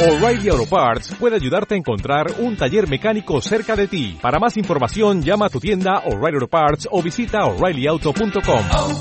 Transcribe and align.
O'Reilly 0.00 0.48
Auto 0.48 0.64
Parts 0.64 1.12
puede 1.18 1.34
ayudarte 1.34 1.74
a 1.74 1.76
encontrar 1.76 2.26
un 2.38 2.56
taller 2.56 2.88
mecánico 2.88 3.40
cerca 3.40 3.74
de 3.74 3.88
ti. 3.88 4.16
Para 4.22 4.38
más 4.38 4.56
información, 4.56 5.24
llama 5.24 5.46
a 5.46 5.48
tu 5.50 5.58
tienda 5.58 6.04
O'Reilly 6.06 6.36
Auto 6.36 6.46
Parts 6.46 6.88
o 6.88 7.02
visita 7.02 7.44
oreillyauto.com. 7.44 8.64
oh, 8.76 9.00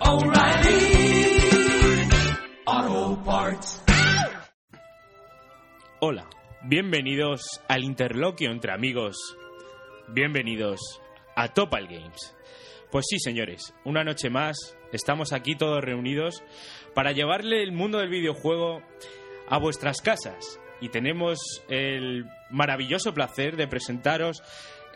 oh, 0.00 0.14
O'Reilly 0.14 1.38
Auto 2.64 3.22
Parts. 3.26 3.84
Hola, 6.00 6.30
bienvenidos 6.62 7.60
al 7.68 7.84
interloquio 7.84 8.52
entre 8.52 8.72
amigos. 8.72 9.36
Bienvenidos 10.08 10.80
a 11.36 11.48
Topal 11.48 11.88
Games. 11.88 12.34
Pues 12.90 13.04
sí, 13.10 13.18
señores, 13.18 13.74
una 13.84 14.02
noche 14.02 14.30
más 14.30 14.78
estamos 14.92 15.34
aquí 15.34 15.56
todos 15.56 15.82
reunidos 15.82 16.42
para 16.94 17.12
llevarle 17.12 17.62
el 17.62 17.72
mundo 17.72 17.98
del 17.98 18.08
videojuego 18.08 18.80
a 19.48 19.58
vuestras 19.58 20.00
casas. 20.00 20.58
Y 20.80 20.88
tenemos 20.88 21.38
el 21.68 22.26
maravilloso 22.50 23.14
placer 23.14 23.56
de 23.56 23.68
presentaros 23.68 24.42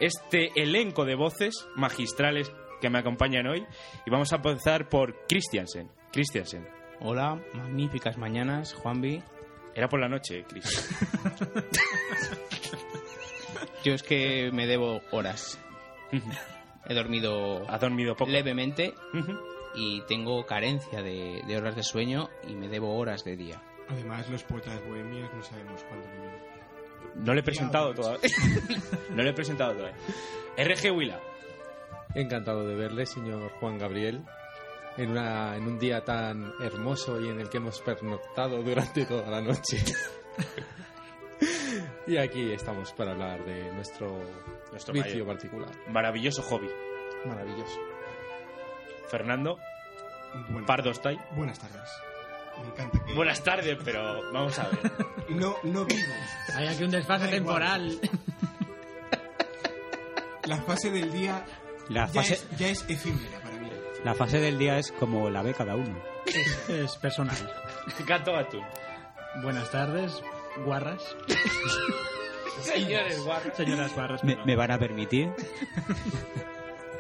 este 0.00 0.50
elenco 0.56 1.04
de 1.04 1.14
voces 1.14 1.66
magistrales 1.74 2.52
que 2.80 2.90
me 2.90 2.98
acompañan 2.98 3.46
hoy. 3.46 3.64
Y 4.06 4.10
vamos 4.10 4.32
a 4.32 4.36
empezar 4.36 4.88
por 4.88 5.26
Christiansen. 5.26 5.90
Christiansen. 6.12 6.68
Hola, 7.00 7.40
magníficas 7.54 8.18
mañanas, 8.18 8.74
Juanvi. 8.74 9.22
Era 9.74 9.88
por 9.88 10.00
la 10.00 10.08
noche, 10.08 10.44
Chris. 10.48 10.88
Yo 13.84 13.94
es 13.94 14.02
que 14.02 14.50
me 14.52 14.66
debo 14.66 15.00
horas. 15.12 15.58
He 16.88 16.94
dormido 16.94 17.68
¿Has 17.68 17.80
dormido 17.80 18.16
poco? 18.16 18.30
levemente 18.30 18.94
y 19.74 20.00
tengo 20.02 20.44
carencia 20.46 21.02
de, 21.02 21.42
de 21.46 21.56
horas 21.56 21.76
de 21.76 21.82
sueño 21.82 22.28
y 22.48 22.54
me 22.54 22.68
debo 22.68 22.96
horas 22.96 23.24
de 23.24 23.36
día. 23.36 23.62
Además, 23.90 24.28
los 24.28 24.42
poetas 24.44 24.80
bohemios 24.86 25.32
no 25.34 25.42
sabemos 25.42 25.82
cuándo 25.84 26.06
viven. 26.12 26.48
No 27.14 27.32
le 27.34 27.40
he 27.40 27.42
presentado 27.42 27.94
todavía. 27.94 28.28
no 29.10 29.22
le 29.22 29.30
he 29.30 29.32
presentado 29.32 29.74
todavía. 29.74 29.96
RG 30.56 30.90
Willa. 30.94 31.20
Encantado 32.14 32.66
de 32.66 32.74
verle, 32.74 33.06
señor 33.06 33.50
Juan 33.60 33.78
Gabriel, 33.78 34.22
en, 34.96 35.10
una, 35.10 35.56
en 35.56 35.66
un 35.66 35.78
día 35.78 36.04
tan 36.04 36.52
hermoso 36.60 37.20
y 37.20 37.28
en 37.28 37.40
el 37.40 37.48
que 37.48 37.58
hemos 37.58 37.80
pernoctado 37.80 38.62
durante 38.62 39.04
toda 39.06 39.30
la 39.30 39.40
noche. 39.40 39.78
y 42.06 42.16
aquí 42.16 42.52
estamos 42.52 42.92
para 42.92 43.12
hablar 43.12 43.44
de 43.44 43.72
nuestro, 43.72 44.20
Nuestro 44.70 44.94
vicio 44.94 45.10
mayor- 45.10 45.26
particular. 45.26 45.70
maravilloso 45.90 46.42
hobby. 46.42 46.68
Maravilloso. 47.24 47.78
Fernando 49.08 49.58
Buenas, 50.50 50.66
Pardo 50.66 50.90
Stay. 50.90 51.18
buenas 51.34 51.58
tardes. 51.58 51.88
Me 52.62 52.68
encanta 52.68 53.04
que... 53.04 53.14
Buenas 53.14 53.42
tardes, 53.42 53.78
pero 53.84 54.32
vamos 54.32 54.58
a 54.58 54.68
ver. 54.68 54.78
No, 55.28 55.56
no 55.62 55.84
vivo. 55.84 56.00
Hay 56.54 56.66
aquí 56.68 56.84
un 56.84 56.90
desfase 56.90 57.26
Da 57.26 57.36
igual. 57.36 57.90
temporal. 57.98 58.00
La 60.46 60.56
fase 60.62 60.90
del 60.90 61.12
día 61.12 61.44
La 61.90 62.06
ya, 62.06 62.22
fase, 62.22 62.34
es, 62.34 62.46
ya 62.56 62.68
es 62.70 62.84
efímera 62.88 63.38
para 63.40 63.56
mí. 63.58 63.68
la 64.04 64.14
fase 64.14 64.40
del 64.40 64.56
día 64.58 64.78
es 64.78 64.90
como 64.92 65.28
la 65.28 65.42
ve 65.42 65.52
cada 65.52 65.76
uno. 65.76 66.02
Es 66.68 66.96
personal. 66.96 67.36
Gato 68.06 68.34
Atún. 68.34 68.64
Buenas 69.42 69.70
tardes, 69.70 70.22
guarras. 70.64 71.02
Señores, 72.62 73.22
guarros. 73.22 73.54
Señoras 73.54 73.94
guarras. 73.94 74.24
¿Me, 74.24 74.56
van 74.56 74.70
a 74.70 74.78
permitir? 74.78 75.28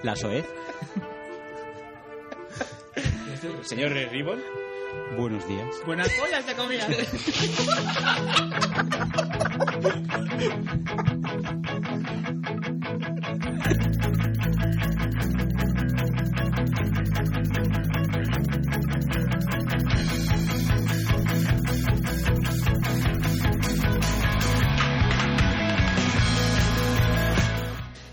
La 0.02 0.14
SOEZ. 0.16 0.44
Señor 3.62 3.92
Ribbon. 3.92 4.40
Buenos 5.16 5.46
días. 5.48 5.74
Buenas 5.86 6.08
pollas 6.18 6.44
te 6.44 6.54
comías. 6.54 6.86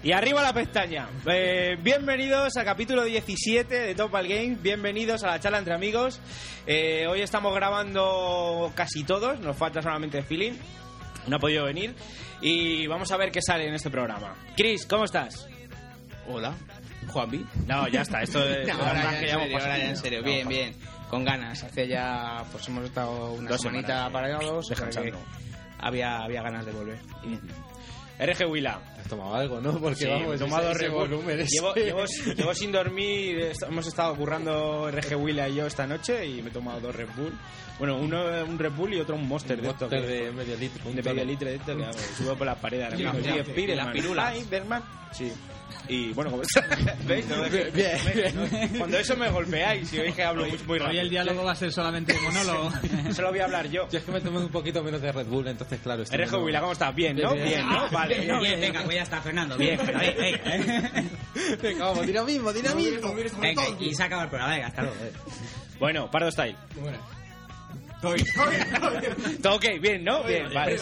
Y 0.06 0.12
arriba 0.12 0.44
la 0.44 0.54
pestaña. 0.54 1.10
Eh, 1.26 1.78
bienvenidos 1.82 2.56
al 2.58 2.64
capítulo 2.64 3.06
17 3.06 3.74
de 3.74 3.96
Topal 3.96 4.28
Games. 4.28 4.62
Bienvenidos 4.62 5.24
a 5.24 5.32
la 5.32 5.40
charla 5.40 5.58
entre 5.58 5.74
amigos. 5.74 6.22
Eh, 6.68 7.08
hoy 7.08 7.22
estamos 7.22 7.56
grabando 7.56 8.72
casi 8.76 9.04
todos. 9.04 9.40
Nos 9.40 9.58
falta 9.58 9.82
solamente 9.82 10.22
Feeling. 10.22 10.54
No 11.26 11.38
ha 11.38 11.40
podido 11.40 11.66
venir. 11.66 11.96
Y 12.40 12.86
vamos 12.86 13.12
a 13.12 13.18
ver 13.18 13.32
qué 13.32 13.42
sale 13.42 13.68
en 13.68 13.74
este 13.74 13.90
programa. 13.90 14.36
Chris, 14.56 14.86
¿cómo 14.86 15.06
estás? 15.06 15.48
Hola, 16.28 16.54
Juanvi. 17.08 17.44
No, 17.66 17.88
ya 17.88 18.02
está. 18.02 18.22
Esto 18.22 18.44
es 18.48 18.68
No, 18.68 18.76
ahora, 18.76 19.02
ya 19.06 19.10
que 19.10 19.32
en 19.32 19.40
serio, 19.40 19.58
ahora 19.58 19.78
ya 19.80 19.90
en 19.90 19.98
serio. 19.98 20.22
Bien, 20.22 20.48
bien. 20.48 20.76
Con 21.10 21.26
ganas. 21.26 21.64
Hace 21.64 21.88
ya, 21.88 22.44
pues 22.52 22.68
hemos 22.68 22.86
estado 22.86 23.32
una 23.32 23.50
Dos 23.50 23.60
semanita 23.60 23.88
semanas, 23.88 24.12
parados. 24.12 24.68
Descansando. 24.68 25.18
Había, 25.80 26.20
había 26.20 26.44
ganas 26.44 26.64
de 26.64 26.72
volver. 26.74 27.00
Y 27.24 27.30
bien. 27.30 27.42
RG 28.20 28.46
Willa. 28.50 28.80
Has 29.00 29.08
tomado 29.10 29.36
algo, 29.36 29.60
¿no? 29.62 29.80
Porque 29.80 29.96
Sí, 30.06 30.08
vamos, 30.08 30.36
he 30.36 30.38
tomado 30.40 30.72
ese, 30.72 30.86
ese 30.86 30.94
volumen 30.94 31.46
Llevo, 31.46 31.74
llevo, 31.76 32.06
llevo 32.36 32.54
sin 32.54 32.72
dormir, 32.72 33.52
hemos 33.68 33.88
estado 33.88 34.16
currando 34.16 34.90
RG 34.90 35.16
Willa 35.18 35.48
y 35.50 35.56
yo 35.56 35.68
esta 35.68 35.86
noche 35.86 36.26
y 36.26 36.42
me 36.42 36.50
he 36.50 36.54
tomado 36.54 36.80
dos 36.80 36.96
Red 36.96 37.10
Bull. 37.16 37.34
Bueno, 37.78 37.98
uno 37.98 38.24
un 38.46 38.58
Red 38.58 38.72
Bull 38.72 38.94
y 38.94 39.00
otro 39.02 39.16
un 39.16 39.28
Monster 39.28 39.62
de 39.62 39.68
esto. 39.70 39.90
Monster 39.90 40.02
que- 40.10 40.24
de 40.26 40.32
medio 40.32 40.56
litro. 40.58 40.92
de 40.92 41.04
medio 41.04 41.26
litro 41.26 41.50
de 41.50 41.56
esto 41.56 41.76
que 41.76 41.94
sube 42.18 42.36
por 42.36 42.48
las 42.48 42.58
paredes 42.58 42.86
ahora 42.94 42.98
mismo. 42.98 43.14
Sí, 43.14 43.30
la 43.76 43.92
pirula. 43.94 44.24
Sí. 45.12 45.32
Y 45.88 46.14
bueno, 46.14 46.32
como 46.32 46.44
¿veis? 47.06 47.26
No, 47.28 47.44
Bien, 47.50 47.72
bien, 47.74 48.70
Cuando 48.78 48.98
eso 48.98 49.16
me 49.16 49.30
golpeáis 49.30 49.92
y 49.94 49.98
veis 50.00 50.16
que 50.16 50.24
hablo 50.24 50.46
muy, 50.48 50.58
muy 50.66 50.74
Hoy 50.74 50.80
rápido. 50.80 51.02
el 51.02 51.10
diálogo 51.10 51.44
va 51.44 51.52
a 51.52 51.56
ser 51.56 51.72
solamente 51.72 52.14
monólogo. 52.22 52.72
Solo 53.14 53.30
voy 53.30 53.40
a 53.40 53.46
hablar 53.46 53.68
yo. 53.70 53.88
Yo 53.90 54.00
es 54.00 54.04
que 54.06 54.12
me 54.12 54.22
tomé 54.22 54.40
un 54.40 54.50
poquito 54.50 54.82
menos 54.84 55.02
de 55.02 55.12
Red 55.12 55.28
Bull, 55.28 55.48
entonces 55.48 55.80
claro. 55.82 56.04
estoy 56.04 56.20
muy- 56.28 56.44
Willa, 56.46 56.60
¿cómo 56.62 56.72
estás? 56.72 56.94
Bien, 56.96 57.16
¿no? 57.18 57.34
Bien, 57.34 57.46
Bien, 57.48 57.68
bien. 57.68 57.70
¿no? 57.70 57.90
Vale. 57.90 58.20
Bien, 58.20 58.60
venga, 58.62 58.82
pues 58.84 58.96
ya 58.96 59.04
está, 59.04 59.22
Fernando. 59.22 59.58
Bien, 59.58 59.80
pero 59.86 60.00
venga, 60.00 60.44
venga. 60.50 61.04
Venga, 61.62 61.86
vamos, 61.86 62.08
dinamismo, 62.08 62.54
dinamismo. 62.54 63.14
Venga, 63.40 63.64
y 63.80 63.94
se 63.94 64.04
acaba 64.04 64.24
el 64.24 64.30
programa, 64.30 64.54
venga, 64.54 64.68
hasta 64.68 64.82
luego. 64.82 64.98
Bueno, 65.80 66.10
Pardo 66.10 66.32
Style. 66.32 66.56
Buenas. 66.80 67.02
Estoy, 67.96 68.22
estoy, 68.22 68.56
estoy. 68.56 69.36
Todo 69.38 69.56
ok, 69.56 69.66
bien, 69.82 70.04
¿no? 70.04 70.24
Bien, 70.24 70.48
vale. 70.54 70.78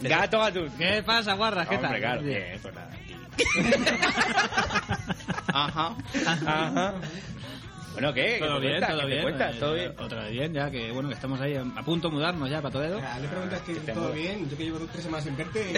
Gato 0.00 0.38
Gatún. 0.38 0.70
¿Qué 0.76 1.02
pasa, 1.04 1.34
guarras? 1.34 1.66
¿Qué 1.68 1.76
Hombre, 1.76 1.90
tal? 1.92 2.00
claro. 2.00 2.22
Bien. 2.22 2.42
Bien, 2.44 2.58
pues 2.60 2.74
nada. 2.74 2.90
Ajá. 5.52 5.96
Ajá. 6.26 6.94
Bueno, 7.92 8.12
¿qué? 8.12 8.38
¿Qué 8.40 8.44
Todo 8.44 8.54
te 8.56 8.60
bien, 8.66 8.72
cuentas? 8.80 8.90
todo 8.90 9.00
¿Qué 9.02 9.06
bien. 9.06 9.22
cuentas? 9.22 9.54
eh, 9.54 9.58
¿Todo 9.60 9.74
bien? 9.74 9.94
Otra 10.00 10.22
vez 10.24 10.32
bien, 10.32 10.52
ya 10.52 10.68
que 10.68 10.90
bueno, 10.90 11.08
que 11.08 11.14
estamos 11.14 11.40
ahí 11.40 11.54
a 11.54 11.82
punto 11.84 12.08
de 12.08 12.14
mudarnos 12.14 12.50
ya 12.50 12.60
para 12.60 12.72
Toledo. 12.72 13.00
Ah, 13.00 13.20
Le 13.20 13.28
preguntas 13.28 13.60
que 13.60 13.74
todo 13.92 14.10
bien. 14.10 14.50
Yo 14.50 14.56
que 14.56 14.64
llevo 14.64 14.78
dos, 14.80 14.88
tres 14.90 15.04
semanas 15.04 15.24
sin 15.24 15.36
verte. 15.36 15.72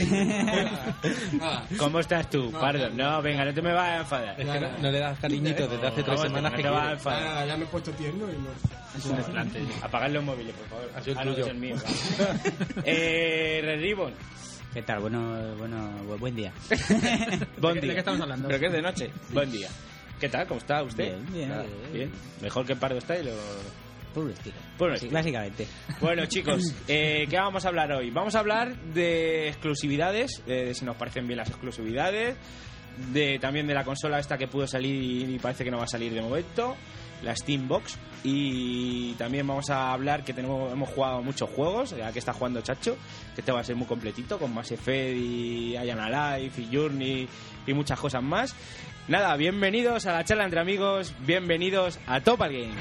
Nada. 1.38 1.66
¿Cómo 1.78 2.00
estás 2.00 2.30
tú, 2.30 2.50
Pardo? 2.52 2.88
No, 2.88 3.20
venga, 3.20 3.44
no 3.44 3.52
te 3.52 3.60
me 3.60 3.74
vas 3.74 3.86
a 3.90 3.96
enfadar. 3.98 4.40
Es 4.40 4.48
que 4.48 4.60
no, 4.60 4.68
no 4.80 4.90
le 4.90 4.98
das 4.98 5.18
cariñito 5.20 5.68
desde 5.68 5.86
hace 5.86 6.02
tres 6.02 6.20
semanas 6.22 6.52
no 6.52 6.56
que 6.56 6.62
te 6.62 6.68
vas 6.70 6.86
a 6.88 6.92
enfadar. 6.92 7.22
Ah, 7.36 7.44
ya 7.46 7.56
me 7.58 7.64
he 7.64 7.68
puesto 7.68 7.90
tierno 7.92 8.24
y 8.30 8.36
no. 8.38 8.48
Es 8.96 9.04
un 9.04 9.16
desplante. 9.16 9.60
Apagad 9.82 10.08
los 10.10 10.24
móviles, 10.24 10.54
por 10.54 10.68
favor. 10.68 10.90
Ah, 11.18 11.24
no, 11.26 11.32
es 11.32 11.46
el 11.48 11.56
mío. 11.58 11.76
eh, 12.84 13.60
Red 13.62 13.80
Ribbon. 13.82 14.14
¿Qué 14.76 14.82
tal? 14.82 15.00
Bueno, 15.00 15.54
bueno, 15.56 15.88
bu- 16.06 16.18
buen 16.18 16.36
día. 16.36 16.52
Buen 17.58 17.76
¿De 17.76 17.80
qué- 17.80 17.86
día. 17.86 17.88
de 17.88 17.94
qué 17.94 17.98
estamos 18.00 18.20
hablando? 18.20 18.46
¿Pero 18.46 18.60
qué 18.60 18.66
es 18.66 18.72
de 18.72 18.82
noche? 18.82 19.10
Buen 19.30 19.50
día. 19.50 19.68
¿Qué 20.20 20.28
tal? 20.28 20.46
¿Cómo 20.46 20.60
está 20.60 20.82
usted? 20.82 21.16
Bien, 21.32 21.48
bien, 21.48 21.52
bien. 21.94 22.12
¿Mejor 22.42 22.66
que 22.66 22.76
Pardo 22.76 23.00
Style 23.00 23.30
o...? 23.30 24.12
Por 24.12 24.24
un 24.24 24.32
estilo. 24.32 24.54
Sí, 24.78 24.94
estilo. 24.96 25.12
Básicamente. 25.14 25.66
Bueno, 25.98 26.26
chicos, 26.28 26.74
eh, 26.88 27.26
¿qué 27.30 27.36
vamos 27.38 27.64
a 27.64 27.68
hablar 27.68 27.90
hoy? 27.92 28.10
Vamos 28.10 28.34
a 28.34 28.40
hablar 28.40 28.76
de 28.92 29.48
exclusividades, 29.48 30.42
eh, 30.46 30.66
de 30.66 30.74
si 30.74 30.84
nos 30.84 30.96
parecen 30.96 31.26
bien 31.26 31.38
las 31.38 31.48
exclusividades, 31.48 32.36
de 33.14 33.38
también 33.38 33.66
de 33.66 33.72
la 33.72 33.82
consola 33.82 34.18
esta 34.18 34.36
que 34.36 34.46
pudo 34.46 34.66
salir 34.66 35.26
y 35.30 35.38
parece 35.38 35.64
que 35.64 35.70
no 35.70 35.78
va 35.78 35.84
a 35.84 35.88
salir 35.88 36.12
de 36.12 36.20
momento, 36.20 36.76
la 37.22 37.34
Steam 37.34 37.68
Box, 37.68 37.98
y 38.22 39.14
también 39.14 39.46
vamos 39.46 39.70
a 39.70 39.92
hablar 39.92 40.24
que 40.24 40.32
tenemos 40.32 40.72
hemos 40.72 40.88
jugado 40.88 41.22
muchos 41.22 41.48
juegos, 41.50 41.96
ya 41.96 42.12
que 42.12 42.18
está 42.18 42.32
jugando 42.32 42.60
Chacho, 42.60 42.96
que 43.34 43.40
este 43.40 43.52
va 43.52 43.60
a 43.60 43.64
ser 43.64 43.76
muy 43.76 43.86
completito, 43.86 44.38
con 44.38 44.52
Mass 44.52 44.72
Effect 44.72 45.16
y 45.16 45.76
Iron 45.76 46.00
Alive 46.00 46.52
y 46.56 46.74
Journey 46.74 47.28
y 47.66 47.72
muchas 47.72 47.98
cosas 48.00 48.22
más. 48.22 48.54
Nada, 49.08 49.36
bienvenidos 49.36 50.06
a 50.06 50.12
la 50.12 50.24
charla 50.24 50.44
entre 50.44 50.60
amigos, 50.60 51.14
bienvenidos 51.20 51.98
a 52.06 52.20
Topal 52.20 52.52
Game. 52.52 52.74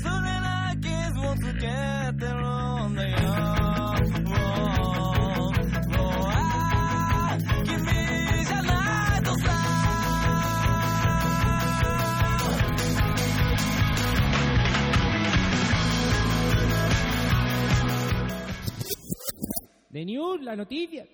君 0.00 0.39
The 19.92 20.04
News, 20.04 20.40
la 20.40 20.56
noticia. 20.56 21.04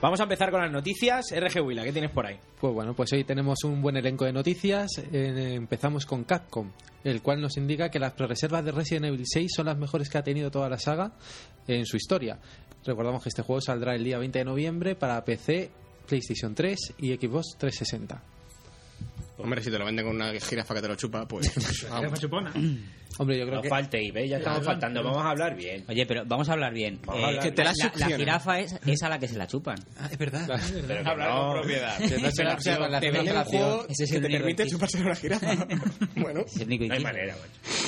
Vamos 0.00 0.20
a 0.20 0.24
empezar 0.24 0.50
con 0.50 0.60
las 0.60 0.70
noticias. 0.70 1.24
RG 1.34 1.60
Willa, 1.62 1.82
¿qué 1.82 1.92
tienes 1.92 2.10
por 2.10 2.26
ahí? 2.26 2.38
Pues 2.60 2.72
bueno, 2.72 2.94
pues 2.94 3.12
hoy 3.14 3.24
tenemos 3.24 3.64
un 3.64 3.80
buen 3.80 3.96
elenco 3.96 4.26
de 4.26 4.32
noticias. 4.32 4.88
Empezamos 5.10 6.04
con 6.04 6.24
Capcom, 6.24 6.70
el 7.02 7.22
cual 7.22 7.40
nos 7.40 7.56
indica 7.56 7.90
que 7.90 7.98
las 7.98 8.12
prerreservas 8.12 8.64
de 8.64 8.72
Resident 8.72 9.06
Evil 9.06 9.24
6 9.24 9.52
son 9.56 9.66
las 9.66 9.78
mejores 9.78 10.10
que 10.10 10.18
ha 10.18 10.22
tenido 10.22 10.50
toda 10.50 10.68
la 10.68 10.78
saga 10.78 11.12
en 11.66 11.86
su 11.86 11.96
historia. 11.96 12.38
Recordamos 12.84 13.22
que 13.22 13.30
este 13.30 13.42
juego 13.42 13.60
saldrá 13.60 13.94
el 13.94 14.04
día 14.04 14.18
20 14.18 14.38
de 14.38 14.44
noviembre 14.44 14.94
para 14.96 15.24
PC, 15.24 15.70
PlayStation 16.06 16.54
3 16.54 16.94
y 16.98 17.14
Xbox 17.14 17.56
360. 17.58 18.35
Hombre, 19.38 19.62
si 19.62 19.70
te 19.70 19.78
lo 19.78 19.84
venden 19.84 20.06
con 20.06 20.16
una 20.16 20.32
jirafa 20.40 20.74
que 20.74 20.80
te 20.82 20.88
lo 20.88 20.94
chupa, 20.96 21.26
pues. 21.28 21.52
vamos. 21.90 22.04
Jefa 22.06 22.16
chupona. 22.16 22.52
Hombre, 23.18 23.38
yo 23.38 23.44
creo 23.46 23.56
No 23.56 23.62
que 23.62 23.68
falte 23.70 23.98
y 24.02 24.10
ve, 24.10 24.28
ya 24.28 24.36
estamos 24.36 24.62
faltando. 24.62 25.02
Vamos 25.02 25.24
a 25.24 25.30
hablar 25.30 25.56
bien. 25.56 25.84
Oye, 25.88 26.04
pero 26.04 26.24
vamos 26.26 26.50
a 26.50 26.52
hablar 26.52 26.74
bien. 26.74 27.00
Vamos 27.06 27.24
a 27.24 27.26
hablar 27.28 27.42
Que 27.44 27.52
te 27.52 27.64
la 27.64 27.72
la, 27.74 27.92
la 28.08 28.16
jirafa 28.16 28.60
es, 28.60 28.78
es 28.84 29.02
a 29.02 29.08
la 29.08 29.18
que 29.18 29.26
se 29.26 29.38
la 29.38 29.46
chupan. 29.46 29.78
Ah, 29.98 30.08
es 30.12 30.18
verdad. 30.18 30.46
Pero 30.86 31.02
que 31.02 31.08
Hablar 31.08 31.30
no. 31.30 31.46
con 31.46 31.60
propiedad. 31.60 31.96
que 31.98 32.18
no 32.18 32.30
se 32.30 32.44
la- 32.44 32.88
la- 32.88 33.00
Te 33.00 33.06
la- 33.10 33.12
venden 33.18 33.34
la- 33.34 33.40
un 33.40 33.46
juego 33.46 33.86
Ese 33.88 34.04
es 34.04 34.12
que 34.12 34.20
te 34.20 34.28
permite 34.28 34.66
chuparse 34.66 35.00
una 35.00 35.14
jirafa. 35.14 35.54
bueno. 36.16 36.40
Es 36.40 36.56
el 36.56 36.66
único 36.66 36.84
No 36.88 36.94
hay 36.94 37.02
manera, 37.02 37.34
macho. 37.36 37.85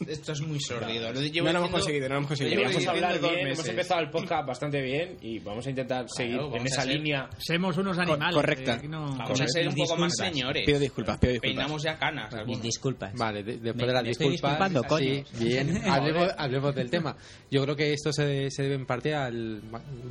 Esto 0.08 0.32
es 0.32 0.40
muy 0.42 0.60
sórdido. 0.60 1.12
Lo 1.12 1.20
No 1.20 1.26
llevo 1.26 1.52
lo 1.52 1.58
hemos 1.58 1.70
conseguido, 1.70 2.08
no 2.08 2.14
lo 2.14 2.18
hemos 2.18 2.28
conseguido. 2.28 2.56
Llevo 2.60 2.70
Vamos 2.72 2.86
a 2.86 2.90
hablar 2.90 3.20
bien. 3.20 3.46
Hemos 3.48 3.68
empezado 3.68 4.00
el 4.00 4.10
podcast 4.10 4.46
bastante 4.46 4.80
bien 4.82 5.16
y 5.20 5.38
vamos 5.38 5.66
a 5.66 5.70
intentar 5.70 6.06
seguir 6.08 6.40
en 6.52 6.66
esa 6.66 6.82
ser- 6.82 6.94
línea. 6.96 7.28
Somos 7.38 7.76
unos 7.78 7.98
animales. 7.98 8.34
correcta. 8.34 8.80
eh, 8.82 8.88
no- 8.88 9.16
Vamos 9.16 9.40
a 9.40 9.46
ser 9.48 9.68
un 9.68 9.74
poco 9.74 9.96
más 9.96 10.12
señores. 10.16 10.64
Pido 10.66 10.78
disculpas, 10.78 11.18
pido 11.18 11.32
disculpas. 11.34 11.56
Peinamos 11.56 11.82
ya 11.82 11.98
canas. 11.98 12.30
Mis 12.32 12.40
algunos. 12.40 12.62
disculpas. 12.62 13.12
Vale, 13.14 13.42
de- 13.42 13.52
después 13.58 13.76
Me- 13.76 13.86
de 13.86 13.92
las 13.92 14.02
me 14.04 14.10
estoy 14.10 14.30
disculpas. 14.30 14.70
disculpando, 14.70 14.88
coño. 14.88 15.24
Sí, 15.32 15.44
bien. 15.44 15.82
hablemos, 15.90 16.28
hablemos 16.36 16.74
del 16.74 16.90
tema. 16.90 17.16
Yo 17.50 17.62
creo 17.62 17.76
que 17.76 17.92
esto 17.92 18.12
se, 18.12 18.50
se 18.50 18.62
debe 18.62 18.74
en 18.74 18.86
parte 18.86 19.14
al. 19.14 19.62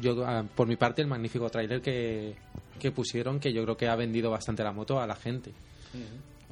Yo, 0.01 0.25
a- 0.25 0.43
por 0.43 0.67
mi 0.67 0.75
parte, 0.75 1.01
el 1.01 1.07
magnífico 1.07 1.49
tráiler 1.49 1.81
que, 1.81 2.35
que 2.79 2.91
pusieron, 2.91 3.39
que 3.39 3.51
yo 3.53 3.63
creo 3.63 3.77
que 3.77 3.87
ha 3.87 3.95
vendido 3.95 4.29
bastante 4.31 4.63
la 4.63 4.71
moto 4.71 4.99
a 4.99 5.07
la 5.07 5.15
gente. 5.15 5.51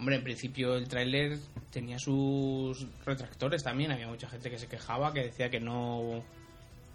Hombre, 0.01 0.15
en 0.15 0.23
principio 0.23 0.75
el 0.77 0.87
tráiler 0.87 1.37
tenía 1.71 1.99
sus 1.99 2.87
retractores 3.05 3.61
también. 3.63 3.91
Había 3.91 4.07
mucha 4.07 4.27
gente 4.27 4.49
que 4.49 4.57
se 4.57 4.65
quejaba, 4.67 5.13
que 5.13 5.25
decía 5.25 5.49
que 5.51 5.59
no 5.59 6.23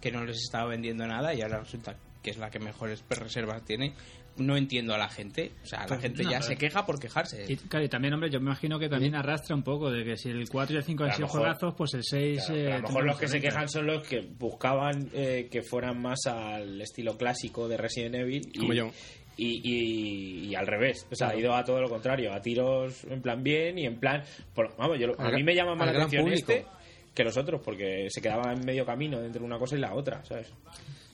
que 0.01 0.11
no 0.11 0.25
les 0.25 0.39
estaba 0.39 0.67
vendiendo 0.71 1.07
nada 1.07 1.33
y 1.33 1.41
ahora 1.41 1.61
resulta 1.61 1.97
que 2.21 2.31
es 2.31 2.37
la 2.37 2.51
que 2.51 2.59
mejores 2.59 3.05
reservas 3.09 3.65
tiene. 3.65 3.95
No 4.39 4.57
entiendo 4.57 4.93
a 4.93 4.99
la 4.99 5.09
gente. 5.09 5.53
O 5.63 5.67
sea, 5.67 5.83
la 5.83 5.87
Pues, 5.87 6.01
gente 6.03 6.25
no, 6.25 6.31
ya 6.33 6.39
pero- 6.41 6.49
se 6.49 6.57
queja 6.57 6.85
por 6.85 6.99
quejarse. 6.99 7.47
Y, 7.49 7.57
claro, 7.57 7.85
y 7.87 7.89
también, 7.89 8.13
hombre, 8.13 8.29
yo 8.29 8.41
me 8.41 8.47
imagino 8.47 8.79
que 8.81 8.89
también 8.89 9.15
arrastra 9.15 9.55
un 9.55 9.63
poco 9.63 9.89
de 9.91 10.03
que 10.05 10.17
si 10.17 10.29
el 10.31 10.49
4 10.49 10.75
y 10.75 10.79
el 10.79 10.83
5 10.85 11.05
han 11.05 11.13
sido 11.15 11.27
mejor- 11.29 11.41
juegazos, 11.43 11.75
pues 11.77 11.95
el 11.95 12.03
6. 12.03 12.43
Claro, 12.45 12.55
a 12.55 12.59
eh, 12.59 12.65
lo 12.65 12.71
mejor 12.73 12.87
tendrá 12.87 13.05
los 13.05 13.19
que 13.21 13.29
se 13.29 13.41
quejan 13.41 13.69
son 13.69 13.87
los 13.87 14.03
que 14.07 14.21
buscaban 14.37 15.09
eh, 15.15 15.49
que 15.51 15.63
fueran 15.63 16.03
más 16.03 16.19
al 16.27 16.81
estilo 16.83 17.17
clásico 17.17 17.69
de 17.69 17.77
Resident 17.77 18.17
Evil 18.17 18.43
y, 18.53 18.59
Como 18.59 18.75
yo. 18.75 18.91
Y, 19.39 19.61
y- 19.65 20.49
y 20.49 20.55
al 20.55 20.67
revés, 20.67 21.07
o 21.11 21.15
sea, 21.15 21.29
ha 21.31 21.37
ido 21.37 21.55
a 21.55 21.63
todo 21.63 21.81
lo 21.81 21.89
contrario, 21.91 22.33
a 22.33 22.41
tiros 22.41 23.05
en 23.05 23.21
plan 23.21 23.43
bien 23.43 23.79
y 23.79 23.85
en 23.85 24.01
plan, 24.01 24.23
por- 24.55 24.75
vamos, 24.77 24.99
yo, 24.99 25.13
a 25.19 25.27
Al 25.27 25.35
mí 25.35 25.43
me 25.45 25.55
llama 25.55 25.75
más 25.75 25.87
la 25.89 25.93
atención 26.05 26.23
público. 26.25 26.53
este 26.53 26.67
que 27.15 27.25
los 27.25 27.37
otros, 27.37 27.61
porque 27.65 28.09
se 28.11 28.21
quedaba 28.21 28.53
en 28.53 28.65
medio 28.65 28.85
camino 28.87 29.19
entre 29.23 29.43
una 29.43 29.59
cosa 29.59 29.77
y 29.77 29.81
la 29.81 29.95
otra, 29.95 30.25
¿sabes? 30.25 30.53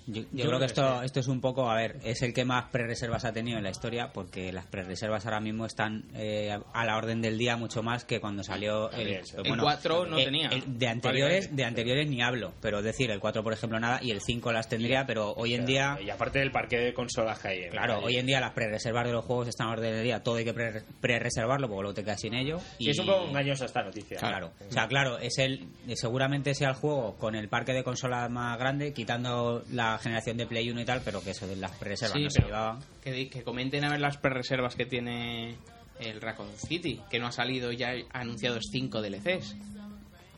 Yo, 0.06 0.22
yo 0.32 0.46
creo 0.46 0.58
que 0.58 0.64
esto, 0.64 1.02
esto 1.02 1.20
es 1.20 1.28
un 1.28 1.40
poco, 1.40 1.70
a 1.70 1.76
ver, 1.76 1.96
es 2.04 2.22
el 2.22 2.34
que 2.34 2.44
más 2.44 2.70
prerreservas 2.70 3.24
ha 3.24 3.32
tenido 3.32 3.58
en 3.58 3.64
la 3.64 3.70
historia 3.70 4.12
porque 4.12 4.52
las 4.52 4.66
prerreservas 4.66 5.24
ahora 5.26 5.40
mismo 5.40 5.64
están 5.66 6.04
eh, 6.14 6.56
a 6.72 6.84
la 6.84 6.96
orden 6.96 7.22
del 7.22 7.38
día 7.38 7.56
mucho 7.56 7.82
más 7.82 8.04
que 8.04 8.20
cuando 8.20 8.42
salió 8.42 8.90
el. 8.92 9.08
El 9.08 9.58
4 9.60 10.06
no 10.06 10.18
eh, 10.18 10.24
tenía. 10.24 10.50
de 10.66 10.88
anteriores 10.88 11.54
de 11.54 11.64
anteriores 11.64 12.08
ni 12.08 12.20
hablo, 12.22 12.52
pero 12.60 12.78
es 12.78 12.84
decir, 12.84 13.10
el 13.10 13.20
4 13.20 13.42
por 13.44 13.52
ejemplo 13.52 13.78
nada 13.78 14.00
y 14.02 14.10
el 14.10 14.20
5 14.20 14.52
las 14.52 14.68
tendría, 14.68 15.06
pero 15.06 15.32
hoy 15.34 15.54
en 15.54 15.66
día 15.66 15.98
Y 16.04 16.10
aparte 16.10 16.38
del 16.40 16.50
parque 16.50 16.78
de 16.78 16.92
consolas 16.92 17.38
que 17.38 17.48
hay. 17.48 17.58
en 17.64 17.70
Claro, 17.70 18.00
hoy 18.00 18.16
en 18.16 18.26
día 18.26 18.40
las 18.40 18.52
prerreservas 18.52 19.06
de 19.06 19.12
los 19.12 19.24
juegos 19.24 19.48
están 19.48 19.68
a 19.68 19.72
orden 19.72 19.92
del 19.94 20.02
día, 20.04 20.22
todo 20.22 20.36
hay 20.36 20.44
que 20.44 20.52
pre- 20.54 20.82
pre-reservarlo 21.00 21.68
porque 21.68 21.82
luego 21.82 21.94
te 21.94 22.02
quedas 22.04 22.20
sin 22.20 22.34
ello. 22.34 22.58
Sí, 22.78 22.90
es 22.90 22.98
un 22.98 23.06
poco 23.06 23.26
engañosa 23.28 23.66
esta 23.66 23.82
noticia. 23.82 24.18
Claro, 24.18 24.52
o 24.68 24.72
sea, 24.72 24.86
claro, 24.88 25.18
es 25.18 25.38
el 25.38 25.66
seguramente 25.94 26.54
sea 26.54 26.70
el 26.70 26.74
juego 26.74 27.16
con 27.16 27.34
el 27.34 27.48
parque 27.48 27.72
de 27.72 27.84
consolas 27.84 28.30
más 28.30 28.58
grande, 28.58 28.92
quitando 28.92 29.62
la 29.70 29.91
generación 29.98 30.36
de 30.36 30.46
Play 30.46 30.70
1 30.70 30.80
y 30.80 30.84
tal, 30.84 31.02
pero 31.04 31.22
que 31.22 31.30
eso 31.30 31.46
de 31.46 31.56
las 31.56 31.72
pre-reservas 31.72 32.16
Sí, 32.16 32.24
no 32.24 32.30
se 32.30 32.40
pero- 32.40 32.48
llevaba. 32.48 32.80
Que, 33.02 33.42
comenten 33.44 33.84
a 33.84 33.90
ver 33.90 34.00
las 34.00 34.16
pre-reservas 34.18 34.74
que 34.76 34.86
tiene 34.86 35.56
el 36.00 36.20
Raccoon 36.20 36.50
City, 36.56 37.00
que 37.10 37.18
no 37.18 37.26
ha 37.26 37.32
salido 37.32 37.70
ya 37.72 37.92
anunciados 38.12 38.64
5 38.70 39.00
DLCs. 39.02 39.54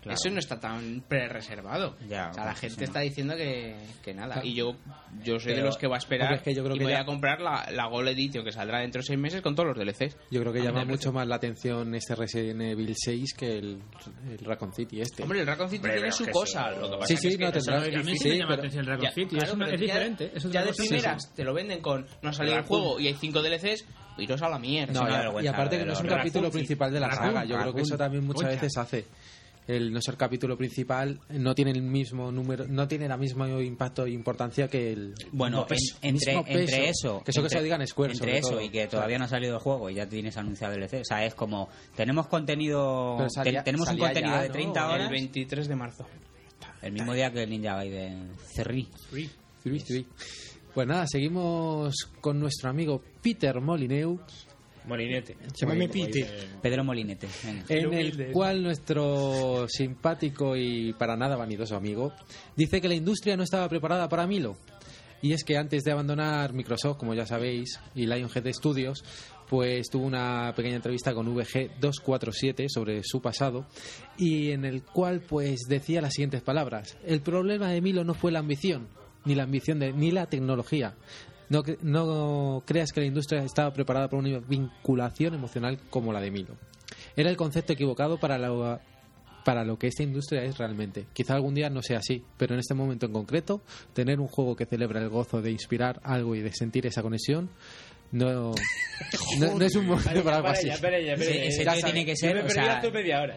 Claro. 0.05 0.19
Eso 0.23 0.31
no 0.33 0.39
está 0.39 0.61
tan 0.61 1.03
pre-reservado. 1.09 1.97
Ya, 2.09 2.29
o 2.31 2.35
sea, 2.35 2.45
la 2.45 2.55
gente 2.55 2.75
sí, 2.77 2.81
no. 2.81 2.85
está 2.85 3.01
diciendo 3.01 3.35
que, 3.37 3.75
que 4.05 4.15
nada. 4.15 4.35
Claro. 4.35 4.47
Y 4.49 4.55
yo 4.55 4.77
yo 5.23 5.39
soy 5.41 5.55
de 5.55 5.63
los 5.63 5.77
que 5.79 5.87
va 5.89 5.97
a 5.97 5.99
esperar 5.99 6.35
es 6.35 6.43
que 6.43 6.55
yo 6.55 6.63
creo 6.63 6.77
y 6.77 6.79
que 6.79 6.85
voy 6.85 6.93
ya- 6.93 7.01
a 7.01 7.05
comprar 7.05 7.41
la, 7.41 7.69
la 7.73 7.87
Gold 7.87 8.09
Edition 8.09 8.45
que 8.45 8.53
saldrá 8.53 8.81
dentro 8.81 9.01
de 9.01 9.07
6 9.07 9.19
meses 9.19 9.41
con 9.43 9.55
todos 9.55 9.69
los 9.69 9.79
DLCs. 9.79 10.17
Yo 10.31 10.41
creo 10.41 10.53
que 10.53 10.61
A 10.61 10.65
llama 10.65 10.85
mucho 10.85 11.13
más 11.13 11.27
la 11.27 11.37
atención 11.37 11.95
este 11.95 12.15
Resident 12.15 12.61
Evil 12.63 12.95
6 12.97 13.35
que 13.35 13.59
el, 13.59 13.79
el 14.31 14.39
Raccoon 14.45 14.73
City 14.75 15.01
este. 15.01 15.23
Hombre, 15.23 15.41
el 15.41 15.47
Raccoon 15.47 15.69
City 15.71 15.79
Hombre, 15.79 15.95
tiene 15.95 16.13
su 16.13 16.25
que 16.27 16.31
cosa. 16.31 16.71
Lo 16.71 16.91
que 16.91 16.97
pasa 16.99 17.07
Sí, 17.07 17.15
que 17.15 17.21
sí, 17.21 17.29
es 17.29 17.37
que 17.39 17.45
no, 17.45 17.51
eso 17.51 17.59
tendrás- 17.61 17.89
es 17.89 17.95
A 17.97 18.03
mí 18.03 18.19
sí 18.19 18.29
me 18.29 18.37
llama 18.39 18.51
la 18.51 18.57
atención 18.57 18.81
el 18.85 18.87
Raccoon 18.91 19.09
Ya, 19.09 19.15
City. 19.15 19.29
claro, 19.37 19.47
es 19.47 19.55
una- 19.55 19.65
es 19.67 19.71
ya- 19.73 19.79
diferente. 19.87 20.31
es 20.35 20.45
otra 20.45 20.61
ya 20.61 20.67
de 20.67 20.73
primeras 20.75 21.35
te 21.35 21.45
lo 21.45 21.55
venden 21.55 21.81
con 21.81 22.07
no 22.23 22.29
ha 22.29 22.33
salido 22.33 22.57
el 22.59 22.65
juego 22.65 23.01
y 23.01 23.07
hay 23.07 23.15
5 23.15 23.41
DLCs, 23.43 23.85
iros 24.19 24.43
a 24.43 24.49
la 24.49 24.59
mierda. 24.59 24.93
No, 24.93 25.41
y 25.41 25.47
aparte 25.47 25.79
que 25.79 25.85
no 25.85 25.93
es 25.93 26.01
un 26.01 26.07
capítulo 26.09 26.51
principal 26.51 26.93
de 26.93 27.01
la 27.01 27.13
saga. 27.13 27.45
Yo 27.45 27.57
creo 27.59 27.73
que 27.75 27.83
eso 27.83 27.97
también 27.97 28.25
muchas 28.25 28.51
veces 28.51 28.77
hace. 28.77 29.07
El 29.67 29.93
no 29.95 30.01
ser 30.03 30.17
capítulo 30.19 30.59
principal 30.59 31.19
no 31.31 31.55
tiene 31.55 31.71
el 31.71 31.81
mismo 31.81 32.31
número, 32.31 32.67
no 32.69 32.87
tiene 32.87 33.09
la 33.09 33.17
misma 33.17 33.49
impacto 33.63 34.05
e 34.05 34.11
importancia 34.11 34.69
que 34.69 34.93
el 34.93 35.15
Bueno, 35.33 35.59
mismo 35.59 35.67
peso- 35.69 35.97
en- 36.03 36.15
entre, 36.17 36.33
mismo 36.33 36.45
peso. 36.45 36.59
entre 36.59 36.89
eso, 36.91 37.23
que 37.25 37.31
eso 37.31 37.43
que 37.43 37.49
se 37.49 37.57
lo 37.57 37.63
digan 37.63 37.87
Square, 37.87 38.13
entre 38.13 38.27
sobre 38.27 38.39
eso 38.41 38.51
todo. 38.51 38.61
y 38.61 38.69
que 38.69 38.87
todavía 38.87 39.19
no 39.19 39.25
ha 39.25 39.29
salido 39.29 39.55
el 39.55 39.61
juego 39.61 39.89
y 39.89 39.95
ya 39.95 40.07
tienes 40.07 40.37
anunciado 40.37 40.75
el 40.75 40.81
DLC, 40.81 41.01
o 41.01 41.05
sea, 41.05 41.25
es 41.25 41.35
como 41.35 41.71
tenemos 41.97 42.27
contenido, 42.27 43.27
salía- 43.35 43.65
tenemos 43.65 43.89
un 43.89 43.97
contenido 43.99 44.35
ya, 44.35 44.43
de 44.43 44.49
¿no? 44.49 44.53
30 44.53 44.87
horas 44.89 45.07
el 45.07 45.13
23 45.13 45.69
de 45.69 45.77
marzo. 45.77 46.07
el 46.83 46.93
mismo 46.93 47.15
día 47.15 47.33
que 47.33 47.45
el 47.45 47.49
Ninja 47.51 47.77
Gaiden 47.77 48.33
Cerri. 48.55 48.87
Sí, 49.63 49.81
sí. 49.81 50.07
Pues 50.75 50.87
nada, 50.87 51.07
seguimos 51.07 51.95
con 52.21 52.39
nuestro 52.39 52.69
amigo 52.69 53.01
Peter 53.23 53.59
Molineux, 53.63 54.21
Molinete. 54.87 55.37
Llámame 55.55 55.89
dice- 55.89 56.49
Pedro 56.63 56.85
Molinete. 56.85 57.27
venga. 57.45 57.65
en 57.69 57.93
el 57.95 58.33
cual 58.33 58.63
nuestro 58.63 59.67
simpático 59.69 60.57
y 60.57 60.93
para 60.95 61.17
nada 61.17 61.37
vanidoso 61.37 61.77
amigo 61.77 62.13
dice 62.57 62.81
que 62.81 62.89
la 62.89 62.95
industria 62.95 63.37
no 63.37 63.43
estaba 63.43 63.69
preparada 63.69 64.09
para 64.09 64.27
Milo. 64.27 64.57
Y 65.23 65.33
es 65.33 65.43
que 65.43 65.57
antes 65.57 65.85
de 65.85 65.91
abandonar 65.93 66.53
Microsoft, 66.53 66.99
como 66.99 67.15
ya 67.15 67.25
sabéis, 67.25 67.81
y 67.95 68.05
Lionhead 68.07 68.47
Studios, 68.53 69.03
pues 69.49 69.89
tuvo 69.91 70.05
una 70.05 70.53
pequeña 70.55 70.77
entrevista 70.77 71.15
con 71.15 71.27
VG247 71.35 72.69
sobre 72.69 73.01
su 73.05 73.23
pasado 73.23 73.67
y 74.19 74.51
en 74.51 74.65
el 74.67 74.83
cual 74.83 75.21
pues 75.23 75.61
decía 75.69 76.03
las 76.03 76.13
siguientes 76.15 76.43
palabras: 76.43 76.99
"El 77.07 77.23
problema 77.23 77.71
de 77.71 77.81
Milo 77.81 78.05
no 78.05 78.13
fue 78.15 78.33
la 78.33 78.41
ambición, 78.41 78.89
ni 79.25 79.35
la 79.35 79.45
ambición 79.45 79.79
de 79.79 79.93
ni 79.93 80.11
la 80.11 80.27
tecnología. 80.27 80.95
No, 81.49 81.63
cre- 81.63 81.79
no 81.83 82.63
creas 82.67 82.93
que 82.93 83.01
la 83.01 83.07
industria 83.07 83.43
estaba 83.45 83.73
preparada 83.73 84.09
para 84.09 84.21
una 84.21 84.39
vinculación 84.39 85.35
emocional 85.35 85.79
como 85.91 86.13
la 86.13 86.21
de 86.21 86.31
Milo. 86.31 86.55
Era 87.17 87.31
el 87.31 87.37
concepto 87.37 87.73
equivocado 87.73 88.19
para 88.19 88.39
lo, 88.39 88.81
para 89.45 89.65
lo 89.65 89.79
que 89.79 89.87
esta 89.89 90.03
industria 90.03 90.43
es 90.43 90.57
realmente. 90.59 91.07
Quizá 91.13 91.35
algún 91.35 91.55
día 91.55 91.69
no 91.71 91.83
sea 91.83 91.99
así, 91.99 92.25
pero 92.39 92.55
en 92.55 92.61
este 92.61 92.75
momento 92.75 93.07
en 93.07 93.13
concreto, 93.13 93.61
tener 93.93 94.21
un 94.21 94.27
juego 94.29 94.57
que 94.57 94.67
celebra 94.67 95.01
el 95.03 95.09
gozo 95.11 95.43
de 95.43 95.51
inspirar 95.51 96.01
algo 96.03 96.35
y 96.35 96.41
de 96.41 96.53
sentir 96.53 96.87
esa 96.87 97.03
conexión 97.03 97.51
no, 98.13 98.53
no, 99.41 99.59
no 99.59 99.65
es 99.65 99.75
un 99.75 99.87
momento 99.87 100.23
para 100.23 100.37
algo 100.37 100.49
así. 100.49 100.69
Ese, 100.69 101.65
tío 101.65 101.83
tiene 101.85 102.05
que 102.07 102.17
ser, 102.17 102.39
o 102.39 102.49
sea, 102.49 102.81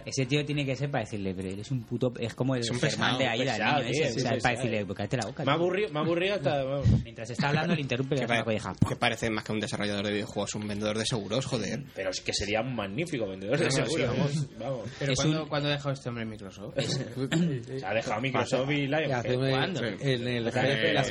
ese 0.06 0.26
tío 0.28 0.46
tiene 0.46 0.66
que 0.66 0.76
ser 0.76 0.92
para 0.92 1.04
decirle, 1.04 1.34
pero 1.34 1.50
eres 1.50 1.72
un 1.72 1.84
puto, 1.84 2.14
es 2.20 2.34
como 2.36 2.54
el 2.56 2.62
Es 2.62 2.70
un 2.70 2.80
Germán 2.80 3.18
pesado, 3.18 3.20
de 3.20 3.28
Aida, 3.28 3.44
el 3.56 3.60
pesado, 3.62 3.80
niño 3.82 3.92
tío, 3.92 4.04
ese, 4.06 4.18
o 4.18 4.22
sea, 4.22 4.38
para 4.38 4.56
decirle, 4.56 4.86
"Pues 4.86 4.98
cállate 4.98 5.18
la 5.18 5.26
boca. 5.26 5.44
Me 5.46 5.52
ha 5.52 5.56
tío". 5.56 5.64
aburrido, 5.64 5.90
me 5.90 6.00
ha 6.00 6.02
aburrido 6.04 6.36
hasta... 6.36 6.64
Mientras 7.04 7.30
está 7.32 7.50
hablando 7.50 7.76
le 7.76 7.82
interrumpe 7.82 8.16
pare- 8.28 8.44
colleja. 8.44 8.74
que 8.88 8.96
parece 8.96 9.30
más 9.30 9.44
que 9.44 9.52
un 9.52 9.60
desarrollador 9.60 10.06
de 10.06 10.12
videojuegos, 10.14 10.56
un 10.56 10.68
vendedor 10.68 10.98
de 10.98 11.06
seguros, 11.06 11.46
joder. 11.46 11.84
Pero 11.96 12.10
es 12.12 12.22
que 12.22 12.34
sería 12.34 12.62
un 12.62 12.76
magnífico 12.76 13.28
vendedor 13.28 13.58
de 13.58 13.66
No, 13.66 13.72
sí, 13.72 13.78
seguro. 13.84 14.08
vamos. 14.18 14.58
Vamos. 14.60 14.90
Pero 15.00 15.14
¿cuándo, 15.16 15.44
un- 15.44 15.50
¿cuándo 15.50 15.70
ha 15.70 15.72
dejado 15.72 15.94
este 15.94 16.10
hombre 16.10 16.24
en 16.24 16.30
Microsoft? 16.30 16.76
Ha 17.84 17.94
dejado 17.94 18.22
Microsoft 18.22 18.72
y 18.72 18.88
un- 18.88 19.50
¿Cuándo? 19.50 19.82
en 19.84 20.28
el 20.28 20.46
la 20.46 21.04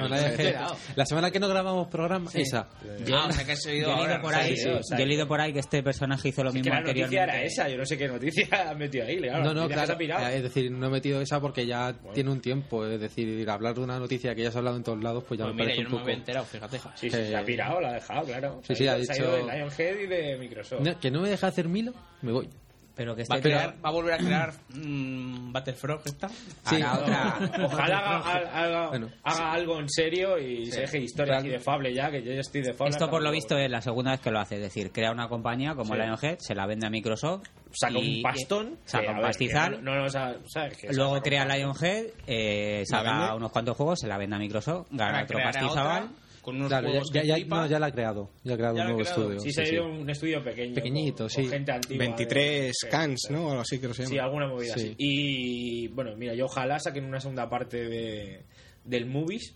semana 1.07 1.27
la 1.27 1.31
que 1.31 1.41
no 1.41 1.49
grabamos 1.49 1.89
programa 1.89 2.31
esa 2.35 2.69
Ah, 3.13 3.27
o 3.29 3.33
sea 3.33 3.45
que 3.47 3.53
has 3.53 3.67
oído 3.67 3.89
Yo 3.89 3.95
he, 3.95 3.97
leído 3.97 4.03
ahora, 4.13 4.21
por 4.23 4.33
no 4.33 4.39
ahí, 4.39 4.57
sí, 4.57 4.65
yo 4.65 4.79
o 4.79 4.83
sea, 4.83 4.99
he 4.99 5.07
leído 5.07 5.27
por 5.29 5.41
ahí 5.41 5.53
que 5.53 5.61
este 5.61 5.83
personaje 5.83 6.29
hizo 6.29 6.45
lo 6.45 6.51
que 6.53 6.59
mismo 6.59 6.75
la 6.75 6.81
noticia 6.81 7.23
era 7.25 7.43
esa, 7.43 7.69
yo 7.69 7.79
no 7.79 7.87
sé 7.87 7.97
qué 7.97 8.09
noticia 8.09 8.47
han 8.71 8.79
metido 8.79 9.07
ahí, 9.07 9.17
claro. 9.19 9.45
No, 9.45 9.55
no, 9.55 9.69
claro. 9.69 9.97
pirado. 9.97 10.27
Es 10.27 10.43
decir, 10.43 10.71
no 10.71 10.87
he 10.89 10.91
metido 10.91 11.21
esa 11.21 11.41
porque 11.41 11.65
ya 11.67 11.95
tiene 12.13 12.31
un 12.31 12.41
tiempo. 12.41 12.85
Es 12.87 13.01
decir, 13.01 13.49
hablar 13.49 13.75
de 13.75 13.81
una 13.81 13.99
noticia 13.99 14.35
que 14.35 14.43
ya 14.43 14.51
se 14.51 14.59
ha 14.59 14.61
hablado 14.61 14.77
en 14.77 14.83
todos 14.83 15.03
lados, 15.03 15.25
pues 15.27 15.39
ya 15.39 15.45
Pues 15.47 15.55
me 15.57 15.63
mira, 15.63 15.75
parece 15.77 15.83
yo 15.83 15.87
un 15.87 15.93
no 15.93 15.97
me 15.97 15.97
poco. 15.99 16.03
había 16.11 16.19
enterado, 16.19 16.45
fíjate. 16.47 16.79
Sí, 16.97 17.11
sí, 17.11 17.11
se 17.11 17.37
ha 17.37 17.41
Eh, 17.41 17.45
pirado, 17.45 17.81
la 17.81 17.89
ha 17.91 17.93
dejado, 17.95 18.25
claro. 18.27 18.61
Sí, 18.67 18.75
sí, 18.75 18.87
ha 18.89 18.95
Se 18.95 19.01
dicho- 19.01 19.15
ido 19.23 19.37
de 19.37 19.43
Lionhead 19.43 19.99
y 20.01 20.07
de 20.07 20.37
Microsoft. 20.39 20.81
No, 20.81 20.99
que 21.01 21.11
no 21.11 21.21
me 21.23 21.31
deja 21.31 21.47
hacer 21.47 21.69
Milo, 21.69 21.93
me 22.23 22.33
voy. 22.33 22.49
Pero 22.97 23.15
que 23.15 23.25
¿Va 23.31 23.37
a, 23.37 23.41
crear, 23.43 23.75
¿Va 23.85 23.91
a 23.91 23.93
volver 23.93 24.15
a 24.15 24.17
crear 24.19 24.53
mm, 24.75 25.53
Battlefrog 25.53 26.01
esta? 26.07 26.29
Sí. 26.29 26.77
otra- 26.77 27.39
Ojalá 27.63 27.99
haga, 27.99 28.39
haga- 28.65 28.89
Bueno. 28.89 29.09
haga 29.23 29.53
algo 29.53 29.79
en 29.81 29.89
serio 29.91 30.39
y 30.39 30.67
se 30.73 30.81
deje 30.81 30.99
historias 31.01 31.45
y 31.45 31.49
de 31.51 31.59
Fable 31.61 31.93
ya, 31.93 32.11
que 32.11 32.23
yo 32.23 32.33
ya 32.33 32.41
estoy 32.41 32.63
de 32.63 32.73
Fable. 32.73 32.91
Esto 32.93 33.11
por 33.11 33.23
lo 33.23 33.31
visto 33.31 33.59
es 33.59 33.71
la 33.71 33.83
segunda 33.83 34.13
vez 34.13 34.21
que 34.21 34.31
lo 34.31 34.41
hace, 34.41 34.55
es 34.57 34.63
decir, 34.63 34.93
crea 34.93 35.13
una 35.13 35.29
compañía 35.29 35.75
como 35.75 35.95
Sí. 35.95 36.01
Lionhead, 36.01 36.39
se 36.39 36.55
la 36.55 36.67
vende 36.67 36.87
a 36.87 36.91
Microsoft, 36.91 37.43
Saca 37.73 37.99
y- 37.99 38.17
un 38.17 38.23
pastón. 38.23 38.79
saca 38.87 39.11
un 39.13 39.21
pastizal, 39.21 39.77
que 39.77 39.83
No, 39.83 39.95
no, 39.95 40.03
no, 40.05 40.09
sabes, 40.09 40.39
¿sabes? 40.47 40.79
Que 40.79 40.93
luego 40.95 41.21
crea. 41.21 41.45
Lionhead, 41.45 42.07
eh, 42.27 42.85
¿La 42.91 42.99
saca 42.99 43.35
unos 43.35 43.53
cuantos 43.53 43.77
juegos, 43.77 44.01
se 44.01 44.07
la 44.09 44.17
vende 44.17 44.37
a 44.37 44.39
Microsoft, 44.39 44.87
gana 44.91 45.23
otro 45.23 45.39
pastizal. 45.39 46.09
Con 46.47 46.57
unos 46.57 46.69
Claro, 46.69 46.87
ya, 46.87 46.91
juegos 46.93 47.11
ya, 47.13 47.21
que 47.21 47.27
ya- 47.29 47.39
no, 47.47 47.67
ya 47.67 47.79
la 47.79 47.87
ha 47.87 47.93
creado. 47.93 48.31
Ya 48.45 48.55
ha 48.55 48.57
creado 48.57 48.77
Ya 48.77 48.83
un 48.85 48.89
nuevo 48.93 49.03
creado. 49.03 49.23
estudio. 49.33 49.41
Sí, 49.41 49.53
se 49.53 49.63
ha 49.63 49.69
ido 49.69 49.85
un 49.87 50.09
estudio 50.09 50.43
pequeño. 50.43 50.75
Pequeñito, 50.75 51.25
con- 51.25 51.31
sí. 51.31 51.43
con 51.43 51.51
gente 51.51 51.73
antigua. 51.73 51.99
23 52.07 52.73
de- 52.83 52.89
cans, 52.89 53.21
¿no? 53.31 53.47
O 53.47 53.51
algo 53.51 53.61
así 53.63 53.79
que 53.79 53.93
se 53.93 54.07
Sí, 54.07 54.15
llama. 54.15 54.27
alguna 54.29 54.47
movida 54.49 54.73
Sí. 54.75 54.81
así. 54.81 54.95
Y 54.97 55.89
bueno, 55.89 56.17
mira, 56.17 56.35
yo 56.35 56.47
ojalá 56.47 56.79
saquen 56.79 57.05
una 57.05 57.21
segunda 57.21 57.49
parte 57.51 57.89
de, 57.89 58.45
del 58.85 59.07
Movies. 59.07 59.55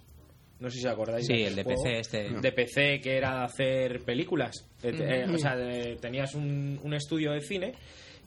No 0.59 0.69
sé 0.69 0.79
si 0.79 0.87
os 0.87 0.93
acordáis. 0.93 1.25
Sí, 1.27 1.33
aquel 1.33 1.47
el 1.47 1.55
de 1.57 1.63
juego. 1.63 1.83
PC 1.85 1.99
este. 2.01 2.29
De 2.41 2.53
PC 2.53 3.01
que 3.01 3.17
era 3.17 3.39
de 3.39 3.45
hacer 3.45 4.01
películas. 4.05 4.53
Eh, 4.83 4.93
te- 4.93 5.21
eh, 5.23 5.25
o 5.33 5.39
sea, 5.39 5.57
de- 5.57 5.97
tenías 5.97 6.35
un, 6.35 6.79
un 6.83 6.93
estudio 6.93 7.33
de 7.33 7.41
cine 7.41 7.73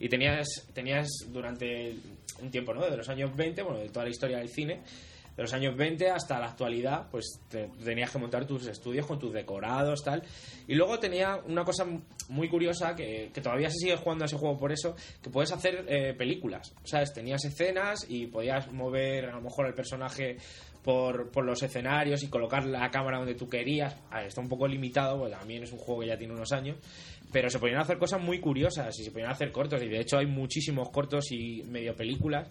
y 0.00 0.08
tenías, 0.08 0.48
tenías 0.72 1.06
durante 1.28 1.94
un 2.42 2.50
tiempo, 2.50 2.74
¿no? 2.74 2.90
De 2.90 2.96
los 2.96 3.08
años 3.08 3.30
20, 3.36 3.62
bueno, 3.62 3.78
de 3.78 3.88
toda 3.90 4.04
la 4.06 4.10
historia 4.10 4.38
del 4.38 4.48
cine, 4.48 4.80
de 5.36 5.42
los 5.42 5.52
años 5.52 5.76
20 5.76 6.10
hasta 6.10 6.38
la 6.38 6.46
actualidad, 6.46 7.08
pues 7.10 7.40
te- 7.48 7.68
tenías 7.84 8.10
que 8.10 8.18
montar 8.18 8.46
tus 8.46 8.66
estudios 8.66 9.06
con 9.06 9.18
tus 9.18 9.32
decorados, 9.32 10.02
tal. 10.04 10.22
Y 10.68 10.74
luego 10.74 10.98
tenía 10.98 11.36
una 11.46 11.64
cosa 11.64 11.86
muy 12.28 12.48
curiosa 12.48 12.94
que, 12.94 13.30
que 13.34 13.40
todavía 13.40 13.68
se 13.70 13.78
sigue 13.78 13.96
jugando 13.96 14.24
a 14.24 14.26
ese 14.26 14.36
juego 14.36 14.56
por 14.56 14.70
eso, 14.72 14.94
que 15.22 15.30
puedes 15.30 15.50
hacer 15.52 15.84
eh, 15.88 16.14
películas, 16.14 16.72
¿sabes? 16.84 17.12
Tenías 17.12 17.44
escenas 17.44 18.06
y 18.08 18.26
podías 18.26 18.70
mover 18.72 19.26
a 19.26 19.34
lo 19.34 19.40
mejor 19.42 19.66
el 19.66 19.74
personaje 19.74 20.36
por, 20.82 21.30
por 21.30 21.44
los 21.44 21.62
escenarios 21.62 22.22
y 22.22 22.28
colocar 22.28 22.64
la 22.66 22.90
cámara 22.90 23.18
donde 23.18 23.34
tú 23.34 23.48
querías. 23.48 23.96
Está 24.24 24.40
un 24.40 24.48
poco 24.48 24.68
limitado, 24.68 25.18
porque 25.18 25.34
también 25.34 25.62
es 25.64 25.72
un 25.72 25.78
juego 25.78 26.02
que 26.02 26.08
ya 26.08 26.18
tiene 26.18 26.34
unos 26.34 26.52
años, 26.52 26.76
pero 27.32 27.48
se 27.50 27.58
podían 27.58 27.80
hacer 27.80 27.98
cosas 27.98 28.20
muy 28.20 28.38
curiosas 28.38 28.96
y 29.00 29.04
se 29.04 29.10
podían 29.10 29.30
hacer 29.30 29.50
cortos. 29.50 29.82
Y 29.82 29.88
de 29.88 29.98
hecho 30.00 30.18
hay 30.18 30.26
muchísimos 30.26 30.90
cortos 30.90 31.32
y 31.32 31.62
medio 31.64 31.96
películas 31.96 32.48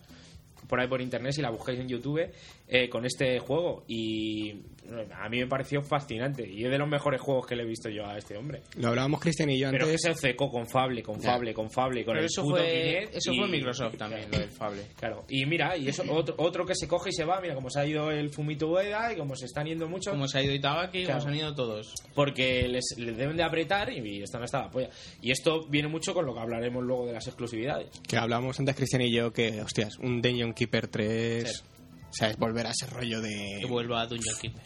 por 0.67 0.79
ahí 0.79 0.87
por 0.87 1.01
internet 1.01 1.33
si 1.33 1.41
la 1.41 1.49
buscáis 1.49 1.79
en 1.79 1.87
YouTube 1.87 2.29
eh, 2.67 2.89
con 2.89 3.05
este 3.05 3.39
juego 3.39 3.83
y 3.87 4.53
bueno, 4.87 5.13
a 5.15 5.29
mí 5.29 5.39
me 5.39 5.47
pareció 5.47 5.81
fascinante 5.81 6.47
y 6.47 6.65
es 6.65 6.71
de 6.71 6.77
los 6.77 6.87
mejores 6.89 7.21
juegos 7.21 7.45
que 7.47 7.55
le 7.55 7.63
he 7.63 7.65
visto 7.65 7.89
yo 7.89 8.05
a 8.05 8.17
este 8.17 8.35
hombre 8.37 8.61
Lo 8.77 8.89
hablábamos 8.89 9.19
Cristian 9.21 9.49
y 9.49 9.59
yo 9.59 9.69
pero 9.71 9.85
que 9.85 9.91
antes. 9.91 10.01
se 10.01 10.11
obcecó 10.11 10.49
con 10.49 10.67
Fable 10.67 11.01
con. 11.03 11.21
Fable 11.21 11.53
con 11.53 11.69
Fable 11.71 12.03
con 12.03 12.13
Pero 12.13 12.19
el 12.19 12.25
eso 12.25 12.41
puto 12.43 12.57
fue, 12.57 13.03
eso 13.13 13.31
y- 13.31 13.37
fue 13.37 13.47
Microsoft 13.47 13.97
también, 13.97 14.29
lo 14.31 14.39
del 14.39 14.49
Fable. 14.49 14.81
Claro, 14.97 15.25
y 15.29 15.45
mira, 15.45 15.77
y 15.77 15.87
eso 15.87 16.03
otro, 16.09 16.35
otro 16.37 16.65
que 16.65 16.75
se 16.75 16.87
coge 16.87 17.09
y 17.09 17.13
se 17.13 17.23
va, 17.25 17.39
mira, 17.41 17.55
como 17.55 17.69
se 17.69 17.79
ha 17.79 17.85
ido 17.85 18.11
el 18.11 18.29
Fumito 18.29 18.69
Ueda 18.69 19.13
y 19.13 19.17
como 19.17 19.35
se 19.35 19.45
están 19.45 19.65
yendo 19.67 19.87
mucho, 19.87 20.11
Como 20.11 20.27
se 20.27 20.37
ha 20.39 20.43
ido 20.43 20.53
Itabaki, 20.53 21.03
Claro. 21.05 21.19
como 21.19 21.21
se 21.21 21.27
han 21.29 21.35
ido 21.45 21.55
todos. 21.55 21.93
porque 22.13 22.67
les, 22.67 22.83
les 22.97 23.15
deben 23.17 23.37
de 23.37 23.43
apretar 23.43 23.91
y 23.91 24.21
están 24.21 24.43
hasta 24.43 24.61
la 24.63 24.69
polla. 24.69 24.89
Y 25.21 25.31
esto 25.31 25.65
viene 25.67 25.87
mucho 25.87 26.13
con 26.13 26.25
lo 26.25 26.33
que 26.33 26.39
hablaremos 26.41 26.83
luego 26.83 27.05
de 27.07 27.13
las 27.13 27.25
exclusividades. 27.27 27.89
Que 28.07 28.17
hablábamos 28.17 28.59
antes 28.59 28.75
Cristian 28.75 29.01
y 29.01 29.11
yo 29.11 29.31
que, 29.31 29.61
hostias, 29.61 29.97
un 29.99 30.21
Dungeon 30.21 30.52
Keeper 30.53 30.87
3. 30.87 31.63
O 32.09 32.13
sea, 32.13 32.29
es 32.29 32.37
volver 32.37 32.67
a 32.67 32.71
ese 32.71 32.85
rollo 32.87 33.21
de. 33.21 33.57
Que 33.61 33.65
vuelva 33.65 34.01
a 34.01 34.07
Dungeon 34.07 34.35
Keeper. 34.39 34.61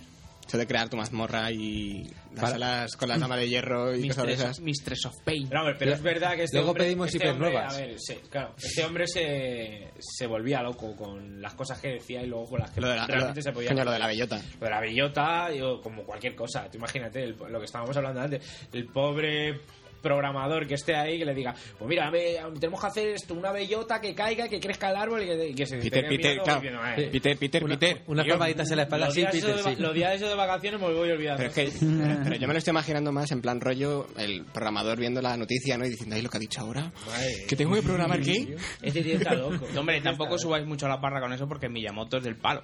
Eso 0.47 0.57
de 0.57 0.65
crear 0.65 0.87
tu 0.87 0.95
mazmorra 0.95 1.51
y 1.51 2.03
las 2.31 2.35
Para- 2.39 2.49
salas 2.51 2.95
con 2.95 3.09
la 3.09 3.17
dama 3.17 3.35
de 3.35 3.49
hierro 3.49 3.93
y 3.93 4.07
cosas 4.07 4.23
de 4.23 4.27
Mistress, 4.31 4.39
esas. 4.39 4.59
Mistress 4.61 5.05
of 5.07 5.13
Pain. 5.25 5.49
Pero, 5.49 5.61
pero 5.77 5.91
es 5.93 6.01
verdad 6.01 6.35
que 6.37 6.43
este 6.43 6.55
Luego 6.55 6.71
hombre, 6.71 6.85
pedimos 6.85 7.07
este 7.13 7.29
hombre, 7.29 7.49
hipernuevas. 7.49 7.75
a 7.75 7.77
ver, 7.81 7.95
sí, 7.99 8.13
claro, 8.29 8.55
este 8.57 8.85
hombre 8.85 9.07
se, 9.07 9.91
se 9.99 10.25
volvía 10.25 10.61
loco 10.63 10.95
con 10.95 11.41
las 11.41 11.53
cosas 11.53 11.81
que 11.81 11.89
decía 11.89 12.23
y 12.23 12.27
luego 12.27 12.45
con 12.47 12.59
las 12.61 12.71
que 12.71 12.79
Lo 12.79 12.87
de 12.87 12.95
la, 12.95 13.05
realmente 13.07 13.41
lo- 13.41 13.43
se 13.43 13.51
podía 13.51 13.69
coño, 13.71 13.83
lo 13.83 13.91
de 13.91 13.99
la 13.99 14.07
bellota. 14.07 14.41
Lo 14.61 14.65
de 14.65 14.71
la 14.71 14.79
bellota, 14.79 15.53
yo, 15.53 15.81
como 15.81 16.03
cualquier 16.05 16.33
cosa. 16.33 16.69
Tú 16.71 16.77
imagínate 16.77 17.23
el- 17.25 17.35
lo 17.49 17.59
que 17.59 17.65
estábamos 17.65 17.97
hablando 17.97 18.21
antes. 18.21 18.41
El 18.71 18.85
pobre 18.85 19.59
programador 20.07 20.65
que 20.67 20.75
esté 20.75 20.95
ahí 20.95 21.19
que 21.19 21.25
le 21.25 21.33
diga, 21.33 21.53
pues 21.77 21.89
mira, 21.89 22.09
ve, 22.09 22.39
tenemos 22.59 22.79
que 22.79 22.87
hacer 22.87 23.07
esto, 23.09 23.33
una 23.33 23.51
bellota 23.51 23.99
que 23.99 24.15
caiga, 24.15 24.47
que 24.47 24.59
crezca 24.59 24.89
el 24.89 24.95
árbol 24.95 25.23
y 25.23 25.25
que, 25.25 25.53
que 25.55 25.65
se 25.65 25.77
Peter, 25.77 26.07
Peter, 26.07 26.37
claro. 26.43 26.61
diciendo, 26.61 26.81
"Eh, 26.97 27.09
Peter, 27.11 27.37
Peter, 27.37 27.63
Una- 27.63 27.77
Peter. 27.77 28.01
unas 28.07 28.25
yo, 28.25 28.31
palmaditas 28.33 28.71
en 28.71 28.77
la 28.77 28.83
espalda, 28.83 29.05
los 29.07 29.15
sí, 29.15 29.21
días 29.21 29.31
Peter, 29.33 29.55
de, 29.55 29.63
sí. 29.63 29.75
Los 29.81 29.93
días 29.93 30.15
esos 30.15 30.29
de 30.29 30.35
vacaciones 30.35 30.79
me 30.81 30.87
voy 30.93 31.09
olvidando. 31.11 31.37
Pero 31.37 31.49
es 31.49 31.55
que 31.79 31.85
pero 32.23 32.35
yo 32.35 32.47
me 32.47 32.53
lo 32.53 32.57
estoy 32.59 32.71
imaginando 32.71 33.11
más 33.11 33.31
en 33.31 33.41
plan 33.41 33.59
rollo 33.59 34.07
el 34.17 34.45
programador 34.45 34.97
viendo 34.99 35.21
la 35.21 35.35
noticia 35.37 35.77
¿no? 35.77 35.85
y 35.85 35.89
diciendo, 35.89 36.15
ay, 36.15 36.21
lo 36.21 36.29
que 36.29 36.37
ha 36.37 36.39
dicho 36.39 36.61
ahora. 36.61 36.91
¿Que 37.47 37.55
tengo 37.55 37.75
que 37.75 37.81
programar 37.81 38.21
qué? 38.21 38.55
Este 38.81 39.01
tío 39.03 39.15
está 39.17 39.33
loco. 39.33 39.65
Hombre, 39.77 39.99
tampoco 40.01 40.37
subáis 40.37 40.65
mucho 40.65 40.85
a 40.85 40.89
la 40.89 41.01
parra 41.01 41.19
con 41.19 41.33
eso 41.33 41.47
porque 41.47 41.67
Miyamoto 41.69 42.17
es 42.17 42.23
del 42.23 42.37
palo. 42.37 42.63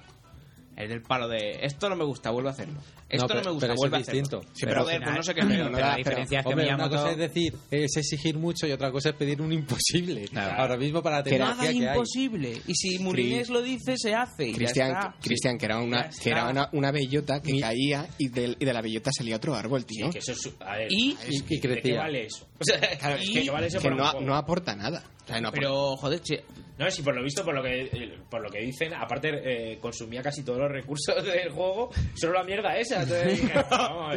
Es 0.76 0.88
del 0.88 1.02
palo 1.02 1.28
de 1.28 1.58
esto 1.62 1.88
no 1.88 1.96
me 1.96 2.04
gusta, 2.04 2.30
vuelvo 2.30 2.48
a 2.48 2.52
hacerlo. 2.52 2.80
Esto 3.08 3.24
no, 3.24 3.28
pero- 3.28 3.44
me 3.44 3.50
gusta, 3.52 3.66
pero 3.68 3.76
vuelve 3.76 3.96
a 3.96 4.00
es 4.00 4.08
hacerlo. 4.08 4.20
distinto. 4.22 4.48
Sí, 4.54 4.60
pero 4.66 4.70
pero 4.72 4.82
joder, 4.84 5.02
pues 5.02 5.16
no 5.16 5.22
sé 5.22 5.34
qué 5.34 5.42
pero 5.46 5.70
no 5.70 5.78
la 5.78 5.96
diferencia 5.96 6.38
es 6.40 6.44
que 6.44 6.50
Hombre, 6.50 6.66
una 6.66 6.74
Miyamoto... 6.76 6.96
cosa 6.96 7.10
es 7.12 7.18
decir, 7.18 7.54
es 7.70 7.96
exigir 7.96 8.36
mucho 8.38 8.66
y 8.66 8.72
otra 8.72 8.90
cosa 8.90 9.10
es 9.10 9.14
pedir 9.16 9.40
un 9.40 9.52
imposible. 9.52 10.24
Ahora 10.34 10.76
mismo 10.76 11.02
para 11.02 11.18
la 11.18 11.22
tecnología 11.22 11.54
Nada 11.56 11.62
que 11.72 11.78
hay. 11.78 11.84
imposible. 11.94 12.60
Y 12.66 12.74
si 12.74 12.98
Murinés 12.98 13.50
lo 13.50 13.62
dice, 13.62 13.96
se 13.96 14.14
hace. 14.14 14.48
y 14.48 14.52
Cristian. 14.54 15.14
Cristian, 15.20 15.58
que 15.58 15.66
era 15.66 15.78
una, 15.78 16.10
que 16.10 16.30
era 16.30 16.48
una, 16.48 16.68
una 16.72 16.90
bellota 16.90 17.40
que 17.40 17.60
caía 17.60 18.08
y, 18.18 18.28
del- 18.28 18.56
y 18.58 18.64
de 18.64 18.72
la 18.72 18.82
bellota 18.82 19.10
salía 19.16 19.36
otro 19.36 19.54
árbol, 19.54 19.84
tío. 19.86 20.10
Que 20.10 20.18
eso 20.18 20.32
es, 20.32 20.50
a 20.60 20.76
ver, 20.76 20.88
Y- 20.90 21.12
es 21.12 21.28
y- 21.30 21.36
y 21.36 21.60
que- 21.60 21.68
¿de 21.68 21.74
crecía. 21.74 21.92
qué 21.92 21.98
vale 21.98 22.26
eso? 22.26 22.46
O 22.60 22.64
sea, 22.64 22.80
Claro, 22.98 23.16
es 23.16 23.32
¿de 23.34 23.42
que, 23.42 23.50
vale 23.50 23.66
eso 23.66 23.80
que 23.80 23.90
no, 23.90 24.20
no 24.20 24.34
aporta 24.36 24.74
nada. 24.74 25.02
O 25.24 25.26
sea, 25.26 25.40
no 25.40 25.48
aporta- 25.48 25.60
Pero, 25.60 25.96
joder, 25.96 26.20
che, 26.20 26.44
No, 26.76 26.90
si 26.90 27.02
por 27.02 27.14
lo 27.14 27.22
visto, 27.22 27.44
por 27.44 27.54
lo 27.54 27.62
que 27.62 27.82
eh, 27.84 28.18
por 28.28 28.42
lo 28.42 28.50
que 28.50 28.58
dicen, 28.60 28.92
aparte 28.94 29.30
eh, 29.72 29.78
consumía 29.80 30.22
casi 30.22 30.42
todos 30.42 30.58
los 30.58 30.70
recursos 30.70 31.14
del 31.24 31.50
juego, 31.50 31.90
solo 32.14 32.34
la 32.34 32.44
mierda 32.44 32.76
esa. 32.76 33.02
Entonces, 33.02 33.40
dije, 33.42 33.52
vamos, 33.70 34.16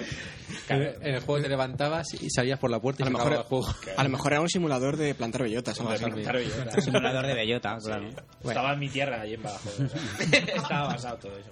claro, 0.66 0.84
En 1.02 1.16
el 1.16 1.22
juego 1.22 1.42
te 1.44 1.50
levantabas 1.50 2.14
y 2.22 2.30
salías 2.30 2.60
por 2.60 2.70
la 2.72 2.80
puerta 2.80 3.04
y 3.04 3.08
a, 3.08 3.10
lo 3.10 3.18
mejor, 3.18 3.34
el 3.34 3.44
juego. 3.44 3.68
a 3.96 4.04
lo 4.04 4.10
mejor 4.10 4.34
era 4.34 4.42
un 4.42 4.50
simulador 4.50 4.98
de 4.98 5.14
plantar 5.16 5.44
bellotas. 5.44 5.78
Simulador 5.78 7.26
de 7.28 7.34
bellota, 7.34 7.78
claro. 7.78 8.10
Estaba 8.44 8.74
en 8.74 8.80
mi 8.80 8.90
tierra 8.90 9.22
allí 9.22 9.36
en 9.36 9.44
Badajoz. 9.44 9.80
o 9.80 9.88
sea, 9.88 10.40
estaba 10.56 10.88
basado 10.88 11.18
todo 11.20 11.38
eso. 11.38 11.50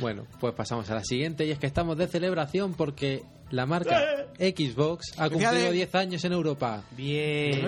Bueno, 0.00 0.26
pues 0.40 0.54
pasamos 0.54 0.90
a 0.90 0.94
la 0.96 1.04
siguiente 1.04 1.44
y 1.46 1.50
es 1.50 1.58
que 1.58 1.66
estamos 1.66 1.96
de 1.96 2.06
celebración 2.08 2.74
porque 2.74 3.22
la 3.52 3.66
marca 3.66 4.26
Xbox 4.38 5.12
ha 5.18 5.28
cumplido 5.28 5.52
Felicidades. 5.52 5.92
10 5.92 5.94
años 5.94 6.24
en 6.24 6.32
Europa. 6.32 6.84
bien. 6.96 7.60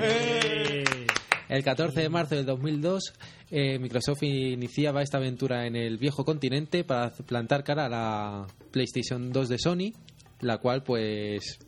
El 1.49 1.63
14 1.63 2.01
de 2.01 2.09
marzo 2.09 2.35
del 2.35 2.47
2002, 2.47 3.13
eh, 3.51 3.79
Microsoft 3.79 4.23
iniciaba 4.23 5.03
esta 5.03 5.19
aventura 5.19 5.67
en 5.67 5.77
el 5.77 5.99
viejo 5.99 6.25
continente 6.25 6.85
para 6.85 7.11
plantar 7.11 7.63
cara 7.63 7.85
a 7.85 7.89
la 7.89 8.47
PlayStation 8.71 9.31
2 9.31 9.49
de 9.51 9.59
Sony, 9.59 9.93
la 10.41 10.59
cual 10.59 10.83
pues 10.83 11.59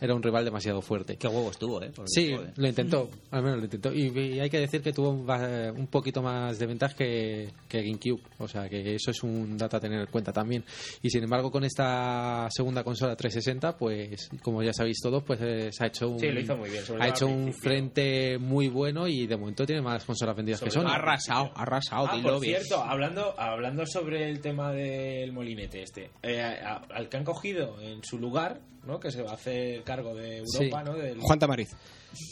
era 0.00 0.14
un 0.14 0.22
rival 0.22 0.44
demasiado 0.44 0.80
fuerte. 0.82 1.16
Qué 1.16 1.26
huevos 1.28 1.58
tuvo, 1.58 1.82
¿eh? 1.82 1.90
Porque, 1.94 2.10
Sí, 2.10 2.32
joder. 2.34 2.52
lo 2.56 2.68
intentó, 2.68 3.08
al 3.30 3.42
menos 3.42 3.58
lo 3.58 3.64
intentó. 3.64 3.92
Y, 3.92 4.08
y 4.18 4.40
hay 4.40 4.50
que 4.50 4.58
decir 4.60 4.82
que 4.82 4.92
tuvo 4.92 5.10
un, 5.10 5.28
va- 5.28 5.72
un 5.72 5.86
poquito 5.86 6.22
más 6.22 6.58
de 6.58 6.66
ventaja 6.66 6.94
que, 6.94 7.50
que 7.68 7.82
GameCube. 7.82 8.20
O 8.38 8.48
sea, 8.48 8.68
que 8.68 8.94
eso 8.94 9.10
es 9.10 9.22
un 9.22 9.56
dato 9.56 9.76
a 9.76 9.80
tener 9.80 10.00
en 10.00 10.06
cuenta 10.06 10.32
también. 10.32 10.64
Y 11.02 11.10
sin 11.10 11.22
embargo, 11.24 11.50
con 11.50 11.64
esta 11.64 12.48
segunda 12.50 12.82
consola 12.84 13.16
360, 13.16 13.76
pues, 13.76 14.28
como 14.42 14.62
ya 14.62 14.72
sabéis 14.72 14.98
todos, 15.02 15.22
pues 15.24 15.40
eh, 15.42 15.70
se 15.72 15.84
ha 15.84 15.86
hecho 15.88 16.08
un, 16.10 16.18
Sí, 16.20 16.28
lo 16.28 16.40
hizo 16.40 16.56
muy 16.56 16.70
bien, 16.70 16.82
ha 17.00 17.08
hecho 17.08 17.26
un 17.26 17.52
frente 17.52 18.38
muy 18.38 18.68
bueno 18.68 19.06
y 19.08 19.26
de 19.26 19.36
momento 19.36 19.64
tiene 19.66 19.82
más 19.82 20.04
consolas 20.04 20.36
vendidas 20.36 20.60
que 20.60 20.70
Sony. 20.70 20.82
todo- 20.82 20.92
Arrasado, 20.92 21.50
arrasado, 21.54 22.06
Ah, 22.10 22.18
por 22.22 22.40
bien. 22.40 22.56
cierto, 22.62 22.82
hablando, 22.82 23.38
hablando 23.38 23.84
sobre 23.86 24.28
el 24.28 24.40
tema 24.40 24.72
del 24.72 25.32
molinete 25.32 25.82
este, 25.82 26.10
eh, 26.22 26.40
a- 26.40 26.82
al 26.94 27.08
que 27.08 27.16
han 27.16 27.24
cogido 27.24 27.80
en 27.80 28.02
su 28.04 28.18
lugar, 28.18 28.60
¿no? 28.86 29.00
Que 29.00 29.10
se 29.10 29.22
va 29.22 29.32
a 29.32 29.34
hacer 29.34 29.82
cargo 29.86 30.14
de 30.14 30.38
Europa, 30.38 30.84
¿no? 30.84 30.92
Del- 30.94 31.18
Juan 31.20 31.38
Tamariz. 31.38 31.70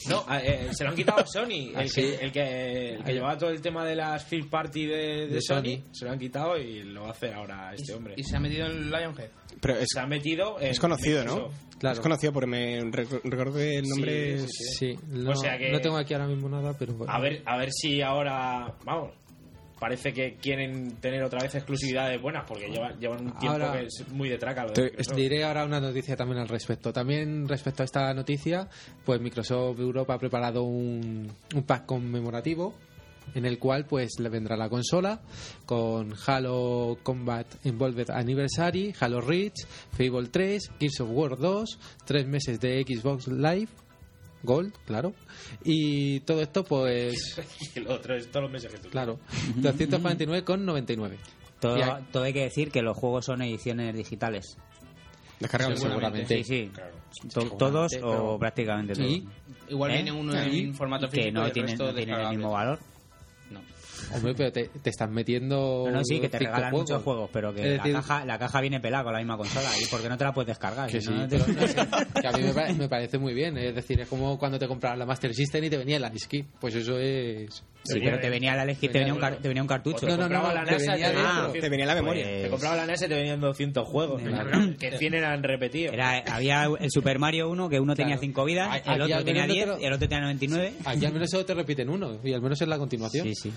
No, 0.09 0.25
a- 0.29 0.41
eh, 0.41 0.69
se 0.73 0.83
lo 0.85 0.91
han 0.91 0.97
quitado 0.97 1.21
a 1.21 1.27
Sony, 1.27 1.73
Ah, 1.75 1.83
el, 1.83 1.89
sí. 1.91 2.01
que, 2.03 2.15
el 2.17 2.33
que, 2.33 2.89
el 2.95 3.05
que 3.05 3.13
llevaba 3.13 3.37
todo 3.39 3.51
el 3.51 3.61
tema 3.63 3.85
de 3.87 3.95
las 3.97 4.25
field 4.25 4.49
party 4.51 4.87
de, 4.87 4.97
de 4.97 5.27
De 5.29 5.41
Sony, 5.43 5.63
Sony. 5.63 5.83
se 5.93 6.05
lo 6.07 6.11
han 6.13 6.19
quitado 6.19 6.57
y 6.59 6.83
lo 6.85 7.03
va 7.03 7.09
a 7.09 7.11
hacer 7.13 7.35
ahora 7.35 7.73
este 7.75 7.93
hombre. 7.95 8.15
Y 8.17 8.25
se 8.25 8.37
ha 8.37 8.41
metido 8.41 8.67
en 8.67 8.91
Lionhead. 8.91 9.31
Pero 9.61 9.77
es, 9.79 9.87
Se 9.93 10.01
ha 10.01 10.07
metido 10.07 10.59
en 10.61 10.69
es 10.69 10.81
conocido, 10.81 11.25
¿no? 11.25 11.49
Claro. 11.79 11.95
Es 11.95 12.01
conocido 12.01 12.33
porque 12.33 12.47
me 12.47 12.81
rec- 12.85 13.21
recuerdo 13.25 13.59
el 13.61 13.87
nombre 13.89 14.39
Sí, 14.39 14.47
sí, 14.49 14.65
Sí, 14.95 14.99
no, 15.09 15.31
O 15.33 15.37
sea 15.37 15.59
que- 15.59 15.71
no 15.71 15.81
tengo 15.81 15.97
aquí 15.99 16.15
ahora 16.15 16.27
mismo 16.29 16.49
nada, 16.49 16.75
pero 16.79 16.95
bueno. 16.95 17.13
A 17.13 17.21
ver, 17.21 17.43
a 17.45 17.59
ver 17.59 17.71
si 17.73 18.01
ahora, 18.01 18.75
vamos, 18.85 19.13
parece 19.85 20.15
que 20.15 20.37
quieren 20.37 20.97
tener 20.97 21.23
otra 21.23 21.43
vez 21.43 21.55
exclusividades 21.55 22.19
buenas 22.23 22.45
porque 22.49 22.69
llevan, 22.69 22.99
llevan 22.99 23.27
un 23.27 23.39
tiempo 23.39 23.51
Ahora- 23.63 23.73
que 23.73 23.87
es 23.87 24.09
muy 24.11 24.31
de 24.31 24.39
traca. 24.39 24.65
lo 24.65 24.73
de 24.73 24.91
Te- 24.93 25.15
diré 25.15 25.45
ahora 25.45 25.67
una 25.67 25.79
noticia 25.79 26.17
también 26.17 26.41
al 26.41 26.49
respecto. 26.49 26.91
También 26.91 27.47
respecto 27.47 27.83
a 27.83 27.85
esta 27.85 28.15
noticia, 28.15 28.67
pues 29.05 29.21
Microsoft 29.21 29.79
Europa 29.79 30.15
ha 30.15 30.19
preparado 30.19 30.63
un, 30.63 31.31
un 31.55 31.63
pack 31.65 31.85
conmemorativo 31.85 32.75
en 33.35 33.45
el 33.45 33.59
cual 33.59 33.85
pues 33.87 34.13
le 34.21 34.29
vendrá 34.31 34.57
la 34.57 34.71
consola 34.71 35.21
con 35.67 36.15
Halo 36.27 36.99
Combat 37.03 37.47
Involved 37.65 38.11
Anniversary, 38.11 38.95
Halo 38.99 39.21
Reach, 39.21 39.67
Fable 39.93 40.29
3, 40.31 40.71
Gears 40.81 41.01
of 41.01 41.09
War 41.11 41.37
2, 41.39 41.79
tres 42.07 42.27
meses 42.27 42.59
de 42.61 42.83
Xbox 42.87 43.29
Live, 43.29 43.69
Gold, 44.45 44.73
claro, 44.87 45.13
y 45.65 46.21
todo 46.21 46.41
esto 46.43 46.63
pues 46.65 47.41
Y 47.75 47.81
lo 47.81 47.95
otro 47.95 48.15
es 48.15 48.29
todos 48.31 48.43
los 48.45 48.53
meses 48.53 48.71
que 48.71 48.79
tú 48.79 48.89
claro, 48.91 49.19
249,99. 49.57 51.17
Todo, 51.61 51.79
Y 51.79 51.83
hay- 51.83 52.03
todo 52.13 52.23
hay 52.25 52.33
que 52.33 52.43
decir 52.43 52.71
que 52.71 52.83
los 52.83 52.97
juegos 52.97 53.25
son 53.25 53.43
ediciones 53.43 53.95
digitales. 53.95 54.57
Descargable 55.41 55.77
seguramente. 55.77 56.43
Sí, 56.43 56.45
sí. 56.45 56.71
Claro. 56.73 56.95
Todos 57.59 57.93
pero- 57.95 58.35
o 58.35 58.39
prácticamente 58.39 58.95
todos. 58.95 59.21
Igual 59.69 59.91
¿Eh? 59.91 59.95
viene 59.95 60.13
uno 60.13 60.35
en 60.39 60.75
formato 60.75 61.09
físico 61.09 61.25
que 61.27 61.33
no 61.33 61.43
y 61.43 61.47
el 61.47 61.53
tienen, 61.53 61.71
resto 61.71 61.87
no 61.87 61.95
tienen 61.95 62.21
el 62.21 62.29
mismo 62.31 62.51
valor. 62.53 62.79
Hombre, 64.13 64.35
pero 64.37 64.53
te, 64.53 64.65
te 64.83 64.91
están 64.91 65.13
metiendo 65.13 65.85
No, 65.87 65.93
no, 65.99 66.05
sí, 66.05 66.21
que 66.21 66.29
te 66.29 66.39
regalan 66.39 66.73
muchos 66.73 67.03
juegos, 67.03 67.31
pero 67.33 67.55
que 67.55 67.63
decir- 67.63 67.93
la, 67.93 68.01
caja, 68.01 68.25
la 68.25 68.39
caja 68.39 68.61
viene 68.61 68.81
pelada 68.81 69.05
con 69.05 69.13
la 69.13 69.19
misma 69.19 69.37
consola. 69.37 69.69
¿Y 69.81 69.87
por 69.87 70.01
qué 70.03 70.09
no 70.09 70.17
te 70.19 70.25
la 70.25 70.33
puedes 70.33 70.49
descargar? 70.49 70.91
Que 70.91 71.01
Si 71.01 71.07
sí, 71.09 71.13
no, 71.13 71.19
no 71.23 71.29
te- 71.29 71.39
pero 71.39 71.53
no 71.61 71.67
sé, 71.67 71.75
que 72.21 72.27
a 72.29 72.33
mí 72.33 72.43
me, 72.43 72.73
me 72.75 72.89
parece 72.89 73.19
muy 73.19 73.35
bien. 73.35 73.57
Es 73.59 73.75
decir, 73.75 74.01
es 74.01 74.09
como 74.09 74.39
cuando 74.39 74.59
te 74.59 74.67
comprabas 74.69 74.99
la 74.99 75.07
Master 75.07 75.35
System 75.35 75.65
y 75.65 75.71
te 75.71 75.77
venía 75.77 75.97
el 75.97 76.15
Ice 76.15 76.45
Pues 76.61 76.75
eso 76.75 76.99
es. 76.99 77.63
Sí, 77.85 78.01
pero 78.03 78.19
te 78.19 78.31
venía 78.31 78.55
la 78.57 78.67
te 78.75 78.89
venía 78.89 79.13
un, 79.15 79.21
te 79.21 79.47
venía 79.49 79.63
un 79.63 79.69
cartucho. 79.69 80.07
No, 80.07 80.17
no, 80.17 80.29
no, 80.29 80.53
la 80.55 80.65
te 80.65 80.73
NASA, 80.73 80.77
venía 80.77 80.77
te 80.77 80.91
venía 80.91 81.09
dentro. 81.09 81.23
doscientos- 81.43 81.61
Te 81.61 81.69
venía 81.69 81.87
la 81.87 81.95
memoria. 81.95 82.25
Pues, 82.25 82.43
Te 82.43 82.49
compraba 82.51 82.77
la 82.77 82.87
NES 82.87 83.03
y 83.03 83.09
te 83.09 83.15
venían 83.15 83.41
200 83.41 83.87
juegos. 83.89 84.23
Claro. 84.23 84.51
que 84.79 84.99
100 84.99 85.15
eran 85.15 85.43
repetidos. 85.43 85.93
Era, 85.95 86.19
había 86.31 86.65
el 86.65 86.91
Super 86.91 87.19
Mario 87.19 87.51
1 87.51 87.69
que 87.69 87.79
uno 87.81 87.95
tenía 87.95 88.15
Claro. 88.15 88.21
5 88.23 88.45
vidas, 88.45 88.69
Aquí 88.73 88.91
el 88.91 89.03
otro 89.03 89.25
tenía 89.25 89.43
menos 89.43 89.49
no 89.49 89.55
10 89.55 89.65
te 89.67 89.71
lo- 89.73 89.81
y 89.81 89.85
el 89.85 89.93
otro 89.93 90.09
tenía 90.09 90.23
99. 90.25 90.73
Aquí 90.85 91.07
al 91.07 91.13
menos 91.13 91.31
solo 91.31 91.45
te 91.45 91.55
repiten 91.55 91.89
uno. 91.91 92.19
Y 92.25 92.33
al 92.33 92.41
menos 92.43 92.61
es 92.61 92.69
la 92.69 92.79
continuación. 92.79 93.27
Sí, 93.27 93.35
sí. 93.35 93.53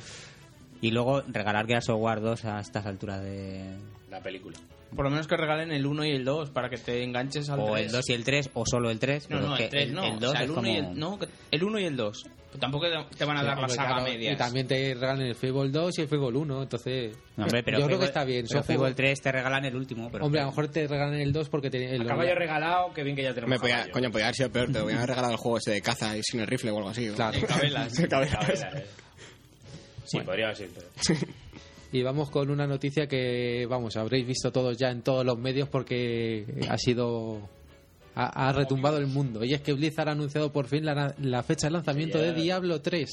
Y 0.81 0.91
luego 0.91 1.22
regalar 1.27 1.65
Gears 1.65 1.89
of 1.89 2.00
War 2.01 2.22
2 2.22 2.46
a 2.46 2.60
estas 2.60 2.86
alturas 2.86 3.24
de... 3.24 3.75
La 4.12 4.22
película. 4.22 4.57
Por 4.96 5.03
lo 5.05 5.10
menos 5.12 5.27
que 5.27 5.36
regalen 5.36 5.72
el 5.72 5.86
1 5.86 6.05
y 6.05 6.12
el 6.12 6.24
2 6.24 6.51
para 6.51 6.69
que 6.69 6.77
te 6.77 7.03
enganches 7.03 7.50
al 7.50 7.60
O 7.60 7.74
3. 7.74 7.88
el 7.88 7.91
2 7.91 8.10
y 8.10 8.13
el 8.13 8.24
3, 8.24 8.50
o 8.53 8.63
solo 8.65 8.89
el 8.89 9.00
3. 9.00 9.29
No, 9.29 9.39
no, 9.41 9.51
el 9.53 9.63
que 9.63 9.67
3 9.69 9.91
no. 9.91 10.03
El 10.05 10.13
o 10.13 10.19
2 10.19 10.31
sea, 10.31 10.39
el 10.43 10.46
es 10.51 10.57
1 10.57 10.67
y 10.69 10.75
como- 10.77 10.91
el, 10.91 11.00
no, 11.00 11.19
que- 11.19 11.27
el 11.51 11.63
1 11.63 11.79
y 11.79 11.84
el 11.86 11.98
2. 11.98 12.25
Tampoco 12.60 12.86
te 13.18 13.26
van 13.26 13.38
a 13.38 13.44
dar 13.44 13.56
la 13.58 13.62
Hombre, 13.62 13.76
saga 13.76 13.88
claro, 13.90 14.04
media. 14.04 14.32
Y 14.32 14.36
también 14.36 14.68
te 14.68 14.94
regalan 14.94 15.22
el 15.22 15.36
Fable 15.36 15.70
2 15.70 15.98
y 15.98 16.02
el 16.02 16.08
Fable 16.08 16.38
1. 16.38 16.64
Entonces, 16.64 17.18
No, 17.36 17.44
hombre, 17.46 17.64
pero 17.64 17.80
yo 17.80 17.86
creo 17.86 17.98
Fable- 17.98 18.00
que 18.02 18.06
está 18.06 18.24
bien. 18.26 18.46
Pero 18.50 18.64
Fable 18.64 18.78
juegos- 18.78 18.96
3 18.96 19.22
te 19.22 19.32
regalan 19.32 19.66
el 19.66 19.76
último. 19.76 20.10
Pero 20.12 20.26
Hombre, 20.26 20.42
a 20.42 20.44
lo 20.46 20.50
mejor 20.52 20.68
te 20.70 20.88
regalan 20.88 21.16
el 21.20 21.32
2 21.32 21.50
porque 21.50 21.70
te, 21.70 21.96
el 21.96 22.06
caballo 22.06 22.36
regalado, 22.36 22.94
que 22.94 23.04
bien 23.04 23.16
que 23.16 23.24
ya 23.24 23.34
tenemos 23.34 23.50
Me 23.52 23.60
podía, 23.60 23.76
caballo. 23.78 23.94
coño, 23.94 24.12
podía 24.12 24.26
haber 24.26 24.36
sido 24.36 24.52
peor. 24.52 24.72
Te 24.72 24.82
voy 24.82 24.94
a 24.94 25.06
regalar 25.06 25.32
el 25.32 25.38
juego 25.38 25.58
ese 25.58 25.72
de 25.72 25.82
caza 25.82 26.18
y 26.18 26.22
sin 26.24 26.40
el 26.40 26.48
rifle 26.48 26.72
o 26.72 26.78
algo 26.78 26.90
así. 26.90 27.08
Claro. 27.10 27.38
Cabelas. 27.48 27.94
Cabela, 28.10 28.40
Cabelas. 28.40 28.74
eh. 28.76 28.86
Sí, 30.06 30.20
podría 30.22 30.54
ser. 30.56 30.70
pero- 30.74 31.20
Y 31.92 32.02
vamos 32.04 32.30
con 32.30 32.50
una 32.50 32.68
noticia 32.68 33.08
que, 33.08 33.66
vamos, 33.70 33.96
habréis 33.98 34.28
visto 34.28 34.52
todos 34.52 34.78
ya 34.78 34.90
en 34.90 35.02
todos 35.04 35.26
los 35.26 35.38
medios 35.38 35.70
porque 35.70 36.46
ha 36.70 36.78
sido. 36.78 37.50
Ha, 38.19 38.47
ha 38.50 38.51
retumbado 38.51 38.97
el 38.97 39.05
mundo. 39.05 39.43
Y 39.43 39.53
es 39.53 39.62
que 39.62 39.74
Blizzard 39.74 40.09
ha 40.09 40.13
anunciado 40.13 40.51
por 40.51 40.65
fin 40.65 40.83
la, 40.83 41.13
la 41.21 41.43
fecha 41.43 41.67
de 41.67 41.74
lanzamiento 41.74 42.17
de 42.17 42.33
Diablo 42.33 42.81
3, 42.81 43.07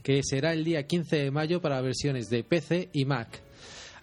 que 0.00 0.20
será 0.22 0.52
el 0.52 0.62
día 0.62 0.86
15 0.86 1.16
de 1.16 1.30
mayo 1.32 1.60
para 1.60 1.80
versiones 1.80 2.28
de 2.28 2.44
PC 2.44 2.90
y 2.92 3.04
Mac. 3.04 3.40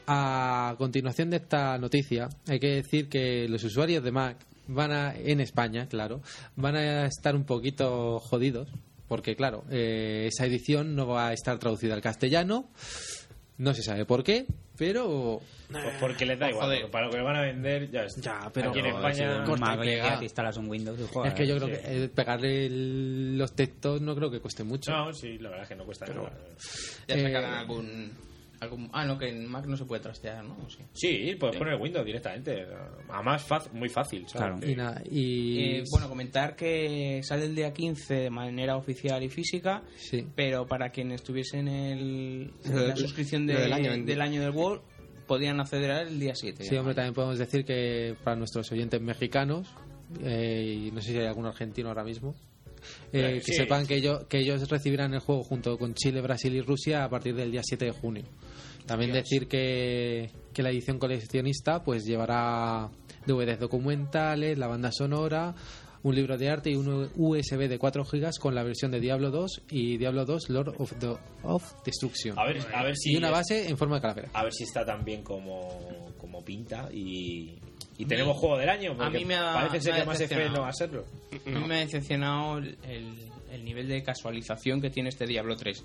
A 0.08 0.76
continuación 0.78 1.30
de 1.30 1.38
esta 1.38 1.78
noticia, 1.78 2.28
hay 2.50 2.60
que 2.60 2.76
decir 2.76 3.08
que 3.08 3.48
los 3.48 3.64
usuarios 3.64 4.04
de 4.04 4.12
Mac 4.12 4.38
van 4.68 4.92
a, 4.92 5.16
en 5.16 5.40
España, 5.40 5.88
claro, 5.88 6.22
van 6.58 6.76
a 6.76 7.06
estar 7.06 7.36
un 7.36 7.46
poquito 7.46 8.20
jodidos, 8.20 8.68
porque 9.08 9.36
claro, 9.36 9.64
eh, 9.70 10.28
esa 10.32 10.46
edición 10.46 10.96
no 10.96 11.08
va 11.08 11.30
a 11.30 11.34
estar 11.34 11.60
traducida 11.60 11.94
al 11.94 12.02
castellano, 12.02 12.70
no 13.62 13.74
se 13.74 13.84
sabe 13.84 14.06
por 14.06 14.24
qué, 14.24 14.46
pero 14.78 15.40
Pues 15.72 15.84
porque 16.00 16.26
les 16.26 16.40
da 16.40 16.50
igual. 16.50 16.66
Joder. 16.66 16.90
Para 16.92 17.06
lo 17.06 17.12
que 17.12 17.22
van 17.22 17.36
a 17.36 17.42
vender, 17.42 17.90
ya 17.92 18.02
está. 18.04 18.22
Ya, 18.22 18.50
pero- 18.52 18.70
Aquí 18.72 18.80
en 18.80 18.86
Pero, 18.86 18.98
España. 18.98 19.44
un 19.48 19.60
Mac 19.60 19.82
te 20.20 20.24
instalas 20.26 20.58
un 20.58 20.68
Windows 20.70 21.00
y 21.00 21.08
juegas. 21.14 21.34
es 21.34 21.38
que 21.40 21.48
yo 21.48 21.58
creo 21.58 21.68
sí. 21.68 21.74
que 21.82 22.04
eh, 22.04 22.10
pegarle 22.10 22.66
el- 22.66 23.38
los 23.38 23.54
textos 23.56 24.02
no 24.02 24.16
creo 24.16 24.32
que 24.32 24.40
cueste 24.40 24.64
mucho. 24.64 24.92
No, 24.92 25.14
sí, 25.14 25.38
la 25.38 25.50
verdad 25.50 25.64
es 25.64 25.70
que 25.70 25.76
no 25.76 25.86
cuesta 25.86 26.06
nada. 26.08 26.32
Ya 27.08 27.16
Eh, 27.16 27.36
algún, 27.36 28.12
algún... 28.62 28.90
Ah, 28.94 29.06
no, 29.06 29.18
que 29.18 29.28
en 29.30 29.46
Mac 29.48 29.66
no 29.66 29.76
se 29.76 29.86
puede 29.86 30.02
trastear, 30.02 30.44
¿no? 30.46 30.56
Sí. 30.70 30.80
Sí, 30.94 31.36
puedes 31.40 31.58
poner 31.58 31.76
Windows 31.82 32.06
directamente. 32.06 32.66
Además, 33.10 33.44
fácil, 33.44 33.74
muy 33.74 33.90
fácil. 33.90 34.26
¿sabes? 34.28 34.60
Claro. 34.60 34.72
Y 34.72 34.76
nada, 34.76 35.02
y 35.10 35.60
Eh, 35.60 35.84
bueno, 35.92 36.08
comentar 36.08 36.56
que 36.56 37.22
sale 37.24 37.46
el 37.46 37.56
día 37.56 37.74
15 37.74 38.14
de 38.14 38.30
manera 38.30 38.78
oficial 38.78 39.22
y 39.24 39.30
física, 39.30 39.84
sí. 39.98 40.26
pero 40.36 40.66
para 40.66 40.90
quienes 40.92 41.24
tuviesen 41.24 41.68
el, 41.68 42.54
Lo- 42.70 42.88
la 42.88 42.96
suscripción 42.96 43.46
de- 43.48 43.56
del 43.56 43.74
año 43.74 43.92
en- 43.94 44.06
del 44.06 44.22
año 44.22 44.42
del 44.42 44.52
World, 44.52 44.82
podían 45.28 45.60
acceder 45.60 45.92
a 45.92 46.02
él 46.02 46.10
el 46.10 46.20
día 46.20 46.36
7. 46.36 46.64
Sí, 46.64 46.76
hombre, 46.76 46.94
también 46.94 47.14
podemos 47.14 47.40
decir 47.40 47.66
que 47.66 48.16
para 48.24 48.36
nuestros 48.36 48.72
oyentes 48.72 49.02
mexicanos, 49.02 49.68
eh, 50.24 50.88
y 50.88 50.92
no 50.92 51.02
sé 51.02 51.12
si 51.14 51.18
hay 51.18 51.26
algún 51.26 51.46
argentino 51.46 51.88
ahora 51.90 52.04
mismo, 52.04 52.36
eh, 53.14 53.36
Eh, 53.38 53.42
que 53.46 53.52
sí. 53.52 53.54
sepan 53.54 53.86
que 53.88 53.96
ellos, 53.96 54.26
que 54.26 54.40
ellos 54.40 54.68
recibirán 54.70 55.14
el 55.14 55.20
juego 55.20 55.44
junto 55.44 55.78
con 55.78 55.94
Chile, 55.94 56.20
Brasil 56.20 56.54
y 56.56 56.62
Rusia 56.62 57.04
a 57.06 57.10
partir 57.10 57.36
del 57.36 57.52
día 57.52 57.62
7 57.64 57.86
de 57.86 57.92
junio. 57.92 58.24
También 58.86 59.12
decir 59.14 59.48
que, 59.48 60.32
que 60.54 60.64
la 60.64 60.70
edición 60.72 60.98
coleccionista 61.00 61.84
pues 61.84 62.04
llevará 62.06 62.90
DVDs 63.26 63.60
documentales, 63.60 64.58
la 64.58 64.68
banda 64.68 64.92
sonora, 64.92 65.54
un 66.04 66.16
libro 66.16 66.36
de 66.38 66.50
arte 66.50 66.72
y 66.72 66.76
un 66.76 67.10
USB 67.16 67.68
de 67.70 67.78
4 67.78 68.04
GB 68.04 68.30
con 68.40 68.56
la 68.56 68.64
versión 68.64 68.90
de 68.92 69.00
Diablo 69.00 69.30
2 69.30 69.62
y 69.70 69.98
Diablo 69.98 70.26
2 70.26 70.50
Lord 70.50 70.76
of, 70.80 70.94
the, 71.00 71.14
of 71.44 71.64
Destruction. 71.86 72.38
A 72.40 72.46
ver, 72.46 72.58
a 72.74 72.84
ver 72.84 72.96
si. 72.98 73.14
y 73.14 73.18
una 73.18 73.30
base 73.30 73.70
en 73.70 73.78
forma 73.78 73.96
de 73.98 74.02
calavera. 74.02 74.30
A 74.34 74.44
ver 74.44 74.52
si 74.54 74.64
está 74.64 74.84
tan 74.84 75.06
bien 75.06 75.24
como, 75.24 76.12
como 76.18 76.44
pinta 76.44 76.90
y. 76.92 77.60
Y 77.98 78.06
tenemos 78.06 78.36
juego 78.38 78.58
del 78.58 78.70
año. 78.70 78.98
porque 78.98 79.20
mí 79.20 79.26
me 79.26 79.36
ha- 79.36 79.54
parece 79.54 79.80
ser 79.80 79.94
me 79.94 80.00
ha 80.00 80.04
que 80.04 80.36
más 80.36 80.52
no 80.52 80.62
va 80.62 80.70
a 80.70 80.74
serlo. 80.74 81.06
A 81.46 81.50
mí 81.52 81.68
me 81.68 81.76
ha 81.76 81.80
decepcionado 81.82 82.58
el, 82.58 82.76
el- 82.84 83.30
el 83.52 83.64
nivel 83.66 83.88
de 83.88 84.02
casualización 84.02 84.82
que 84.82 84.90
tiene 84.90 85.10
este 85.10 85.28
Diablo 85.28 85.56
3. 85.56 85.84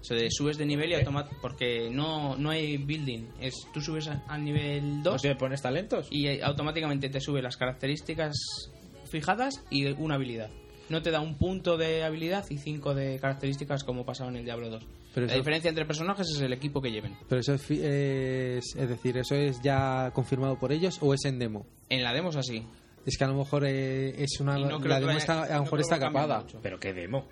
O 0.00 0.04
sea, 0.04 0.16
de- 0.16 0.28
subes 0.30 0.56
de 0.58 0.64
nivel 0.66 0.90
y 0.90 0.94
automáticamente... 0.94 1.40
Porque 1.42 1.90
no, 1.90 2.36
no 2.36 2.50
hay 2.50 2.76
building. 2.78 3.26
Es, 3.40 3.54
tú 3.74 3.80
subes 3.80 4.08
a- 4.08 4.22
al 4.28 4.44
nivel 4.44 5.02
2 5.02 5.14
¿No 5.14 5.18
te 5.30 5.34
pones 5.36 5.60
talentos? 5.62 6.06
y 6.10 6.26
eh, 6.28 6.40
automáticamente 6.42 7.08
te 7.08 7.20
sube 7.20 7.42
las 7.42 7.56
características 7.56 8.36
fijadas 9.10 9.64
y 9.70 9.86
una 9.92 10.14
habilidad. 10.16 10.50
No 10.88 11.02
te 11.02 11.10
da 11.10 11.20
un 11.20 11.36
punto 11.36 11.76
de 11.76 12.02
habilidad 12.04 12.46
y 12.48 12.56
cinco 12.58 12.94
de 12.94 13.18
características 13.20 13.84
como 13.84 14.04
pasaba 14.06 14.30
en 14.30 14.36
el 14.36 14.44
Diablo 14.44 14.70
2. 14.70 14.86
Pero 15.14 15.26
la 15.26 15.32
eso- 15.32 15.38
diferencia 15.40 15.68
entre 15.68 15.84
personajes 15.84 16.26
es 16.34 16.40
el 16.40 16.52
equipo 16.52 16.80
que 16.80 16.90
lleven. 16.90 17.14
Pero 17.28 17.40
eso 17.40 17.54
es, 17.54 17.62
fi- 17.62 17.80
es, 17.82 18.74
es 18.76 18.88
decir, 18.88 19.16
¿eso 19.18 19.34
es 19.34 19.60
ya 19.62 20.10
confirmado 20.14 20.58
por 20.58 20.72
ellos 20.72 20.98
o 21.02 21.12
es 21.12 21.24
en 21.24 21.38
demo? 21.38 21.66
En 21.90 22.02
la 22.02 22.12
demo 22.14 22.30
es 22.30 22.36
así. 22.36 22.64
Es 23.04 23.16
que 23.16 23.24
a 23.24 23.28
lo 23.28 23.34
mejor 23.34 23.64
eh, 23.66 24.14
es 24.22 24.38
una. 24.40 24.56
No 24.58 24.78
creo 24.80 24.88
la 24.88 24.94
que 24.96 25.00
demo 25.00 25.06
vaya- 25.06 25.18
está, 25.18 25.42
a 25.44 25.48
no 25.48 25.54
lo 25.56 25.62
mejor 25.64 25.80
está 25.80 25.94
que 25.96 26.00
capada. 26.04 26.40
mucho. 26.40 26.60
Pero 26.62 26.78
qué 26.78 26.92
demo. 26.92 27.26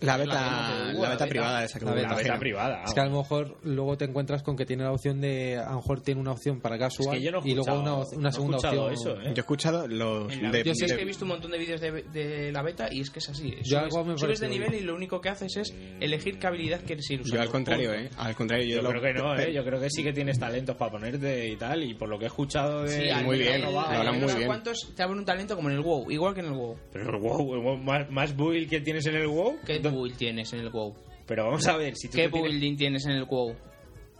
La 0.00 0.16
beta, 0.16 0.32
la 0.34 0.92
la 0.92 1.08
beta. 1.10 1.26
privada 1.26 1.64
esa 1.64 1.78
que 1.78 1.84
La 1.84 1.92
beta. 1.92 2.08
La 2.10 2.14
beta 2.16 2.38
privada. 2.38 2.82
Es 2.84 2.94
que 2.94 3.00
a 3.00 3.06
lo 3.06 3.18
mejor 3.18 3.56
luego 3.64 3.96
te 3.96 4.04
encuentras 4.04 4.42
con 4.42 4.56
que 4.56 4.64
tiene 4.66 4.84
la 4.84 4.92
opción 4.92 5.20
de. 5.20 5.56
A 5.58 5.70
lo 5.70 5.76
mejor 5.76 6.00
tiene 6.02 6.20
una 6.20 6.32
opción 6.32 6.60
para 6.60 6.78
casual 6.78 7.08
Es 7.16 7.18
que 7.20 7.24
yo 7.24 7.32
no 7.32 7.38
he 7.38 7.48
y 7.50 7.54
luego 7.54 7.68
escuchado- 7.70 7.80
una, 7.82 7.94
una 7.94 8.22
no 8.22 8.28
he 8.28 8.32
segunda 8.32 8.56
escuchado 8.58 8.84
opción. 8.86 9.12
eso, 9.12 9.20
¿eh? 9.22 9.24
Yo 9.26 9.30
he 9.36 9.40
escuchado 9.40 9.88
los 9.88 10.28
de, 10.28 10.62
yo 10.64 10.74
sí 10.74 10.84
es 10.84 10.92
que 10.92 11.02
he 11.02 11.04
visto 11.04 11.24
un 11.24 11.30
montón 11.30 11.50
de 11.50 11.58
vídeos 11.58 11.80
de, 11.80 11.90
de 12.02 12.52
la 12.52 12.62
beta 12.62 12.88
y 12.92 13.00
es 13.00 13.10
que 13.10 13.18
es 13.18 13.28
así. 13.28 13.50
Subes, 13.50 13.68
Yo 13.68 13.78
algo 13.80 14.04
me 14.04 14.18
subes 14.18 14.40
de 14.40 14.48
nivel 14.48 14.74
y 14.74 14.80
lo 14.80 14.94
único 14.94 15.20
que 15.20 15.28
haces 15.30 15.56
es 15.56 15.74
elegir 16.00 16.38
qué 16.38 16.46
habilidad 16.46 16.80
quieres 16.86 17.10
ir 17.10 17.20
usando. 17.20 17.36
yo 17.36 17.42
al 17.42 17.48
contrario, 17.48 17.92
eh. 17.94 18.10
Al 18.18 18.34
contrario, 18.34 18.66
yo, 18.66 18.76
Yo 18.76 18.82
lo- 18.82 18.90
creo 18.90 19.02
que 19.02 19.12
no, 19.14 19.36
¿eh? 19.38 19.52
Yo 19.52 19.64
creo 19.64 19.80
que 19.80 19.90
sí 19.90 20.02
que 20.04 20.12
tienes 20.12 20.38
talentos 20.38 20.76
para 20.76 20.92
ponerte 20.92 21.48
y 21.48 21.56
tal. 21.56 21.82
Y 21.82 21.94
por 21.94 22.08
lo 22.08 22.18
que 22.18 22.24
he 22.24 22.28
escuchado 22.28 22.82
de. 22.84 22.90
Sí, 22.90 23.24
muy 23.24 23.38
bien, 23.38 23.62
lo 23.62 23.80
hablan 23.80 24.20
muy 24.20 24.32
bien. 24.32 24.46
¿Cuántos 24.46 24.92
te 24.94 25.02
abren 25.02 25.18
un 25.18 25.24
talento 25.24 25.56
como 25.56 25.70
en 25.70 25.76
el 25.76 25.82
WoW? 25.82 26.10
Igual 26.10 26.34
que 26.34 26.40
en 26.40 26.46
el 26.46 26.52
WoW. 26.52 26.76
Pero 26.92 27.16
el 27.16 27.20
WoW, 27.22 27.76
más 28.10 28.36
build 28.36 28.68
que 28.68 28.80
tienes 28.80 29.06
en 29.06 29.16
el 29.16 29.26
WoW. 29.26 29.58
¿Qué 29.88 29.94
¿Dó- 29.96 30.00
build 30.02 30.16
tienes 30.16 30.52
en 30.52 30.60
el 30.60 30.70
WoW? 30.70 30.94
Pero 31.26 31.44
vamos 31.46 31.66
a 31.66 31.76
ver, 31.76 31.94
si 31.96 32.08
tú 32.08 32.16
¿Qué 32.16 32.28
tienes- 32.28 32.42
building 32.50 32.76
tienes 32.76 33.04
en 33.06 33.12
el 33.12 33.24
WoW? 33.24 33.54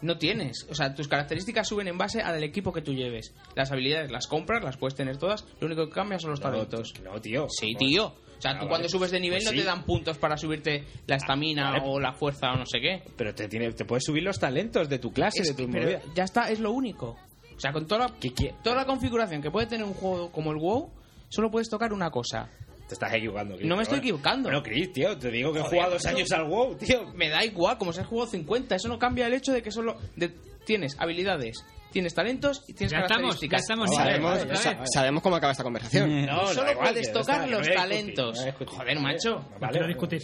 No 0.01 0.17
tienes. 0.17 0.65
O 0.71 0.75
sea, 0.77 0.95
tus 0.95 1.09
características 1.09 1.67
suben 1.67 1.89
en 1.89 1.99
base 1.99 2.23
al 2.23 2.43
equipo 2.45 2.73
que 2.73 2.83
tú 2.83 2.93
lleves. 2.95 3.35
Las 3.57 3.73
habilidades 3.73 4.11
las 4.13 4.29
compras, 4.29 4.63
las 4.63 4.77
puedes 4.77 4.95
tener 4.95 5.17
todas. 5.17 5.45
Lo 5.61 5.67
único 5.67 5.87
que 5.87 5.93
cambia 5.93 6.19
son 6.21 6.31
los 6.31 6.41
No, 6.41 6.51
talentos. 6.51 6.93
No, 7.03 7.21
tío. 7.21 7.47
Sí, 7.49 7.75
tío. 7.77 8.07
O 8.07 8.41
sea, 8.41 8.53
Ah, 8.53 8.55
tú 8.55 8.59
vale. 8.61 8.69
cuando 8.69 8.89
subes 8.89 9.11
de 9.11 9.19
nivel 9.19 9.39
Pues 9.39 9.47
no 9.47 9.51
sí. 9.51 9.57
te 9.59 9.65
dan 9.65 9.85
puntos 9.85 10.17
para 10.19 10.37
subirte 10.37 10.85
la 11.09 11.17
estamina 11.17 11.73
vale. 11.73 11.83
o 11.85 11.99
la 11.99 12.13
fuerza 12.13 12.53
o 12.53 12.57
no 12.57 12.65
sé 12.67 12.81
qué. 12.81 13.03
Pero 13.17 13.35
te, 13.35 13.49
tiene, 13.49 13.73
te 13.73 13.85
puedes 13.85 14.05
subir 14.05 14.23
los 14.23 14.39
talentos 14.39 14.89
de 14.89 15.01
tu 15.01 15.11
clase, 15.13 15.43
Es 15.43 15.49
de 15.57 15.65
tu 15.67 15.69
pero 15.69 15.99
ya 16.15 16.23
está, 16.23 16.49
es 16.49 16.61
lo 16.61 16.71
único. 16.71 17.17
O 17.57 17.61
sea, 17.61 17.73
con 17.73 17.89
toda 17.89 18.07
la, 18.07 18.15
¿Qué 18.21 18.29
quie- 18.29 18.55
toda 18.63 18.77
la 18.77 18.85
configuración 18.87 19.43
que 19.43 19.51
puede 19.51 19.67
tener 19.67 19.85
un 19.85 19.95
juego 19.95 20.31
como 20.31 20.53
el 20.53 20.59
WoW, 20.59 20.93
solo 21.29 21.51
puedes 21.51 21.69
tocar 21.69 21.93
una 21.93 22.11
cosa. 22.13 22.49
Te 22.89 22.95
estás 22.95 23.13
equivocando. 23.13 23.55
Chris, 23.57 23.69
No 23.69 23.77
me 23.77 23.83
estoy 23.83 23.99
bueno. 23.99 24.09
equivocando. 24.09 24.49
Bueno, 24.49 24.63
Chris, 24.63 24.93
tío, 24.93 25.17
te 25.19 25.31
digo 25.31 25.53
que 25.53 25.59
he 25.61 25.63
jugado 25.63 25.93
dos 25.93 26.07
años 26.07 26.33
al 26.33 26.45
WoW, 26.49 26.75
tío. 26.77 27.13
Me 27.15 27.29
da 27.29 27.45
igual, 27.45 27.77
como 27.79 27.93
si 27.93 28.01
has 28.01 28.07
jugado 28.07 28.31
50, 28.31 28.75
eso 28.77 28.89
no 28.89 28.99
cambia 28.99 29.27
el 29.27 29.35
hecho 29.35 29.53
de 29.53 29.63
que 29.63 29.71
solo 29.71 29.97
de- 30.17 30.33
tienes 30.65 30.97
habilidades, 30.99 31.65
tienes 31.93 32.15
talentos 32.15 32.65
y 32.67 32.73
tienes 32.73 32.93
Ya 32.93 33.01
estamos, 33.01 33.37
características. 33.37 33.61
ya 33.61 33.63
estamos. 33.75 33.95
Sabemos, 33.95 34.31
Vale, 34.33 34.45
vale. 34.45 34.57
sa- 34.57 34.87
sabemos 34.93 35.23
cómo 35.23 35.37
acaba 35.37 35.53
esta 35.53 35.65
conversación. 35.65 36.09
No, 36.27 36.47
da 36.47 36.55
Solo 36.55 36.71
igual, 36.73 36.89
puedes 36.93 37.13
tocar 37.13 37.43
está, 37.43 37.47
no 37.47 37.59
los 37.59 37.69
a 37.69 37.73
talentos. 37.75 38.37
no 38.37 38.43
a 38.43 38.47
discutir. 38.47 38.75
Joder, 38.79 39.01
macho. 39.01 39.45
No 39.61 39.69
quiero 39.69 39.87
discutir. 39.87 40.23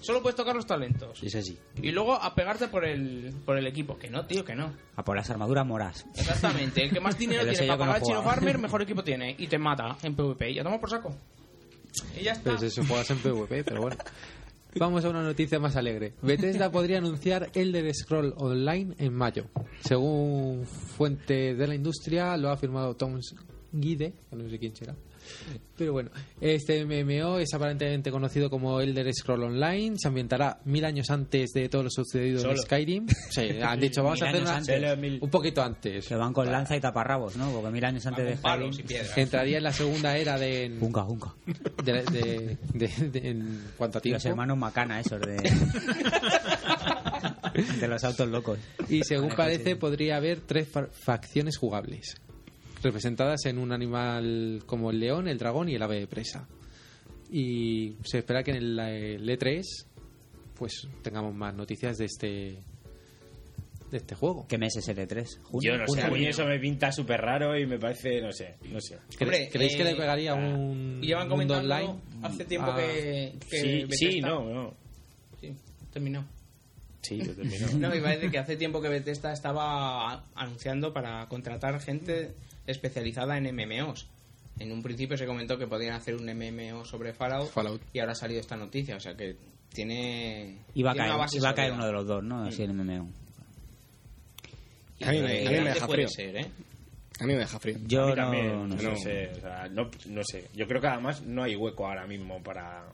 Solo 0.00 0.20
puedes 0.20 0.34
tocar 0.34 0.56
los 0.56 0.66
talentos. 0.66 1.22
Es 1.22 1.34
así. 1.36 1.56
Y 1.80 1.92
luego 1.92 2.14
apegarte 2.14 2.66
por 2.66 2.84
el, 2.84 3.32
por 3.44 3.56
el 3.56 3.66
equipo. 3.68 3.96
Que 3.98 4.10
no, 4.10 4.24
tío, 4.26 4.44
que 4.44 4.54
no. 4.56 4.72
A 4.96 5.04
por 5.04 5.14
las 5.16 5.30
armaduras 5.30 5.64
moras. 5.64 6.06
Exactamente. 6.16 6.82
El 6.82 6.90
que 6.90 6.98
más 7.00 7.16
dinero 7.18 7.42
tiene 7.42 7.58
para 7.58 7.72
no 7.74 7.78
pagar 7.78 7.96
al 7.96 8.02
chino 8.02 8.22
farmer, 8.22 8.58
mejor 8.58 8.82
equipo 8.82 9.04
tiene. 9.04 9.36
Y 9.38 9.46
te 9.46 9.58
mata 9.58 9.96
en 10.02 10.16
PvP. 10.16 10.50
Y 10.50 10.54
ya 10.54 10.64
toma 10.64 10.80
por 10.80 10.90
saco. 10.90 11.14
Está. 12.16 12.50
Pues 12.50 12.62
eso 12.62 12.84
juegas 12.84 13.10
en 13.10 13.18
PvP, 13.18 13.64
pero 13.64 13.82
bueno. 13.82 13.96
Vamos 14.76 15.04
a 15.04 15.10
una 15.10 15.22
noticia 15.22 15.58
más 15.58 15.76
alegre. 15.76 16.14
Bethesda 16.22 16.70
podría 16.70 16.98
anunciar 16.98 17.50
Elder 17.52 17.94
Scroll 17.94 18.34
Online 18.38 18.94
en 18.98 19.12
mayo. 19.12 19.44
Según 19.84 20.64
fuente 20.64 21.54
de 21.54 21.66
la 21.66 21.74
industria, 21.74 22.36
lo 22.38 22.48
ha 22.48 22.52
afirmado 22.52 22.94
Tom 22.94 23.20
Guide, 23.72 24.14
no 24.30 24.48
sé 24.48 24.58
quién 24.58 24.74
será. 24.74 24.96
Pero 25.76 25.92
bueno, 25.92 26.10
este 26.40 26.84
MMO 26.84 27.38
es 27.38 27.52
aparentemente 27.54 28.10
conocido 28.10 28.48
como 28.50 28.80
Elder 28.80 29.12
Scroll 29.12 29.42
Online. 29.44 29.96
Se 29.98 30.08
ambientará 30.08 30.60
mil 30.64 30.84
años 30.84 31.10
antes 31.10 31.52
de 31.52 31.68
todo 31.68 31.84
lo 31.84 31.90
sucedido 31.90 32.40
Solo. 32.40 32.52
en 32.52 32.58
Skyrim. 32.58 33.06
Sí, 33.30 33.48
han 33.60 33.80
dicho, 33.80 34.02
vamos 34.04 34.20
Mil 34.20 34.26
a 34.26 34.30
hacer 34.30 34.42
una- 34.42 34.56
antes. 34.56 34.98
Mil- 34.98 35.18
un 35.20 35.30
poquito 35.30 35.62
antes. 35.62 36.06
Que 36.06 36.14
van 36.14 36.32
con 36.32 36.50
lanza 36.50 36.76
y 36.76 36.80
taparrabos, 36.80 37.36
¿no? 37.36 37.50
Porque 37.50 37.70
mil 37.70 37.84
años 37.84 38.06
antes 38.06 38.24
de 38.24 38.36
Skyrim... 38.36 38.72
Entraría 39.16 39.58
en 39.58 39.64
la 39.64 39.72
segunda 39.72 40.16
era 40.16 40.38
de, 40.38 40.76
Junca, 40.78 41.02
junca. 41.02 41.34
de, 41.82 42.02
de- 42.04 42.58
de- 42.74 43.08
de- 43.08 43.30
en 43.30 43.64
cuanto 43.76 43.98
a 43.98 44.00
tiempo. 44.00 44.16
Los 44.16 44.26
hermanos 44.26 44.58
Macana, 44.58 45.00
esos 45.00 45.20
de... 45.20 45.36
de 47.80 47.88
los 47.88 48.02
autos 48.04 48.28
locos. 48.28 48.58
Y 48.88 49.02
según 49.04 49.28
Vale, 49.28 49.36
parece, 49.36 49.64
sí. 49.70 49.74
podría 49.74 50.16
haber 50.16 50.40
tres 50.40 50.68
fa- 50.68 50.88
facciones 50.92 51.56
jugables, 51.56 52.16
representadas 52.82 53.44
en 53.46 53.58
un 53.58 53.72
animal 53.72 54.62
como 54.66 54.90
el 54.90 54.98
león, 55.00 55.28
el 55.28 55.38
dragón 55.38 55.68
y 55.68 55.74
el 55.74 55.82
ave 55.82 56.00
de 56.00 56.06
presa. 56.06 56.46
Y 57.30 57.96
se 58.04 58.18
espera 58.18 58.42
que 58.42 58.50
en 58.50 58.56
el, 58.58 58.78
el 58.78 59.28
E3 59.28 59.62
pues 60.58 60.86
tengamos 61.02 61.34
más 61.34 61.54
noticias 61.54 61.96
de 61.98 62.04
este 62.04 62.58
de 63.90 63.98
este 63.98 64.14
juego. 64.14 64.46
¿Qué 64.48 64.56
mes 64.56 64.74
es 64.76 64.88
el 64.88 64.96
E3? 64.96 65.40
¿Junio? 65.42 65.72
Yo 65.72 65.78
no 65.78 65.86
sé, 65.86 66.00
a 66.02 66.10
mí 66.10 66.24
eso 66.26 66.46
me 66.46 66.58
pinta 66.58 66.90
súper 66.90 67.20
raro 67.20 67.58
y 67.58 67.66
me 67.66 67.78
parece, 67.78 68.22
no 68.22 68.32
sé, 68.32 68.54
no 68.70 68.80
sé. 68.80 68.98
¿Cre- 69.18 69.22
Hombre, 69.24 69.48
¿Creéis 69.52 69.76
que 69.76 69.82
eh, 69.82 69.84
le 69.84 69.94
pegaría 69.96 70.34
un 70.34 70.98
Y 71.02 71.08
llevan 71.08 71.28
comentando 71.28 71.74
online? 71.74 71.94
hace 72.22 72.44
tiempo 72.46 72.70
a- 72.70 72.76
que, 72.76 73.34
que 73.50 73.58
Sí, 73.60 73.86
sí, 73.90 74.20
no, 74.20 74.44
no. 74.50 74.74
Sí, 75.40 75.54
terminó. 75.92 76.24
Sí, 77.02 77.18
yo 77.18 77.34
termino. 77.34 77.66
No, 77.78 77.90
me 77.90 78.00
parece 78.00 78.30
que 78.30 78.38
hace 78.38 78.56
tiempo 78.56 78.80
que 78.80 78.88
Bethesda 78.88 79.32
estaba 79.32 80.24
anunciando 80.34 80.92
para 80.94 81.26
contratar 81.28 81.78
gente 81.80 82.32
especializada 82.66 83.36
en 83.38 83.54
MMOs. 83.54 84.08
En 84.58 84.70
un 84.72 84.82
principio 84.82 85.16
se 85.16 85.26
comentó 85.26 85.56
que 85.58 85.66
podían 85.66 85.94
hacer 85.94 86.14
un 86.14 86.26
MMO 86.26 86.84
sobre 86.84 87.12
Fallout, 87.14 87.50
Fallout. 87.50 87.80
y 87.92 87.98
ahora 88.00 88.12
ha 88.12 88.14
salido 88.16 88.40
esta 88.40 88.56
noticia, 88.56 88.96
o 88.96 89.00
sea 89.00 89.14
que 89.16 89.36
tiene, 89.72 90.58
Iba 90.74 90.90
a 90.90 90.92
tiene 90.92 91.06
caer, 91.08 91.10
una 91.14 91.16
base 91.24 91.36
iba 91.38 91.48
a 91.50 91.54
caer 91.54 91.72
uno 91.72 91.86
de 91.86 91.92
los 91.92 92.06
dos, 92.06 92.22
¿no? 92.22 92.44
Así 92.44 92.62
el 92.62 92.74
MMO. 92.74 93.08
Y 94.98 95.04
A 95.04 95.10
mí 95.10 95.20
me- 95.20 95.40
grande 95.42 95.46
a 95.46 95.50
mí 95.50 95.64
me 95.64 95.74
deja 95.74 95.88
frío. 95.88 96.08
ser, 96.08 96.36
¿eh? 96.36 96.46
A 97.20 97.24
mí 97.26 97.32
me 97.32 97.38
deja 97.40 97.58
frío. 97.58 97.76
Yo 97.86 98.02
A 98.02 98.06
mí 98.06 98.10
no, 98.10 98.16
también, 98.16 98.68
no 98.68 98.76
no, 98.76 98.96
sé. 98.96 99.02
sé, 99.02 99.30
o 99.38 99.40
sea, 99.40 99.68
no, 99.68 99.90
no 100.06 100.22
sé. 100.24 100.48
Yo 100.54 100.66
creo 100.66 100.80
que 100.80 100.86
además 100.86 101.22
no 101.22 101.42
hay 101.42 101.56
hueco 101.56 101.86
ahora 101.86 102.06
mismo 102.06 102.42
para 102.42 102.84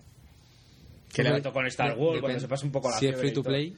Que 1.13 1.23
le- 1.23 1.41
le 1.41 1.43
con 1.53 1.67
Star 1.67 1.97
Wars 1.99 2.21
cuando 2.21 2.39
se 2.41 2.49
pase 2.49 2.67
un 2.67 2.73
poco 2.73 2.91
la 2.91 2.99
Si 2.99 3.07
es 3.09 3.17
free 3.19 3.33
to 3.33 3.43
play, 3.43 3.77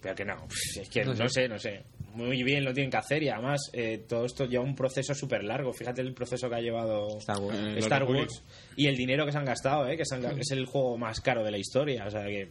Pero 0.00 0.14
que 0.14 0.24
no, 0.24 0.36
pff, 0.46 0.78
es 0.82 0.88
que 0.88 1.04
No 1.04 1.14
no, 1.14 1.28
sé. 1.28 1.42
sé. 1.42 1.48
no 1.48 1.58
sé, 1.58 1.82
Muy 2.16 2.42
bien 2.42 2.64
lo 2.64 2.72
tienen 2.72 2.90
que 2.90 2.96
hacer 2.96 3.22
y 3.22 3.28
además 3.28 3.60
eh, 3.72 4.04
todo 4.08 4.24
esto 4.24 4.46
lleva 4.46 4.64
un 4.64 4.74
proceso 4.74 5.14
súper 5.14 5.44
largo. 5.44 5.72
Fíjate 5.72 6.00
el 6.00 6.14
proceso 6.14 6.48
que 6.48 6.54
ha 6.56 6.60
llevado 6.60 7.18
Star 7.18 7.38
Wars. 7.38 7.58
Eh, 7.58 7.78
Star 7.78 8.00
Republic. 8.00 8.22
Wars 8.28 8.42
y 8.76 8.86
el 8.86 8.96
dinero 8.96 9.26
que 9.26 9.32
se 9.32 9.38
han 9.38 9.44
gastado, 9.44 9.86
¿eh? 9.88 9.96
que 9.96 10.04
se 10.04 10.14
han 10.14 10.22
ga- 10.22 10.38
es 10.38 10.50
el 10.50 10.64
juego 10.66 10.96
más 10.96 11.20
caro 11.20 11.44
de 11.44 11.50
la 11.50 11.58
historia. 11.58 12.06
O 12.06 12.10
sea 12.10 12.24
que, 12.24 12.48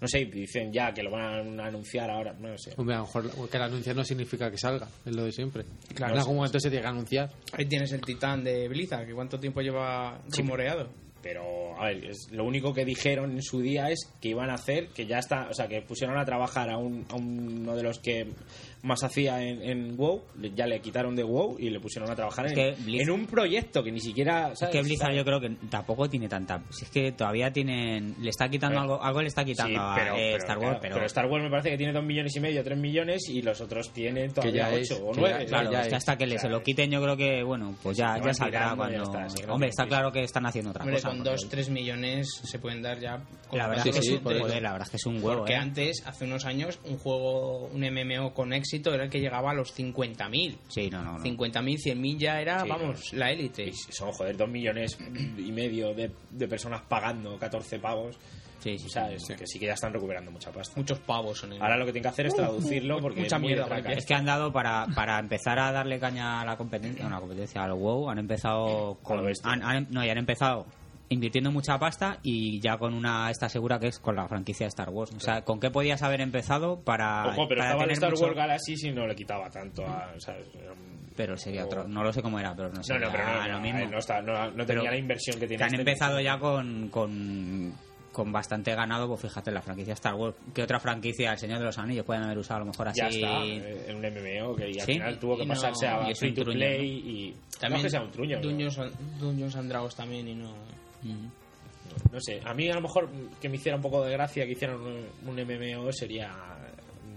no 0.00 0.08
sé, 0.08 0.24
dicen 0.26 0.72
ya 0.72 0.92
que 0.92 1.02
lo 1.02 1.10
van 1.12 1.58
a 1.60 1.66
anunciar 1.66 2.10
ahora, 2.10 2.32
no 2.34 2.58
sé. 2.58 2.72
hombre, 2.76 2.96
a 2.96 2.98
lo 2.98 3.04
mejor 3.04 3.48
que 3.48 3.56
el 3.56 3.62
anuncio 3.62 3.94
no 3.94 4.04
significa 4.04 4.50
que 4.50 4.58
salga, 4.58 4.88
es 5.06 5.14
lo 5.14 5.24
de 5.24 5.32
siempre. 5.32 5.64
Claro, 5.94 6.14
en 6.14 6.18
algún 6.18 6.34
sí, 6.34 6.36
momento 6.38 6.60
se 6.60 6.68
tiene 6.70 6.82
que 6.82 6.88
anunciar. 6.88 7.30
Ahí 7.52 7.66
tienes 7.66 7.92
el 7.92 8.00
titán 8.00 8.42
de 8.42 8.68
Blizzard, 8.68 9.06
que 9.06 9.14
cuánto 9.14 9.38
tiempo 9.38 9.60
lleva 9.62 10.20
rumoreado. 10.36 10.90
Pero, 11.22 11.80
a 11.80 11.86
ver, 11.86 12.04
es- 12.10 12.28
lo 12.32 12.44
único 12.44 12.74
que 12.74 12.84
dijeron 12.84 13.30
en 13.30 13.42
su 13.42 13.62
día 13.62 13.88
es 13.90 14.00
que 14.20 14.28
iban 14.28 14.50
a 14.50 14.54
hacer, 14.54 14.88
que 14.88 15.06
ya 15.06 15.20
está, 15.20 15.48
o 15.48 15.54
sea, 15.54 15.66
que 15.68 15.80
pusieron 15.80 16.18
a 16.18 16.24
trabajar 16.26 16.68
a, 16.68 16.76
un, 16.76 17.06
a 17.08 17.14
uno 17.14 17.74
de 17.74 17.82
los 17.82 17.98
que 17.98 18.28
más 18.84 19.02
hacía 19.02 19.42
en, 19.42 19.60
en 19.62 19.96
WoW, 19.96 20.22
le- 20.40 20.52
ya 20.54 20.66
le 20.66 20.80
quitaron 20.80 21.16
de 21.16 21.24
WoW 21.24 21.56
y 21.58 21.70
le 21.70 21.80
pusieron 21.80 22.10
a 22.10 22.14
trabajar 22.14 22.46
Es 22.46 22.52
en, 22.52 22.76
que 22.86 23.00
en 23.02 23.10
un 23.10 23.26
proyecto 23.26 23.82
que 23.82 23.90
ni 23.90 23.98
siquiera. 24.00 24.52
Es 24.52 24.68
que 24.68 24.82
Blizzard 24.82 25.14
yo 25.14 25.24
creo 25.24 25.40
que 25.40 25.50
tampoco 25.68 26.08
tiene 26.08 26.28
tanta... 26.28 26.62
Si 26.70 26.84
es 26.84 26.90
que 26.90 27.12
todavía 27.12 27.52
tienen... 27.52 28.14
Le 28.20 28.30
está 28.30 28.48
quitando 28.48 28.76
Eh, 28.78 28.82
algo... 28.82 29.02
Algo 29.02 29.20
le 29.22 29.28
está 29.28 29.44
quitando 29.44 29.72
Sí, 29.72 29.76
a 29.80 29.94
eh, 29.94 29.96
pero, 29.96 30.36
Star 30.36 30.56
claro, 30.58 30.60
Wars, 30.60 30.78
pero... 30.82 31.04
Star 31.06 31.26
Wars 31.26 31.44
me 31.44 31.50
parece 31.50 31.70
que 31.70 31.76
tiene 31.78 31.92
2 31.92 32.04
millones 32.04 32.36
y 32.36 32.40
medio, 32.40 32.62
3 32.62 32.78
millones 32.78 33.28
y 33.28 33.42
los 33.42 33.60
otros 33.60 33.90
tienen 33.92 34.32
todavía 34.32 34.70
ya 34.70 34.76
es, 34.76 34.90
8 34.92 35.04
o 35.06 35.12
que 35.12 35.20
9. 35.20 35.38
ya- 35.40 35.46
Claro, 35.48 35.72
ya 35.72 35.78
es 35.80 35.84
que 35.84 35.88
es. 35.88 35.94
hasta 35.96 36.18
que 36.18 36.26
le, 36.26 36.38
se 36.38 36.48
lo 36.50 36.62
quiten 36.62 36.90
yo 36.90 37.00
creo 37.02 37.16
que, 37.16 37.42
bueno, 37.42 37.74
pues 37.82 37.96
ya, 37.96 38.18
ya 38.22 38.34
saldrá 38.34 38.74
tirando, 38.74 38.90
ya 38.90 38.98
cuando... 38.98 39.02
está, 39.22 39.28
sí, 39.30 39.42
Hombre, 39.48 39.68
está 39.70 39.86
claro 39.86 40.12
que 40.12 40.22
están 40.24 40.44
haciendo 40.46 40.70
otra 40.70 40.82
Hombre, 40.82 40.96
cosa. 40.96 41.08
con 41.08 41.18
porque 41.18 41.30
2, 41.30 41.48
3 41.48 41.70
millones 41.70 42.28
se 42.44 42.58
pueden 42.58 42.82
dar 42.82 42.98
ya... 43.00 43.22
con 43.48 43.58
verdad, 43.58 43.82
Sí, 43.82 43.88
es 43.90 44.08
un, 44.10 44.24
la 44.62 44.72
verdad 44.72 44.82
es 44.82 44.90
que 44.90 44.96
es 44.96 45.06
un 45.06 45.16
huevo, 45.22 45.38
Porque 45.38 45.54
¿eh? 45.54 45.56
antes, 45.56 46.02
hace 46.06 46.24
unos 46.26 46.44
años, 46.44 46.78
un 46.84 46.98
juego, 46.98 47.66
un 47.68 47.80
MMO 47.80 48.34
con 48.34 48.52
éxito 48.52 48.73
era 48.94 49.04
el 49.04 49.10
que 49.10 49.20
llegaba 49.20 49.50
a 49.50 49.54
los 49.54 49.76
50.000. 49.76 50.56
Sí, 50.68 50.90
no, 50.90 51.02
no, 51.02 51.18
no. 51.18 51.24
50.000, 51.24 51.78
100.000 51.78 52.18
ya 52.18 52.40
era, 52.40 52.60
Sí, 52.60 52.68
vamos, 52.68 53.12
la 53.12 53.30
élite. 53.30 53.64
Y 53.68 53.72
son, 53.72 54.10
joder, 54.12 54.36
2 54.36 54.48
millones 54.48 54.98
y 55.38 55.52
medio 55.52 55.94
de, 55.94 56.10
de 56.30 56.48
personas 56.48 56.82
pagando 56.88 57.38
14 57.38 57.78
pavos. 57.78 58.16
Sí, 58.60 58.78
sí, 58.78 58.86
O 58.86 58.88
sea, 58.88 59.12
es 59.12 59.24
que 59.26 59.46
sí 59.46 59.58
que 59.58 59.66
ya 59.66 59.74
están 59.74 59.92
recuperando 59.92 60.30
mucha 60.30 60.50
pasta. 60.50 60.72
Muchos 60.76 60.98
pavos 61.00 61.38
son 61.38 61.52
el... 61.52 61.60
Ahora 61.60 61.76
lo 61.76 61.84
que 61.84 61.92
tienen 61.92 62.04
que 62.04 62.08
hacer 62.08 62.26
es 62.26 62.34
traducirlo 62.34 62.98
porque 62.98 63.20
mucha 63.20 63.36
es 63.36 63.42
muy 63.42 63.48
mierda 63.48 63.68
para 63.68 63.82
traca. 63.82 63.98
Es 63.98 64.06
que 64.06 64.14
han 64.14 64.24
dado 64.24 64.52
para, 64.52 64.86
para 64.94 65.18
empezar 65.18 65.58
a 65.58 65.70
darle 65.70 65.98
caña 66.00 66.40
a 66.40 66.46
la 66.46 66.56
competencia, 66.56 67.06
a 67.06 67.10
la 67.10 67.20
competencia 67.20 67.62
al 67.62 67.74
WoW, 67.74 68.08
han 68.08 68.18
empezado 68.20 68.96
Con 69.02 69.20
han- 69.44 69.86
no, 69.90 70.02
y 70.02 70.08
han 70.08 70.16
empezado 70.16 70.64
invirtiendo 71.08 71.50
mucha 71.52 71.78
pasta 71.78 72.18
y 72.22 72.60
ya 72.60 72.78
con 72.78 72.94
una 72.94 73.30
esta 73.30 73.48
segura 73.48 73.78
que 73.78 73.88
es 73.88 73.98
con 73.98 74.16
la 74.16 74.26
franquicia 74.26 74.64
de 74.64 74.68
Star 74.68 74.90
Wars. 74.90 75.12
O 75.14 75.20
sea, 75.20 75.42
¿con 75.42 75.60
qué 75.60 75.70
podías 75.70 76.02
haber 76.02 76.20
empezado 76.20 76.80
para, 76.80 77.26
Ojo, 77.28 77.46
pero 77.48 77.60
para 77.60 77.70
estaba 77.70 77.80
tener 77.82 77.92
Star 77.92 78.10
mucho- 78.10 78.24
Wars 78.24 78.36
Galaxy 78.36 78.76
si 78.76 78.90
no 78.92 79.06
le 79.06 79.14
quitaba 79.14 79.48
tanto 79.50 79.86
a. 79.86 80.12
¿sabes? 80.18 80.46
Pero 81.16 81.36
sería 81.36 81.62
o- 81.62 81.66
otro, 81.66 81.86
no 81.86 82.02
lo 82.02 82.12
sé 82.12 82.22
cómo 82.22 82.40
era, 82.40 82.54
pero 82.56 82.70
no 82.72 82.82
sé, 82.82 82.92
No, 82.94 82.98
no, 83.00 83.12
pero 83.12 83.24
no, 83.24 83.46
lo 83.46 83.52
no, 83.52 83.60
mismo. 83.60 83.86
no, 83.90 83.98
está- 83.98 84.20
no- 84.22 84.50
no 84.50 84.66
tenía 84.66 84.82
Pero 84.82 84.82
la 84.84 84.96
inversión 84.96 85.38
que 85.38 85.46
tiene. 85.46 85.58
que 85.58 85.64
han 85.64 85.74
este. 85.74 85.80
empezado 85.90 86.20
ya 86.20 86.38
con, 86.38 86.88
con, 86.88 87.72
con 88.10 88.32
bastante 88.32 88.74
ganado, 88.74 89.06
pues 89.06 89.20
fíjate, 89.20 89.52
la 89.52 89.62
franquicia 89.62 89.92
Star 89.94 90.14
Wars. 90.14 90.34
¿Qué 90.52 90.62
otra 90.62 90.80
franquicia, 90.80 91.32
El 91.32 91.38
Señor 91.38 91.58
de 91.60 91.66
los 91.66 91.78
Anillos, 91.78 92.04
pueden 92.04 92.24
haber 92.24 92.38
usado 92.38 92.56
a 92.56 92.60
lo 92.64 92.66
mejor 92.72 92.88
así? 92.88 93.00
Ya 93.00 93.08
está, 93.08 93.44
eh, 93.44 93.84
en 93.88 93.96
un 93.96 94.04
MMO 94.04 94.56
que 94.56 94.70
y 94.70 94.80
al 94.80 94.86
Sí, 94.86 94.92
final 94.94 95.18
tuvo 95.20 95.36
que 95.36 95.42
y 95.44 95.46
no- 95.46 95.54
pasarse 95.54 95.86
a 95.86 96.10
y 96.10 96.14
free 96.16 96.30
un 96.30 96.34
to 96.34 96.42
truño, 96.42 96.58
play 96.58 96.78
¿no? 96.78 97.10
y. 97.10 97.36
También 97.60 97.78
no 97.80 97.84
que 97.84 97.90
sea 97.90 98.00
un 98.02 98.10
truño. 98.10 98.40
Dungeons 98.40 99.56
and 99.56 99.68
Dragons 99.68 99.94
también 99.94 100.26
y 100.26 100.34
no... 100.34 100.52
No 101.04 102.20
sé, 102.20 102.40
a 102.44 102.54
mí 102.54 102.68
a 102.70 102.74
lo 102.74 102.80
mejor 102.80 103.08
que 103.40 103.48
me 103.48 103.56
hiciera 103.56 103.76
un 103.76 103.82
poco 103.82 104.04
de 104.04 104.12
gracia 104.12 104.44
que 104.46 104.52
hicieran 104.52 104.80
un, 104.80 105.06
un 105.26 105.34
MMO 105.36 105.92
sería 105.92 106.34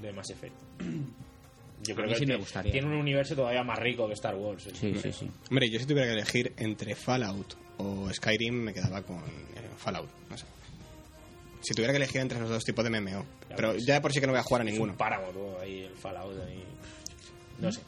de 0.02 0.12
Mass 0.14 0.30
Effect. 0.32 0.56
Yo 1.84 1.94
A 1.94 1.96
creo 1.96 2.08
mí 2.08 2.14
que 2.14 2.20
sí 2.20 2.26
me 2.26 2.36
gustaría. 2.38 2.72
tiene 2.72 2.88
un 2.88 2.94
universo 2.96 3.36
todavía 3.36 3.64
más 3.64 3.78
rico 3.80 4.08
que 4.08 4.14
Star 4.14 4.36
Wars. 4.36 4.66
el 4.68 4.76
Sí, 4.76 4.94
sí, 5.02 5.12
sí. 5.12 5.32
Hombre, 5.50 5.70
yo 5.70 5.80
si 5.80 5.86
tuviera 5.86 6.08
que 6.08 6.14
elegir 6.14 6.54
entre 6.58 6.96
Fallout 6.96 7.54
o 7.78 8.10
Skyrim, 8.12 8.54
me 8.56 8.74
quedaba 8.74 9.02
con 9.04 9.18
eh, 9.20 9.70
Fallout. 9.78 10.10
No 10.30 10.38
sé. 10.38 10.46
Si 11.62 11.74
tuviera 11.74 11.94
que 11.94 11.98
elegir 11.98 12.22
entre 12.22 12.40
los 12.40 12.50
dos 12.50 12.64
tipos 12.64 12.84
de 12.84 12.90
MMO. 13.00 13.26
Pero 13.56 13.72
pues, 13.74 13.86
ya 13.86 14.02
por 14.02 14.12
sí 14.12 14.20
que 14.20 14.26
no 14.28 14.34
voy 14.34 14.40
a 14.40 14.44
jugar 14.44 14.62
a 14.62 14.66
Es 14.66 14.72
ninguno. 14.72 14.94
un 14.94 14.98
páramo 14.98 15.28
todo 15.28 15.60
ahí, 15.62 15.82
el 15.84 15.96
Fallout 15.96 16.40
ahí. 16.48 16.64
No 17.60 17.72
sé. 17.72 17.82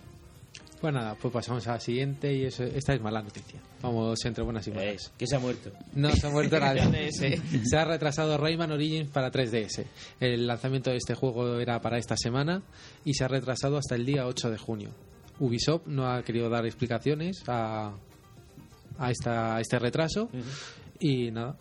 Pues 0.81 0.93
nada, 0.93 1.15
pues 1.21 1.33
pasamos 1.33 1.67
a 1.67 1.73
la 1.73 1.79
siguiente 1.81 2.33
y 2.33 2.45
eso, 2.45 2.63
esta 2.63 2.93
es 2.93 3.01
mala 3.01 3.21
noticia. 3.21 3.59
Vamos 3.81 4.17
entre 4.23 4.43
buenas 4.45 4.65
y 4.67 4.71
malas. 4.71 4.93
Es 4.95 5.11
que 5.17 5.27
se 5.27 5.35
ha 5.35 5.39
muerto. 5.39 5.71
No 5.93 6.09
se 6.15 6.25
ha 6.25 6.29
muerto 6.29 6.57
nadie. 6.61 7.11
se 7.11 7.77
ha 7.77 7.83
retrasado 7.83 8.37
Rayman 8.37 8.71
Origins 8.71 9.09
para 9.09 9.29
3DS. 9.29 9.83
El 10.21 10.47
lanzamiento 10.47 10.89
de 10.89 10.95
este 10.97 11.15
juego 11.15 11.59
era 11.59 11.81
para 11.81 11.97
esta 11.97 12.15
semana 12.15 12.61
y 13.03 13.13
se 13.13 13.25
ha 13.25 13.27
retrasado 13.27 13.77
hasta 13.77 13.95
el 13.95 14.05
día 14.05 14.25
8 14.25 14.51
de 14.51 14.57
junio. 14.57 14.89
Ubisoft 15.39 15.87
no 15.87 16.09
ha 16.09 16.23
querido 16.23 16.49
dar 16.49 16.65
explicaciones 16.65 17.43
a, 17.47 17.93
a, 18.97 19.11
esta, 19.11 19.57
a 19.57 19.61
este 19.61 19.79
retraso 19.79 20.29
y 20.99 21.29
nada, 21.31 21.57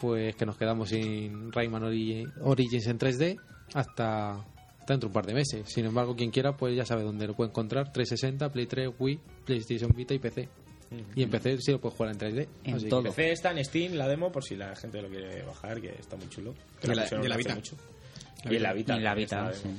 pues 0.00 0.34
que 0.34 0.46
nos 0.46 0.56
quedamos 0.56 0.88
sin 0.88 1.52
Rayman 1.52 1.82
Ori- 1.82 2.30
Origins 2.40 2.86
en 2.86 2.98
3D 2.98 3.38
hasta, 3.74 4.44
hasta 4.82 4.92
dentro 4.94 5.08
de 5.08 5.10
un 5.10 5.14
par 5.14 5.26
de 5.26 5.34
meses. 5.34 5.62
Sin 5.66 5.84
embargo, 5.86 6.14
quien 6.14 6.30
quiera, 6.30 6.56
pues 6.56 6.76
ya 6.76 6.84
sabe 6.84 7.02
dónde 7.04 7.26
lo 7.26 7.34
puede 7.34 7.50
encontrar: 7.50 7.92
360, 7.92 8.50
Play 8.52 8.66
3, 8.66 8.90
Wii, 8.98 9.20
PlayStation 9.46 9.92
Vita 9.96 10.12
y 10.14 10.18
PC. 10.18 10.48
Y 11.16 11.22
en 11.22 11.30
PC 11.30 11.56
sí 11.58 11.72
lo 11.72 11.80
puedes 11.80 11.96
jugar 11.96 12.12
en 12.12 12.18
3D. 12.18 12.48
En 12.64 12.74
así 12.74 12.84
que- 12.84 12.90
todo. 12.90 13.02
PC 13.04 13.32
está 13.32 13.50
en 13.52 13.64
Steam 13.64 13.94
la 13.94 14.06
demo 14.08 14.30
por 14.30 14.44
si 14.44 14.56
la 14.56 14.76
gente 14.76 15.00
lo 15.00 15.08
quiere 15.08 15.42
bajar, 15.42 15.80
que 15.80 15.88
está 15.88 16.16
muy 16.16 16.28
chulo. 16.28 16.52
Que 16.80 16.88
De 16.88 16.94
la- 16.94 17.06
de 17.06 17.28
la 17.28 17.36
Vita. 17.38 17.54
mucho. 17.54 17.76
Y 18.50 18.56
en 18.56 18.62
la 18.62 18.72
Vita. 18.74 18.92
Y 18.94 18.98
en 18.98 19.04
la 19.04 19.14
Vita, 19.14 19.50
está 19.50 19.68
sí. 19.68 19.74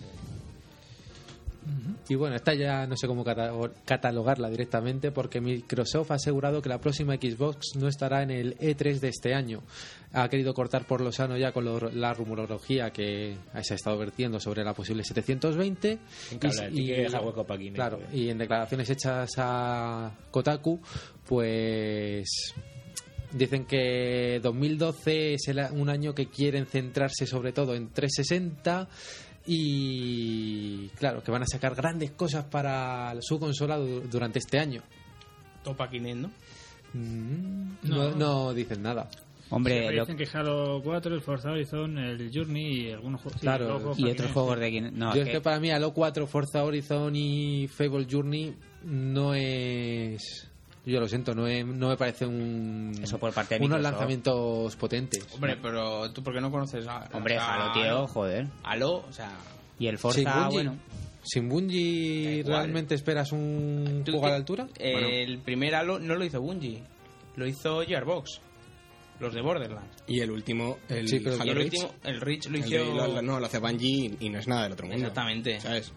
Y 2.09 2.15
bueno, 2.15 2.35
esta 2.35 2.53
ya 2.53 2.85
no 2.87 2.97
sé 2.97 3.07
cómo 3.07 3.23
cata- 3.23 3.53
catalogarla 3.85 4.49
directamente 4.49 5.11
porque 5.11 5.39
Microsoft 5.39 6.11
ha 6.11 6.15
asegurado 6.15 6.61
que 6.61 6.67
la 6.67 6.79
próxima 6.81 7.15
Xbox 7.15 7.75
no 7.77 7.87
estará 7.87 8.21
en 8.21 8.31
el 8.31 8.57
E3 8.57 8.99
de 8.99 9.07
este 9.07 9.33
año. 9.33 9.61
Ha 10.15 10.29
querido 10.29 10.53
cortar 10.53 10.85
por 10.85 11.01
lo 11.01 11.11
sano 11.11 11.35
ya 11.37 11.51
con 11.51 11.65
lo- 11.65 11.89
la 11.91 12.13
rumorología 12.13 12.91
que 12.91 13.35
se 13.63 13.73
ha 13.73 13.75
estado 13.75 13.97
vertiendo 13.97 14.39
sobre 14.39 14.63
la 14.63 14.73
posible 14.73 15.03
720. 15.03 15.97
Un 16.33 16.37
cable, 16.39 16.61
hay 16.65 16.85
que 16.85 17.01
dejar 17.01 17.25
hueco 17.25 17.43
pa' 17.45 17.57
Kinect, 17.57 17.75
claro, 17.75 17.99
y 18.13 18.29
en 18.29 18.37
declaraciones 18.37 18.89
hechas 18.91 19.31
a 19.37 20.11
Kotaku, 20.31 20.79
pues 21.27 22.53
Dicen 23.35 23.65
que 23.65 24.39
2012 24.43 25.33
es 25.33 25.47
el- 25.47 25.65
un 25.71 25.89
año 25.89 26.13
que 26.13 26.27
quieren 26.27 26.67
centrarse 26.67 27.25
sobre 27.25 27.51
todo 27.51 27.73
en 27.73 27.89
360 27.89 28.87
y 29.47 30.87
claro, 30.89 31.23
que 31.23 31.31
van 31.31 31.41
a 31.41 31.47
sacar 31.47 31.73
grandes 31.73 32.11
cosas 32.11 32.45
para 32.45 33.15
su 33.21 33.39
consola 33.39 33.77
du- 33.77 34.01
durante 34.01 34.37
este 34.37 34.59
año. 34.59 34.83
Topa 35.63 35.89
Kinect, 35.89 36.17
¿no? 36.17 36.31
Mm, 36.93 37.77
No. 37.83 38.11
No, 38.11 38.15
no 38.15 38.53
dicen 38.53 38.83
nada. 38.83 39.09
Hombre, 39.55 39.91
lo- 39.93 40.05
dicen 40.05 40.17
que 40.17 40.27
Halo 40.37 40.81
4, 40.83 41.13
el 41.15 41.21
Forza 41.21 41.51
Horizon, 41.51 41.97
el 41.97 42.31
Journey 42.33 42.87
y 42.87 42.91
algunos 42.91 43.21
juegos. 43.21 43.41
Claro, 43.41 43.65
juegos 43.79 43.99
y 43.99 44.03
otros 44.03 44.15
Kinect. 44.17 44.33
juegos 44.33 44.59
de 44.59 44.71
Kinect. 44.71 44.95
No, 44.95 45.15
Yo 45.15 45.21
es 45.21 45.29
que 45.29 45.41
para 45.41 45.59
mí 45.59 45.69
Halo 45.71 45.93
4, 45.93 46.27
Forza 46.27 46.63
Horizon 46.63 47.15
y 47.15 47.67
Fable 47.67 48.07
Journey 48.09 48.55
no 48.83 49.33
es... 49.33 50.49
Yo 50.85 50.99
lo 50.99 51.07
siento, 51.07 51.33
no, 51.33 51.47
es- 51.47 51.65
no 51.65 51.87
me 51.89 51.95
parece 51.95 52.25
un, 52.25 52.91
Eso 53.01 53.17
por 53.17 53.31
parte 53.33 53.55
de 53.57 53.63
unos 53.65 53.77
Microsoft. 53.77 53.93
lanzamientos 53.93 54.75
potentes. 54.75 55.25
Hombre, 55.33 55.57
pero 55.61 56.11
tú, 56.11 56.21
¿por 56.21 56.33
qué 56.33 56.41
no 56.41 56.51
conoces 56.51 56.85
a. 56.87 57.07
Hombre, 57.13 57.37
a- 57.37 57.53
Halo, 57.53 57.71
tío, 57.73 58.07
joder. 58.07 58.47
Halo, 58.63 58.95
o 59.07 59.11
sea. 59.13 59.31
Y 59.79 59.87
el 59.87 59.93
Sin 59.97 60.01
Forza, 60.01 60.33
Bungie, 60.41 60.53
bueno. 60.53 60.75
¿Sin 61.23 61.47
Bungie 61.47 62.43
realmente 62.45 62.95
esperas 62.95 63.31
un 63.31 64.01
tú 64.03 64.11
juego 64.11 64.25
a 64.27 64.31
la 64.31 64.35
altura? 64.35 64.67
eh, 64.77 65.23
El 65.23 65.39
primer 65.39 65.73
Halo 65.73 65.99
no 65.99 66.15
lo 66.15 66.25
hizo 66.25 66.41
Bungie, 66.41 66.83
lo 67.37 67.47
hizo 67.47 67.79
Gearbox, 67.85 68.41
los 69.23 69.33
de 69.33 69.41
Borderlands. 69.41 70.03
Y 70.07 70.19
el 70.19 70.29
último, 70.31 70.77
el 70.89 71.07
Sí, 71.07 71.19
pero- 71.19 71.37
Y 71.37 71.39
Halo 71.39 71.51
el 71.51 71.57
Reach, 71.57 71.73
último, 71.73 71.93
el 72.03 72.21
Reach 72.21 72.45
lo 72.47 72.57
el 72.57 72.59
hizo. 72.65 72.69
de- 72.69 72.85
lo- 72.95 73.07
lo- 73.07 73.21
no, 73.21 73.39
lo 73.39 73.45
hace 73.45 73.59
Bungie 73.59 74.15
y 74.19 74.29
no 74.29 74.39
es 74.39 74.47
nada 74.47 74.63
del 74.63 74.73
otro 74.73 74.85
mundo. 74.87 74.99
Exactamente. 75.07 75.59
¿Sabes? 75.59 75.91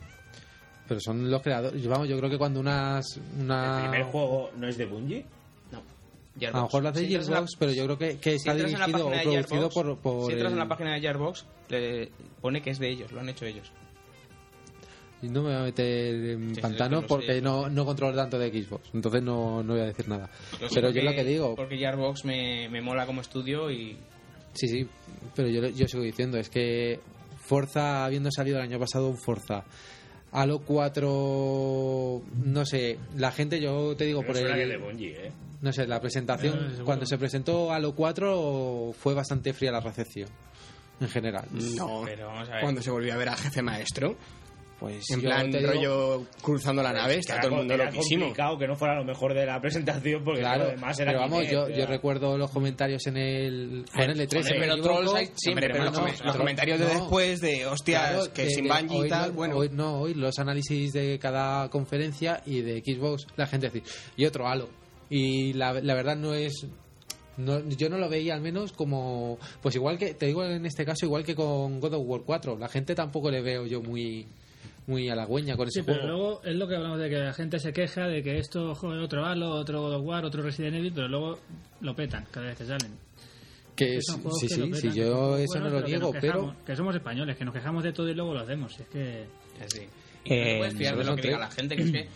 Pero 0.89 1.01
son 1.01 1.31
los 1.31 1.43
creadores. 1.43 1.87
Vamos, 1.87 2.09
yo 2.09 2.17
creo 2.17 2.31
que 2.31 2.39
cuando 2.39 2.61
unas. 2.61 3.21
Una... 3.39 3.83
¿El 3.85 3.91
primer 3.91 4.07
juego 4.13 4.51
no 4.57 4.69
es 4.69 4.79
de 4.79 4.87
Bungie? 4.87 5.25
A 5.73 6.39
Gearbox. 6.39 6.59
lo 6.61 6.63
mejor 6.67 6.83
lo 6.83 6.89
hace 6.91 7.07
Si 7.07 7.09
la- 7.15 7.23
Gearbox, 7.25 7.57
pero 7.59 7.73
yo 7.73 7.85
creo 7.85 7.99
que, 7.99 8.19
que 8.19 8.31
si 8.33 8.37
está 8.37 8.55
dirigido 8.55 9.07
o 9.07 9.11
producido 9.11 9.43
Gearbox, 9.71 9.75
por. 9.75 9.99
por 9.99 10.27
si 10.27 10.33
entras 10.35 10.53
en 10.53 10.59
la 10.59 10.69
página 10.69 10.93
de 10.95 11.01
Gearbox, 11.01 11.47
le 11.71 12.11
pone 12.43 12.61
que 12.61 12.71
es 12.71 12.79
de 12.79 12.91
ellos, 12.91 13.11
lo 13.11 13.21
han 13.21 13.29
hecho 13.31 13.47
ellos. 13.47 13.73
Y 15.23 15.29
no 15.29 15.43
me 15.43 15.49
voy 15.51 15.59
a 15.59 15.63
meter 15.65 16.15
en 16.15 16.55
Sí, 16.55 16.61
pantano 16.61 17.03
porque 17.07 17.35
sé. 17.35 17.41
no, 17.43 17.69
no 17.71 17.85
controlo 17.85 18.15
tanto 18.15 18.39
de 18.39 18.51
Xbox. 18.51 18.91
Entonces 18.93 19.23
no, 19.23 19.63
no 19.63 19.73
voy 19.73 19.83
a 19.83 19.87
decir 19.87 20.09
nada. 20.09 20.29
Pero 20.75 20.91
yo 20.91 21.03
lo 21.03 21.13
que 21.13 21.25
digo. 21.25 21.55
Porque 21.57 21.79
Gearbox 21.79 22.25
me, 22.25 22.69
me 22.69 22.81
mola 22.83 23.07
como 23.07 23.23
estudio 23.23 23.71
y. 23.71 23.97
Sí, 24.53 24.69
sí. 24.69 24.89
Pero 25.35 25.49
yo, 25.49 25.67
yo 25.69 25.89
sigo 25.89 26.03
diciendo. 26.03 26.39
Es 26.39 26.51
que 26.51 27.01
Forza, 27.39 28.05
habiendo 28.05 28.31
salido 28.31 28.59
el 28.59 28.65
año 28.65 28.79
pasado 28.79 29.09
un 29.09 29.17
Forza. 29.19 29.65
Halo 30.33 30.59
4. 30.61 32.23
No 32.45 32.67
sé. 32.67 32.99
La 33.17 33.33
gente, 33.33 33.61
yo 33.61 33.97
te 33.97 34.05
digo 34.05 34.21
Pero 34.21 34.33
por 34.35 34.43
que 34.55 34.63
el. 34.63 34.69
de 34.69 34.77
Bungie, 34.77 35.27
¿eh? 35.29 35.33
No 35.63 35.73
sé, 35.73 35.87
la 35.87 36.01
presentación, 36.01 36.53
seguro. 36.69 36.85
cuando 36.85 37.07
se 37.07 37.17
presentó 37.17 37.73
Halo 37.73 37.95
4 37.95 38.93
fue 38.99 39.15
bastante 39.15 39.55
fría 39.55 39.73
la 39.73 39.81
recepción, 39.81 40.29
en 41.01 41.09
general. 41.09 41.47
No. 41.51 42.03
Pero 42.05 42.27
vamos 42.27 42.49
a 42.51 42.53
ver. 42.53 42.61
Cuando 42.63 42.83
se 42.83 42.91
volvió 42.91 43.15
a 43.15 43.17
ver 43.17 43.31
al 43.31 43.37
jefe 43.37 43.63
maestro, 43.63 44.17
Pues 44.79 45.11
en 45.11 45.23
plan 45.23 45.51
digo- 45.51 45.67
rollo 45.73 46.27
cruzando 46.43 46.83
la 46.83 46.93
nave, 46.93 47.15
Que 47.15 47.21
está 47.21 47.41
todo 47.41 47.53
el 47.53 47.57
mundo 47.57 47.73
era 47.75 47.87
loquísimo. 47.87 48.27
complicado 48.27 48.59
que 48.59 48.67
no 48.69 48.77
fuera 48.77 48.95
lo 48.97 49.05
mejor 49.05 49.33
de 49.33 49.47
la 49.47 49.59
presentación 49.59 50.23
porque 50.23 50.41
Claro, 50.41 50.65
lo 50.65 50.71
demás 50.73 50.99
era 51.01 51.13
pero 51.13 51.21
vamos, 51.23 51.39
Kinect, 51.39 51.53
yo, 51.55 51.67
era- 51.67 51.77
yo 51.79 51.87
recuerdo 51.87 52.37
los 52.37 52.51
comentarios 52.51 53.07
en 53.07 53.17
el, 53.17 53.85
en 53.95 54.11
el 54.11 54.21
E3. 54.21 54.29
Joder, 54.29 54.45
si 54.45 54.51
no 54.53 54.55
me 54.55 54.61
pero 54.61 54.73
equivoco. 54.75 54.95
trolls 55.01 55.15
hay 55.15 55.31
siempre, 55.35 55.67
Hombre, 55.67 55.81
pero 55.93 56.05
macho. 56.07 56.25
los, 56.25 56.37
comentarios 56.37 56.79
de 56.79 56.85
no. 56.85 56.91
después 56.93 57.41
de 57.41 57.67
hostias, 57.67 58.11
Claro, 58.11 58.33
que 58.35 58.43
de- 58.45 58.51
sin 58.51 58.69
Bungie 58.69 59.07
y 59.07 59.09
tal, 59.09 59.33
bueno. 59.33 59.57
Hoy, 59.57 59.71
no, 59.73 60.01
hoy 60.01 60.13
los 60.13 60.39
análisis 60.39 60.93
de 60.93 61.19
cada 61.19 61.71
conferencia 61.71 62.43
y 62.45 62.61
de 62.61 62.83
Xbox, 62.85 63.27
la 63.37 63.47
gente 63.47 63.71
decir, 63.71 63.83
y 64.17 64.27
otro 64.27 64.47
Halo. 64.47 64.69
Y 65.09 65.55
la, 65.55 65.73
la 65.73 65.95
verdad 65.95 66.17
no 66.17 66.35
es... 66.35 66.67
No, 67.39 67.61
yo 67.69 67.89
no 67.89 67.99
lo 67.99 68.09
veía 68.09 68.35
al 68.35 68.41
menos 68.41 68.73
como... 68.73 69.39
Pues 69.63 69.75
igual 69.75 69.97
que, 69.99 70.15
te 70.15 70.27
digo 70.27 70.43
en 70.45 70.65
este 70.67 70.85
caso, 70.85 71.05
igual 71.07 71.23
que 71.25 71.35
con 71.35 71.81
God 71.81 71.95
of 71.95 72.03
War 72.07 72.21
4. 72.25 72.59
La 72.59 72.69
gente 72.69 72.95
tampoco 72.95 73.31
le 73.31 73.41
veo 73.43 73.67
yo 73.67 73.81
muy 73.83 74.27
muy 74.87 75.09
halagüeña 75.09 75.57
con 75.57 75.69
ese 75.69 75.81
Sí, 75.81 75.87
pero 75.87 76.01
juego. 76.03 76.17
luego 76.17 76.45
es 76.45 76.55
lo 76.55 76.69
que 76.69 76.77
hablamos 76.77 76.99
de 76.99 77.09
que 77.11 77.17
la 77.19 77.33
gente 77.33 77.59
se 77.59 77.73
queja 77.73 78.07
de 78.07 78.23
que 78.23 78.39
esto 78.39 78.75
joder, 78.75 79.01
otro 79.01 79.25
Halo, 79.25 79.51
otro 79.51 79.81
God 79.83 79.95
of 79.97 80.03
War, 80.05 80.25
otro 80.25 80.43
Resident 80.43 80.77
Evil, 80.77 80.93
pero 80.95 81.09
luego 81.09 81.39
lo 81.81 81.95
petan 81.95 82.25
cada 82.31 82.47
vez 82.47 82.57
que 82.59 82.65
salen. 82.67 82.93
Que 83.75 83.99
son 84.01 84.23
sí, 84.33 84.49
que 84.49 84.55
sí, 84.55 84.73
sí, 84.75 84.89
que 84.89 84.95
yo 84.95 85.37
eso 85.37 85.61
no 85.61 85.69
lo 85.69 85.83
que 85.83 85.89
niego, 85.91 86.11
pero... 86.13 86.21
quejamos, 86.23 86.55
Que 86.65 86.77
somos 86.77 86.95
españoles, 86.97 87.37
que 87.37 87.45
nos 87.45 87.53
quejamos 87.53 87.85
de 87.85 87.93
todo 87.93 88.09
y 88.09 88.15
luego 88.15 88.33
lo 88.33 88.41
hacemos. 88.41 88.79
Es 88.81 88.89
que... 88.89 89.27
Así. 89.63 89.87
Eh, 90.25 90.39
no 90.39 90.45
te 90.45 90.59
puedes 90.59 90.75
fiar 90.77 90.97
de 90.97 91.05
lo 91.05 91.15
que 91.17 91.23
diga 91.23 91.39
la 91.39 91.51
gente, 91.51 91.77
que 91.77 91.83
es 91.83 91.93
que 91.93 92.09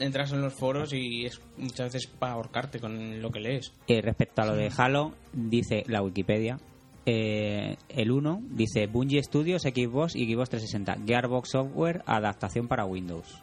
entras 0.00 0.32
en 0.32 0.40
los 0.40 0.54
foros 0.54 0.92
y 0.92 1.26
es 1.26 1.40
muchas 1.58 1.92
veces 1.92 2.06
para 2.08 2.32
ahorcarte 2.32 2.80
con 2.80 3.20
lo 3.20 3.30
que 3.30 3.40
lees. 3.40 3.72
Eh, 3.88 4.00
respecto 4.00 4.42
a 4.42 4.46
lo 4.46 4.56
de 4.56 4.70
Halo, 4.76 5.14
dice 5.32 5.84
la 5.86 6.02
Wikipedia, 6.02 6.58
eh, 7.06 7.76
el 7.88 8.10
1 8.10 8.42
dice 8.50 8.86
Bungie 8.88 9.22
Studios, 9.22 9.62
Xbox 9.62 10.14
y 10.16 10.30
Xbox 10.30 10.50
360, 10.50 10.98
Gearbox 11.06 11.50
Software, 11.50 12.02
adaptación 12.06 12.68
para 12.68 12.84
Windows, 12.84 13.40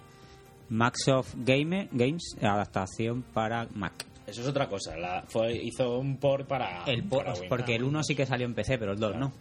Microsoft 0.70 1.36
Game, 1.38 1.88
Games, 1.92 2.36
adaptación 2.42 3.24
para 3.24 3.68
Mac. 3.74 4.06
Eso 4.26 4.42
es 4.42 4.48
otra 4.48 4.70
cosa. 4.70 4.96
La, 4.96 5.24
fue, 5.28 5.54
hizo 5.54 5.98
un 6.00 6.18
port 6.18 6.48
para. 6.48 6.84
El 6.86 7.04
por- 7.04 7.20
para 7.20 7.32
Windows. 7.34 7.50
porque 7.50 7.76
el 7.76 7.84
1 7.84 8.04
sí 8.04 8.16
que 8.16 8.26
salió 8.26 8.46
en 8.46 8.54
PC, 8.54 8.78
pero 8.78 8.94
el 8.94 9.00
2 9.00 9.16
no. 9.18 9.34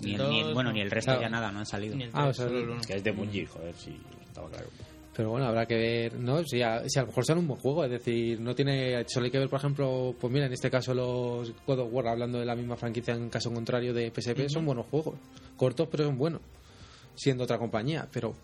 Ni 0.00 0.14
el, 0.14 0.28
ni 0.30 0.40
el- 0.40 0.54
bueno, 0.54 0.70
no. 0.70 0.74
ni 0.74 0.80
el 0.80 0.90
resto 0.90 1.10
Claro. 1.10 1.20
ya 1.22 1.28
nada, 1.28 1.52
no 1.52 1.58
han 1.58 1.66
salido. 1.66 1.94
Ni 1.94 2.04
el 2.04 2.10
Ah, 2.14 2.28
o 2.28 2.32
sea, 2.32 2.46
el. 2.46 2.80
Que 2.86 2.94
es 2.96 3.04
de 3.04 3.10
Bungie, 3.12 3.44
joder, 3.46 3.74
sí, 3.74 3.98
estaba 4.26 4.48
claro. 4.48 4.66
Pero 5.20 5.32
bueno, 5.32 5.44
habrá 5.44 5.66
que 5.66 5.74
ver, 5.76 6.14
¿no? 6.18 6.42
Si 6.44 6.62
a, 6.62 6.82
si 6.88 6.98
a 6.98 7.02
lo 7.02 7.08
mejor 7.08 7.26
son 7.26 7.36
un 7.36 7.46
buen 7.46 7.60
juego, 7.60 7.84
es 7.84 7.90
decir, 7.90 8.40
no 8.40 8.54
tiene. 8.54 9.04
Solo 9.06 9.26
hay 9.26 9.30
que 9.30 9.38
ver, 9.38 9.50
por 9.50 9.58
ejemplo, 9.58 10.14
pues 10.18 10.32
mira, 10.32 10.46
en 10.46 10.52
este 10.54 10.70
caso 10.70 10.94
los 10.94 11.52
God 11.66 11.80
of 11.80 11.92
War, 11.92 12.08
hablando 12.08 12.38
de 12.38 12.46
la 12.46 12.56
misma 12.56 12.74
franquicia 12.74 13.12
en 13.12 13.28
caso 13.28 13.52
contrario 13.52 13.92
de 13.92 14.10
PSP, 14.10 14.48
son 14.48 14.64
buenos 14.64 14.86
juegos. 14.86 15.16
Cortos, 15.58 15.88
pero 15.90 16.04
son 16.04 16.16
buenos. 16.16 16.40
Siendo 17.14 17.44
otra 17.44 17.58
compañía, 17.58 18.08
pero. 18.10 18.34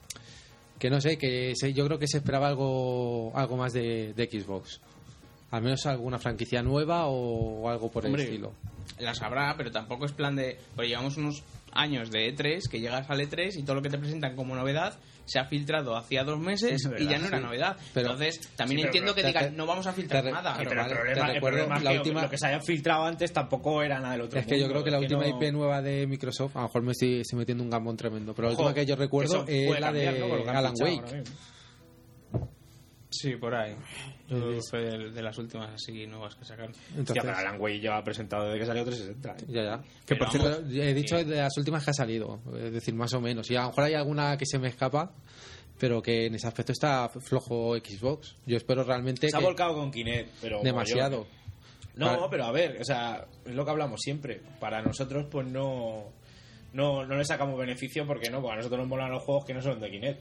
Que 0.79 0.91
no 0.91 1.01
sé, 1.01 1.17
que 1.17 1.55
se- 1.57 1.73
yo 1.73 1.87
creo 1.87 1.99
que 1.99 2.09
se 2.09 2.19
esperaba 2.19 2.49
algo 2.49 3.33
algo 3.35 3.57
más 3.57 3.73
de, 3.73 4.13
de 4.13 4.27
Xbox. 4.27 4.79
Al 5.53 5.63
menos 5.63 5.87
alguna 5.87 6.19
franquicia 6.19 6.63
nueva 6.63 7.07
o, 7.07 7.71
algo 7.71 7.91
por 7.91 8.05
Hombre, 8.05 8.25
el 8.25 8.29
estilo. 8.29 8.53
Las 8.99 9.23
habrá, 9.23 9.55
pero 9.57 9.71
tampoco 9.71 10.05
es 10.05 10.13
plan 10.13 10.37
de. 10.37 10.59
Pues 10.75 10.89
llevamos 10.89 11.17
unos 11.17 11.43
años 11.73 12.11
de 12.11 12.37
E3 12.37 12.69
que 12.71 12.81
llegas 12.81 13.09
al 13.09 13.21
E3 13.21 13.57
y 13.57 13.63
todo 13.63 13.77
lo 13.77 13.83
que 13.83 13.89
te 13.89 13.97
presentan 13.97 14.37
como 14.37 14.55
novedad 14.55 14.99
se 15.27 15.39
ha 15.39 15.45
filtrado 15.45 15.95
hacía 15.97 16.25
dos 16.25 16.39
meses 16.39 16.83
verdad, 16.89 16.99
y 17.05 17.07
ya 17.09 17.19
no 17.19 17.27
era 17.27 17.39
sí. 17.39 17.45
novedad. 17.45 17.77
Pero- 17.93 18.13
Entonces, 18.13 18.41
también 18.57 18.79
Sí, 18.79 18.83
pero- 18.83 18.87
entiendo 18.89 19.15
que 19.15 19.23
digan, 19.25 19.57
no 19.57 19.67
vamos 19.67 19.87
a 19.87 19.93
filtrar 19.93 20.25
te- 20.25 20.31
nada. 20.33 20.55
pero 20.57 20.71
pero 20.71 20.83
vale, 20.83 20.93
el 20.93 20.97
te 20.97 21.03
problema, 21.05 21.27
el 21.29 21.35
recuerdo 21.35 21.57
problema 21.59 21.77
es 21.79 21.83
la 21.85 21.91
que 21.93 21.99
última- 21.99 22.23
lo 22.23 22.31
que 22.31 22.39
se 22.39 22.47
haya 22.47 22.61
filtrado 22.61 23.05
antes 23.05 23.33
tampoco 23.33 23.83
era 23.83 23.99
nada 23.99 24.13
del 24.13 24.21
otro 24.23 24.39
Es 24.41 24.47
que 24.47 24.59
yo 24.59 24.69
creo 24.69 24.83
que 24.85 24.91
la 24.91 24.99
última 25.01 25.27
no- 25.27 25.29
IP 25.29 25.53
nueva 25.53 25.83
de 25.83 26.07
Microsoft, 26.07 26.57
a 26.57 26.61
lo 26.61 26.67
mejor 26.69 26.83
me 26.83 26.93
estoy, 26.93 27.21
estoy 27.21 27.39
metiendo 27.39 27.63
un 27.65 27.71
gambón 27.71 27.97
tremendo, 27.97 28.35
pero 28.35 28.49
la 28.49 28.53
última 28.55 28.73
que 28.73 28.87
yo 28.87 28.97
recuerdo 28.97 29.45
es 29.47 29.71
la 29.81 29.87
cambiar, 29.89 30.15
de 30.15 30.51
Alan 30.51 30.75
Wake. 30.81 31.25
Sí, 33.21 33.37
por 33.37 33.55
ahí. 33.55 33.75
Yo 34.29 34.51
que 34.51 34.61
fue 34.71 34.81
de, 34.81 35.11
de 35.11 35.23
las 35.23 35.37
últimas 35.39 35.71
así 35.75 36.07
nuevas 36.07 36.35
que 36.35 36.45
sacaron. 36.45 36.73
Entonces, 36.97 37.23
pero 37.25 37.37
Alan 37.37 37.61
Wake 37.61 37.81
lleva 37.81 38.03
presentado 38.03 38.45
desde 38.47 38.59
que 38.61 38.67
salió 38.67 38.85
360. 38.85 39.31
¿eh? 39.31 39.47
Ya, 39.49 39.63
ya. 39.63 39.83
Pero 40.07 40.19
por 40.19 40.31
cierto, 40.31 40.63
he 40.71 40.95
dicho 40.95 41.17
de 41.25 41.37
las 41.37 41.57
últimas 41.57 41.85
que 41.85 41.91
ha 41.91 41.95
salido, 41.95 42.41
es 42.59 42.73
decir, 42.73 42.95
más 42.95 43.13
o 43.15 43.21
menos. 43.21 43.51
Y 43.51 43.57
a 43.57 43.63
lo 43.63 43.69
mejor 43.69 43.85
hay 43.85 43.95
alguna 43.95 44.37
que 44.37 44.47
se 44.47 44.59
me 44.59 44.69
escapa, 44.69 45.13
pero 45.79 46.03
que 46.03 46.27
en 46.27 46.35
ese 46.35 46.47
aspecto 46.47 46.73
está 46.73 47.09
flojo 47.09 47.77
Xbox. 47.77 48.37
Yo 48.47 48.57
espero 48.57 48.83
realmente 48.83 49.29
Se 49.29 49.37
ha 49.37 49.41
que 49.41 49.45
volcado 49.45 49.75
con 49.75 49.91
Kinect, 49.91 50.31
pero 50.41 50.61
demasiado. 50.63 51.27
No, 51.95 52.07
Para- 52.07 52.29
pero 52.31 52.45
a 52.45 52.53
ver, 52.53 52.79
o 52.81 52.85
sea, 52.85 53.27
es 53.45 53.55
lo 53.55 53.65
que 53.65 53.71
hablamos 53.71 54.01
siempre. 54.03 54.43
Para 54.61 54.83
nosotros, 54.83 55.27
pues 55.31 55.47
no, 55.47 56.13
no, 56.75 57.07
no 57.07 57.17
le 57.17 57.25
sacamos 57.25 57.59
beneficio 57.59 58.07
porque 58.07 58.29
no, 58.29 58.41
porque 58.43 58.55
a 58.55 58.57
nosotros 58.57 58.81
nos 58.81 58.89
molan 58.89 59.11
los 59.11 59.23
juegos 59.23 59.45
que 59.47 59.55
no 59.55 59.63
son 59.63 59.81
de 59.81 59.91
Kinect. 59.91 60.21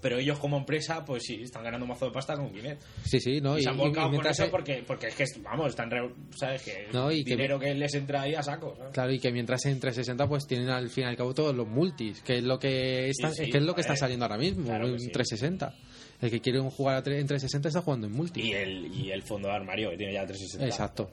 Pero 0.00 0.18
ellos 0.18 0.38
como 0.38 0.56
empresa, 0.56 1.04
pues 1.04 1.22
sí, 1.24 1.40
están 1.42 1.62
ganando 1.62 1.84
un 1.84 1.90
mazo 1.90 2.06
de 2.06 2.12
pasta 2.12 2.34
con 2.34 2.50
Kinect. 2.52 2.80
Sí, 3.04 3.20
sí, 3.20 3.40
¿no? 3.40 3.56
y, 3.56 3.60
Y, 3.60 3.62
se 3.64 3.68
han 3.70 3.76
volcado 3.76 4.00
y 4.00 4.04
con 4.06 4.10
mientras 4.12 4.38
eso 4.40 4.50
porque, 4.50 4.82
porque 4.86 5.08
es 5.08 5.14
que, 5.14 5.24
vamos, 5.42 5.68
están, 5.68 5.90
re- 5.90 6.10
¿sabes? 6.36 6.62
Que 6.62 6.88
No, 6.92 7.12
y 7.12 7.22
dinero 7.22 7.58
que... 7.58 7.74
les 7.74 7.94
entra 7.94 8.22
ahí 8.22 8.34
a 8.34 8.42
saco, 8.42 8.74
¿sabes? 8.76 8.92
Claro, 8.94 9.12
y 9.12 9.18
que 9.20 9.30
mientras 9.30 9.64
en 9.66 9.78
360 9.78 10.26
pues 10.28 10.46
tienen 10.46 10.70
al 10.70 10.88
fin 10.88 11.04
y 11.04 11.06
al 11.08 11.16
cabo 11.16 11.34
todos 11.34 11.54
los 11.54 11.68
multis, 11.68 12.20
que 12.22 12.38
es 12.38 12.42
lo 12.44 12.58
que 12.58 13.08
está, 13.10 13.30
Sí, 13.30 13.44
sí, 13.44 13.50
que 13.50 13.58
es 13.58 13.64
lo 13.64 13.74
que 13.74 13.82
está 13.82 13.94
saliendo 13.96 14.24
ahora 14.24 14.38
mismo 14.38 14.64
Claro 14.66 14.86
en 14.88 14.98
sí. 15.00 15.10
360. 15.10 15.74
El 16.22 16.30
que 16.30 16.40
quiere 16.40 16.60
jugar 16.60 16.96
a 16.96 17.02
tre- 17.02 17.18
en 17.18 17.26
360 17.26 17.68
está 17.68 17.80
jugando 17.82 18.06
en 18.06 18.12
multi. 18.14 18.40
Y 18.42 18.52
el, 18.52 18.94
y 18.94 19.10
el 19.10 19.22
fondo 19.22 19.48
de 19.48 19.54
armario 19.54 19.90
que 19.90 19.96
tiene 19.96 20.12
ya 20.14 20.26
360. 20.26 20.66
Exacto. 20.66 21.10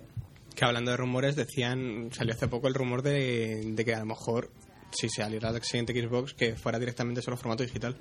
Que 0.56 0.66
hablando 0.66 0.92
de 0.92 0.98
rumores, 0.98 1.36
decían, 1.36 2.10
salió 2.12 2.34
hace 2.34 2.48
poco 2.48 2.68
el 2.68 2.74
rumor 2.74 3.02
de, 3.04 3.62
de 3.74 3.86
que 3.86 3.94
a 3.94 4.00
lo 4.00 4.06
mejor, 4.08 4.50
si 4.92 5.10
saliera 5.10 5.52
la 5.52 5.60
siguiente 5.62 5.94
Xbox, 5.94 6.34
que 6.34 6.56
fuera 6.56 6.80
directamente 6.80 7.22
solo 7.22 7.38
formato 7.38 7.64
digital. 7.64 7.96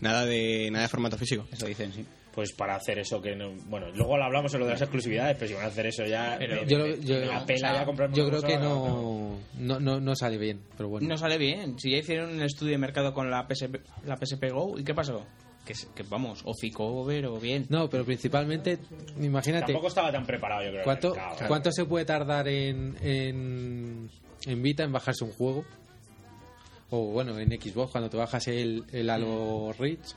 Nada 0.00 0.24
de, 0.26 0.68
nada 0.70 0.82
de 0.84 0.88
formato 0.88 1.16
físico. 1.18 1.46
Eso 1.52 1.66
dicen, 1.66 1.92
sí. 1.92 2.04
Pues 2.32 2.52
para 2.52 2.76
hacer 2.76 2.98
eso 3.00 3.20
que 3.20 3.34
no... 3.34 3.50
Bueno, 3.66 3.88
luego 3.92 4.16
lo 4.16 4.24
hablamos 4.24 4.54
en 4.54 4.60
lo 4.60 4.66
de 4.66 4.72
las 4.72 4.82
exclusividades, 4.82 5.36
pero 5.36 5.48
si 5.48 5.54
van 5.54 5.64
a 5.64 5.68
hacer 5.68 5.86
eso 5.86 6.04
ya... 6.06 6.36
Pero 6.38 6.62
me- 6.62 6.66
Yo, 6.68 6.78
me- 6.78 6.88
lo- 6.88 6.96
yo- 6.96 7.18
me 7.18 7.26
la 7.26 7.44
pela 7.44 7.68
o 7.70 7.72
sea, 7.72 7.80
ya 7.80 7.84
comprarme 7.84 8.16
yo 8.16 8.28
creo 8.28 8.42
que 8.42 8.56
no, 8.56 9.38
no, 9.58 9.80
no, 9.80 10.00
no 10.00 10.14
sale 10.14 10.38
bien, 10.38 10.60
pero 10.76 10.88
bueno. 10.88 11.08
No 11.08 11.18
sale 11.18 11.38
bien. 11.38 11.76
Si 11.80 11.90
ya 11.90 11.98
hicieron 11.98 12.30
un 12.34 12.42
estudio 12.42 12.72
de 12.72 12.78
mercado 12.78 13.12
con 13.12 13.30
la 13.30 13.46
PSP, 13.48 13.76
la 14.06 14.16
PSP 14.16 14.48
Go, 14.52 14.78
¿y 14.78 14.84
qué 14.84 14.94
pasó? 14.94 15.26
Que, 15.66 15.74
se- 15.74 15.88
que 15.92 16.04
vamos, 16.04 16.40
o 16.44 16.54
Ficover 16.54 17.26
o 17.26 17.38
bien. 17.40 17.66
No, 17.68 17.90
pero 17.90 18.04
principalmente, 18.04 18.78
imagínate, 19.20 19.66
Tampoco 19.66 19.88
estaba 19.88 20.12
tan 20.12 20.24
preparado, 20.24 20.62
yo 20.64 20.70
creo. 20.70 20.84
¿cuánto, 20.84 21.10
mercado. 21.14 21.48
¿cuánto 21.48 21.72
se 21.72 21.84
puede 21.84 22.04
tardar 22.04 22.46
en, 22.46 22.96
en, 23.02 24.08
en 24.46 24.62
Vita 24.62 24.84
en 24.84 24.92
bajarse 24.92 25.24
un 25.24 25.32
juego? 25.32 25.64
O 26.90 27.06
bueno, 27.06 27.38
en 27.38 27.48
Xbox, 27.50 27.92
cuando 27.92 28.10
te 28.10 28.16
bajas 28.16 28.46
el, 28.48 28.84
el 28.92 29.06
Mm. 29.06 29.10
Halo 29.10 29.72
Reach, 29.78 30.12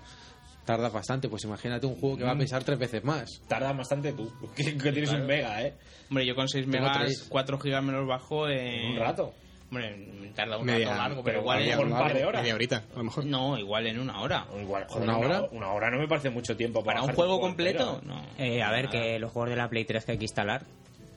tardas 0.65 0.91
bastante. 0.91 1.29
Pues 1.29 1.43
imagínate 1.43 1.85
un 1.85 1.95
juego 1.95 2.17
que 2.17 2.23
va 2.23 2.31
a 2.31 2.35
Mm. 2.35 2.39
pesar 2.39 2.63
tres 2.63 2.79
veces 2.79 3.03
más. 3.03 3.41
Tardas 3.47 3.75
bastante 3.77 4.13
tú, 4.13 4.31
que, 4.55 4.77
que 4.77 4.91
tienes 4.91 5.11
un 5.13 5.25
mega, 5.25 5.61
¿eh? 5.61 5.73
Hombre, 6.09 6.25
yo 6.25 6.35
con 6.35 6.47
6 6.47 6.65
Tengo 6.65 6.77
megas, 6.85 6.97
tres. 6.99 7.25
4 7.29 7.59
gigas 7.59 7.83
me 7.83 7.91
los 7.93 8.07
bajo 8.07 8.47
en... 8.49 8.91
Un 8.91 8.97
rato. 8.99 9.33
Hombre, 9.69 10.31
tarda 10.35 10.57
un 10.57 10.65
Media- 10.65 10.89
rato 10.89 10.97
largo, 11.01 11.23
pero 11.23 11.25
pero 11.25 11.39
igual 11.41 11.57
a 11.57 11.59
lo 11.61 11.65
en 11.65 11.69
mejor 11.77 11.85
un 11.87 11.97
par 12.07 12.13
de 12.13 12.25
horas. 12.25 12.41
Media 12.43 12.55
horita, 12.55 12.83
a 12.93 12.97
lo 12.97 13.03
mejor. 13.05 13.25
No, 13.25 13.57
igual 13.57 13.87
en 13.87 13.99
una 13.99 14.21
hora. 14.21 14.45
O 14.53 14.59
Igual, 14.59 14.85
joder, 14.87 15.09
¿Una 15.09 15.17
hora? 15.17 15.41
Una 15.51 15.71
hora 15.73 15.89
no 15.89 15.97
me 15.97 16.07
parece 16.07 16.29
mucho 16.29 16.55
tiempo 16.55 16.83
para, 16.83 16.99
¿Para 17.01 17.11
un 17.11 17.15
juego 17.15 17.39
completo? 17.39 17.95
entero. 18.03 18.13
No. 18.15 18.21
Eh, 18.43 18.61
a 18.61 18.69
ver, 18.71 18.89
que 18.89 19.17
los 19.17 19.31
juegos 19.31 19.49
de 19.49 19.55
la 19.55 19.69
Play 19.69 19.85
3 19.85 20.05
que 20.05 20.11
hay 20.11 20.17
que 20.19 20.25
instalar 20.25 20.63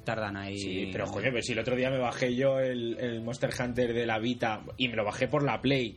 tardan 0.06 0.36
ahí. 0.38 0.58
Sí, 0.58 0.88
pero 0.90 1.04
coño, 1.06 1.26
pero 1.30 1.42
si 1.42 1.52
el 1.52 1.58
otro 1.58 1.76
día 1.76 1.90
me 1.90 1.98
bajé 1.98 2.34
yo 2.34 2.58
el, 2.60 2.96
el 2.98 3.20
Monster 3.20 3.50
Hunter 3.60 3.92
de 3.92 4.06
la 4.06 4.18
Vita 4.18 4.62
y 4.78 4.88
me 4.88 4.96
lo 4.96 5.04
bajé 5.04 5.28
por 5.28 5.42
la 5.42 5.60
Play 5.60 5.96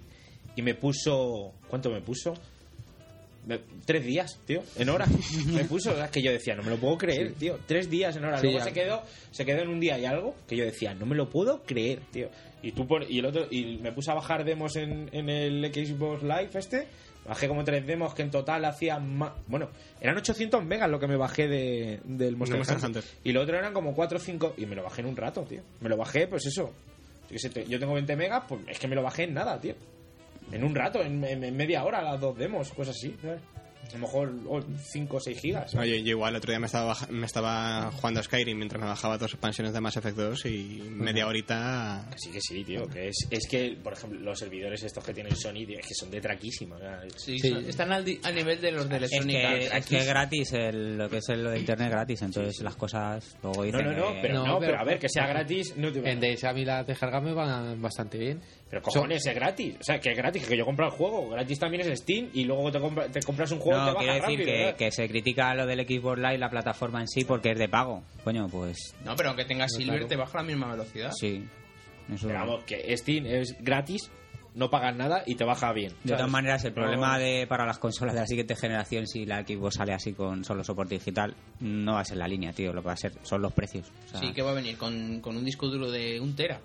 y 0.58 0.62
me 0.62 0.74
puso... 0.76 1.54
¿Cuánto 1.70 1.90
me 1.90 2.02
puso? 2.02 2.34
Me- 3.48 3.60
Tres 3.86 4.04
días, 4.06 4.40
tío, 4.46 4.62
en 4.78 4.90
hora. 4.90 5.06
me 5.54 5.64
puso, 5.64 6.04
es 6.04 6.10
que 6.12 6.22
yo 6.22 6.32
decía, 6.32 6.56
no 6.56 6.64
me 6.64 6.72
lo 6.72 6.78
puedo 6.78 6.98
creer, 6.98 7.34
tío. 7.34 7.58
Tres 7.66 7.90
días 7.90 8.16
en 8.18 8.26
hora. 8.26 8.38
Sí, 8.40 8.44
Luego 8.48 8.60
ya. 8.60 8.66
se 8.66 8.74
quedó, 8.74 9.04
se 9.32 9.46
quedó 9.46 9.62
en 9.62 9.70
un 9.70 9.80
día 9.80 9.98
y 9.98 10.06
algo 10.06 10.36
que 10.48 10.58
yo 10.58 10.66
decía, 10.66 10.94
no 10.94 11.06
me 11.06 11.16
lo 11.16 11.30
puedo 11.30 11.64
creer, 11.64 12.02
tío. 12.12 12.30
Y 12.62 12.74
tú 12.74 12.86
por, 12.86 13.10
y 13.10 13.20
el 13.20 13.26
otro, 13.26 13.48
y 13.50 13.78
me 13.78 13.94
puse 13.94 14.12
a 14.12 14.16
bajar 14.16 14.44
demos 14.44 14.76
en, 14.76 15.10
en 15.14 15.30
el 15.30 15.66
Xbox 15.74 16.22
Live 16.24 16.50
este. 16.56 16.88
Bajé 17.30 17.48
como 17.48 17.64
tres 17.64 17.86
demos 17.86 18.14
que 18.16 18.24
en 18.24 18.32
total 18.32 18.66
hacían 18.66 19.16
más. 19.16 19.32
Bueno, 19.46 19.70
eran 20.02 20.18
800 20.18 20.66
megas 20.66 20.90
lo 20.90 21.00
que 21.00 21.06
me 21.08 21.16
bajé 21.16 21.48
de, 21.48 22.00
del 22.04 22.36
Monster, 22.36 22.60
Hunter. 22.60 22.84
Hunter. 22.84 23.04
Y 23.24 23.32
lo 23.32 23.42
otro 23.44 23.56
eran 23.56 23.72
como 23.72 23.94
4 23.94 24.18
o 24.18 24.20
5. 24.20 24.56
Y 24.58 24.66
me 24.66 24.76
lo 24.76 24.82
bajé 24.84 25.02
en 25.02 25.08
un 25.08 25.16
rato, 25.16 25.44
tío. 25.44 25.62
Me 25.80 25.90
lo 25.90 25.96
bajé, 25.96 26.28
pues 26.28 26.48
eso. 26.48 26.74
Yo, 27.68 27.80
tengo 27.80 27.94
20 27.94 28.16
megas, 28.16 28.44
pues 28.50 28.62
es 28.68 28.80
que 28.80 28.88
me 28.88 28.96
lo 28.96 29.04
bajé 29.04 29.26
en 29.26 29.36
nada, 29.36 29.62
tío. 29.62 29.76
En 30.52 30.64
un 30.64 30.74
rato, 30.74 31.00
en, 31.04 31.24
en- 31.24 31.44
en 31.44 31.56
media 31.56 31.84
hora, 31.84 32.02
las 32.02 32.20
dos 32.20 32.36
demos, 32.36 32.72
cosas 32.72 32.96
así. 32.98 33.16
¿sabes? 33.22 33.40
A 33.88 33.94
lo 33.94 34.00
mejor 34.00 34.32
5 34.92 35.18
o 35.18 35.20
6 35.20 35.40
gigas. 35.42 35.74
No, 35.74 35.84
yo, 35.84 35.96
yo 35.96 36.10
igual 36.12 36.34
el 36.34 36.38
otro 36.38 36.52
día 36.52 36.60
me 36.60 36.68
estaba, 36.68 36.96
me 37.10 37.26
estaba 37.26 37.90
jugando 37.92 38.20
a 38.20 38.24
Skyrim 38.24 38.56
mientras 38.56 38.80
me 38.80 38.88
bajaba 38.88 39.18
dos 39.18 39.32
expansiones 39.34 39.74
de 39.74 39.82
Mass 39.82 39.98
Effect 39.98 40.16
2 40.16 40.46
y 40.46 40.84
media 40.92 41.26
horita... 41.26 42.08
Sí, 42.16 42.30
que 42.32 42.40
sí, 42.40 42.64
tío. 42.64 42.86
Que 42.88 43.08
es, 43.08 43.28
es 43.32 43.48
que, 43.50 43.78
por 43.84 43.94
ejemplo, 43.94 44.20
los 44.20 44.38
servidores 44.38 44.84
estos 44.84 45.04
que 45.04 45.12
tiene 45.14 45.32
Sony, 45.36 45.66
tío, 45.66 45.80
es 45.80 45.88
que 45.88 45.96
son 45.96 46.12
de 46.12 46.22
sea, 46.78 47.02
Sí, 47.18 47.40
Sí. 47.40 47.50
son- 47.50 47.66
están 47.66 47.92
al, 47.92 48.06
di- 48.06 48.20
nivel 48.36 48.62
de 48.62 48.72
los 48.74 48.88
de 48.88 48.98
Es 48.98 49.02
Electronic 49.12 49.36
que, 49.38 49.48
Arts. 49.48 49.74
es 49.74 49.86
que 49.88 49.98
es 49.98 50.06
gratis 50.08 50.54
el- 50.54 50.98
lo 50.98 51.10
que 51.10 51.18
es 51.18 51.30
el- 51.30 51.44
lo 51.44 51.50
de 51.50 51.60
internet 51.60 51.90
gratis, 51.90 52.22
entonces 52.22 52.62
las 52.62 52.76
cosas 52.76 53.38
luego 53.42 53.58
No, 53.60 53.64
dicen 53.66 53.86
no, 53.86 53.92
no, 53.94 54.14
que- 54.14 54.20
pero, 54.22 54.34
No, 54.36 54.46
no, 54.46 54.60
pero- 54.60 54.72
pero 54.74 54.82
a 54.82 54.84
ver, 54.86 55.00
que 55.00 55.10
sea 55.10 55.26
gratis, 55.28 55.74
no 55.78 55.92
te 55.92 56.00
En 56.12 56.20
DS 56.20 56.44
a 56.48 56.54
mí 56.54 56.64
las 56.64 56.86
descargas 56.86 57.24
me 57.24 57.34
van 57.34 57.82
bastante 57.82 58.20
bien. 58.20 58.42
Pero 58.70 58.82
cojones, 58.84 59.26
es 59.26 59.34
gratis. 59.34 59.78
O 59.80 59.84
sea, 59.84 60.00
que 60.00 60.12
es 60.12 60.18
gratis, 60.18 60.46
que 60.48 60.56
yo 60.56 60.64
compro 60.66 60.86
el 60.86 60.92
juego. 60.92 61.30
Gratis 61.30 61.58
también 61.60 61.82
es 61.90 62.00
Steam 62.00 62.30
y 62.34 62.44
luego 62.46 62.72
te, 62.72 62.80
compra- 62.80 63.10
te 63.12 63.20
compras 63.22 63.52
un 63.52 63.60
juego 63.60 63.80
y 63.82 63.82
No, 63.86 63.92
te 63.94 63.98
quiero 63.98 64.14
baja 64.14 64.28
decir 64.28 64.46
rápido. 64.48 64.78
que, 64.78 64.92
se 64.92 65.10
critica 65.10 65.56
lo 65.56 65.66
del 65.66 65.88
Xbox 65.88 66.18
Live, 66.20 66.38
la 66.38 66.50
plataforma 66.50 67.02
en 67.02 67.08
sí, 67.08 67.24
porque 67.26 67.52
es 67.52 67.58
de 67.58 67.68
pago. 67.68 68.04
Coño, 68.24 68.48
pues 68.48 68.96
No, 69.04 69.16
pero 69.16 69.30
aunque 69.30 69.46
tengas 69.46 69.72
Silver 69.74 69.96
claro. 69.96 70.08
te 70.08 70.16
baja 70.16 70.38
a 70.40 70.42
la 70.44 70.48
misma 70.48 70.72
velocidad. 70.72 71.12
sí. 71.20 71.44
Eso- 72.14 72.28
Pero 72.28 72.40
vamos, 72.40 72.64
que 72.64 72.96
Steam 72.98 73.26
es 73.28 73.56
gratis, 73.60 74.10
no 74.56 74.70
pagas 74.72 74.96
nada 74.96 75.22
y 75.28 75.36
te 75.36 75.44
baja 75.44 75.72
bien. 75.74 75.94
De 76.04 76.14
todas 76.16 76.30
maneras, 76.30 76.66
el 76.66 76.74
problema 76.74 77.20
de 77.20 77.46
para 77.48 77.66
las 77.68 77.78
consolas 77.78 78.16
de 78.16 78.22
la 78.22 78.26
siguiente 78.28 78.56
generación, 78.56 79.06
si 79.08 79.26
la 79.28 79.44
Xbox 79.44 79.76
sale 79.76 79.94
así 79.94 80.14
con 80.14 80.44
solo 80.44 80.64
soporte 80.64 80.96
digital, 80.96 81.36
no 81.60 81.94
va 81.94 82.00
a 82.02 82.06
ser 82.06 82.18
la 82.18 82.28
línea, 82.28 82.52
tío. 82.52 82.74
Lo 82.74 82.82
que 82.82 82.88
va 82.88 82.94
a 82.94 82.98
ser 82.98 83.14
son 83.22 83.42
los 83.44 83.54
precios. 83.54 83.92
O 84.08 84.10
sea, 84.10 84.20
Sí, 84.22 84.34
que 84.34 84.42
va 84.42 84.52
a 84.52 84.56
venir 84.56 84.76
con, 84.78 85.22
con 85.22 85.38
un 85.38 85.46
disco 85.46 85.68
duro 85.68 85.92
de 85.92 86.20
un 86.20 86.36
tera. 86.36 86.60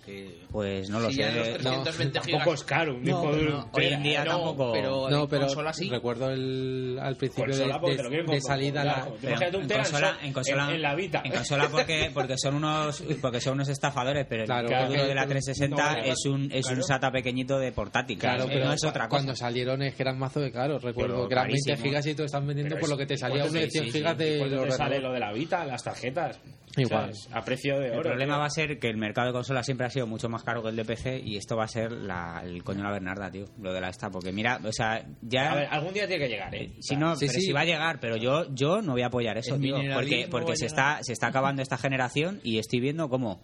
Porque. 0.00 0.40
Pues 0.50 0.88
no 0.90 0.98
lo 0.98 1.08
si 1.10 1.16
sé. 1.16 1.20
ya 1.22 1.30
los 1.30 1.48
No, 1.62 1.82
320 1.82 2.20
gigas. 2.20 2.24
Tampoco 2.38 2.54
es 2.54 2.64
caro, 2.64 2.94
un 2.94 3.04
disco 3.04 3.22
No, 3.24 3.32
duro. 3.36 3.50
no, 3.50 3.70
hoy 3.72 3.84
en 3.86 4.02
día 4.02 4.24
no, 4.24 4.30
tampoco- 4.30 4.72
pero 4.72 5.10
No, 5.10 5.28
pero 5.28 5.42
consola 5.46 5.72
sí. 5.72 5.88
recuerdo 5.90 6.30
el, 6.30 6.98
al 7.00 7.16
principio 7.16 7.54
de, 7.54 8.40
salida 8.40 8.82
claro. 8.82 8.98
la... 8.98 9.04
Tú 9.06 9.16
Pero 9.20 9.28
imagínate 9.32 9.56
un 9.56 9.62
en 9.62 9.68
consola, 9.78 10.16
en, 10.20 10.26
en 10.26 10.32
consola, 10.32 10.68
en, 10.68 10.74
en 10.74 10.82
la 10.82 10.94
Vita. 10.94 11.22
en 11.24 11.32
consola 11.32 11.68
porque 11.70 12.10
porque 12.12 12.34
son 12.38 12.54
unos 12.54 13.02
porque 13.20 13.40
son 13.40 13.54
unos 13.54 13.68
estafadores, 13.68 14.26
pero 14.28 14.44
Claro, 14.46 14.62
el 14.62 14.66
disco 14.68 14.78
claro. 14.86 14.92
duro 14.94 15.06
de 15.08 15.14
la 15.14 15.26
360 15.26 15.92
No, 15.92 15.98
es 16.02 16.24
un 16.26 16.48
es 16.52 16.66
un. 16.66 16.82
SATA 16.82 17.10
pequeñito 17.12 17.58
de 17.58 17.72
portátil, 17.72 18.18
Claro, 18.18 18.44
no 18.44 18.48
pero 18.48 18.72
es 18.72 18.84
otra 18.84 19.04
cosa. 19.06 19.08
cuando 19.18 19.36
salieron 19.36 19.82
es 19.82 19.94
que 19.94 20.02
eran 20.02 20.18
mazo 20.18 20.40
de 20.40 20.50
caros. 20.50 20.82
Recuerdo 20.82 21.28
que 21.28 21.34
eran 21.34 21.46
20 21.48 21.62
carísimo. 21.70 21.86
gigas 21.88 22.06
y 22.06 22.14
te 22.14 22.24
están 22.24 22.46
vendiendo 22.46 22.78
por 22.78 22.88
lo 22.88 22.96
que 22.96 23.06
te 23.06 23.14
¿y 23.14 23.18
salía 23.18 23.44
uno 23.44 23.52
de 23.52 23.60
te- 23.66 23.70
100 23.70 23.84
sí, 23.84 23.90
gigas 23.92 24.16
sí, 24.18 24.24
¿y 24.24 24.48
de 24.48 24.70
sale 24.72 24.98
lo 25.00 25.12
de 25.12 25.20
la 25.20 25.32
Vita, 25.32 25.64
las 25.66 25.84
tarjetas? 25.84 26.40
Igual. 26.76 27.12
A 27.32 27.42
precio 27.44 27.78
de 27.80 27.90
oro. 27.90 27.96
El 27.96 28.02
problema 28.02 28.38
va 28.38 28.44
a 28.46 28.50
ser 28.50 28.78
que 28.78 28.88
el 28.88 28.96
mercado 28.96 29.26
de 29.28 29.32
consolas 29.32 29.66
siempre 29.66 29.86
ha 29.90 29.92
sido 29.92 30.06
mucho 30.06 30.28
más 30.28 30.42
caro 30.42 30.62
que 30.62 30.68
el 30.70 30.76
de 30.76 30.84
PC 30.84 31.20
y 31.24 31.36
esto 31.36 31.56
va 31.56 31.64
a 31.64 31.68
ser 31.68 31.92
la, 31.92 32.42
el 32.44 32.62
coño 32.64 32.78
de 32.78 32.84
la 32.84 32.92
Bernarda, 32.92 33.30
tío, 33.30 33.44
lo 33.60 33.72
de 33.72 33.80
la 33.80 33.88
esta, 33.88 34.10
porque 34.10 34.32
mira, 34.32 34.60
o 34.64 34.72
sea, 34.72 35.06
ya 35.20 35.52
A 35.52 35.54
ver, 35.54 35.68
algún 35.70 35.92
día 35.92 36.06
tiene 36.06 36.24
que 36.24 36.30
llegar, 36.30 36.54
¿eh? 36.54 36.72
Si 36.80 36.96
no, 36.96 37.16
Sí, 37.16 37.26
pero 37.26 37.40
sí. 37.40 37.46
si 37.46 37.52
va 37.52 37.60
a 37.60 37.64
llegar, 37.64 38.00
pero 38.00 38.16
yo 38.16 38.52
yo 38.54 38.80
no 38.82 38.92
voy 38.92 39.02
a 39.02 39.06
apoyar 39.06 39.36
eso, 39.36 39.56
El 39.56 39.60
tío, 39.60 39.76
porque 39.94 40.28
porque 40.30 40.56
se 40.56 40.66
está 40.66 40.98
se 41.02 41.12
está 41.12 41.26
acabando 41.26 41.62
esta 41.62 41.76
generación 41.76 42.40
y 42.42 42.58
estoy 42.58 42.80
viendo 42.80 43.08
cómo 43.08 43.42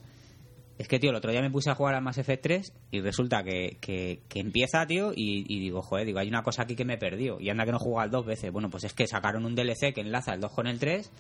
es 0.78 0.88
que, 0.88 0.98
tío, 0.98 1.11
el 1.11 1.16
otro 1.16 1.30
día 1.30 1.40
me 1.40 1.50
puse 1.50 1.70
a 1.70 1.74
jugar 1.74 1.94
al 1.94 2.02
Mass 2.02 2.18
Effect 2.18 2.42
3 2.42 2.72
y 2.90 3.00
resulta 3.00 3.42
que, 3.42 3.78
que, 3.80 4.20
que 4.28 4.40
empieza, 4.40 4.87
tío, 4.87 5.12
y, 5.14 5.44
y 5.48 5.59
digo, 5.59 5.80
joder, 5.80 6.04
digo, 6.04 6.18
hay 6.18 6.28
una 6.28 6.42
cosa 6.42 6.62
aquí 6.62 6.76
que 6.76 6.85
me 6.85 6.98
perdió. 6.98 7.40
Y 7.40 7.48
anda 7.48 7.64
que 7.64 7.70
no 7.70 7.78
he 7.78 7.80
jugado 7.80 8.11
dos 8.11 8.26
veces. 8.26 8.52
Bueno, 8.52 8.68
pues 8.68 8.85
es 8.85 8.92
que 8.92 9.06
sacaron 9.06 9.46
un 9.46 9.54
DLC 9.54 9.94
que 9.94 10.02
enlaza 10.02 10.35
el 10.35 10.40
2 10.40 10.52
con 10.52 10.66
el 10.66 10.78
3. 10.78 11.11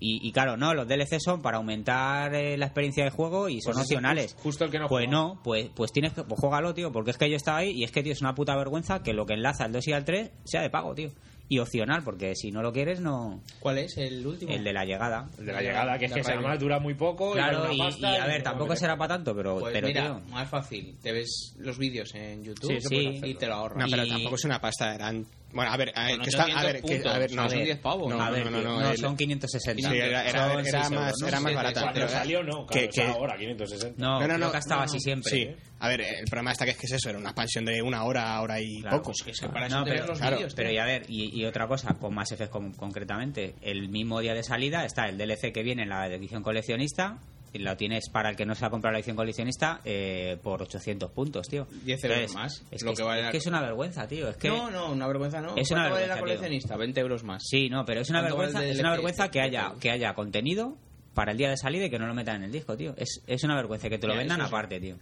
Y, 0.00 0.26
y 0.26 0.32
claro, 0.32 0.56
no, 0.56 0.74
los 0.74 0.86
DLC 0.88 1.18
son 1.20 1.40
para 1.42 1.56
aumentar 1.58 2.34
eh, 2.34 2.56
la 2.58 2.66
experiencia 2.66 3.04
de 3.04 3.10
juego 3.10 3.48
y 3.48 3.60
son 3.60 3.74
Pues 3.74 3.84
opcionales. 3.84 4.32
justo- 4.32 4.42
justo 4.42 4.64
el 4.64 4.70
que 4.70 4.78
no 4.78 4.88
Pues 4.88 5.06
juega. 5.06 5.10
no, 5.12 5.40
pues, 5.42 5.70
pues 5.74 5.92
tienes 5.92 6.12
que, 6.12 6.24
pues 6.24 6.38
juégalo, 6.40 6.74
tío, 6.74 6.92
porque 6.92 7.10
es 7.12 7.18
que 7.18 7.30
yo 7.30 7.36
estaba 7.36 7.58
ahí 7.58 7.70
y 7.70 7.84
es 7.84 7.90
que, 7.92 8.02
tío, 8.02 8.12
es 8.12 8.20
una 8.20 8.34
puta 8.34 8.56
vergüenza 8.56 9.02
que 9.02 9.12
lo 9.12 9.24
que 9.26 9.34
enlaza 9.34 9.66
el 9.66 9.72
2 9.72 9.88
y 9.88 9.92
el 9.92 10.04
3 10.04 10.30
sea 10.44 10.62
de 10.62 10.70
pago, 10.70 10.94
tío. 10.94 11.10
Y 11.46 11.58
opcional, 11.58 12.02
porque 12.02 12.34
si 12.34 12.50
no 12.50 12.62
lo 12.62 12.72
quieres, 12.72 13.00
no. 13.00 13.42
¿Cuál 13.60 13.76
es 13.76 13.98
el 13.98 14.26
último? 14.26 14.50
El 14.50 14.64
de 14.64 14.72
la 14.72 14.86
llegada. 14.86 15.28
El 15.38 15.44
de 15.44 15.52
la 15.52 15.60
llegada, 15.60 15.98
que 15.98 16.06
es 16.06 16.12
que 16.14 16.20
además 16.22 16.58
dura 16.58 16.78
muy 16.80 16.94
poco. 16.94 17.32
Claro, 17.32 17.70
y, 17.70 17.74
una 17.76 17.84
pasta 17.84 18.12
y, 18.12 18.16
a 18.16 18.26
ver, 18.26 18.42
tampoco 18.42 18.74
será 18.74 18.96
para 18.96 19.16
tanto, 19.16 19.34
pero, 19.36 19.58
Pues 19.58 19.74
pero 19.74 19.86
mira, 19.86 20.02
tío. 20.20 20.20
más 20.30 20.48
fácil. 20.48 20.96
Te 21.02 21.12
ves 21.12 21.54
los 21.58 21.76
vídeos 21.76 22.14
en 22.14 22.44
YouTube 22.44 22.80
Sí, 22.80 22.88
puedes 22.88 23.24
y 23.24 23.34
te 23.34 23.46
lo 23.46 23.54
ahorras. 23.56 23.78
No, 23.78 23.84
pero 23.90 24.06
Y- 24.06 24.08
tampoco 24.08 24.36
es 24.36 24.44
una 24.46 24.58
pasta, 24.58 24.94
eran... 24.94 25.26
Bueno, 25.54 25.70
a 25.72 25.76
ver, 25.76 25.92
a 25.94 26.04
ver, 26.06 26.18
que 26.18 26.28
está, 26.30 26.42
a 26.42 26.46
800 26.46 26.64
ver, 26.64 26.82
que, 26.82 27.08
a 27.08 27.18
ver, 27.18 27.30
no, 27.32 27.42
son 27.44 27.52
a 27.52 27.56
ver, 27.56 27.64
10 27.64 27.78
pavos. 27.78 28.12
No, 28.14 28.20
a 28.22 28.30
ver, 28.30 28.44
no, 28.50 28.50
no, 28.50 28.62
no, 28.62 28.80
no, 28.80 28.96
son 28.96 29.16
560. 29.16 29.88
Sí, 29.88 29.96
era, 29.96 30.06
era, 30.28 30.40
Son 30.48 30.50
era, 30.60 30.68
era 30.68 30.84
6 30.84 30.90
más, 30.98 31.22
era 31.26 31.40
más 31.40 31.54
barata. 31.54 31.80
Cuando 31.82 32.00
pero- 32.00 32.08
salió, 32.10 32.42
no, 32.42 32.66
claro, 32.66 32.68
que- 32.68 32.88
o 32.88 32.92
sea, 32.92 33.04
que- 33.06 33.10
ahora 33.12 33.36
560. 33.38 33.94
No, 34.02 34.06
No, 34.14 34.18
no, 34.20 34.24
creo 34.26 34.38
no, 34.38 34.52
que 34.52 34.58
estaba 34.58 34.80
no, 34.80 34.84
así 34.86 34.98
siempre. 35.00 35.30
Sí, 35.30 35.48
a 35.78 35.88
ver, 35.88 36.00
el 36.00 36.24
problema 36.26 36.52
está 36.52 36.64
que 36.64 36.72
es 36.72 36.76
que 36.76 36.86
es 36.86 36.92
eso, 36.92 37.08
era 37.10 37.18
una 37.18 37.30
expansión 37.30 37.64
de 37.64 37.80
una 37.82 38.04
hora, 38.04 38.40
hora 38.40 38.60
y 38.60 38.80
Claro, 38.80 38.96
poco. 38.98 39.12
pues 39.24 39.34
Es 39.36 39.40
que 39.40 39.48
para 39.48 39.66
eso 39.68 39.82
pero, 39.84 40.06
los 40.06 40.20
vídeos. 40.20 40.54
pero 40.54 40.70
y 40.72 40.78
a 40.78 40.84
ver, 40.84 41.04
y, 41.08 41.40
y 41.40 41.44
otra 41.46 41.66
cosa, 41.68 41.94
con 41.94 42.14
Mass 42.14 42.32
Effect 42.32 42.50
con- 42.50 42.72
concretamente, 42.72 43.54
el 43.62 43.88
mismo 43.88 44.20
día 44.20 44.34
de 44.34 44.42
salida 44.42 44.84
está 44.84 45.08
el 45.08 45.16
DLC 45.18 45.52
que 45.52 45.62
viene 45.62 45.84
en 45.84 45.90
la 45.90 46.06
edición 46.08 46.42
coleccionista, 46.42 47.18
lo 47.58 47.76
tienes 47.76 48.08
para 48.10 48.30
el 48.30 48.36
que 48.36 48.44
no 48.46 48.54
se 48.54 48.64
ha 48.64 48.70
comprado 48.70 48.92
la 48.92 48.98
edición 48.98 49.16
coleccionista 49.16 49.80
eh, 49.84 50.36
por 50.42 50.62
800 50.62 51.10
puntos, 51.10 51.46
tío. 51.48 51.66
10 51.84 52.04
euros 52.04 52.34
más, 52.34 52.62
Es, 52.70 52.82
lo 52.82 52.90
que, 52.92 52.96
que 52.98 53.02
vale 53.02 53.20
es 53.20 53.24
la- 53.26 53.30
que 53.32 53.36
es 53.38 53.46
una 53.46 53.60
vergüenza, 53.60 54.06
tío. 54.08 54.28
Es 54.28 54.36
que 54.36 54.48
No, 54.48 54.70
no, 54.70 54.92
una 54.92 55.06
vergüenza 55.06 55.40
no. 55.40 55.56
Es 55.56 55.70
una 55.70 55.82
¿Cuánto 55.82 55.94
vale 55.94 56.06
la 56.06 56.14
vergüenza, 56.14 56.16
tío. 56.16 56.20
coleccionista? 56.20 56.76
20 56.76 57.00
euros 57.00 57.22
más. 57.24 57.42
Sí, 57.46 57.68
no, 57.68 57.84
pero 57.84 58.00
es 58.00 58.10
una 58.10 58.20
¿Cuánto 58.20 58.36
vale 58.36 58.46
vergüenza, 58.52 58.72
es 58.74 58.80
una 58.80 58.90
vergüenza 58.90 59.30
que 59.30 59.40
haya 59.40 59.72
que 59.80 59.90
haya 59.90 60.14
contenido 60.14 60.76
para 61.14 61.32
el 61.32 61.38
día 61.38 61.48
de 61.50 61.56
salida 61.56 61.84
y 61.86 61.90
que 61.90 61.98
no 61.98 62.06
lo 62.08 62.14
metan 62.14 62.36
en 62.36 62.42
el 62.44 62.52
disco, 62.52 62.76
tío. 62.76 62.94
Es, 62.96 63.22
es 63.26 63.44
una 63.44 63.54
vergüenza 63.54 63.88
que 63.88 63.98
te 63.98 64.06
lo 64.06 64.14
Ya, 64.14 64.18
vendan 64.20 64.40
aparte, 64.40 64.80
tío. 64.80 64.96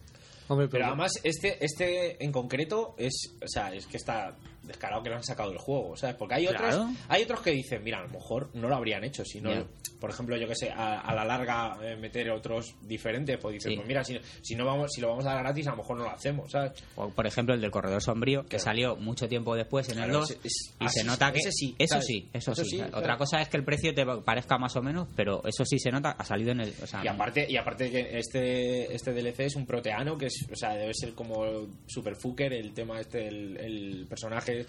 Hombre, 0.48 0.66
Pero 0.68 0.70
pero, 0.70 0.86
además, 0.88 1.12
este, 1.22 1.64
este 1.64 2.22
en 2.22 2.32
concreto 2.32 2.94
es. 2.98 3.32
O 3.42 3.48
sea, 3.48 3.72
es 3.72 3.86
que 3.86 3.96
está 3.96 4.36
descarado 4.62 5.02
que 5.02 5.10
lo 5.10 5.16
han 5.16 5.24
sacado 5.24 5.50
del 5.50 5.58
juego, 5.58 5.96
¿sabes? 5.96 6.16
Porque 6.16 6.34
hay 6.34 6.46
Claro. 6.46 6.66
otros 6.84 6.96
hay 7.08 7.22
otros 7.22 7.40
que 7.40 7.50
dicen, 7.50 7.82
mira, 7.82 7.98
a 7.98 8.02
lo 8.02 8.08
mejor 8.08 8.50
no 8.54 8.68
lo 8.68 8.76
habrían 8.76 9.04
hecho, 9.04 9.24
si 9.24 9.40
no, 9.40 9.50
Ya. 9.52 9.64
por 10.00 10.10
ejemplo, 10.10 10.36
yo 10.36 10.46
que 10.46 10.54
sé, 10.54 10.70
a, 10.70 11.00
a 11.00 11.14
la 11.14 11.24
larga 11.24 11.76
eh, 11.82 11.96
meter 11.96 12.30
otros 12.30 12.74
diferentes, 12.82 13.38
pues 13.38 13.54
dices, 13.54 13.70
Sí. 13.70 13.76
pues 13.76 13.86
mira, 13.88 14.04
si, 14.04 14.18
si 14.42 14.54
no 14.54 14.64
vamos 14.64 14.90
si 14.92 15.00
lo 15.00 15.08
vamos 15.08 15.26
a 15.26 15.34
dar 15.34 15.42
gratis, 15.42 15.66
a 15.66 15.70
lo 15.72 15.76
mejor 15.78 15.96
no 15.98 16.04
lo 16.04 16.10
hacemos, 16.10 16.50
¿sabes? 16.50 16.72
O, 16.96 17.08
por 17.10 17.26
ejemplo, 17.26 17.54
el 17.54 17.60
del 17.60 17.70
corredor 17.70 18.02
sombrío, 18.02 18.44
que 18.46 18.58
salió 18.58 18.96
mucho 18.96 19.28
tiempo 19.28 19.54
después 19.54 19.88
en 19.88 19.98
el 19.98 20.04
Claro, 20.04 20.20
2 20.20 20.30
ese- 20.30 20.40
es- 20.44 20.74
y 20.80 20.88
se 20.88 21.04
nota 21.04 21.32
que... 21.32 21.40
sí, 21.50 21.74
eso 21.78 21.94
¿sabes? 21.94 22.06
sí, 22.06 22.28
eso, 22.32 22.52
Eso 22.52 22.64
sí. 22.64 22.70
sí, 22.78 22.82
Otra 22.92 23.16
cosa 23.16 23.40
es 23.40 23.48
que 23.48 23.56
el 23.56 23.64
precio 23.64 23.92
te 23.94 24.04
parezca 24.24 24.58
más 24.58 24.76
o 24.76 24.82
menos, 24.82 25.08
pero 25.16 25.42
eso 25.46 25.64
sí 25.64 25.78
se 25.78 25.90
nota, 25.90 26.10
ha 26.12 26.24
salido 26.24 26.52
en 26.52 26.60
el... 26.60 26.74
O 26.82 26.86
sea, 26.86 27.02
Y 27.04 27.08
aparte, 27.08 27.46
y 27.50 27.56
aparte 27.56 27.90
que 27.90 28.18
este, 28.18 28.94
este 28.94 29.12
DLC 29.12 29.40
es 29.46 29.56
un 29.56 29.66
proteano 29.66 30.16
que 30.16 30.26
es, 30.26 30.46
o 30.50 30.56
sea, 30.56 30.74
debe 30.74 30.92
ser 30.94 31.14
como 31.14 31.68
super 31.86 32.14
fucker 32.16 32.52
el 32.52 32.72
tema 32.74 33.00
este, 33.00 33.26
el, 33.28 33.56
el 33.56 34.06
personaje 34.08 34.51
que 34.52 34.66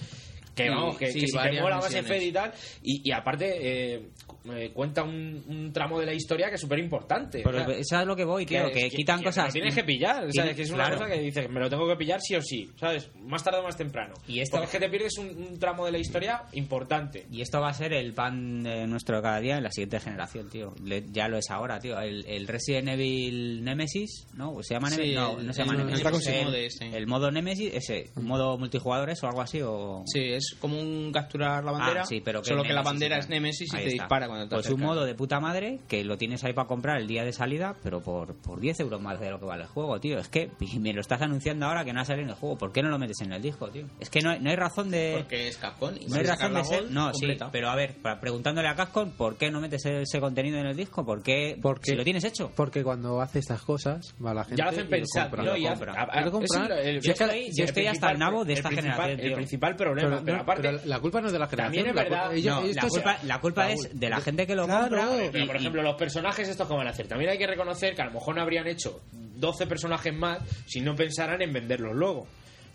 Sí, 0.55 0.69
vamos, 0.69 0.97
que, 0.97 1.11
sí, 1.11 1.19
que 1.21 1.27
si 1.27 1.37
te 1.37 1.61
mola 1.61 1.77
misiones. 1.77 2.07
Fed 2.07 2.21
y 2.21 2.31
tal, 2.31 2.51
y, 2.83 3.09
y 3.09 3.11
aparte 3.11 3.93
eh, 3.95 4.09
eh, 4.53 4.71
cuenta 4.73 5.03
un, 5.03 5.43
un 5.47 5.73
tramo 5.73 5.99
de 5.99 6.05
la 6.05 6.13
historia 6.13 6.49
que 6.49 6.55
es 6.55 6.61
súper 6.61 6.79
importante. 6.79 7.41
pero 7.43 7.71
eso 7.71 7.99
es 7.99 8.05
lo 8.05 8.15
que 8.15 8.23
voy, 8.23 8.45
tío, 8.45 8.71
que, 8.71 8.89
quitan 8.89 9.19
que 9.19 9.25
cosas... 9.25 9.47
Lo 9.47 9.53
tienes 9.53 9.73
que 9.75 9.83
pillar, 9.83 10.27
¿sabes? 10.31 10.55
Que 10.55 10.61
es 10.61 10.69
una 10.69 10.85
claro. 10.85 10.97
cosa 10.99 11.09
que 11.11 11.19
dices, 11.19 11.49
me 11.49 11.59
lo 11.59 11.69
tengo 11.69 11.87
que 11.87 11.95
pillar 11.95 12.19
sí 12.21 12.35
o 12.35 12.41
sí, 12.41 12.69
¿sabes? 12.79 13.09
Más 13.15 13.43
tarde 13.43 13.59
o 13.59 13.63
más 13.63 13.75
temprano. 13.77 14.13
Y 14.27 14.39
esto- 14.41 14.57
Porque 14.57 14.65
es 14.65 14.71
que 14.71 14.79
te 14.79 14.89
pierdes 14.89 15.17
un, 15.17 15.27
un 15.29 15.57
tramo 15.59 15.85
de 15.85 15.91
la 15.91 15.97
historia 15.97 16.43
importante. 16.53 17.25
Y 17.31 17.41
esto 17.41 17.59
va 17.59 17.69
a 17.69 17.73
ser 17.73 17.93
el 17.93 18.13
pan 18.13 18.61
de 18.63 18.85
nuestro 18.85 19.15
de 19.17 19.21
cada 19.23 19.39
día 19.39 19.57
en 19.57 19.63
la 19.63 19.71
siguiente 19.71 19.99
generación, 19.99 20.49
tío. 20.49 20.73
Le- 20.83 21.05
ya 21.11 21.27
lo 21.27 21.37
es 21.37 21.49
ahora, 21.49 21.79
tío. 21.79 21.99
El, 21.99 22.25
el 22.27 22.47
Resident 22.47 22.89
Evil 22.89 23.63
Nemesis, 23.63 24.27
¿no? 24.35 24.61
¿Se 24.61 24.75
llama 24.75 24.89
Sí, 24.89 24.97
Nemesis? 24.97 25.15
no, 25.15 25.39
el- 25.39 25.47
no 25.47 25.53
se 25.53 25.59
llama 25.59 25.71
el- 25.73 25.77
Nemesis. 25.85 26.81
el 26.81 26.93
el, 26.93 27.07
modo 27.07 27.31
Nemesis, 27.31 27.71
ese, 27.73 28.09
modo 28.21 28.57
multijugadores 28.57 29.21
o 29.23 29.27
algo 29.27 29.41
así, 29.41 29.61
o... 29.61 30.03
Sí, 30.05 30.19
es 30.19 30.42
como 30.59 30.79
un 30.79 31.11
capturar 31.11 31.63
la 31.63 31.71
bandera, 31.71 32.01
Ah, 32.01 32.05
sí, 32.05 32.21
pero 32.23 32.41
que 32.41 32.49
solo 32.49 32.61
es 32.61 32.67
que 32.67 32.73
la 32.73 32.81
bandera 32.81 33.15
sí, 33.17 33.19
es 33.21 33.29
Nemesis 33.29 33.73
y 33.73 33.77
Ahí 33.77 33.83
te 33.83 33.89
está. 33.91 34.03
dispara 34.03 34.27
cuando 34.27 34.45
te 34.47 34.55
Pues 34.55 34.65
un 34.67 34.73
acercas. 34.73 34.87
modo 34.87 35.05
de 35.05 35.15
puta 35.15 35.39
madre 35.39 35.79
que 35.87 36.03
lo 36.03 36.17
tienes 36.17 36.43
ahí 36.43 36.53
para 36.53 36.67
comprar 36.67 36.97
el 36.99 37.07
día 37.07 37.23
de 37.23 37.33
salida, 37.33 37.75
pero 37.83 38.01
por, 38.01 38.35
por 38.41 38.59
10 38.59 38.79
euros 38.81 39.01
más 39.01 39.19
de 39.19 39.29
lo 39.29 39.39
que 39.39 39.45
vale 39.45 39.63
el 39.63 39.69
juego, 39.69 39.99
tío. 39.99 40.17
Es 40.19 40.29
que 40.29 40.51
me 40.79 40.93
lo 40.93 41.01
estás 41.01 41.21
anunciando 41.21 41.65
ahora 41.65 41.83
que 41.85 41.93
no 41.93 42.01
ha 42.01 42.05
salido 42.05 42.23
en 42.25 42.29
el 42.31 42.35
juego. 42.35 42.57
¿Por 42.57 42.71
qué 42.71 42.81
no 42.81 42.89
lo 42.89 42.99
metes 42.99 43.19
en 43.21 43.31
el 43.33 43.41
disco, 43.41 43.69
tío? 43.69 43.85
Es 43.99 44.09
que 44.09 44.21
no 44.21 44.31
hay, 44.31 44.39
no 44.39 44.49
hay 44.49 44.55
razón 44.55 44.89
de... 44.91 45.15
Porque 45.19 45.47
es 45.47 45.57
Capcom 45.57 45.91
y 45.99 46.05
No 46.07 46.15
hay 46.15 46.23
razón 46.23 46.53
de 46.53 46.63
ser. 46.63 46.81
Gold, 46.81 46.91
No, 46.91 47.07
sí, 47.13 47.21
completa. 47.21 47.49
pero 47.51 47.69
a 47.69 47.75
ver, 47.75 47.95
para- 48.01 48.19
preguntándole 48.19 48.67
a 48.67 48.75
Capcom, 48.75 49.11
¿por 49.11 49.37
qué 49.37 49.49
no 49.51 49.59
metes 49.61 49.85
ese 49.85 50.19
contenido 50.19 50.57
en 50.59 50.67
el 50.67 50.75
disco? 50.75 51.05
¿Por 51.05 51.21
qué? 51.23 51.57
Porque- 51.61 51.91
Si 51.91 51.95
lo 51.95 52.03
tienes 52.03 52.23
hecho. 52.23 52.51
Porque 52.55 52.83
cuando 52.83 53.21
hace 53.21 53.39
estas 53.39 53.61
cosas, 53.61 54.15
va 54.23 54.33
la 54.33 54.43
gente. 54.43 54.57
Ya 54.57 54.65
lo 54.65 54.71
hacen 54.71 54.87
compra. 54.89 55.43
¿no? 55.43 55.49
lo 55.51 55.57
Y 55.57 55.65
hace- 55.65 55.75
compra. 55.85 55.93
a- 55.93 56.17
a- 56.17 56.21
Y 56.21 56.23
lo 56.25 56.39
es 56.41 56.51
el- 56.85 57.01
Yo 57.01 57.11
es 57.11 57.21
estoy- 57.21 57.45
yo 57.55 57.63
el 57.63 57.69
estoy 57.69 57.87
hasta 57.87 58.11
el 58.11 58.19
nabo 58.19 58.45
de 58.45 58.53
esta 58.53 58.69
generación, 58.69 59.19
El 59.19 59.33
principal 59.33 59.75
problema, 59.75 60.21
Pero, 60.23 60.32
pero, 60.33 60.37
no, 60.37 60.41
aparte... 60.43 60.61
pero 60.63 60.79
la 60.85 60.99
culpa 60.99 61.21
no 61.21 61.27
es 61.27 61.33
de 61.33 61.39
la 61.39 61.47
generación. 61.47 61.85
También 61.85 61.87
es 61.87 61.95
la 61.95 62.03
verdad. 62.17 62.33
ellos- 62.35 62.55
No, 62.61 62.67
La 62.67 62.81
se- 62.81 62.87
culpa, 62.89 63.17
la 63.23 63.39
culpa 63.41 63.71
es 63.71 63.89
de 63.99 64.09
la 64.09 64.21
gente 64.21 64.47
que 64.47 64.55
lo 64.55 64.65
Claro. 64.65 64.81
compra. 64.97 65.29
Pero 65.31 65.45
por 65.47 65.55
ejemplo, 65.55 65.81
los 65.81 65.95
personajes 65.95 66.47
estos 66.47 66.67
que 66.67 66.73
van 66.75 66.87
a 66.87 66.89
hacer. 66.91 67.07
También 67.07 67.31
hay 67.31 67.37
que 67.37 67.47
reconocer 67.47 67.95
que 67.95 68.01
a 68.01 68.05
lo 68.05 68.11
mejor 68.11 68.35
no 68.35 68.41
habrían 68.41 68.67
hecho 68.67 69.01
12 69.11 69.67
personajes 69.67 70.13
más 70.13 70.39
si 70.67 70.81
no 70.81 70.95
pensaran 70.95 71.41
en 71.41 71.51
venderlos 71.53 71.95
luego. 71.95 72.27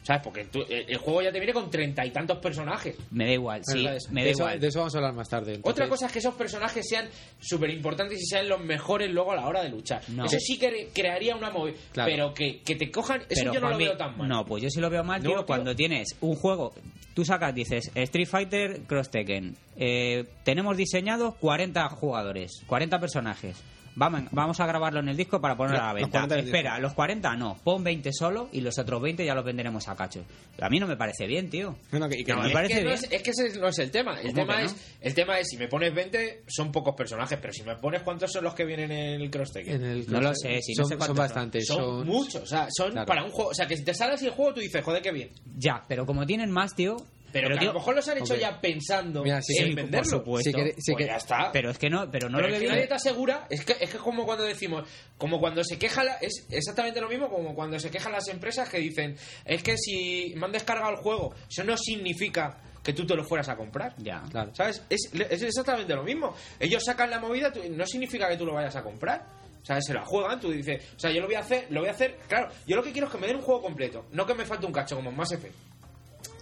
¿Sabes? 0.03 0.23
Porque 0.23 0.45
tú- 0.47 0.63
el, 0.69 0.87
el 0.89 0.97
juego 0.97 1.21
ya 1.23 1.31
te 1.31 1.39
viene 1.39 1.53
con 1.53 1.71
treinta 1.71 2.05
y 2.07 2.11
tantos 2.11 2.39
personajes. 2.39 2.97
me 3.11 3.27
da 3.27 3.33
igual, 3.33 3.61
sí, 3.65 3.83
de, 3.87 3.97
eso, 3.97 4.09
igual. 4.11 4.59
de 4.61 4.67
eso 4.69 4.79
vamos 4.79 4.95
a 4.95 4.99
hablar 4.99 5.13
más 5.13 5.29
tarde. 5.29 5.55
entonces- 5.57 5.71
Otra 5.71 5.89
cosa 5.89 6.07
es 6.07 6.13
que 6.13 6.19
esos 6.21 6.35
personajes 6.35 6.87
sean 6.89 7.09
súper 7.41 7.69
importantes 7.71 8.19
y 8.19 8.25
sean 8.27 8.49
los 8.49 8.61
mejores 8.61 9.11
luego 9.11 9.33
a 9.33 9.37
la 9.37 9.47
hora 9.47 9.63
de 9.63 9.69
luchar. 9.69 10.01
No. 10.09 10.25
Eso 10.25 10.39
sí 10.41 10.59
que 10.59 10.89
crearía 10.95 11.37
una 11.37 11.51
movida. 11.51 11.77
Claro. 11.93 12.11
Pero 12.11 12.35
que, 12.35 12.61
que 12.63 12.77
te 12.77 12.91
cojan, 12.91 13.21
eso 13.29 13.43
Pero, 13.43 13.53
yo 13.53 13.61
no 13.61 13.71
lo 13.71 13.77
veo 13.79 13.97
tan 13.99 14.17
mal. 14.17 14.29
No, 14.29 14.47
pues 14.47 14.63
yo 14.63 14.71
sí 14.71 14.81
lo 14.81 14.89
veo 14.89 15.05
mal, 15.05 15.23
No, 15.23 15.29
tío, 15.29 15.37
tío. 15.41 15.47
cuando 15.47 15.77
tienes 15.77 16.09
un 16.23 16.35
juego, 16.37 16.73
tú 17.13 17.25
sacas, 17.25 17.55
dices, 17.55 17.91
Street 17.95 18.29
Fighter 18.29 18.81
Cross 18.87 19.11
Tekken, 19.11 19.57
eh, 19.77 20.25
tenemos 20.45 20.77
diseñados 20.77 21.35
40 21.37 21.87
jugadores, 21.91 22.63
40 22.67 22.99
personajes. 22.99 23.57
Vamos, 23.99 24.23
vamos 24.31 24.61
a 24.61 24.67
grabarlo 24.67 25.01
en 25.01 25.09
el 25.09 25.17
disco 25.17 25.41
para 25.41 25.57
ponerlo 25.57 25.79
a 25.81 25.87
la 25.89 25.93
Los 25.95 26.03
venta. 26.03 26.11
40 26.21 26.35
en 26.35 26.41
el 26.41 26.47
Espera, 26.47 26.79
los 26.79 26.95
40 26.95 27.37
no, 27.37 27.57
pon 27.65 27.83
20 27.83 28.13
solo 28.13 28.49
y 28.53 28.61
los 28.61 28.79
otros 28.79 29.03
20 29.03 29.25
ya 29.25 29.35
los 29.35 29.45
venderemos 29.45 29.89
a 29.89 29.97
cacho. 29.97 30.25
A 30.61 30.69
mí 30.69 30.79
no 30.79 30.87
me 30.87 30.97
parece 30.97 31.27
bien, 31.27 31.51
tío. 31.51 31.77
No, 31.91 31.99
no, 31.99 32.09
que- 32.09 32.21
y 32.21 32.25
que 32.25 32.31
No, 32.33 32.37
no- 32.39 32.43
me 32.45 32.49
es 32.51 32.55
parece 32.55 32.75
que 32.75 32.81
no 32.83 32.91
bien. 32.91 33.05
es, 33.05 33.11
es 33.13 33.23
que 33.23 33.31
ese 33.31 33.59
no 33.59 33.69
es 33.69 33.79
el 33.81 33.91
tema. 33.91 34.13
El 34.21 34.33
¿Cómo 34.33 34.47
tema, 34.47 34.63
es, 34.63 34.73
no? 34.73 34.79
el 35.01 35.15
tema 35.15 35.39
es, 35.41 35.49
si 35.49 35.57
me 35.57 35.67
pones 35.69 35.93
20, 35.93 36.45
son 36.47 36.71
pocos 36.71 36.95
personajes. 36.95 37.39
Pero 37.41 37.53
si 37.53 37.63
me 37.65 37.75
pones 37.77 38.03
cuántos 38.03 38.31
son 38.33 38.45
los 38.45 38.55
que 38.55 38.65
vienen 38.65 38.93
en 38.93 39.21
el 39.21 39.31
Cross 39.31 39.53
Tekken. 39.53 39.75
En 39.75 39.85
el 39.85 40.11
No 40.11 40.21
lo 40.21 40.33
sé, 40.35 40.63
si 40.63 40.75
no 40.75 40.85
son, 40.85 40.89
sé 40.89 40.91
son 40.93 40.99
cuántos 40.99 41.07
son. 41.07 41.17
bastantes. 41.17 41.67
son, 41.67 41.77
Son, 41.79 42.07
muchos. 42.07 42.43
O 42.43 42.47
sea, 42.47 42.69
son 42.71 42.93
Claro. 42.93 43.07
para 43.07 43.25
un 43.25 43.31
juego. 43.31 43.51
O 43.51 43.55
sea, 43.55 43.67
que 43.67 43.77
si 43.77 43.85
te 43.85 43.95
sale 43.95 44.15
así 44.15 44.27
el 44.27 44.33
juego, 44.33 44.55
tú 44.55 44.61
dices, 44.61 44.85
joder, 44.85 45.03
qué 45.03 45.11
bien. 45.11 45.31
Ya, 45.57 45.85
pero 45.89 46.07
como 46.07 46.25
tienen 46.25 46.51
más, 46.53 46.75
tío... 46.75 46.97
Pero, 47.33 47.49
que 47.49 47.59
tío, 47.59 47.71
a 47.71 47.73
lo 47.73 47.79
mejor 47.79 47.95
los 47.95 48.09
han 48.09 48.19
hecho 48.19 48.35
ya 48.37 48.61
pensando 48.61 49.23
Mira, 49.23 49.41
sí, 49.43 49.57
en 49.59 49.65
sí, 49.65 49.71
por 49.75 49.83
venderlo. 49.85 50.09
supuesto. 50.11 50.51
Si 50.51 50.57
quere- 50.57 50.75
si 50.79 50.93
Pues 50.93 51.05
que- 51.05 51.11
ya 51.11 51.17
está. 51.17 51.53
Pero 51.53 51.71
es 51.71 51.79
que 51.79 51.91
no, 51.91 52.11
pero 52.11 52.29
no 52.29 52.37
Pero 52.39 52.49
lo 52.49 52.55
es 52.57 52.61
que 52.63 52.69
nadie 52.69 52.87
te 52.87 52.95
asegura, 52.95 53.47
es 53.51 53.65
que, 53.65 53.77
es 53.81 53.91
que 53.91 53.99
como 53.99 54.25
cuando 54.25 54.45
decimos, 54.45 54.89
como 55.19 55.39
cuando 55.39 55.63
se 55.65 55.79
queja, 55.79 56.05
la- 56.05 56.15
es 56.17 56.47
exactamente 56.51 57.01
lo 57.01 57.09
mismo 57.09 57.29
como 57.29 57.55
cuando 57.55 57.79
se 57.79 57.91
quejan 57.91 58.13
las 58.13 58.29
empresas 58.29 58.69
que 58.69 58.79
dicen, 58.79 59.17
es 59.45 59.63
que 59.63 59.77
si 59.77 60.33
me 60.37 60.47
han 60.47 60.53
descargado 60.53 60.91
el 60.93 60.97
juego, 60.99 61.35
eso 61.51 61.65
no 61.65 61.77
significa 61.77 62.59
que 62.83 62.93
tú 62.95 63.05
te 63.07 63.15
lo 63.15 63.25
fueras 63.25 63.49
a 63.51 63.57
comprar. 63.57 63.95
Ya. 63.99 64.23
Claro. 64.31 64.55
¿Sabes? 64.55 64.83
Es, 64.89 65.11
es 65.13 65.43
exactamente 65.43 65.95
lo 65.95 66.03
mismo. 66.05 66.35
Ellos 66.59 66.83
sacan 66.85 67.11
la 67.11 67.21
movida, 67.21 67.53
tú- 67.53 67.61
no 67.71 67.85
significa 67.87 68.29
que 68.29 68.37
tú 68.37 68.47
lo 68.47 68.55
vayas 68.55 68.77
a 68.77 68.83
comprar. 68.83 69.27
¿Sabes? 69.63 69.85
Se 69.87 69.93
la 69.93 70.05
juegan, 70.07 70.41
tú 70.41 70.51
dices, 70.51 70.83
o 70.97 70.99
sea, 70.99 71.11
yo 71.11 71.21
lo 71.21 71.27
voy 71.27 71.35
a 71.35 71.41
hacer, 71.41 71.67
lo 71.69 71.81
voy 71.81 71.89
a 71.91 71.93
hacer, 71.93 72.17
claro, 72.27 72.49
yo 72.67 72.77
lo 72.77 72.83
que 72.83 72.91
quiero 72.93 73.07
es 73.09 73.13
que 73.13 73.19
me 73.19 73.27
den 73.27 73.37
un 73.37 73.43
juego 73.43 73.61
completo, 73.61 74.07
no 74.13 74.25
que 74.25 74.33
me 74.33 74.47
falte 74.47 74.65
un 74.65 74.73
cacho 74.73 74.97
como 74.97 75.11
en 75.11 75.17
Mass 75.17 75.33
Effect. 75.33 75.53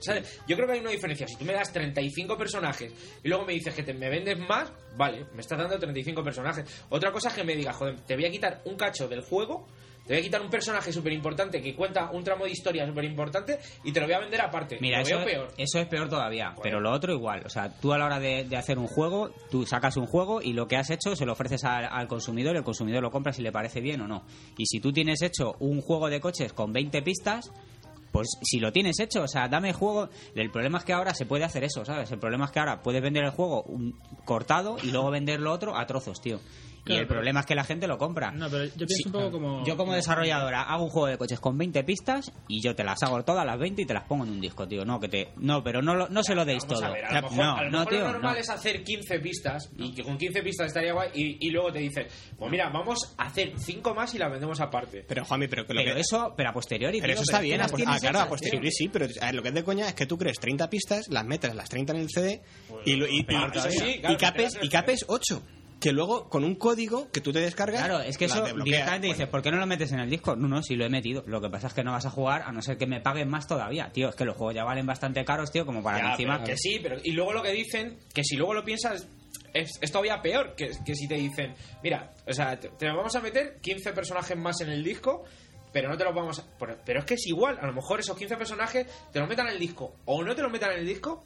¿Sabes? 0.00 0.40
Yo 0.46 0.56
creo 0.56 0.66
que 0.68 0.74
hay 0.74 0.80
una 0.80 0.90
diferencia. 0.90 1.26
Si 1.26 1.36
tú 1.36 1.44
me 1.44 1.52
das 1.52 1.72
35 1.72 2.36
personajes 2.36 2.92
y 3.22 3.28
luego 3.28 3.44
me 3.44 3.52
dices 3.54 3.74
que 3.74 3.82
te, 3.82 3.94
me 3.94 4.08
vendes 4.08 4.38
más, 4.38 4.72
vale, 4.96 5.26
me 5.34 5.40
estás 5.40 5.58
dando 5.58 5.78
35 5.78 6.22
personajes. 6.22 6.86
Otra 6.90 7.12
cosa 7.12 7.28
es 7.28 7.34
que 7.34 7.44
me 7.44 7.56
digas, 7.56 7.76
joder, 7.76 8.00
te 8.00 8.14
voy 8.14 8.26
a 8.26 8.30
quitar 8.30 8.62
un 8.64 8.76
cacho 8.76 9.08
del 9.08 9.22
juego, 9.22 9.66
te 10.06 10.12
voy 10.14 10.20
a 10.20 10.22
quitar 10.22 10.40
un 10.40 10.50
personaje 10.50 10.92
súper 10.92 11.12
importante 11.12 11.60
que 11.60 11.74
cuenta 11.74 12.10
un 12.12 12.22
tramo 12.22 12.44
de 12.44 12.52
historia 12.52 12.86
súper 12.86 13.04
importante 13.04 13.58
y 13.82 13.92
te 13.92 14.00
lo 14.00 14.06
voy 14.06 14.14
a 14.14 14.20
vender 14.20 14.40
aparte. 14.40 14.78
Mira, 14.80 14.98
lo 14.98 15.02
eso, 15.02 15.16
veo 15.16 15.26
peor. 15.26 15.48
eso 15.58 15.80
es 15.80 15.86
peor 15.88 16.08
todavía, 16.08 16.54
pero 16.62 16.80
lo 16.80 16.92
otro 16.92 17.12
igual. 17.12 17.42
O 17.44 17.48
sea, 17.48 17.70
tú 17.80 17.92
a 17.92 17.98
la 17.98 18.06
hora 18.06 18.20
de, 18.20 18.44
de 18.44 18.56
hacer 18.56 18.78
un 18.78 18.86
juego, 18.86 19.30
tú 19.50 19.66
sacas 19.66 19.96
un 19.96 20.06
juego 20.06 20.40
y 20.40 20.52
lo 20.52 20.68
que 20.68 20.76
has 20.76 20.90
hecho 20.90 21.16
se 21.16 21.26
lo 21.26 21.32
ofreces 21.32 21.64
al, 21.64 21.86
al 21.90 22.06
consumidor 22.06 22.54
y 22.54 22.58
el 22.58 22.64
consumidor 22.64 23.02
lo 23.02 23.10
compra 23.10 23.32
si 23.32 23.42
le 23.42 23.50
parece 23.50 23.80
bien 23.80 24.00
o 24.00 24.06
no. 24.06 24.24
Y 24.56 24.66
si 24.66 24.78
tú 24.78 24.92
tienes 24.92 25.22
hecho 25.22 25.56
un 25.58 25.80
juego 25.80 26.08
de 26.08 26.20
coches 26.20 26.52
con 26.52 26.72
20 26.72 27.02
pistas, 27.02 27.50
pues 28.16 28.38
si 28.40 28.60
lo 28.60 28.72
tienes 28.72 28.98
hecho, 28.98 29.22
o 29.24 29.28
sea, 29.28 29.46
dame 29.46 29.74
juego. 29.74 30.08
El 30.34 30.50
problema 30.50 30.78
es 30.78 30.84
que 30.84 30.94
ahora 30.94 31.12
se 31.12 31.26
puede 31.26 31.44
hacer 31.44 31.64
eso, 31.64 31.84
¿sabes? 31.84 32.10
El 32.12 32.18
problema 32.18 32.46
es 32.46 32.50
que 32.50 32.58
ahora 32.60 32.82
puedes 32.82 33.02
vender 33.02 33.24
el 33.24 33.30
juego 33.30 33.62
un- 33.64 33.94
cortado 34.24 34.78
y 34.82 34.90
luego 34.90 35.10
vender 35.10 35.38
lo 35.38 35.52
otro 35.52 35.76
a 35.76 35.86
trozos, 35.86 36.22
tío. 36.22 36.40
Y 36.86 36.96
el 36.96 37.06
pero- 37.06 37.08
problema 37.16 37.40
es 37.40 37.46
que 37.46 37.54
la 37.54 37.64
gente 37.64 37.86
lo 37.86 37.98
compra. 37.98 38.30
No, 38.32 38.48
pero 38.48 38.64
yo 38.64 38.72
pienso 38.86 38.94
Sí, 38.96 39.02
un 39.06 39.12
poco 39.12 39.30
como... 39.32 39.64
Yo 39.66 39.76
como 39.76 39.92
desarrolladora 39.94 40.62
hago 40.62 40.84
un 40.84 40.90
juego 40.90 41.06
de 41.08 41.18
coches 41.18 41.40
con 41.40 41.56
20 41.58 41.82
pistas 41.84 42.32
y 42.48 42.60
yo 42.62 42.74
te 42.74 42.84
las 42.84 43.02
hago 43.02 43.24
todas 43.24 43.44
las 43.46 43.58
20 43.58 43.82
y 43.82 43.86
te 43.86 43.94
las 43.94 44.04
pongo 44.04 44.24
en 44.24 44.30
un 44.30 44.40
disco, 44.40 44.66
tío. 44.68 44.84
No, 44.84 45.00
que 45.00 45.08
te 45.08 45.28
no, 45.36 45.62
pero 45.62 45.82
no 45.82 45.94
lo- 45.94 46.08
no 46.08 46.22
se 46.22 46.34
lo 46.34 46.44
deis 46.44 46.62
Vamos 46.64 46.80
todo. 46.80 46.88
a 46.88 46.92
ver, 46.92 47.04
a 47.04 47.08
O 47.08 47.10
sea, 47.10 47.20
lo 47.20 47.30
mejor, 47.30 47.44
no, 47.44 47.56
a 47.56 47.62
lo 47.64 47.70
no, 47.70 47.86
tío, 47.86 47.98
lo 48.00 48.12
normal 48.12 48.34
no. 48.34 48.40
es 48.40 48.50
hacer 48.50 48.82
15 48.84 49.18
pistas 49.20 49.70
y 49.78 49.92
que 49.94 50.02
con 50.02 50.16
15 50.18 50.42
pistas 50.42 50.66
estaría 50.68 50.92
guay 50.92 51.10
y, 51.14 51.46
y 51.46 51.50
luego 51.50 51.72
te 51.72 51.78
dicen, 51.80 52.06
pues 52.38 52.50
mira, 52.50 52.68
vamos 52.70 53.14
a 53.18 53.24
hacer 53.24 53.52
5 53.58 53.94
más 53.94 54.14
y 54.14 54.18
las 54.18 54.30
vendemos 54.30 54.60
aparte. 54.60 55.04
Pero, 55.08 55.24
Juanmi, 55.24 55.48
pero 55.48 55.66
que 55.66 55.74
lo 55.74 55.80
Pero 55.82 55.94
que... 55.94 56.00
eso, 56.00 56.34
pero 56.36 56.50
a 56.50 56.52
posteriori, 56.52 57.00
Pero 57.00 57.12
tío, 57.14 57.22
eso 57.22 57.30
está 57.30 57.40
bien, 57.40 57.60
a, 57.60 57.64
ah, 57.64 57.98
claro, 58.00 58.20
a 58.20 58.28
posteriori 58.28 58.68
tío. 58.68 58.76
sí, 58.76 58.88
pero 58.88 59.06
a 59.20 59.26
ver, 59.26 59.34
lo 59.34 59.42
que 59.42 59.48
es 59.48 59.54
de 59.54 59.64
coña 59.64 59.88
es 59.88 59.94
que 59.94 60.06
tú 60.06 60.16
crees 60.18 60.38
30 60.38 60.68
pistas, 60.70 61.08
las 61.08 61.24
metes 61.24 61.54
las 61.54 61.68
30 61.68 61.92
en 61.94 61.98
el 62.00 62.08
CD 62.10 62.42
y, 62.84 62.96
lo- 62.96 63.06
y, 63.06 63.18
y- 63.20 64.12
y- 64.12 64.16
capes, 64.16 64.58
y 64.62 64.68
capes 64.68 65.04
8. 65.08 65.42
Que 65.80 65.92
luego, 65.92 66.28
con 66.28 66.42
un 66.42 66.54
código 66.54 67.10
que 67.12 67.20
tú 67.20 67.32
te 67.32 67.40
descargas... 67.40 67.84
Claro, 67.84 68.00
es 68.00 68.16
que 68.16 68.24
eso 68.24 68.42
directamente 68.64 69.08
dices, 69.08 69.28
¿por 69.28 69.42
qué 69.42 69.50
no 69.50 69.58
lo 69.58 69.66
metes 69.66 69.92
en 69.92 70.00
el 70.00 70.08
disco? 70.08 70.34
No, 70.34 70.48
no, 70.48 70.62
sí 70.62 70.74
lo 70.74 70.86
he 70.86 70.88
metido. 70.88 71.22
Lo 71.26 71.40
que 71.40 71.50
pasa 71.50 71.66
es 71.66 71.74
que 71.74 71.84
no 71.84 71.92
vas 71.92 72.06
a 72.06 72.10
jugar 72.10 72.42
a 72.42 72.52
no 72.52 72.62
ser 72.62 72.78
que 72.78 72.86
me 72.86 73.00
paguen 73.00 73.28
más 73.28 73.46
todavía, 73.46 73.90
tío. 73.92 74.08
Es 74.08 74.14
que 74.14 74.24
los 74.24 74.36
juegos 74.36 74.54
ya 74.54 74.64
valen 74.64 74.86
bastante 74.86 75.24
caros, 75.24 75.52
tío, 75.52 75.66
como 75.66 75.82
para 75.82 75.98
Ya, 75.98 76.04
que 76.04 76.10
encima... 76.12 76.34
pero 76.38 76.46
que 76.46 76.56
sí, 76.56 76.78
pero 76.82 76.96
y 77.04 77.12
luego 77.12 77.34
lo 77.34 77.42
que 77.42 77.52
dicen, 77.52 77.98
que 78.14 78.24
si 78.24 78.36
luego 78.36 78.54
lo 78.54 78.64
piensas, 78.64 79.06
es, 79.52 79.78
es 79.80 79.92
todavía 79.92 80.20
peor 80.22 80.54
que, 80.54 80.70
que 80.84 80.94
si 80.94 81.06
te 81.06 81.16
dicen, 81.16 81.54
mira, 81.82 82.12
o 82.26 82.32
sea, 82.32 82.58
te, 82.58 82.70
te 82.70 82.86
vamos 82.86 83.14
a 83.14 83.20
meter 83.20 83.58
15 83.60 83.92
personajes 83.92 84.36
más 84.36 84.60
en 84.62 84.70
el 84.70 84.82
disco, 84.82 85.24
pero 85.72 85.90
no 85.90 85.96
te 85.98 86.04
los 86.04 86.14
vamos 86.14 86.38
a... 86.38 86.44
Pero, 86.58 86.78
pero 86.86 87.00
es 87.00 87.04
que 87.04 87.14
es 87.14 87.26
igual, 87.26 87.58
a 87.60 87.66
lo 87.66 87.74
mejor 87.74 88.00
esos 88.00 88.16
15 88.16 88.36
personajes 88.36 88.86
te 89.12 89.18
los 89.18 89.28
metan 89.28 89.46
en 89.48 89.52
el 89.54 89.58
disco 89.58 89.96
o 90.06 90.22
no 90.22 90.34
te 90.34 90.40
los 90.40 90.50
metan 90.50 90.72
en 90.72 90.78
el 90.78 90.86
disco, 90.86 91.24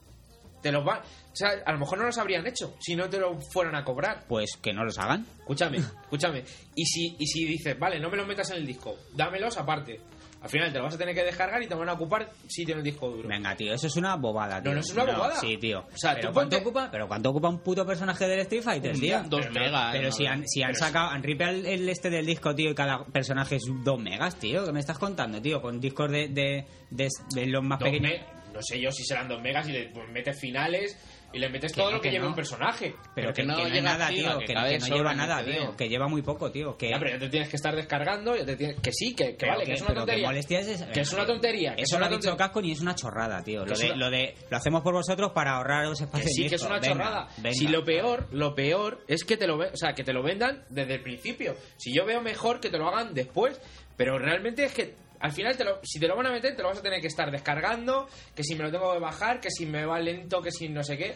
te 0.60 0.72
los 0.72 0.84
van... 0.84 1.00
O 1.32 1.36
sea, 1.36 1.50
a 1.64 1.72
lo 1.72 1.78
mejor 1.78 1.98
no 1.98 2.06
los 2.06 2.18
habrían 2.18 2.46
hecho 2.46 2.74
si 2.80 2.96
no 2.96 3.08
te 3.08 3.18
lo 3.18 3.38
fueran 3.40 3.74
a 3.76 3.84
cobrar. 3.84 4.24
Pues 4.28 4.58
que 4.60 4.72
no 4.72 4.84
los 4.84 4.98
hagan. 4.98 5.24
Escúchame, 5.38 5.76
escúchame. 6.02 6.44
Y 6.74 6.84
si, 6.84 7.16
y 7.18 7.26
si 7.26 7.44
dices, 7.44 7.78
vale, 7.78 8.00
no 8.00 8.10
me 8.10 8.16
los 8.16 8.26
metas 8.26 8.50
en 8.50 8.56
el 8.58 8.66
disco, 8.66 8.96
dámelos 9.14 9.56
aparte. 9.56 10.00
Al 10.42 10.48
final 10.48 10.72
te 10.72 10.78
lo 10.78 10.84
vas 10.84 10.94
a 10.94 10.98
tener 10.98 11.14
que 11.14 11.22
descargar 11.22 11.62
y 11.62 11.66
te 11.66 11.74
van 11.74 11.90
a 11.90 11.92
ocupar 11.92 12.30
sitio 12.48 12.72
en 12.72 12.78
el 12.78 12.84
disco 12.84 13.10
duro. 13.10 13.28
Venga, 13.28 13.54
tío, 13.54 13.74
eso 13.74 13.88
es 13.88 13.96
una 13.96 14.16
bobada, 14.16 14.62
tío. 14.62 14.70
No, 14.70 14.76
no 14.76 14.80
es 14.80 14.90
una 14.90 15.04
bobada. 15.04 15.36
Sí, 15.38 15.58
tío. 15.58 15.80
O 15.80 15.98
sea, 15.98 16.14
¿Pero, 16.14 16.28
tú 16.28 16.32
cuánto 16.34 16.56
ponte- 16.56 16.66
ocupa, 16.66 16.88
¿Pero 16.90 17.06
cuánto 17.08 17.28
ocupa 17.28 17.48
un 17.50 17.58
puto 17.58 17.84
personaje 17.86 18.26
del 18.26 18.38
Street 18.40 18.62
Fighter, 18.62 18.98
tío? 18.98 19.22
Dos 19.28 19.46
Pero- 19.48 19.60
megas, 19.60 19.92
Pero 19.92 20.04
no, 20.08 20.12
si 20.12 20.24
han, 20.26 20.48
si 20.48 20.62
han 20.62 20.72
pero 20.72 20.86
sacado, 20.86 21.10
han 21.10 21.22
ripeado 21.22 21.52
el, 21.52 21.66
el 21.66 21.88
este 21.90 22.08
del 22.08 22.24
disco, 22.24 22.54
tío, 22.54 22.70
y 22.70 22.74
cada 22.74 23.04
personaje 23.04 23.56
es 23.56 23.64
dos 23.84 24.00
megas, 24.00 24.34
tío. 24.36 24.64
¿Qué 24.64 24.72
me 24.72 24.80
estás 24.80 24.98
contando, 24.98 25.42
tío? 25.42 25.60
Con 25.60 25.78
discos 25.78 26.10
de, 26.10 26.28
de, 26.28 26.64
de, 26.88 27.08
de 27.34 27.46
los 27.46 27.62
más 27.62 27.78
Dos 27.78 27.90
pequeños. 27.90 28.10
me- 28.10 28.40
no 28.54 28.60
sé 28.62 28.80
yo 28.80 28.90
si 28.90 29.04
serán 29.04 29.28
2 29.28 29.40
megas 29.42 29.68
y 29.68 29.72
le 29.72 29.90
pues, 29.90 30.08
metes 30.10 30.40
finales 30.40 30.96
y 31.32 31.38
le 31.38 31.48
metes 31.48 31.72
todo 31.72 31.86
no, 31.86 31.96
lo 31.96 32.00
que, 32.00 32.08
que 32.08 32.12
lleve 32.14 32.24
no. 32.24 32.30
un 32.30 32.34
personaje. 32.36 32.94
Pero, 33.14 33.32
que, 33.32 33.42
que 33.42 33.46
no 33.48 33.56
que 33.56 33.62
no 33.62 33.68
llega 33.68 33.82
nada, 33.82 34.08
tío. 34.08 34.38
que 34.38 34.54
no 34.54 34.96
lleva 34.96 35.14
nada, 35.14 35.44
tío. 35.44 35.76
Que 35.76 35.88
lleva 35.88 36.08
muy 36.08 36.22
poco, 36.22 36.50
tío. 36.50 36.76
Que, 36.76 36.90
Ya, 36.90 36.98
pero 36.98 37.10
ya 37.12 37.18
te 37.18 37.28
tienes 37.28 37.48
que 37.48 37.56
estar 37.56 37.74
descargando, 37.76 38.36
ya 38.36 38.44
te 38.44 38.56
tienes... 38.56 38.80
que 38.80 38.92
sí, 38.92 39.14
que, 39.14 39.36
vale, 39.46 39.64
que, 39.64 39.74
es 39.74 39.82
una 39.82 39.94
tontería. 39.94 40.30
es, 40.32 40.46
Que 40.92 41.00
es 41.00 41.12
una 41.12 41.26
tontería, 41.26 41.74
que 41.76 41.82
Eso 41.82 41.96
una 41.96 42.06
ha 42.06 42.08
dicho 42.08 42.20
tontería. 42.30 42.36
Casco 42.46 42.60
y 42.62 42.72
es 42.72 42.80
una 42.80 42.94
chorrada, 42.94 43.42
tío. 43.42 43.64
Lo 43.64 43.72
es 43.72 43.78
de, 43.78 43.86
una- 43.86 43.96
lo 43.96 44.10
de 44.10 44.34
lo 44.50 44.56
hacemos 44.56 44.82
por 44.82 44.94
vosotros 44.94 45.32
para 45.32 45.52
ahorraros 45.56 45.98
Que 45.98 46.04
espacio. 46.04 46.28
sí, 46.28 46.48
que 46.48 46.54
es 46.56 46.62
una 46.62 46.78
Venga, 46.80 46.88
chorrada. 46.94 47.28
venga. 47.38 47.52
Si 47.52 47.68
lo 47.68 47.84
peor, 47.84 48.28
lo 48.32 48.54
peor 48.54 49.04
es 49.08 49.24
que 49.24 49.36
te 49.36 49.46
lo 49.46 49.56
o 49.58 49.76
sea, 49.76 49.92
que 49.94 50.04
te 50.04 50.12
lo 50.12 50.22
vendan 50.22 50.64
desde 50.68 50.94
el 50.94 51.02
principio. 51.02 51.54
Si 51.76 51.94
yo 51.94 52.04
veo 52.06 52.20
mejor 52.22 52.60
que 52.60 52.70
te 52.70 52.78
lo 52.78 52.88
hagan 52.88 53.14
después, 53.14 53.60
pero 53.96 54.18
realmente 54.18 54.64
es 54.64 54.72
que 54.72 54.94
al 55.20 55.32
final 55.32 55.56
te 55.56 55.64
lo, 55.64 55.78
si 55.82 56.00
te 56.00 56.08
lo 56.08 56.16
van 56.16 56.26
a 56.26 56.32
meter 56.32 56.56
te 56.56 56.62
lo 56.62 56.68
vas 56.68 56.78
a 56.78 56.82
tener 56.82 57.00
que 57.00 57.06
estar 57.08 57.30
descargando, 57.30 58.08
que 58.34 58.42
si 58.42 58.54
me 58.54 58.64
lo 58.64 58.70
tengo 58.70 58.92
que 58.92 58.98
bajar, 59.00 59.40
que 59.40 59.50
si 59.50 59.66
me 59.66 59.84
va 59.84 60.00
lento, 60.00 60.40
que 60.42 60.50
si 60.50 60.68
no 60.68 60.82
sé 60.82 60.96
qué. 60.98 61.14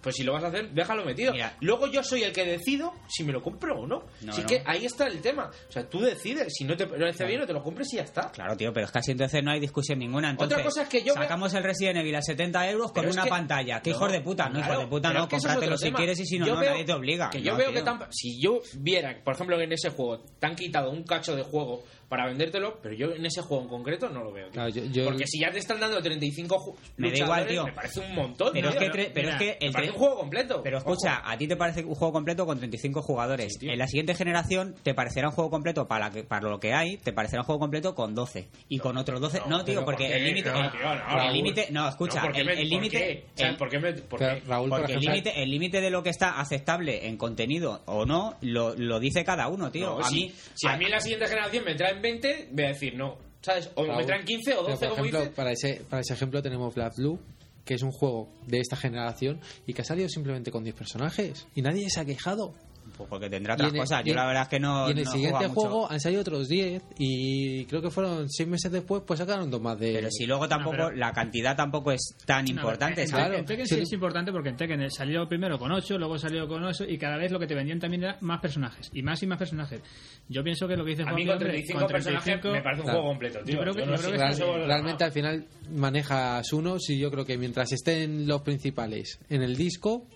Pues 0.00 0.14
si 0.14 0.22
lo 0.22 0.32
vas 0.34 0.44
a 0.44 0.48
hacer, 0.48 0.70
déjalo 0.70 1.04
metido. 1.04 1.32
Mira. 1.32 1.56
Luego 1.60 1.88
yo 1.88 2.04
soy 2.04 2.22
el 2.22 2.32
que 2.32 2.44
decido 2.44 2.92
si 3.08 3.24
me 3.24 3.32
lo 3.32 3.42
compro 3.42 3.80
o 3.80 3.86
no. 3.88 4.04
No, 4.20 4.36
no. 4.36 4.46
que 4.46 4.62
ahí 4.64 4.84
está 4.84 5.08
el 5.08 5.20
tema. 5.20 5.50
O 5.68 5.72
sea, 5.72 5.88
tú 5.90 5.98
decides. 6.00 6.52
Si 6.56 6.62
no 6.64 6.76
te 6.76 6.86
parece 6.86 7.24
bien, 7.24 7.40
no 7.40 7.46
te 7.46 7.52
lo 7.52 7.60
compres 7.60 7.92
y 7.92 7.96
ya 7.96 8.02
está. 8.04 8.30
Claro, 8.30 8.56
tío, 8.56 8.72
pero 8.72 8.86
es 8.86 8.92
que 8.92 8.98
así 9.00 9.10
entonces 9.10 9.42
no 9.42 9.50
hay 9.50 9.58
discusión 9.58 9.98
ninguna. 9.98 10.30
Entonces, 10.30 10.58
Otra 10.58 10.64
cosa 10.64 10.82
es 10.82 10.88
que 10.88 11.02
yo 11.02 11.14
sacamos 11.14 11.52
el 11.54 11.64
Resident 11.64 11.96
Evil 11.98 12.14
a 12.14 12.22
70 12.22 12.70
euros 12.70 12.92
con 12.92 13.00
Pero 13.02 13.14
una 13.14 13.24
que- 13.24 13.30
pantalla. 13.30 13.80
¿Qué 13.82 13.90
No, 13.90 13.96
hijos 13.96 14.12
de 14.12 14.20
puta? 14.20 14.44
No, 14.48 14.52
claro, 14.52 14.72
hijos 14.74 14.84
de 14.84 14.90
puta, 14.90 15.12
no. 15.12 15.28
Cómpratelo 15.28 15.76
si 15.76 15.84
tema. 15.86 15.96
quieres 15.96 16.20
y 16.20 16.26
si 16.26 16.38
no, 16.38 16.46
Yo 16.46 16.54
no, 16.54 16.60
veo- 16.60 16.70
nadie 16.70 16.84
te 16.84 16.92
obliga. 16.92 17.30
Que 17.30 17.42
yo 17.42 17.56
veo 17.56 17.70
tío. 17.70 17.74
que 17.80 17.82
tan, 17.82 18.00
si 18.12 18.40
yo 18.40 18.60
viera, 18.78 19.18
por 19.24 19.34
ejemplo, 19.34 19.56
que 19.58 19.64
en 19.64 19.72
ese 19.72 19.90
juego 19.90 20.20
te 20.38 20.46
han 20.46 20.54
quitado 20.54 20.90
un 20.92 21.02
cacho 21.02 21.34
de 21.34 21.42
juego 21.42 21.82
para 22.08 22.26
vendértelo, 22.26 22.78
pero 22.82 22.94
yo 22.94 23.12
en 23.12 23.24
ese 23.26 23.42
juego 23.42 23.62
en 23.64 23.68
concreto 23.68 24.08
no 24.08 24.22
lo 24.22 24.32
veo. 24.32 24.44
tío. 24.46 24.52
Claro, 24.52 24.68
yo- 24.70 24.84
yo- 24.84 25.04
Porque 25.04 25.26
si 25.26 25.40
ya 25.40 25.50
te 25.50 25.58
están 25.58 25.80
dando 25.80 26.00
35 26.02 26.56
ju- 26.58 26.76
Me 26.96 27.10
da 27.10 27.18
igual, 27.18 27.46
tío. 27.46 27.64
Me 27.64 27.72
parece 27.72 28.00
un 28.00 28.14
montón. 28.14 28.50
Pero 28.52 28.68
es 28.70 28.76
tío. 28.78 28.90
que, 28.92 28.98
tre- 28.98 29.10
pero 29.12 29.28
es 29.30 29.34
mira, 29.34 29.38
que 29.38 29.58
Me 29.60 29.66
el 29.68 29.72
tre- 29.74 29.88
un 29.90 29.94
juego 29.98 30.16
completo. 30.16 30.60
Pero 30.62 30.78
escucha, 30.78 31.20
Ojo. 31.20 31.28
a 31.30 31.36
ti 31.38 31.48
te 31.48 31.56
parece 31.56 31.84
un 31.84 31.94
juego 31.94 32.12
completo 32.12 32.46
con 32.46 32.58
35 32.58 33.02
jugadores. 33.02 33.58
en 33.60 33.78
la 33.78 33.86
siguiente 33.86 34.14
generación 34.14 34.74
te 34.82 34.94
parecerá 34.94 35.28
un 35.28 35.34
juego 35.34 35.50
completo 35.50 35.86
para, 35.86 36.06
la 36.06 36.10
que, 36.12 36.24
para 36.24 36.48
lo 36.48 36.60
que 36.60 36.72
hay, 36.72 36.96
te 36.98 37.12
parecerá 37.12 37.42
un 37.42 37.46
juego 37.46 37.58
completo 37.60 37.94
con 37.94 38.14
12. 38.14 38.48
Y 38.68 38.78
con 38.78 38.96
otros 38.96 39.20
12. 39.20 39.40
No, 39.48 39.64
tío, 39.64 39.74
pero 39.76 39.84
porque 39.84 40.06
¿por 40.06 40.16
el 40.16 40.24
límite. 40.24 40.50
No, 40.50 40.64
el- 40.64 40.70
tío, 40.70 40.80
no, 41.08 41.32
límite. 41.32 41.66
No, 41.70 41.88
escucha, 41.88 42.16
No, 42.20 42.26
¿por 42.26 42.32
qué 42.34 42.40
el 42.40 42.46
me- 42.46 42.64
límite. 42.64 43.24
el- 43.36 43.56
¿por 43.56 43.68
qué 43.68 43.78
me- 43.78 43.92
por 43.94 44.18
Pero, 44.18 44.34
qué? 44.34 44.40
Raúl, 44.46 44.68
por 44.68 44.78
Porque 44.80 44.92
el 44.94 44.98
ejemplo, 45.08 45.32
límite 45.46 45.80
de 45.80 45.90
lo 45.90 46.02
que 46.02 46.10
está 46.10 46.40
aceptable 46.40 47.06
en 47.06 47.16
contenido 47.16 47.82
o 47.86 48.04
no 48.06 48.36
lo, 48.40 48.74
lo 48.76 49.00
dice 49.00 49.24
cada 49.24 49.48
uno, 49.48 49.70
tío. 49.70 49.98
No, 49.98 50.04
a 50.04 50.10
mí, 50.10 50.32
si 50.54 50.66
a 50.68 50.76
mí 50.76 50.84
en 50.86 50.90
la 50.90 51.00
siguiente 51.00 51.26
generación 51.26 51.64
me 51.64 51.74
traen 52.00 52.02
20, 52.02 52.48
voy 52.52 52.64
a 52.64 52.68
decir 52.68 52.94
no. 52.96 53.18
¿Sabes? 53.40 53.70
O 53.74 53.82
me 53.82 53.88
Raúl, 53.88 54.06
traen 54.06 54.24
15 54.24 54.54
o 54.54 54.64
pero, 54.64 54.68
12, 54.72 54.78
por 54.78 54.88
como 54.88 55.00
ejemplo, 55.04 55.20
dices. 55.20 55.34
para 55.34 55.52
ese, 55.52 55.82
para 55.88 56.00
ese 56.00 56.14
ejemplo 56.14 56.42
tenemos 56.42 56.74
Black 56.74 56.96
Blue, 56.96 57.18
que 57.64 57.74
es 57.74 57.82
un 57.82 57.92
juego 57.92 58.28
de 58.46 58.60
esta 58.60 58.76
generación 58.76 59.40
y 59.66 59.74
que 59.74 59.82
ha 59.82 59.84
salido 59.84 60.08
simplemente 60.08 60.50
con 60.50 60.64
10 60.64 60.74
personajes 60.74 61.46
y 61.54 61.62
nadie 61.62 61.88
se 61.90 62.00
ha 62.00 62.04
quejado. 62.04 62.54
Pues 62.96 63.08
porque 63.08 63.28
tendrá 63.28 63.54
otras 63.54 63.72
el- 63.72 63.78
cosas. 63.78 64.02
Yo 64.04 64.10
en- 64.12 64.16
la 64.16 64.26
verdad 64.26 64.42
es 64.44 64.48
que 64.48 64.60
no. 64.60 64.88
y 64.88 64.92
en 64.92 64.98
el 64.98 65.04
no 65.04 65.10
siguiente 65.10 65.36
jugado 65.36 65.48
mucho. 65.54 65.60
juego 65.68 65.90
han 65.90 66.00
salido 66.00 66.20
otros 66.22 66.48
10 66.48 66.82
y 66.98 67.64
creo 67.66 67.82
que 67.82 67.90
fueron 67.90 68.28
6 68.30 68.48
meses 68.48 68.70
después 68.72 69.02
pues 69.06 69.18
sacaron 69.18 69.50
dos 69.50 69.60
más 69.60 69.78
de... 69.78 69.92
Pero 69.94 70.08
si 70.10 70.26
luego 70.26 70.48
tampoco, 70.48 70.76
No, 70.76 70.84
pero- 70.86 70.96
la 70.96 71.12
cantidad 71.12 71.56
tampoco 71.56 71.92
es 71.92 72.14
tan 72.26 72.44
No, 72.44 72.50
importante, 72.52 73.02
en, 73.02 73.08
¿sabes? 73.08 73.24
Claro. 73.26 73.38
en 73.40 73.44
Tekken 73.46 73.66
Sí. 73.66 73.74
sí 73.76 73.80
es 73.82 73.92
importante 73.92 74.32
porque 74.32 74.48
en 74.50 74.56
Tekken 74.56 74.90
salió 74.90 75.28
primero 75.28 75.58
con 75.58 75.72
8, 75.72 75.98
luego 75.98 76.18
salió 76.18 76.46
con 76.48 76.62
8 76.64 76.84
y 76.88 76.96
cada 76.98 77.16
vez 77.16 77.30
lo 77.32 77.38
que 77.38 77.46
te 77.46 77.54
vendían 77.54 77.78
también 77.80 78.04
era 78.04 78.18
más 78.20 78.40
personajes 78.40 78.90
y 78.92 79.02
más 79.02 79.22
y 79.22 79.26
más 79.26 79.38
personajes. 79.38 79.80
Yo 80.28 80.42
pienso 80.42 80.66
que 80.68 80.76
lo 80.76 80.84
que 80.84 80.90
dice 80.90 81.02
A 81.02 81.06
Juan 81.06 81.16
mí 81.16 81.24
con 81.24 81.32
hombre, 81.34 81.48
35 81.50 81.80
con 81.80 81.88
personajes 81.92 82.24
35, 82.24 82.52
me 82.54 82.62
parece 82.62 82.80
un 82.80 82.84
Claro. 82.86 82.98
juego 83.00 83.12
completo, 83.12 83.38
tío. 83.44 83.54
Yo 83.56 83.60
creo 83.60 83.74
que- 83.74 83.86
no 83.86 83.92
yo 83.92 83.96
sé 83.98 84.02
creo 84.12 84.12
que 84.12 84.18
Real- 84.44 84.66
realmente 84.66 85.04
al 85.04 85.12
final 85.12 85.46
manejas 85.70 86.52
unos 86.52 86.88
y 86.90 86.98
yo 86.98 87.10
creo 87.10 87.24
que 87.24 87.36
mientras 87.36 87.72
estén 87.72 88.26
los 88.26 88.42
principales 88.42 89.18
en 89.28 89.42
el 89.42 89.56
disco, 89.56 90.06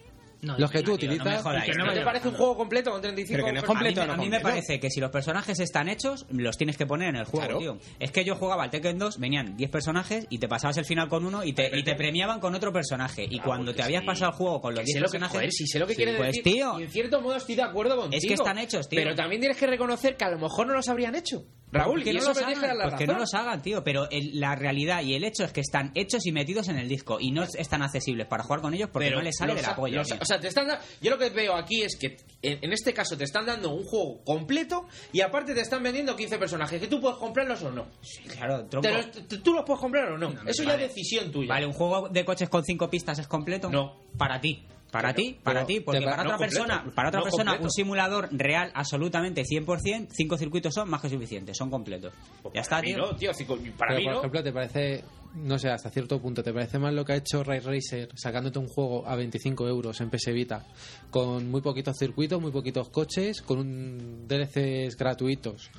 No, 0.43 0.57
los 0.57 0.71
que 0.71 0.83
tú 0.83 0.91
no 0.91 0.95
utilizas... 0.95 1.43
que 1.65 1.73
no 1.75 1.87
¿No 1.87 1.93
te 1.93 2.03
parece 2.03 2.29
un 2.29 2.35
juego 2.35 2.57
completo 2.57 2.91
con 2.93 3.01
35 3.01 3.35
Pero 3.37 3.47
que 3.47 3.53
no 3.53 3.59
es 3.59 3.65
completo, 3.65 4.03
a 4.03 4.05
mí, 4.05 4.09
no 4.09 4.15
a 4.15 4.17
mí 4.19 4.29
me 4.29 4.41
parece 4.41 4.79
que 4.79 4.89
si 4.91 5.01
los 5.01 5.11
personajes 5.11 5.59
están 5.59 5.89
hechos, 5.89 6.27
los 6.31 6.57
tienes 6.57 6.77
que 6.77 6.87
poner 6.87 7.09
en 7.09 7.17
el 7.17 7.25
juego, 7.25 7.45
Claro. 7.47 7.59
tío. 7.59 7.79
Es 7.99 8.13
que 8.13 8.25
yo 8.25 8.37
jugaba 8.37 8.65
al 8.65 8.71
Tekken 8.71 8.99
2, 8.99 9.19
venían 9.19 9.57
10 9.57 9.71
personajes 9.71 10.27
y 10.31 10.39
te 10.39 10.47
pasabas 10.49 10.77
el 10.79 10.85
final 10.85 11.09
con 11.09 11.25
uno 11.25 11.43
y 11.45 11.53
te, 11.53 11.77
y 11.77 11.83
te 11.83 11.95
premiaban 11.97 12.39
con 12.41 12.55
otro 12.55 12.73
personaje. 12.73 13.27
Y 13.29 13.41
Ah, 13.41 13.43
cuando 13.45 13.75
te 13.75 13.83
habías 13.83 14.03
sí. 14.03 14.07
pasado 14.07 14.31
el 14.31 14.37
juego 14.37 14.61
con 14.61 14.75
los 14.75 14.81
Que 14.81 14.85
10 14.87 14.95
sé 14.95 15.01
lo 15.01 15.07
que, 15.07 15.11
personajes. 15.11 15.37
joder, 15.37 15.53
si 15.53 15.67
sé 15.67 15.79
lo 15.79 15.87
que 15.87 15.95
Sí, 15.95 15.97
quiere 16.03 16.17
pues, 16.17 16.29
decir. 16.29 16.43
tío. 16.45 16.79
Y 16.79 16.83
en 16.85 16.91
cierto 16.91 17.21
modo 17.21 17.37
estoy 17.37 17.55
de 17.57 17.63
acuerdo 17.63 17.97
contigo. 17.97 18.19
Es 18.19 18.27
que 18.27 18.35
están 18.35 18.59
hechos, 18.59 18.89
tío. 18.89 19.01
Pero 19.03 19.15
también 19.17 19.41
tienes 19.41 19.57
que 19.59 19.67
reconocer 19.67 20.17
que 20.17 20.25
a 20.25 20.31
lo 20.31 20.39
mejor 20.39 20.67
no 20.69 20.75
los 20.75 20.89
habrían 20.89 21.15
hecho. 21.17 21.43
Raúl, 21.71 22.03
que 22.03 22.13
no 22.15 22.21
los 22.21 22.39
hagan, 22.39 22.79
la 22.79 22.85
pues 22.85 22.95
que 22.97 23.07
no 23.07 23.19
los 23.19 23.35
hagan, 23.35 23.61
tío. 23.63 23.85
Pero 23.85 24.09
el- 24.11 24.41
la 24.41 24.55
realidad 24.55 25.03
y 25.03 25.15
el 25.15 25.25
hecho 25.25 25.45
es 25.45 25.53
que 25.53 25.61
están 25.61 25.93
hechos 25.95 26.27
y 26.27 26.33
metidos 26.33 26.69
en 26.69 26.79
el 26.79 26.89
disco 26.89 27.19
y 27.21 27.31
no 27.31 27.43
están 27.43 27.83
accesibles 27.83 28.27
para 28.27 28.43
jugar 28.43 28.61
con 28.61 28.73
ellos 28.75 28.89
porque 28.93 29.07
Pero 29.09 29.19
no 29.19 29.25
les 29.25 29.37
sale 29.37 29.53
los 29.53 29.61
de 29.61 29.67
la 29.67 29.73
ha- 29.73 29.77
polla. 29.77 29.97
los- 29.99 30.09
tío. 30.09 30.17
o 30.21 30.25
sea, 30.25 30.41
te 30.41 30.49
están 30.49 30.69
yo 31.01 31.11
lo 31.11 31.19
que 31.19 31.31
veo 31.31 31.55
aquí 31.55 31.83
es 31.83 31.97
que 31.99 32.17
en, 32.43 32.59
en 32.63 32.73
este 32.73 32.93
caso 32.95 33.17
te 33.17 33.25
están 33.25 33.45
dando 33.47 33.71
un 33.75 33.85
juego 33.85 34.23
completo 34.25 34.87
y 35.13 35.21
aparte 35.21 35.55
te 35.55 35.61
están 35.61 35.83
vendiendo 35.83 36.17
15 36.17 36.39
personajes 36.39 36.81
que 36.81 36.87
tú 36.89 37.01
puedes 37.01 37.19
comprarlos 37.19 37.63
o 37.63 37.71
no. 37.71 37.87
claro, 38.35 38.65
tronco. 38.67 38.89
Te 38.89 38.95
los- 38.95 39.11
t- 39.29 39.39
tú 39.39 39.53
los 39.53 39.65
puedes 39.65 39.81
comprar 39.81 40.11
o 40.13 40.19
no. 40.19 40.33
Eso 40.47 40.63
ya 40.63 40.75
es 40.75 40.81
decisión 40.81 41.31
tuya. 41.31 41.49
Vale, 41.49 41.67
un 41.67 41.73
juego 41.73 42.09
de 42.09 42.25
coches 42.25 42.49
con 42.49 42.65
cinco 42.65 42.89
pistas 42.89 43.19
es 43.19 43.27
completo. 43.29 43.69
No. 43.71 43.97
Para 44.17 44.41
ti. 44.41 44.65
Para 44.91 45.13
ti, 45.13 45.37
para 45.43 45.67
ti, 45.67 45.81
porque 45.81 46.01
para 46.01 46.17
pa- 46.17 46.23
otra 46.23 46.33
no 46.33 46.39
completo, 46.39 46.65
persona, 46.65 46.95
para 46.95 47.09
otra 47.09 47.21
no 47.21 47.25
persona 47.25 47.51
completo. 47.53 47.65
un 47.65 47.71
simulador 47.71 48.29
real 48.33 48.71
absolutamente 48.75 49.43
100%, 49.45 50.09
cinco 50.11 50.39
circuitos 50.39 50.73
son 50.73 50.89
más 50.89 51.03
que 51.03 51.11
suficientes, 51.11 51.57
son 51.59 51.69
completos. 51.71 52.13
Pues 52.43 52.55
ya 52.55 52.63
está, 52.63 52.81
tío. 52.81 52.97
no, 52.97 53.15
tío. 53.15 53.35
cinco- 53.35 53.59
Para 53.77 53.91
Pero, 53.91 53.99
mí 53.99 54.05
por 54.05 54.13
no. 54.15 54.19
ejemplo, 54.21 54.43
¿te 54.43 54.53
parece, 54.53 55.05
no 55.35 55.59
sé, 55.59 55.69
hasta 55.69 55.91
cierto 55.91 56.19
punto, 56.23 56.43
¿te 56.43 56.55
parece 56.55 56.79
mal 56.79 56.97
lo 56.97 57.05
que 57.05 57.13
ha 57.13 57.17
hecho 57.17 57.45
Ray 57.45 57.61
Racer 57.61 58.09
sacándote 58.15 58.59
un 58.59 58.67
juego 58.69 59.07
a 59.07 59.15
25 59.15 59.69
euros 59.69 60.01
en 60.01 60.09
PS 60.09 60.33
Vita 60.33 60.65
con 61.11 61.51
muy 61.51 61.61
poquitos 61.61 61.95
circuitos, 61.99 62.41
muy 62.41 62.51
poquitos 62.51 62.89
coches, 62.89 63.43
con 63.43 63.59
un 63.59 64.27
DLCs 64.27 64.97
gratuitos, 64.97 65.71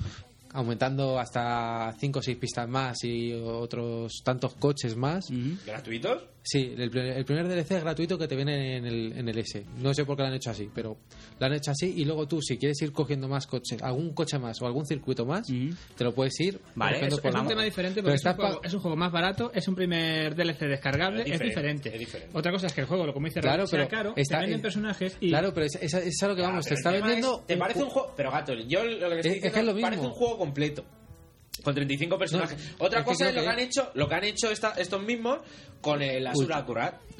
aumentando 0.52 1.18
hasta 1.18 1.94
5 1.98 2.18
o 2.18 2.22
6 2.22 2.36
pistas 2.38 2.68
más 2.68 3.02
y 3.04 3.32
otros 3.32 4.20
tantos 4.24 4.54
coches 4.54 4.96
más? 4.96 5.28
¿Gratuitos? 5.66 6.22
Sí, 6.52 6.74
el, 6.76 6.90
primer- 6.90 7.16
el 7.16 7.24
primer 7.24 7.46
DLC 7.46 7.70
es 7.76 7.82
gratuito 7.84 8.18
que 8.18 8.26
te 8.26 8.34
viene 8.34 8.78
en 8.78 8.84
el, 8.86 9.12
en 9.16 9.28
el 9.28 9.38
S. 9.38 9.64
No 9.78 9.94
sé 9.94 10.04
por 10.04 10.16
qué 10.16 10.22
lo 10.22 10.28
han 10.28 10.34
hecho 10.34 10.50
así, 10.50 10.68
pero 10.74 10.96
lo 11.38 11.46
han 11.46 11.52
hecho 11.52 11.70
así 11.70 11.92
y 11.96 12.04
luego 12.04 12.26
tú, 12.26 12.42
si 12.42 12.58
quieres 12.58 12.80
ir 12.82 12.90
cogiendo 12.92 13.28
más 13.28 13.46
coches, 13.46 13.80
algún 13.82 14.12
coche 14.14 14.36
más 14.38 14.60
o 14.60 14.66
algún 14.66 14.84
circuito 14.84 15.24
más, 15.24 15.46
te 15.46 16.02
lo 16.04 16.12
puedes 16.12 16.38
ir. 16.40 16.58
Vale, 16.74 17.06
eso 17.06 17.22
por 17.22 17.30
Es 17.30 17.40
un 17.40 17.46
tema 17.46 17.62
diferente 17.62 18.02
Pero 18.02 18.14
porque 18.14 18.16
es 18.16 18.24
un, 18.26 18.34
juego, 18.34 18.60
es 18.64 18.74
un 18.74 18.80
juego 18.80 18.96
más 18.96 19.12
barato, 19.12 19.52
es 19.54 19.68
un 19.68 19.74
primer 19.76 20.34
DLC 20.34 20.60
descargable, 20.66 21.22
Es 21.22 21.32
es 21.34 21.40
diferente, 21.40 21.94
es. 21.94 22.10
Otra 22.32 22.50
cosa 22.50 22.66
es 22.66 22.72
que 22.72 22.80
el 22.80 22.86
juego, 22.88 23.06
lo 23.06 23.12
como 23.14 23.26
dice 23.28 23.40
Claro, 23.40 23.58
Raúl, 23.58 23.68
sea 23.68 23.78
pero 23.78 23.90
caro, 23.90 24.12
está- 24.16 24.36
te 24.38 24.42
venden 24.46 24.60
personajes 24.62 25.16
y... 25.20 25.28
Claro, 25.28 25.54
pero 25.54 25.66
es, 25.66 25.76
es, 25.80 25.94
es 25.94 26.22
a 26.22 26.26
lo 26.28 26.34
que 26.34 26.42
vamos, 26.42 26.66
te 26.66 26.74
está 26.74 26.90
vendiendo. 26.90 27.40
es- 27.42 27.46
¿Te 27.46 27.56
parece 27.56 27.82
un 27.84 27.90
juego? 27.90 28.12
Pero 28.16 28.30
gato, 28.32 28.54
yo 28.54 28.82
lo 28.84 28.98
que 29.10 29.16
estoy 29.16 29.16
Es- 29.16 29.16
es 29.16 29.22
diciendo 29.22 29.52
que 29.54 29.60
es 29.60 29.66
lo 29.66 29.80
parece 29.80 30.00
mismo. 30.02 30.12
un 30.14 30.18
juego 30.18 30.38
completo. 30.38 30.84
Con 31.62 31.74
35 31.74 32.18
personajes. 32.18 32.58
No, 32.78 32.86
Otra 32.86 33.04
cosa 33.04 33.28
es 33.28 33.34
lo 33.34 33.40
que 33.40 33.44
que- 33.46 33.52
han 33.52 33.58
hecho, 33.58 33.90
lo 33.94 34.08
que 34.08 34.14
han 34.14 34.24
hecho 34.24 34.50
esta- 34.50 34.72
estos 34.76 35.02
mismos 35.02 35.38
con 35.80 36.00
el 36.02 36.26
Asura 36.26 36.58
Ultra. 36.58 36.64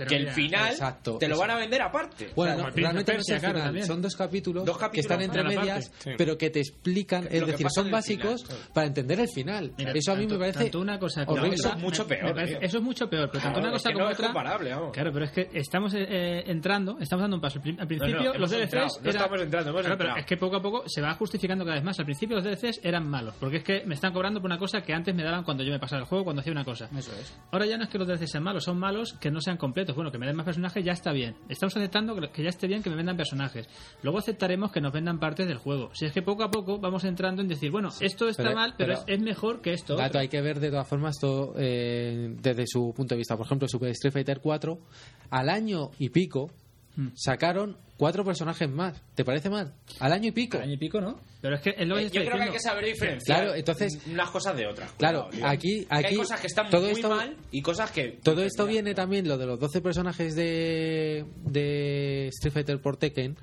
Pero 0.05 0.09
Que 0.09 0.16
el 0.16 0.30
final 0.30 0.70
exacto, 0.70 1.18
te 1.18 1.28
lo 1.28 1.34
eso. 1.34 1.40
van 1.42 1.51
a 1.51 1.57
vender 1.57 1.82
aparte. 1.82 2.30
Bueno, 2.34 2.55
O 2.55 2.57
sea, 2.57 2.64
no, 2.68 2.70
realmente 2.74 3.12
no 3.12 3.18
es 3.18 3.28
el 3.28 3.34
Persia, 3.34 3.38
claro, 3.38 3.55
final, 3.55 3.66
también. 3.68 3.86
son 3.86 4.03
dos 4.03 4.16
capítulos, 4.16 4.64
Dos 4.64 4.78
que 4.90 5.01
están 5.01 5.20
entre 5.22 5.42
medias, 5.44 5.92
Sí. 5.98 6.11
pero 6.16 6.36
que 6.38 6.51
te 6.51 6.61
explican, 6.61 7.24
es 7.30 7.46
decir, 7.46 7.66
son 7.70 7.84
final, 7.86 7.98
básicos 8.01 8.44
para 8.72 8.86
entender 8.86 9.20
el 9.20 9.28
final. 9.28 9.72
Mira, 9.76 9.92
eso 9.92 10.12
a 10.12 10.14
mí 10.14 10.22
tanto- 10.22 10.34
me 10.34 10.40
parece 10.40 10.59
tanto 10.64 10.80
una 10.80 10.98
cosa 10.98 11.24
horrible. 11.26 11.55
Eso 11.55 11.68
es 11.70 11.76
mucho 11.78 12.05
me- 12.05 12.09
peor, 12.09 12.24
me 12.24 12.34
parece- 12.34 12.53
tío. 12.57 12.66
eso 12.66 12.78
es 12.78 12.82
mucho 12.82 13.11
peor, 13.11 13.28
pero 13.30 13.42
tanto 13.42 13.59
Claro, 13.61 13.68
una 13.68 13.76
es 13.76 13.82
cosa 13.82 13.88
que 13.88 13.92
como 13.94 14.05
no 14.07 14.11
es 14.11 14.18
otra. 14.18 14.26
comparable, 14.28 14.70
vamos. 14.74 14.92
Claro, 14.92 15.12
pero 15.12 15.24
es 15.24 15.30
que 15.32 15.51
estamos 15.55 15.94
eh, 15.94 16.42
entrando, 16.46 16.96
estamos 17.01 17.22
dando 17.22 17.36
un 17.36 17.40
paso. 17.42 17.59
Al 17.59 17.62
prin- 17.62 17.80
Al 17.80 17.86
principio 17.86 18.32
no, 18.32 18.38
los 18.38 18.51
DLCs 18.51 19.01
no 19.03 19.11
estamos 19.11 19.40
entrando, 19.42 19.74
pero 19.74 20.16
es 20.16 20.24
que 20.26 20.36
poco 20.36 20.57
a 20.57 20.62
poco 20.62 20.84
se 20.86 21.01
va 21.01 21.14
justificando 21.14 21.64
cada 21.64 21.76
vez 21.76 21.84
más. 21.84 21.98
Al 21.98 22.05
principio 22.05 22.36
los 22.36 22.44
DLCs 22.44 22.80
eran 22.82 23.07
malos, 23.09 23.34
porque 23.38 23.59
es 23.59 23.64
que 23.64 23.82
me 23.86 23.94
están 23.94 24.12
cobrando 24.12 24.40
por 24.40 24.48
una 24.51 24.59
cosa 24.59 24.82
que 24.82 24.92
antes 24.92 25.14
me 25.14 25.22
daban 25.22 25.44
cuando 25.44 25.62
yo 25.62 25.72
me 25.72 25.78
pasaba 25.78 26.01
el 26.03 26.07
juego, 26.09 26.24
cuando 26.24 26.40
hacía 26.40 26.53
una 26.53 26.64
cosa. 26.64 26.88
Eso 26.96 27.12
es. 27.20 27.36
Ahora 27.51 27.66
ya 27.66 27.76
no 27.76 27.84
es 27.84 27.90
que 27.90 27.98
los 27.98 28.07
DLCs 28.09 28.30
sean 28.30 28.44
malos, 28.44 28.64
son 28.64 28.78
malos 28.78 29.14
que 29.20 29.30
no 29.30 29.40
sean 29.40 29.57
completos. 29.57 29.89
Bueno, 29.95 30.11
que 30.11 30.18
me 30.18 30.26
den 30.26 30.36
más 30.36 30.45
personajes 30.45 30.84
ya 30.84 30.93
está 30.93 31.12
bien. 31.12 31.34
Estamos 31.49 31.76
aceptando 31.76 32.14
que- 32.32 32.43
ya 32.43 32.49
esté 32.49 32.66
bien 32.66 32.82
que 32.82 32.91
me 32.91 32.97
vendan 32.97 33.16
personajes. 33.16 33.68
Luego 34.03 34.18
aceptaremos 34.18 34.70
que 34.72 34.80
nos 34.80 34.93
vendan 34.93 35.18
partes 35.18 35.47
del 35.47 35.59
juego. 35.59 35.91
Si 35.95 36.07
es 36.07 36.12
que 36.12 36.22
poco 36.22 36.43
a 36.45 36.51
poco 36.51 36.78
vamos 36.78 37.05
entrando 37.05 37.43
en 37.43 37.49
decir, 37.49 37.70
bueno, 37.70 37.91
esto 38.01 38.28
está 38.28 38.43
pero- 38.45 38.55
mal, 38.55 38.74
pero, 38.76 38.95
pero- 38.95 39.14
es, 39.16 39.20
mejor 39.20 39.61
que 39.61 39.72
esto. 39.72 39.97
Gato, 39.97 40.18
hay 40.18 40.28
que 40.28 40.41
ver 40.41 40.61
de 40.61 40.70
todas 40.70 40.88
formas 40.88 41.16
todo 41.20 41.55
eh, 41.57 42.34
desde 42.41 42.66
su 42.66 42.93
punto 42.95 43.14
de 43.14 43.18
vista. 43.18 43.36
Por 43.36 43.47
ejemplo, 43.47 43.68
Super 43.68 43.91
Street 43.91 44.12
Fighter 44.12 44.41
4, 44.41 44.78
al 45.30 45.49
año 45.49 45.91
y 45.99 46.09
pico. 46.11 46.51
Sacaron 47.14 47.76
cuatro 47.96 48.24
personajes 48.24 48.68
más. 48.70 49.01
¿Te 49.14 49.24
parece 49.24 49.51
mal? 49.51 49.74
Al 49.98 50.12
año 50.12 50.28
y 50.28 50.32
pico. 50.32 50.59
Año 50.59 50.72
y 50.72 50.76
pico, 50.78 51.01
¿no? 51.01 51.20
Pero 51.40 51.57
es 51.57 51.61
que 51.62 51.74
es 51.76 51.86
lo 51.86 51.96
que 51.96 52.03
Eh, 52.03 52.11
yo 52.12 52.22
creo 52.24 52.36
que 52.36 52.42
hay 52.42 52.51
que 52.51 52.61
saber 52.61 52.84
diferenciar 52.84 53.38
Claro, 53.42 53.55
entonces- 53.55 53.98
unas 54.07 54.30
cosas 54.30 54.57
de 54.57 54.66
otras. 54.66 54.92
Claro, 54.92 55.28
aquí- 55.42 55.84
Que 55.84 55.94
hay 55.94 56.05
aquí 56.05 56.16
cosas 56.16 56.40
que 56.40 56.46
están 56.46 56.70
todo 56.70 56.82
muy 56.82 56.90
esto- 56.92 57.09
mal 57.09 57.36
y 57.51 57.62
cosas 57.62 57.90
que... 57.90 58.18
Todo 58.22 58.42
esto 58.42 58.66
viene 58.66 58.94
también, 58.94 59.26
lo 59.28 59.38
de 59.38 59.46
los 59.46 59.59
12 59.61 59.80
personajes 59.80 60.34
de, 60.34 61.24
de 61.44 62.28
Street 62.28 62.53
Fighter 62.53 62.80
por 62.80 62.96
Tekken, 62.96 63.36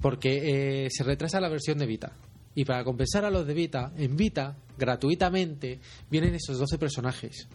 porque 0.00 0.84
eh, 0.84 0.88
se 0.90 1.04
retrasa 1.04 1.40
la 1.40 1.48
versión 1.48 1.78
de 1.78 1.86
Vita. 1.86 2.12
Y 2.54 2.64
para 2.64 2.84
compensar 2.84 3.24
a 3.24 3.30
los 3.30 3.46
de 3.46 3.54
Vita, 3.54 3.92
en 3.98 4.16
Vita, 4.16 4.56
gratuitamente, 4.78 5.78
vienen 6.10 6.34
esos 6.34 6.58
12 6.58 6.78
personajes. 6.78 7.48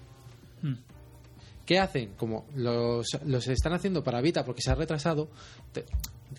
Hmm. 0.62 0.76
¿Qué 1.72 1.80
hacen? 1.80 2.16
Como 2.18 2.46
los, 2.54 3.08
los 3.26 3.48
están 3.48 3.72
haciendo 3.72 4.04
para 4.04 4.20
Vita 4.20 4.44
porque 4.44 4.62
se 4.62 4.72
ha 4.72 4.76
retrasado, 4.76 5.30
te- 5.72 5.86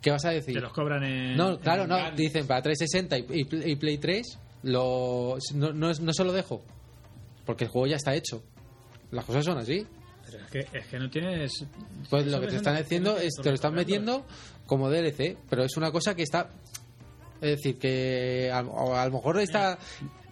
¿qué 0.03 0.11
vas 0.11 0.26
a 0.26 0.30
decir? 0.30 0.53
Te 0.55 0.61
los 0.61 0.74
cobran 0.74 1.03
en. 1.05 1.35
No, 1.39 1.59
claro, 1.59 1.85
en 1.85 1.89
no. 1.89 2.11
Dicen 2.11 2.47
para 2.47 2.61
360 2.61 3.16
y, 3.35 3.41
y 3.41 3.45
Play- 3.47 3.70
y 3.72 3.76
Play 3.76 3.97
3, 3.97 4.39
lo, 4.64 5.39
no, 5.55 5.72
no, 5.72 5.91
no 5.95 6.12
se 6.12 6.24
lo 6.24 6.33
dejo. 6.33 6.62
Porque 7.47 7.64
el 7.64 7.70
juego 7.70 7.87
ya 7.87 7.97
está 7.97 8.14
hecho. 8.14 8.43
Las 9.11 9.24
cosas 9.24 9.43
son 9.47 9.57
así. 9.57 9.87
Pero 10.26 10.45
es 10.45 10.51
que, 10.51 10.78
es 10.78 10.87
que 10.89 10.99
no 10.99 11.09
tienes. 11.09 11.64
Pues 12.11 12.26
lo 12.26 12.39
que 12.39 12.49
te 12.49 12.53
es 12.53 12.57
están 12.59 12.76
haciendo 12.76 13.16
es 13.16 13.33
te 13.43 13.49
lo 13.49 13.55
están 13.55 13.72
metiendo 13.72 14.26
como 14.66 14.91
DLC, 14.91 15.39
pero 15.49 15.64
es 15.64 15.74
una 15.78 15.91
cosa 15.91 16.14
que 16.14 16.24
está. 16.24 16.51
Es 17.41 17.57
decir, 17.57 17.78
que 17.78 18.51
a, 18.53 18.59
a 18.59 19.07
lo 19.07 19.12
mejor 19.12 19.41
está. 19.41 19.78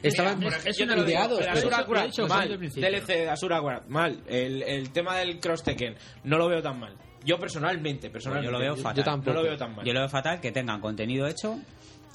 Estaban 0.03 0.39
Mira, 0.39 0.51
ejemplo, 0.57 0.71
es 0.71 0.81
una 0.81 0.97
ideados. 0.99 1.47
Asura 1.47 1.85
Kurat, 1.85 2.19
mal. 2.29 2.41
desde 2.41 2.53
el 2.55 2.59
principio. 2.59 2.91
DLC 2.91 3.07
de 3.07 3.29
Asura 3.31 3.61
Kurat, 3.61 3.87
mal. 3.89 4.23
El, 4.27 4.63
el 4.63 4.91
tema 4.91 5.17
del 5.17 5.39
Cross 5.41 5.63
Tekken, 5.63 5.95
no 6.25 6.39
lo 6.39 6.49
veo 6.49 6.63
tan 6.63 6.79
mal. 6.81 6.95
Yo 7.25 7.39
personalmente, 7.39 8.09
personalmente. 8.09 8.47
Yo 8.47 8.53
lo 8.53 8.59
veo 8.59 8.77
fatal. 8.77 8.97
yo 8.97 9.05
tampoco. 9.05 9.31
No 9.35 9.43
lo 9.43 9.49
veo 9.49 9.57
tan 9.59 9.77
mal. 9.77 9.85
Yo 9.85 9.93
lo 9.93 10.01
veo 10.01 10.09
fatal 10.09 10.41
que 10.41 10.53
tengan 10.53 10.81
contenido 10.81 11.27
hecho. 11.27 11.59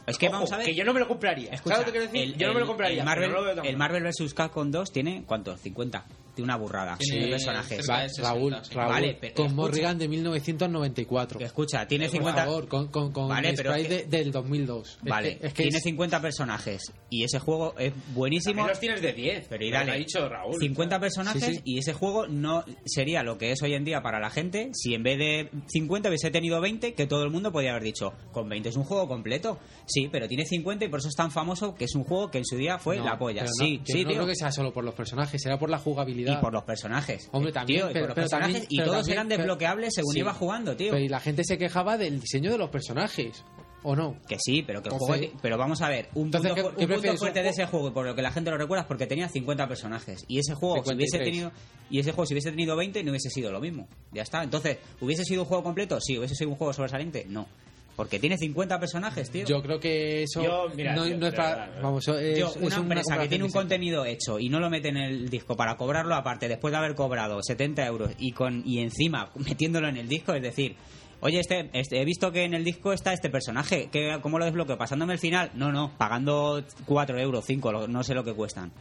Es 0.08 0.18
que 0.18 0.28
Ojo, 0.28 0.34
vamos 0.34 0.52
a 0.52 0.58
ver. 0.58 0.66
Que 0.68 0.76
yo 0.76 0.84
no 0.84 0.94
me 0.94 1.00
lo 1.00 1.08
compraría. 1.08 1.52
Escucha, 1.52 1.76
¿Sabes 1.78 1.88
lo 1.88 1.94
que 1.94 2.00
quiero 2.00 2.12
decir? 2.14 2.34
el- 2.34 2.38
yo 2.40 2.48
no 2.48 2.54
me 2.54 2.60
lo 2.60 2.68
compraría. 2.68 3.00
El 3.00 3.06
Marvel, 3.06 3.30
no 3.32 3.38
lo 3.38 3.44
veo 3.44 3.56
tan 3.56 3.66
el. 3.66 3.78
Marvel 3.78 4.04
vs. 4.04 4.34
Capcom 4.34 4.70
2 4.72 4.92
tiene, 4.92 5.24
¿cuántos? 5.26 5.60
50. 5.62 6.06
Tiene 6.36 6.44
una 6.46 6.58
burrada. 6.58 6.98
Tiene 6.98 7.26
de 7.26 7.32
personajes. 7.32 7.78
cerca 7.78 7.94
Va- 7.94 8.02
de 8.04 8.10
60, 8.10 8.30
Raúl, 8.34 8.56
sí. 8.62 8.74
Raúl, 8.74 8.94
Vale, 8.94 9.18
pero 9.20 9.34
con 9.36 9.46
escucha. 9.48 9.62
Morrigan 9.62 9.98
de 9.98 10.08
1994. 10.08 11.40
Escucha, 11.40 11.88
tiene 11.88 12.06
Por 12.06 12.12
50. 12.14 12.46
favor, 12.46 12.68
con, 12.68 12.88
con, 12.90 13.12
con 13.12 13.30
Vale, 13.30 13.54
pero 13.54 13.74
es 13.74 13.88
que- 13.88 13.96
de- 13.96 14.06
del 14.06 14.32
2002. 14.32 14.98
Es 15.04 15.10
Vale, 15.10 15.38
que- 15.40 15.48
es 15.48 15.54
que 15.54 15.64
tiene 15.64 15.78
es- 15.78 15.84
50 15.84 16.22
personajes 16.22 16.82
y 17.10 17.24
ese 17.24 17.40
juego 17.40 17.74
es 17.78 17.94
buenísimo. 18.14 18.56
También 18.56 18.68
los 18.70 18.80
tienes 18.80 19.02
de 19.02 19.14
10. 19.14 19.48
Pero 19.48 19.66
y 19.66 19.72
dale, 19.72 19.92
ha 19.92 19.96
dicho 19.96 20.28
Raúl. 20.28 20.60
50 20.60 21.00
personajes 21.00 21.44
Sí, 21.44 21.56
sí. 21.56 21.62
y 21.64 21.78
ese 21.80 21.94
juego 21.94 22.28
no 22.28 22.64
sería 22.86 23.24
lo 23.24 23.38
que 23.38 23.52
es 23.52 23.62
hoy 23.62 23.74
en 23.74 23.86
día 23.86 24.02
para 24.02 24.20
la 24.20 24.30
gente 24.30 24.72
si 24.74 24.94
en 24.94 25.04
vez 25.04 25.18
de 25.18 25.50
50 25.68 26.10
hubiese 26.10 26.32
tenido 26.32 26.60
20 26.62 26.94
que 26.94 27.08
todo 27.08 27.24
el 27.24 27.30
mundo 27.32 27.52
podía 27.52 27.72
haber 27.72 27.84
dicho 27.84 28.14
con 28.32 28.50
20 28.50 28.70
es 28.70 28.76
un 28.76 28.84
juego 28.84 29.08
completo 29.08 29.60
sí 29.86 30.10
pero 30.12 30.28
tiene 30.28 30.46
50 30.46 30.86
y 30.86 30.90
por 30.90 31.00
eso 31.00 31.10
es 31.10 31.16
tan 31.16 31.32
famoso 31.32 31.76
que 31.76 31.86
es 31.86 31.96
un 31.96 32.04
juego 32.04 32.30
que 32.32 32.40
en 32.40 32.46
su 32.46 32.58
día 32.58 32.78
fue 32.78 32.98
no, 32.98 33.06
la 33.06 33.18
polla 33.18 33.44
no, 33.44 33.48
sí 33.48 33.82
sí 33.86 34.04
no 34.04 34.10
tío 34.10 34.18
creo 34.18 34.28
que 34.28 34.36
sea 34.36 34.52
solo 34.52 34.74
por 34.74 34.84
los 34.84 34.94
personajes, 34.96 35.42
será 35.42 35.58
por 35.58 35.70
la 35.70 35.78
jugabilidad. 35.78 36.25
Y 36.34 36.38
por 36.38 36.54
los 36.54 36.64
personajes 36.64 37.30
Hombre, 37.32 37.52
también, 37.52 37.80
tío, 37.82 37.90
y 37.90 37.94
pero- 37.94 38.04
por 38.06 38.10
los 38.10 38.16
pero 38.16 38.24
personajes 38.26 38.54
también- 38.62 38.68
y 38.72 38.78
pero 38.78 38.86
todos 38.88 38.98
también- 39.02 39.14
eran 39.18 39.28
desbloqueables 39.30 39.94
según 39.94 40.14
Sí. 40.14 40.20
iba 40.20 40.34
jugando 40.34 40.76
tío 40.76 40.92
Pero 40.92 41.04
y 41.04 41.08
la 41.10 41.20
gente 41.20 41.44
se 41.44 41.58
quejaba 41.58 41.98
del 41.98 42.20
diseño 42.20 42.52
de 42.52 42.58
los 42.58 42.70
personajes, 42.70 43.44
¿o 43.84 43.96
no? 43.96 44.18
que 44.28 44.38
sí, 44.40 44.64
pero 44.66 44.82
que 44.82 44.90
el 44.90 44.96
juego. 44.96 45.32
Pero 45.42 45.58
vamos 45.58 45.82
a 45.82 45.90
ver, 45.90 46.10
un 46.16 46.32
punto, 46.32 46.42
¿qué- 46.42 46.62
fu- 46.62 46.70
qué 46.76 46.86
un 46.86 46.92
punto 46.92 47.18
fuerte 47.18 47.44
de 47.44 47.50
ese 47.50 47.66
juego, 47.68 47.94
por 47.94 48.06
lo 48.06 48.16
que 48.16 48.22
la 48.22 48.32
gente 48.32 48.50
lo 48.50 48.58
recuerda, 48.58 48.82
es 48.82 48.88
porque 48.88 49.06
tenía 49.08 49.28
50 49.30 49.68
personajes. 49.68 50.26
Y 50.28 50.40
ese 50.40 50.54
juego, 50.56 50.76
si 50.84 50.94
hubiese 50.96 51.18
53. 51.18 51.26
tenido. 51.32 51.52
Y 51.90 52.00
ese 52.00 52.12
juego, 52.12 52.26
si 52.26 52.34
hubiese 52.34 52.50
tenido 52.52 52.76
20, 52.76 53.04
no 53.04 53.12
hubiese 53.12 53.30
sido 53.30 53.52
lo 53.52 53.60
mismo. 53.60 53.88
Ya 54.12 54.24
está. 54.24 54.44
Entonces, 54.44 54.78
¿hubiese 55.02 55.24
sido 55.24 55.44
un 55.44 55.48
juego 55.48 55.64
completo? 55.64 56.00
Sí. 56.02 56.18
¿Hubiese 56.18 56.34
sido 56.36 56.50
un 56.50 56.56
juego 56.56 56.74
sobresaliente? 56.74 57.26
No. 57.30 57.48
Porque 57.96 58.20
tiene 58.20 58.38
50 58.38 58.78
personajes, 58.80 59.30
tío. 59.32 59.46
Yo 59.46 59.62
creo 59.62 59.80
que 59.80 60.24
eso 60.24 60.44
Yo, 60.44 60.68
mira, 60.76 60.96
no, 60.96 61.08
yo, 61.08 61.18
no 61.18 61.28
es 61.28 61.34
para... 61.34 61.68
verdad, 61.68 61.82
Vamos, 61.82 62.08
es, 62.10 62.40
es 62.40 62.56
una 62.58 62.76
empresa 62.76 63.18
que 63.18 63.28
tiene 63.30 63.46
un 63.46 63.52
contenido 63.52 64.04
hecho 64.06 64.38
y 64.38 64.50
no 64.50 64.60
lo 64.60 64.70
mete 64.70 64.90
en 64.90 64.98
el 64.98 65.30
disco 65.30 65.56
para 65.56 65.78
cobrarlo 65.78 66.14
aparte 66.16 66.48
después 66.50 66.72
de 66.74 66.78
haber 66.78 66.96
cobrado 66.96 67.40
70 67.42 67.86
euros 67.86 68.12
y 68.20 68.32
con 68.34 68.64
y 68.66 68.80
encima 68.80 69.32
metiéndolo 69.36 69.88
en 69.88 69.96
el 69.98 70.10
disco, 70.10 70.34
es 70.34 70.42
decir, 70.44 70.76
oye, 71.22 71.40
este, 71.40 71.70
este- 71.74 72.02
he 72.02 72.06
visto 72.06 72.32
que 72.34 72.44
en 72.44 72.54
el 72.54 72.66
disco 72.66 72.92
está 72.92 73.14
este 73.14 73.30
personaje, 73.30 73.88
que 73.90 74.18
¿cómo 74.22 74.40
lo 74.40 74.46
desbloqueo? 74.46 74.78
¿Pasándome 74.78 75.14
el 75.14 75.20
final? 75.20 75.52
No, 75.54 75.72
no, 75.72 75.92
pagando 75.98 76.62
4 76.86 77.18
euros, 77.20 77.46
5, 77.48 77.72
lo- 77.72 77.88
no 77.88 78.04
sé 78.04 78.14
lo 78.14 78.26
que 78.26 78.34
cuestan. 78.34 78.74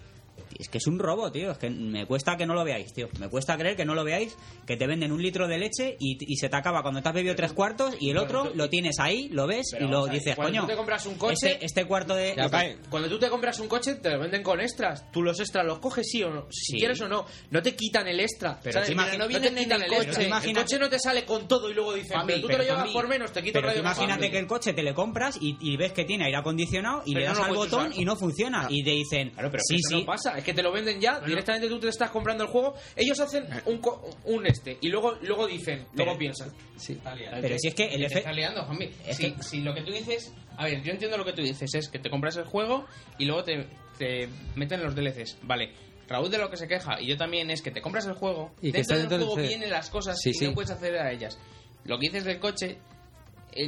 Es 0.59 0.69
que 0.69 0.79
es 0.79 0.87
un 0.87 0.99
robo, 0.99 1.31
tío. 1.33 1.51
Es 1.53 1.59
que 1.59 1.71
me 1.71 2.07
cuesta 2.07 2.37
que 2.37 2.47
no 2.47 2.55
lo 2.55 2.65
veáis, 2.65 2.93
tío. 2.93 3.09
Me 3.19 3.29
cuesta 3.29 3.57
creer 3.57 3.77
que 3.77 3.85
no 3.85 3.95
lo 3.95 4.05
veáis, 4.05 4.37
que 4.67 4.77
te 4.77 4.87
venden 4.87 5.13
un 5.13 5.23
litro 5.23 5.47
de 5.49 5.59
leche 5.59 5.97
y, 5.99 6.17
y 6.21 6.37
se 6.37 6.49
te 6.49 6.57
acaba 6.57 6.83
cuando 6.83 7.03
te 7.03 7.09
has 7.09 7.15
bebido 7.15 7.35
tres 7.35 7.53
cuartos 7.53 7.95
y 8.01 8.11
el 8.11 8.19
otro 8.19 8.53
lo 8.55 8.69
tienes 8.69 8.99
ahí, 9.01 9.29
lo 9.31 9.47
ves 9.47 9.75
y 9.79 9.85
lo 9.85 10.07
dices, 10.07 10.37
cuando 10.37 10.53
coño. 10.53 10.63
tú 10.63 10.69
te 10.69 10.77
compras 10.77 11.07
un 11.07 11.15
coche- 11.17 11.53
Este, 11.53 11.65
este 11.67 11.85
cuarto 11.87 12.15
de. 12.15 12.35
Ya. 12.37 12.51
Cuando 12.91 13.09
tú 13.09 13.19
te 13.19 13.29
compras 13.29 13.59
un 13.61 13.69
coche, 13.69 13.95
te 13.97 14.11
lo 14.11 14.21
venden 14.21 14.43
con 14.43 14.61
extras. 14.61 15.11
Tú 15.13 15.23
los 15.23 15.39
extras 15.41 15.65
los 15.67 15.79
coges 15.79 16.07
sí 16.09 16.23
o 16.23 16.31
no. 16.31 16.47
Si 16.51 16.73
Sí. 16.75 16.79
quieres 16.79 17.01
o 17.01 17.09
no. 17.09 17.25
No 17.51 17.63
te 17.63 17.75
quitan 17.75 18.07
el 18.09 18.21
extra. 18.21 18.59
Pero 18.63 18.75
¿sabes? 18.75 18.89
no 18.97 19.03
en 19.03 19.09
el 19.11 19.15
imagina- 19.15 19.87
coche. 19.89 20.25
El 20.45 20.55
coche 20.57 20.79
no 20.79 20.89
te 20.89 20.99
sale 20.99 21.25
con 21.25 21.49
todo 21.49 21.71
y 21.71 21.75
luego 21.75 21.93
Juanmi, 21.93 22.27
pero 22.27 22.41
tú 22.41 22.47
te 22.49 22.59
lo 22.59 22.65
llevas 22.65 22.91
por 22.91 23.09
menos, 23.09 23.33
te 23.33 23.43
quito 23.43 23.59
el 23.59 23.65
radio 23.65 23.81
imagínate 23.81 24.31
que 24.31 24.39
el 24.39 24.47
coche 24.47 24.73
te 24.73 24.83
le 24.83 24.95
compras 24.95 25.39
y, 25.41 25.57
y 25.61 25.77
ves 25.77 25.93
que 25.93 26.05
tiene 26.05 26.25
aire 26.27 26.37
acondicionado 26.39 27.03
y 27.07 27.15
le 27.15 27.25
das 27.25 27.39
al 27.39 27.55
botón 27.55 27.93
y 27.97 28.05
no 28.05 28.17
funciona. 28.17 28.67
Y 28.69 28.83
te 28.85 28.91
dicen, 28.91 29.31
Claro, 29.31 29.51
pero 29.51 29.63
sí, 29.67 29.77
sí. 29.79 29.95
no 30.01 30.05
es 30.37 30.45
que 30.45 30.55
te 30.55 30.63
lo 30.63 30.73
venden 30.73 31.01
ya, 31.01 31.21
directamente 31.21 31.69
tú 31.69 31.79
te 31.81 31.89
estás 31.89 32.11
comprando 32.11 32.45
el 32.45 32.51
juego, 32.51 32.75
ellos 32.97 33.19
hacen 33.21 33.47
un, 33.67 33.79
co- 33.79 34.09
un 34.25 34.47
este 34.47 34.79
y 34.81 34.89
luego 34.89 35.19
luego 35.23 35.47
dicen, 35.47 35.87
luego 35.95 36.17
piensan. 36.19 36.53
Sí. 36.77 36.99
Pero 37.41 37.59
si 37.59 37.69
es 37.69 37.75
que 37.75 37.85
el 37.87 38.03
efecto. 38.05 38.19
está 38.19 38.33
liando. 38.33 38.67
Es 39.07 39.17
Si, 39.17 39.33
que- 39.33 39.43
si 39.43 39.61
lo 39.61 39.75
que 39.75 39.83
tú 39.83 39.93
dices... 39.93 40.33
A 40.57 40.65
ver, 40.67 40.83
yo 40.83 40.93
entiendo 40.93 41.17
lo 41.19 41.25
que 41.25 41.33
tú 41.33 41.43
dices. 41.43 41.75
Es 41.75 41.89
que 41.89 41.99
te 41.99 42.09
compras 42.11 42.37
el 42.37 42.45
juego 42.45 42.87
y 43.19 43.25
luego 43.25 43.43
te, 43.43 43.67
te 43.99 44.29
meten 44.55 44.83
los 44.85 44.95
DLCs. 44.95 45.39
Vale. 45.43 45.73
Raúl 46.07 46.31
de 46.31 46.39
lo 46.39 46.49
que 46.51 46.57
se 46.57 46.69
queja, 46.69 47.01
y 47.01 47.07
yo 47.07 47.17
también, 47.17 47.51
es 47.51 47.61
que 47.63 47.71
te 47.71 47.81
compras 47.81 48.07
el 48.07 48.13
juego, 48.13 48.53
Y 48.61 48.71
que 48.71 48.79
dentro 48.79 48.97
está 48.97 49.09
del 49.17 49.25
juego 49.27 49.37
vienen 49.49 49.71
las 49.71 49.89
cosas 49.91 50.17
Sí, 50.23 50.31
y 50.31 50.35
sí. 50.35 50.47
no 50.47 50.53
puedes 50.55 50.71
acceder 50.71 50.99
a 51.01 51.11
ellas. 51.11 51.39
Lo 51.85 51.99
que 51.99 52.09
dices 52.09 52.25
del 52.25 52.39
coche 52.39 52.67
eh, 52.73 52.79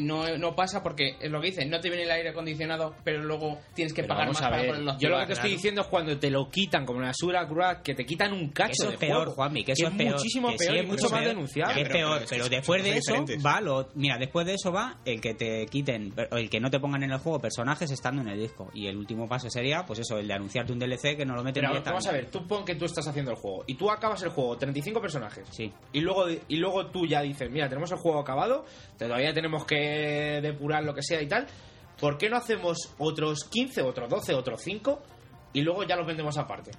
no, 0.01 0.37
no 0.39 0.55
pasa 0.55 0.83
porque 0.83 1.17
es 1.21 1.31
lo 1.31 1.41
que 1.41 1.49
dicen, 1.49 1.71
no 1.71 1.81
te 1.81 1.89
viene 1.89 2.05
el 2.05 2.11
aire 2.11 2.31
acondicionado, 2.31 2.95
pero 3.05 3.23
luego 3.23 3.59
tienes 3.75 3.93
que 3.93 4.03
Pero 4.03 4.15
pagar 4.15 4.29
más 4.29 4.43
a 4.43 4.51
para 4.51 4.67
ponerlo 4.67 4.97
yo 4.99 5.09
lo 5.09 5.19
que 5.21 5.27
te 5.27 5.33
estoy 5.35 5.51
diciendo 5.53 5.81
es 5.83 5.87
cuando 5.89 6.19
te 6.19 6.31
lo 6.31 6.49
quitan, 6.51 6.85
como 6.85 7.01
en 7.01 7.07
la 7.07 7.15
Sura 7.15 7.47
que 7.83 7.95
te 7.95 8.05
quitan 8.05 8.33
un 8.33 8.51
cacho 8.51 8.73
Eso 8.73 8.89
de 8.89 8.95
es 8.95 9.01
peor, 9.01 9.17
juego. 9.19 9.33
Juanmi, 9.33 9.65
que 9.65 9.73
eso 9.73 9.87
es 9.89 9.95
peor. 9.95 10.13
muchísimo 10.15 10.49
que 10.53 10.59
sí, 10.59 10.65
peor 10.67 10.77
es 10.79 10.85
y 10.85 10.87
mucho 10.87 11.03
más 11.11 11.23
peor, 11.23 11.75
que 11.75 11.81
es 11.83 11.89
pero- 11.89 11.93
peor, 11.93 12.19
pero 12.19 12.27
pero 12.31 12.49
después 12.49 12.83
de 12.83 12.91
eso 12.97 13.13
diferentes. 13.13 13.47
va 13.47 13.61
lo, 13.61 13.89
mira, 13.95 14.19
después 14.19 14.47
de 14.47 14.55
eso 14.55 14.73
va 14.73 14.99
el 15.05 15.21
que 15.21 15.35
te 15.35 15.67
quiten, 15.67 16.13
el 16.33 16.51
que 16.51 16.61
no 16.61 16.71
te 16.71 16.81
pongan 16.81 17.03
en 17.03 17.13
el 17.13 17.19
juego 17.19 17.41
personajes 17.41 17.91
estando 17.91 18.23
en 18.23 18.29
el 18.29 18.39
disco. 18.41 18.71
Y 18.75 18.87
el 18.89 18.97
último 18.97 19.29
paso 19.29 19.49
sería, 19.51 19.85
pues 19.87 20.01
eso, 20.01 20.19
el 20.19 20.27
de 20.29 20.35
anunciarte 20.35 20.73
un 20.73 20.79
DLC 20.79 21.17
que 21.17 21.25
no 21.25 21.35
lo 21.35 21.43
meten 21.45 21.63
Pero 21.63 21.69
directamente. 21.73 21.91
vamos 21.91 22.07
a 22.07 22.13
ver, 22.13 22.31
tú 22.31 22.47
pon 22.47 22.65
que 22.65 22.75
tú 22.75 22.85
estás 22.85 23.07
haciendo 23.07 23.31
el 23.31 23.37
juego 23.37 23.65
y 23.67 23.75
tú 23.75 23.91
acabas 23.91 24.23
el 24.23 24.31
juego, 24.31 24.57
35 24.57 25.01
personajes. 25.01 25.47
Sí. 25.51 25.73
Y 25.93 26.01
luego, 26.01 26.27
y 26.49 26.57
luego 26.57 26.87
tú 26.87 27.07
ya 27.07 27.23
dices, 27.23 27.51
mira, 27.51 27.69
tenemos 27.69 27.91
el 27.93 27.99
juego 27.99 28.19
acabado, 28.21 28.65
todavía 28.99 29.33
tenemos 29.33 29.65
que 29.65 29.76
depurar 30.41 30.85
lo 30.85 30.95
que 30.95 31.03
sea 31.03 31.21
y 31.23 31.27
tal. 31.27 31.47
¿Por 32.01 32.19
qué 32.19 32.29
no 32.29 32.37
hacemos 32.37 32.95
otros 32.99 33.45
15, 33.45 33.83
otros 33.83 34.09
12, 34.09 34.35
otros 34.35 34.61
5 34.63 35.03
y 35.55 35.63
luego 35.63 35.85
ya 35.85 35.97
los 35.97 36.07
vendemos 36.07 36.37
aparte? 36.37 36.73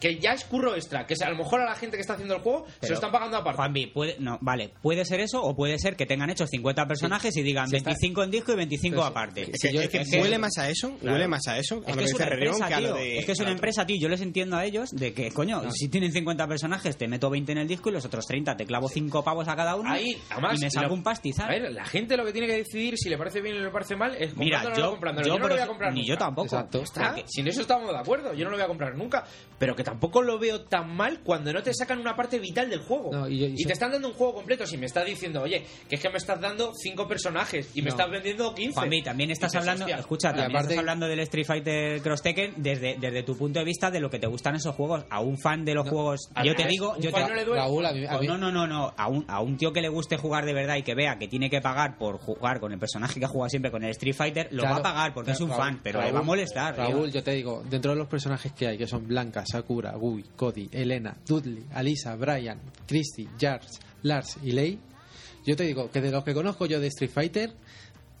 Que 0.00 0.18
ya 0.18 0.32
es 0.32 0.44
curro 0.44 0.74
extra, 0.74 1.06
que 1.06 1.14
a 1.24 1.30
lo 1.30 1.36
mejor 1.36 1.60
a 1.60 1.64
la 1.64 1.74
gente 1.76 1.96
que 1.96 2.00
está 2.02 2.14
haciendo 2.14 2.34
el 2.36 2.40
juego 2.42 2.66
se 2.80 2.88
lo 2.88 2.94
están 2.94 3.10
pagando 3.12 3.36
aparte. 3.36 3.56
Juanvi, 3.56 3.86
puede, 3.86 4.16
no, 4.18 4.38
vale, 4.42 4.70
puede 4.82 5.04
ser 5.04 5.20
eso 5.20 5.42
o 5.42 5.54
puede 5.56 5.78
ser 5.78 5.96
que 5.96 6.04
tengan 6.04 6.28
hechos 6.30 6.50
50 6.50 6.86
personajes 6.86 7.34
y 7.36 7.42
digan 7.42 7.68
Sí, 7.68 7.76
está- 7.76 7.90
25 7.90 8.22
en 8.24 8.30
disco 8.30 8.52
y 8.52 8.56
25 8.56 8.94
Pero 8.96 9.02
sí, 9.06 9.10
aparte. 9.10 9.40
Es 9.42 9.48
Si 9.60 9.68
que, 9.68 9.74
yo- 9.74 9.80
es 9.82 9.88
que 9.88 9.98
es 10.02 10.10
que- 10.10 10.20
huele 10.20 10.38
más 10.38 10.58
a 10.58 10.68
eso, 10.68 10.96
Claro. 10.98 11.14
huele 11.14 11.28
más 11.28 11.46
a 11.48 11.58
eso, 11.58 11.82
a 11.86 11.90
Es 11.90 11.96
que 11.96 12.04
es 12.04 12.14
una 12.14 12.24
empresa, 12.26 12.68
tío. 12.78 12.94
de... 12.94 13.18
Es 13.18 13.24
que 13.26 13.32
es 13.32 13.40
una 13.40 13.50
empresa, 13.52 13.86
tío. 13.86 13.96
Yo 14.00 14.08
les 14.08 14.20
entiendo 14.20 14.56
a 14.56 14.64
ellos 14.64 14.90
de 14.90 15.14
que, 15.14 15.30
coño, 15.30 15.62
si 15.70 15.88
tienen 15.88 16.12
50 16.12 16.46
personajes, 16.46 16.96
te 16.96 17.08
meto 17.08 17.30
20 17.30 17.52
en 17.52 17.58
el 17.58 17.68
disco 17.68 17.88
y 17.88 17.92
los 17.92 18.04
otros 18.04 18.26
30 18.26 18.56
te 18.56 18.66
clavo 18.66 18.88
5 18.88 19.22
pavos 19.24 19.48
a 19.48 19.56
cada 19.56 19.76
uno 19.76 19.90
Ahí, 19.90 20.16
además, 20.30 20.58
y 20.60 20.64
me 20.64 20.70
saco 20.70 20.88
lo- 20.88 20.94
un 20.94 21.02
pastizal. 21.02 21.46
A 21.46 21.52
ver, 21.52 21.72
la 21.72 21.84
gente 21.84 22.16
lo 22.16 22.24
que 22.24 22.32
tiene 22.32 22.46
que 22.48 22.56
decidir 22.56 22.96
si 22.98 23.08
le 23.08 23.16
parece 23.16 23.40
bien 23.40 23.56
o 23.56 23.60
le 23.60 23.70
parece 23.70 23.96
mal 23.96 24.14
es 24.18 24.36
Mira, 24.36 24.58
comprándolo 24.62 24.74
o 24.74 24.76
yo, 24.76 24.84
no 24.84 24.90
comprándolo. 24.90 25.26
yo 25.26 25.34
Yo, 25.34 25.38
no 25.38 25.48
lo 25.48 25.54
voy 25.54 25.62
a 25.62 25.66
comprar 25.66 25.92
ni 25.92 26.00
nunca. 26.00 26.08
yo 26.12 26.18
tampoco. 26.18 26.46
Exacto. 26.56 26.82
Está, 26.82 27.06
Porque- 27.14 27.24
sin 27.28 27.46
eso 27.48 27.60
estamos 27.60 27.90
de 27.90 27.98
acuerdo. 27.98 28.34
Yo 28.34 28.44
no 28.44 28.50
lo 28.50 28.56
voy 28.56 28.64
a 28.64 28.68
comprar 28.68 28.96
nunca. 28.96 29.24
Pero 29.58 29.74
que 29.76 29.83
tampoco 29.84 30.22
lo 30.22 30.38
veo 30.38 30.62
tan 30.62 30.94
mal 30.94 31.20
cuando 31.22 31.52
no 31.52 31.62
te 31.62 31.72
sacan 31.74 32.00
una 32.00 32.16
parte 32.16 32.38
vital 32.38 32.68
del 32.70 32.80
juego. 32.80 33.10
No, 33.12 33.28
y 33.28 33.54
te 33.64 33.72
están 33.72 33.92
dando 33.92 34.08
un 34.08 34.14
juego 34.14 34.34
completo. 34.34 34.66
Si 34.66 34.76
me 34.76 34.86
estás 34.86 35.04
diciendo, 35.06 35.42
oye, 35.42 35.64
que 35.88 35.96
es 35.96 36.00
que 36.02 36.08
me 36.10 36.18
estás 36.18 36.40
dando 36.40 36.72
cinco 36.74 37.06
personajes 37.06 37.70
y 37.74 37.82
me 37.82 37.90
estás 37.90 38.10
vendiendo 38.10 38.54
15. 38.54 38.72
Juanmi, 38.74 39.02
también 39.02 39.30
estás 39.30 39.54
hablando, 39.54 39.84
hostia, 39.84 39.98
escucha, 39.98 40.28
también 40.30 40.50
aparte- 40.50 40.68
estás 40.72 40.78
hablando 40.78 41.06
del 41.06 41.20
Street 41.20 41.46
Fighter 41.46 42.00
Cross 42.02 42.22
Tekken 42.22 42.54
desde, 42.56 42.96
desde 42.98 43.22
tu 43.22 43.36
punto 43.36 43.58
de 43.58 43.64
vista 43.64 43.90
de 43.90 44.00
lo 44.00 44.10
que 44.10 44.18
te 44.18 44.26
gustan 44.26 44.56
esos 44.56 44.74
juegos. 44.74 45.04
A 45.10 45.20
un 45.20 45.38
fan 45.38 45.64
de 45.64 45.74
los 45.74 45.88
juegos, 45.88 46.30
yo 46.44 46.54
te 46.54 46.66
digo, 46.66 46.96
yo 46.98 47.12
te, 47.12 47.20
no 47.20 47.34
le 47.34 47.44
duele. 47.44 47.60
Raúl, 47.60 47.86
a 47.86 47.92
mí, 47.92 48.04
a 48.06 48.18
mí- 48.18 48.26
no, 48.26 48.38
no, 48.38 48.50
no, 48.50 48.66
no. 48.66 48.94
A 48.96 49.08
un, 49.08 49.24
a 49.28 49.40
un 49.40 49.56
tío 49.56 49.72
que 49.72 49.80
le 49.80 49.88
guste 49.88 50.16
jugar 50.16 50.44
de 50.46 50.52
verdad 50.54 50.76
y 50.76 50.82
que 50.82 50.94
vea 50.94 51.18
que 51.18 51.28
tiene 51.28 51.50
que 51.50 51.60
pagar 51.60 51.98
por 51.98 52.18
jugar 52.18 52.60
con 52.60 52.72
el 52.72 52.78
personaje 52.78 53.18
que 53.20 53.26
ha 53.26 53.28
jugado 53.28 53.50
siempre 53.50 53.70
con 53.70 53.84
el 53.84 53.90
Street 53.90 54.14
Fighter, 54.14 54.48
lo 54.50 54.62
Claro, 54.62 54.74
va 54.76 54.80
a 54.80 54.82
pagar 54.82 55.14
porque 55.14 55.32
es 55.32 55.40
un 55.40 55.50
Raúl, 55.50 55.62
fan, 55.62 55.80
pero 55.82 55.98
Raúl, 56.00 56.06
le 56.08 56.12
va 56.14 56.20
a 56.20 56.22
molestar. 56.22 56.74
tío. 56.74 56.84
Raúl, 56.84 57.12
yo 57.12 57.22
te 57.22 57.32
digo, 57.32 57.62
dentro 57.68 57.92
de 57.92 57.98
los 57.98 58.08
personajes 58.08 58.52
que 58.52 58.66
hay, 58.68 58.78
que 58.78 58.86
son 58.86 59.06
Blanca, 59.06 59.44
Sakura, 59.74 59.92
Gui, 59.96 60.24
Cody, 60.36 60.68
Elena, 60.72 61.16
Dudley, 61.26 61.64
Alisa, 61.72 62.14
Brian, 62.16 62.60
Christy, 62.86 63.28
Jars, 63.38 63.80
Lars 64.02 64.38
y 64.42 64.52
Lei, 64.52 64.78
yo 65.44 65.56
te 65.56 65.64
digo 65.64 65.90
que 65.90 66.00
de 66.00 66.10
los 66.10 66.22
que 66.24 66.32
conozco 66.32 66.66
yo 66.66 66.80
de 66.80 66.88
Street 66.88 67.10
Fighter, 67.10 67.50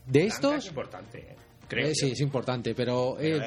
de 0.06 0.20
Blanca 0.20 0.26
es 0.26 0.34
estos, 0.34 0.66
importante. 0.66 1.18
eh. 1.18 1.36
creo 1.68 1.88
Eh, 1.88 1.94
sí, 1.94 2.10
es 2.10 2.20
importante, 2.20 2.74
pero 2.74 3.16
eh, 3.20 3.40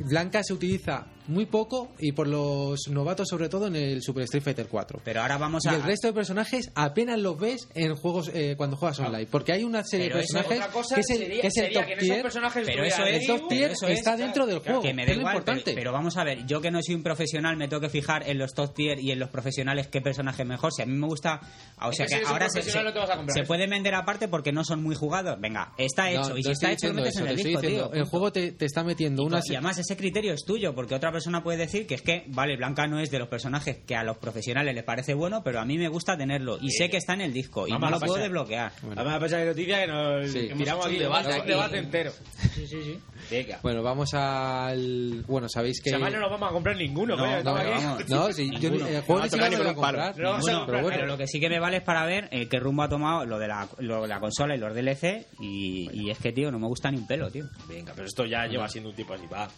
Blanca 0.00 0.42
se 0.44 0.52
utiliza 0.52 1.06
muy 1.26 1.46
poco 1.46 1.88
y 1.98 2.12
por 2.12 2.26
los 2.28 2.88
novatos 2.90 3.28
sobre 3.28 3.48
todo 3.48 3.66
en 3.68 3.76
el 3.76 4.02
Super 4.02 4.24
Street 4.24 4.42
Fighter 4.42 4.66
4. 4.68 5.00
Pero 5.04 5.22
ahora 5.22 5.38
vamos 5.38 5.64
Y 5.64 5.68
a... 5.68 5.74
el 5.74 5.82
resto 5.82 6.06
de 6.08 6.12
personajes 6.12 6.70
apenas 6.74 7.18
los 7.18 7.38
ves 7.38 7.68
en 7.74 7.94
juegos 7.96 8.30
eh, 8.34 8.54
cuando 8.56 8.76
juegas 8.76 8.98
online, 9.00 9.26
porque 9.30 9.52
hay 9.52 9.64
una 9.64 9.82
serie 9.84 10.06
Pero 10.08 10.18
de 10.18 10.24
personajes 10.24 10.66
cosa 10.72 10.94
que 10.96 11.00
es 11.00 11.10
el, 11.10 11.16
sería- 11.18 11.40
que 11.40 11.46
es 11.46 11.56
el 11.56 11.72
top 11.72 11.86
que 11.86 11.96
tier. 11.96 12.22
personajes 12.22 12.62
Pero 12.66 12.84
eso 12.84 13.04
es, 13.04 13.20
El 13.22 13.26
top 13.26 13.38
Ryu, 13.40 13.48
tier 13.48 13.70
eso 13.70 13.86
es, 13.86 13.98
está 13.98 14.16
dentro 14.16 14.46
del 14.46 14.58
juego. 14.58 14.82
que 14.82 14.92
me 14.92 15.02
es 15.02 15.08
da 15.08 15.14
lo 15.14 15.20
igual, 15.20 15.34
importante. 15.36 15.62
pero, 15.64 15.76
pero 15.76 15.92
vamos 15.92 16.16
a 16.16 16.24
ver, 16.24 16.44
yo 16.46 16.60
que 16.60 16.70
no 16.70 16.80
soy 16.82 16.94
un 16.94 17.02
profesional 17.02 17.56
me 17.56 17.68
tengo 17.68 17.80
que 17.80 17.88
fijar 17.90 18.28
en 18.28 18.38
los 18.38 18.52
top 18.52 18.74
tier 18.74 18.98
y 19.00 19.10
en 19.10 19.18
los 19.18 19.30
profesionales 19.30 19.88
qué 19.88 20.00
personaje 20.00 20.42
es 20.42 20.48
mejor. 20.48 20.72
Si 20.72 20.82
a 20.82 20.86
mí 20.86 20.92
me 20.92 21.06
gusta, 21.06 21.40
o 21.80 21.90
Es 21.90 21.96
sea 21.96 22.06
que 22.06 22.18
si 22.18 22.24
ahora 22.24 22.48
se, 22.50 22.62
se- 22.62 22.70
se 22.70 23.42
pueden 23.44 23.70
vender 23.70 23.94
aparte 23.94 24.28
porque 24.28 24.52
no 24.52 24.64
son 24.64 24.82
muy 24.82 24.94
jugados. 24.94 25.40
Venga, 25.40 25.72
está 25.78 26.10
hecho 26.10 26.30
No, 26.30 26.38
y 26.38 26.42
si 26.42 26.50
está 26.50 26.70
hecho 26.72 26.88
lo 26.88 26.94
metes 26.94 27.14
eso, 27.16 27.24
en 27.24 27.30
el 27.30 27.36
disco, 27.36 27.60
tío. 27.60 27.92
El 27.92 28.04
juego 28.04 28.30
te, 28.32 28.52
te 28.52 28.66
está 28.66 28.84
metiendo 28.84 29.22
Y, 29.22 29.26
una 29.26 29.40
y 29.44 29.54
además 29.54 29.78
ese 29.78 29.96
criterio 29.96 30.32
es 30.34 30.44
tuyo, 30.44 30.74
porque 30.74 30.94
otra 30.94 31.10
persona 31.14 31.42
puede 31.42 31.56
decir 31.56 31.86
que 31.86 31.94
es 31.94 32.02
que, 32.02 32.24
vale, 32.26 32.56
Blanca 32.58 32.86
no 32.86 33.00
es 33.00 33.10
de 33.10 33.18
los 33.18 33.28
personajes 33.28 33.78
que 33.86 33.96
a 33.96 34.04
los 34.04 34.18
profesionales 34.18 34.74
les 34.74 34.84
parece 34.84 35.14
bueno, 35.14 35.42
pero 35.42 35.60
a 35.60 35.64
mí 35.64 35.78
me 35.78 35.88
gusta 35.88 36.14
tenerlo 36.18 36.58
y 36.60 36.70
sé 36.72 36.90
que 36.90 36.98
está 36.98 37.14
en 37.14 37.22
el 37.22 37.32
disco 37.32 37.66
y 37.66 37.70
Vamos 37.72 37.90
no 37.90 37.96
lo 37.96 38.00
puedo 38.00 38.20
desbloquear. 38.22 38.72
Vamos 38.82 39.14
a 39.14 39.18
pasar 39.18 39.38
de 39.40 39.46
noticia 39.46 39.80
que 39.80 39.86
nos 39.86 40.30
Sí. 40.30 40.48
que 40.48 40.54
tiramos 40.54 40.84
Hemos 40.84 40.86
aquí 40.86 40.94
un 40.96 41.00
debate 41.00 41.28
un 41.28 41.34
aquí. 41.40 41.48
debate 41.48 41.78
entero. 41.78 42.12
Sí, 42.54 42.66
sí, 42.66 42.82
sí. 42.82 42.98
Venga. 43.30 43.58
Bueno, 43.62 43.82
vamos 43.82 44.12
al. 44.14 45.24
Bueno, 45.26 45.48
sabéis 45.48 45.80
que. 45.80 45.88
Si 45.90 45.94
además 45.94 46.12
no 46.12 46.20
nos 46.20 46.30
vamos 46.30 46.50
a 46.50 46.52
comprar 46.52 46.76
ninguno, 46.76 47.16
No, 47.16 47.42
no, 47.42 47.54
vamos. 47.54 48.08
No, 48.10 48.32
sí, 48.32 48.50
yo, 48.60 48.68
el 48.68 49.00
juego 49.02 49.20
No 49.20 49.26
lo 49.26 49.30
voy 49.30 49.38
a 49.38 49.48
con 49.48 49.66
un 49.66 49.74
palo. 49.74 49.74
comprar. 49.74 50.18
No 50.18 50.30
vamos 50.30 50.46
a 50.46 50.50
Ninguno, 50.50 50.58
comprar, 50.58 50.66
pero 50.66 50.82
bueno. 50.82 50.96
Pero 50.96 51.06
lo 51.06 51.16
que 51.18 51.26
sí 51.26 51.40
que 51.40 51.48
me 51.48 51.58
vale 51.60 51.76
es 51.78 51.82
para 51.82 52.04
ver 52.04 52.28
eh, 52.30 52.48
qué 52.48 52.58
rumbo 52.58 52.82
ha 52.82 52.88
tomado 52.88 53.24
lo 53.24 53.38
de 53.38 53.48
la, 53.48 53.68
lo 53.78 54.02
de 54.02 54.08
la 54.08 54.20
consola 54.20 54.54
y 54.54 54.58
los 54.58 54.74
DLC 54.74 55.26
y, 55.40 55.88
y 55.92 56.10
es 56.10 56.18
que, 56.18 56.32
tío, 56.32 56.50
no 56.50 56.58
me 56.58 56.66
gusta 56.66 56.90
ni 56.90 56.98
un 56.98 57.06
pelo, 57.06 57.30
tío. 57.30 57.44
Venga, 57.68 57.92
pero 57.94 58.06
esto 58.06 58.24
ya 58.26 58.46
lleva 58.46 58.68
siendo 58.68 58.90
un 58.90 58.96
tipo 58.96 59.14
así, 59.14 59.26
va. 59.32 59.48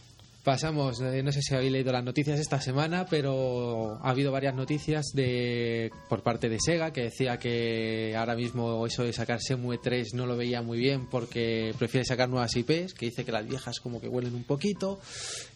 Pasamos, 0.47 1.01
eh, 1.01 1.25
no 1.25 1.33
sé 1.33 1.43
si 1.43 1.57
habéis 1.57 1.73
leído 1.73 1.91
las 1.91 2.05
noticias 2.05 2.39
esta 2.39 2.61
semana, 2.61 3.05
pero 3.11 3.99
ha 4.01 4.11
habido 4.11 4.31
varias 4.31 4.55
noticias 4.55 5.07
de 5.13 5.91
por 6.09 6.23
parte 6.23 6.49
de 6.49 6.59
Sega 6.61 6.93
que 6.93 7.03
decía 7.03 7.37
que 7.41 8.15
ahora 8.17 8.37
mismo 8.37 8.87
eso 8.87 9.03
de 9.03 9.13
sacar 9.13 9.41
Semue 9.43 9.79
3 9.79 10.15
no 10.15 10.25
lo 10.25 10.37
veía 10.37 10.63
muy 10.63 10.79
bien 10.79 11.09
porque 11.09 11.75
prefiere 11.77 12.05
sacar 12.05 12.29
nuevas 12.29 12.55
IPs, 12.55 12.95
que 12.95 13.07
dice 13.07 13.25
que 13.25 13.33
las 13.33 13.45
viejas 13.45 13.81
como 13.81 14.01
que 14.01 14.07
huelen 14.07 14.37
un 14.37 14.45
poquito. 14.45 15.01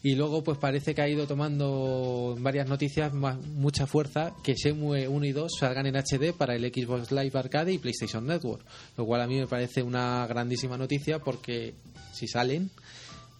Y 0.02 0.16
luego 0.16 0.42
pues 0.42 0.58
parece 0.58 0.92
que 0.92 1.02
ha 1.02 1.08
ido 1.08 1.24
tomando 1.28 2.34
varias 2.40 2.68
noticias 2.68 3.12
más- 3.14 3.38
mucha 3.46 3.86
fuerza 3.86 4.34
que 4.42 4.56
Semue 4.56 5.06
1 5.06 5.24
y 5.24 5.30
2 5.30 5.52
salgan 5.56 5.86
en 5.86 5.94
HD 5.98 6.32
para 6.36 6.56
el 6.56 6.64
Xbox 6.64 7.12
Live 7.12 7.38
Arcade 7.38 7.72
y 7.72 7.78
PlayStation 7.78 8.26
Network, 8.26 8.66
lo 8.96 9.06
cual 9.06 9.20
a 9.20 9.28
mí 9.28 9.38
me 9.38 9.46
parece 9.46 9.84
una 9.84 10.26
grandísima 10.26 10.76
noticia 10.76 11.20
porque 11.20 11.74
si 12.12 12.26
salen 12.26 12.72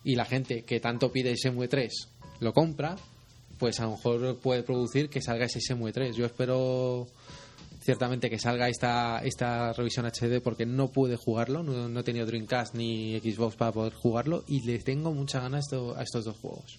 y 0.04 0.14
la 0.14 0.24
gente 0.24 0.62
que 0.62 0.80
tanto 0.80 1.12
pide 1.12 1.36
Semue 1.36 1.68
3 1.68 2.08
lo 2.40 2.52
compra, 2.52 2.96
pues 3.58 3.80
a 3.80 3.84
lo 3.84 3.92
mejor 3.92 4.38
puede 4.38 4.62
producir 4.62 5.10
que 5.10 5.20
salga 5.20 5.44
ese 5.44 5.60
Semue 5.60 5.92
3. 5.92 6.16
Yo 6.16 6.24
espero 6.24 7.06
ciertamente 7.80 8.30
que 8.30 8.38
salga 8.38 8.68
esta, 8.68 9.20
esta 9.24 9.72
revisión 9.72 10.06
HD 10.06 10.40
porque 10.42 10.66
no 10.66 10.88
pude 10.88 11.16
jugarlo, 11.16 11.62
no, 11.62 11.88
no 11.88 12.00
he 12.00 12.02
tenido 12.02 12.26
Dreamcast 12.26 12.74
ni 12.74 13.18
Xbox 13.20 13.56
para 13.56 13.72
poder 13.72 13.94
jugarlo 13.94 14.44
y 14.46 14.64
le 14.66 14.78
tengo 14.78 15.12
mucha 15.12 15.40
ganas 15.40 15.66
a 15.72 16.02
estos 16.02 16.24
dos 16.24 16.36
juegos. 16.38 16.78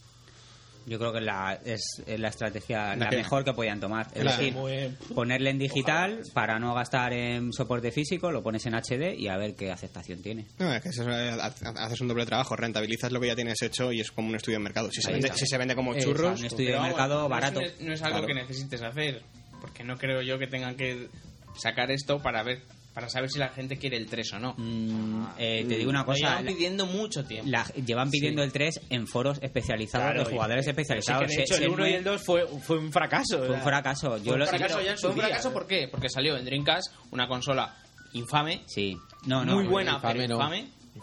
Yo 0.88 0.98
creo 0.98 1.12
que 1.12 1.20
es 1.20 1.26
la, 1.26 1.60
es, 1.64 1.82
es 2.08 2.20
la 2.20 2.30
estrategia 2.30 2.96
la 2.96 3.10
que- 3.10 3.18
mejor 3.18 3.44
que 3.46 3.54
podían 3.54 3.80
tomar. 3.80 4.08
Es 4.14 4.22
Claro. 4.22 4.38
decir, 4.38 4.54
Muy 4.54 4.98
ponerle 5.14 5.52
en 5.52 5.60
digital 5.60 6.22
para 6.34 6.58
no 6.58 6.74
gastar 6.74 7.14
en 7.14 7.54
soporte 7.54 7.92
físico, 7.92 8.32
lo 8.32 8.42
pones 8.42 8.66
en 8.66 8.74
HD 8.74 9.14
y 9.16 9.28
a 9.28 9.38
ver 9.38 9.54
qué 9.56 9.72
aceptación 9.72 10.22
tiene. 10.24 10.48
No, 10.58 10.74
es 10.74 10.82
que 10.82 10.90
eso, 10.90 11.04
eh, 11.10 11.30
ha- 11.40 11.86
haces 11.86 12.02
un 12.02 12.08
doble 12.08 12.26
trabajo, 12.26 12.56
rentabilizas 12.56 13.12
lo 13.12 13.20
que 13.22 13.28
ya 13.28 13.36
tienes 13.36 13.62
hecho 13.62 13.92
y 13.92 14.02
es 14.02 14.12
como 14.12 14.30
un 14.30 14.36
estudio 14.36 14.58
de 14.58 14.64
mercado. 14.64 14.90
Si 14.92 15.02
se, 15.02 15.12
vende, 15.12 15.32
si 15.36 15.46
se 15.46 15.58
vende 15.58 15.76
como 15.76 15.94
Exacto. 15.94 16.12
churros, 16.18 16.40
Un 16.40 16.46
estudio 16.48 16.74
de 16.74 16.80
mercado 16.82 17.20
no 17.20 17.24
es- 17.26 17.30
barato. 17.30 17.60
No 17.62 17.66
es, 17.68 17.82
no 17.82 17.94
es 17.94 18.02
algo 18.02 18.18
Claro. 18.20 18.28
que 18.28 18.34
necesites 18.42 18.82
hacer, 18.82 19.22
porque 19.62 19.84
no 19.84 19.98
creo 19.98 20.22
yo 20.24 20.40
que 20.40 20.48
tengan 20.48 20.76
que 20.76 21.10
sacar 21.58 21.92
esto 21.92 22.20
para 22.24 22.42
ver 22.44 22.64
para 22.94 23.10
saber 23.10 23.30
si 23.30 23.40
la 23.40 23.50
gente 23.50 23.78
quiere 23.78 23.98
el 23.98 24.06
3 24.08 24.34
o 24.34 24.40
no. 24.40 24.54
Mm, 24.58 25.26
eh, 25.38 25.66
te 25.68 25.78
digo 25.78 25.90
una 25.90 26.00
Lo 26.02 26.06
cosa. 26.08 26.20
llevan 26.40 26.46
pidiendo 26.46 26.86
mucho 26.86 27.24
tiempo. 27.26 27.50
la- 27.50 27.66
llevan 27.86 28.10
pidiendo 28.12 28.44
el 28.44 28.52
3 28.52 28.82
en 28.90 29.08
foros 29.08 29.40
especializados 29.42 30.08
Claro, 30.12 30.24
de 30.26 30.32
jugadores 30.34 30.68
especializados. 30.68 31.30
Sí, 31.32 31.38
de 31.38 31.44
hecho, 31.44 31.54
Se- 31.56 31.64
el 31.64 31.70
se 31.70 31.74
1 31.74 31.88
y 31.88 31.94
el 31.94 32.04
2 32.04 32.22
fue, 32.24 32.46
fue 32.48 32.78
un 32.80 32.92
fracaso. 32.92 33.38
fue 33.40 33.52
un 33.56 33.62
fracaso. 33.62 34.18
Yo 34.18 34.24
Fue 34.24 34.34
un 34.34 34.40
lo- 34.40 34.48
fracaso 34.48 34.82
ya 34.82 34.92
en 34.92 34.98
su 34.98 35.02
¿Fue 35.08 35.12
un 35.12 35.18
fracaso 35.22 35.54
por 35.54 35.68
qué? 35.68 35.88
Porque 35.88 36.10
salió 36.10 36.36
en 36.38 36.44
Dreamcast 36.46 36.94
una 37.12 37.28
consola 37.28 37.76
infame, 38.14 38.64
Sí. 38.68 38.98
No, 39.26 39.46
no. 39.46 39.56
muy 39.56 39.68
buena, 39.68 39.94
infame 39.94 40.28
pero 40.28 40.38
no. 40.38 40.50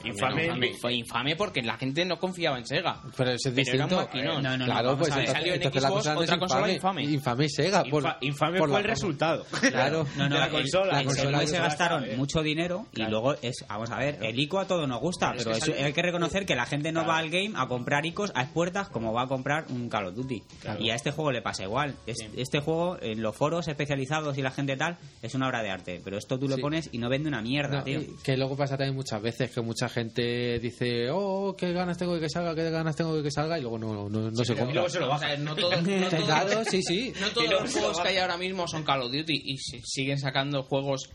Infame. 0.05 0.09
Infame. 0.09 0.45
Infame. 0.47 0.72
Fue 0.80 0.95
infame 0.95 1.36
porque 1.36 1.62
la 1.62 1.76
gente 1.76 2.05
no 2.05 2.18
confiaba 2.18 2.59
en 2.59 2.66
Sega. 2.66 3.01
Pero 3.16 3.30
eso 3.32 3.49
es 3.49 3.55
Pero 3.55 3.74
era 3.74 3.84
un 3.84 3.89
distinto. 3.91 3.97
maquinón. 3.97 4.43
No, 4.43 4.51
no, 4.51 4.57
no, 4.59 4.64
claro, 4.66 4.89
vamos 4.91 4.99
pues 5.01 5.12
a 5.12 5.16
ver. 5.16 5.24
entonces, 5.28 5.39
Salió 5.43 5.55
en 5.55 5.61
la 5.82 5.89
cosa 5.89 6.18
otra 6.18 6.39
consola 6.39 6.72
infame. 6.72 7.03
Infame 7.05 7.45
es 7.47 7.55
Sega. 7.55 7.84
por- 7.84 8.03
Infa- 8.05 8.16
infame 8.20 8.59
por 8.59 8.68
fue 8.70 8.78
el 8.80 8.84
resultado. 8.84 9.47
Claro. 9.70 10.07
No, 10.16 10.28
no, 10.28 10.34
de 10.34 10.41
la 10.41 10.47
el- 10.47 10.53
consola. 10.53 10.86
la 10.86 10.93
la 10.99 11.05
consola 11.05 11.39
consola 11.39 11.47
se 11.47 11.59
gastaron 11.59 12.03
sabe. 12.03 12.16
mucho 12.16 12.43
dinero 12.43 12.86
y 12.95 13.03
luego 13.05 13.34
es, 13.43 13.64
vamos 13.68 13.91
a 13.91 13.99
ver, 13.99 14.18
el 14.22 14.39
ICO 14.39 14.59
a 14.61 14.66
todos 14.66 14.89
nos 14.89 15.01
gusta, 15.01 15.32
Pero 15.36 15.51
es 15.53 15.59
pero, 15.61 15.72
que 15.72 15.78
eso- 15.78 15.86
hay 15.86 15.93
que 15.93 16.03
reconocer 16.03 16.47
que 16.47 16.55
la 16.55 16.66
gente 16.66 16.93
no 16.93 17.07
va 17.07 17.18
al 17.18 17.30
game 17.30 17.53
a 17.57 17.66
comprar 17.66 18.05
ICOs 18.07 18.32
a 18.34 18.43
expuertas 18.43 18.89
como 18.89 19.12
va 19.12 19.22
a 19.22 19.26
comprar 19.26 19.64
un 19.70 19.89
Call 19.89 20.07
of 20.07 20.14
Duty. 20.14 20.43
Y 20.80 20.91
a 20.91 20.95
este 20.95 21.11
juego 21.11 21.32
le 21.32 21.43
pasa 21.43 21.64
igual. 21.64 21.95
Es- 22.07 22.18
Este 22.36 22.61
juego, 22.61 22.99
en 23.01 23.22
los 23.22 23.34
foros 23.36 23.68
especializados 23.68 24.36
y 24.39 24.43
la 24.43 24.51
gente 24.51 24.76
tal, 24.76 24.99
es 25.22 25.34
una 25.34 25.47
obra 25.49 25.62
de 25.62 25.70
arte. 25.70 26.01
Pero 26.05 26.18
esto 26.18 26.39
tú 26.39 26.49
lo 26.49 26.59
pones 26.59 26.89
y 26.93 26.99
no 26.99 27.09
vende 27.09 27.28
una 27.28 27.41
mierda, 27.43 27.82
tío. 27.84 28.01
y 28.01 28.16
que 28.22 28.36
luego 28.36 28.57
pasa 28.57 28.76
también 28.76 28.95
muchas 28.95 29.20
veces 29.22 29.51
que 29.51 29.61
mucha 29.81 29.89
gente 29.95 30.59
dice, 30.59 31.09
oh, 31.12 31.55
qué 31.57 31.72
ganas 31.72 31.97
tengo 31.99 32.14
de 32.14 32.20
que 32.20 32.29
salga, 32.29 32.53
qué 32.55 32.68
ganas 32.68 32.97
tengo 32.97 33.16
de 33.16 33.22
que 33.22 33.31
salga, 33.31 33.59
y 33.59 33.62
luego 33.62 33.79
no, 33.79 34.09
no, 34.09 34.31
no 34.31 34.45
se 34.45 34.53
Y 34.53 34.57
compra. 34.57 34.74
luego 34.74 34.89
se 34.89 34.99
lo 34.99 35.07
baja. 35.09 35.37
no 35.37 35.55
todos, 35.55 35.83
no 35.83 36.09
todos- 36.11 36.24
Claro, 36.24 36.64
sí, 36.64 36.83
sí. 36.83 37.12
no 37.20 37.29
Y 37.29 37.31
todos 37.31 37.47
luego 37.49 37.62
los 37.64 37.74
lo 37.74 37.81
juegos 37.81 38.01
que 38.01 38.09
hay 38.09 38.16
ahora 38.18 38.37
mismo 38.37 38.66
son 38.66 38.83
Call 38.83 39.03
of 39.03 39.12
Duty 39.12 39.41
y 39.45 39.57
si- 39.59 39.81
siguen 39.85 40.18
sacando 40.18 40.64
juegos 40.64 41.09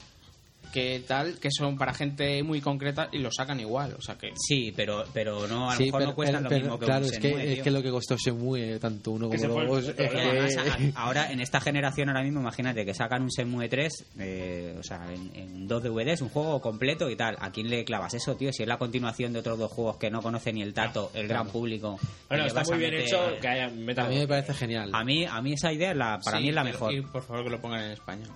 que 0.73 1.01
tal, 1.07 1.39
que 1.39 1.49
son 1.51 1.77
para 1.77 1.93
gente 1.93 2.41
muy 2.43 2.59
concreta 2.59 3.07
y 3.11 3.19
los 3.19 3.35
sacan 3.35 3.59
igual. 3.59 3.93
O 3.97 4.01
sea 4.01 4.15
que 4.17 4.31
Sí, 4.35 4.73
pero, 4.75 5.05
pero 5.13 5.47
no, 5.47 5.69
a 5.69 5.73
lo 5.73 5.77
Sí, 5.77 5.85
mejor 5.85 5.99
pero, 5.99 6.09
no 6.09 6.15
cuestan 6.15 6.35
pero- 6.35 6.43
lo 6.43 6.49
pero, 6.49 6.61
mismo 6.63 6.79
que 6.79 6.85
claro, 6.85 7.05
un 7.05 7.11
es 7.13 7.19
que, 7.19 7.27
Shenmue, 7.29 7.53
es 7.53 7.61
que 7.61 7.71
lo 7.71 7.81
que 7.83 7.91
costó 7.91 8.17
Semue, 8.17 8.79
tanto 8.79 9.11
uno 9.11 9.29
Que 9.29 9.37
como 9.37 9.59
Además, 9.59 10.57
a- 10.57 10.91
ahora 11.03 11.31
en 11.31 11.39
esta 11.39 11.61
generación 11.61 12.09
ahora 12.09 12.23
mismo 12.23 12.39
imagínate 12.41 12.83
que 12.85 12.93
sacan 12.93 13.21
un 13.21 13.29
Shenmue 13.29 13.69
3 13.69 14.05
eh, 14.19 14.75
o 14.79 14.83
sea 14.83 15.05
en, 15.13 15.31
en 15.35 15.67
dos 15.67 15.83
DVDs 15.83 16.21
un 16.21 16.29
juego 16.29 16.59
completo 16.59 17.09
y 17.09 17.15
tal 17.15 17.37
¿a 17.39 17.51
quién 17.51 17.69
le 17.69 17.85
clavas 17.85 18.13
eso 18.15 18.35
tío? 18.35 18.51
si 18.51 18.63
es 18.63 18.67
la 18.67 18.77
continuación 18.77 19.31
de 19.33 19.39
otros 19.39 19.59
dos 19.59 19.71
juegos 19.71 19.97
que 19.97 20.09
no 20.09 20.21
conoce 20.21 20.51
ni 20.51 20.61
el 20.63 20.73
tato 20.73 21.11
el 21.13 21.27
gran 21.27 21.47
público 21.49 21.99
Bueno, 22.29 22.45
está 22.45 22.63
muy 22.63 22.73
a 22.73 22.77
bien 22.77 22.91
meter- 22.91 23.05
hecho 23.07 23.39
que 23.39 23.47
haya 23.47 23.65
a 23.65 23.69
mí 23.69 23.83
me 24.17 24.27
parece 24.27 24.53
genial. 24.53 24.89
a 24.93 25.03
mí 25.03 25.25
a 25.25 25.41
mí 25.41 25.53
esa 25.53 25.71
idea 25.71 25.93
la, 25.93 26.19
para 26.19 26.37
Sí, 26.37 26.43
mí 26.43 26.49
es 26.49 26.55
la 26.55 26.63
mejor 26.63 26.93
Y 26.93 27.01
por 27.01 27.21
favor 27.23 27.43
que 27.43 27.49
lo 27.51 27.61
pongan 27.61 27.83
en 27.83 27.91
español. 27.91 28.29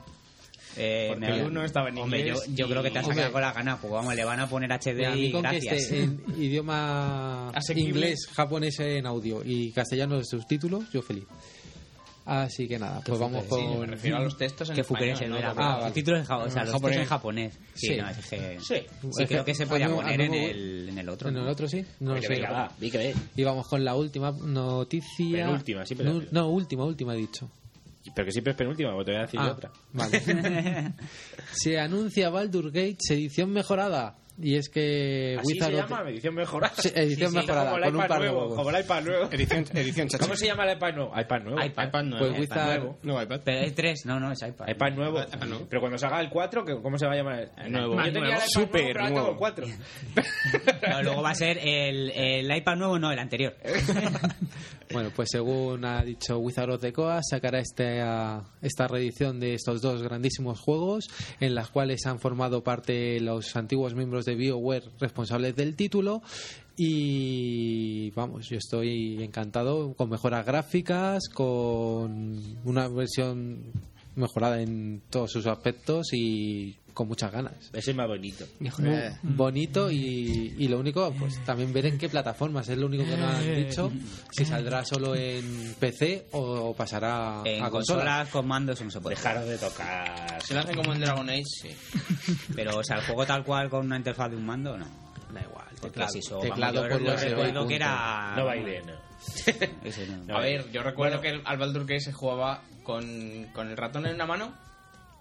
Eh, 0.77 1.07
Porque 1.09 1.25
el 1.27 1.45
uno 1.47 1.63
estaba 1.65 1.89
en 1.89 1.97
hombre, 1.97 2.19
yo, 2.19 2.35
inglés 2.35 2.49
yo 2.55 2.67
creo 2.69 2.83
que 2.83 2.91
te 2.91 2.99
has 2.99 3.05
y- 3.05 3.09
sacado 3.09 3.31
con 3.31 3.41
la 3.41 3.51
gana 3.53 3.77
pues 3.81 3.91
vamos 3.91 4.13
le 4.15 4.23
van 4.25 4.39
a 4.39 4.47
poner 4.47 4.71
HD 4.71 5.05
a 5.05 5.11
mí 5.15 5.25
y 5.25 5.31
con 5.31 5.41
que 5.41 5.49
gracias 5.49 5.75
esté 5.75 6.03
en 6.03 6.21
idioma 6.37 7.49
Asequible. 7.49 7.89
inglés, 7.89 8.27
japonés 8.33 8.79
en 8.79 9.05
audio 9.07 9.41
y 9.43 9.71
castellano 9.71 10.17
de 10.17 10.25
subtítulos, 10.25 10.83
yo 10.91 11.01
feliz. 11.01 11.25
Así 12.29 12.67
que 12.67 12.77
nada, 12.77 13.01
pues 13.05 13.17
vamos 13.19 13.43
Sí, 13.43 13.49
con... 13.49 13.79
me 13.79 13.85
refiero 13.87 14.17
a 14.17 14.19
los 14.19 14.37
textos 14.37 14.67
en 14.69 14.75
que 14.75 14.81
español. 14.81 15.17
el 15.23 15.29
¿no? 15.29 15.37
Ah, 15.37 15.53
vale. 15.77 15.87
el 15.87 15.93
título 15.93 16.17
en 16.17 16.25
japonés, 16.25 16.49
o 16.49 16.51
sea, 16.51 16.61
En 16.63 16.65
los 16.67 16.73
japonés. 16.75 16.97
textos 16.97 17.01
en 17.03 17.09
japonés. 17.09 17.53
Sí, 17.73 17.87
Sí. 17.87 17.95
no, 17.95 18.09
es 18.09 18.17
que, 18.17 18.57
Sí. 18.59 18.65
sí, 18.67 18.73
Es 19.21 19.27
creo 19.29 19.45
que 19.45 19.51
que 19.51 19.55
se 19.55 19.65
podía 19.67 19.87
poner 19.89 20.19
en 20.19 20.33
el, 20.33 20.89
en 20.89 20.97
el 20.97 21.07
otro. 21.07 21.29
¿En 21.29 21.37
el 21.37 21.47
otro 21.47 21.69
sí? 21.69 21.85
No 22.01 22.15
lo 22.15 22.21
sé. 22.21 22.27
venga, 22.27 22.51
va, 22.51 22.71
vi 22.77 22.91
que 22.91 22.97
ve. 22.97 23.15
Y 23.37 23.43
vamos 23.45 23.65
con 23.69 23.85
la 23.85 23.95
última 23.95 24.31
noticia. 24.31 25.45
Penúltima, 25.45 25.85
sí, 25.85 25.95
pero- 25.95 26.13
no, 26.15 26.23
no, 26.31 26.49
última, 26.49 26.83
última 26.83 27.13
he 27.15 27.17
dicho. 27.17 27.49
Pero 28.15 28.25
que 28.25 28.31
siempre 28.31 28.51
es 28.51 28.57
penúltima, 28.57 28.91
porque 28.91 29.05
te 29.05 29.11
voy 29.11 29.19
a 29.19 29.23
decir 29.25 29.39
Ah, 29.41 29.51
otra. 29.51 29.71
Vale. 29.93 30.21
se 31.51 31.79
anuncia 31.79 32.29
Baldur 32.29 32.67
Gates 32.71 33.09
edición 33.11 33.51
mejorada. 33.51 34.17
Y 34.39 34.53
es 34.55 34.69
que 34.69 35.35
Así 35.39 35.53
Wizard 35.53 35.71
se 35.73 35.81
of- 35.81 35.89
llama, 35.89 36.09
edición 36.11 36.35
mejorada. 36.35 36.75
Sí, 36.77 36.91
edición 36.93 37.33
mejorada, 37.33 37.71
Como 37.71 37.77
el 37.77 37.83
con 37.85 37.95
un 37.95 37.97
iPad 38.01 38.07
par 38.07 38.19
de 38.19 38.25
nuevo, 38.27 38.39
huevos. 38.41 38.55
como 38.55 38.69
el 38.69 38.83
iPad 38.83 39.03
nuevo. 39.03 39.29
edición, 39.31 39.65
edición 39.73 40.07
chacha. 40.09 40.23
¿Cómo 40.23 40.35
se 40.35 40.45
llama 40.45 40.63
el 40.65 40.77
iPad 40.77 40.93
nuevo? 40.93 41.19
iPad 41.19 41.41
nuevo. 41.41 41.65
iPad. 41.65 41.87
iPad 41.87 42.03
nuevo. 42.03 42.27
Pues 42.27 42.39
Wizard, 42.41 42.65
nuevo. 42.79 42.99
Nuevo 43.01 43.21
iPad. 43.23 43.41
Pero 43.43 43.59
hay 43.61 43.71
tres, 43.71 44.05
no, 44.05 44.19
no, 44.19 44.31
es 44.31 44.39
iPad. 44.43 44.67
iPad 44.69 44.91
nuevo. 44.93 45.21
iPad 45.23 45.47
nuevo. 45.47 45.65
Pero 45.67 45.81
cuando 45.81 45.97
salga 45.97 46.19
el 46.21 46.29
4, 46.29 46.65
¿qué- 46.65 46.79
¿cómo 46.83 46.99
se 46.99 47.07
va 47.07 47.13
a 47.13 47.15
llamar? 47.15 47.51
El 47.57 47.71
nuevo. 47.71 47.95
Yo 47.95 48.03
tenía 48.03 48.13
el 48.13 48.13
nuevo. 48.13 48.35
iPad 48.37 48.47
Súper 48.47 48.81
nuevo, 48.83 48.87
pero 48.93 48.99
ahora 48.99 49.09
nuevo. 49.09 49.25
tengo 49.25 49.31
el 49.31 49.37
4. 49.39 49.67
No, 50.91 51.01
luego 51.03 51.21
va 51.23 51.29
a 51.31 51.35
ser 51.35 51.57
el, 51.57 52.11
el 52.11 52.55
iPad 52.57 52.75
nuevo, 52.75 52.99
no, 52.99 53.11
el 53.11 53.17
anterior. 53.17 53.55
Bueno, 54.91 55.11
pues 55.13 55.29
según 55.31 55.83
ha 55.83 56.01
dicho 56.03 56.37
Wizard 56.39 56.71
of 56.71 56.81
the 56.81 56.93
Coast, 56.93 57.23
sacará 57.29 57.59
este, 57.59 58.01
ah, 58.01 58.43
esta 58.61 58.87
reedición 58.87 59.39
de 59.39 59.53
estos 59.53 59.81
dos 59.81 60.01
grandísimos 60.01 60.61
juegos, 60.61 61.07
en 61.41 61.55
las 61.55 61.69
cuales 61.69 62.05
han 62.05 62.19
formado 62.19 62.63
parte 62.63 63.19
los 63.19 63.55
antiguos 63.57 63.95
miembros 63.95 64.23
de 64.23 64.35
BioWare 64.35 64.85
responsables 64.99 65.55
del 65.55 65.75
título. 65.75 66.21
Y 66.77 68.11
vamos, 68.11 68.47
yo 68.49 68.57
estoy 68.57 69.21
encantado 69.23 69.93
con 69.95 70.09
mejoras 70.09 70.45
gráficas, 70.45 71.27
con 71.33 72.39
una 72.63 72.87
versión 72.87 73.73
mejorada 74.15 74.61
en 74.61 75.01
todos 75.09 75.31
sus 75.31 75.47
aspectos 75.47 76.13
y 76.13 76.77
con 76.97 77.07
muchas 77.07 77.31
ganas. 77.31 77.53
Ese 77.73 77.91
es 77.91 77.95
más 77.95 78.07
bonito. 78.07 78.43
Muy 78.59 78.71
bonito 79.21 79.91
y, 79.91 80.55
y 80.57 80.67
lo 80.67 80.79
único, 80.79 81.11
pues 81.13 81.37
también 81.45 81.71
ver 81.71 81.85
en 81.85 81.99
qué 81.99 82.09
plataformas, 82.09 82.67
es 82.69 82.77
lo 82.79 82.87
único 82.87 83.03
que 83.05 83.15
no 83.15 83.27
han 83.27 83.55
dicho, 83.55 83.91
si 84.31 84.45
saldrá 84.45 84.83
solo 84.83 85.15
en 85.15 85.75
PC 85.79 86.25
o 86.31 86.73
pasará 86.75 87.41
En 87.45 87.63
a 87.63 87.69
consolas. 87.69 88.03
consolas 88.03 88.29
con 88.29 88.47
mandos 88.47 88.81
no 88.81 88.89
se 88.89 88.99
puede. 88.99 89.15
Dejaros 89.15 89.45
de 89.45 89.57
tocar. 89.59 90.41
Si 90.43 90.55
lo 90.55 90.61
hacen 90.61 90.75
como 90.75 90.91
en 90.93 90.99
Dragon 91.01 91.29
Age, 91.29 91.43
sí. 91.45 91.69
Pero, 92.55 92.77
o 92.79 92.83
sea, 92.83 92.97
el 92.97 93.03
juego 93.05 93.25
tal 93.27 93.43
cual 93.43 93.69
con 93.69 93.85
una 93.85 93.97
interfaz 93.97 94.31
de 94.31 94.37
un 94.37 94.45
mando, 94.47 94.75
no. 94.75 94.87
Da 95.31 95.41
igual, 95.41 95.67
teclado, 95.79 96.13
teclado 96.41 96.81
vamos, 96.81 97.03
yo 97.03 97.15
recuerdo 97.29 97.67
que 97.67 97.75
era... 97.75 98.33
No 98.35 98.45
baile, 98.45 98.81
no. 98.81 98.93
No. 100.07 100.25
No, 100.25 100.37
A 100.37 100.41
ver, 100.41 100.71
yo 100.71 100.81
recuerdo 100.81 101.19
Bueno. 101.19 101.39
que 101.41 101.47
al 101.47 101.57
Baldur 101.57 101.81
Gate 101.83 101.99
se 101.99 102.13
jugaba 102.13 102.63
con, 102.83 103.45
con 103.53 103.67
el 103.69 103.77
ratón 103.77 104.05
en 104.07 104.15
una 104.15 104.25
mano 104.25 104.53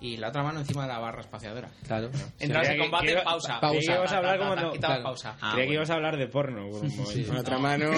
y 0.01 0.17
la 0.19 0.29
otra 0.29 0.43
mano 0.43 0.61
encima 0.61 0.83
de 0.83 0.89
la 0.89 0.99
barra 0.99 1.21
espaciadora. 1.23 1.69
Claro. 1.87 2.11
Entras 2.39 2.69
en 2.69 2.79
combate, 2.79 3.07
que 3.07 3.23
pausa. 3.23 3.61
pausa. 3.61 3.71
Creía 3.79 3.87
que 3.93 3.95
ibas 3.99 4.13
a 4.13 4.17
hablar 4.19 4.39
como 4.39 4.57
no- 4.57 4.73
claro. 4.73 5.03
pausa. 5.03 5.37
Ah, 5.41 5.51
Creía 5.53 5.55
que 5.55 5.57
bueno. 5.57 5.73
ibas 5.75 5.91
a 5.91 5.95
hablar 5.95 6.17
de 6.19 6.27
porno. 6.29 6.69
momento. 6.69 7.27
Con 7.29 7.37
otra 7.39 7.59
mano. 7.59 7.91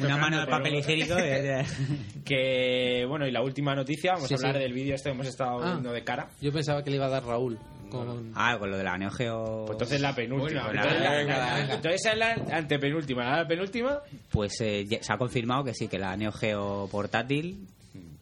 Una 0.00 0.16
mano 0.16 0.40
de 0.40 0.46
papel 0.46 0.74
higiénico. 0.76 1.14
eh, 1.18 1.64
Que 2.24 3.04
bueno, 3.08 3.26
y 3.26 3.30
la 3.30 3.42
última 3.42 3.74
noticia, 3.74 4.12
vamos 4.12 4.28
Sí, 4.28 4.34
a 4.34 4.36
hablar 4.36 4.54
sí. 4.56 4.60
del 4.60 4.72
vídeo 4.72 4.94
este 4.94 5.08
que 5.10 5.14
hemos 5.14 5.26
estado 5.26 5.60
Ah. 5.62 5.70
viendo 5.72 5.92
de 5.92 6.04
cara. 6.04 6.28
Yo 6.40 6.52
pensaba 6.52 6.82
que 6.84 6.90
le 6.90 6.96
iba 6.96 7.06
a 7.06 7.10
dar 7.10 7.24
Raúl. 7.24 7.58
Con... 7.90 8.32
Ah, 8.34 8.58
con 8.58 8.70
lo 8.70 8.76
de 8.76 8.84
la 8.84 8.98
Neo 8.98 9.10
Geo... 9.10 9.62
Pues 9.64 9.76
entonces 9.76 10.00
la 10.02 10.14
penúltima. 10.14 10.64
Bueno, 10.64 10.82
entonces, 10.82 11.00
la- 11.02 11.22
la- 11.22 11.24
la- 11.66 11.74
entonces 11.74 11.94
esa 12.04 12.12
es 12.12 12.18
la 12.18 12.56
antepenúltima. 12.58 13.36
La 13.38 13.46
penúltima, 13.48 14.00
Pues 14.30 14.60
eh, 14.60 14.84
ya- 14.86 15.02
se 15.02 15.10
ha 15.10 15.16
confirmado 15.16 15.64
que 15.64 15.72
sí, 15.72 15.88
que 15.88 15.98
la 15.98 16.14
Neo 16.14 16.30
Geo 16.32 16.86
portátil 16.92 17.66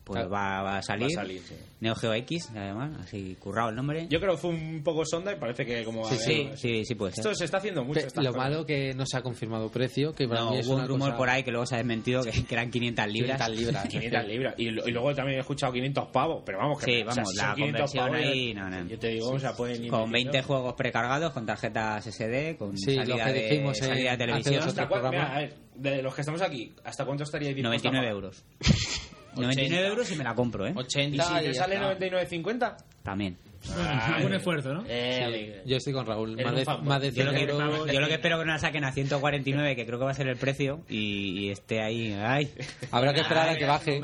pues 0.07 0.18
Claro. 0.20 0.30
va, 0.30 0.62
va 0.62 0.78
a 0.78 0.82
salir. 0.82 1.09
Va 1.18 1.22
a 1.22 1.24
salir, 1.24 1.40
sí. 1.42 1.54
Neo 1.80 1.96
Geo 1.96 2.14
X, 2.14 2.48
además, 2.54 2.96
así 3.02 3.36
currado 3.40 3.70
el 3.70 3.74
nombre. 3.76 4.07
yo 4.09 4.20
creo 4.20 4.32
que 4.34 4.38
fue 4.38 4.50
un 4.50 4.82
poco 4.84 5.04
sonda 5.04 5.32
y 5.32 5.36
parece 5.36 5.66
que 5.66 5.82
como... 5.82 6.04
Sí, 6.09 6.14
a 6.14 6.16
ver, 6.16 6.57
sí, 6.57 6.68
sí, 6.78 6.84
sí 6.84 6.94
puede 6.94 7.12
ser. 7.12 7.22
Esto 7.22 7.34
se 7.34 7.44
está 7.44 7.57
haciendo 7.59 7.82
mucho. 7.84 8.00
Lo 8.00 8.07
cosas. 8.30 8.36
malo 8.36 8.64
que 8.64 8.94
no 8.94 9.04
se 9.04 9.16
ha 9.16 9.22
confirmado 9.22 9.68
precio, 9.68 10.14
que 10.14 10.28
para 10.28 10.42
No, 10.42 10.50
mí 10.52 10.59
es 10.59 10.66
hubo 10.68 10.76
un 10.76 10.86
rumor 10.86 11.09
cosa- 11.09 11.16
por 11.18 11.28
ahí 11.28 11.42
que 11.42 11.50
luego 11.50 11.66
se 11.66 11.74
ha 11.74 11.78
desmentido 11.78 12.22
que, 12.22 12.30
que 12.44 12.54
eran 12.54 12.70
500 12.70 13.07
libras. 13.09 13.42
500 13.42 13.59
libras. 13.66 13.86
500 13.88 14.24
libras. 14.28 14.54
Y, 14.59 14.68
y 14.68 14.70
luego 14.92 15.12
también 15.14 15.38
he 15.38 15.40
escuchado 15.40 15.72
500 15.72 16.09
pavos, 16.12 16.42
pero 16.46 16.59
vamos, 16.59 16.78
que 16.78 16.84
Sí, 16.84 16.92
o 17.02 17.12
sea, 17.12 17.22
vamos, 17.24 17.30
si 17.32 17.36
la 17.36 17.42
son 17.46 17.54
500 17.57 17.80
conversión 17.92 18.04
pavos, 18.07 18.20
ahí, 18.32 18.54
no, 18.54 18.70
no. 18.70 18.86
Yo 18.88 18.98
te 19.00 19.09
digo, 19.09 19.28
o 19.30 19.38
sea, 19.40 19.52
pueden 19.57 19.84
ir 19.84 19.90
Con 19.90 20.11
20 20.12 20.28
metiendo. 20.28 20.46
juegos 20.46 20.74
precargados, 20.74 21.32
con 21.32 21.44
tarjetas 21.46 22.07
SD, 22.07 22.57
con 22.57 22.78
Sí, 22.78 22.94
lo 22.94 23.04
salida, 23.04 23.24
que 23.26 23.32
de, 23.32 23.48
dijimos 23.50 23.76
salida 23.78 24.11
de 24.12 24.16
televisión. 24.18 24.54
dos 24.54 24.64
o 24.64 24.68
¿Hasta 24.68 24.80
tres 24.82 24.88
cuál- 24.88 25.00
programas. 25.02 25.28
mira, 25.30 25.36
a 25.36 25.40
ver, 25.40 25.54
de 25.74 26.02
los 26.02 26.14
que 26.14 26.20
estamos 26.22 26.40
aquí, 26.42 26.74
¿hasta 26.84 27.04
cuánto 27.04 27.24
estaríais 27.24 27.54
dispuestos 27.57 27.86
a 27.90 27.92
99 27.92 28.07
pagar? 28.07 28.14
euros. 28.14 28.44
99 29.37 29.87
euros 29.87 30.11
y 30.11 30.16
me 30.16 30.24
la 30.24 30.34
compro, 30.34 30.66
¿eh? 30.66 30.72
80 30.74 31.16
¿Y 31.16 31.20
si 31.20 31.45
te 31.47 31.55
sale 31.55 31.74
está. 31.76 31.99
99.50? 31.99 32.76
También. 33.03 33.37
Bueno, 33.74 34.26
un 34.26 34.34
esfuerzo, 34.34 34.72
¿no? 34.74 34.84
Eh, 34.88 35.62
Yo 35.66 35.76
estoy 35.76 35.92
con 35.92 36.06
Raúl. 36.06 36.36
Más 36.42 36.54
de, 36.54 36.64
más 36.82 37.00
de 37.00 37.08
Yo 37.08 37.14
100 37.14 37.26
lo, 37.26 37.32
que, 37.32 37.42
euros. 37.42 37.92
yo 37.92 38.00
lo 38.00 38.08
que 38.08 38.14
espero 38.14 38.38
que 38.38 38.44
no 38.44 38.52
la 38.52 38.58
saquen 38.58 38.84
a 38.84 38.92
149, 38.92 39.76
que 39.76 39.86
creo 39.86 39.98
que 39.98 40.04
va 40.04 40.10
a 40.10 40.14
ser 40.14 40.28
el 40.28 40.36
precio, 40.36 40.80
y, 40.88 41.46
y 41.46 41.50
esté 41.50 41.80
ahí. 41.82 42.12
¡Ay! 42.12 42.50
Habrá 42.90 43.12
que 43.14 43.20
esperar 43.20 43.48
a 43.48 43.56
que 43.56 43.64
baje. 43.66 44.00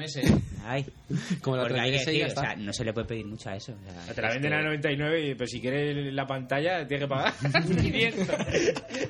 ¡Ay! 0.65 0.87
Como 1.41 1.57
la 1.57 1.83
hay 1.83 1.91
que 1.93 1.99
3DS 1.99 2.15
y 2.15 2.19
ya 2.19 2.25
decir, 2.27 2.39
o 2.39 2.41
sea, 2.41 2.57
no 2.57 2.73
se 2.73 2.85
le 2.85 2.93
puede 2.93 3.07
pedir 3.07 3.27
mucho 3.27 3.51
a 3.51 3.57
eso. 3.57 3.73
o 3.73 4.05
sea, 4.07 4.15
te 4.15 4.23
la 4.23 4.29
venden 4.31 4.51
que- 4.53 4.57
a 4.57 4.63
99 4.63 5.27
y 5.31 5.35
pues 5.35 5.51
si 5.51 5.61
quieres 5.61 6.13
la 6.15 6.27
pantalla 6.27 6.87
tienes 6.87 7.05
que 7.07 7.09
pagar 7.09 7.33
500. 7.83 8.27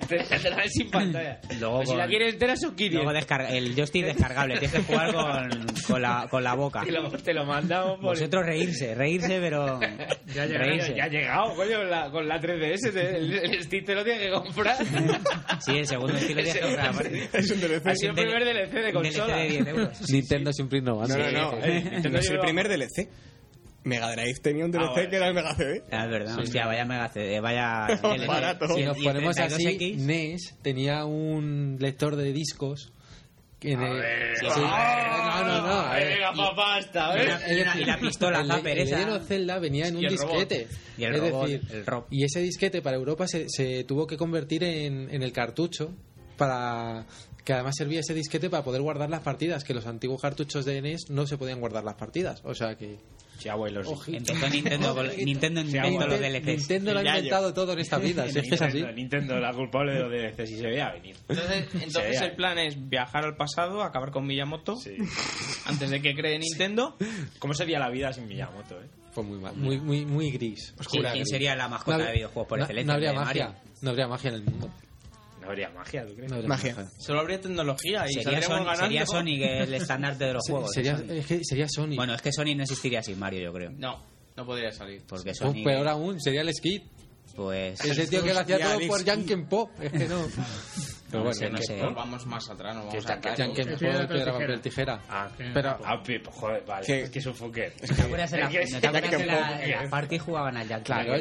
te, 0.09 0.16
te 0.18 0.50
la 0.50 0.62
sin 0.68 0.90
pantalla. 0.90 1.40
Luego 1.61 1.76
Pues 1.78 1.88
si 1.90 1.94
la 1.96 2.03
con- 2.05 2.11
quieres 2.11 2.32
entera 2.34 2.57
son 2.57 2.74
500. 2.74 3.05
Luego 3.05 3.12
descarga, 3.12 3.48
el 3.50 3.74
joystick 3.74 4.05
descargable, 4.07 4.59
tienes 4.59 4.72
que 4.72 4.82
jugar 4.82 5.12
con, 5.14 5.66
con, 5.86 6.03
la, 6.03 6.26
con 6.30 6.42
la 6.42 6.55
boca. 6.55 6.82
Te 6.84 6.90
lo, 6.92 7.09
te 7.11 7.34
lo 7.34 7.44
mandamos 7.44 7.96
por... 7.96 8.07
Vosotros 8.11 8.44
reírse, 8.46 8.94
reírse, 8.94 9.38
pero. 9.40 9.78
Ya 10.34 10.41
ha 10.43 10.47
llegado, 10.47 10.64
reírse. 10.70 10.95
ya 10.97 11.05
ha 11.05 11.09
llegado, 11.09 11.55
coño, 11.55 11.76
con 11.78 11.90
la, 11.90 12.11
con 12.11 12.28
la 12.28 12.40
3DS. 12.40 12.93
te- 12.93 13.16
el, 13.16 13.32
el 13.34 13.62
stick 13.64 13.84
te 13.86 13.95
lo 13.95 14.05
tienes 14.05 14.22
que 14.22 14.30
comprar. 14.30 14.76
Sí, 15.64 15.72
el 15.78 15.86
segundo 15.86 16.14
estilo 16.16 16.43
tienes 16.43 16.55
que 16.55 16.61
comprar. 16.61 16.88
aparte. 16.88 17.28
Es 17.38 17.51
un 17.51 17.61
DLC. 17.61 17.86
Ha 17.86 17.95
sido 17.97 18.11
el 18.11 18.16
primer 18.16 18.45
DLC 18.45 18.72
de 18.72 18.80
Un 18.97 19.03
DLC 19.03 19.16
consola. 19.18 19.36
de 19.36 19.49
10 19.49 19.66
euros. 19.68 20.11
Nintendo 20.11 20.53
siempre 20.53 20.78
innovando. 20.78 21.16
No, 21.18 21.30
no, 21.30 21.53
no. 21.53 21.64
eh, 21.64 21.80
Nintendo 21.93 22.11
no 22.11 22.18
es 22.18 22.30
el 22.30 22.38
primer 22.40 22.68
DLC. 22.68 23.09
Mega 23.84 24.12
Drive 24.12 24.34
tenía 24.40 24.64
un 24.64 24.70
DLC 24.70 24.84
Ah, 24.86 24.93
bueno. 24.93 25.11
que 25.11 25.16
era 25.16 25.28
el 25.28 25.34
Mega 25.34 25.55
CD. 25.57 25.82
Ah, 25.90 26.05
es 26.05 26.11
verdad. 26.11 26.38
Hostia, 26.38 26.66
vaya 26.66 26.84
mega 26.84 27.09
CD, 27.09 27.40
vaya. 27.40 27.86
Barato. 28.28 28.68
Si 28.68 28.84
nos 28.84 28.97
ponemos 28.99 29.36
así, 29.38 29.64
32X, 29.64 29.97
NES 29.97 30.59
tenía 30.62 31.05
un 31.05 31.78
lector 31.80 32.14
de 32.14 32.32
discos. 32.32 32.93
Que 33.62 33.76
Sí, 34.40 34.46
Sí. 34.54 34.60
No, 34.60 35.44
no, 35.44 35.60
no. 35.66 35.90
Venga, 35.92 36.32
papá, 36.34 36.78
¿eh? 36.80 37.62
una- 37.62 37.80
y 37.80 37.84
la 37.84 37.98
pistola 37.98 38.40
el, 38.40 38.46
Zapper 38.48 38.78
el. 38.78 38.90
Legend 38.90 39.26
Zelda 39.26 39.58
venía 39.58 39.86
en 39.86 39.96
un 39.96 40.02
Y 40.02 40.06
el 40.06 40.18
robot. 40.18 40.34
disquete. 40.34 40.68
Y 40.98 41.04
el 41.04 41.14
es 41.14 41.20
robot, 41.20 41.48
decir, 41.48 41.68
el 41.72 41.86
rob. 41.86 42.04
y 42.10 42.24
ese 42.24 42.40
disquete 42.40 42.82
para 42.82 42.96
Europa 42.96 43.26
se, 43.28 43.46
se 43.48 43.84
tuvo 43.84 44.06
que 44.06 44.16
convertir 44.16 44.64
en, 44.64 45.08
en 45.14 45.22
el 45.22 45.32
cartucho 45.32 45.94
para 46.36 47.06
que 47.44 47.52
además 47.52 47.74
servía 47.76 48.00
ese 48.00 48.14
disquete 48.14 48.50
para 48.50 48.62
poder 48.64 48.82
guardar 48.82 49.10
las 49.10 49.20
partidas, 49.22 49.64
que 49.64 49.74
los 49.74 49.86
antiguos 49.86 50.20
cartuchos 50.20 50.64
de 50.64 50.80
NES 50.82 51.10
no 51.10 51.26
se 51.26 51.36
podían 51.38 51.60
guardar 51.60 51.84
las 51.84 51.94
partidas. 51.94 52.40
O 52.44 52.54
sea 52.54 52.76
que 52.76 52.98
Sí. 53.43 53.93
Ojito. 53.93 54.32
Empezó 54.32 54.49
Nintendo, 54.49 55.03
Nintendo 55.16 55.61
inventó 55.61 56.07
los 56.07 56.20
Nintendo, 56.20 56.38
DLCs. 56.40 56.47
Nintendo 56.47 56.93
lo 56.95 56.99
ha 57.01 57.03
inventado 57.16 57.55
todo 57.55 57.72
en 57.72 57.78
esta 57.78 57.99
vida, 57.99 58.28
si 58.28 58.38
es 58.38 58.49
que 58.49 58.55
es 58.55 58.62
así. 58.62 58.82
Nintendo, 58.95 59.38
la 59.38 59.53
culpable 59.53 59.93
de 59.95 59.99
lo 60.01 60.09
de 60.09 60.47
si 60.47 60.57
se 60.57 60.66
veía 60.66 60.90
venir. 60.93 61.16
Entonces, 61.28 61.68
entonces 61.82 62.20
el 62.20 62.32
plan 62.36 62.59
es 62.59 62.88
viajar 62.88 63.24
al 63.24 63.36
pasado, 63.36 63.82
acabar 63.82 64.11
con 64.11 64.26
Miyamoto 64.26 64.76
Sí. 64.76 64.97
antes 65.66 65.90
de 65.90 66.01
que 66.03 66.14
cree 66.14 66.38
Nintendo. 66.38 66.97
¿Cómo 67.38 67.55
sería 67.55 67.78
la 67.78 67.90
vida 67.90 68.12
sin 68.12 68.26
Miyamoto, 68.26 68.80
eh? 68.80 68.86
Fue 69.12 69.22
muy 69.24 69.38
mal, 69.38 69.55
muy, 69.57 69.78
muy, 69.78 70.07
muy 70.07 70.30
gris. 70.30 70.74
¿Quién, 70.90 71.26
sería 71.26 71.55
la 71.55 71.68
mascota 71.68 71.99
No 71.99 72.05
de 72.05 72.12
videojuegos 72.12 72.49
por 72.49 72.59
no- 72.59 72.64
excelencia? 72.64 72.86
No 72.86 72.95
habría 72.95 73.11
¿El 73.11 73.14
de 73.16 73.20
magia. 73.24 73.45
Mario? 73.49 73.61
No 73.82 73.90
habría 73.90 74.09
magia 74.09 74.28
en 74.30 74.34
el 74.36 74.43
mundo. 74.45 74.70
No 75.43 75.49
habría 75.49 75.70
magia, 75.70 76.07
¿tú 76.07 76.14
crees? 76.14 76.30
No 76.30 76.36
habría 76.36 76.49
Magia. 76.49 76.76
Solo 76.99 77.20
habría 77.20 77.40
tecnología 77.40 78.05
y 78.09 78.12
Sería 78.22 78.40
Sony, 78.43 78.59
ganando. 78.64 78.76
sería 78.84 79.07
Sonic 79.07 79.43
el 79.43 79.74
estandarte 79.74 80.24
de 80.24 80.32
los 80.34 80.45
Se- 80.45 80.53
juegos. 80.53 80.70
sería, 80.72 80.97
Sony. 80.97 81.11
es 81.11 81.26
que 81.26 81.40
sería 81.45 81.66
Sony. 81.68 81.97
Bueno, 81.97 82.14
es 82.14 82.22
que 82.22 82.32
Sony 82.32 82.55
no 82.57 82.62
existiría 82.62 83.03
sin 83.03 83.18
Mario, 83.18 83.40
yo 83.43 83.53
creo. 83.53 83.70
No, 83.72 84.03
no 84.36 84.47
podría 84.47 84.70
salir. 84.72 85.03
Porque 85.07 85.30
Uf, 85.30 85.36
Sony. 85.38 85.64
peor 85.64 85.88
aún, 85.88 86.20
sería 86.20 86.40
el 86.43 86.55
Skid. 86.55 86.82
Pues. 87.36 87.80
Ese 87.84 88.07
tío 88.07 88.22
que 88.22 88.32
lo 88.34 88.40
hacía 88.40 88.59
todo 88.59 88.86
por 88.86 89.05
Janken 89.05 89.47
Pop. 89.49 89.70
Es 89.80 89.90
que 89.93 90.07
no. 90.09 90.22
Pero 91.12 91.24
No 91.24 91.30
bueno, 91.30 91.34
sé, 91.34 91.50
no 91.50 91.58
sé. 91.58 91.76
Nos 91.82 91.94
vamos 91.94 92.26
más 92.26 92.48
atrás, 92.50 92.74
no 92.74 92.86
vamos 92.86 93.06
a 93.06 93.20
que 93.20 93.28
El 93.28 93.68
Pop, 93.68 93.78
piedra, 93.78 93.92
papel, 94.00 94.08
piedra, 94.08 94.32
papel, 94.32 94.60
tijera. 94.62 94.98
tijera. 94.98 95.02
Ah, 95.10 95.30
Pero- 95.52 95.78
ah, 95.84 96.02
pi- 96.02 96.22
joder, 96.24 96.64
vale. 96.66 96.86
Que- 96.86 97.00
Es 97.02 97.10
que 97.10 97.18
es 97.18 97.26
un 97.26 97.34
fucker. 97.34 97.72
¿No 97.88 97.94
te 97.96 98.02
acuerdas 98.02 98.32
en 98.32 98.40
la, 98.40 98.46
Es 98.46 98.52
que- 98.52 98.72
¿no 98.74 98.80
te 98.80 98.86
acuerdas 98.88 99.12
en 99.20 99.26
la, 99.26 99.34
Janken 99.34 99.60
en 99.62 99.72
Pop. 99.74 99.82
la 99.84 99.90
party 99.90 100.18
jugaban 100.18 100.56
al 100.56 100.68
Yankee? 100.68 100.84
Claro, 100.86 101.12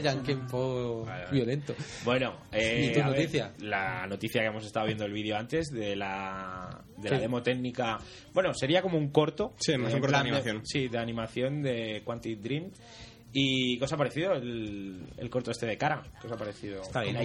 Pop 0.50 1.06
Vale, 1.06 1.24
vale. 1.26 1.36
violento. 1.36 1.76
Bueno, 2.06 2.38
eh, 2.54 2.88
¿Y 2.90 2.94
tu 2.94 3.02
a 3.02 3.08
ver, 3.10 3.12
noticia? 3.18 3.54
la 3.60 4.08
noticia 4.08 4.42
que 4.42 4.48
hemos 4.48 4.66
estado 4.66 4.86
viendo 4.86 5.06
el 5.06 5.12
vídeo 5.12 5.36
antes 5.38 5.68
de 5.72 5.96
la 5.98 6.82
de 6.98 7.10
la 7.10 7.20
demo 7.20 7.42
técnica. 7.44 7.98
Bueno, 8.34 8.54
sería 8.54 8.82
como 8.82 8.98
un 8.98 9.10
corto. 9.12 9.54
Sí, 9.60 9.76
más 9.78 9.92
eh, 9.92 9.96
un 9.96 10.02
corto 10.02 10.16
de 10.16 10.22
animación. 10.22 10.62
sí, 10.66 10.88
de 10.88 10.98
animación 10.98 11.62
de 11.62 12.02
Quantic 12.06 12.40
Dream. 12.40 12.72
¿Y 13.34 13.78
qué 13.80 13.86
os 13.86 13.94
ha 13.94 13.98
parecido 13.98 14.34
el, 14.34 15.06
el 15.18 15.30
corto 15.30 15.52
este 15.52 15.66
de 15.66 15.78
cara? 15.78 16.04
¿Qué 16.20 16.28
os 16.28 16.34
ha 16.34 16.38
parecido? 16.38 16.82
Está 16.82 17.02
bien. 17.02 17.16
La 17.16 17.22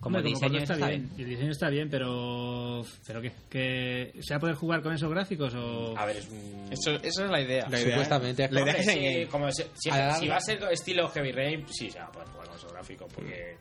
Como 0.00 0.18
historia. 0.18 0.34
Como 0.48 0.58
diseño 0.60 0.62
está 0.74 0.88
bien. 0.88 1.10
El 1.18 1.28
diseño 1.28 1.50
está 1.52 1.68
bien, 1.68 1.90
pero. 1.90 2.82
¿Pero 3.06 3.20
qué? 3.20 3.32
¿Que 3.50 4.12
¿Se 4.22 4.32
va 4.32 4.38
a 4.38 4.40
poder 4.40 4.54
jugar 4.56 4.82
con 4.82 4.94
esos 4.94 5.10
gráficos 5.10 5.54
o.? 5.54 5.94
A 5.96 6.06
ver, 6.06 6.16
es 6.16 6.28
un. 6.30 6.68
Eso, 6.70 6.92
esa 7.02 7.24
es 7.26 7.30
la 7.30 7.40
idea. 7.40 7.68
La 7.68 7.78
idea- 7.80 7.90
Supuestamente. 7.92 8.42
La 8.50 8.60
idea 8.62 8.72
Hombre, 8.74 8.80
es 8.80 8.88
en 8.88 8.94
sí, 8.94 9.04
game. 9.04 9.26
como 9.28 9.52
si, 9.52 9.62
si- 9.74 9.90
si 10.20 10.28
va 10.28 10.36
a 10.36 10.40
ser 10.40 10.62
estilo 10.72 11.08
Heavy 11.10 11.32
Rain, 11.32 11.66
sí 11.68 11.90
se 11.90 11.98
va 11.98 12.06
a 12.06 12.12
poder 12.12 12.28
jugar 12.28 12.46
con 12.48 12.56
esos 12.56 12.72
gráficos. 12.72 13.12
Porque. 13.12 13.56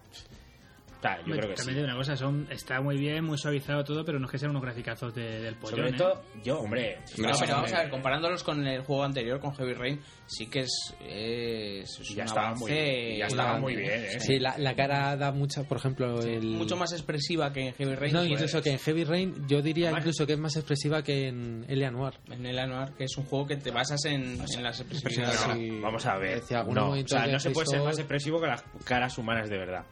Tal, 1.02 1.20
yo 1.20 1.24
Hombre, 1.28 1.40
creo 1.40 1.50
que 1.52 1.56
también 1.56 1.78
sí. 1.78 1.84
una 1.86 1.96
cosa, 1.96 2.16
son, 2.18 2.46
está 2.52 2.82
muy 2.82 2.98
bien, 2.98 3.24
muy 3.24 3.38
suavizado 3.38 3.86
todo, 3.86 4.04
pero 4.04 4.20
no 4.20 4.26
es 4.26 4.32
que 4.32 4.38
sean 4.38 4.52
unos 4.52 4.62
graficazos 4.64 5.14
de- 5.16 5.40
del 5.40 5.56
pollón. 5.56 5.78
Sobre 5.80 5.90
¿eh? 5.92 5.94
todo, 5.98 6.22
yo, 6.44 6.60
hombre. 6.60 6.98
No, 7.18 7.34
sí, 7.34 7.42
pero 7.42 7.54
vamos 7.56 7.70
sí. 7.70 7.76
a 7.78 7.80
ver, 7.84 7.90
comparándolos 7.90 8.44
con 8.44 8.68
el 8.68 8.82
juego 8.84 9.04
anterior, 9.06 9.40
con 9.40 9.54
Heavy 9.56 9.74
Rain, 9.76 10.02
sí 10.28 10.48
que 10.48 10.60
es, 10.60 10.94
es, 11.00 12.00
es 12.02 12.10
Ya 12.16 12.26
estaba 12.26 12.54
muy 12.56 12.72
bien, 12.72 13.18
ya 13.20 13.26
estaba 13.28 13.58
muy 13.60 13.76
bien, 13.78 13.92
¿eh? 13.92 14.20
Sí, 14.20 14.40
la, 14.40 14.58
la 14.58 14.76
cara 14.76 15.16
da 15.16 15.32
mucha, 15.32 15.64
por 15.64 15.78
ejemplo, 15.78 16.22
el... 16.22 16.46
Mucho 16.48 16.76
más 16.76 16.92
expresiva 16.92 17.52
que 17.54 17.68
en 17.68 17.74
Heavy 17.76 17.96
Rain. 17.96 18.14
No, 18.14 18.20
pues, 18.20 18.32
incluso 18.32 18.62
que 18.62 18.72
en 18.72 18.80
Heavy 18.80 19.04
Rain, 19.06 19.48
yo 19.48 19.62
diría 19.62 19.92
Bueno. 19.92 20.00
incluso 20.00 20.28
que 20.28 20.34
es 20.34 20.40
más 20.40 20.56
expresiva 20.58 21.02
que 21.02 21.28
en 21.28 21.66
Elia 21.70 21.92
Noir. 21.92 22.16
En 22.30 22.46
el 22.46 22.60
Anuar, 22.60 22.94
que 22.96 23.06
es 23.06 23.18
un 23.18 23.24
juego 23.26 23.48
que 23.48 23.56
te 23.56 23.72
basas 23.72 24.04
en, 24.06 24.38
en 24.42 24.64
las 24.64 24.80
expresiones. 24.82 25.34
Sí. 25.54 25.80
Vamos 25.82 26.06
a 26.06 26.18
ver. 26.18 26.42
No, 26.74 26.90
o 26.92 27.08
sea, 27.08 27.26
no 27.28 27.40
se 27.40 27.52
puede 27.52 27.68
ser 27.68 27.82
más 27.82 27.98
expresivo 27.98 28.40
que 28.42 28.48
las 28.48 28.64
caras 28.84 29.18
humanas 29.18 29.50
de 29.50 29.58
verdad. 29.58 29.86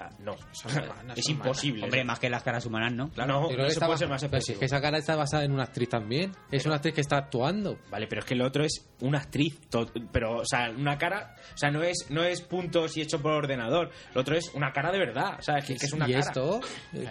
Sea, 0.00 0.10
no. 0.20 0.34
Humanas, 0.64 1.18
es 1.18 1.28
imposible. 1.28 1.84
Hombre, 1.84 2.04
más 2.04 2.18
que 2.18 2.30
las 2.30 2.42
caras 2.42 2.64
humanas, 2.64 2.92
¿no? 2.92 3.10
Claro, 3.10 3.42
no, 3.42 3.48
se 3.48 3.66
está 3.66 3.86
puede 3.86 3.98
ser 3.98 4.08
más 4.08 4.24
pero 4.30 4.40
si 4.40 4.52
es 4.52 4.58
que 4.58 4.64
esa 4.64 4.80
cara 4.80 4.96
está 4.98 5.14
basada 5.16 5.44
en 5.44 5.52
una 5.52 5.64
actriz 5.64 5.88
también. 5.90 6.32
Es 6.50 6.64
una 6.66 6.76
actriz 6.76 6.94
que 6.94 7.00
está 7.02 7.18
actuando. 7.18 7.78
Vale, 7.90 8.06
pero 8.06 8.20
es 8.20 8.24
que 8.26 8.34
lo 8.34 8.46
otro 8.46 8.64
es 8.64 8.86
una 9.00 9.18
actriz, 9.18 9.58
pero, 10.12 10.38
o 10.38 10.44
sea, 10.46 10.70
una 10.70 10.96
cara, 10.96 11.34
o 11.54 11.56
sea, 11.58 11.70
no 11.70 11.82
es, 11.82 12.06
no 12.10 12.22
es 12.22 12.40
puntos 12.42 12.96
y 12.96 13.02
hecho 13.02 13.20
por 13.20 13.32
ordenador, 13.32 13.90
lo 14.14 14.20
otro 14.20 14.36
es 14.36 14.50
una 14.54 14.72
cara 14.72 14.90
de 14.92 14.98
verdad, 14.98 15.36
o 15.38 15.42
sea, 15.42 15.58
es 15.58 15.64
que, 15.66 15.76
que 15.76 15.86
es 15.86 15.92
una 15.92 16.08
y 16.08 16.12
cara. 16.12 16.24
esto, 16.26 16.60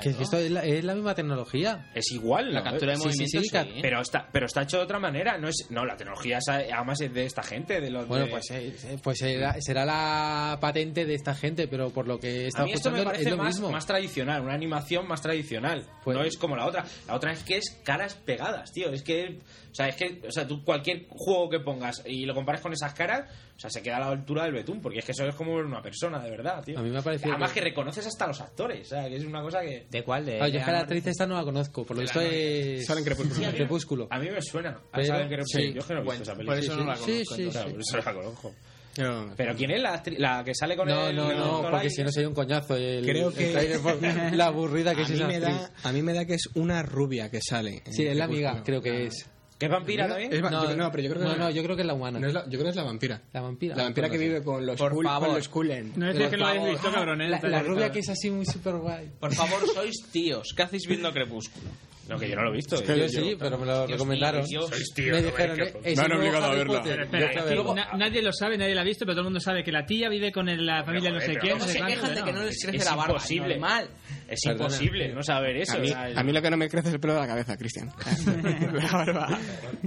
que 0.02 0.10
esto 0.10 0.38
es 0.38 0.52
la, 0.52 0.62
es 0.64 0.84
la 0.84 0.96
misma 0.96 1.14
tecnología. 1.16 1.90
Es 1.94 2.12
igual, 2.12 2.54
La 2.54 2.60
¿no? 2.62 2.66
captura 2.72 2.92
de 2.94 2.98
Sí, 2.98 3.02
sí, 3.04 3.08
movimiento, 3.08 3.40
sí, 3.42 3.74
sí. 3.76 3.80
Pero 3.82 4.02
está, 4.02 4.28
pero 4.32 4.46
está 4.46 4.64
hecho 4.64 4.78
de 4.78 4.84
otra 4.84 5.00
manera, 5.00 5.38
no 5.38 5.48
es, 5.48 5.68
no, 5.70 5.86
la 5.86 5.96
tecnología 5.96 6.38
esa- 6.40 6.56
además 6.76 7.02
es 7.02 7.14
de 7.14 7.26
esta 7.26 7.44
gente, 7.44 7.80
de 7.82 7.90
los 7.92 8.08
Bueno, 8.08 8.26
de- 8.26 8.32
pues, 8.32 8.50
eh, 8.52 8.76
eh, 8.86 8.98
pues 9.02 9.18
será, 9.20 9.56
será 9.60 9.86
la 9.86 10.58
patente 10.60 11.06
de 11.06 11.14
esta 11.16 11.34
gente, 11.36 11.68
pero 11.68 11.90
por 11.90 12.08
lo 12.08 12.20
que 12.20 12.50
mí 12.66 12.72
esto 12.80 12.92
me 12.92 13.00
es 13.00 13.06
parece 13.06 13.30
lo 13.30 13.38
más, 13.38 13.48
mismo. 13.56 13.72
más 13.72 13.86
tradicional, 13.86 14.42
una 14.42 14.54
animación 14.54 15.08
más 15.08 15.22
tradicional. 15.22 15.86
Pues- 16.04 16.18
no 16.18 16.24
es 16.24 16.38
como 16.38 16.56
la 16.56 16.66
otra. 16.66 16.84
La 17.08 17.16
otra 17.16 17.32
es 17.34 17.44
que 17.44 17.58
es 17.58 17.80
caras 17.84 18.16
pegadas, 18.16 18.72
tío. 18.72 18.90
Es 18.92 19.04
que, 19.04 19.40
o 19.72 19.76
sea, 19.76 19.88
es 19.88 19.96
que, 19.96 20.22
o 20.28 20.32
sea, 20.32 20.48
tú 20.48 20.64
cualquier 20.64 21.06
juego 21.10 21.50
que 21.50 21.60
pongas 21.60 22.02
y 22.06 22.26
lo 22.26 22.34
compares 22.34 22.62
con 22.62 22.74
esas 22.74 22.94
caras, 22.94 23.30
o 23.56 23.60
sea, 23.60 23.70
se 23.70 23.82
queda 23.82 23.98
a 23.98 24.00
la 24.00 24.08
altura 24.08 24.44
del 24.46 24.54
betún, 24.54 24.82
porque 24.82 25.00
es 25.00 25.06
que 25.06 25.12
eso 25.12 25.26
es 25.26 25.36
como 25.36 25.54
una 25.54 25.82
persona, 25.82 26.20
de 26.20 26.30
verdad, 26.32 26.64
tío. 26.64 26.80
A 26.80 26.82
mí 26.82 26.90
me 26.90 27.00
ha 27.00 27.02
parecido 27.02 27.32
Además 27.32 27.52
que- 27.52 27.60
que 27.60 27.66
reconoces 27.66 28.08
hasta 28.08 28.26
los 28.28 28.40
actores, 28.42 28.88
o 28.88 28.90
sea, 28.90 29.08
que 29.10 29.18
es 29.18 29.26
una 29.26 29.42
cosa 29.42 29.62
que... 29.62 29.86
¿De 29.90 30.04
cuál? 30.04 30.26
De 30.26 30.40
Ah, 30.42 30.48
yo 30.48 30.60
es 30.60 30.66
que 30.66 30.72
la 30.72 30.80
actriz 30.80 31.06
esta 31.08 31.28
no 31.28 31.36
la 31.36 31.44
conozco, 31.44 31.86
por 31.86 31.96
lo 31.98 32.02
visto 32.02 32.22
es... 32.22 32.86
Sale 32.86 33.00
en 33.02 33.06
Crepúsculo. 33.06 33.52
Crepúsculo. 33.52 34.08
A 34.10 34.20
mí 34.20 34.30
me 34.30 34.42
suena. 34.42 34.80
A 34.92 35.04
saber 35.04 35.28
que- 35.30 35.44
sí. 35.46 35.74
Yo 35.74 35.82
es 35.82 35.86
que 35.86 35.94
no 35.94 36.00
he 36.00 36.04
visto 36.04 36.06
Bueno, 36.06 36.24
esa 36.24 36.34
por 36.36 36.46
película. 36.46 36.60
eso 36.60 36.76
no 36.78 36.86
la 36.86 36.96
Sí, 36.96 37.02
conozco. 37.26 37.36
sí. 37.36 37.50
Claro, 37.50 37.72
por 37.72 37.80
eso 37.82 37.98
la 37.98 38.14
conozco. 38.14 38.56
Yo- 38.96 39.28
Pero 39.38 39.56
¿quién 39.56 39.72
es 39.72 39.82
la, 39.82 40.02
la 40.18 40.44
que 40.44 40.54
sale 40.54 40.76
con 40.76 40.88
No, 40.88 41.08
el... 41.08 41.16
no, 41.16 41.32
no, 41.34 41.46
doctor 41.46 41.72
porque 41.72 41.90
si 41.90 42.04
no 42.04 42.12
sería 42.12 42.28
un 42.28 42.36
coñazo. 42.36 42.76
El, 42.76 43.06
Creo 43.06 43.32
que- 43.34 43.80
la 44.34 44.46
aburrida 44.48 44.94
que 44.96 45.02
a 45.02 45.04
es 45.04 45.10
mí, 45.10 45.16
esa 45.16 45.28
me 45.28 45.36
actriz. 45.38 45.56
da, 45.56 45.72
a 45.90 45.92
mí 45.94 46.02
me 46.02 46.14
da 46.14 46.26
que 46.26 46.34
es 46.34 46.50
una 46.56 46.82
rubia 46.84 47.30
que 47.30 47.40
sale. 47.42 47.82
Sí, 47.92 48.06
es 48.06 48.18
la 48.18 48.26
amiga, 48.26 48.62
creo 48.64 48.82
que 48.82 49.06
es. 49.06 49.26
¿Que 49.58 49.66
es 49.66 49.72
vampira 49.74 50.08
también? 50.08 50.32
Es 50.34 50.42
va- 50.42 50.52
yo- 50.52 50.76
no, 50.78 50.90
pero 50.90 51.04
yo 51.04 51.10
creo 51.10 51.22
que 51.22 51.26
no, 51.28 51.32
es- 51.34 51.38
no, 51.40 51.50
yo 51.52 51.64
creo 51.64 51.76
que 51.76 51.82
es 51.82 51.86
la 51.88 51.94
humana. 51.94 52.18
no 52.20 52.28
es 52.28 52.34
la- 52.34 52.44
yo 52.46 52.52
creo 52.52 52.64
que 52.64 52.70
es 52.70 52.76
la 52.78 52.84
vampira. 52.84 53.22
La 53.34 53.42
vampira. 53.42 53.76
La 53.76 53.84
vampira 53.84 54.08
Ah, 54.08 54.10
que 54.10 54.18
pues 54.18 54.28
no 54.30 54.34
vive 54.34 54.44
con 54.46 54.66
los 54.66 54.78
Por 54.78 54.94
cool- 54.94 55.06
favor. 55.06 55.28
con 55.28 55.38
los 55.38 55.50
Cullen. 55.50 55.94
No 55.98 56.06
decir 56.08 56.30
que 56.30 56.38
no 56.38 56.44
lo 56.44 56.48
habéis 56.48 56.70
visto, 56.72 56.92
cabrón. 56.94 57.20
sé. 57.20 57.28
La, 57.28 57.40
la 57.50 57.64
rubia 57.64 57.92
que 57.92 58.00
es 58.00 58.10
así 58.10 58.30
muy 58.32 58.46
super 58.46 58.76
guay. 58.76 59.10
Por 59.20 59.34
favor, 59.36 59.60
sois 59.74 59.96
tíos. 60.12 60.54
¿Qué 60.56 60.64
hacéis 60.64 60.88
viendo 60.88 61.12
Crepúsculo? 61.12 61.70
No, 62.10 62.18
que 62.18 62.28
yo 62.30 62.36
no 62.36 62.43
lo 62.43 62.49
he 62.49 62.55
visto. 62.55 62.82
Yo 62.84 63.07
sí, 63.07 63.36
pero 63.39 63.57
me 63.57 63.66
lo 63.66 63.78
Dios 63.86 63.91
recomendaron. 63.91 64.41
mío, 64.41 64.47
Dios. 64.62 64.70
Sois 64.70 64.93
tíos, 64.95 65.16
me 65.18 65.22
no 65.22 65.28
dijeron, 65.28 65.60
eh, 65.62 65.74
es 65.84 65.97
Me 65.97 66.03
han 66.03 66.10
nuevo 66.10 66.24
obligado 66.24 66.45
a 66.45 66.55
verla. 66.55 66.82
Pero 66.84 67.03
espera, 67.03 67.43
fui 67.43 67.57
a 67.72 67.74
na- 67.76 67.91
nadie 67.97 68.22
lo 68.22 68.34
sabe, 68.34 68.57
nadie 68.57 68.74
lo 68.76 68.82
ha 68.82 68.84
visto, 68.84 69.05
pero 69.05 69.14
todo 69.14 69.22
el 69.22 69.26
mundo 69.26 69.39
sabe 69.39 69.64
que 69.64 69.72
la 69.72 69.86
tía 69.86 70.10
vive 70.10 70.32
con 70.32 70.49
el- 70.49 70.66
la 70.66 70.84
familia 70.84 71.12
no 71.12 71.20
sé 71.20 71.38
quién. 71.38 71.57
no 71.57 71.64
Se 71.66 71.80
quejan 71.82 72.16
de 72.16 72.24
que 72.24 72.34
no 72.34 72.43
les 72.43 72.55
Es- 72.55 72.64
crece 72.64 72.78
es 72.78 72.86
la 72.86 72.95
barba. 72.95 73.14
imposible. 73.14 73.49
Normal. 73.57 73.89
Es 74.28 74.41
Perdona. 74.43 74.64
imposible 74.66 75.10
no 75.14 75.24
saber 75.24 75.57
eso. 75.57 75.74
A 75.78 75.80
mí, 75.80 75.91
a 75.91 76.24
lo 76.24 76.41
que 76.41 76.49
no 76.51 76.57
me 76.57 76.68
crece 76.70 76.88
es 76.89 76.93
el 76.95 76.99
pelo 76.99 77.14
de 77.14 77.20
la 77.22 77.28
cabeza, 77.28 77.57
Cristian. 77.57 77.91
la 78.74 78.91
barba. 78.91 79.39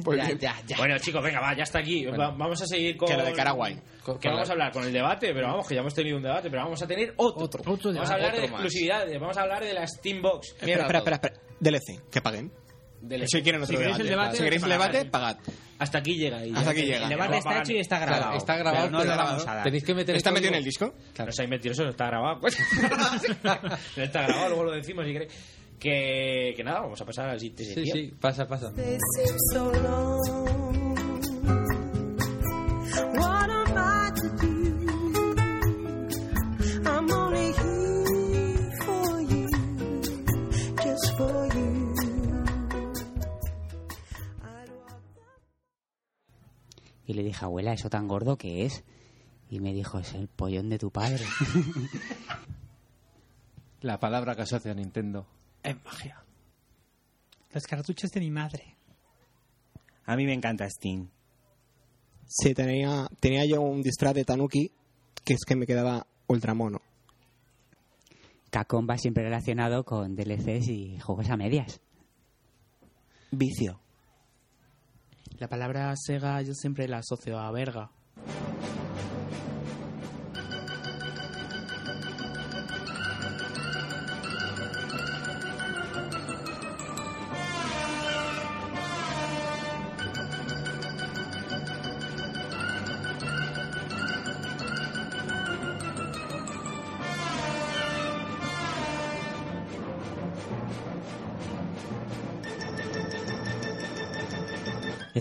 Pues 0.04 0.18
Ya, 0.18 0.26
bien. 0.26 0.38
ya, 0.38 0.56
ya. 0.66 0.76
Bueno, 0.78 0.98
chicos, 0.98 1.22
venga, 1.22 1.40
va, 1.40 1.56
ya 1.56 1.62
está 1.64 1.78
aquí. 1.80 2.04
Va- 2.06 2.30
vamos 2.30 2.60
a 2.62 2.66
seguir 2.66 2.96
con. 2.96 3.08
Que 3.08 3.16
lo 3.16 3.24
de 3.24 3.32
cara 3.32 3.52
guay. 3.52 3.78
Con- 4.02 4.18
Que 4.18 4.28
con 4.28 4.36
vamos 4.36 4.48
la- 4.48 4.52
a 4.52 4.54
hablar 4.54 4.72
con 4.72 4.84
el 4.84 4.92
debate, 4.92 5.32
pero 5.34 5.48
vamos, 5.48 5.66
que 5.68 5.74
ya 5.74 5.80
hemos 5.80 5.94
tenido 5.94 6.16
un 6.16 6.22
debate, 6.22 6.50
pero 6.50 6.62
vamos 6.62 6.82
a 6.82 6.86
tener 6.86 7.12
otro. 7.16 7.44
Otro. 7.44 7.62
Otro 7.72 7.92
Vamos 7.92 8.10
a 8.10 8.14
hablar 8.14 8.32
de 8.32 8.38
Otro 8.42 8.50
exclusividades, 8.50 9.20
vamos 9.20 9.36
a 9.36 9.42
hablar 9.42 9.64
de 9.64 9.74
la 9.74 9.86
Steambox. 9.86 10.48
Espera, 10.60 10.82
espera, 10.82 10.98
espera, 10.98 11.16
espera. 11.16 11.34
DLC, 11.62 12.10
que 12.10 12.20
paguen. 12.20 12.50
Si 13.26 13.42
quieren 13.42 13.60
otro 13.62 13.74
Si 13.76 13.82
queréis 13.82 13.96
debate. 13.98 14.02
el 14.02 14.08
debate, 14.08 14.36
si 14.36 14.42
queréis 14.44 14.62
el 14.62 14.68
pagad. 14.70 14.90
debate, 14.92 15.10
pagad. 15.10 15.38
Hasta 15.78 15.98
aquí 15.98 16.14
llega. 16.16 16.46
y 16.46 16.54
Hasta 16.54 16.70
aquí 16.70 16.82
llega. 16.82 17.02
El 17.04 17.08
debate 17.08 17.38
está 17.38 17.58
hecho 17.58 17.72
y 17.72 17.78
está 17.78 17.98
grabado. 17.98 18.22
Claro, 18.22 18.36
está 18.38 18.56
grabado, 18.56 18.84
Pero 18.86 18.90
no 18.92 18.98
lo 18.98 19.04
pero 19.10 19.16
vamos 19.16 19.46
a 19.48 19.54
dar. 19.56 19.64
Tenéis 19.64 19.84
que 19.84 19.94
meter 19.94 20.16
¿Está 20.16 20.30
metido 20.30 20.50
en 20.50 20.54
el 20.58 20.64
disco? 20.64 20.94
No 21.18 21.32
seáis 21.32 21.50
mentirosos, 21.50 21.88
está 21.88 22.06
grabado. 22.06 22.40
pues. 22.40 22.56
no 23.96 24.02
está 24.04 24.22
grabado, 24.22 24.48
luego 24.50 24.64
lo 24.64 24.72
decimos 24.72 25.04
si 25.04 25.12
queréis. 25.12 25.32
Que, 25.80 26.52
que 26.56 26.62
nada, 26.62 26.82
vamos 26.82 27.00
a 27.00 27.04
pasar 27.04 27.28
al 27.30 27.40
siguiente 27.40 27.64
Sí, 27.64 27.86
sí, 27.90 28.12
pasa, 28.20 28.46
pasa. 28.46 28.72
Y 47.07 47.14
le 47.14 47.22
dije, 47.22 47.44
abuela, 47.44 47.72
¿eso 47.72 47.90
tan 47.90 48.09
gordo 48.09 48.36
que 48.36 48.64
es? 48.64 48.84
Y 49.50 49.61
me 49.61 49.72
dijo, 49.72 49.98
es 49.98 50.14
el 50.14 50.28
pollón 50.28 50.68
de 50.68 50.78
tu 50.78 50.90
padre. 50.90 51.24
La 53.80 53.98
palabra 53.98 54.36
que 54.36 54.42
asocia 54.42 54.70
a 54.70 54.74
Nintendo. 54.74 55.26
Es 55.62 55.76
magia. 55.84 56.24
Las 57.50 57.66
cartuchos 57.66 58.11
de 58.11 58.20
mi 58.20 58.30
madre. 58.30 58.76
A 60.07 60.16
mí 60.16 60.24
me 60.24 60.32
encanta 60.32 60.68
Steam. 60.70 61.11
Sí, 62.26 62.55
tenía, 62.55 63.09
tenía 63.20 63.44
yo 63.44 63.61
un 63.61 63.82
disfraz 63.82 64.14
de 64.14 64.24
Tanuki 64.24 64.72
que 65.24 65.34
es 65.34 65.40
que 65.46 65.55
me 65.55 65.66
quedaba 65.66 66.07
ultramono. 66.28 66.80
Capcom 68.50 68.86
va 68.88 68.98
siempre 68.98 69.24
relacionado 69.24 69.84
con 69.84 70.14
DLCs 70.14 70.68
y 70.68 70.98
juegos 70.98 71.30
a 71.30 71.36
medias. 71.36 71.80
Vicio. 73.30 73.81
La 75.43 75.49
palabra 75.49 75.93
Sega 75.97 76.40
yo 76.43 76.55
siempre 76.55 76.86
la 76.86 76.99
asocio 76.99 77.36
a 77.36 77.51
verga. 77.51 77.90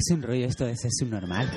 Es 0.03 0.09
un 0.09 0.23
rollo 0.23 0.47
esto 0.47 0.65
de 0.65 0.75
ser 0.75 0.89
subnormal. 0.91 1.47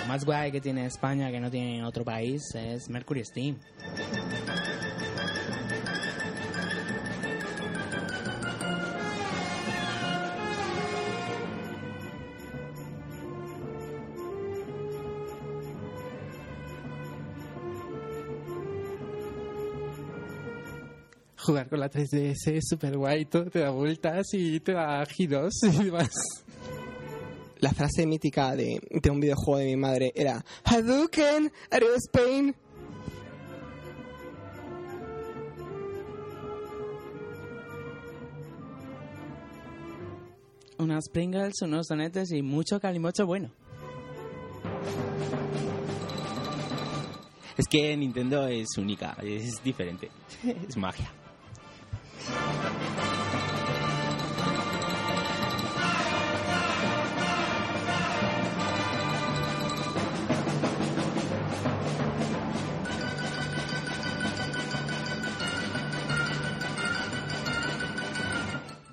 Lo 0.00 0.06
más 0.06 0.24
guay 0.24 0.50
que 0.50 0.62
tiene 0.62 0.86
España 0.86 1.30
que 1.30 1.38
no 1.38 1.50
tiene 1.50 1.84
otro 1.84 2.02
país 2.02 2.42
es 2.54 2.88
Mercury 2.88 3.22
Steam. 3.22 3.58
Jugar 21.46 21.68
con 21.68 21.78
la 21.78 21.88
3DS 21.88 22.56
es 22.56 22.64
súper 22.68 22.96
guay, 22.96 23.26
todo 23.26 23.44
te 23.44 23.60
da 23.60 23.70
vueltas 23.70 24.26
y 24.32 24.58
te 24.58 24.72
da 24.72 25.06
giros 25.06 25.52
y 25.62 25.84
demás. 25.84 26.10
La 27.60 27.72
frase 27.72 28.04
mítica 28.04 28.56
de, 28.56 28.80
de 28.90 29.10
un 29.10 29.20
videojuego 29.20 29.58
de 29.58 29.66
mi 29.66 29.76
madre 29.76 30.10
era 30.16 30.44
Hadouken, 30.64 31.52
adiós 31.70 31.98
Spain. 32.08 32.52
Unas 40.78 41.08
Pringles, 41.12 41.54
unos 41.62 41.86
donetes 41.86 42.32
y 42.32 42.42
mucho 42.42 42.80
calimocho 42.80 43.24
bueno. 43.24 43.52
Es 47.56 47.66
que 47.70 47.96
Nintendo 47.96 48.48
es 48.48 48.66
única, 48.76 49.16
es 49.22 49.62
diferente. 49.62 50.10
Es 50.68 50.76
magia. 50.76 51.08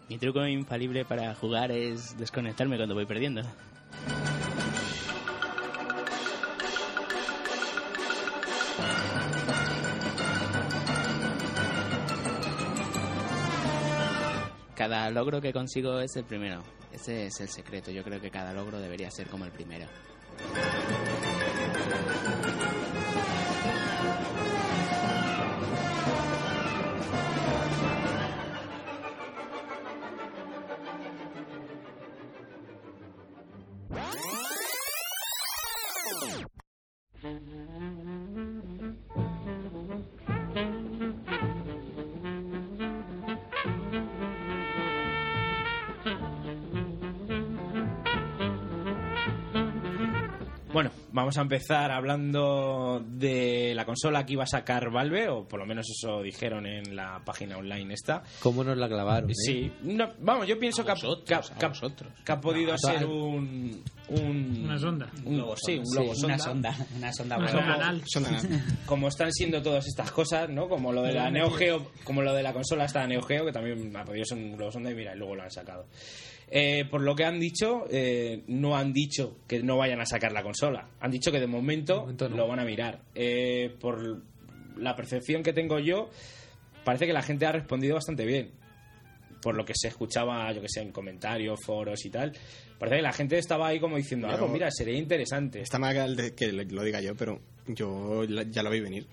Mi 0.09 0.19
truco 0.19 0.45
infalible 0.45 1.05
para 1.05 1.33
jugar 1.33 1.71
es 1.71 2.15
desconectarme 2.19 2.77
cuando 2.77 2.93
voy 2.93 3.07
perdiendo. 3.07 3.41
Cada 14.83 15.09
logro 15.11 15.39
que 15.39 15.53
consigo 15.53 15.97
es 15.99 16.13
el 16.17 16.25
primero. 16.25 16.61
Ese 16.91 17.27
es 17.27 17.39
el 17.39 17.47
secreto. 17.47 17.89
Yo 17.89 18.03
creo 18.03 18.19
que 18.19 18.29
cada 18.29 18.51
logro 18.51 18.79
debería 18.79 19.09
ser 19.09 19.29
como 19.29 19.45
el 19.45 19.51
primero. 19.53 19.87
Bueno, 50.73 50.89
vamos 51.11 51.37
a 51.37 51.41
empezar 51.41 51.91
hablando 51.91 52.99
de 53.05 53.73
la 53.75 53.85
consola 53.85 54.25
que 54.25 54.33
iba 54.33 54.43
a 54.43 54.47
sacar 54.47 54.89
Valve, 54.91 55.29
o 55.29 55.47
por 55.47 55.59
lo 55.59 55.65
menos 55.67 55.85
eso 55.89 56.21
dijeron 56.23 56.65
en 56.65 56.95
la 56.95 57.21
página 57.23 57.57
online 57.57 57.93
esta. 57.93 58.23
¿Cómo 58.41 58.63
nos 58.63 58.75
la 58.77 58.87
clavaron? 58.89 59.29
eh? 59.29 59.33
Sí, 59.35 59.71
no, 59.83 60.09
vamos, 60.19 60.47
yo 60.47 60.57
pienso 60.57 60.83
que, 60.83 60.91
ha- 60.91 60.95
que 60.95 61.35
ha- 61.35 61.41
que 61.41 61.65
ha- 61.67 61.71
que 62.25 62.31
ha 62.31 62.41
podido 62.41 62.75
ser 62.77 63.05
un, 63.05 63.83
un- 64.09 64.61
Una 64.65 64.79
sonda. 64.79 65.11
un 65.23 65.35
globo 65.35 65.55
sí, 65.57 65.77
un 65.77 65.83
globo 65.85 66.11
una 66.23 66.39
sonda, 66.39 66.75
una 66.97 67.13
sonda 67.13 67.37
Una 67.37 67.47
sonda 67.51 67.73
anal. 67.75 68.03
como 68.87 69.07
están 69.09 69.31
siendo 69.31 69.61
todas 69.61 69.85
estas 69.87 70.11
cosas, 70.11 70.49
¿no? 70.49 70.67
Como 70.67 70.91
lo 70.91 71.03
de 71.03 71.13
la 71.13 71.29
Neo 71.29 71.51
Geo, 71.51 71.91
como 72.03 72.23
lo 72.23 72.33
de 72.33 72.41
la 72.41 72.51
consola 72.51 72.85
esta 72.85 73.05
Neo 73.05 73.21
Geo, 73.21 73.45
que 73.45 73.51
también 73.51 73.95
ha 73.95 74.03
podido 74.03 74.25
ser 74.25 74.39
un 74.39 74.57
globo 74.57 74.71
sonda 74.71 74.89
y 74.89 74.95
mira, 74.95 75.13
y 75.13 75.19
luego 75.19 75.35
lo 75.35 75.43
han 75.43 75.51
sacado. 75.51 75.85
Eh, 76.55 76.85
por 76.85 77.01
lo 77.01 77.15
que 77.15 77.25
han 77.25 77.39
dicho, 77.39 77.85
eh, 77.89 78.43
no 78.47 78.75
han 78.77 78.93
dicho 78.93 79.37
que 79.47 79.63
no 79.63 79.75
vayan 79.77 79.99
a 80.01 80.05
sacar 80.05 80.31
la 80.31 80.43
consola. 80.43 80.87
Han 80.99 81.09
dicho 81.09 81.31
que 81.31 81.39
de 81.39 81.47
momento, 81.47 82.05
lo 82.37 82.47
van 82.47 82.59
a 82.59 82.63
mirar. 82.63 83.01
Eh, 83.15 83.75
por 83.79 84.21
la 84.77 84.95
percepción 84.95 85.41
que 85.41 85.51
tengo 85.51 85.79
yo, 85.79 86.11
parece 86.83 87.07
que 87.07 87.13
la 87.13 87.23
gente 87.23 87.47
ha 87.47 87.51
respondido 87.53 87.95
bastante 87.95 88.23
bien. 88.25 88.51
Por 89.41 89.55
lo 89.55 89.65
que 89.65 89.73
se 89.75 89.87
escuchaba, 89.87 90.51
yo 90.53 90.61
que 90.61 90.69
sé, 90.69 90.81
en 90.81 90.91
comentarios, 90.91 91.59
foros 91.65 92.05
y 92.05 92.11
tal. 92.11 92.31
Parece 92.77 92.97
que 92.97 93.01
la 93.01 93.13
gente 93.13 93.37
estaba 93.39 93.67
ahí 93.69 93.79
como 93.79 93.97
diciendo, 93.97 94.27
ah, 94.29 94.37
pues 94.37 94.51
mira, 94.51 94.69
sería 94.69 94.95
interesante. 94.97 95.61
Está 95.61 95.79
mal 95.79 95.95
que 95.95 96.01
el 96.03 96.15
de- 96.15 96.35
que 96.35 96.51
lo 96.53 96.83
diga 96.83 97.01
yo, 97.01 97.15
pero 97.15 97.41
yo 97.67 98.25
ya 98.25 98.61
lo 98.61 98.69
vi 98.69 98.79
venir. 98.79 99.07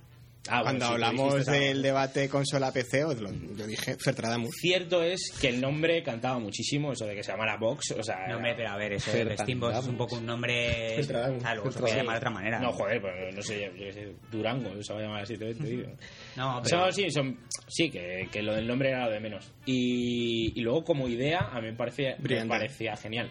Ah, 0.49 0.63
bueno, 0.63 0.79
Cuando 0.79 0.87
sí, 0.87 0.93
hablamos 0.93 1.47
del 1.47 1.83
debate 1.83 2.29
consola-PC, 2.29 3.05
os 3.05 3.21
lo- 3.21 3.31
yo 3.31 3.67
dije 3.67 3.97
Fertradamus. 4.03 4.51
Cierto 4.59 5.03
es 5.03 5.21
que 5.39 5.49
el 5.49 5.61
nombre 5.61 6.03
cantaba 6.03 6.39
muchísimo, 6.39 6.93
eso 6.93 7.05
de 7.05 7.15
que 7.15 7.23
se 7.23 7.31
llamara 7.33 7.57
Vox, 7.59 7.91
o 7.93 8.03
sea... 8.03 8.27
No, 8.27 8.37
hombre, 8.37 8.55
pero 8.57 8.71
a 8.71 8.77
ver, 8.79 8.95
eso 8.95 9.13
de 9.13 9.37
Steambox 9.37 9.79
es 9.79 9.87
un 9.87 9.97
poco 9.99 10.17
un 10.17 10.25
nombre. 10.27 10.95
Fertradamus. 10.97 11.41
Claro, 11.43 11.57
luego 11.57 11.73
se 11.73 11.79
puede 11.81 11.97
llamar 11.97 12.15
de 12.15 12.19
otra 12.19 12.31
manera. 12.31 12.59
No, 12.59 12.73
joder, 12.73 13.01
pues 13.03 13.13
no 13.37 13.43
sé, 13.43 13.61
yo 13.67 13.73
qué 13.75 13.93
sé, 13.93 14.13
Durango, 14.33 14.83
se 14.83 14.93
va 14.95 14.99
a 14.99 15.03
llamar 15.03 15.23
así, 15.25 15.37
te, 15.37 15.53
digo. 15.53 15.91
No, 16.37 16.61
pero- 16.65 16.91
sí, 16.91 17.11
son- 17.11 17.39
sí 17.69 17.91
que, 17.91 18.27
que 18.33 18.43
lo 18.43 18.55
del 18.55 18.67
nombre 18.67 18.89
era 18.91 19.05
lo 19.07 19.13
de 19.13 19.21
menos. 19.21 19.53
Y, 19.67 20.53
y 20.59 20.63
luego, 20.63 20.85
como 20.85 21.07
idea, 21.07 21.51
a 21.53 21.61
mí 21.61 21.67
me 21.69 21.75
parecía, 21.77 22.17
me 22.19 22.47
parecía 22.49 22.97
genial. 22.97 23.31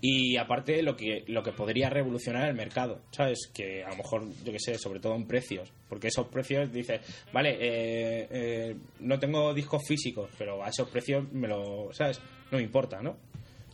Y 0.00 0.36
aparte, 0.36 0.82
lo 0.82 0.96
que, 0.96 1.24
lo 1.26 1.42
que 1.42 1.52
podría 1.52 1.90
revolucionar 1.90 2.48
el 2.48 2.54
mercado, 2.54 3.00
¿sabes? 3.10 3.50
Que 3.52 3.82
a 3.82 3.90
lo 3.90 3.96
mejor, 3.96 4.22
yo 4.44 4.52
qué 4.52 4.60
sé, 4.60 4.78
sobre 4.78 5.00
todo 5.00 5.14
en 5.14 5.26
precios. 5.26 5.72
Porque 5.88 6.08
esos 6.08 6.28
precios, 6.28 6.72
dices, 6.72 7.00
vale, 7.32 7.56
eh, 7.60 8.28
eh, 8.30 8.76
no 9.00 9.18
tengo 9.18 9.52
discos 9.54 9.82
físicos, 9.86 10.30
pero 10.38 10.62
a 10.62 10.68
esos 10.68 10.88
precios 10.88 11.30
me 11.32 11.48
lo, 11.48 11.92
¿sabes? 11.92 12.20
No 12.50 12.58
me 12.58 12.64
importa, 12.64 13.02
¿no? 13.02 13.16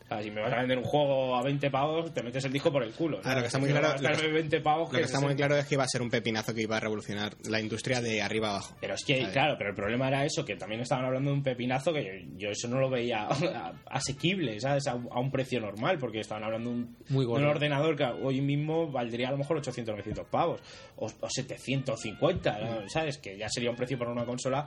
O 0.05 0.07
sea, 0.07 0.23
si 0.23 0.31
me 0.31 0.43
vas 0.43 0.53
a 0.53 0.57
vender 0.59 0.77
un 0.77 0.85
juego 0.85 1.35
a 1.35 1.43
20 1.43 1.71
pavos, 1.71 2.13
te 2.13 2.23
metes 2.23 2.45
el 2.45 2.53
disco 2.53 2.71
por 2.71 2.83
el 2.83 2.93
culo. 2.93 3.21
Ah, 3.25 3.35
lo 3.35 3.41
que 3.41 3.47
está 3.47 3.59
muy 3.59 3.69
Si 3.71 3.75
claro, 3.75 3.95
lo 4.01 4.17
que- 4.19 4.29
20 4.29 4.61
pavos, 4.61 4.93
Lo 4.93 4.99
que 4.99 5.05
está 5.07 5.19
muy 5.19 5.29
60. 5.31 5.37
claro 5.47 5.57
es 5.61 5.67
que 5.67 5.75
iba 5.77 5.85
a 5.85 5.89
ser 5.89 6.03
un 6.03 6.11
pepinazo 6.11 6.55
que 6.55 6.61
iba 6.61 6.77
a 6.77 6.81
revolucionar 6.81 7.35
la 7.49 7.59
industria 7.59 8.03
de 8.03 8.21
arriba 8.21 8.51
abajo. 8.51 8.77
Pero 8.83 8.95
es 8.95 9.03
que, 9.03 9.19
¿Sabes? 9.21 9.33
claro, 9.33 9.55
pero 9.57 9.71
el 9.71 9.77
problema 9.77 10.09
era 10.09 10.25
eso, 10.27 10.45
que 10.45 10.57
también 10.57 10.83
estaban 10.83 11.07
hablando 11.07 11.31
de 11.31 11.37
un 11.39 11.43
pepinazo 11.43 11.93
que 11.95 12.05
yo, 12.05 12.31
yo 12.37 12.51
eso 12.51 12.69
no 12.69 12.79
lo 12.81 12.91
veía 12.91 13.27
asequible, 13.87 14.61
¿sabes? 14.61 14.87
A, 14.89 14.95
un- 14.95 15.09
a 15.11 15.19
un 15.21 15.31
precio 15.31 15.59
normal, 15.61 15.97
porque 15.99 16.21
estaban 16.21 16.45
hablando 16.45 16.69
de 16.71 16.77
un, 16.77 16.97
Muy 17.09 17.25
de 17.25 17.33
un 17.33 17.45
ordenador 17.47 17.97
que 17.97 18.05
hoy 18.05 18.43
mismo 18.43 18.87
valdría 18.91 19.29
a 19.29 19.33
lo 19.33 19.39
mejor 19.39 19.57
800 19.57 19.93
900 19.95 20.27
pavos, 20.27 20.61
o, 20.97 21.07
o 21.07 21.29
750, 21.31 22.59
¿no? 22.61 22.89
¿sabes? 22.91 23.19
Que 23.19 23.37
ya 23.39 23.49
sería 23.49 23.71
un 23.71 23.77
precio 23.77 23.99
para 23.99 24.11
una 24.13 24.25
consola 24.27 24.67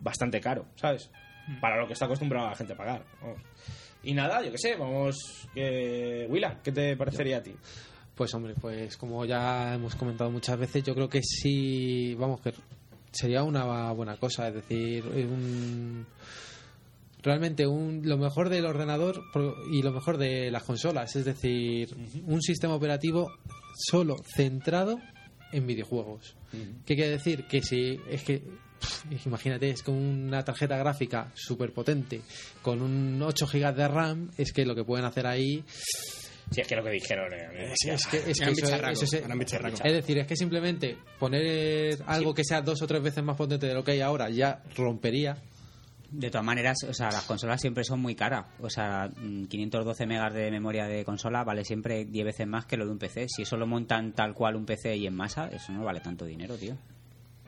bastante 0.00 0.40
caro, 0.40 0.66
¿sabes? 0.76 1.10
Para 1.60 1.78
lo 1.78 1.86
que 1.86 1.92
está 1.94 2.04
acostumbrada 2.06 2.50
la 2.50 2.56
gente 2.56 2.72
a 2.72 2.76
pagar. 2.76 3.02
vamos. 3.20 3.38
Y 4.04 4.14
nada, 4.14 4.42
yo 4.42 4.50
qué 4.52 4.58
sé, 4.58 4.76
vamos... 4.76 5.48
Eh, 5.54 6.26
Willa, 6.28 6.60
¿qué 6.62 6.72
te 6.72 6.96
parecería 6.96 7.38
a 7.38 7.42
ti? 7.42 7.54
Pues 8.14 8.32
hombre, 8.34 8.54
pues 8.60 8.96
como 8.96 9.24
ya 9.24 9.74
hemos 9.74 9.96
comentado 9.96 10.30
muchas 10.30 10.58
veces, 10.58 10.84
yo 10.84 10.94
creo 10.94 11.08
que 11.08 11.22
sí, 11.22 12.14
vamos, 12.14 12.40
que 12.40 12.52
sería 13.10 13.42
una 13.42 13.92
buena 13.92 14.16
cosa, 14.16 14.48
es 14.48 14.54
decir, 14.54 15.04
un, 15.04 16.06
realmente 17.22 17.66
un, 17.66 18.02
lo 18.04 18.18
mejor 18.18 18.50
del 18.50 18.66
ordenador 18.66 19.22
y 19.72 19.82
lo 19.82 19.92
mejor 19.92 20.18
de 20.18 20.50
las 20.50 20.62
consolas, 20.62 21.16
es 21.16 21.24
decir, 21.24 21.96
un 22.26 22.40
sistema 22.40 22.74
operativo 22.74 23.32
solo 23.76 24.16
centrado 24.36 25.00
en 25.52 25.66
videojuegos. 25.66 26.36
¿Qué 26.84 26.94
quiere 26.94 27.10
decir? 27.10 27.46
Que 27.46 27.62
si 27.62 27.98
es 28.08 28.22
que 28.22 28.42
pff, 28.84 29.26
imagínate, 29.26 29.70
es 29.70 29.82
con 29.82 29.94
una 29.94 30.44
tarjeta 30.44 30.76
gráfica 30.76 31.30
súper 31.34 31.72
potente, 31.72 32.20
con 32.62 32.80
un 32.82 33.20
8 33.22 33.46
GB 33.46 33.74
de 33.74 33.88
RAM, 33.88 34.30
es 34.36 34.52
que 34.52 34.64
lo 34.64 34.74
que 34.74 34.84
pueden 34.84 35.04
hacer 35.06 35.26
ahí 35.26 35.64
Si 36.50 36.60
es 36.60 36.66
que 36.68 36.76
lo 36.76 36.84
que 36.84 36.90
dijeron... 36.90 37.32
eh, 37.32 37.72
es, 37.72 37.84
es 37.86 38.06
que, 38.06 38.16
es 38.18 38.24
que 38.38 38.44
Eran 38.44 38.52
eso- 38.52 38.60
bicharracos, 38.66 39.02
eso 39.02 39.16
es, 39.16 39.82
es 39.84 39.92
decir, 39.92 40.18
es 40.18 40.26
que 40.26 40.36
simplemente 40.36 40.98
poner 41.18 41.98
algo 42.06 42.34
que 42.34 42.44
sea 42.44 42.60
dos 42.60 42.82
o 42.82 42.86
tres 42.86 43.02
veces 43.02 43.24
más 43.24 43.36
potente 43.36 43.66
de 43.66 43.74
lo 43.74 43.82
que 43.82 43.92
hay 43.92 44.00
ahora 44.00 44.28
ya 44.30 44.62
rompería. 44.76 45.36
De 46.10 46.30
todas 46.30 46.44
maneras, 46.44 46.76
o 46.88 46.94
sea, 46.94 47.10
las 47.10 47.24
consolas 47.24 47.60
siempre 47.60 47.82
son 47.82 47.98
muy 48.00 48.14
caras. 48.14 48.46
O 48.60 48.70
sea, 48.70 49.08
mm, 49.16 49.46
512 49.46 50.06
megas 50.06 50.32
de 50.32 50.48
memoria 50.48 50.86
de 50.86 51.04
consola 51.04 51.42
vale 51.42 51.64
siempre 51.64 52.04
10 52.04 52.24
veces 52.26 52.46
más 52.46 52.66
que 52.66 52.76
lo 52.76 52.84
de 52.84 52.92
un 52.92 52.98
PC. 52.98 53.26
Si 53.28 53.42
eso 53.42 53.56
lo 53.56 53.66
montan 53.66 54.12
tal 54.12 54.32
cual 54.32 54.54
un 54.54 54.64
PC 54.64 54.94
y 54.96 55.08
en 55.08 55.14
masa, 55.16 55.48
eso 55.48 55.72
no 55.72 55.82
vale 55.82 55.98
tanto 56.00 56.24
dinero, 56.24 56.56
tío. 56.56 56.76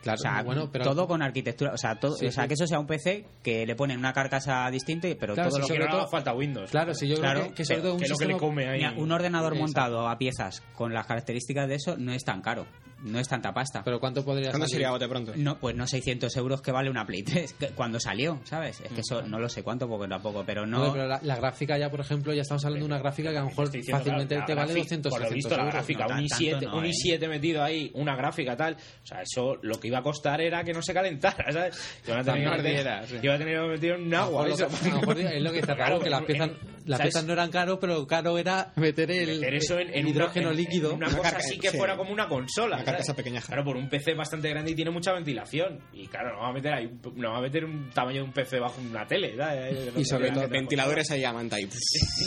Claro, 0.07 0.19
o 0.19 0.23
sea, 0.23 0.43
bueno, 0.43 0.71
pero 0.73 0.85
todo 0.85 1.07
con 1.07 1.21
arquitectura, 1.23 1.73
o 1.75 1.77
sea, 1.79 1.97
todo, 1.97 2.17
Sí, 2.17 2.27
o 2.27 2.33
sea, 2.33 2.45
sí. 2.45 2.49
que 2.49 2.55
eso 2.55 2.67
sea 2.67 2.79
un 2.79 2.87
PC 2.87 3.25
que 3.43 3.67
le 3.67 3.75
ponen 3.77 3.99
una 3.99 4.13
carcasa 4.13 4.71
distinta, 4.71 5.09
pero 5.19 5.35
Claro, 5.35 5.51
todo 5.51 5.57
sí, 5.57 5.63
lo 5.63 5.67
sobre 5.69 5.81
que 5.87 5.91
todo- 5.91 6.09
falta 6.09 6.33
Windows. 6.35 6.71
Claro, 6.71 6.95
si 6.95 7.07
yo 7.09 7.17
creo 7.17 7.23
Claro, 7.33 7.49
que, 7.49 7.55
que 7.55 7.65
sobre 7.65 7.81
todo 7.83 7.93
un 7.95 7.99
que 7.99 8.05
es 8.05 8.11
lo 8.11 8.17
que 8.17 8.27
le 8.27 8.37
come 8.37 8.69
ahí. 8.69 8.79
Mira, 8.79 8.93
un 8.97 9.13
ordenador 9.13 9.53
Exacto. 9.55 9.63
montado 9.67 10.09
a 10.09 10.17
piezas 10.19 10.63
con 10.75 10.95
las 10.95 11.07
características 11.07 11.69
de 11.69 11.75
eso 11.75 11.97
no 11.99 12.13
es 12.13 12.25
tan 12.25 12.41
caro, 12.41 12.67
no 13.03 13.19
es 13.19 13.29
tanta 13.29 13.53
pasta. 13.53 13.83
Pero 13.85 14.01
¿cuánto 14.01 14.25
podría 14.25 14.51
¿Cuándo 14.51 14.67
salir? 14.67 14.73
sería 14.77 14.91
bote 14.91 15.09
pronto? 15.09 15.33
No, 15.37 15.59
pues 15.59 15.77
no 15.77 15.87
600 15.87 16.35
euros 16.37 16.63
que 16.63 16.73
vale 16.73 16.89
una 16.91 17.05
Play 17.07 17.23
3 17.23 17.53
que- 17.55 17.69
cuando 17.69 18.01
salió, 18.01 18.41
¿sabes? 18.45 18.81
Es 18.81 18.91
que 18.93 19.01
eso 19.01 19.23
no 19.23 19.39
lo 19.39 19.49
sé 19.49 19.63
cuánto 19.63 19.87
porque 19.89 20.09
tampoco, 20.09 20.45
pero 20.47 20.67
no... 20.67 20.93
Pero 20.93 21.07
la, 21.07 21.21
la 21.23 21.37
gráfica 21.37 21.77
ya, 21.79 21.91
por 21.91 22.01
ejemplo, 22.01 22.33
ya 22.33 22.43
estamos 22.43 22.65
hablando 22.65 22.87
de 22.87 22.93
una 22.93 22.99
gráfica 23.01 23.31
que 23.31 23.37
a 23.39 23.41
lo 23.41 23.47
mejor 23.49 23.71
diciendo, 23.71 23.99
fácilmente 23.99 24.35
te 24.35 24.55
la 24.55 24.63
vale 24.63 24.73
gráfica, 24.73 24.85
200 24.85 25.11
Por 25.11 25.21
lo 25.21 25.27
300 25.29 25.35
visto, 25.37 25.57
la 25.57 25.63
euros. 25.63 25.75
gráfica, 25.75 26.07
No, 26.07 26.15
un, 26.23 26.27
tanto 26.29 26.45
i7, 26.45 26.63
no, 26.71 26.79
un 26.79 26.85
¿eh? 26.85 26.91
i7 26.91 27.29
metido 27.29 27.63
ahí, 27.63 27.91
una 27.95 28.17
gráfica 28.17 28.57
tal. 28.57 28.75
O 29.03 29.07
sea, 29.07 29.23
eso 29.23 29.57
lo 29.63 29.79
que 29.79 29.89
iba 29.89 29.96
a 29.97 30.03
costar 30.03 30.41
era 30.41 30.63
que 30.65 30.73
no 30.73 30.83
se 30.83 30.93
calentara, 30.95 31.45
¿sabes? 31.53 32.01
Que 32.05 32.11
iban 32.13 32.21
a 32.21 32.25
tener 32.25 32.41
que 32.41 32.45
No 32.47 32.51
meter- 32.57 32.67
ardiera, 32.67 33.07
sí. 33.07 33.17
que 33.19 33.27
iba 33.27 33.35
a 33.35 33.39
tener 33.39 33.61
que 33.61 33.67
meter 33.69 33.93
un 34.01 34.15
agua. 34.15 34.49
Eso. 34.49 34.67
es 34.67 35.43
lo 35.43 35.53
que 35.53 35.59
está 35.59 35.75
Claro, 35.75 35.99
claro, 35.99 36.01
que 36.01 36.11
las 36.11 36.21
en- 36.21 36.27
piezas, 36.27 36.51
las 36.87 36.99
¿sabes? 36.99 37.13
piezas 37.13 37.25
no 37.27 37.33
eran 37.33 37.51
caro, 37.51 37.81
pero 37.81 38.07
caro 38.07 38.39
era 38.39 38.73
meter 38.77 39.11
el, 39.11 39.41
meter 39.41 39.55
eso 39.55 39.79
en, 39.79 39.93
en 39.95 40.09
hidrógeno 40.09 40.51
en- 40.51 40.57
líquido. 40.57 40.91
en 40.91 40.97
una 40.97 41.09
Una 41.09 41.17
cosa 41.19 41.31
carca- 41.31 41.45
así 41.47 41.59
que 41.59 41.71
sí. 41.71 41.79
fuera 41.79 41.97
como 41.97 42.13
una 42.13 42.29
consola. 42.29 42.77
Una 42.77 42.85
carcasa 42.85 43.15
pequeña. 43.15 43.41
Claro, 43.41 43.65
por 43.65 43.77
un 43.77 43.89
PC 43.89 44.15
bastante 44.15 44.49
grande 44.51 44.71
y 44.71 44.75
tiene 44.75 44.91
mucha 44.91 45.13
ventilación. 45.13 45.81
Y 45.93 46.07
claro, 46.07 46.35
no 46.35 46.41
va 46.43 46.49
a 46.49 46.53
meter 46.53 46.73
ahí, 46.75 46.91
no 47.15 47.33
va 47.33 47.39
a 47.39 47.43
meter 47.43 47.65
un 47.65 47.91
tamaño 47.91 48.19
de 48.23 48.29
un 48.29 48.33
PC 48.33 48.59
bajo 48.61 48.81
una 48.81 49.07
tele. 49.07 49.37
¿sabes? 49.37 49.77
Y 49.97 50.05
sobre 50.05 50.31
todo 50.31 50.49
ventiladores 50.49 51.11
ahí 51.11 51.25
a 51.25 51.33
manta. 51.33 51.57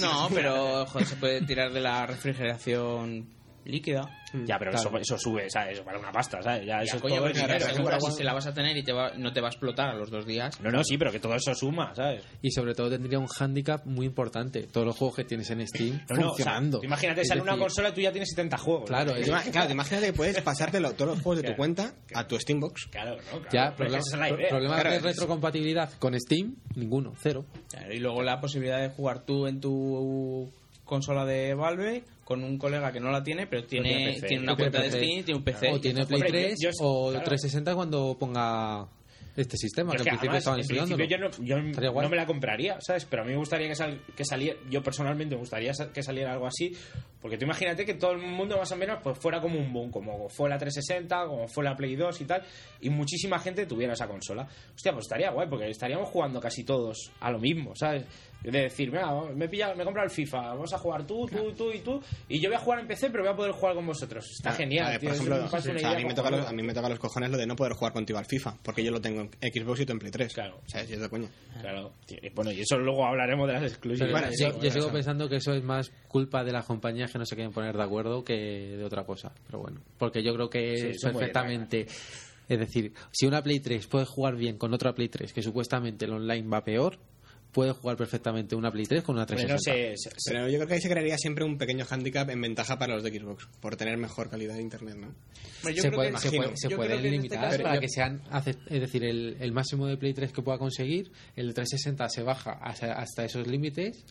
No, 0.01 0.30
pero 0.34 0.86
joder, 0.88 1.07
se 1.07 1.15
puede 1.15 1.41
tirar 1.41 1.72
de 1.72 1.80
la 1.82 2.05
refrigeración 2.05 3.28
líquida. 3.66 4.01
Ya, 4.45 4.60
pero 4.60 4.72
Claro. 4.72 4.89
eso, 4.89 4.97
eso 4.99 5.18
sube, 5.18 5.49
¿sabes? 5.49 5.74
Eso 5.74 5.84
para 5.84 5.97
una 5.97 6.12
pasta, 6.12 6.39
¿sabes? 6.41 6.62
Ya, 6.62 6.78
Ya, 6.78 6.84
eso 6.84 6.97
es 6.97 7.01
coño, 7.01 7.16
todo 7.16 7.24
pero 7.26 7.36
si 7.36 7.41
dinero, 7.41 8.12
se 8.12 8.24
la 8.24 8.34
vas 8.34 8.45
a 8.45 8.53
tener 8.53 8.78
y 8.78 8.84
te 8.84 8.93
va- 8.93 9.12
no 9.18 9.34
te 9.34 9.41
va 9.41 9.47
a 9.47 9.49
explotar 9.49 9.89
a 9.89 9.95
los 9.95 10.12
dos 10.12 10.26
días. 10.28 10.62
No, 10.62 10.70
no, 10.70 10.84
sí, 10.84 10.97
pero 10.99 11.12
que 11.12 11.20
todo 11.20 11.34
eso 11.34 11.53
suma, 11.55 11.95
¿sabes? 11.95 12.24
Y 12.43 12.51
sobre 12.51 12.76
todo 12.76 12.89
tendría 12.91 13.18
un 13.18 13.26
hándicap 13.26 13.86
muy 13.88 14.05
importante. 14.05 14.68
Todos 14.72 14.86
los 14.86 14.95
juegos 14.95 15.16
que 15.18 15.24
tienes 15.24 15.49
en 15.49 15.68
Steam 15.68 15.93
No, 15.93 15.97
no, 15.99 16.03
o 16.05 16.16
sea, 16.16 16.28
funcionando. 16.28 16.80
tú 16.80 16.86
imagínate, 16.86 17.26
sale 17.26 17.41
una 17.41 17.57
consola 17.57 17.89
y 17.89 17.93
tú 17.93 18.01
ya 18.01 18.12
tienes 18.12 18.30
70 18.30 18.57
juegos. 18.60 18.88
Claro, 18.88 19.12
¿no? 19.12 19.18
es- 19.18 19.28
Claro, 19.49 19.68
te 19.68 19.74
imaginas 19.74 20.03
que 20.03 20.14
puedes 20.14 20.41
pasártelo 20.41 20.91
todos 20.93 21.16
los 21.16 21.22
juegos 21.24 21.41
de 21.41 21.49
tu 21.49 21.55
Claro. 21.55 21.57
cuenta 21.57 21.93
a 22.14 22.28
tu 22.28 22.39
Steambox. 22.39 22.86
Claro, 22.91 23.16
no, 23.16 23.22
claro. 23.41 23.43
Ya, 23.51 23.64
Pero 23.66 23.76
problema, 23.76 23.97
esa 23.97 24.16
es 24.16 24.20
la 24.20 24.28
pro- 24.28 24.38
idea. 24.38 24.49
problema 24.49 24.74
Claro, 24.76 24.89
de 24.91 24.95
es- 24.97 25.03
retrocompatibilidad 25.03 25.91
con 25.97 26.20
Steam, 26.20 26.55
ninguno, 26.76 27.14
cero. 27.18 27.45
Claro, 27.72 27.93
y 27.93 27.97
luego 27.97 28.22
la 28.22 28.39
posibilidad 28.39 28.80
de 28.80 28.89
jugar 28.89 29.22
tú 29.26 29.47
en 29.47 29.60
tu 29.60 30.51
consola 30.86 31.26
de 31.26 31.53
Valve 31.53 32.03
con 32.30 32.43
un 32.43 32.59
colega 32.59 32.91
que 32.91 32.99
no 32.99 33.09
la 33.11 33.23
tiene, 33.23 33.47
pero 33.47 33.65
tiene, 33.65 33.89
tiene 33.89 34.13
PC, 34.13 34.27
tiene 34.27 34.43
una 34.43 34.55
cuenta 34.55 34.82
de. 34.84 34.91
Steam, 34.91 35.23
tiene 35.25 35.38
un 35.39 35.43
PC. 35.43 35.71
o 35.73 35.80
tiene 35.82 36.05
Play 36.05 36.21
Hombre, 36.21 36.30
3 36.43 36.55
yo- 36.61 36.69
yo- 36.69 36.86
o 36.86 37.09
claro. 37.09 37.25
360 37.25 37.73
cuando 37.75 38.15
ponga 38.19 38.88
este 39.36 39.57
sistema, 39.57 39.91
que 39.93 39.97
que 39.99 40.03
principio 40.03 40.30
además, 40.32 40.38
estaban 40.39 40.59
enseñándolo. 40.59 41.05
yo, 41.05 41.17
no, 41.17 41.30
yo 42.03 42.09
me 42.09 42.15
la 42.17 42.25
compraría, 42.25 42.80
¿sabes? 42.82 43.05
Pero 43.05 43.21
a 43.21 43.25
mí 43.25 43.32
me 43.32 43.38
gustaría 43.38 43.67
que, 43.70 43.75
sal- 43.75 44.01
que 44.16 44.25
saliera, 44.25 44.59
yo 44.70 44.83
personalmente 44.83 45.33
me 45.36 45.39
gustaría 45.39 45.71
que 45.93 46.04
saliera 46.04 46.33
algo 46.33 46.45
así, 46.45 46.74
porque 47.21 47.37
tú 47.37 47.45
imagínate 47.45 47.86
que 47.86 47.93
todo 47.93 48.12
el 48.12 48.17
mundo 48.20 48.58
más 48.58 48.70
o 48.71 48.75
menos 48.75 48.99
pues 49.01 49.17
fuera 49.17 49.39
como 49.39 49.58
un 49.58 49.71
boom, 49.71 49.91
como 49.91 50.28
fue 50.29 50.49
la 50.49 50.58
360, 50.58 51.25
como 51.25 51.47
fue 51.47 51.63
la 51.63 51.75
Play 51.75 51.95
2 51.95 52.20
y 52.21 52.25
tal, 52.25 52.43
y 52.82 52.89
muchísima 52.89 53.39
gente 53.39 53.66
tuviera 53.66 53.93
esa 53.93 54.08
consola. 54.08 54.45
Hostia, 54.75 54.91
pues 54.91 55.05
estaría 55.05 55.32
guay, 55.32 55.47
porque 55.49 55.70
estaríamos 55.70 56.09
jugando 56.09 56.39
casi 56.41 56.63
todos 56.66 57.12
a 57.21 57.32
lo 57.32 57.39
mismo, 57.39 57.74
¿sabes? 57.75 58.04
De 58.43 58.61
decir, 58.61 58.89
mira, 58.91 59.11
me 59.36 59.45
he 59.45 59.49
pillado- 59.49 59.75
me 59.75 59.82
he 59.83 59.86
comprado 59.86 60.05
el 60.07 60.11
FIFA, 60.13 60.39
vamos 60.39 60.71
a 60.74 60.78
jugar 60.78 61.05
tú, 61.05 61.28
tú, 61.28 61.51
tú 61.53 61.71
y 61.74 61.79
tú, 61.79 62.01
y 62.29 62.39
yo 62.39 62.49
voy 62.49 62.55
a 62.55 62.59
jugar 62.59 62.79
en 62.79 62.87
PC, 62.87 63.09
pero 63.09 63.24
voy 63.24 63.33
a 63.33 63.36
poder 63.36 63.51
jugar 63.51 63.75
con 63.75 63.86
vosotros. 63.86 64.25
Está 64.32 64.53
genial, 64.53 64.97
tío, 64.99 65.09
por 65.09 65.16
ejemplo, 65.16 65.45
o 65.45 65.61
sea, 65.61 65.91
a, 65.91 65.95
mí 65.95 66.05
me 66.05 66.13
toca 66.13 66.29
los, 66.29 66.39
cojonuda. 66.39 66.49
a 66.49 66.53
mí 66.53 66.63
me 66.63 66.74
toca 66.74 66.89
los 66.89 66.99
cojones 66.99 67.29
lo 67.32 67.37
de 67.37 67.45
no 67.45 67.55
poder 67.55 67.74
jugar 67.74 67.91
contigo 67.93 68.17
al 68.17 68.25
FIFA, 68.25 68.57
porque 68.63 68.83
yo 68.83 68.91
lo 68.91 69.01
tengo 69.01 69.21
en 69.21 69.53
Xbox 69.53 69.82
y 69.82 69.86
tú 69.86 69.91
en 69.93 69.99
Play 69.99 70.11
3. 70.11 70.33
Claro. 70.33 70.59
O 70.66 70.70
sea, 70.70 70.86
si 70.86 70.93
es 70.93 71.01
de 71.01 71.09
coña. 71.09 71.28
Claro, 71.59 71.93
y 72.07 72.29
bueno, 72.29 72.51
y 72.51 72.61
eso 72.61 72.78
luego 72.78 73.05
hablaremos 73.05 73.47
de 73.47 73.53
las. 73.53 73.79
Bueno, 73.82 73.95
yo, 73.95 74.32
sí, 74.32 74.43
yo 74.43 74.51
bueno, 74.53 74.71
sigo 74.71 74.91
pensando 74.91 75.28
que 75.28 75.36
eso 75.37 75.53
es 75.53 75.63
más 75.63 75.91
culpa 76.07 76.43
de 76.43 76.51
las 76.51 76.66
compañías 76.66 77.11
que 77.11 77.20
no 77.20 77.25
se 77.25 77.36
quieren 77.36 77.51
poner 77.51 77.75
de 77.75 77.83
acuerdo 77.83 78.24
que 78.24 78.33
de 78.78 78.83
otra 78.83 79.03
cosa. 79.03 79.33
Pero 79.47 79.59
bueno, 79.59 79.82
porque 79.97 80.24
yo 80.24 80.33
creo 80.33 80.49
que 80.49 80.93
Sí, 80.93 81.05
perfectamente. 81.05 81.87
Es 82.47 82.57
decir, 82.57 82.93
si 83.11 83.28
una 83.28 83.43
Play 83.43 83.59
3 83.59 83.86
puede 83.87 84.05
jugar 84.05 84.36
bien 84.36 84.57
con 84.57 84.74
otra 84.74 84.93
Play 84.93 85.09
3, 85.09 85.33
que 85.33 85.43
supuestamente 85.43 86.05
el 86.05 86.13
online 86.13 86.47
va 86.47 86.63
peor, 86.63 86.97
puede 87.51 87.71
jugar 87.71 87.97
perfectamente 87.97 88.55
una 88.55 88.71
Play 88.71 88.86
3 88.86 89.01
con 89.04 89.16
una 89.16 89.24
Hombre, 89.24 89.38
360. 89.38 89.71
no 89.71 89.96
sé, 89.96 89.97
se- 89.97 90.09
se- 90.16 90.32
Pero 90.32 90.47
yo 90.50 90.58
creo 90.58 90.67
que 90.67 90.74
ahí 90.76 90.82
se 90.82 90.89
crearía 90.89 91.17
siempre 91.17 91.43
un 91.43 91.58
pequeño 91.58 91.86
handicap 91.89 92.30
en 92.30 92.39
ventaja 92.42 92.78
para 92.78 92.93
los 92.93 93.04
de 93.04 93.09
Xbox, 93.17 93.47
por 93.59 93.76
tener 93.76 93.97
mejor 93.97 94.30
calidad 94.30 94.54
de 94.55 94.62
internet, 94.62 94.96
¿no? 94.97 95.08
Yo 95.71 95.82
se 95.82 95.88
creo 95.89 95.93
puede, 95.93 96.12
que- 96.12 96.17
se 96.20 96.28
imagino. 96.28 96.43
puede, 96.43 96.58
se 96.58 96.70
yo 96.70 96.76
puede 96.78 96.89
creo 96.89 97.01
que 97.01 97.08
en 97.08 97.13
este 97.16 97.28
limitar 97.30 97.50
caso- 97.51 97.63
para 97.63 97.76
yo- 97.76 97.82
que 97.82 97.89
sean 97.89 98.21
hace- 98.30 98.55
es 98.70 98.80
decir 98.82 99.04
el, 99.04 99.38
el 99.39 99.51
máximo 99.51 99.88
de 99.88 99.97
Play 99.97 100.13
3 100.13 100.32
que 100.32 100.42
pueda 100.43 100.58
conseguir 100.59 101.12
el 101.36 101.47
de 101.47 101.54
360 101.54 102.08
se 102.09 102.21
baja 102.24 102.51
hasta, 102.62 102.93
hasta 102.93 103.26
esos 103.26 103.47
límites 103.47 104.05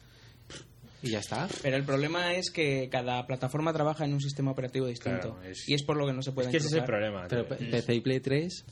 y 1.00 1.10
ya 1.10 1.20
está 1.20 1.46
Pero 1.62 1.76
el 1.76 1.84
problema 1.84 2.34
es 2.34 2.50
que 2.50 2.88
cada 2.90 3.24
plataforma 3.24 3.72
trabaja 3.72 4.04
en 4.04 4.14
un 4.14 4.20
sistema 4.20 4.50
operativo 4.50 4.86
distinto. 4.88 5.34
Claro, 5.36 5.42
es- 5.48 5.68
y 5.68 5.74
es 5.74 5.84
por 5.84 5.96
lo 5.96 6.06
que 6.06 6.12
no 6.12 6.22
se 6.22 6.32
puede 6.32 6.48
es 6.48 6.50
que 6.50 6.56
ese 6.58 6.66
es 6.66 6.72
el 6.72 6.84
problema. 6.84 7.26
pero 7.28 7.46
PC 7.46 7.94
y 7.94 8.00
Play 8.00 8.18
3 8.18 8.64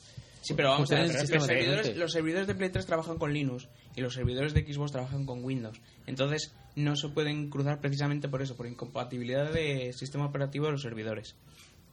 Sí, 0.47 0.53
pero 0.55 0.69
vamos 0.69 0.91
a 0.91 0.95
ver, 0.95 1.07
los 1.07 1.13
servidores, 1.27 1.47
diferentes. 1.47 1.97
los 1.97 2.11
servidores 2.11 2.47
de 2.47 2.55
Play 2.55 2.69
3 2.69 2.85
trabajan 2.85 3.17
con 3.17 3.33
Linux 3.33 3.67
y 3.95 4.01
los 4.01 4.13
servidores 4.13 4.53
de 4.53 4.61
Xbox 4.71 4.91
trabajan 4.91 5.25
con 5.25 5.43
Windows. 5.43 5.79
Entonces 6.05 6.53
no 6.75 6.95
se 6.95 7.09
pueden 7.09 7.49
cruzar 7.49 7.79
precisamente 7.81 8.29
por 8.29 8.41
eso, 8.41 8.55
por 8.55 8.67
incompatibilidad 8.67 9.51
de 9.51 9.91
sistema 9.93 10.25
operativo 10.25 10.67
de 10.67 10.71
los 10.73 10.81
servidores. 10.81 11.35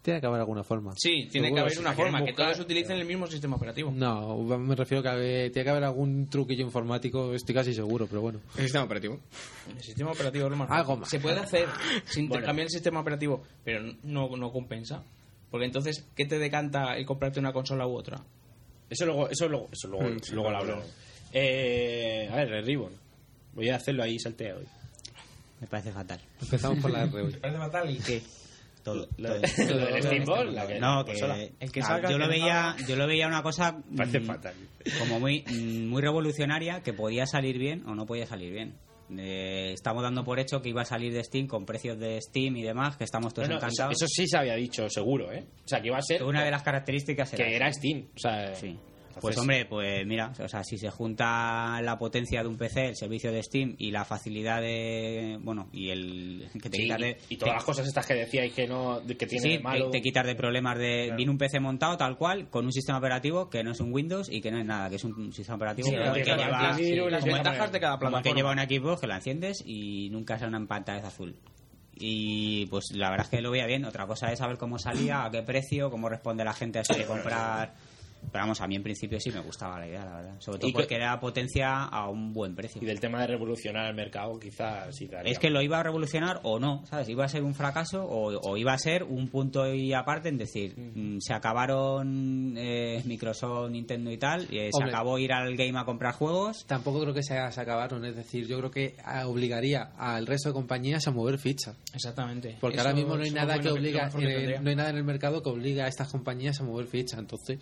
tiene 0.02 0.20
que 0.20 0.26
haber 0.26 0.40
alguna 0.40 0.62
forma 0.62 0.92
Sí, 0.96 1.28
tiene 1.32 1.50
que 1.50 1.58
haber 1.60 1.78
una 1.78 1.94
forma, 1.94 2.18
que 2.18 2.32
buscar- 2.32 2.48
todos 2.52 2.60
utilicen 2.60 2.98
el 2.98 3.06
mismo 3.06 3.26
sistema 3.26 3.56
operativo. 3.56 3.90
no 3.90 4.36
me 4.58 4.74
refiero 4.76 5.02
que 5.02 5.08
habe- 5.08 5.50
tiene 5.50 5.64
que 5.64 5.70
haber 5.70 5.84
algún 5.84 6.28
truquillo 6.28 6.62
informático 6.62 7.32
estoy 7.34 7.54
casi 7.54 7.72
seguro 7.72 8.06
pero 8.06 8.20
bueno 8.20 8.40
El 8.58 8.64
sistema 8.64 8.84
operativo. 8.84 9.18
El 9.74 9.82
sistema 9.82 10.10
operativo 10.12 10.44
es 10.44 10.50
lo 10.50 10.56
más 10.58 10.70
Algo 10.70 10.88
fácil. 10.98 11.00
más. 11.00 11.08
Se 11.08 11.20
puede 11.20 11.40
hacer 11.40 11.66
sin 12.04 12.28
cambiar 12.28 12.66
el 12.66 12.70
sistema 12.70 13.00
operativo, 13.00 13.42
pero 13.64 13.82
no, 14.02 14.28
no 14.36 14.52
compensa. 14.52 15.02
Porque 15.50 15.64
entonces, 15.66 16.06
¿qué 16.14 16.26
te 16.26 16.38
decanta 16.38 16.96
el 16.98 17.06
comprarte 17.06 17.40
una 17.40 17.52
consola 17.54 17.86
u 17.86 17.96
otra? 17.96 18.20
Eso 18.90 19.06
luego, 19.06 19.28
eso 19.30 19.48
luego, 19.48 19.68
eso 19.72 19.88
luego, 19.88 20.08
Mm, 20.08 20.20
sí, 20.20 20.32
luego 20.32 20.50
lo 20.50 20.56
hablamos. 20.58 20.84
Eh, 21.32 22.28
a 22.30 22.36
ver, 22.36 22.52
el 22.52 22.64
Ribbon. 22.66 22.92
Voy 23.54 23.68
a 23.70 23.76
hacerlo 23.76 24.02
ahí 24.02 24.18
saltea 24.18 24.56
hoy. 24.56 24.64
Me 25.60 25.66
parece 25.66 25.92
fatal. 25.92 26.20
empezamos 26.40 26.78
por 26.80 26.90
la 26.90 27.04
R 27.04 27.22
hoy. 27.22 27.32
parece 27.40 27.58
fatal 27.58 27.90
y 27.90 27.98
qué? 27.98 28.22
Todo. 28.82 29.08
Lo, 29.16 29.28
todo. 29.28 29.38
de- 29.40 29.74
lo 29.74 29.86
del 29.86 30.02
Steamboat, 30.02 30.46
la 30.52 30.66
que- 30.66 30.78
No, 30.78 31.04
que, 31.04 31.12
consola. 31.12 31.38
El 31.58 31.72
que 31.72 31.80
ah, 31.80 31.84
salga, 31.86 32.10
yo 32.10 32.16
que 32.18 32.22
lo 32.24 32.28
veía, 32.28 32.76
yo 32.86 32.96
lo 32.96 33.06
veía 33.06 33.26
una 33.26 33.42
cosa 33.42 33.78
Parece 33.96 34.20
mm, 34.20 34.26
fatal. 34.26 34.54
como 34.98 35.18
muy 35.20 35.42
mm, 35.48 35.86
muy 35.88 36.02
revolucionaria 36.02 36.82
que 36.82 36.92
podía 36.92 37.26
salir 37.26 37.58
bien 37.58 37.82
o 37.86 37.94
no 37.94 38.04
podía 38.04 38.26
salir 38.26 38.52
bien. 38.52 38.74
Eh, 39.16 39.72
estamos 39.74 40.02
dando 40.02 40.24
por 40.24 40.38
hecho 40.38 40.62
que 40.62 40.70
iba 40.70 40.82
a 40.82 40.84
salir 40.84 41.12
de 41.12 41.22
Steam 41.22 41.46
con 41.46 41.66
precios 41.66 41.98
de 41.98 42.20
Steam 42.20 42.56
y 42.56 42.62
demás, 42.62 42.96
que 42.96 43.04
estamos 43.04 43.34
todos 43.34 43.48
No, 43.48 43.54
no, 43.54 43.58
eso, 43.58 43.66
encantados. 43.66 43.96
eso 43.96 44.06
sí 44.08 44.26
se 44.26 44.38
había 44.38 44.54
dicho, 44.54 44.88
seguro, 44.88 45.30
¿eh? 45.32 45.44
O 45.64 45.68
sea, 45.68 45.80
que 45.80 45.88
iba 45.88 45.98
a 45.98 46.02
ser 46.02 46.22
Una 46.22 46.42
de 46.44 46.50
las 46.50 46.62
características 46.62 47.32
era 47.34 47.44
que 47.44 47.54
era 47.56 47.72
Steam. 47.72 48.06
O 48.14 48.18
sea, 48.18 48.54
Sí. 48.54 48.78
Entonces- 49.16 49.20
Pues 49.20 49.38
hombre, 49.38 49.64
pues 49.66 50.06
mira, 50.06 50.32
o 50.38 50.48
sea, 50.48 50.62
si 50.64 50.78
se 50.78 50.90
junta 50.90 51.80
la 51.82 51.98
potencia 51.98 52.42
de 52.42 52.48
un 52.48 52.56
PC, 52.56 52.88
el 52.88 52.96
servicio 52.96 53.32
de 53.32 53.42
Steam 53.42 53.74
y 53.78 53.90
la 53.90 54.04
facilidad 54.04 54.60
de, 54.60 55.38
bueno, 55.42 55.68
y 55.72 55.90
el 55.90 56.48
que 56.60 56.70
te 56.70 56.76
Sí, 56.76 56.82
quitas 56.84 56.98
de 57.00 57.18
y, 57.28 57.36
todas 57.36 57.52
te- 57.52 57.56
las 57.56 57.64
cosas 57.64 57.86
estas 57.86 58.06
que 58.06 58.14
decíais 58.14 58.52
que 58.52 58.66
no 58.66 59.00
que 59.06 59.26
tiene 59.26 59.42
Sí, 59.42 59.48
de 59.56 59.60
malo. 59.60 59.90
te, 59.90 60.00
quitas 60.02 60.26
de 60.26 60.34
problemas 60.34 60.78
de 60.78 61.02
Claro. 61.04 61.16
viene 61.16 61.32
un 61.32 61.38
PC 61.38 61.60
montado 61.60 61.96
tal 61.96 62.16
cual 62.16 62.48
con 62.50 62.64
un 62.66 62.72
sistema 62.72 62.98
operativo 62.98 63.48
que 63.50 63.62
no 63.64 63.72
es 63.72 63.80
un 63.80 63.92
Windows 63.92 64.28
y 64.30 64.40
que 64.40 64.50
no 64.50 64.58
es 64.58 64.66
nada, 64.66 64.88
que 64.90 64.96
es 64.96 65.04
un 65.04 65.32
sistema 65.32 65.56
operativo 65.56 65.86
Sí, 65.88 65.94
que 65.94 66.00
claro, 66.00 66.14
lleva 66.14 67.10
las 67.10 67.24
ventajas 67.24 67.72
de 67.72 67.80
cada 67.80 67.98
como 67.98 68.16
el 68.18 68.22
que 68.22 68.30
plataforma. 68.30 68.36
lleva 68.36 68.52
una 68.52 68.64
Xbox 68.64 69.00
que 69.00 69.06
la 69.06 69.16
enciendes 69.16 69.62
y 69.66 70.08
nunca 70.10 70.38
sale 70.38 70.56
una 70.56 70.66
pantalla 70.66 71.06
azul. 71.06 71.34
Y 71.96 72.66
pues 72.66 72.86
la 72.92 73.10
verdad 73.10 73.26
es 73.26 73.30
que 73.30 73.40
lo 73.40 73.52
veía 73.52 73.66
bien. 73.66 73.84
Otra 73.84 74.06
cosa 74.06 74.32
es 74.32 74.40
saber 74.40 74.58
cómo 74.58 74.78
salía, 74.80 75.24
a 75.24 75.30
qué 75.30 75.42
precio, 75.42 75.90
cómo 75.90 76.08
responde 76.08 76.44
la 76.44 76.52
gente 76.52 76.78
a 76.80 76.82
eso 76.82 76.94
de 76.94 77.04
comprar. 77.04 77.74
Pero 78.32 78.44
vamos, 78.44 78.60
a 78.60 78.66
mí 78.66 78.76
en 78.76 78.82
principio 78.82 79.18
sí 79.20 79.30
me 79.30 79.40
gustaba 79.40 79.78
la 79.78 79.86
idea, 79.88 80.04
la 80.04 80.16
verdad. 80.16 80.40
Sobre 80.40 80.58
todo 80.58 80.68
Y 80.68 80.72
que- 80.72 80.78
porque 80.80 80.94
era 80.96 81.18
potencia 81.20 81.84
a 81.84 82.08
un 82.08 82.32
buen 82.32 82.54
precio. 82.54 82.82
Y 82.82 82.86
del 82.86 83.00
tema 83.00 83.20
de 83.20 83.28
revolucionar 83.28 83.86
el 83.88 83.94
mercado, 83.94 84.38
quizás 84.38 84.94
sí 84.96 85.06
daría. 85.06 85.30
Es 85.32 85.38
que 85.38 85.50
lo 85.50 85.62
iba 85.62 85.78
a 85.78 85.82
revolucionar 85.82 86.40
o 86.42 86.58
no, 86.58 86.84
¿sabes? 86.86 87.08
Iba 87.08 87.24
a 87.24 87.28
ser 87.28 87.42
un 87.42 87.54
fracaso 87.54 88.04
o, 88.04 88.38
o 88.40 88.56
iba 88.56 88.72
a 88.72 88.78
ser 88.78 89.02
un 89.04 89.28
punto 89.28 89.72
y 89.72 89.92
aparte 89.92 90.28
en 90.28 90.38
decir, 90.38 90.74
mm, 90.76 91.18
se 91.20 91.32
acabaron 91.34 92.54
eh, 92.56 93.02
Microsoft, 93.04 93.70
Nintendo 93.70 94.10
y 94.10 94.18
tal, 94.18 94.46
y 94.50 94.58
eh, 94.58 94.70
se 94.72 94.78
Hombre. 94.82 94.90
acabó 94.94 95.18
ir 95.18 95.32
al 95.32 95.56
game 95.56 95.78
a 95.78 95.84
comprar 95.84 96.14
juegos. 96.14 96.64
tampoco 96.66 97.00
creo 97.02 97.14
que 97.14 97.22
se, 97.22 97.34
se 97.52 97.60
acabaron 97.60 98.04
es 98.04 98.16
decir 98.16 98.46
yo 98.46 98.58
creo 98.58 98.70
que 98.70 98.96
ah, 99.04 99.26
obligaría 99.26 99.92
al 99.96 100.26
resto 100.26 100.48
de 100.48 100.52
compañías 100.54 101.06
a 101.06 101.10
mover 101.10 101.38
ficha 101.38 101.74
Exactamente. 101.94 102.56
porque 102.60 102.76
Eso 102.78 102.86
ahora 102.88 102.96
mismo 102.98 103.16
no 103.16 103.22
hay 103.22 103.30
nada 103.30 103.58
que 103.58 103.68
obliga 103.70 104.10
que 104.10 104.54
eh, 104.54 104.58
no 104.60 104.70
hay 104.70 104.76
nada 104.76 104.90
en 104.90 104.96
el 104.96 105.04
mercado 105.04 105.42
que 105.42 105.50
obliga 105.50 105.84
a 105.84 105.88
estas 105.88 106.10
compañías 106.10 106.60
a 106.60 106.64
mover 106.64 106.86
ficha 106.86 107.18
entonces 107.18 107.58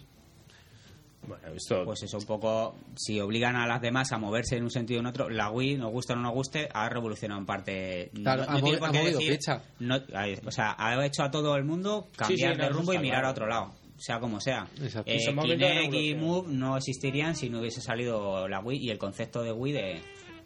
Bueno, 1.27 1.49
esto. 1.55 1.85
Pues 1.85 2.03
eso, 2.03 2.19
un 2.19 2.25
poco, 2.27 2.75
si 2.97 3.21
obligan 3.21 3.55
a 3.57 3.67
las 3.67 3.81
demás 3.81 4.11
a 4.13 4.19
moverse 4.19 4.57
en 4.57 4.65
un 4.65 4.71
sentido 4.71 4.99
o 4.99 5.03
en 5.03 5.07
otro, 5.07 5.29
la 5.31 5.51
Wii, 5.51 5.77
nos 5.77 5.93
guste 5.93 6.13
o 6.13 6.17
no 6.17 6.23
nos 6.23 6.33
guste, 6.33 6.69
ha 6.73 6.89
revolucionado 6.89 7.41
en 7.41 7.47
parte. 7.47 8.11
Claro, 8.15 8.43
ha 8.49 8.55
tiene 8.61 8.71
movi- 8.71 8.79
por 8.79 8.89
ha 8.89 8.93
movido 8.93 9.19
decir- 9.21 9.33
ficha. 9.33 9.63
no- 9.79 10.01
o 10.47 10.51
sea, 10.51 10.75
ha 10.79 11.07
hecho 11.07 11.23
a 11.23 11.31
todo 11.31 11.55
el 11.57 11.65
mundo 11.65 12.09
cambiar 12.17 12.55
sí, 12.55 12.59
no, 12.59 12.65
de 12.65 12.71
rumbo 12.71 12.93
y 12.93 12.97
está 12.97 13.03
mirar 13.03 13.19
claro. 13.21 13.29
a 13.29 13.31
otro 13.31 13.47
lado. 13.47 13.73
Sea 13.99 14.19
como 14.19 14.41
sea. 14.41 14.67
Exacto. 14.83 15.13
Eh, 15.13 15.19
Kinect 15.25 15.95
y. 15.95 16.15
Move 16.17 16.49
no 16.49 16.77
existirían 16.77 17.37
si 17.37 17.49
no 17.49 17.61
hubiese 17.61 17.81
salido 17.81 18.49
la 18.49 18.59
Wii 18.59 18.81
y 18.87 18.91
el 18.91 18.99
concepto 18.99 19.43
de 19.45 19.53
Wii 19.53 19.73
de 19.73 20.03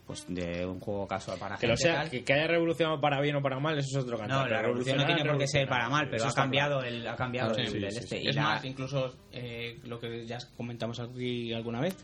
pues 0.06 0.24
de 0.28 0.64
un 0.64 0.78
juego 0.80 1.06
casual 1.08 1.38
para 1.38 1.56
que 1.56 1.66
lo 1.66 1.76
sea, 1.76 1.96
tal. 2.02 2.10
que, 2.10 2.22
que 2.24 2.32
haya 2.32 2.46
revolucionado 2.46 3.00
para 3.00 3.20
bien 3.20 3.34
o 3.36 3.42
para 3.42 3.58
mal, 3.58 3.76
eso 3.78 3.98
es 3.98 4.04
otro 4.04 4.16
cantar. 4.18 4.44
No, 4.44 4.48
la 4.48 4.62
revolución 4.62 4.98
no 4.98 5.06
tiene 5.06 5.24
por 5.24 5.36
qué 5.38 5.48
ser 5.48 5.68
para 5.68 5.88
mal, 5.88 6.06
pero 6.08 6.18
eso 6.22 6.28
ha 6.28 6.32
cambiado 6.34 6.78
claro. 6.80 6.94
el 6.96 7.08
ha 7.08 7.16
cambiado 7.16 7.54
el, 7.56 7.66
sí, 7.68 7.76
el 7.78 7.90
sí, 7.92 7.98
este. 7.98 8.18
sí. 8.18 8.24
Y 8.24 8.28
Es 8.28 8.36
la- 8.36 8.42
más, 8.42 8.64
incluso 8.64 9.14
eh, 9.32 9.80
lo 9.84 9.98
que 9.98 10.24
ya 10.26 10.38
comentamos 10.56 11.00
aquí 11.00 11.52
alguna 11.52 11.80
vez, 11.80 11.96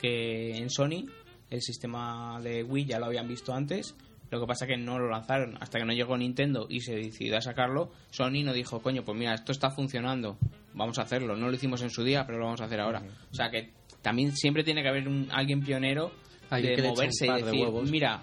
que 0.00 0.56
en 0.56 0.70
Sony 0.70 1.04
el 1.50 1.60
sistema 1.60 2.40
de 2.42 2.62
Wii 2.64 2.84
ya 2.86 2.98
lo 2.98 3.06
habían 3.06 3.28
visto 3.28 3.52
antes, 3.52 3.94
lo 4.30 4.40
que 4.40 4.46
pasa 4.46 4.66
que 4.66 4.76
no 4.76 4.98
lo 4.98 5.10
lanzaron 5.10 5.58
hasta 5.60 5.78
que 5.80 5.84
no 5.84 5.92
llegó 5.92 6.16
Nintendo 6.16 6.66
y 6.70 6.80
se 6.80 6.94
decidió 6.94 7.36
a 7.36 7.40
sacarlo. 7.40 7.90
Sony 8.10 8.44
no 8.44 8.52
dijo, 8.52 8.80
coño, 8.80 9.04
pues 9.04 9.18
mira, 9.18 9.34
esto 9.34 9.50
está 9.52 9.70
funcionando, 9.70 10.38
vamos 10.72 10.98
a 11.00 11.02
hacerlo. 11.02 11.34
No 11.36 11.48
lo 11.48 11.54
hicimos 11.54 11.82
en 11.82 11.90
su 11.90 12.04
día, 12.04 12.24
pero 12.24 12.38
lo 12.38 12.44
vamos 12.44 12.60
a 12.60 12.66
hacer 12.66 12.78
ahora. 12.80 13.02
O 13.30 13.34
sea 13.34 13.50
que 13.50 13.70
también 14.00 14.30
siempre 14.32 14.62
tiene 14.62 14.82
que 14.82 14.88
haber 14.88 15.08
un, 15.08 15.28
alguien 15.32 15.60
pionero 15.62 16.12
Alguien 16.50 16.76
de 16.76 16.82
que 16.82 16.88
moverse 16.88 17.26
y 17.26 17.30
de 17.32 17.42
decir, 17.42 17.60
huevos. 17.62 17.90
mira, 17.90 18.22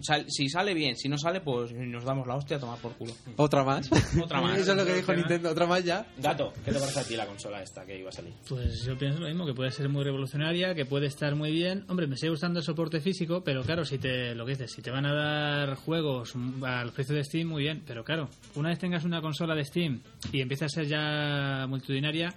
sal- 0.00 0.26
si 0.28 0.48
sale 0.48 0.74
bien, 0.74 0.96
si 0.96 1.08
no 1.08 1.16
sale, 1.18 1.40
pues 1.40 1.72
nos 1.72 2.04
damos 2.04 2.26
la 2.26 2.34
hostia 2.36 2.56
a 2.56 2.60
tomar 2.60 2.78
por 2.78 2.92
culo. 2.94 3.12
otra 3.36 3.64
más 3.64 3.88
Otra 4.22 4.40
más. 4.40 4.58
eso 4.58 4.72
es 4.72 4.76
lo 4.76 4.84
que 4.84 4.94
dijo 4.94 5.12
Nintendo 5.14 5.50
otra 5.50 5.66
más 5.66 5.84
ya 5.84 6.06
Gato, 6.18 6.52
¿qué 6.64 6.72
te 6.72 6.78
parece 6.78 7.00
a 7.00 7.04
ti 7.04 7.16
la 7.16 7.26
consola 7.26 7.62
esta 7.62 7.84
que 7.86 7.98
iba 7.98 8.08
a 8.08 8.12
salir? 8.12 8.32
Pues 8.48 8.84
yo 8.84 8.96
pienso 8.98 9.20
lo 9.20 9.28
mismo, 9.28 9.46
que 9.46 9.54
puede 9.54 9.70
ser 9.70 9.88
muy 9.88 10.04
revolucionaria, 10.04 10.74
que 10.74 10.84
puede 10.86 11.06
estar 11.06 11.34
muy 11.34 11.50
bien. 11.52 11.84
Hombre, 11.88 12.06
me 12.06 12.16
sigue 12.16 12.30
gustando 12.30 12.58
el 12.60 12.64
soporte 12.64 13.00
físico, 13.00 13.42
pero 13.44 13.62
claro, 13.62 13.84
si 13.84 13.98
te 13.98 14.34
lo 14.34 14.44
que 14.44 14.52
dices, 14.52 14.72
si 14.72 14.82
te 14.82 14.90
van 14.90 15.06
a 15.06 15.14
dar 15.14 15.74
juegos 15.76 16.34
al 16.62 16.92
precio 16.92 17.14
de 17.14 17.24
Steam, 17.24 17.48
muy 17.48 17.62
bien. 17.62 17.82
Pero 17.86 18.04
claro, 18.04 18.28
una 18.56 18.68
vez 18.70 18.78
tengas 18.78 19.04
una 19.04 19.20
consola 19.22 19.54
de 19.54 19.64
Steam 19.64 20.00
y 20.32 20.40
empieza 20.40 20.66
a 20.66 20.68
ser 20.68 20.86
ya 20.86 21.66
multitudinaria, 21.68 22.34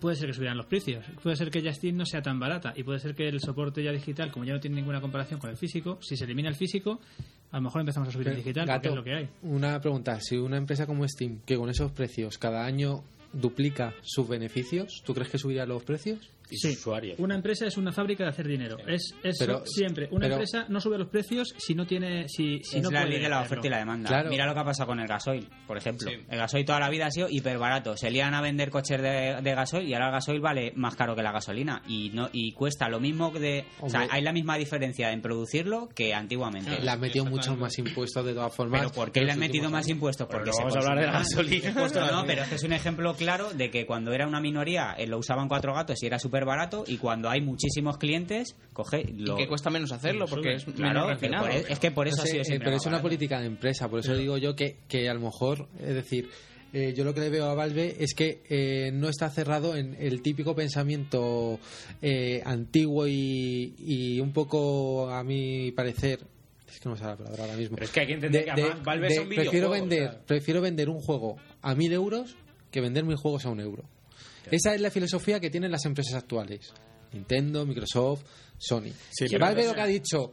puede 0.00 0.16
ser 0.16 0.28
que 0.28 0.34
subieran 0.34 0.56
los 0.56 0.66
precios. 0.66 1.04
Puede 1.22 1.36
ser 1.36 1.50
que 1.50 1.62
ya 1.62 1.72
Steam 1.72 1.96
no 1.96 2.06
sea 2.06 2.22
tan 2.22 2.38
barata 2.38 2.72
y 2.76 2.82
puede 2.82 2.98
ser 2.98 3.14
que 3.14 3.28
el 3.28 3.40
soporte 3.40 3.82
ya 3.82 3.92
digital, 3.92 4.30
como 4.30 4.44
ya 4.44 4.52
no 4.52 4.60
tiene 4.60 4.76
ninguna 4.76 5.00
comparación 5.00 5.40
con 5.40 5.50
el 5.50 5.56
físico, 5.56 5.98
si 6.00 6.16
se 6.16 6.24
elimina 6.24 6.48
el 6.48 6.54
físico, 6.54 7.00
a 7.50 7.56
lo 7.56 7.62
mejor 7.62 7.80
empezamos 7.80 8.08
a 8.08 8.12
subir 8.12 8.28
el 8.28 8.36
digital, 8.36 8.66
porque 8.66 8.76
Gato, 8.76 8.88
es 8.90 8.94
lo 8.94 9.04
que 9.04 9.14
hay. 9.14 9.28
una 9.42 9.80
pregunta 9.80 10.20
si 10.20 10.36
una 10.36 10.56
empresa 10.56 10.86
como 10.86 11.06
Steam 11.08 11.40
que 11.44 11.56
con 11.56 11.70
esos 11.70 11.92
precios 11.92 12.38
cada 12.38 12.64
año 12.64 13.04
duplica 13.32 13.94
sus 14.02 14.26
beneficios 14.28 15.02
¿tú 15.04 15.14
crees 15.14 15.30
que 15.30 15.38
subiría 15.38 15.66
los 15.66 15.82
precios? 15.82 16.30
Y 16.50 16.56
Sí, 16.56 16.68
sus 16.72 16.78
usuarios. 16.80 17.18
una 17.18 17.34
empresa 17.34 17.66
es 17.66 17.76
una 17.76 17.92
fábrica 17.92 18.24
de 18.24 18.30
hacer 18.30 18.46
dinero. 18.48 18.76
Es, 18.86 19.14
es 19.22 19.36
Pero- 19.38 19.64
siempre. 19.66 20.08
Una 20.10 20.22
pero- 20.26 20.34
empresa 20.34 20.66
no 20.68 20.80
sube 20.80 20.98
los 20.98 21.08
precios 21.08 21.54
si 21.58 21.74
no 21.74 21.86
tiene. 21.86 22.28
Si, 22.28 22.60
si 22.62 22.78
es 22.78 22.82
no 22.82 22.90
la 22.90 23.00
puede 23.00 23.12
ley 23.14 23.22
de 23.22 23.28
la 23.28 23.40
oferta 23.42 23.66
y 23.66 23.70
la 23.70 23.78
demanda. 23.78 24.08
Claro. 24.08 24.30
Mira 24.30 24.46
lo 24.46 24.54
que 24.54 24.60
ha 24.60 24.64
pasado 24.64 24.86
con 24.88 25.00
el 25.00 25.06
gasoil, 25.06 25.48
por 25.66 25.76
ejemplo. 25.76 26.10
El 26.10 26.38
gasoil 26.38 26.64
toda 26.64 26.80
la 26.80 26.88
vida 26.90 27.06
ha 27.06 27.10
sido 27.10 27.28
hiper 27.30 27.58
barato. 27.58 27.96
Se 27.96 28.10
lían 28.10 28.34
a 28.34 28.40
vender 28.40 28.70
coches 28.70 29.00
de, 29.00 29.38
de 29.42 29.54
gasoil 29.54 29.88
y 29.88 29.94
ahora 29.94 30.06
el 30.06 30.12
gasoil 30.12 30.40
vale 30.40 30.72
más 30.76 30.94
caro 30.96 31.14
que 31.14 31.22
la 31.22 31.32
gasolina 31.32 31.82
y 31.86 32.10
no 32.14 32.28
y 32.32 32.52
cuesta 32.52 32.88
lo 32.88 33.00
mismo 33.00 33.32
que 33.32 33.38
de, 33.40 33.64
o 33.80 33.88
sea, 33.88 34.06
hay 34.10 34.22
la 34.22 34.32
misma 34.32 34.56
diferencia 34.56 35.12
en 35.12 35.20
producirlo 35.22 35.88
que 35.94 36.14
antiguamente. 36.14 36.80
Le 36.80 36.90
han 36.90 37.00
metido 37.00 37.24
muchos 37.24 37.56
más 37.58 37.78
impuestos 37.78 38.24
de 38.24 38.34
todas 38.34 38.54
formas. 38.54 38.80
Pero 38.80 38.92
¿por 38.94 39.12
qué 39.12 39.22
le 39.22 39.32
han 39.32 39.38
metido 39.38 39.70
más 39.70 39.84
años. 39.86 39.90
impuestos? 39.96 40.26
Porque 40.30 40.52
se 40.52 40.58
vamos 40.62 40.76
a 40.76 40.78
hablar 40.80 40.98
de 41.00 41.06
la 41.06 41.12
gasolina. 41.12 41.74
No, 42.18 42.24
pero 42.26 42.42
es 42.42 42.48
que 42.48 42.54
es 42.56 42.62
un 42.64 42.72
ejemplo 42.72 43.14
claro 43.14 43.50
de 43.52 43.70
que 43.70 43.86
cuando 43.86 44.12
era 44.12 44.26
una 44.26 44.40
minoría 44.40 44.94
eh, 44.98 45.06
lo 45.06 45.18
usaban 45.18 45.48
cuatro 45.48 45.74
gatos 45.74 46.02
y 46.02 46.06
era 46.06 46.18
súper 46.18 46.37
barato 46.44 46.84
y 46.86 46.96
cuando 46.98 47.28
hay 47.30 47.40
muchísimos 47.40 47.98
clientes 47.98 48.56
coge 48.72 49.04
lo... 49.16 49.36
que 49.36 49.48
cuesta 49.48 49.70
menos 49.70 49.92
hacerlo 49.92 50.26
porque 50.26 50.54
es 50.54 50.64
Claro, 50.64 51.00
menos 51.06 51.08
refinado. 51.08 51.46
por- 51.46 51.54
es 51.70 51.78
que 51.78 51.90
por 51.90 52.06
eso 52.08 52.16
No 52.18 52.22
ha 52.22 52.26
sido 52.26 52.42
eh, 52.42 52.44
siempre 52.44 52.66
pero 52.66 52.76
es 52.76 52.82
una 52.86 52.92
barato. 52.96 53.08
política 53.08 53.40
de 53.40 53.46
empresa, 53.46 53.88
por 53.88 54.00
eso 54.00 54.14
digo 54.16 54.36
yo 54.38 54.54
que, 54.56 54.76
que 54.88 55.08
a 55.08 55.14
lo 55.14 55.20
mejor, 55.20 55.68
es 55.80 55.94
decir, 55.94 56.28
eh, 56.72 56.92
yo 56.94 57.02
lo 57.04 57.14
que 57.14 57.20
le 57.20 57.30
veo 57.30 57.46
a 57.46 57.54
Valve 57.54 57.96
es 57.98 58.12
que 58.14 58.42
eh, 58.50 58.90
no 58.92 59.08
está 59.08 59.30
cerrado 59.30 59.74
en 59.74 59.96
el 59.98 60.20
típico 60.20 60.54
pensamiento 60.54 61.58
eh, 62.02 62.42
antiguo 62.44 63.06
y, 63.06 63.74
y 63.78 64.20
un 64.20 64.32
poco, 64.32 65.08
a 65.10 65.24
mi 65.24 65.72
parecer, 65.72 66.20
es 66.68 66.78
que 66.78 66.84
no 66.88 66.92
me 66.94 66.98
sale 66.98 67.12
la 67.12 67.16
palabra 67.16 67.44
ahora 67.44 67.56
mismo. 67.56 67.76
Pero 67.76 67.86
es 67.86 67.90
que 67.90 68.00
hay 68.00 68.06
que 68.06 68.12
entender 68.12 68.44
que 68.44 68.50
además 68.50 68.84
Valve 68.84 69.14
son 69.14 69.28
prefiero 69.28 69.50
videojuegos, 69.52 69.80
vender, 69.80 70.08
o 70.08 70.12
sea. 70.12 70.26
prefiero 70.26 70.60
vender 70.60 70.88
un 70.90 71.00
juego 71.00 71.36
a 71.62 71.74
mil 71.74 71.92
euros 71.92 72.36
que 72.70 72.82
vender 72.82 73.04
mil 73.04 73.16
juegos 73.16 73.46
a 73.46 73.48
un 73.50 73.60
euro. 73.60 73.84
Esa 74.50 74.74
es 74.74 74.80
la 74.80 74.90
filosofía 74.90 75.40
que 75.40 75.50
tienen 75.50 75.70
las 75.70 75.84
empresas 75.84 76.14
actuales. 76.14 76.72
Nintendo, 77.12 77.64
Microsoft, 77.64 78.24
Sony. 78.58 78.90
Sí, 79.10 79.26
Que 79.28 79.38
Valve 79.38 79.64
lo 79.66 79.74
que 79.74 79.80
ha 79.80 79.86
dicho, 79.86 80.30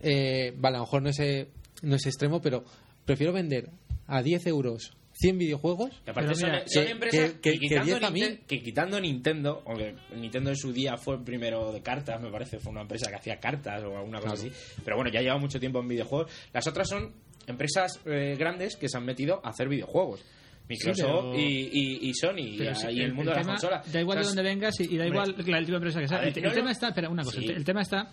eh, 0.00 0.52
vale, 0.56 0.76
a 0.76 0.80
lo 0.80 0.84
mejor 0.86 1.02
no 1.02 1.08
es, 1.10 1.18
eh, 1.20 1.48
no 1.82 1.96
es 1.96 2.06
extremo, 2.06 2.40
pero 2.40 2.64
prefiero 3.04 3.32
vender 3.32 3.70
a 4.06 4.22
10 4.22 4.46
euros 4.46 4.92
100 5.14 5.38
videojuegos 5.38 5.90
Y 6.06 6.10
aparte 6.10 6.34
son, 6.34 6.50
mira, 6.50 6.64
son 6.66 6.84
que- 6.84 6.90
empresas 6.90 7.30
que- 7.32 7.40
que, 7.40 7.50
que- 7.52 7.58
que 7.58 7.58
quitando 7.68 7.84
10 7.84 8.02
a 8.02 8.08
Ninte- 8.10 8.12
1000. 8.12 8.40
que 8.46 8.62
quitando 8.62 9.00
Nintendo, 9.00 9.62
aunque 9.66 9.94
Nintendo 10.16 10.50
en 10.50 10.56
su 10.56 10.72
día 10.72 10.96
fue 10.96 11.16
el 11.16 11.22
primero 11.22 11.70
de 11.72 11.82
cartas, 11.82 12.20
me 12.20 12.30
parece, 12.30 12.58
fue 12.58 12.72
una 12.72 12.82
empresa 12.82 13.10
que 13.10 13.16
hacía 13.16 13.38
cartas 13.38 13.82
o 13.84 13.96
alguna 13.96 14.20
cosa 14.20 14.34
Claro. 14.34 14.50
así, 14.50 14.80
pero 14.84 14.96
bueno, 14.96 15.10
ya 15.12 15.20
lleva 15.20 15.38
mucho 15.38 15.60
tiempo 15.60 15.80
en 15.80 15.88
videojuegos. 15.88 16.30
Las 16.52 16.66
otras 16.66 16.88
son 16.88 17.12
empresas 17.46 18.00
eh, 18.06 18.34
grandes 18.38 18.76
que 18.76 18.88
se 18.88 18.96
han 18.96 19.04
metido 19.04 19.40
a 19.44 19.50
hacer 19.50 19.68
videojuegos. 19.68 20.24
Microsoft 20.68 20.96
pero- 21.32 21.38
y, 21.38 21.68
y- 21.72 22.08
y 22.08 22.14
Sony 22.14 22.38
y, 22.38 22.58
sí, 22.74 23.00
el, 23.00 23.12
mundo 23.14 23.30
de 23.32 23.36
las 23.38 23.46
consolas. 23.46 23.92
Da 23.92 24.00
igual 24.00 24.18
de 24.20 24.24
dónde 24.24 24.42
vengas 24.42 24.78
y, 24.80 24.96
da 24.96 25.06
igual 25.06 25.34
la- 25.46 25.58
el 25.58 25.64
tipo 25.66 25.72
de 25.72 25.76
empresa 25.76 26.00
que 26.00 26.08
sea. 26.08 26.18
Ver, 26.18 26.28
el, 26.28 26.36
el 26.38 26.42
no, 26.44 26.48
no. 26.48 26.54
tema 26.54 26.70
está, 26.70 26.88
espera, 26.88 27.08
una 27.08 27.22
cosa, 27.24 27.40
Sí. 27.40 27.46
el 27.48 27.64
tema 27.64 27.82
está 27.82 28.08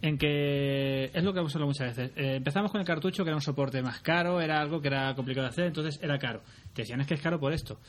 en 0.00 0.16
que 0.16 1.04
es 1.12 1.24
lo 1.24 1.32
que 1.32 1.40
hemos 1.40 1.54
hablado 1.54 1.66
muchas 1.68 1.96
veces. 1.96 2.12
Eh, 2.16 2.36
empezamos 2.36 2.70
con 2.70 2.80
el 2.80 2.86
cartucho 2.86 3.24
que 3.24 3.30
era 3.30 3.36
un 3.36 3.42
soporte 3.42 3.82
más 3.82 4.00
caro, 4.00 4.40
era 4.40 4.60
algo 4.60 4.80
que 4.80 4.88
era 4.88 5.14
complicado 5.14 5.46
de 5.46 5.50
hacer, 5.50 5.64
entonces 5.66 5.98
era 6.02 6.18
caro. 6.18 6.42
Te 6.72 6.82
decían 6.82 7.00
es 7.00 7.06
que 7.06 7.14
es 7.14 7.20
caro 7.20 7.38
por 7.40 7.52
esto. 7.52 7.80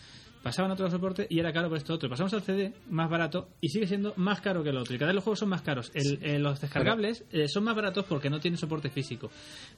Pasaban 0.44 0.72
a 0.72 0.74
otro 0.74 0.90
soporte 0.90 1.28
y 1.30 1.38
era 1.40 1.52
caro 1.52 1.68
por 1.68 1.78
esto 1.78 1.94
otro. 1.94 2.10
Pasamos 2.10 2.34
al 2.34 2.42
CD, 2.42 2.74
más 2.90 3.10
barato, 3.10 3.50
y 3.60 3.68
sigue 3.70 3.86
siendo 3.88 4.14
más 4.16 4.40
caro 4.40 4.64
que 4.64 4.70
el 4.70 4.78
otro. 4.78 4.96
Y 4.96 4.98
cada 4.98 5.10
vez 5.10 5.16
los 5.16 5.24
juegos 5.26 5.40
son 5.40 5.50
más 5.50 5.62
caros. 5.62 5.92
El- 5.94 6.20
eh, 6.24 6.40
los 6.40 6.62
descargables 6.62 7.26
eh, 7.32 7.48
son 7.50 7.66
más 7.66 7.76
baratos 7.76 8.06
porque 8.06 8.30
no 8.30 8.40
tienen 8.40 8.58
soporte 8.58 8.90
físico. 8.90 9.30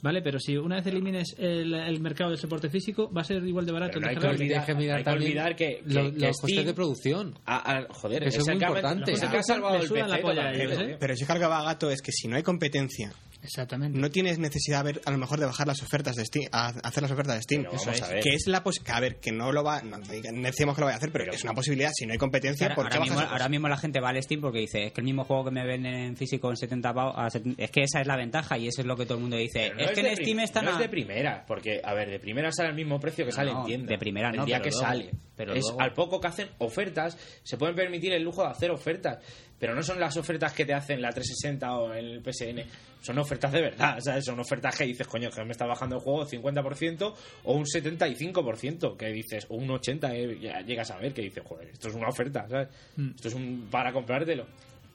¿Vale? 0.04 0.22
Pero 0.22 0.40
si 0.40 0.56
una 0.58 0.76
vez 0.76 0.86
elimines 0.88 1.36
el, 1.40 1.74
el 1.74 2.00
mercado 2.00 2.30
del 2.30 2.40
soporte 2.40 2.70
físico, 2.70 3.12
va 3.12 3.22
a 3.22 3.24
ser 3.24 3.44
igual 3.44 3.66
de 3.66 3.72
barato. 3.72 3.94
Pero 4.00 4.06
no 4.06 4.12
el 4.12 4.18
hay 4.18 4.22
que 4.22 4.28
olvidar- 4.44 4.60
Hay 4.62 4.66
que 4.68 4.76
mirar 4.76 4.98
hay 4.98 5.04
que 5.04 5.10
también 5.10 5.32
olvidar 5.32 5.56
que, 5.56 5.82
que- 5.86 5.94
lo- 5.94 6.12
que 6.14 6.28
los 6.28 6.38
costes 6.38 6.66
de 6.66 6.74
producción. 6.74 7.40
Ah, 7.46 7.64
ah, 7.66 7.88
joder, 7.90 8.24
Eso 8.24 8.42
es 8.42 8.48
muy 8.48 8.56
importante. 8.56 9.14
ha 9.14 9.44
salvado 9.44 9.78
el 9.78 10.10
la 10.10 10.22
polla 10.22 10.44
a 10.50 10.54
ellos, 10.54 10.78
¿eh? 10.80 10.92
¿eh? 10.92 10.98
Pero 11.00 11.16
si 11.16 11.26
carga 11.26 11.48
gato 11.64 11.90
es 11.90 12.02
que 12.02 12.12
si 12.12 12.28
no 12.28 12.36
hay 12.36 12.44
competencia, 12.44 13.12
Exactamente. 13.44 13.98
no 14.00 14.10
tienes 14.12 14.40
necesidad 14.40 14.82
a, 14.82 14.84
ver, 14.84 15.02
a 15.06 15.12
lo 15.12 15.18
mejor 15.18 15.40
de 15.40 15.46
bajar 15.46 15.68
las 15.68 15.82
ofertas 15.82 16.16
de 16.16 16.26
Steam, 16.26 16.46
a 16.52 16.68
hacer 16.68 17.04
las 17.04 17.12
ofertas 17.12 17.36
de 17.38 17.42
Steam. 17.42 17.64
Pero 17.64 17.78
vamos 17.78 18.02
a 18.02 18.08
ver. 18.10 18.24
Que 18.24 18.30
es 18.30 18.48
la 18.48 18.64
pos 18.64 18.80
que, 18.80 18.92
a 18.92 19.00
ver, 19.00 19.20
que 19.20 19.32
no 19.32 19.52
lo 19.52 19.64
va, 19.64 19.82
no 19.82 19.98
decimos 20.00 20.76
que 20.76 20.82
lo 20.82 20.86
vaya 20.86 20.96
a 20.96 20.98
hacer, 20.98 21.12
pero, 21.12 21.32
es 21.34 21.44
una 21.44 21.54
posibilidad. 21.54 21.92
Si 21.94 22.06
no 22.06 22.14
hay 22.14 22.20
competencia, 22.20 22.68
Ahora, 22.68 22.76
¿por 22.76 22.90
qué 22.90 22.98
ahora 22.98 23.00
bajas 23.10 23.18
mismo, 23.24 23.32
ahora 23.34 23.50
mismo 23.50 23.68
la 23.68 23.78
gente 23.78 24.00
va 24.00 24.10
al 24.10 24.22
Steam 24.24 24.42
porque 24.42 24.60
dice 24.60 24.86
es 24.86 24.92
que 24.94 25.02
el 25.02 25.06
mismo 25.06 25.24
juego 25.24 25.46
que 25.46 25.52
me 25.52 25.66
venden 25.66 25.94
en 25.94 26.18
físico 26.18 26.50
en 26.50 26.58
70 26.58 26.94
pavos 26.94 27.14
a 27.18 27.30
70 27.30 27.64
es 27.64 27.72
que 27.72 27.82
esa 27.84 28.02
es 28.02 28.08
la 28.08 28.16
ventaja 28.18 28.58
y 28.58 28.68
eso 28.68 28.82
es 28.82 28.88
lo 28.88 28.96
que 28.96 29.06
todo 29.06 29.16
el 29.16 29.22
mundo 29.22 29.38
dice 29.38 29.72
no 29.72 29.80
es 29.82 29.92
que 29.92 30.02
en 30.02 30.16
Steam 30.16 30.40
están 30.40 30.66
no 30.66 30.72
a- 30.72 30.74
es 30.74 30.80
de 30.80 30.90
primera, 30.90 31.44
porque, 31.48 31.82
a 31.84 31.94
ver, 31.94 32.10
de 32.10 32.20
primera 32.20 32.52
sale 32.52 32.70
al 32.70 32.76
mismo 32.76 33.00
precio 33.00 33.26
que 33.26 33.32
sale 33.32 33.52
No, 33.52 33.62
en 33.62 33.66
tienda. 33.66 33.88
de 33.92 33.98
primera 33.98 34.30
el 34.30 34.36
no, 34.38 34.46
día 34.46 34.58
pero 34.58 34.64
que 34.66 34.70
luego- 34.72 34.86
sale. 34.88 35.12
pero 35.36 35.54
es 35.54 35.64
luego- 35.64 35.82
al 35.82 35.94
poco 35.94 36.20
que 36.20 36.28
hacen 36.28 36.50
ofertas, 36.60 37.18
se 37.44 37.58
pueden 37.58 37.76
permitir 37.76 38.14
el 38.14 38.24
lujo 38.24 38.44
de 38.44 38.50
hacer 38.50 38.72
ofertas, 38.72 39.20
pero 39.62 39.76
no 39.76 39.84
son 39.84 40.00
las 40.00 40.18
ofertas 40.18 40.54
que 40.54 40.66
te 40.66 40.74
hacen 40.74 41.00
la 41.00 41.12
360 41.12 41.78
o 41.78 41.94
el 41.94 42.20
PSN, 42.24 42.64
son 43.00 43.20
ofertas 43.20 43.52
de 43.52 43.62
verdad, 43.62 44.00
¿sabes? 44.00 44.26
Son 44.26 44.40
ofertas 44.40 44.76
que 44.76 44.86
dices, 44.86 45.06
coño, 45.06 45.30
que 45.30 45.46
me 45.46 45.52
está 45.52 45.68
bajando 45.68 45.98
el 45.98 46.02
juego 46.02 46.26
50% 46.26 47.14
o 47.44 47.54
un 47.54 47.66
75%, 47.66 48.98
que 48.98 49.06
dices, 49.12 49.46
o 49.50 49.56
un 49.58 49.68
80%, 49.68 50.14
eh, 50.14 50.40
ya 50.42 50.62
llegas 50.62 50.90
a 50.90 50.98
ver 50.98 51.14
que 51.14 51.22
dices, 51.22 51.44
joder, 51.48 51.70
esto 51.70 51.90
es 51.90 51.94
una 51.94 52.08
oferta, 52.08 52.48
¿sabes? 52.50 52.70
Mm. 52.96 53.12
Esto 53.12 53.28
es 53.28 53.36
un 53.36 53.68
para 53.70 53.94
comprártelo. 53.94 54.48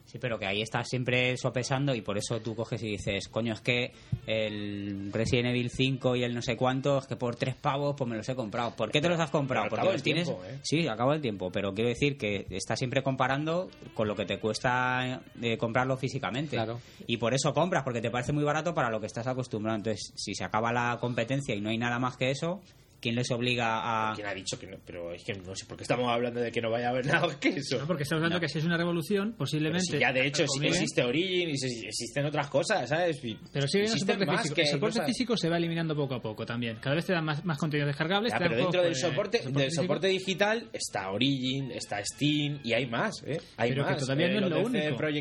Sí, 0.07 0.19
pero 0.19 0.39
que 0.39 0.45
ahí 0.45 0.61
estás 0.61 0.87
siempre 0.87 1.35
sopesando 1.35 1.93
y 1.93 2.01
por 2.01 2.17
eso 2.17 2.39
tú 2.39 2.55
coges 2.55 2.81
y 2.81 2.91
dices, 2.91 3.27
coño, 3.27 3.53
es 3.53 3.61
que 3.61 3.91
el 4.25 5.11
Resident 5.11 5.49
Evil 5.49 5.69
5 5.69 6.15
y 6.15 6.23
el 6.23 6.33
no 6.33 6.41
sé 6.41 6.55
cuánto, 6.55 6.99
es 6.99 7.07
que 7.07 7.17
por 7.17 7.35
tres 7.35 7.55
pavos 7.55 7.95
pues 7.97 8.09
me 8.09 8.15
los 8.15 8.27
he 8.29 8.33
comprado. 8.33 8.73
¿Por 8.75 8.89
qué 8.89 9.01
te 9.01 9.09
los 9.09 9.19
has 9.19 9.29
comprado? 9.29 9.67
Pero 9.69 9.81
Porque 9.81 9.93
los 9.93 10.03
tienes... 10.03 10.25
tiempo, 10.25 10.45
¿eh? 10.45 10.59
Sí, 10.63 10.87
acabo 10.87 11.11
el 11.11 11.21
tiempo, 11.21 11.51
pero 11.51 11.73
quiero 11.73 11.89
decir 11.89 12.17
que 12.17 12.47
estás 12.49 12.79
siempre 12.79 13.03
comparando 13.03 13.69
con 13.93 14.07
lo 14.07 14.15
que 14.15 14.25
te 14.25 14.39
cuesta 14.39 15.21
eh, 15.41 15.57
comprarlo 15.57 15.97
físicamente. 15.97 16.55
Claro. 16.55 16.79
Y 17.05 17.17
por 17.17 17.33
eso 17.33 17.53
compras, 17.53 17.83
porque 17.83 17.99
te 17.99 18.09
parece 18.09 18.31
muy 18.31 18.45
barato 18.45 18.73
para 18.73 18.89
lo 18.89 19.01
que 19.01 19.07
estás 19.07 19.27
acostumbrado. 19.27 19.77
Entonces, 19.77 20.13
si 20.15 20.33
se 20.33 20.45
acaba 20.45 20.71
la 20.71 20.97
competencia 21.01 21.53
y 21.53 21.59
no 21.59 21.69
hay 21.69 21.77
nada 21.77 21.99
más 21.99 22.15
que 22.15 22.31
eso, 22.31 22.61
¿quién 23.01 23.15
les 23.15 23.29
obliga 23.31 24.11
a...? 24.11 24.13
¿Quién 24.15 24.27
ha 24.27 24.33
dicho 24.33 24.59
que 24.59 24.67
no? 24.67 24.77
Pero 24.85 25.13
es 25.13 25.23
que 25.23 25.33
no 25.33 25.55
sé 25.55 25.65
por 25.65 25.77
qué 25.77 25.83
estamos 25.83 26.09
hablando 26.11 26.39
de 26.39 26.51
que 26.51 26.61
no 26.61 26.69
vaya 26.71 26.87
a 26.87 26.89
haber 26.91 27.05
nada 27.07 27.39
que 27.39 27.49
eso. 27.49 27.77
No, 27.79 27.87
porque 27.87 28.03
estamos 28.03 28.23
hablando 28.23 28.39
que 28.39 28.49
si 28.49 28.59
es 28.59 28.65
una 28.65 28.77
revolución, 28.77 29.29
Pero 29.29 29.37
posiblemente. 29.37 29.85
si 29.85 29.99
ya 29.99 30.11
de 30.11 30.25
hecho 30.27 30.45
sí 30.47 30.59
que 30.59 30.67
Obliguen- 30.67 30.73
existe 30.73 31.03
Origin 31.03 31.49
y 31.49 31.53
existen 31.87 32.25
otras 32.25 32.47
cosas, 32.49 32.89
¿sabes? 32.89 33.23
Y 33.23 33.35
Pero 33.53 33.67
sigue 33.67 33.83
habiendo 33.83 33.93
existen 33.93 34.15
soporte 34.15 34.25
más 34.25 34.41
físico. 34.41 34.55
que 34.55 34.61
el 34.61 34.67
soporte 34.67 34.93
cosas- 34.99 35.05
físico 35.07 35.37
se 35.37 35.49
va 35.49 35.57
eliminando 35.57 35.95
poco 35.95 36.15
a 36.15 36.21
poco 36.21 36.45
también. 36.45 36.77
Cada 36.81 36.95
vez 36.95 37.05
te 37.05 37.13
dan 37.13 37.25
más, 37.25 37.43
más 37.45 37.57
contenidos 37.57 37.87
descargables. 37.87 38.31
Ya, 38.33 38.39
pero 38.39 38.55
dentro 38.55 38.81
del 38.81 38.91
pues, 38.91 39.01
soporte, 39.01 39.41
del 39.45 39.71
soporte 39.71 40.07
digital 40.07 40.69
está 40.73 41.11
Origin, 41.11 41.71
está 41.71 42.03
Steam 42.03 42.59
y 42.63 42.73
hay 42.73 42.85
más, 42.87 43.23
¿eh? 43.25 43.39
Hay 43.57 43.69
Pero 43.69 43.85
que 43.85 43.91
más. 43.91 43.99
todavía 44.01 44.25
Eh, 44.27 44.29
no 44.29 44.35
es 44.35 44.41
los 44.41 44.49
lo 44.51 44.57
único. 44.65 44.77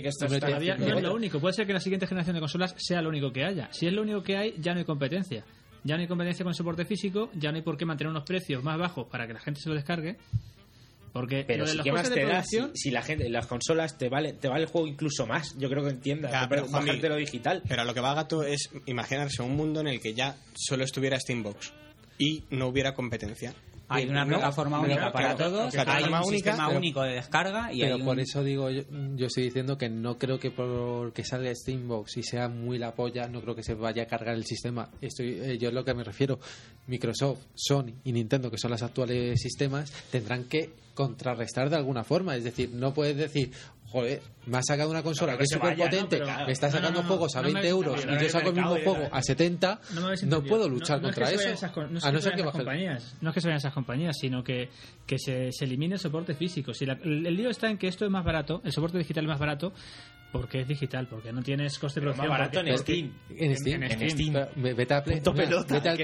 Están 0.07 0.41
todavía 0.41 0.77
no 0.77 0.97
es 0.97 1.03
lo 1.03 1.15
único. 1.15 1.41
Puede 1.41 1.55
ser 1.55 1.67
que 1.67 1.73
la 1.73 1.81
siguiente 1.81 2.07
generación 2.07 2.35
de 2.35 2.41
consolas 2.41 2.75
sea 2.79 3.03
lo 3.03 3.09
único 3.09 3.33
que 3.33 3.45
haya. 3.45 3.69
Si 3.73 3.87
es 3.87 3.93
lo 3.93 4.03
único 4.03 4.23
que 4.23 4.37
hay, 4.37 4.55
ya 4.59 4.73
no 4.73 4.79
hay 4.79 4.85
competencia. 4.85 5.45
Ya 5.87 5.95
no 5.95 6.03
hay 6.03 6.09
competencia 6.09 6.43
con 6.43 6.51
el 6.51 6.57
soporte 6.57 6.85
físico, 6.85 7.31
ya 7.35 7.51
no 7.51 7.57
hay 7.57 7.63
por 7.63 7.77
qué 7.77 7.85
mantener 7.85 8.11
unos 8.11 8.25
precios 8.25 8.63
más 8.65 8.77
bajos 8.77 9.07
para 9.07 9.27
que 9.27 9.33
la 9.33 9.41
gente 9.41 9.61
se 9.61 9.69
lo 9.69 9.75
descargue. 9.77 10.17
Porque 11.13 11.45
Pero 11.47 11.61
lo 11.61 11.65
de 11.65 11.71
si 11.71 11.77
los 11.79 11.85
qué 11.85 11.93
más 11.93 12.11
te 12.11 12.27
da 12.27 12.43
si, 12.75 12.91
la 12.91 13.03
gente, 13.03 13.29
las 13.31 13.47
consolas 13.47 13.97
te 13.97 14.09
vale, 14.09 14.33
te 14.35 14.49
vale 14.49 14.65
el 14.65 14.69
juego 14.69 14.87
incluso 14.89 15.27
más. 15.27 15.57
Yo 15.57 15.71
creo 15.71 15.85
que 15.85 15.91
entiendas. 15.91 16.47
Pero, 16.49 16.69
bajarte 16.69 17.09
lo 17.09 17.17
digital. 17.17 17.63
Pero 17.67 17.83
a 17.83 17.85
lo 17.85 17.95
que 17.95 18.01
va 18.01 18.15
gato 18.15 18.43
es 18.43 18.69
imaginarse 18.85 19.43
un 19.43 19.57
mundo 19.57 19.81
en 19.81 19.87
el 19.87 20.01
que 20.01 20.13
ya 20.13 20.37
solo 20.55 20.85
estuviera 20.85 21.19
Steambox 21.19 21.73
y 22.19 22.45
no 22.51 22.67
hubiera 22.67 22.93
competencia. 22.93 23.55
Hay 23.89 24.09
una 24.09 24.27
plataforma 24.27 24.81
única 24.81 25.13
para 25.13 25.37
claro, 25.37 25.51
todos, 25.51 25.75
hay 25.77 26.03
un 26.05 26.15
única, 26.15 26.25
sistema 26.25 26.67
pero- 26.67 26.79
único 26.79 27.03
de 27.03 27.13
descarga 27.15 27.73
y 27.73 27.81
Pero 27.81 27.95
hay 27.95 28.01
un- 28.01 28.07
por 28.07 28.19
eso 28.19 28.43
digo, 28.43 28.69
yo, 28.71 28.83
yo 29.15 29.27
estoy 29.27 29.45
diciendo 29.45 29.79
que 29.79 29.89
no 29.89 30.19
creo 30.19 30.41
que 30.41 30.51
porque 30.51 31.23
salga 31.25 31.55
Steambox 31.55 32.17
y 32.17 32.23
sea 32.25 32.49
muy 32.49 32.79
la 32.79 32.95
polla, 32.95 33.29
no 33.29 33.41
creo 33.41 33.55
que 33.55 33.63
se 33.63 33.75
vaya 33.75 34.03
a 34.03 34.07
cargar 34.07 34.35
el 34.35 34.45
sistema. 34.45 34.91
Estoy, 35.01 35.39
eh, 35.41 35.59
yo 35.59 35.69
es 35.69 35.75
lo 35.75 35.85
que 35.85 35.95
me 35.95 36.03
refiero. 36.03 36.39
Microsoft, 36.89 37.41
Sony 37.55 37.93
y 38.05 38.13
Nintendo, 38.13 38.51
que 38.51 38.59
son 38.59 38.71
los 38.73 38.83
actuales 38.83 39.41
sistemas, 39.41 39.91
tendrán 40.11 40.45
que 40.45 40.71
contrarrestar 40.95 41.69
de 41.71 41.77
alguna 41.77 42.05
forma. 42.05 42.35
Es 42.37 42.45
decir, 42.45 42.71
no 42.73 42.93
puedes 42.95 43.17
decir, 43.17 43.51
joder, 43.89 44.21
me 44.47 44.59
ha 44.59 44.63
sacado 44.63 44.91
una 44.91 45.03
consola 45.03 45.33
No, 45.33 45.39
que 45.39 45.45
es 45.45 45.51
súper 45.51 45.77
¿no? 45.79 45.85
potente, 45.85 46.19
Pero- 46.19 46.47
me 46.47 46.53
está 46.53 46.67
No, 46.69 46.73
no, 46.73 46.79
sacando 46.79 47.03
no, 47.03 47.09
juegos 47.09 47.37
a 47.37 47.43
no 47.43 47.49
me 47.49 47.55
20 47.55 47.59
habéis 47.59 47.73
euros 47.87 48.05
y 48.05 48.23
yo 48.25 48.29
saco 48.31 48.49
el 48.51 48.55
mismo 48.55 48.71
juego 48.71 49.09
a 49.11 49.23
70, 49.23 49.81
No, 49.95 50.01
no 50.27 50.43
puedo 50.45 50.69
luchar 50.69 50.99
no 50.99 51.05
contra 51.09 51.31
eso. 51.31 51.49
no 51.91 51.99
a 51.99 52.11
que 52.11 52.13
no 52.13 52.19
se 52.19 52.23
ser 52.23 52.33
que 52.37 52.43
compañías, 52.59 53.17
no 53.21 53.31
es 53.31 53.35
que 53.35 53.41
se 53.41 53.49
vayan 53.49 53.59
esas 53.59 53.73
compañías, 53.75 54.17
sino 54.21 54.43
que, 54.45 54.69
que 55.07 55.19
se, 55.19 55.51
se 55.53 55.65
elimine 55.65 55.95
el 55.95 56.01
soporte 56.01 56.35
físico. 56.35 56.75
Si 56.75 56.85
la- 56.87 56.99
el, 57.03 57.27
el 57.27 57.37
lío 57.37 57.51
está 57.51 57.71
en 57.71 57.79
que 57.79 57.89
esto 57.89 58.05
es 58.05 58.11
más 58.11 58.25
barato, 58.25 58.61
el 58.65 58.73
soporte 58.73 58.99
digital 58.99 59.25
es 59.25 59.29
más 59.29 59.39
barato, 59.41 59.73
porque 60.33 60.61
es 60.61 60.69
digital, 60.69 61.07
porque 61.09 61.33
no 61.33 61.43
tienes 61.43 61.79
coste 61.79 62.01
de 62.01 62.07
Pero 62.07 62.17
más 62.17 62.27
producción. 62.27 62.67
barato 62.67 62.71
en 62.71 62.79
Steam. 62.79 63.13
En 63.31 63.57
Steam, 63.57 63.83
En 63.85 64.11
Steam. 64.11 64.33
Vete, 64.57 64.95
a 64.95 65.03
Play- 65.03 65.21
vete 65.21 65.89
al 65.89 65.97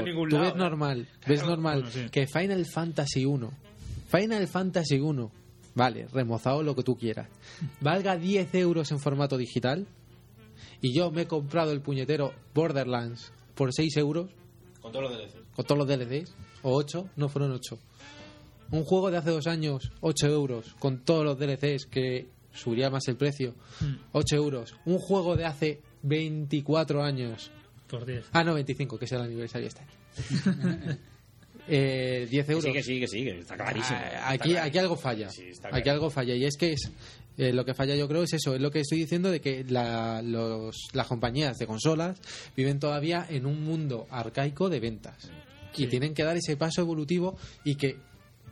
no 0.00 0.06
ningún 0.06 0.28
Tú 0.28 0.38
ves 0.38 0.54
¿no? 0.54 0.64
normal, 0.64 1.08
ves 1.26 1.42
normal 1.42 1.82
bueno, 1.82 1.90
sí. 1.90 2.06
que 2.10 2.26
Final 2.26 2.66
Fantasy 2.66 3.24
1, 3.24 3.50
Final 4.10 4.48
Fantasy 4.48 4.98
1, 4.98 5.32
vale, 5.80 6.06
remozado 6.12 6.62
lo 6.62 6.74
que 6.76 6.82
tú 6.82 6.96
quieras, 6.96 7.28
valga 7.80 8.16
10 8.16 8.54
euros 8.56 8.90
en 8.92 8.98
formato 9.00 9.36
digital 9.38 9.86
y 10.82 10.92
yo 10.94 11.10
me 11.10 11.22
he 11.22 11.26
comprado 11.26 11.72
el 11.72 11.80
puñetero 11.80 12.32
Borderlands 12.54 13.32
por 13.54 13.72
6 13.72 13.96
euros 13.96 14.30
Con 14.82 14.92
todos 14.92 15.04
los 15.10 15.18
DLC. 15.18 15.34
con 15.56 15.64
todos 15.64 15.78
los 15.78 15.88
DLCs, 15.88 16.34
o 16.62 16.74
8, 16.76 17.08
no 17.16 17.28
fueron 17.28 17.52
8. 17.52 17.78
Un 18.72 18.84
juego 18.84 19.10
de 19.10 19.16
hace 19.18 19.30
dos 19.30 19.46
años, 19.46 19.90
8 20.00 20.26
euros, 20.28 20.74
con 20.78 21.00
todos 21.04 21.24
los 21.24 21.38
DLCs 21.38 21.86
que 21.86 22.28
subiría 22.52 22.90
más 22.90 23.06
el 23.08 23.16
precio, 23.16 23.54
Mm. 23.80 23.94
8 24.12 24.36
euros. 24.36 24.74
Un 24.86 24.98
juego 24.98 25.36
de 25.36 25.44
hace 25.46 25.80
24 26.02 27.02
años, 27.02 27.50
Por 27.88 28.04
10. 28.06 28.26
ah, 28.32 28.44
no, 28.44 28.54
25, 28.54 28.98
que 28.98 29.04
es 29.06 29.12
el 29.12 29.20
aniversario 29.22 29.68
este 29.68 29.80
año. 29.82 29.90
eh, 31.68 32.26
10 32.30 32.48
euros. 32.50 32.64
Sí, 32.64 32.72
que 32.72 32.82
sí, 32.82 33.00
que 33.00 33.06
sí, 33.08 33.24
que 33.24 33.38
está 33.38 33.56
clarísimo. 33.56 33.98
Ah, 34.00 34.30
Aquí, 34.30 34.56
aquí 34.56 34.78
algo 34.78 34.96
falla. 34.96 35.28
Sí, 35.30 35.44
está 35.50 35.68
Aquí 35.68 35.82
claro. 35.82 35.92
algo 35.98 36.10
falla. 36.10 36.34
Y 36.34 36.44
es 36.44 36.56
que 36.56 36.72
es 36.72 36.90
eh, 37.38 37.52
lo 37.52 37.64
que 37.64 37.74
falla, 37.74 37.94
yo 37.94 38.06
creo, 38.08 38.22
es 38.22 38.32
eso. 38.32 38.54
Es 38.54 38.60
lo 38.60 38.70
que 38.70 38.80
estoy 38.80 38.98
diciendo 38.98 39.30
de 39.30 39.40
que 39.40 39.64
la- 39.68 40.22
los, 40.22 40.76
las 40.92 41.06
compañías 41.06 41.56
de 41.58 41.66
consolas 41.66 42.20
viven 42.56 42.78
todavía 42.78 43.26
en 43.28 43.46
un 43.46 43.64
mundo 43.64 44.06
arcaico 44.10 44.68
de 44.68 44.80
ventas. 44.80 45.30
Y 45.76 45.86
tienen 45.86 46.14
que 46.14 46.24
dar 46.24 46.36
ese 46.36 46.56
paso 46.56 46.80
evolutivo 46.82 47.38
y 47.64 47.76
que 47.76 47.96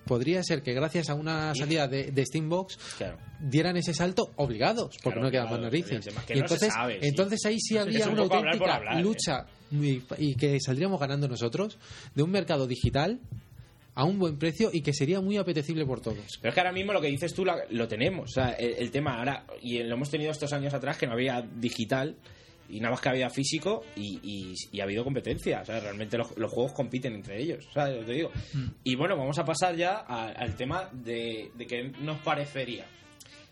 podría 0.09 0.43
ser 0.43 0.63
que 0.63 0.73
gracias 0.73 1.09
a 1.11 1.15
una 1.15 1.55
salida 1.55 1.87
de, 1.87 2.11
de 2.11 2.27
Steambox 2.27 2.77
Claro. 2.99 3.19
dieran 3.39 3.77
ese 3.77 3.95
salto 3.95 4.33
obligados, 4.37 4.97
porque 5.05 5.21
Claro, 5.21 5.23
no 5.27 5.31
quedan 5.31 5.51
más 5.51 5.61
narices. 5.61 6.05
que 6.27 6.33
Y 6.33 6.37
no 6.39 6.43
entonces, 6.43 6.73
sí. 6.73 6.99
entonces 7.03 7.45
ahí 7.47 7.61
sí 7.61 7.77
Es 7.77 7.83
habría 7.83 8.07
un 8.09 8.13
una 8.15 8.23
hablar 8.23 8.39
auténtica 8.49 8.75
hablar, 8.75 8.99
¿eh? 8.99 9.03
lucha 9.03 9.47
y, 9.71 10.03
y 10.19 10.35
que 10.35 10.59
saldríamos 10.61 10.99
ganando 10.99 11.29
nosotros 11.29 11.79
de 12.15 12.23
un 12.25 12.31
mercado 12.31 12.67
digital 12.67 13.21
a 13.95 14.05
un 14.05 14.19
buen 14.19 14.39
precio 14.39 14.71
y 14.73 14.81
que 14.81 14.93
sería 14.95 15.21
muy 15.21 15.37
apetecible 15.37 15.85
por 15.85 16.01
todos. 16.01 16.39
Pero 16.41 16.49
es 16.51 16.55
que 16.55 16.61
ahora 16.61 16.73
mismo 16.73 16.93
lo 16.93 17.01
que 17.01 17.09
dices 17.09 17.35
tú 17.35 17.45
la- 17.45 17.65
lo 17.71 17.87
tenemos. 17.89 18.31
O 18.31 18.33
sea, 18.33 18.51
el, 18.53 18.75
el 18.79 18.91
tema 18.91 19.19
ahora, 19.19 19.45
y 19.61 19.83
lo 19.83 19.95
hemos 19.95 20.09
tenido 20.11 20.31
estos 20.31 20.53
años 20.53 20.73
atrás 20.73 20.97
que 20.99 21.07
no 21.07 21.13
había 21.15 21.43
digital 21.57 22.15
y 22.69 22.81
nada 22.81 22.91
más 22.93 23.01
que 23.01 23.09
había 23.09 23.31
físico 23.31 23.85
y, 23.97 24.21
y- 24.23 24.55
y 24.73 24.81
ha 24.81 24.85
habido 24.85 25.05
competencia. 25.05 25.61
O 25.63 25.65
sea, 25.65 25.81
realmente 25.81 26.19
los, 26.19 26.37
los 26.37 26.51
juegos 26.53 26.73
compiten 26.73 27.15
entre 27.15 27.41
ellos. 27.41 27.67
Sea, 27.73 27.91
yo 27.91 28.05
te 28.05 28.13
digo. 28.13 28.31
Y 28.85 28.95
bueno, 28.97 29.17
vamos 29.17 29.39
a 29.39 29.45
pasar 29.45 29.75
ya 29.77 30.05
a- 30.07 30.29
al 30.29 30.55
tema 30.57 30.89
de, 30.93 31.51
de 31.55 31.67
que 31.67 31.85
nos 32.01 32.19
parecería. 32.21 32.85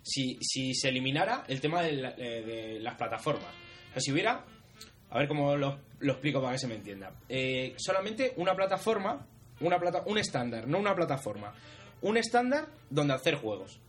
Si, 0.02 0.38
si 0.40 0.74
se 0.74 0.88
eliminara 0.90 1.44
el 1.48 1.60
tema 1.60 1.82
de, 1.82 1.92
la- 1.92 2.14
eh, 2.16 2.42
de 2.44 2.80
las 2.80 2.94
plataformas. 2.96 3.48
O 3.90 3.92
sea, 3.94 4.00
si 4.00 4.12
hubiera. 4.12 4.44
A 5.10 5.18
ver 5.18 5.28
cómo 5.28 5.56
lo, 5.56 5.78
lo 6.00 6.12
explico 6.12 6.40
para 6.40 6.52
que 6.54 6.58
se 6.58 6.66
me 6.66 6.74
entienda. 6.74 7.12
Eh, 7.28 7.74
solamente 7.78 8.34
una 8.36 8.54
plataforma, 8.54 9.26
una 9.60 9.78
plata, 9.78 10.02
un 10.06 10.18
estándar, 10.18 10.66
no 10.68 10.78
una 10.78 10.94
plataforma. 10.94 11.54
Un 12.02 12.16
estándar 12.18 12.66
donde 12.90 13.14
hacer 13.14 13.36
juegos. 13.36 13.80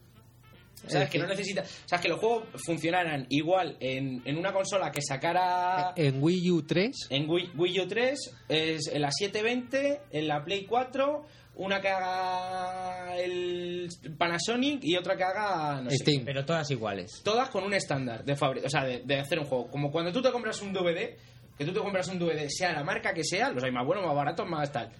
¿Sabes? 0.86 1.08
Eh, 1.08 1.12
que 1.12 1.20
no 1.20 1.28
necesita. 1.28 1.62
O 1.62 1.88
sea, 1.88 2.00
que 2.00 2.08
los 2.08 2.20
juegos 2.20 2.46
funcionaran 2.66 3.26
igual 3.30 3.78
en, 3.80 4.22
en 4.26 4.38
una 4.38 4.54
consola 4.54 4.92
que 4.92 5.02
sacara. 5.02 5.94
En 5.96 6.22
Wii 6.22 6.52
U 6.52 6.62
3 6.64 7.08
En 7.10 7.30
Wii, 7.30 7.52
Wii 7.56 7.80
U 7.82 7.88
3, 7.88 8.20
es 8.48 8.88
en 8.88 9.02
la 9.02 9.10
720, 9.12 10.02
en 10.12 10.28
la 10.28 10.44
Play 10.44 10.66
4, 10.66 11.26
una 11.56 11.82
que 11.82 11.90
haga 11.90 13.18
el 13.18 13.90
Panasonic 14.18 14.84
y 14.84 14.96
otra 14.96 15.18
que 15.18 15.24
haga. 15.24 15.82
No 15.82 15.90
sé. 15.90 16.22
Pero 16.24 16.46
todas 16.46 16.70
iguales. 16.72 17.22
todas 17.24 17.50
con 17.50 17.64
un 17.64 17.74
estándar 17.74 18.24
de 18.24 18.34
o 18.34 18.70
sea, 18.70 18.84
de, 18.84 19.02
de 19.04 19.20
hacer 19.20 19.40
un 19.40 19.46
juego. 19.46 19.68
Como 19.70 19.92
cuando 19.92 20.12
tú 20.12 20.22
te 20.22 20.32
compras 20.32 20.62
un 20.62 20.74
DVD, 20.74 21.18
que 21.58 21.66
tú 21.66 21.74
te 21.74 21.80
compras 21.80 22.08
un 22.10 22.20
DVD, 22.20 22.48
sea 22.50 22.74
la 22.74 22.84
marca 22.84 23.14
que 23.14 23.24
sea, 23.24 23.50
los 23.50 23.64
hay 23.64 23.72
más 23.72 23.86
buenos, 23.86 24.06
más 24.06 24.16
baratos, 24.16 24.48
más 24.48 24.72
tal. 24.72 24.92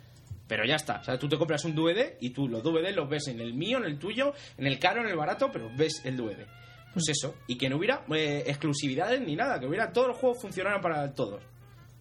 Pero 0.48 0.66
ya 0.66 0.76
está. 0.76 1.00
O 1.00 1.04
sea, 1.04 1.18
tú 1.20 1.28
te 1.28 1.38
compras 1.38 1.66
un 1.66 1.76
DVD 1.76 2.18
y 2.22 2.30
tú 2.30 2.48
los 2.48 2.64
DVD 2.64 2.94
los 2.94 3.10
ves 3.10 3.28
en 3.28 3.40
el 3.40 3.54
mío, 3.54 3.78
en 3.78 3.86
el 3.86 4.00
tuyo, 4.00 4.34
en 4.58 4.68
el 4.68 4.80
caro, 4.80 5.02
en 5.02 5.10
el 5.10 5.16
barato, 5.16 5.50
pero 5.52 5.70
ves 5.76 6.02
el 6.06 6.16
DVD. 6.16 6.46
Pues 6.94 7.10
eso. 7.10 7.36
Y 7.48 7.58
que 7.58 7.70
no 7.70 7.78
hubiera 7.78 8.04
eh, 8.16 8.44
exclusividades 8.48 9.22
ni 9.22 9.36
nada, 9.36 9.60
que 9.60 9.68
hubiera 9.68 9.92
todos 9.92 10.08
los 10.08 10.18
juegos 10.18 10.42
funcionaran 10.42 10.82
para 10.82 11.14
todos. 11.14 11.44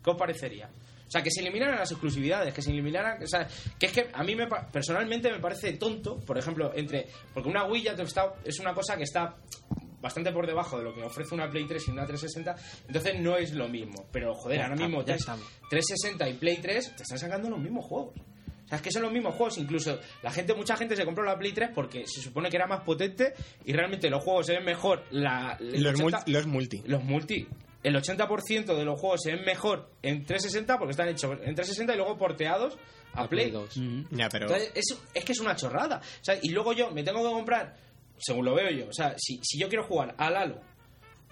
¿Qué 0.02 0.10
os 0.10 0.16
parecería? 0.16 0.70
O 1.06 1.10
sea, 1.10 1.22
que 1.22 1.30
se 1.30 1.40
eliminaran 1.40 1.78
las 1.78 1.90
exclusividades, 1.90 2.52
que 2.52 2.62
se 2.62 2.70
eliminaran... 2.70 3.22
O 3.22 3.26
sea, 3.26 3.46
que 3.78 3.86
es 3.86 3.92
que 3.92 4.08
a 4.12 4.24
mí 4.24 4.34
me, 4.34 4.48
personalmente 4.72 5.30
me 5.30 5.38
parece 5.38 5.72
tonto, 5.74 6.18
por 6.18 6.36
ejemplo, 6.36 6.72
entre... 6.74 7.06
Porque 7.32 7.48
una 7.48 7.64
Wii 7.64 7.82
ya 7.82 7.94
te 7.94 8.02
está, 8.02 8.34
es 8.44 8.58
una 8.58 8.74
cosa 8.74 8.96
que 8.96 9.04
está 9.04 9.36
bastante 10.00 10.32
por 10.32 10.46
debajo 10.46 10.78
de 10.78 10.84
lo 10.84 10.94
que 10.94 11.02
ofrece 11.02 11.34
una 11.34 11.48
Play 11.48 11.66
3 11.66 11.88
y 11.88 11.90
una 11.92 12.06
360, 12.06 12.56
entonces 12.88 13.20
no 13.20 13.36
es 13.36 13.52
lo 13.52 13.68
mismo. 13.68 14.06
Pero, 14.10 14.34
joder, 14.34 14.62
ahora 14.62 14.76
mismo 14.76 15.00
ya 15.00 15.06
3, 15.06 15.20
estamos. 15.20 15.46
360 15.70 16.28
y 16.28 16.34
Play 16.34 16.56
3 16.58 16.96
te 16.96 17.02
están 17.02 17.18
sacando 17.18 17.50
los 17.50 17.60
mismos 17.60 17.84
juegos. 17.84 18.14
O 18.66 18.68
sea, 18.68 18.76
es 18.76 18.82
que 18.82 18.90
son 18.90 19.02
los 19.02 19.12
mismos 19.12 19.34
juegos. 19.34 19.56
Incluso 19.58 19.98
la 20.22 20.30
gente, 20.30 20.52
mucha 20.54 20.76
gente 20.76 20.96
se 20.96 21.04
compró 21.04 21.24
la 21.24 21.38
Play 21.38 21.52
3 21.52 21.70
porque 21.74 22.04
se 22.06 22.20
supone 22.20 22.50
que 22.50 22.56
era 22.56 22.66
más 22.66 22.82
potente 22.82 23.32
y 23.64 23.72
realmente 23.72 24.10
los 24.10 24.22
juegos 24.22 24.46
se 24.46 24.54
ven 24.54 24.64
mejor. 24.64 25.04
La, 25.10 25.56
Los, 25.60 25.94
80 26.00 26.18
mul- 26.18 26.32
los 26.32 26.46
multi. 26.46 26.82
los 26.86 27.02
multi. 27.04 27.46
El 27.82 27.94
80% 27.94 28.76
de 28.76 28.84
los 28.84 28.98
juegos 29.00 29.22
se 29.22 29.32
ven 29.32 29.44
mejor 29.44 29.90
en 30.02 30.24
360 30.24 30.76
porque 30.78 30.90
están 30.90 31.08
hechos 31.08 31.30
en 31.30 31.54
360 31.54 31.94
y 31.94 31.96
luego 31.96 32.18
porteados 32.18 32.76
a 33.12 33.28
Play. 33.28 33.52
2. 33.52 33.74
Ya, 34.10 34.28
pero. 34.28 34.46
Entonces, 34.46 34.72
es, 34.74 34.98
es 35.14 35.24
que 35.24 35.30
es 35.32 35.38
una 35.40 35.54
chorrada. 35.54 35.98
O 35.98 36.24
sea, 36.24 36.36
y 36.42 36.48
luego 36.50 36.72
yo 36.72 36.90
me 36.90 37.04
tengo 37.04 37.22
que 37.22 37.32
comprar, 37.32 37.76
según 38.18 38.44
lo 38.46 38.54
veo 38.56 38.70
yo, 38.70 38.88
o 38.88 38.92
sea, 38.92 39.14
si, 39.16 39.38
si 39.44 39.60
yo 39.60 39.68
quiero 39.68 39.84
jugar 39.86 40.14
al 40.18 40.36
Halo, 40.36 40.60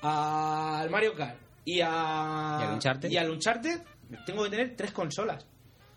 al 0.02 0.90
Mario 0.90 1.14
Kart 1.14 1.36
y, 1.64 1.80
a, 1.80 2.58
¿Y 2.60 2.64
al 2.66 2.74
Uncharted? 2.74 3.10
y 3.10 3.16
al 3.16 3.30
Uncharted, 3.30 3.80
tengo 4.26 4.44
que 4.44 4.50
tener 4.50 4.76
tres 4.76 4.92
consolas. 4.92 5.46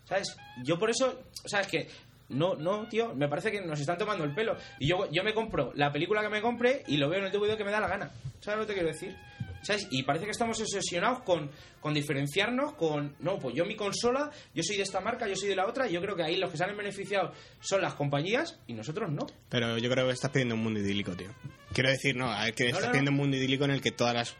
¿Sabes? 0.08 0.36
Yo 0.64 0.78
por 0.78 0.90
eso, 0.90 1.22
o 1.44 1.48
sea, 1.48 1.60
es 1.60 1.66
que 1.68 1.88
no, 2.30 2.54
no, 2.54 2.88
tío, 2.88 3.14
me 3.14 3.28
parece 3.28 3.50
que 3.50 3.60
nos 3.60 3.78
están 3.80 3.98
tomando 3.98 4.24
el 4.24 4.34
pelo. 4.34 4.56
Y 4.78 4.88
yo, 4.88 5.10
yo 5.10 5.22
me 5.22 5.34
compro 5.34 5.72
la 5.74 5.92
película 5.92 6.22
que 6.22 6.28
me 6.28 6.40
compre 6.40 6.82
y 6.86 6.96
lo 6.96 7.08
veo 7.08 7.20
en 7.20 7.26
el 7.26 7.32
DVD 7.32 7.56
que 7.56 7.64
me 7.64 7.70
da 7.70 7.80
la 7.80 7.88
gana. 7.88 8.10
¿Sabes 8.40 8.60
lo 8.60 8.66
que 8.66 8.72
te 8.72 8.74
quiero 8.74 8.88
decir? 8.88 9.16
¿Sabes? 9.62 9.88
Y 9.90 10.04
parece 10.04 10.24
que 10.24 10.30
estamos 10.30 10.60
obsesionados 10.60 11.22
con, 11.22 11.50
con 11.80 11.92
diferenciarnos, 11.92 12.74
con, 12.74 13.16
no, 13.18 13.38
pues 13.38 13.54
yo 13.56 13.64
mi 13.64 13.74
consola, 13.76 14.30
yo 14.54 14.62
soy 14.62 14.76
de 14.76 14.82
esta 14.84 15.00
marca, 15.00 15.26
yo 15.26 15.34
soy 15.36 15.48
de 15.48 15.56
la 15.56 15.66
otra, 15.66 15.88
y 15.88 15.92
yo 15.92 16.00
creo 16.00 16.14
que 16.14 16.22
ahí 16.22 16.36
los 16.36 16.50
que 16.50 16.56
salen 16.56 16.76
beneficiados 16.76 17.36
son 17.60 17.82
las 17.82 17.94
compañías 17.94 18.58
y 18.68 18.72
nosotros 18.74 19.10
no. 19.10 19.26
Pero 19.48 19.76
yo 19.78 19.90
creo 19.90 20.06
que 20.06 20.12
estás 20.12 20.30
pidiendo 20.30 20.54
un 20.54 20.62
mundo 20.62 20.78
idílico, 20.80 21.16
tío. 21.16 21.30
Quiero 21.72 21.90
decir, 21.90 22.14
no, 22.16 22.28
que 22.54 22.64
No, 22.64 22.68
estás 22.68 22.80
no, 22.82 22.86
no. 22.86 22.92
pidiendo 22.92 23.10
un 23.10 23.16
mundo 23.16 23.36
idílico 23.36 23.64
en 23.64 23.72
el 23.72 23.80
que 23.82 23.90
todas 23.90 24.14
las 24.14 24.36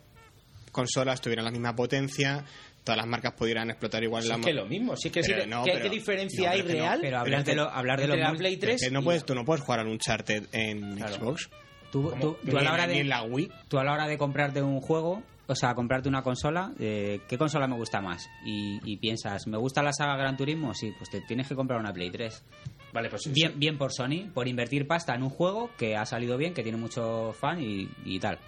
consolas 0.70 1.20
tuvieran 1.20 1.44
la 1.44 1.50
misma 1.50 1.74
potencia, 1.74 2.44
todas 2.84 2.96
las 2.96 3.06
marcas 3.06 3.32
pudieran 3.34 3.70
explotar 3.70 4.02
igual 4.02 4.22
Si 4.22 4.28
la 4.28 4.36
es 4.36 4.40
que 4.46 4.52
lo 4.52 4.66
mismo, 4.66 4.96
si 4.96 5.08
es 5.08 5.14
que, 5.14 5.20
Pero 5.20 5.42
sí, 5.44 5.48
no, 5.50 5.62
¿qué, 5.64 5.72
pero- 5.72 5.84
qué 5.84 5.90
diferencia 5.90 6.48
no, 6.48 6.54
hay 6.54 6.62
pero 6.62 6.68
que 6.68 6.74
no, 6.78 6.84
real 6.84 6.98
Pero 7.02 7.18
hablar 7.18 7.44
de, 7.44 7.54
lo, 7.54 7.70
hablar 7.70 8.00
de 8.00 8.06
los 8.08 8.18
la 8.18 8.32
Play 8.32 8.56
3 8.56 8.80
Que 8.82 8.90
no 8.90 9.00
y- 9.00 9.04
puedes, 9.04 9.24
tú 9.26 9.34
no 9.34 9.44
puedes 9.44 9.62
jugar 9.64 9.80
al 9.80 9.88
Uncharted 9.88 10.44
en 10.52 10.96
Claro. 10.96 11.14
Xbox. 11.14 11.50
Tú, 11.90 12.10
a 12.10 12.52
la 12.52 12.60
en- 12.60 12.66
hora 12.68 12.86
de, 12.86 12.98
en 13.00 13.08
la 13.08 13.22
Wii. 13.22 13.50
tú 13.68 13.78
a 13.78 13.84
la 13.84 13.92
hora 13.92 14.06
de 14.06 14.18
comprarte 14.18 14.60
un 14.62 14.80
juego, 14.80 15.22
o 15.46 15.54
sea, 15.54 15.74
comprarte 15.74 16.08
una 16.08 16.22
consola, 16.22 16.72
eh, 16.78 17.20
¿qué 17.28 17.38
consola 17.38 17.66
me 17.66 17.76
gusta 17.76 18.00
más? 18.02 18.28
Y, 18.44 18.78
y 18.84 18.98
piensas, 18.98 19.46
¿me 19.46 19.56
gusta 19.56 19.82
la 19.82 19.92
saga 19.94 20.16
Gran 20.16 20.36
Turismo? 20.36 20.74
Sí, 20.74 20.92
pues 20.98 21.08
te 21.08 21.20
tienes 21.22 21.48
que 21.48 21.54
comprar 21.54 21.80
una 21.80 21.92
Play 21.92 22.10
3. 22.10 22.44
Vale, 22.92 23.08
pues 23.10 23.30
Bien, 23.32 23.52
bien 23.58 23.76
por 23.78 23.92
Sony, 23.92 24.30
por 24.32 24.48
invertir 24.48 24.86
pasta 24.86 25.14
en 25.14 25.22
un 25.22 25.30
juego 25.30 25.70
que 25.78 25.94
ha 25.96 26.04
salido 26.06 26.36
bien, 26.38 26.52
que 26.54 26.62
tiene 26.62 26.78
mucho 26.78 27.32
fan 27.34 27.60
y, 27.62 27.88
y 28.04 28.18
tal. 28.18 28.38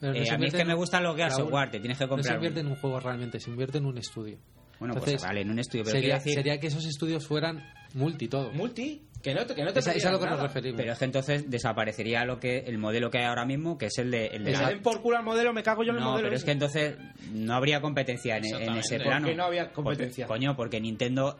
Pero 0.00 0.12
no 0.12 0.18
Eh, 0.20 0.26
se 0.26 0.34
a 0.34 0.38
mí 0.38 0.46
es 0.46 0.52
que 0.54 0.60
en- 0.62 0.68
me 0.68 0.74
gustan 0.74 1.02
los 1.02 1.16
Gears 1.16 1.34
of 1.34 1.40
Raúl, 1.40 1.52
War, 1.52 1.70
te 1.70 1.80
tienes 1.80 1.96
que 1.98 2.04
No 2.04 2.08
se 2.08 2.14
comprar. 2.16 2.34
invierte 2.36 2.60
uno. 2.60 2.68
en 2.68 2.74
un 2.74 2.80
juego 2.80 3.00
realmente, 3.00 3.40
se 3.40 3.50
invierte 3.50 3.78
en 3.78 3.86
un 3.86 3.98
estudio. 3.98 4.38
Bueno, 4.78 4.94
pues 4.96 5.22
vale, 5.22 5.40
en 5.40 5.50
un 5.50 5.58
estudio, 5.58 5.84
pero 5.84 5.96
sería, 5.96 6.16
decir- 6.16 6.34
sería 6.34 6.60
que 6.60 6.66
esos 6.66 6.84
estudios 6.84 7.26
fueran 7.26 7.64
multi 7.94 8.28
todo. 8.28 8.52
multi, 8.52 9.05
que 9.26 9.34
no 9.34 9.44
te, 9.44 9.54
que 9.54 9.64
no 9.64 9.72
te 9.72 9.80
Esa- 9.80 9.92
es 9.92 10.04
a 10.06 10.12
lo 10.12 10.20
que 10.20 10.26
nos 10.26 10.40
referimos. 10.40 10.76
Pero 10.80 10.92
es 10.92 10.98
que 10.98 11.04
entonces 11.04 11.50
desaparecería 11.50 12.24
lo 12.24 12.38
que 12.38 12.58
el 12.60 12.78
modelo 12.78 13.10
que 13.10 13.18
hay 13.18 13.24
ahora 13.24 13.44
mismo, 13.44 13.76
que 13.76 13.86
es 13.86 13.98
el 13.98 14.10
de, 14.10 14.26
el 14.28 14.44
de 14.44 14.52
la- 14.52 14.78
por 14.82 15.02
culo 15.02 15.16
al 15.18 15.24
modelo, 15.24 15.52
me 15.52 15.62
cago 15.62 15.82
yo 15.82 15.90
en 15.90 15.96
el 15.96 16.02
No, 16.04 16.10
modelo. 16.12 16.26
pero 16.28 16.36
es 16.36 16.44
que 16.44 16.52
entonces 16.52 16.96
no 17.32 17.54
habría 17.54 17.80
competencia 17.80 18.36
en, 18.36 18.44
en 18.44 18.50
Exactamente. 18.52 18.80
ese 18.86 18.96
¿Por 18.98 19.06
plano. 19.06 19.26
qué 19.26 19.34
no 19.34 19.44
había 19.44 19.72
competencia? 19.72 20.26
Porque- 20.26 20.38
coño, 20.40 20.56
porque 20.56 20.80
Nintendo, 20.80 21.36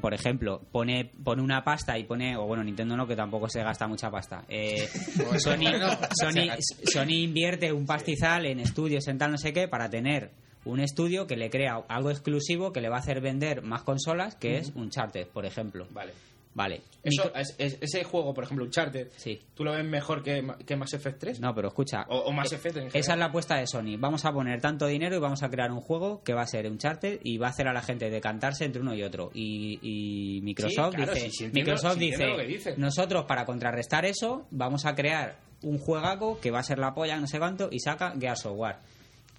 por 0.00 0.12
ejemplo, 0.14 0.60
pone 0.70 1.10
pone 1.24 1.42
una 1.42 1.64
pasta 1.64 1.98
y 1.98 2.04
pone, 2.04 2.36
o 2.36 2.46
bueno, 2.46 2.62
Nintendo 2.62 2.96
no, 2.96 3.06
que 3.06 3.16
tampoco 3.16 3.48
se 3.48 3.62
gasta 3.62 3.86
mucha 3.88 4.10
pasta. 4.10 4.44
Eh, 4.48 4.86
Sony, 5.38 5.72
Sony, 6.20 6.50
Sony 6.84 7.22
invierte 7.24 7.72
un 7.72 7.86
pastizal 7.86 8.46
en 8.46 8.60
estudios, 8.60 9.08
en 9.08 9.16
tal 9.18 9.30
no 9.32 9.38
sé 9.38 9.52
qué, 9.52 9.66
para 9.68 9.88
tener 9.88 10.30
un 10.66 10.78
estudio 10.80 11.26
que 11.26 11.36
le 11.38 11.48
crea 11.48 11.82
algo 11.88 12.10
exclusivo 12.10 12.70
que 12.70 12.82
le 12.82 12.90
va 12.90 12.96
a 12.96 12.98
hacer 13.00 13.22
vender 13.22 13.62
más 13.62 13.82
consolas, 13.82 14.34
que 14.34 14.58
es 14.58 14.72
Uncharted, 14.74 15.26
por 15.28 15.46
ejemplo. 15.46 15.86
Vale. 15.90 16.12
Vale. 16.52 16.80
Eso, 17.04 17.32
es- 17.34 17.54
es- 17.58 17.78
ese 17.80 18.02
juego, 18.04 18.34
por 18.34 18.42
ejemplo, 18.44 18.64
Uncharted, 18.64 19.08
Sí. 19.16 19.40
¿tú 19.54 19.62
lo 19.64 19.72
ves 19.72 19.84
mejor 19.84 20.22
que, 20.22 20.44
que 20.66 20.74
Mass 20.76 20.92
Effect 20.94 21.18
3? 21.20 21.40
No, 21.40 21.54
pero 21.54 21.68
escucha. 21.68 22.04
O, 22.08 22.18
o 22.18 22.32
Mass 22.32 22.52
eh, 22.52 22.56
Effect 22.56 22.76
en 22.76 22.86
Esa 22.92 23.12
es 23.12 23.18
la 23.18 23.26
apuesta 23.26 23.56
de 23.56 23.66
Sony. 23.68 23.96
Vamos 23.98 24.24
a 24.24 24.32
poner 24.32 24.60
tanto 24.60 24.86
dinero 24.86 25.16
y 25.16 25.20
vamos 25.20 25.42
a 25.44 25.48
crear 25.48 25.70
un 25.70 25.80
juego 25.80 26.22
que 26.24 26.34
va 26.34 26.42
a 26.42 26.46
ser 26.46 26.66
Uncharted 26.66 27.20
y 27.22 27.38
va 27.38 27.46
a 27.46 27.50
hacer 27.50 27.68
a 27.68 27.72
la 27.72 27.82
gente 27.82 28.10
decantarse 28.10 28.64
entre 28.64 28.82
uno 28.82 28.94
y 28.94 29.02
otro. 29.04 29.30
Y, 29.32 29.78
y 29.80 30.40
Microsoft 30.42 30.90
Sí, 30.90 30.96
claro, 30.96 31.14
dice, 31.14 31.26
sí, 31.26 31.30
sí 31.30 31.44
entiendo- 31.44 31.70
Microsoft 31.72 31.98
dice, 31.98 32.26
lo 32.26 32.36
que 32.36 32.46
dice. 32.46 32.74
nosotros 32.76 33.24
para 33.26 33.44
contrarrestar 33.44 34.04
eso 34.04 34.46
vamos 34.50 34.84
a 34.86 34.94
crear 34.96 35.36
un 35.62 35.78
juegaco 35.78 36.40
que 36.40 36.50
va 36.50 36.58
a 36.58 36.64
ser 36.64 36.78
la 36.80 36.94
polla, 36.94 37.16
no 37.20 37.26
sé 37.28 37.38
cuánto, 37.38 37.68
y 37.70 37.78
saca 37.78 38.12
Gears 38.18 38.44
of 38.46 38.58
War. 38.58 38.80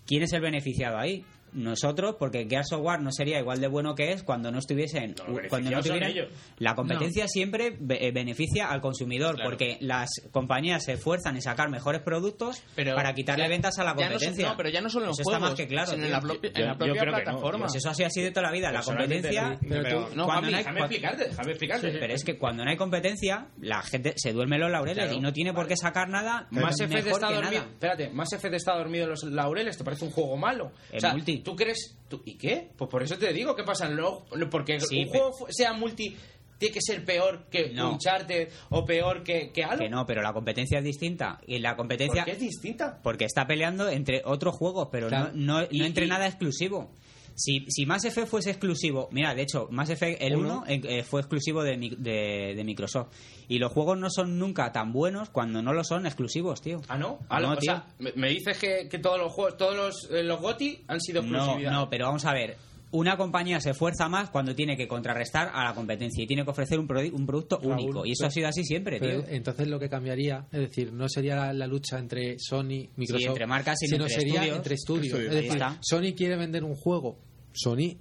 ¿Quién 0.07 0.23
es 0.23 0.33
el 0.33 0.41
beneficiado 0.41 0.97
ahí? 0.97 1.23
Nosotros, 1.53 2.15
porque 2.18 2.48
Gears 2.49 2.72
of 2.73 2.82
War 2.82 3.02
no 3.02 3.11
sería 3.11 3.40
igual 3.40 3.60
de 3.60 3.68
bueno 3.68 3.95
que 3.95 4.11
es 4.11 4.23
cuando 4.23 4.52
no 4.52 4.60
estuviesen, 4.60 5.15
cuando 5.49 5.69
no 5.72 5.82
tuvieran. 5.82 6.10
ellos. 6.11 6.28
La 6.57 6.76
competencia 6.76 7.28
siempre 7.28 7.76
be- 7.80 8.07
eh, 8.07 8.11
beneficia 8.11 8.69
al 8.69 8.82
consumidor, 8.82 9.36
Claro. 9.36 9.49
porque 9.49 9.78
las 9.82 10.10
compañías 10.32 10.84
se 10.86 10.94
esfuerzan 10.94 11.36
en 11.36 11.41
sacar 11.41 11.69
mejores 11.69 12.02
productos 12.02 12.64
Pero 12.76 12.95
para 12.95 13.14
quitarle 13.14 13.44
ya- 13.45 13.49
ventas 13.49 13.78
a 13.80 13.84
la 13.84 13.91
ya 13.91 13.95
no 13.95 14.02
son- 14.02 14.11
competencia. 14.11 14.49
no, 14.49 14.57
pero 14.57 14.69
ya 14.69 14.82
no 14.82 14.90
solo 14.90 15.06
en 15.06 15.07
los 15.10 15.19
Eso 15.19 15.30
está 15.30 15.40
juegos, 15.40 15.49
más 15.52 15.57
que 15.60 15.68
claro. 15.68 15.94
en 15.94 16.11
la 16.11 16.19
propia- 16.19 16.52
en 16.56 16.68
la 16.68 16.78
plataforma. 16.78 17.65
Pues 17.65 17.76
eso 17.76 17.90
así 17.90 18.03
ha 18.03 18.10
sido 18.10 18.26
de 18.26 18.32
toda 18.32 18.48
la 18.48 18.52
vida. 18.52 18.72
La 18.72 18.82
competencia. 18.82 19.57
Pero 19.68 19.84
tú- 19.84 20.15
no, 20.15 20.26
cuando 20.26 20.26
Juanmi, 20.26 20.52
no 20.52 20.57
hay- 20.57 20.64
déjame 20.64 20.80
explicarte, 20.82 21.23
déjame 21.30 21.52
explicarte. 21.52 21.91
Pero 21.99 22.14
es 22.14 22.23
que 22.23 22.38
cuando 22.38 22.64
no 22.64 22.72
hay 22.72 22.78
competencia, 22.78 23.48
la 23.60 23.82
gente 23.82 24.14
se 24.15 24.34
duerme 24.34 24.56
en 24.56 24.61
los 24.64 24.72
laureles 24.72 25.03
Claro. 25.06 25.18
y 25.18 25.22
no 25.22 25.34
tiene 25.34 25.53
por 25.53 25.68
qué 25.68 25.76
sacar 25.76 26.10
nada 26.10 26.48
Effect 26.52 26.94
mejor 26.94 27.11
está 27.11 27.28
que 27.28 27.34
dormido. 27.36 27.64
Espérate, 27.64 28.11
Effect 28.32 28.53
está 28.56 28.76
dormido 28.78 29.03
en 29.06 29.10
los 29.11 29.23
laureles, 29.23 29.78
¿te 29.78 29.84
parece 29.84 30.06
un 30.06 30.11
juego 30.11 30.38
malo? 30.38 30.72
El 30.91 30.99
o 31.06 31.40
multi. 31.41 31.51
¿tú 31.51 31.55
crees? 31.55 31.97
tú- 32.07 32.22
¿Y 32.26 32.35
qué? 32.38 32.69
Pues 32.77 32.89
por 32.89 33.03
eso 33.03 33.18
te 33.18 33.31
digo, 33.34 33.55
¿qué 33.55 33.63
pasa? 33.63 33.88
No, 33.89 34.26
porque 34.49 34.80
Sí, 34.80 35.03
un 35.03 35.09
juego 35.09 35.47
sea 35.49 35.73
multi 35.73 36.15
tiene 36.57 36.73
que 36.76 36.81
ser 36.81 37.03
peor 37.03 37.45
que 37.49 37.69
No. 37.73 37.93
Uncharted 37.93 38.49
o 38.69 38.85
peor 38.85 39.23
que, 39.23 39.51
que 39.51 39.63
Halo. 39.63 39.80
Que 39.80 39.89
no, 39.89 40.05
pero 40.05 40.22
la 40.22 40.31
competencia 40.31 40.77
es 40.77 40.84
distinta. 40.84 41.41
Y 41.47 41.57
la 41.57 41.76
competencia. 41.76 42.22
¿Por 42.23 42.26
qué 42.26 42.31
es 42.34 42.39
distinta? 42.39 42.99
Porque 43.01 43.26
está 43.26 43.47
peleando 43.47 43.89
entre 43.89 44.22
otros 44.26 44.55
juegos, 44.55 44.89
pero 44.91 45.07
Claro. 45.07 45.31
no, 45.34 45.61
no, 45.61 45.68
Y- 45.72 45.80
no 45.80 45.85
entre 45.85 46.05
y- 46.05 46.09
nada 46.09 46.27
exclusivo. 46.27 46.91
Si, 47.36 47.66
si 47.70 47.86
Mass 47.86 48.06
Effect 48.06 48.28
fuese 48.28 48.52
exclusivo, 48.52 49.08
mira, 49.12 49.34
de 49.34 49.41
hecho, 49.44 49.68
Mass 49.72 49.90
Effect 49.90 50.22
el 50.22 50.36
Uno. 50.36 50.64
1 50.68 51.03
fue 51.03 51.22
exclusivo 51.22 51.64
de, 51.64 51.78
de, 51.98 52.53
de 52.56 52.64
Microsoft. 52.64 53.08
Y 53.48 53.58
los 53.60 53.72
juegos 53.72 53.98
no 53.98 54.10
son 54.10 54.38
nunca 54.38 54.72
tan 54.72 54.94
buenos 54.94 55.30
cuando 55.30 55.62
no 55.62 55.74
lo 55.74 55.84
son 55.84 56.06
exclusivos, 56.06 56.62
tío. 56.62 56.82
Ah, 56.88 56.98
no. 56.98 57.20
Ah, 57.30 57.40
no, 57.40 57.52
o 57.53 57.62
sea, 57.62 57.86
me, 57.99 58.12
me 58.16 58.30
dices 58.30 58.58
que, 58.58 58.88
que 58.90 58.99
todos 58.99 59.20
los 59.20 59.32
juegos, 59.34 59.58
todos 59.58 59.76
los, 59.76 60.10
eh, 60.12 60.24
los 60.24 60.40
GOTI 60.40 60.84
han 60.88 61.02
sido 61.02 61.22
No, 61.22 61.36
exclusividad. 61.38 61.72
no, 61.72 61.90
pero 61.90 62.06
vamos 62.06 62.26
a 62.26 62.34
ver. 62.34 62.58
Una 62.93 63.15
compañía 63.15 63.59
se 63.61 63.69
esfuerza 63.69 64.09
más 64.09 64.30
cuando 64.31 64.53
tiene 64.53 64.76
que 64.76 64.88
contrarrestar 64.88 65.49
a 65.53 65.63
la 65.63 65.73
competencia 65.73 66.23
y 66.23 66.27
tiene 66.27 66.43
que 66.43 66.51
ofrecer 66.51 66.77
un, 66.77 66.88
un 67.13 67.26
producto 67.26 67.57
Raúl, 67.61 67.73
único. 67.73 68.05
Y 68.05 68.11
eso 68.11 68.19
pero- 68.23 68.27
ha 68.27 68.31
sido 68.31 68.47
así 68.49 68.63
siempre, 68.65 68.99
Pero 68.99 69.23
tío. 69.23 69.34
entonces 69.34 69.68
lo 69.69 69.80
que 69.80 69.88
cambiaría, 69.89 70.45
es 70.51 70.59
decir, 70.59 70.91
no 70.91 71.07
sería 71.07 71.35
la, 71.38 71.53
la 71.53 71.68
lucha 71.68 71.99
entre 71.99 72.35
Sony, 72.38 72.89
Microsoft, 72.97 73.30
entre 73.30 73.47
marcas, 73.47 73.77
sino 73.80 73.95
entre 74.03 74.09
sería 74.15 74.34
estudios. 74.41 74.57
entre 74.57 74.76
estudios. 74.76 75.05
Estudios. 75.19 75.35
Es 75.35 75.43
decir. 75.59 75.63
Sony 75.81 76.13
quiere 76.18 76.35
vender 76.35 76.63
un 76.65 76.76
juego, 76.76 77.18
Sony 77.53 77.95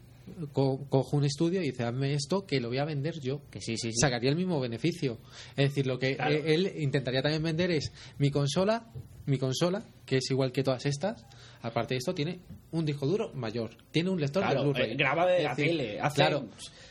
co- 0.52 0.84
coge 0.88 1.16
un 1.16 1.24
estudio 1.24 1.62
y 1.62 1.66
dice, 1.66 1.84
hazme 1.84 2.14
esto 2.14 2.44
que 2.44 2.60
lo 2.60 2.68
voy 2.68 2.78
a 2.78 2.84
vender 2.84 3.20
yo. 3.20 3.42
Que 3.50 3.60
sí, 3.60 3.76
sí, 3.76 3.92
sí. 3.92 3.98
Sacaría 4.00 4.30
el 4.30 4.36
mismo 4.36 4.58
beneficio. 4.58 5.18
Es 5.56 5.68
decir, 5.70 5.86
lo 5.86 5.98
que 6.00 6.16
Claro. 6.16 6.34
eh, 6.34 6.54
él 6.54 6.72
intentaría 6.78 7.22
también 7.22 7.42
vender 7.44 7.70
es 7.70 7.92
mi 8.18 8.30
consola, 8.30 8.90
mi 9.26 9.38
consola, 9.38 9.84
que 10.06 10.16
es 10.16 10.30
igual 10.30 10.50
que 10.50 10.62
todas 10.64 10.84
estas, 10.86 11.24
aparte 11.62 11.94
de 11.94 11.98
esto, 11.98 12.14
tiene 12.14 12.40
un 12.72 12.84
disco 12.84 13.06
duro 13.06 13.32
mayor, 13.34 13.70
tiene 13.90 14.10
un 14.10 14.20
lector 14.20 14.46
de 14.48 14.54
Blu-ray. 14.60 14.92
eh, 14.92 14.96
graba 14.96 15.26
de 15.26 15.42
la 15.42 15.54
tele. 15.54 16.00
Hace, 16.00 16.14
claro. 16.16 16.48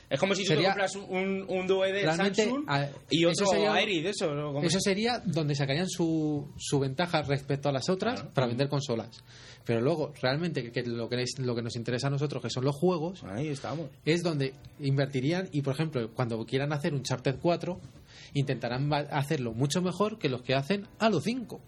Es 0.09 0.19
como 0.19 0.33
si 0.33 0.43
tú 0.43 0.55
te 0.55 0.63
compras 0.63 0.95
un, 0.95 1.45
un 1.47 1.67
Realmente, 2.01 2.43
Samsung 2.45 2.65
a- 2.67 2.89
y 3.11 3.25
eso 3.25 3.43
otro 3.43 3.45
sería- 3.53 3.73
de 3.73 4.09
eso. 4.09 4.59
Eso 4.63 4.79
sería 4.79 5.19
donde 5.23 5.53
sacarían 5.53 5.87
su, 5.87 6.47
su 6.57 6.79
ventaja 6.79 7.21
respecto 7.21 7.69
a 7.69 7.71
las 7.71 7.89
otras 7.89 8.15
Claro. 8.15 8.33
para 8.33 8.47
vender 8.47 8.69
consolas. 8.69 9.23
Pero 9.65 9.81
luego, 9.81 10.11
realmente, 10.19 10.71
que, 10.71 10.81
lo, 10.81 11.07
que 11.09 11.21
es- 11.21 11.37
lo 11.37 11.53
que 11.55 11.61
nos 11.61 11.75
interesa 11.75 12.07
a 12.07 12.09
nosotros, 12.09 12.41
que 12.41 12.49
son 12.49 12.65
los 12.65 12.75
juegos, 12.75 13.23
Ahí 13.23 13.49
estamos. 13.49 13.87
es 14.03 14.23
donde 14.23 14.55
invertirían 14.79 15.47
y, 15.51 15.61
por 15.61 15.75
ejemplo, 15.75 16.09
cuando 16.15 16.43
quieran 16.43 16.73
hacer 16.73 16.95
un 16.95 17.03
Charter 17.03 17.37
4, 17.39 17.79
intentarán 18.33 18.91
hacerlo 19.11 19.53
mucho 19.53 19.79
mejor 19.83 20.17
que 20.17 20.27
los 20.29 20.41
que 20.41 20.55
hacen 20.55 20.87
Halo 20.97 21.21
5. 21.21 21.61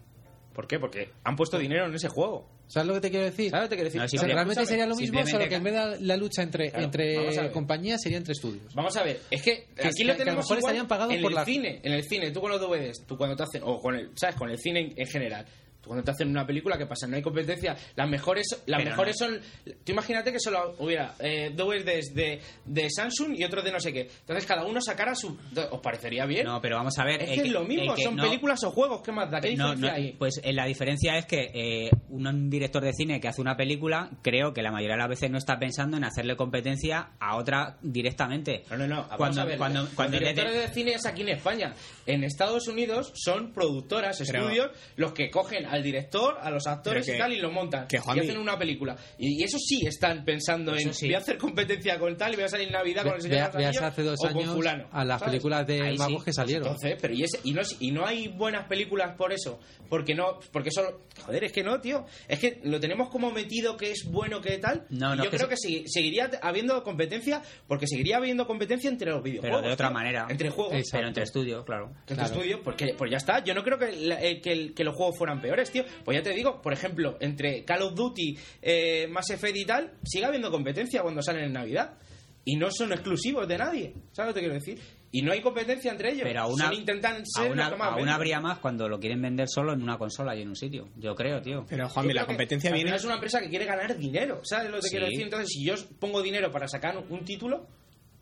¿Por 0.54 0.66
qué? 0.66 0.78
Porque 0.78 1.10
han 1.24 1.34
puesto 1.36 1.58
dinero 1.58 1.86
en 1.86 1.94
ese 1.94 2.08
juego. 2.08 2.48
¿Sabes 2.66 2.88
lo 2.88 2.94
que 2.94 3.00
te 3.00 3.10
quiero 3.10 3.24
decir? 3.26 3.50
¿Sabes 3.50 3.64
lo 3.64 3.68
que 3.68 3.76
te 3.76 3.76
quiero 3.76 3.88
decir? 3.88 3.98
No, 4.00 4.04
O 4.04 4.08
sea, 4.08 4.18
Simple- 4.20 4.34
realmente 4.34 4.66
sería 4.66 4.86
lo 4.86 4.94
mismo, 4.96 5.26
solo 5.26 5.48
que 5.48 5.54
en 5.54 5.62
vez 5.64 5.74
de 5.74 6.00
la 6.06 6.16
lucha 6.16 6.42
entre, 6.42 6.70
Claro, 6.70 6.84
entre 6.84 7.50
compañías 7.52 8.00
sería 8.02 8.18
entre 8.18 8.32
estudios. 8.32 8.74
Vamos 8.74 8.96
a 8.96 9.02
ver, 9.02 9.20
es 9.30 9.42
que 9.42 9.52
aquí 9.52 9.66
que- 9.76 9.84
lo 9.84 9.92
que 9.94 10.02
a 10.02 10.06
lo 10.06 10.16
tenemos 10.18 10.44
mejor 10.44 10.58
estarían 10.58 10.88
pagados 10.88 11.14
en 11.14 11.22
por 11.22 11.30
el 11.32 11.34
la- 11.36 11.44
cine, 11.44 11.80
en 11.82 11.92
el 11.92 12.02
cine, 12.04 12.30
tú 12.30 12.40
con 12.40 12.50
los 12.50 12.60
DVDs, 12.60 13.04
tú 13.06 13.16
cuando 13.16 13.36
te 13.36 13.42
hacen, 13.42 13.62
o 13.64 13.78
con 13.80 13.94
el, 13.94 14.10
¿sabes? 14.14 14.36
Con 14.36 14.50
el 14.50 14.58
cine 14.58 14.80
en, 14.80 14.92
en 14.96 15.06
general. 15.06 15.46
Cuando 15.86 16.04
te 16.04 16.10
hacen 16.12 16.28
una 16.28 16.46
película, 16.46 16.78
¿qué 16.78 16.86
pasa? 16.86 17.06
No 17.06 17.16
hay 17.16 17.22
competencia. 17.22 17.76
Las 17.96 18.08
mejores, 18.08 18.46
las 18.66 18.78
Pero 18.78 18.90
mejores 18.90 19.16
son. 19.18 19.40
Tú 19.84 19.92
imagínate 19.92 20.32
que 20.32 20.38
solo 20.40 20.74
hubiera 20.78 21.14
eh, 21.18 21.50
DVDs 21.54 22.14
de, 22.14 22.40
de 22.64 22.88
Samsung 22.90 23.34
y 23.36 23.44
otros 23.44 23.64
de 23.64 23.72
no 23.72 23.80
sé 23.80 23.92
qué. 23.92 24.02
Entonces 24.20 24.46
cada 24.46 24.64
uno 24.64 24.80
sacara 24.80 25.14
su. 25.14 25.36
¿Os 25.70 25.80
parecería 25.80 26.24
bien? 26.26 26.46
No, 26.46 26.60
pero 26.60 26.76
vamos 26.76 26.98
a 26.98 27.04
ver. 27.04 27.20
es 27.22 27.30
que 27.30 27.46
es 27.48 27.52
lo 27.52 27.64
mismo, 27.64 27.96
son 27.96 28.16
no- 28.16 28.22
películas 28.22 28.62
o 28.64 28.70
juegos, 28.70 29.02
¿qué 29.02 29.12
más 29.12 29.30
da? 29.30 29.40
¿Qué 29.40 29.56
No, 29.56 29.70
diferencia 29.74 29.94
hay? 29.94 30.12
pues 30.12 30.40
eh, 30.42 30.52
la 30.52 30.66
diferencia 30.66 31.18
es 31.18 31.26
que 31.26 31.50
eh, 31.52 31.90
un 32.10 32.48
director 32.48 32.82
de 32.82 32.92
cine 32.92 33.20
que 33.20 33.28
hace 33.28 33.40
una 33.40 33.56
película, 33.56 34.10
creo 34.22 34.52
que 34.52 34.62
la 34.62 34.70
mayoría 34.70 34.94
de 34.94 35.00
las 35.00 35.08
veces 35.08 35.30
no 35.30 35.38
está 35.38 35.58
pensando 35.58 35.96
en 35.96 36.04
hacerle 36.04 36.36
competencia 36.36 37.10
a 37.18 37.36
otra 37.36 37.76
directamente. 37.82 38.64
No, 38.70 38.76
no, 38.78 38.86
no. 38.86 38.96
Vamos 39.02 39.16
Cuando, 39.16 39.40
a 39.40 39.44
ver, 39.44 39.58
cuando, 39.58 39.86
directores 40.10 40.54
de 40.54 40.68
cine 40.74 40.92
es 40.94 41.06
aquí 41.06 41.22
en 41.22 41.30
España. 41.30 41.74
En 42.06 42.24
Estados 42.24 42.68
Unidos 42.68 43.12
son 43.14 43.52
productoras, 43.52 44.18
Pero- 44.26 44.40
estudios, 44.44 44.70
los 44.96 45.12
que 45.12 45.30
cogen 45.30 45.66
al 45.72 45.82
director, 45.82 46.36
a 46.40 46.50
los 46.50 46.66
actores 46.66 47.08
y 47.08 47.16
tal 47.18 47.32
y 47.32 47.38
lo 47.40 47.50
montan. 47.50 47.86
que, 47.88 47.96
y 47.96 48.00
Juanmi- 48.00 48.20
hacen 48.22 48.38
una 48.38 48.58
película. 48.58 48.96
Y, 49.18 49.40
y 49.40 49.44
eso 49.44 49.58
sí 49.58 49.86
están 49.86 50.24
pensando 50.24 50.74
Eso 50.74 50.88
en 50.88 50.94
sí. 50.94 51.06
voy 51.06 51.14
a 51.14 51.18
hacer 51.18 51.38
competencia 51.38 51.98
con 51.98 52.16
tal 52.16 52.32
y 52.32 52.36
voy 52.36 52.44
a 52.44 52.48
salir 52.48 52.66
en 52.68 52.72
Navidad 52.74 53.02
con 53.04 53.14
el 53.14 53.22
señor 53.22 53.50
Ve- 53.52 53.64
Anillos 53.64 53.82
hace 53.82 54.02
dos 54.02 54.18
o 54.20 54.28
con 54.28 54.36
años 54.42 54.54
fulano. 54.54 54.88
a 54.92 55.04
las 55.04 55.18
¿sabes? 55.20 55.32
películas 55.32 55.66
de 55.66 55.80
Ahí 55.82 55.98
sí. 55.98 56.16
que 56.24 56.32
salieron. 56.32 56.66
Entonces, 56.68 56.96
pero 57.00 57.14
y, 57.14 57.22
ese- 57.24 57.40
y, 57.44 57.52
no, 57.52 57.62
y 57.80 57.90
no 57.90 58.06
hay 58.06 58.28
buenas 58.28 58.66
películas 58.68 59.16
por 59.16 59.32
eso. 59.32 59.58
Porque 59.88 60.14
no, 60.14 60.38
porque 60.52 60.70
solo. 60.70 61.02
Joder, 61.24 61.44
es 61.44 61.52
que 61.52 61.62
no, 61.62 61.80
tío. 61.80 62.04
Es 62.28 62.38
que 62.38 62.60
lo 62.64 62.78
tenemos 62.80 63.08
como 63.08 63.30
metido 63.30 63.76
que 63.76 63.90
es 63.90 64.04
bueno 64.10 64.40
que 64.40 64.58
tal. 64.58 64.86
No, 64.90 65.14
y 65.14 65.18
no, 65.18 65.24
yo 65.24 65.30
que 65.30 65.36
creo 65.38 65.48
se- 65.56 65.68
que 65.68 65.68
segui- 65.68 65.84
seguiría 65.86 66.30
habiendo 66.42 66.82
competencia, 66.82 67.42
porque 67.66 67.86
seguiría 67.86 68.18
habiendo 68.18 68.46
competencia 68.46 68.90
entre 68.90 69.10
los 69.10 69.22
videojuegos. 69.22 69.58
pero 69.60 69.68
de 69.68 69.74
otra 69.74 69.88
tío. 69.88 69.94
manera. 69.94 70.26
Entre 70.28 70.50
juegos. 70.50 70.74
Exacto. 70.74 70.96
Pero 70.98 71.08
entre 71.08 71.22
estudios, 71.24 71.64
claro. 71.64 71.92
Que 72.06 72.12
en 72.14 72.18
Claro. 72.18 72.32
tu 72.32 72.38
estudio, 72.40 72.62
porque 72.62 72.94
pues 72.96 73.10
ya 73.10 73.16
está. 73.16 73.42
Yo 73.44 73.54
no 73.54 73.62
creo 73.62 73.78
que, 73.78 73.92
la- 73.92 74.22
eh, 74.22 74.40
que, 74.40 74.52
el- 74.52 74.74
que 74.74 74.84
los 74.84 74.94
juegos 74.96 75.16
fueran 75.16 75.40
peores, 75.40 75.61
tío. 75.70 75.84
Pues 76.04 76.16
ya 76.16 76.22
te 76.22 76.30
digo, 76.34 76.60
por 76.60 76.72
ejemplo, 76.72 77.16
entre 77.20 77.64
Call 77.64 77.82
of 77.82 77.94
Duty, 77.94 78.36
eh, 78.62 79.06
Mass 79.08 79.30
Effect 79.30 79.56
y 79.56 79.64
tal, 79.64 79.92
sigue 80.04 80.24
habiendo 80.24 80.50
competencia 80.50 81.02
cuando 81.02 81.22
salen 81.22 81.44
en 81.44 81.52
Navidad. 81.52 81.98
Y 82.44 82.56
no 82.56 82.72
son 82.72 82.92
exclusivos 82.92 83.46
de 83.46 83.56
nadie. 83.56 83.94
¿Sabes 84.10 84.30
lo 84.30 84.34
que 84.34 84.40
te 84.40 84.40
quiero 84.40 84.54
decir? 84.54 84.80
Y 85.12 85.22
no 85.22 85.30
hay 85.30 85.40
competencia 85.42 85.92
entre 85.92 86.10
ellos. 86.10 86.22
Pero 86.24 86.40
aún, 86.40 86.58
Son 86.58 86.72
intentan 86.72 87.22
ser 87.24 87.48
aún, 87.50 87.60
aún 87.60 87.96
venden. 87.96 88.08
habría 88.08 88.40
más 88.40 88.58
cuando 88.58 88.88
lo 88.88 88.98
quieren 88.98 89.22
vender 89.22 89.46
solo 89.48 89.74
en 89.74 89.82
una 89.82 89.96
consola 89.96 90.34
y 90.34 90.42
en 90.42 90.48
un 90.48 90.56
sitio. 90.56 90.88
Yo 90.96 91.14
creo, 91.14 91.40
tío. 91.40 91.64
Pero, 91.68 91.84
Yo 91.84 91.88
Juanmi, 91.90 92.14
la 92.14 92.26
competencia 92.26 92.72
viene... 92.72 92.96
Es 92.96 93.04
una 93.04 93.14
empresa 93.14 93.40
que 93.40 93.48
quiere 93.48 93.64
ganar 93.66 93.96
dinero, 93.96 94.40
¿sabes 94.42 94.70
lo 94.70 94.76
que 94.78 94.82
Sí. 94.84 94.90
quiero 94.90 95.04
decir? 95.06 95.22
Entonces, 95.22 95.50
si 95.50 95.64
yo 95.64 95.74
pongo 96.00 96.20
dinero 96.20 96.50
para 96.50 96.66
sacar 96.66 96.96
un 96.96 97.24
título, 97.24 97.68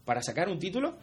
para 0.05 0.21
sacar 0.21 0.49
un 0.51 0.59
título, 0.59 0.99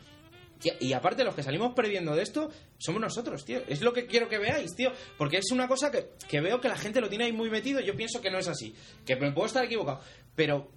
y 0.79 0.93
aparte 0.93 1.23
los 1.23 1.35
que 1.35 1.43
salimos 1.43 1.73
perdiendo 1.73 2.15
de 2.15 2.23
esto, 2.23 2.49
somos 2.77 3.01
nosotros, 3.01 3.45
tío. 3.45 3.61
Es 3.67 3.81
lo 3.81 3.93
que 3.93 4.05
quiero 4.07 4.27
que 4.29 4.37
veáis, 4.37 4.75
tío. 4.75 4.91
Porque 5.17 5.37
es 5.37 5.51
una 5.51 5.67
cosa 5.67 5.91
que, 5.91 6.09
que 6.27 6.41
veo 6.41 6.59
que 6.61 6.67
la 6.69 6.77
gente 6.77 6.99
lo 7.01 7.09
tiene 7.09 7.25
ahí 7.25 7.31
muy 7.33 7.49
metido. 7.49 7.79
Yo 7.79 7.95
pienso 7.95 8.21
que 8.21 8.31
no 8.31 8.39
es 8.39 8.47
así. 8.47 8.73
Que 9.05 9.15
me 9.15 9.31
puedo 9.31 9.47
estar 9.47 9.63
equivocado. 9.63 9.99
Pero 10.35 10.69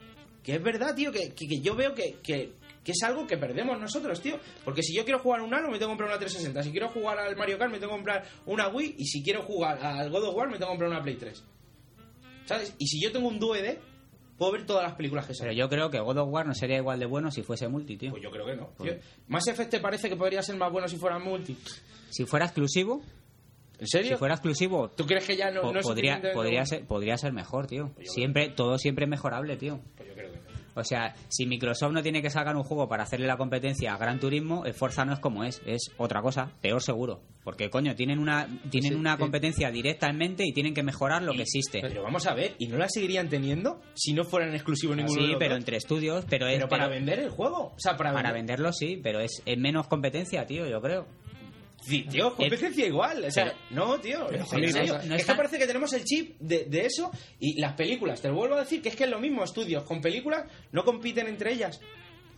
que 0.42 0.54
es 0.56 0.62
verdad, 0.62 0.94
tío, 0.94 1.12
que, 1.12 1.34
que- 1.34 1.60
yo 1.60 1.74
veo 1.74 1.94
que, 1.94 2.16
que- 2.22 2.52
es 2.90 3.02
algo 3.04 3.24
que 3.24 3.36
perdemos 3.38 3.78
nosotros, 3.78 4.20
tío. 4.20 4.40
Porque 4.64 4.82
si 4.82 4.96
yo 4.96 5.04
quiero 5.04 5.20
jugar 5.20 5.42
un 5.42 5.54
Halo, 5.54 5.68
me 5.70 5.78
tengo 5.78 5.90
que 5.90 5.92
comprar 5.92 6.08
una 6.08 6.18
360. 6.18 6.62
Si 6.64 6.72
quiero 6.72 6.88
jugar 6.88 7.18
al 7.20 7.36
Mario 7.36 7.56
Kart, 7.56 7.70
me 7.70 7.78
tengo 7.78 7.92
que 7.92 7.98
comprar 7.98 8.24
una 8.46 8.66
Wii. 8.66 8.96
Y 8.98 9.04
si 9.06 9.22
quiero 9.22 9.42
jugar 9.42 9.78
al 9.80 10.10
God 10.10 10.24
of 10.24 10.34
War, 10.34 10.48
me 10.48 10.54
tengo 10.54 10.66
que 10.66 10.72
comprar 10.72 10.90
una 10.90 11.00
Play 11.02 11.14
3. 11.14 11.44
¿Sabes? 12.46 12.74
Y 12.78 12.86
si 12.88 13.00
yo 13.00 13.12
tengo 13.12 13.28
un 13.28 13.38
DVD, 13.38 13.78
puedo 14.40 14.52
ver 14.52 14.64
todas 14.64 14.82
las 14.82 14.94
películas 14.94 15.26
que 15.26 15.34
Pero 15.34 15.50
salen. 15.50 15.56
yo 15.58 15.68
creo 15.68 15.90
que 15.90 16.00
God 16.00 16.16
of 16.16 16.28
War 16.32 16.46
no 16.46 16.54
sería 16.54 16.78
igual 16.78 16.98
de 16.98 17.04
bueno 17.04 17.30
si 17.30 17.42
fuese 17.42 17.68
multi, 17.68 17.98
tío. 17.98 18.10
Pues 18.10 18.22
yo 18.22 18.30
creo 18.30 18.46
que 18.46 18.56
no. 18.56 18.70
¿Más 19.28 19.46
Effect 19.46 19.70
te 19.70 19.80
parece 19.80 20.08
que 20.08 20.16
podría 20.16 20.42
ser 20.42 20.56
más 20.56 20.72
bueno 20.72 20.88
si 20.88 20.96
fuera 20.96 21.18
multi? 21.18 21.56
Si 22.08 22.24
fuera 22.24 22.46
exclusivo, 22.46 23.02
¿En 23.78 23.86
serio? 23.86 24.12
si 24.12 24.16
fuera 24.16 24.34
exclusivo, 24.34 24.88
¿Tú 24.90 25.06
crees 25.06 25.26
que 25.26 25.36
ya 25.36 25.50
no, 25.50 25.60
po- 25.62 25.72
no 25.72 25.80
es 25.80 25.86
podría, 25.86 26.20
podría, 26.34 26.64
ser, 26.66 26.86
podría 26.86 27.16
ser 27.18 27.32
mejor, 27.32 27.66
tío. 27.66 27.92
Siempre, 28.02 28.48
todo 28.48 28.78
siempre 28.78 29.04
es 29.04 29.10
mejorable, 29.10 29.56
tío. 29.58 29.80
O 30.74 30.84
sea, 30.84 31.14
si 31.28 31.46
Microsoft 31.46 31.92
no 31.92 32.02
tiene 32.02 32.22
que 32.22 32.30
sacar 32.30 32.56
un 32.56 32.62
juego 32.62 32.88
para 32.88 33.02
hacerle 33.02 33.26
la 33.26 33.36
competencia 33.36 33.94
a 33.94 33.98
Gran 33.98 34.20
Turismo, 34.20 34.64
el 34.64 34.74
Forza 34.74 35.04
no 35.04 35.12
es 35.12 35.18
como 35.18 35.44
es, 35.44 35.60
es 35.66 35.90
otra 35.98 36.22
cosa, 36.22 36.50
peor 36.60 36.82
seguro. 36.82 37.20
Porque, 37.42 37.70
coño, 37.70 37.94
tienen 37.94 38.18
una, 38.18 38.46
tienen 38.70 38.92
Sí, 38.92 38.98
una 38.98 39.16
competencia 39.16 39.70
directa 39.70 40.08
en 40.08 40.18
mente 40.18 40.44
y 40.46 40.52
tienen 40.52 40.74
que 40.74 40.82
mejorar 40.82 41.22
lo 41.22 41.32
que 41.32 41.42
existe. 41.42 41.80
Pero 41.80 42.02
vamos 42.02 42.26
a 42.26 42.34
ver, 42.34 42.54
¿y 42.58 42.68
no 42.68 42.76
la 42.76 42.86
seguirían 42.88 43.28
teniendo 43.28 43.80
si 43.94 44.12
no 44.12 44.24
fueran 44.24 44.52
exclusivos 44.54 44.96
ninguno 44.96 45.20
de 45.20 45.26
Sí, 45.26 45.32
los 45.32 45.38
pero 45.38 45.56
entre 45.56 45.76
estudios, 45.78 46.24
pero, 46.28 46.46
es 46.46 46.60
para 46.66 46.84
pero- 46.84 46.90
vender 46.90 47.18
el 47.20 47.30
juego. 47.30 47.72
O 47.74 47.78
sea, 47.78 47.96
para, 47.96 48.12
para 48.12 48.32
vender. 48.32 48.58
venderlo 48.58 48.72
sí, 48.72 49.00
pero 49.02 49.20
es, 49.20 49.42
es 49.46 49.58
menos 49.58 49.86
competencia, 49.86 50.46
tío, 50.46 50.66
yo 50.68 50.80
creo. 50.82 51.06
Sí, 51.82 52.02
tío, 52.02 52.34
competencia 52.36 52.86
igual. 52.86 53.24
O 53.24 53.30
sea, 53.30 53.54
no, 53.70 53.98
tío. 54.00 54.26
pero, 54.28 54.40
en 54.40 54.44
joder, 54.46 54.72
serio. 54.72 54.98
no- 55.06 55.14
es 55.14 55.24
que 55.24 55.34
parece 55.34 55.58
que 55.58 55.66
tenemos 55.66 55.92
el 55.94 56.04
chip 56.04 56.36
de, 56.38 56.64
de 56.64 56.86
eso 56.86 57.10
y 57.38 57.58
las 57.60 57.72
películas. 57.74 58.20
Te 58.20 58.28
lo 58.28 58.34
vuelvo 58.34 58.56
a 58.56 58.60
decir 58.60 58.82
que 58.82 58.90
es 58.90 58.96
que 58.96 59.04
es 59.04 59.10
lo 59.10 59.18
mismo. 59.18 59.42
Estudios 59.44 59.84
con 59.84 60.00
películas 60.00 60.44
no 60.72 60.84
compiten 60.84 61.26
entre 61.26 61.52
ellas. 61.52 61.80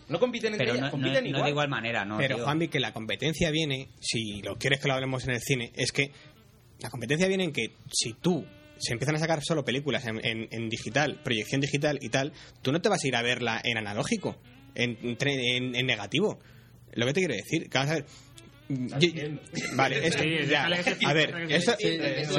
No 0.09 0.19
compiten 0.21 0.53
entre 0.53 0.67
Pero 0.67 0.75
ellas, 0.79 0.87
no, 0.87 0.91
compiten 0.91 1.25
no 1.25 1.29
igual. 1.31 1.45
de 1.45 1.51
igual 1.51 1.69
manera, 1.69 2.05
¿no? 2.05 2.19
Pero, 2.19 2.37
tío. 2.37 2.45
Juanmi, 2.45 2.69
que 2.69 2.81
la 2.81 2.93
competencia 2.93 3.51
viene, 3.51 3.89
si 4.01 4.43
lo 4.43 4.57
quieres 4.59 4.81
que 4.81 4.89
lo 4.89 4.95
hablemos 4.95 5.25
en 5.25 5.31
el 5.35 5.41
cine, 5.41 5.73
es 5.75 5.91
que 5.93 6.11
la 6.81 6.91
competencia 6.91 7.29
viene 7.29 7.45
en 7.45 7.53
que 7.53 7.73
si 7.93 8.13
tú 8.15 8.45
se 8.79 8.93
empiezan 8.93 9.15
a 9.15 9.19
sacar 9.21 9.41
solo 9.43 9.65
películas 9.65 10.05
en, 10.07 10.25
en- 10.25 10.49
en 10.51 10.69
digital, 10.69 11.21
proyección 11.23 11.61
digital 11.61 11.99
y 12.03 12.09
tal, 12.09 12.33
tú 12.63 12.73
no 12.73 12.81
te 12.81 12.89
vas 12.89 13.03
a 13.03 13.07
ir 13.09 13.15
a 13.17 13.23
verla 13.23 13.61
en 13.63 13.79
analógico, 13.79 14.37
en, 14.75 14.99
en- 15.03 15.75
en 15.77 15.87
negativo. 15.87 16.39
Lo 16.95 17.07
que 17.07 17.13
te 17.15 17.21
quiero 17.21 17.35
decir, 17.35 17.71
que 17.71 17.79
vamos 17.79 17.91
a 17.93 17.95
ver. 17.95 18.05
Yo- 18.69 19.39
vale, 19.77 20.07
es 20.07 20.17
que, 20.17 20.23
Sí, 20.45 20.51
ya, 20.51 20.69
déjale 20.69 20.97
que- 20.99 21.07
a 21.07 21.13
ver, 21.13 21.35
esto, 21.51 21.73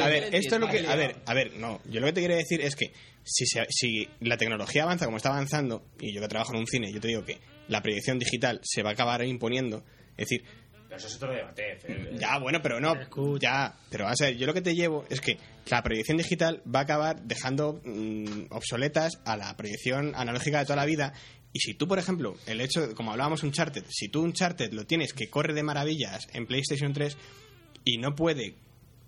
a 0.01 0.07
ver, 0.07 0.29
esto 0.35 0.55
es 0.55 0.61
lo 0.61 0.67
que, 0.67 0.87
a 0.87 0.95
ver, 0.95 1.15
a 1.25 1.33
ver, 1.33 1.53
no, 1.57 1.81
yo 1.85 1.99
lo 1.99 2.07
que 2.07 2.13
te 2.13 2.21
quiero 2.21 2.35
decir 2.35 2.61
es 2.61 2.75
que 2.75 2.91
si, 3.23 3.45
se- 3.45 3.65
si 3.69 4.07
la 4.21 4.37
tecnología 4.37 4.83
avanza 4.83 5.05
como 5.05 5.17
está 5.17 5.29
avanzando, 5.29 5.85
y 5.99 6.13
yo 6.13 6.21
que 6.21 6.27
trabajo 6.27 6.53
en 6.53 6.59
un 6.59 6.67
cine, 6.67 6.91
yo 6.91 6.99
te 6.99 7.07
digo 7.09 7.23
que 7.25 7.39
la 7.67 7.81
proyección 7.81 8.19
digital 8.19 8.59
se 8.63 8.83
va 8.83 8.89
a 8.91 8.93
acabar 8.93 9.23
imponiendo, 9.25 9.83
es 10.17 10.29
decir, 10.29 10.43
Pero 10.85 10.97
eso 10.97 11.07
es 11.07 11.15
otro 11.15 11.31
debate. 11.33 11.77
Ya, 12.19 12.37
bueno, 12.37 12.61
pero 12.61 12.79
no. 12.79 12.93
Ya, 13.41 13.73
pero 13.89 14.07
a 14.07 14.13
ver, 14.19 14.37
yo 14.37 14.45
lo 14.45 14.53
que 14.53 14.61
te 14.61 14.75
llevo 14.75 15.05
es 15.09 15.21
que 15.21 15.37
la 15.67 15.81
proyección 15.81 16.17
digital 16.17 16.61
va 16.67 16.81
a 16.81 16.83
acabar 16.83 17.21
dejando 17.23 17.81
mm, 17.83 18.47
obsoletas 18.51 19.19
a 19.25 19.35
la 19.37 19.55
proyección 19.57 20.13
analógica 20.15 20.59
de 20.59 20.65
toda 20.65 20.75
la 20.75 20.85
vida. 20.85 21.13
Y 21.53 21.59
si 21.59 21.75
tú, 21.75 21.87
por 21.87 21.99
ejemplo, 21.99 22.35
el 22.47 22.59
hecho, 22.61 22.95
como 22.95 23.11
hablábamos 23.11 23.43
Uncharted, 23.43 23.85
si 23.89 24.09
tú 24.09 24.21
Uncharted 24.23 24.73
lo 24.73 24.85
tienes 24.85 25.13
que 25.13 25.29
corre 25.29 25.53
de 25.53 25.61
maravillas 25.63 26.27
en 26.33 26.47
PlayStation 26.47 26.93
3 26.93 27.15
y 27.85 27.97
no 27.99 28.15
puede 28.15 28.55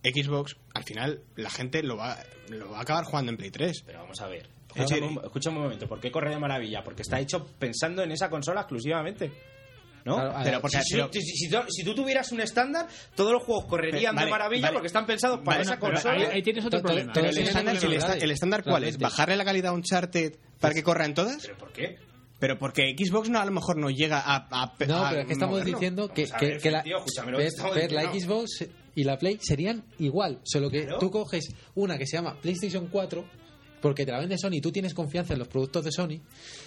Xbox, 0.04 0.56
al 0.76 0.84
final 0.84 1.22
la 1.36 1.50
gente 1.50 1.82
lo 1.82 1.98
va, 1.98 2.20
lo 2.50 2.70
va 2.72 2.78
a 2.78 2.82
acabar 2.82 3.04
jugando 3.06 3.32
en 3.32 3.38
Play 3.38 3.50
3. 3.50 3.82
Pero 3.88 4.00
vamos 4.02 4.22
a 4.22 4.28
ver. 4.28 4.48
Es 4.76 4.82
Escucha, 4.82 4.96
decir, 4.96 5.04
un, 5.18 5.26
escucha 5.26 5.50
un 5.50 5.56
momento, 5.56 5.88
¿por 5.88 6.00
qué 6.00 6.12
corre 6.12 6.30
de 6.30 6.38
maravilla? 6.38 6.84
Porque 6.84 7.02
está 7.02 7.20
hecho 7.20 7.46
pensando 7.58 8.04
en 8.04 8.12
esa 8.12 8.30
consola 8.30 8.62
exclusivamente. 8.62 9.32
¿No? 10.04 10.18
Claro, 10.18 10.36
pero 10.44 10.62
porque 10.62 10.82
si, 10.84 10.94
pero- 10.94 11.10
si- 11.12 11.22
si 11.22 11.50
tú, 11.50 11.58
si 11.68 11.84
tú 11.84 11.96
tuvieras 11.96 12.32
un 12.32 12.40
estándar, 12.42 12.88
todos 13.16 13.32
los 13.32 13.42
juegos 13.42 13.66
correrían 13.66 14.14
Vale, 14.14 14.26
de 14.26 14.32
maravilla 14.32 14.62
vale. 14.68 14.74
porque 14.76 14.88
están 14.88 15.08
pensados 15.08 15.40
para 15.40 15.58
Vale, 15.58 15.62
esa 15.64 15.80
consola. 15.80 16.14
ahí- 16.14 16.28
ahí 16.36 16.44
tienes 16.44 16.64
otro 16.64 16.78
Pero- 16.84 16.88
problema. 16.90 17.12
pero 17.14 17.30
el 17.30 17.38
estándar, 17.40 17.76
el 17.76 18.22
el 18.22 18.32
estándar 18.32 18.64
cuál 18.64 18.84
es? 18.84 19.00
¿Bajarle 19.00 19.36
la 19.36 19.46
calidad 19.46 19.72
a 19.72 19.74
Uncharted 19.74 20.36
para 20.60 20.76
que 20.76 20.84
corra 20.84 21.06
en 21.06 21.16
todas? 21.16 21.42
¿Pero 21.42 21.58
por 21.58 21.72
qué? 21.74 21.98
Pero 22.40 22.58
porque 22.60 22.96
Xbox 22.98 23.30
no 23.30 23.40
a 23.40 23.46
lo 23.46 23.52
mejor 23.52 23.78
no 23.78 23.90
llega 23.90 24.20
a... 24.20 24.36
a 24.36 24.66
No, 24.88 24.98
a 25.06 25.10
pero 25.10 25.22
es 25.22 25.28
que 25.28 25.34
estamos 25.34 25.54
moverlo. 25.60 25.78
diciendo 25.78 26.08
que, 26.10 26.24
Vamos 26.24 26.36
a 26.36 26.38
que- 26.40 26.46
ver, 26.48 26.62
que 26.62 26.72
la, 26.72 26.84
tío, 26.84 26.98
ver- 27.74 27.92
la. 27.92 28.14
Xbox 28.14 28.66
y 28.96 29.04
la 29.04 29.18
Play 29.18 29.38
serían 29.42 29.84
igual, 30.00 30.40
solo 30.44 30.70
que 30.70 30.84
Claro. 30.84 31.00
tú 31.00 31.12
coges 31.12 31.54
una 31.76 31.98
que 31.98 32.06
se 32.06 32.18
llama 32.18 32.38
PlayStation 32.42 32.88
4 32.92 33.26
porque 33.86 34.04
te 34.04 34.12
la 34.12 34.18
vende 34.20 34.36
Sony 34.36 34.54
y 34.54 34.62
tú 34.62 34.72
tienes 34.72 34.96
confianza 34.96 35.34
en 35.34 35.40
los 35.40 35.48
productos 35.48 35.84
de 35.86 35.92
Sony 35.92 36.18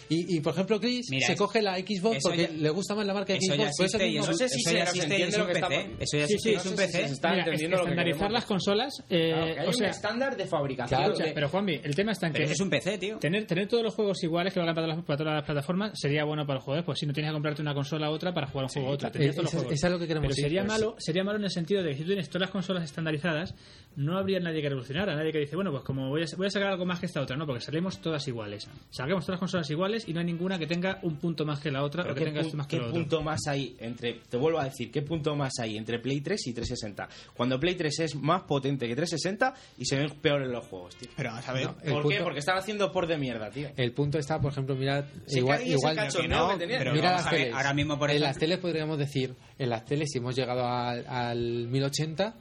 y, 0.08 0.36
y, 0.36 0.40
por 0.40 0.52
ejemplo 0.52 0.78
Chris 0.78 1.06
Mira, 1.10 1.26
se 1.26 1.32
es- 1.32 1.38
coge 1.38 1.60
la 1.60 1.74
Xbox 1.78 2.18
porque 2.22 2.42
ya- 2.42 2.48
le 2.50 2.70
gusta 2.70 2.94
más 2.94 3.04
la 3.04 3.12
marca 3.12 3.34
Eso 3.34 3.54
Xbox 3.54 3.58
ya 3.58 3.64
por 3.76 3.86
eso 3.86 3.98
No 3.98 4.32
sé 4.34 4.48
si 4.48 4.60
eso 4.60 4.70
se- 4.70 4.76
ya 4.76 4.86
se 4.86 4.96
existe 4.98 5.16
que 5.16 5.24
PC. 5.26 5.90
Eso 5.98 6.16
ya 6.16 6.26
Sí, 6.28 6.34
existe 6.34 6.52
es 6.54 6.66
un 6.66 6.76
PC. 6.76 6.92
se 7.08 7.12
está 7.14 7.30
Mira, 7.30 7.42
entendiendo 7.42 7.74
es- 7.76 7.80
lo 7.80 7.84
que 7.86 7.90
estandarizar 7.90 8.30
las 8.30 8.44
consolas. 8.44 8.94
eh, 9.10 9.30
Claro, 9.32 9.46
que 9.54 9.60
hay 9.60 9.66
o 9.66 9.68
un 9.70 9.74
sea, 9.74 9.88
estándar 9.90 10.36
de 10.36 10.46
fabricación. 10.46 11.14
De- 11.18 11.32
pero 11.34 11.48
Juanvi, 11.48 11.80
el 11.82 11.96
tema 11.96 12.12
está 12.12 12.28
en 12.28 12.34
que 12.34 12.44
es 12.44 12.60
un 12.60 12.70
PC, 12.70 12.98
tío. 12.98 13.18
tener, 13.18 13.46
tener 13.46 13.66
todos 13.66 13.82
los 13.82 13.94
juegos 13.94 14.22
iguales 14.22 14.52
que 14.54 14.60
valgan 14.60 14.76
para, 14.76 14.86
las- 14.86 15.04
para 15.04 15.16
todas 15.16 15.34
las 15.34 15.44
plataformas 15.44 15.90
sería 15.98 16.22
bueno 16.24 16.46
para 16.46 16.58
los 16.58 16.64
jugadores, 16.64 16.86
pues 16.86 17.00
si 17.00 17.06
no 17.06 17.12
tienes 17.12 17.30
que 17.30 17.34
comprarte 17.34 17.62
una 17.62 17.74
consola 17.74 18.06
a 18.06 18.10
otra 18.10 18.32
para 18.32 18.46
jugar 18.46 18.66
un 18.66 18.68
juego 18.70 18.88
a 18.88 18.92
otra. 18.92 19.10
tendrías 19.10 19.34
todos 19.34 19.44
los 19.46 19.52
eso- 19.54 19.58
juegos. 19.62 19.74
eso 19.74 19.86
es 19.88 19.92
lo 19.92 19.98
que 19.98 20.06
queremos 20.06 20.28
Pero 20.28 20.46
sería 20.46 20.60
pues. 20.64 20.72
malo, 20.72 20.94
sería 20.98 21.24
malo 21.24 21.38
en 21.38 21.44
el 21.46 21.50
sentido 21.50 21.82
de 21.82 21.88
que 21.90 21.96
si 21.96 22.02
tú 22.02 22.06
tienes 22.10 22.28
todas 22.28 22.42
las 22.42 22.50
consolas 22.50 22.84
estandarizadas, 22.84 23.54
no 23.98 24.16
habría 24.16 24.38
nadie 24.38 24.62
que 24.62 24.68
revolucionara, 24.68 25.16
nadie 25.16 25.32
que 25.32 25.40
dice, 25.40 25.56
bueno, 25.56 25.72
pues 25.72 25.82
como 25.82 26.08
voy 26.08 26.22
a, 26.22 26.26
voy 26.36 26.46
a 26.46 26.50
sacar 26.50 26.68
algo 26.68 26.86
más 26.86 27.00
que 27.00 27.06
esta 27.06 27.20
otra, 27.20 27.36
no, 27.36 27.46
porque 27.46 27.60
salimos 27.60 28.00
todas 28.00 28.26
iguales. 28.28 28.68
Saquemos 28.90 29.24
todas 29.24 29.34
las 29.34 29.40
consolas 29.40 29.68
iguales 29.70 30.08
y 30.08 30.12
no 30.12 30.20
hay 30.20 30.26
ninguna 30.26 30.56
que 30.56 30.68
tenga 30.68 31.00
un 31.02 31.16
punto 31.16 31.44
más 31.44 31.58
que 31.58 31.70
la 31.72 31.82
otra 31.82 32.04
o 32.04 32.06
que 32.08 32.14
¿qué, 32.14 32.24
tenga 32.26 32.40
esto 32.42 32.56
más 32.56 32.66
que 32.68 32.76
qué 32.76 32.82
lo 32.82 32.88
otro. 32.90 33.00
punto 33.00 33.22
más 33.22 33.40
hay 33.48 33.76
entre, 33.80 34.20
te 34.30 34.36
vuelvo 34.36 34.60
a 34.60 34.64
decir, 34.64 34.90
qué 34.92 35.02
punto 35.02 35.34
más 35.34 35.52
hay 35.60 35.76
entre 35.76 35.98
Play 35.98 36.20
3 36.20 36.46
y 36.46 36.52
360? 36.54 37.08
Cuando 37.34 37.58
Play 37.58 37.74
3 37.74 37.98
es 38.00 38.14
más 38.14 38.42
potente 38.42 38.86
que 38.86 38.94
360 38.94 39.54
y 39.78 39.84
se 39.84 39.96
ven 39.96 40.10
peores 40.22 40.48
los 40.48 40.64
juegos, 40.66 40.94
tío. 40.96 41.10
Pero 41.16 41.30
vamos 41.30 41.48
a 41.48 41.52
ver... 41.52 41.64
No, 41.66 41.74
¿Por 42.02 42.08
qué? 42.08 42.20
Porque 42.22 42.38
están 42.38 42.56
haciendo 42.56 42.92
por 42.92 43.06
de 43.08 43.18
mierda, 43.18 43.50
tío. 43.50 43.68
el 43.76 43.92
punto 43.92 44.18
está 44.18 44.40
por 44.40 44.52
ejemplo 44.52 44.76
mirad 44.76 45.06
Si 45.26 45.40
igual, 45.40 45.58
que 45.58 45.64
que 45.74 46.58
tenía. 46.58 46.78
pero 46.78 46.92
mira 46.92 47.10
vamos 47.10 47.24
las 47.24 47.26
a 47.26 47.30
ver, 47.30 47.40
teles 47.40 47.54
ahora 47.56 47.74
mismo, 47.74 47.98
por 47.98 48.10
en 48.10 48.16
ejemplo- 48.16 48.28
las 48.28 48.38
teles 48.38 48.58
podríamos 48.58 48.96
decir 48.98 49.34
en 49.58 49.70
las 49.70 49.84
teles 49.84 50.08
si 50.12 50.18
hemos 50.18 50.36
llegado 50.36 50.64
al, 50.66 51.04
al 51.06 51.66
1080 51.68 52.34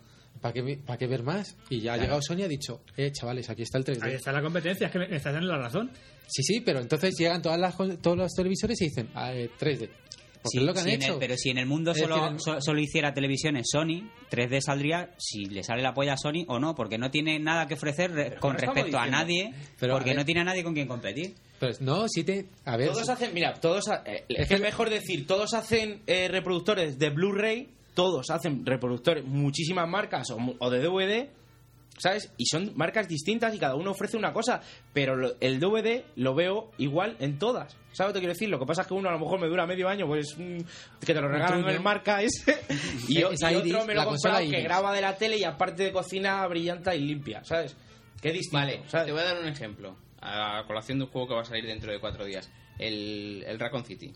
¿para 0.48 0.54
qué, 0.54 0.62
mi- 0.64 0.76
para 0.78 0.98
qué 0.98 1.08
ver 1.08 1.24
más? 1.24 1.56
y 1.70 1.82
ya 1.82 1.94
ha 1.94 1.98
llegado 1.98 2.22
Sony 2.22 2.38
y 2.40 2.44
ha 2.44 2.48
dicho 2.48 2.82
eh 2.96 3.12
chavales 3.12 3.50
aquí 3.50 3.64
está 3.64 3.78
el 3.78 3.84
3D 3.86 4.04
Ahí 4.04 4.14
está 4.14 4.32
la 4.32 4.42
competencia, 4.42 4.88
es 4.88 4.94
que 4.94 5.00
me, 5.00 5.08
me 5.08 5.18
estás 5.18 5.34
dando 5.34 5.48
la 5.50 5.58
razón. 5.58 5.92
Sí, 6.28 6.44
sí, 6.44 6.62
pero 6.62 6.80
entonces 6.80 7.16
llegan 7.18 7.42
todas 7.42 7.60
las, 7.60 7.76
con- 7.76 7.98
todos 7.98 8.18
los 8.18 8.32
televisores 8.34 8.80
y 8.82 8.86
dicen 8.86 9.10
ah, 9.16 9.34
eh, 9.34 9.50
3D. 9.60 9.90
Porque 10.40 10.50
Sí, 10.52 10.58
es 10.60 10.64
lo 10.64 10.74
que 10.74 10.80
han 10.80 10.88
en 10.90 11.02
hecho. 11.02 11.14
el- 11.14 11.20
pero 11.20 11.36
si 11.36 11.50
en 11.50 11.58
el 11.58 11.66
mundo 11.66 11.94
solo, 11.96 12.16
decir, 12.16 12.32
en- 12.32 12.40
so- 12.40 12.62
solo 12.62 12.80
hiciera 12.80 13.14
televisiones 13.14 13.66
Sony, 13.72 14.10
3D 14.30 14.62
saldría 14.62 15.10
si 15.18 15.46
le 15.46 15.64
sale 15.64 15.82
la 15.82 15.94
polla 15.94 16.14
a 16.14 16.18
Sony 16.18 16.46
o 16.48 16.60
no, 16.60 16.76
porque 16.76 16.98
no 16.98 17.10
tiene 17.12 17.40
nada 17.40 17.66
que 17.68 17.74
ofrecer 17.74 18.12
re- 18.12 18.36
con 18.40 18.52
¿qué 18.52 18.58
estamos 18.58 18.76
respecto 18.76 19.00
a 19.00 19.08
nadie, 19.08 19.52
Pero, 19.80 19.94
porque 19.96 20.12
a 20.12 20.14
ver- 20.14 20.18
no 20.18 20.26
tiene 20.26 20.42
a 20.42 20.44
nadie 20.46 20.64
con 20.64 20.74
quien 20.74 20.88
competir. 20.88 21.34
Pero 21.60 21.74
no, 21.82 22.08
sí 22.08 22.24
te. 22.24 22.46
A 22.66 22.78
ver. 22.78 22.90
Todos 22.92 23.10
hacen, 23.10 23.34
mira, 23.34 23.54
todos. 23.56 23.88
ha- 23.90 24.04
eh, 24.06 24.26
es 24.30 24.40
Es 24.42 24.48
que 24.48 24.54
es 24.56 24.60
que- 24.62 24.66
mejor 24.66 24.90
decir, 24.90 25.26
todos 25.28 25.54
hacen 25.56 26.04
eh, 26.06 26.28
reproductores 26.30 27.00
de 27.00 27.10
Blu-ray, 27.10 27.70
todos 27.98 28.30
hacen 28.30 28.64
reproductores, 28.66 29.26
muchísimas 29.26 29.90
marcas 29.90 30.30
o, 30.30 30.38
mu- 30.38 30.56
o 30.60 30.70
de 30.70 30.80
DVD, 30.80 31.30
¿sabes? 31.98 32.32
Y 32.38 32.46
son 32.46 32.72
marcas 32.76 33.08
distintas 33.08 33.56
y 33.56 33.58
cada 33.60 33.74
uno 33.76 33.90
ofrece 33.92 34.18
una 34.18 34.32
cosa, 34.32 34.62
pero 34.94 35.16
lo- 35.16 35.34
el 35.42 35.60
DVD 35.60 36.04
lo 36.16 36.36
veo 36.36 36.70
igual 36.78 37.18
en 37.20 37.40
todas. 37.40 37.76
¿Sabes 37.92 38.12
lo 38.12 38.14
que 38.14 38.20
quiero 38.20 38.34
decir? 38.34 38.50
Lo 38.50 38.60
que 38.60 38.68
pasa 38.68 38.84
es 38.84 38.88
que 38.88 38.94
uno 38.94 39.10
a 39.10 39.14
lo 39.14 39.18
mejor 39.20 39.40
me 39.42 39.48
dura 39.48 39.66
medio 39.66 39.90
año, 39.90 40.06
pues 40.06 40.36
mm, 40.38 40.58
que 41.04 41.14
te 41.16 41.20
lo 41.22 41.28
regalan 41.28 41.62
en 41.62 41.70
el 41.70 41.80
marca 41.82 42.22
ese, 42.22 42.56
y, 43.10 43.24
otro 43.24 43.86
me 43.86 43.96
lo 43.96 44.02
he 44.04 44.06
comprado 44.06 44.40
que 44.50 44.62
graba 44.62 44.94
de 44.94 45.02
la 45.02 45.18
tele 45.18 45.38
y 45.40 45.44
aparte 45.44 45.84
de 45.84 45.92
cocina 45.92 46.46
brillante 46.48 46.96
y 46.96 47.00
limpia, 47.02 47.44
¿sabes? 47.44 47.76
Qué 48.22 48.32
distinto, 48.32 48.58
Vale, 48.58 48.84
¿sabes? 48.88 49.08
te 49.08 49.12
voy 49.12 49.22
a 49.22 49.26
dar 49.26 49.40
un 49.42 49.48
ejemplo. 49.48 49.98
A 50.22 50.64
colación 50.68 51.00
de 51.00 51.06
un 51.06 51.12
juego 51.12 51.28
que 51.30 51.34
va 51.36 51.42
a 51.42 51.46
salir 51.46 51.66
dentro 51.66 51.92
de 51.92 52.00
cuatro 52.00 52.26
días. 52.26 52.50
El, 52.78 53.44
el 53.48 53.60
Raccoon 53.60 53.86
City. 53.86 54.14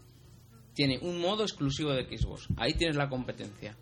Tiene 0.74 1.00
un 1.02 1.20
modo 1.20 1.44
exclusivo 1.44 1.92
de 1.92 2.06
Xbox. 2.18 2.48
Ahí 2.58 2.74
tienes 2.74 2.96
la 2.96 3.10
competencia. 3.10 3.76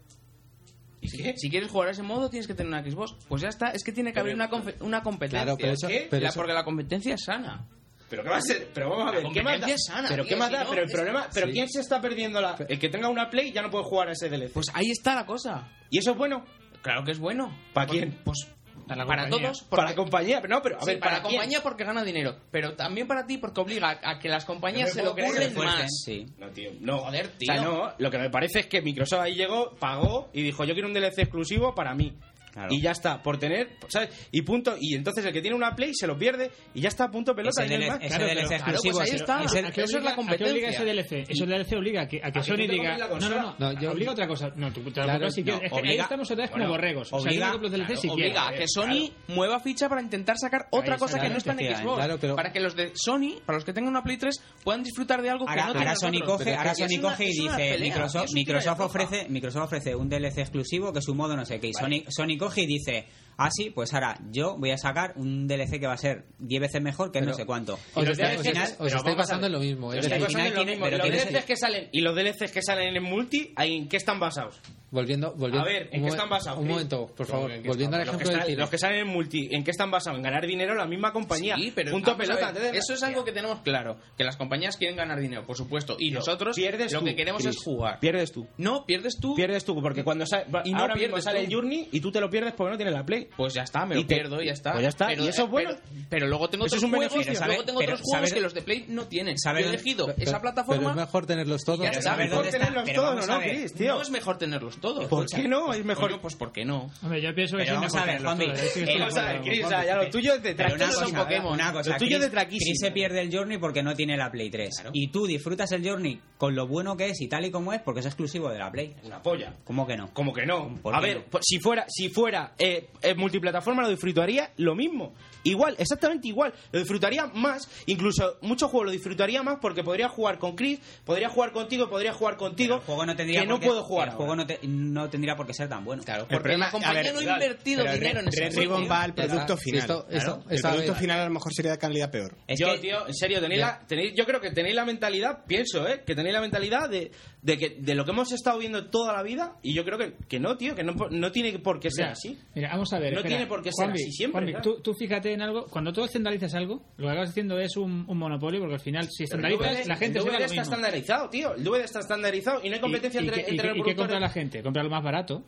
¿Y 1.01 1.07
Si, 1.07 1.17
qué? 1.23 1.33
si 1.37 1.49
quieres 1.49 1.69
jugar 1.71 1.89
a 1.89 1.91
ese 1.91 2.03
modo, 2.03 2.29
tienes 2.29 2.47
que 2.47 2.53
tener 2.53 2.67
una 2.73 2.83
Xbox. 2.83 3.15
Pues 3.27 3.41
ya 3.41 3.47
está. 3.49 3.69
Es 3.69 3.83
que 3.83 3.91
tiene 3.91 4.11
que 4.11 4.19
haber 4.19 4.33
una, 4.35 4.49
una 4.81 5.01
competencia. 5.01 5.43
Claro, 5.43 5.57
pero 5.57 5.73
eso- 5.73 5.87
¿Qué? 5.87 6.07
pero 6.09 6.23
La- 6.23 6.29
eso- 6.29 6.39
Porque 6.39 6.53
la 6.53 6.63
competencia 6.65 7.13
es 7.15 7.23
sana. 7.23 7.67
Pero 8.09 8.23
qué 8.23 8.29
va 8.29 8.37
a 8.37 8.41
ser, 8.41 8.69
pero 8.73 8.89
vamos 8.89 9.07
a 9.07 9.11
ver, 9.11 9.23
¿qué 9.31 9.43
más 9.43 9.61
da? 9.61 9.67
sana, 9.77 10.07
pero 10.09 10.23
tío, 10.23 10.29
qué 10.29 10.35
más 10.35 10.47
si 10.47 10.53
da, 10.55 10.63
no, 10.63 10.69
pero 10.71 10.81
el 10.81 10.89
problema, 10.89 11.27
pero 11.31 11.45
sí. 11.45 11.53
quién 11.53 11.69
se 11.69 11.79
está 11.79 12.01
perdiendo 12.01 12.41
la 12.41 12.55
el 12.67 12.79
que 12.79 12.89
tenga 12.89 13.07
una 13.07 13.29
Play 13.29 13.51
ya 13.53 13.61
no 13.61 13.69
puede 13.69 13.83
jugar 13.83 14.09
a 14.09 14.13
ese 14.13 14.29
DLC. 14.31 14.51
Pues 14.51 14.65
ahí 14.73 14.89
está 14.89 15.13
la 15.13 15.27
cosa. 15.27 15.71
y 15.91 15.99
eso 15.99 16.11
es 16.11 16.17
bueno 16.17 16.43
Claro 16.81 17.03
que 17.03 17.11
es 17.11 17.19
bueno. 17.19 17.55
¿Para 17.73 17.85
Pues- 17.87 17.99
quién? 17.99 18.17
Pues 18.23 18.47
Para 18.89 19.05
para 19.05 19.21
compañía. 19.23 19.47
todos. 19.47 19.61
para 19.69 19.83
la 19.83 19.87
porque- 19.89 19.95
compañía, 19.95 20.41
pero 20.41 20.55
no, 20.55 20.61
pero 20.61 20.77
a 20.77 20.81
Sí, 20.81 20.85
ver, 20.87 20.99
para, 20.99 21.11
para, 21.11 21.17
la 21.23 21.29
quién? 21.29 21.39
compañía 21.39 21.63
porque 21.63 21.83
gana 21.83 22.03
dinero, 22.03 22.35
pero 22.51 22.75
también 22.75 23.07
para 23.07 23.25
ti 23.25 23.37
porque 23.37 23.61
obliga 23.61 23.99
a 24.03 24.19
que 24.19 24.27
las 24.29 24.45
compañías 24.45 24.91
se 24.91 25.03
lo 25.03 25.13
creen 25.15 25.53
más. 25.55 25.87
sí. 26.03 26.25
No, 26.37 26.49
tío, 26.49 26.71
no. 26.81 26.97
Joder, 26.99 27.27
O 27.27 27.29
sea, 27.45 27.55
tío. 27.55 27.61
no, 27.63 27.93
lo 27.97 28.11
que 28.11 28.17
me 28.17 28.29
parece 28.29 28.59
es 28.59 28.67
que 28.67 28.81
Microsoft 28.81 29.21
ahí 29.21 29.35
llegó, 29.35 29.75
pagó 29.75 30.29
y 30.33 30.41
dijo, 30.43 30.63
"Yo 30.65 30.73
quiero 30.73 30.87
un 30.87 30.93
DLC 30.93 31.21
exclusivo 31.21 31.73
para 31.75 31.93
mí." 31.93 32.17
Claro. 32.53 32.67
Y 32.73 32.81
ya 32.81 32.91
está, 32.91 33.21
por 33.21 33.37
tener, 33.37 33.77
¿sabes? 33.87 34.09
Y 34.31 34.41
punto. 34.41 34.75
Y 34.79 34.95
entonces 34.95 35.23
el 35.25 35.31
que 35.33 35.41
tiene 35.41 35.55
una 35.55 35.75
Play 35.75 35.93
se 35.93 36.07
lo 36.07 36.17
pierde 36.17 36.51
y 36.73 36.81
ya 36.81 36.89
está, 36.89 37.09
punto 37.09 37.35
pelota. 37.35 37.63
Ese 37.63 37.73
y 37.73 37.77
no 37.77 37.83
hay 37.83 37.89
DLC 37.89 37.91
más. 37.93 37.99
ese 38.03 38.07
Claro, 38.17 38.25
DLC 38.25 38.47
pero- 38.49 38.55
exclusivo, 38.55 38.93
pues 38.97 39.01
ahí 39.01 39.07
ese- 39.15 39.15
está. 39.23 39.43
ese- 39.43 39.59
¿A 39.59 39.71
qué 39.71 39.81
Eso 39.83 39.97
es 39.97 40.03
la 40.03 40.15
obliga- 40.15 40.33
¿A 40.33 40.37
qué 40.37 40.43
obliga 40.43 40.69
ese 40.69 40.77
competencia. 40.77 40.85
DLC? 40.85 41.31
Eso 41.31 41.45
DLC 41.45 41.75
obliga 41.77 42.01
a 42.01 42.07
que, 42.07 42.21
a 42.23 42.31
que 42.31 42.39
A 42.39 42.43
Sony 42.43 42.55
diga. 42.67 42.97
No, 42.97 43.19
no, 43.19 43.29
no. 43.29 43.55
No, 43.59 43.79
yo- 43.79 43.91
obliga 43.91 44.09
a 44.11 44.13
otra 44.13 44.27
cosa. 44.27 44.51
No, 44.55 44.71
tú 44.73 44.81
te 44.91 45.01
si 45.31 45.43
quieres. 45.43 45.61
es 45.63 45.71
ahí 45.73 45.79
obliga- 45.79 46.03
estamos 46.03 46.31
otra 46.31 46.43
vez 46.43 46.51
como 46.51 46.63
bueno, 46.65 46.73
borregos. 46.73 47.13
o 47.13 47.19
sea, 47.19 47.29
obliga- 47.31 47.51
DLC 47.69 47.95
si 47.97 48.09
a 48.09 48.15
que 48.15 48.31
Claro. 48.31 48.65
Sony 48.67 49.11
mueva 49.27 49.59
ficha 49.59 49.87
para 49.89 50.01
intentar 50.01 50.37
sacar 50.37 50.67
otra 50.71 50.97
cosa 50.97 51.19
que 51.19 51.29
no 51.29 51.37
está 51.37 51.53
en. 51.53 51.59
Xbox. 51.75 51.95
Claro, 51.97 52.17
pero- 52.19 52.35
Para 52.35 52.51
que 52.51 52.59
los 52.59 52.75
de 52.75 52.91
Sony, 52.95 53.39
para 53.45 53.57
los 53.57 53.65
que 53.65 53.73
tengan 53.73 53.89
una 53.91 54.03
Play 54.03 54.17
3, 54.17 54.41
puedan 54.63 54.83
disfrutar 54.83 55.21
de 55.21 55.29
algo 55.29 55.45
que 55.45 55.51
Ahora, 55.51 55.61
no 55.63 55.67
ahora 55.69 55.79
tienen 55.79 55.95
Sony 55.97 56.25
coge, 56.25 56.45
Pero 56.45 56.57
ahora 56.57 56.71
es 56.71 56.77
Sony 56.77 56.99
una- 56.99 57.09
coge 57.09 57.25
y 57.25 57.29
es 57.29 57.35
dice 57.37 57.77
Microsoft, 57.79 58.25
es 58.25 58.67
ofrece, 58.79 59.27
Microsoft 59.29 59.63
ofrece 59.63 59.95
un 59.95 60.09
DLC 60.09 60.41
exclusivo 60.41 60.91
que 60.93 61.01
su 61.01 61.13
modo 61.15 61.35
no 61.35 61.45
sé 61.45 61.59
qué. 61.59 61.67
Y 61.67 61.73
Sony 61.73 62.37
coge 62.39 62.61
y 62.61 62.65
dice, 62.65 63.05
ah 63.39 63.49
sí, 63.51 63.69
pues 63.71 63.93
ahora 63.93 64.19
yo 64.31 64.55
voy 64.57 64.71
a 64.71 64.77
sacar 64.77 65.13
un 65.15 65.47
DLC 65.47 65.79
que 65.79 65.87
va 65.87 65.93
a 65.93 65.97
ser 65.97 66.25
10 66.39 66.61
veces 66.61 66.81
mejor 66.81 67.11
que 67.11 67.19
no 67.21 67.27
Pero- 67.27 67.37
sé 67.37 67.45
cuánto. 67.45 67.73
Os, 67.95 68.07
los 68.07 68.17
estáis- 68.19 68.41
DLCs 68.43 68.75
os 68.79 68.87
estáis- 68.93 68.95
os 69.09 69.15
basando 69.17 69.47
en 69.47 69.53
lo 69.53 69.59
mismo. 69.59 69.89
Pero 69.89 69.99
Es 70.01 70.05
estáis 70.05 70.21
decir, 70.23 70.37
basando 70.37 70.49
en 70.49 70.53
lo 70.55 70.61
final 70.61 70.65
tiene- 70.65 70.71
mismo. 70.71 70.85
pero 70.85 70.97
los 70.97 71.31
DLCs 71.33 71.45
que 71.45 71.55
salen 71.57 71.89
y 71.91 72.01
los 72.01 72.15
DLCs 72.15 72.51
que 72.51 72.61
salen 72.61 72.95
en 72.95 73.03
multi, 73.03 73.53
¿en 73.57 73.87
qué 73.89 73.97
están 73.97 74.19
basados? 74.19 74.59
volviendo, 74.91 75.33
volviendo, 75.35 75.61
A 75.61 75.71
ver, 75.71 75.87
¿en 75.91 76.01
qué 76.01 76.07
están 76.09 76.27
basados, 76.29 76.59
Un 76.61 76.67
momento, 76.67 77.05
por 77.15 77.27
¿Cómo 77.27 77.43
favor. 77.47 77.51
Volviendo 77.63 77.95
al 77.97 78.01
ejemplo 78.01 78.31
los 78.31 78.39
que, 78.43 78.49
del 78.49 78.59
los 78.59 78.69
que 78.71 78.77
salen 78.79 78.99
en 79.01 79.07
multi, 79.07 79.47
¿en 79.51 79.63
qué 79.63 79.69
están 79.69 79.91
basados? 79.91 80.17
En 80.17 80.23
ganar 80.23 80.47
dinero 80.47 80.73
la 80.73 80.87
misma 80.87 81.13
compañía. 81.13 81.55
Sí, 81.57 81.71
pero 81.75 81.91
Punto 81.91 82.17
pelota. 82.17 82.51
ver, 82.51 82.75
eso 82.75 82.93
es 82.95 83.03
algo 83.03 83.23
que 83.23 83.31
tenemos 83.31 83.59
claro, 83.59 83.97
que 84.17 84.23
las 84.23 84.35
compañías 84.35 84.77
quieren 84.77 84.97
ganar 84.97 85.19
dinero, 85.19 85.45
por 85.45 85.55
supuesto, 85.55 85.95
y 85.99 86.09
nosotros 86.09 86.55
pierdes 86.55 86.91
lo 86.91 87.01
tú, 87.01 87.05
que 87.05 87.15
queremos 87.15 87.43
Chris. 87.43 87.55
es 87.57 87.63
jugar. 87.63 87.99
Pierdes 87.99 88.31
tú. 88.31 88.47
No, 88.57 88.83
pierdes 88.87 89.19
tú. 89.19 89.35
Pierdes 89.35 89.63
tú, 89.63 89.79
porque 89.79 90.03
cuando 90.03 90.25
sale, 90.25 90.45
Y 90.65 90.71
no 90.71 90.79
ahora 90.79 90.95
mismo 90.95 91.07
pierdes 91.09 91.23
sale 91.23 91.39
tú. 91.41 91.45
el 91.45 91.53
Journey 91.53 91.89
y 91.91 91.99
tú 92.01 92.11
te 92.11 92.19
lo 92.19 92.27
pierdes 92.31 92.53
porque 92.53 92.71
no 92.71 92.77
tienes 92.77 92.95
la 92.95 93.05
Play. 93.05 93.28
Pues 93.35 93.53
ya 93.53 93.63
está, 93.63 93.85
me 93.85 93.95
Y 93.95 94.01
lo 94.01 94.07
te- 94.07 94.15
pierdo 94.15 94.41
y 94.41 94.45
ya 94.47 94.53
está. 94.53 94.71
pues 94.71 94.83
ya 94.83 94.89
está, 94.89 95.07
Pero, 95.07 95.23
y 95.23 95.27
eso 95.27 95.43
es 95.45 95.49
bueno. 95.49 95.69
Pero, 95.71 96.05
pero 96.09 96.27
luego 96.27 96.49
tengo 96.49 96.65
Eso 96.65 96.75
otros 96.75 96.83
es 96.83 96.83
un 96.83 96.89
juegos, 96.97 97.13
beneficio, 97.13 97.33
luego 97.45 97.53
¿sabe? 97.53 97.65
tengo 97.65 97.79
Pero 97.79 97.93
otros 97.93 98.01
juegos 98.05 98.29
¿sabe- 98.29 98.35
que 98.39 98.41
los 98.43 98.53
de 98.53 98.61
Play 98.61 98.85
no 98.89 99.07
tienen. 99.07 99.37
¿sabe 99.37 99.61
Yo 99.61 99.65
he 99.67 99.69
elegido 99.69 100.05
Pero- 100.07 100.17
esa 100.17 100.25
pero 100.31 100.41
plataforma 100.41 100.89
es 100.91 100.95
mejor 100.95 101.25
tenerlos 101.25 101.61
todos. 101.63 101.79
ya 101.81 101.89
está. 101.89 102.01
¿sabe 102.01 102.25
mejor 102.25 102.45
está? 102.45 102.57
tenerlos 102.59 102.83
Pero 102.85 103.01
todos, 103.01 103.27
¿no, 103.27 103.33
a 103.33 103.37
ver. 103.39 103.49
Chris, 103.49 103.73
tío? 103.73 103.95
No 103.95 104.01
es 104.01 104.09
mejor 104.09 104.37
tenerlos 104.37 104.77
todos. 104.79 105.05
¿Por 105.05 105.25
qué 105.27 105.47
no? 105.47 105.73
Es 105.73 105.85
mejor. 105.85 106.09
Coño, 106.09 106.21
pues 106.21 106.35
¿por 106.35 106.51
qué 106.51 106.65
no? 106.65 106.89
Hombre, 107.03 107.21
yo 107.21 107.33
pienso 107.35 107.57
que 107.57 107.63
Pero 107.63 107.75
sí, 107.75 107.85
vamos 107.87 107.95
a 107.95 108.05
ver, 108.05 108.21
Juanmi, 108.21 108.45
eh, 108.45 108.95
Vamos 108.99 109.17
a 109.17 109.23
ver, 109.25 109.41
Chris, 109.41 109.69
ya 109.69 109.95
lo 109.95 110.09
tuyo 110.09 110.33
es 110.35 110.43
de 110.43 110.55
Pokémon. 110.55 111.57
Lo 111.57 111.97
tuyo 111.97 112.15
es 112.17 112.21
de 112.21 112.29
traquísimo. 112.29 112.69
Chris 112.71 112.79
se 112.81 112.91
pierde 112.91 113.21
el 113.21 113.35
Journey 113.35 113.57
porque 113.57 113.83
no 113.83 113.93
tiene 113.95 114.17
la 114.17 114.31
Play 114.31 114.49
3. 114.49 114.69
Y 114.93 115.07
tú 115.09 115.25
disfrutas 115.25 115.71
el 115.71 115.87
Journey 115.87 116.19
con 116.37 116.55
lo 116.55 116.67
bueno 116.67 116.95
que 116.97 117.09
es 117.09 117.21
y 117.21 117.27
tal 117.27 117.45
y 117.45 117.51
como 117.51 117.73
es 117.73 117.81
porque 117.81 117.99
es 118.01 118.05
exclusivo 118.05 118.49
de 118.49 118.59
la 118.59 118.71
Play. 118.71 118.95
Una 119.03 119.21
polla. 119.21 119.55
¿Cómo 119.63 119.85
que 119.87 119.95
no? 119.97 120.13
Como 120.13 120.33
que 120.33 120.45
no. 120.45 120.75
¿Por 120.81 120.95
A 120.95 120.99
ver, 120.99 121.25
pues, 121.29 121.45
si 121.47 121.59
fuera, 121.59 121.85
si 121.87 122.09
fuera 122.09 122.53
eh, 122.57 122.87
eh, 123.01 123.15
multiplataforma 123.19 123.83
lo 123.83 123.89
disfrutaría 123.89 124.51
lo 124.57 124.75
mismo. 124.75 125.13
Igual, 125.43 125.75
exactamente 125.77 126.27
igual. 126.27 126.53
Lo 126.71 126.79
disfrutaría 126.79 127.27
más. 127.27 127.69
Incluso 127.85 128.37
muchos 128.41 128.69
juegos 128.71 128.87
lo 128.87 128.91
disfrutaría 128.91 129.43
más 129.43 129.57
porque 129.61 129.83
podría 129.83 130.09
jugar 130.09 130.39
con 130.39 130.55
Chris, 130.55 130.79
podría 131.05 131.29
jugar 131.29 131.51
contigo, 131.51 131.89
podría 131.89 132.13
jugar 132.13 132.37
contigo. 132.37 132.75
El 132.75 132.81
juego 132.81 133.05
no 133.05 133.15
tendría 133.15 133.41
que 133.41 133.47
por 133.47 133.55
no 133.55 133.59
qué- 133.59 133.67
puedo 133.67 133.83
jugar. 133.83 134.07
El 134.09 134.13
juego 134.15 134.35
no, 134.35 134.45
te- 134.47 134.59
no 134.63 135.09
tendría 135.09 135.35
por 135.35 135.45
qué 135.47 135.53
ser 135.53 135.69
tan 135.69 135.83
bueno. 135.85 136.03
Claro, 136.03 136.23
El 136.23 136.27
porque 136.27 136.43
problema- 136.43 136.65
la 136.65 136.71
compañía 136.71 137.01
ver, 137.03 137.13
no 137.13 137.19
ha 137.19 137.33
invertido 137.33 137.83
dinero 137.83 138.19
en 138.21 138.27
ese 138.29 138.39
Red. 138.49 138.57
Ribbon 138.57 138.87
va 138.89 139.03
al 139.03 139.13
producto 139.13 139.57
final. 139.57 139.79
esto- 139.81 140.07
esto- 140.09 140.41
Claro. 140.41 140.43
El 140.49 140.61
producto 140.61 140.95
final 140.95 141.19
a 141.19 141.25
lo 141.25 141.31
mejor 141.31 141.53
sería 141.53 141.71
de 141.71 141.77
calidad 141.77 142.09
peor. 142.11 142.35
Es 142.47 142.59
yo, 142.59 142.73
que- 142.73 142.79
tío, 142.79 143.07
en 143.07 143.13
serio, 143.13 143.39
tenéis 143.41 143.61
la, 143.61 143.79
tenéis, 143.87 144.13
yo 144.15 144.25
creo 144.25 144.39
que 144.41 144.51
tenéis 144.51 144.75
la 144.75 144.85
mentalidad, 144.85 145.45
pienso, 145.45 145.87
¿eh? 145.87 146.03
Que 146.05 146.15
tenéis 146.15 146.33
la 146.33 146.41
mentalidad 146.41 146.89
de, 146.89 147.11
de 147.41 147.57
que 147.57 147.77
de 147.79 147.95
lo 147.95 148.05
que 148.05 148.11
hemos 148.11 148.31
estado 148.31 148.57
viendo 148.59 148.89
toda 148.89 149.13
la 149.13 149.23
vida 149.23 149.55
y 149.61 149.73
yo 149.73 149.83
creo 149.83 149.97
que, 149.97 150.13
que 150.27 150.39
no, 150.39 150.57
tío, 150.57 150.75
que 150.75 150.83
no, 150.83 150.93
no 151.09 151.31
tiene 151.31 151.57
por 151.59 151.79
qué 151.79 151.89
ser 151.91 152.05
Mira, 152.05 152.11
así. 152.13 152.39
Mira, 152.55 152.69
vamos 152.71 152.93
a 152.93 152.99
ver. 152.99 153.08
No 153.15 153.17
espera. 153.19 153.35
tiene 153.35 153.47
por 153.47 153.61
qué 153.61 153.71
ser 153.71 153.85
Juanvi, 153.85 154.01
así 154.01 154.11
siempre, 154.11 154.51
Juanvi, 154.51 154.61
tú, 154.61 154.81
tú 154.81 154.93
fíjate 154.93 155.33
en 155.33 155.41
algo. 155.41 155.65
Cuando 155.67 155.91
tú 155.93 156.03
estandarizas 156.03 156.53
algo, 156.55 156.81
lo 156.97 157.05
que 157.05 157.11
acabas 157.11 157.29
haciendo 157.29 157.59
es 157.59 157.75
un, 157.77 158.05
un 158.07 158.17
monopolio, 158.17 158.59
porque 158.59 158.75
al 158.75 158.79
final, 158.81 159.07
si 159.09 159.23
estandarizas, 159.23 159.71
DVD 159.71 159.87
la 159.87 159.95
gente 159.97 160.19
el 160.19 160.23
se 160.23 160.29
DVD 160.29 160.33
va 160.33 160.39
lo 160.39 160.45
está 160.45 160.61
mismo. 160.61 160.61
estandarizado, 160.75 161.29
tío. 161.29 161.55
El 161.55 161.63
DVD 161.63 161.81
está 161.83 161.99
estandarizado 161.99 162.61
y 162.63 162.69
no 162.69 162.75
hay 162.75 162.81
competencia 162.81 163.21
¿Y, 163.21 163.25
y 163.25 163.27
entre, 163.27 163.41
y 163.41 163.49
entre 163.51 163.73
qué- 163.73 163.79
y 163.79 163.83
qué 163.83 163.95
compra 163.95 164.19
la 164.19 164.29
gente? 164.29 164.61
Compra 164.63 164.83
lo 164.83 164.89
más 164.89 165.03
barato. 165.03 165.43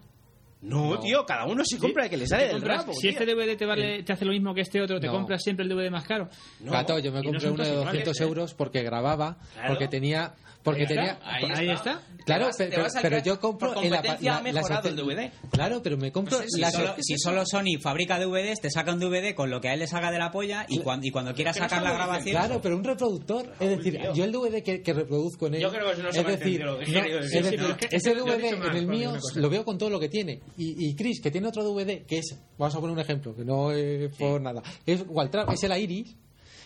No, 0.64 1.00
tío, 1.00 1.26
cada 1.26 1.46
uno 1.46 1.64
se 1.66 1.80
compra 1.80 2.04
el 2.04 2.10
que 2.12 2.18
le 2.18 2.28
sale 2.28 2.48
del 2.50 2.62
rabo. 2.62 2.94
si 2.94 3.02
tío. 3.02 3.10
este 3.12 3.26
DVD 3.26 3.58
te, 3.58 3.66
vale, 3.66 4.04
te 4.04 4.14
hace 4.14 4.26
lo 4.26 4.32
mismo 4.32 4.54
que 4.54 4.62
este 4.62 4.80
otro, 4.80 5.00
¿te 5.00 5.08
No. 5.08 5.14
compras 5.14 5.42
siempre 5.42 5.64
el 5.66 5.70
DVD 5.76 5.90
más 5.90 6.04
caro? 6.04 6.30
No. 6.60 6.72
Gato, 6.72 7.00
yo 7.00 7.12
me 7.12 7.24
compré 7.24 7.50
uno 7.50 7.64
de 7.64 7.70
todos 7.72 7.86
200 7.86 8.00
iguales, 8.02 8.20
¿eh? 8.20 8.24
euros 8.24 8.54
porque 8.54 8.84
grababa, 8.84 9.38
Claro. 9.54 9.70
porque 9.70 9.88
tenía... 9.88 10.34
Porque 10.64 10.82
Ahí 10.82 10.88
está, 10.88 10.96
tenía 10.96 11.20
Ahí, 11.24 11.44
Ahí 11.56 11.70
está. 11.72 12.02
Claro, 12.24 12.44
Te 12.44 12.48
vas- 12.50 12.58
pe- 12.58 12.66
te 12.66 12.76
pero, 12.76 12.88
pero 13.02 13.24
yo 13.24 13.40
compro 13.40 13.74
por 13.74 13.84
en 13.84 13.90
la, 13.92 14.02
la- 14.22 14.42
mejorado 14.42 14.90
el 14.90 14.96
DVD. 14.96 15.32
Claro, 15.50 15.82
pero 15.82 15.98
me 15.98 16.12
compro 16.12 16.38
Si 16.48 16.62
solo, 16.64 16.94
si 17.00 17.18
solo 17.18 17.44
Sony 17.48 17.80
fabrica 17.82 18.20
DVDs, 18.20 18.62
te 18.62 18.70
saca 18.70 18.94
un 18.94 19.00
DVD 19.00 19.34
con 19.34 19.50
lo 19.50 19.60
que 19.60 19.70
a 19.70 19.74
él 19.74 19.80
le 19.80 19.88
salga 19.88 20.12
de 20.12 20.20
la 20.20 20.30
polla 20.32 20.68
y, 20.70 20.80
cuando, 20.80 21.08
y 21.08 21.10
cuando 21.10 21.34
quiera 21.34 21.52
no 21.52 21.58
sacar 21.58 21.82
la 21.82 21.94
grabación. 21.94 22.36
Claro, 22.36 22.62
pero 22.62 22.78
un 22.78 22.84
reproductor, 22.84 23.52
es 23.60 23.70
decir, 23.78 24.00
yo 24.14 24.24
el 24.24 24.32
DVD 24.32 24.62
que, 24.62 24.84
que 24.84 24.94
reproduzco 24.94 25.48
en 25.48 25.56
él, 25.56 25.62
Yo 25.62 25.72
creo 25.72 25.86
que 25.88 25.94
eso 25.94 26.04
no 26.04 26.12
se 26.12 26.20
es 26.22 26.28
decir, 26.28 26.62
es 26.62 27.32
decir. 27.44 27.76
ese 27.90 28.14
DVD 28.16 28.68
en 28.70 28.76
el 28.76 28.86
mío 28.88 29.14
lo 29.36 29.50
veo 29.50 29.66
con 29.66 29.80
todo 29.80 29.90
lo 29.90 30.00
que 30.00 30.10
tiene 30.10 30.42
y, 30.58 30.90
y 30.90 30.96
Chris 30.96 31.22
que 31.22 31.32
tiene 31.32 31.48
otro 31.48 31.64
DVD 31.64 32.06
que 32.06 32.20
es, 32.20 32.38
vamos 32.60 32.76
a 32.76 32.80
poner 32.80 32.94
un 32.94 33.00
ejemplo, 33.02 33.36
que 33.36 33.44
no 33.44 33.72
es 33.72 34.16
por 34.16 34.40
nada, 34.40 34.62
es 34.86 35.04
Waltrap, 35.08 35.50
es 35.52 35.64
el 35.64 35.76
Iris 35.82 36.16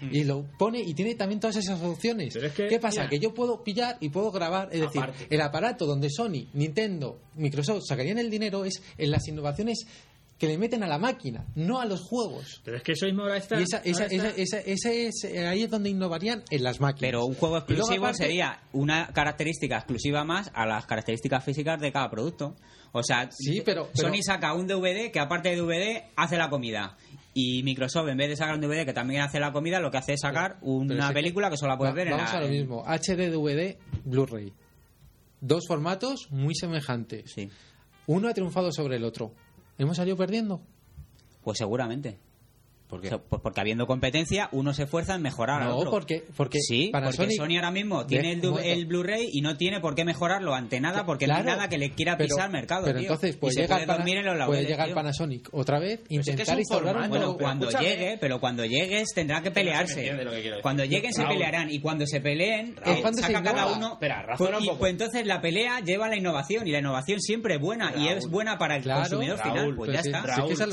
y 0.02 0.24
lo 0.24 0.46
pone 0.58 0.80
y 0.80 0.94
tiene 0.94 1.16
también 1.16 1.40
todas 1.40 1.56
esas 1.58 1.82
opciones. 1.82 2.34
Pero 2.34 2.48
es 2.48 2.54
que, 2.54 2.68
¿Qué 2.68 2.80
pasa? 2.80 3.02
mira. 3.02 3.10
que 3.10 3.20
yo 3.20 3.34
puedo 3.34 3.64
pillar 3.64 3.98
y 4.00 4.10
puedo 4.10 4.32
grabar, 4.32 4.70
es 4.72 4.82
decir, 4.82 5.02
el 5.30 5.42
aparato 5.42 5.86
donde 5.86 6.10
Sony, 6.10 6.48
Nintendo, 6.54 7.20
Microsoft 7.36 7.84
sacarían 7.88 8.18
el 8.20 8.30
dinero 8.30 8.66
es 8.66 8.82
en 8.98 9.12
las 9.12 9.28
innovaciones 9.28 9.86
que 10.38 10.48
le 10.48 10.58
meten 10.58 10.84
a 10.84 10.88
la 10.88 10.98
máquina, 10.98 11.46
no 11.56 11.80
a 11.80 11.86
los 11.86 12.02
juegos. 12.02 12.60
Pero 12.66 12.76
es 12.76 12.84
que 12.84 12.92
eso 12.92 13.06
mismo 13.06 13.22
ahora 13.22 13.38
está. 13.38 13.58
Y 13.58 13.64
esa, 13.64 13.78
esa, 13.78 14.04
ahora 14.04 14.16
está- 14.16 14.42
esa, 14.42 14.58
esa- 14.60 14.70
ese 14.90 15.08
es, 15.08 15.24
ahí 15.48 15.64
es 15.64 15.70
donde 15.70 15.90
innovarían 15.90 16.44
en 16.50 16.62
las 16.64 16.82
máquinas. 16.82 17.00
Pero 17.10 17.26
un 17.26 17.36
juego 17.36 17.58
exclusivo 17.58 18.06
aparte- 18.08 18.26
sería 18.26 18.60
una 18.74 19.08
característica 19.14 19.78
exclusiva 19.78 20.26
más 20.26 20.52
a 20.54 20.66
las 20.66 20.86
características 20.88 21.42
físicas 21.42 21.80
de 21.80 21.90
cada 21.94 22.10
producto. 22.10 22.54
O 22.92 23.02
sea, 23.02 23.30
Sí, 23.32 23.62
pero- 23.64 23.90
pero- 23.96 24.10
Sony 24.10 24.22
saca 24.22 24.54
un 24.54 24.68
DVD 24.68 25.10
que 25.10 25.20
aparte 25.22 25.50
de 25.50 25.56
DVD 25.56 26.04
hace 26.18 26.36
la 26.38 26.50
comida. 26.50 26.98
Y 27.38 27.64
Microsoft, 27.64 28.08
en 28.08 28.16
vez 28.18 28.30
de 28.30 28.38
sacar 28.38 28.56
un 28.56 28.62
DVD 28.62 28.86
que 28.86 28.94
también 28.94 29.22
hace 29.22 29.42
la 29.42 29.52
comida, 29.52 29.82
lo 29.82 29.92
que 29.92 29.98
hace 29.98 30.14
es 30.14 30.22
sacar 30.22 30.58
una 30.62 31.10
que- 31.10 31.14
película 31.16 31.50
que 31.50 31.58
solo 31.58 31.74
la 31.74 31.78
puedes 31.78 31.94
Va- 31.94 31.98
ver 31.98 32.08
en 32.08 32.16
Vamos 32.18 32.34
a 32.34 32.40
lo 32.40 32.48
mismo. 32.48 32.84
HD, 32.88 33.30
DVD, 33.30 33.78
Blu-ray. 34.06 34.54
Dos 35.42 35.66
formatos 35.68 36.32
muy 36.32 36.56
semejantes. 36.56 37.32
Sí, 37.34 37.50
Uno 38.08 38.30
ha 38.30 38.34
triunfado 38.34 38.72
sobre 38.72 38.96
el 38.96 39.04
otro. 39.04 39.34
¿Hemos 39.78 39.98
salido 39.98 40.16
perdiendo? 40.18 40.62
pues 41.44 41.58
seguramente. 41.60 42.18
¿Por 42.90 43.00
O 43.00 43.04
sea, 43.10 43.18
Pues 43.18 43.42
porque 43.42 43.60
habiendo 43.62 43.88
competencia, 43.88 44.48
uno 44.52 44.72
se 44.74 44.84
esfuerza 44.84 45.16
en 45.16 45.22
mejorar 45.24 45.62
al 45.64 45.70
No, 45.70 45.78
otro. 45.78 45.92
porque, 45.92 46.24
porque 46.38 46.60
Sí, 46.60 46.92
Panasonic- 46.94 47.18
porque 47.18 47.36
Sony 47.36 47.56
ahora 47.58 47.72
mismo 47.72 48.06
tiene 48.06 48.34
el, 48.34 48.42
el 48.64 48.86
Blu-ray 48.86 49.28
y 49.34 49.42
no 49.42 49.58
tiene 49.58 49.80
por 49.80 49.96
qué 49.96 50.06
mejorarlo 50.06 50.54
ante 50.54 50.80
nada 50.80 51.04
porque 51.06 51.26
no 51.26 51.36
hay 51.36 51.44
nada 51.44 51.68
que 51.68 51.80
le 51.80 51.90
quiera 51.92 52.16
pero- 52.16 52.28
pisar 52.30 52.46
al 52.46 52.52
mercado. 52.52 52.86
Pero 52.86 53.00
tío. 53.00 53.08
entonces 53.08 53.36
Y 53.36 53.38
puede 53.40 53.56
llegar, 53.56 53.70
puede 53.78 53.88
Pana- 53.88 53.98
dormir 53.98 54.18
en 54.18 54.26
los 54.26 54.34
puede 54.34 54.40
laureles, 54.40 54.68
llegar 54.70 54.86
tío. 54.86 54.96
Panasonic 54.96 55.50
otra 55.52 55.80
vez, 55.80 55.94
es 55.94 56.08
que 56.08 56.14
es 56.16 56.28
intentar 56.28 56.58
un 56.58 56.88
un 57.04 57.10
nuevo- 57.10 57.38
cuando 57.38 57.70
escúchame. 57.70 57.90
llegue, 57.90 58.18
pero 58.20 58.40
cuando 58.40 58.66
llegues 58.66 59.10
tendrá 59.16 59.42
que 59.42 59.52
pelearse. 59.52 60.04
que 60.04 60.60
cuando 60.62 60.86
lleguen 60.86 61.12
se 61.14 61.26
pelearán 61.26 61.72
y 61.72 61.80
cuando 61.80 62.06
se 62.06 62.22
peleen 62.22 62.76
eh, 62.86 63.00
cuando 63.02 63.22
se 63.22 63.28
saca 63.28 63.42
cada 63.44 63.66
uno. 63.74 63.94
Espera, 63.94 64.26
pues, 64.38 64.50
un 64.58 64.64
y, 64.64 64.68
poco. 64.68 64.80
pues 64.80 64.92
entonces 64.92 65.26
la 65.26 65.42
pelea 65.42 65.80
lleva 65.80 66.06
a 66.06 66.10
la 66.10 66.18
innovación 66.18 66.68
y 66.68 66.72
la 66.72 66.80
innovación 66.80 67.20
siempre 67.20 67.56
es 67.56 67.62
buena 67.62 67.94
y 67.98 68.10
es 68.10 68.30
buena 68.30 68.58
para 68.60 68.76
el 68.78 68.84
consumidor 68.84 69.40
final. 69.42 69.74
Pues 69.76 69.90
pues 69.90 69.92
ya 69.94 70.00
está. 70.02 70.22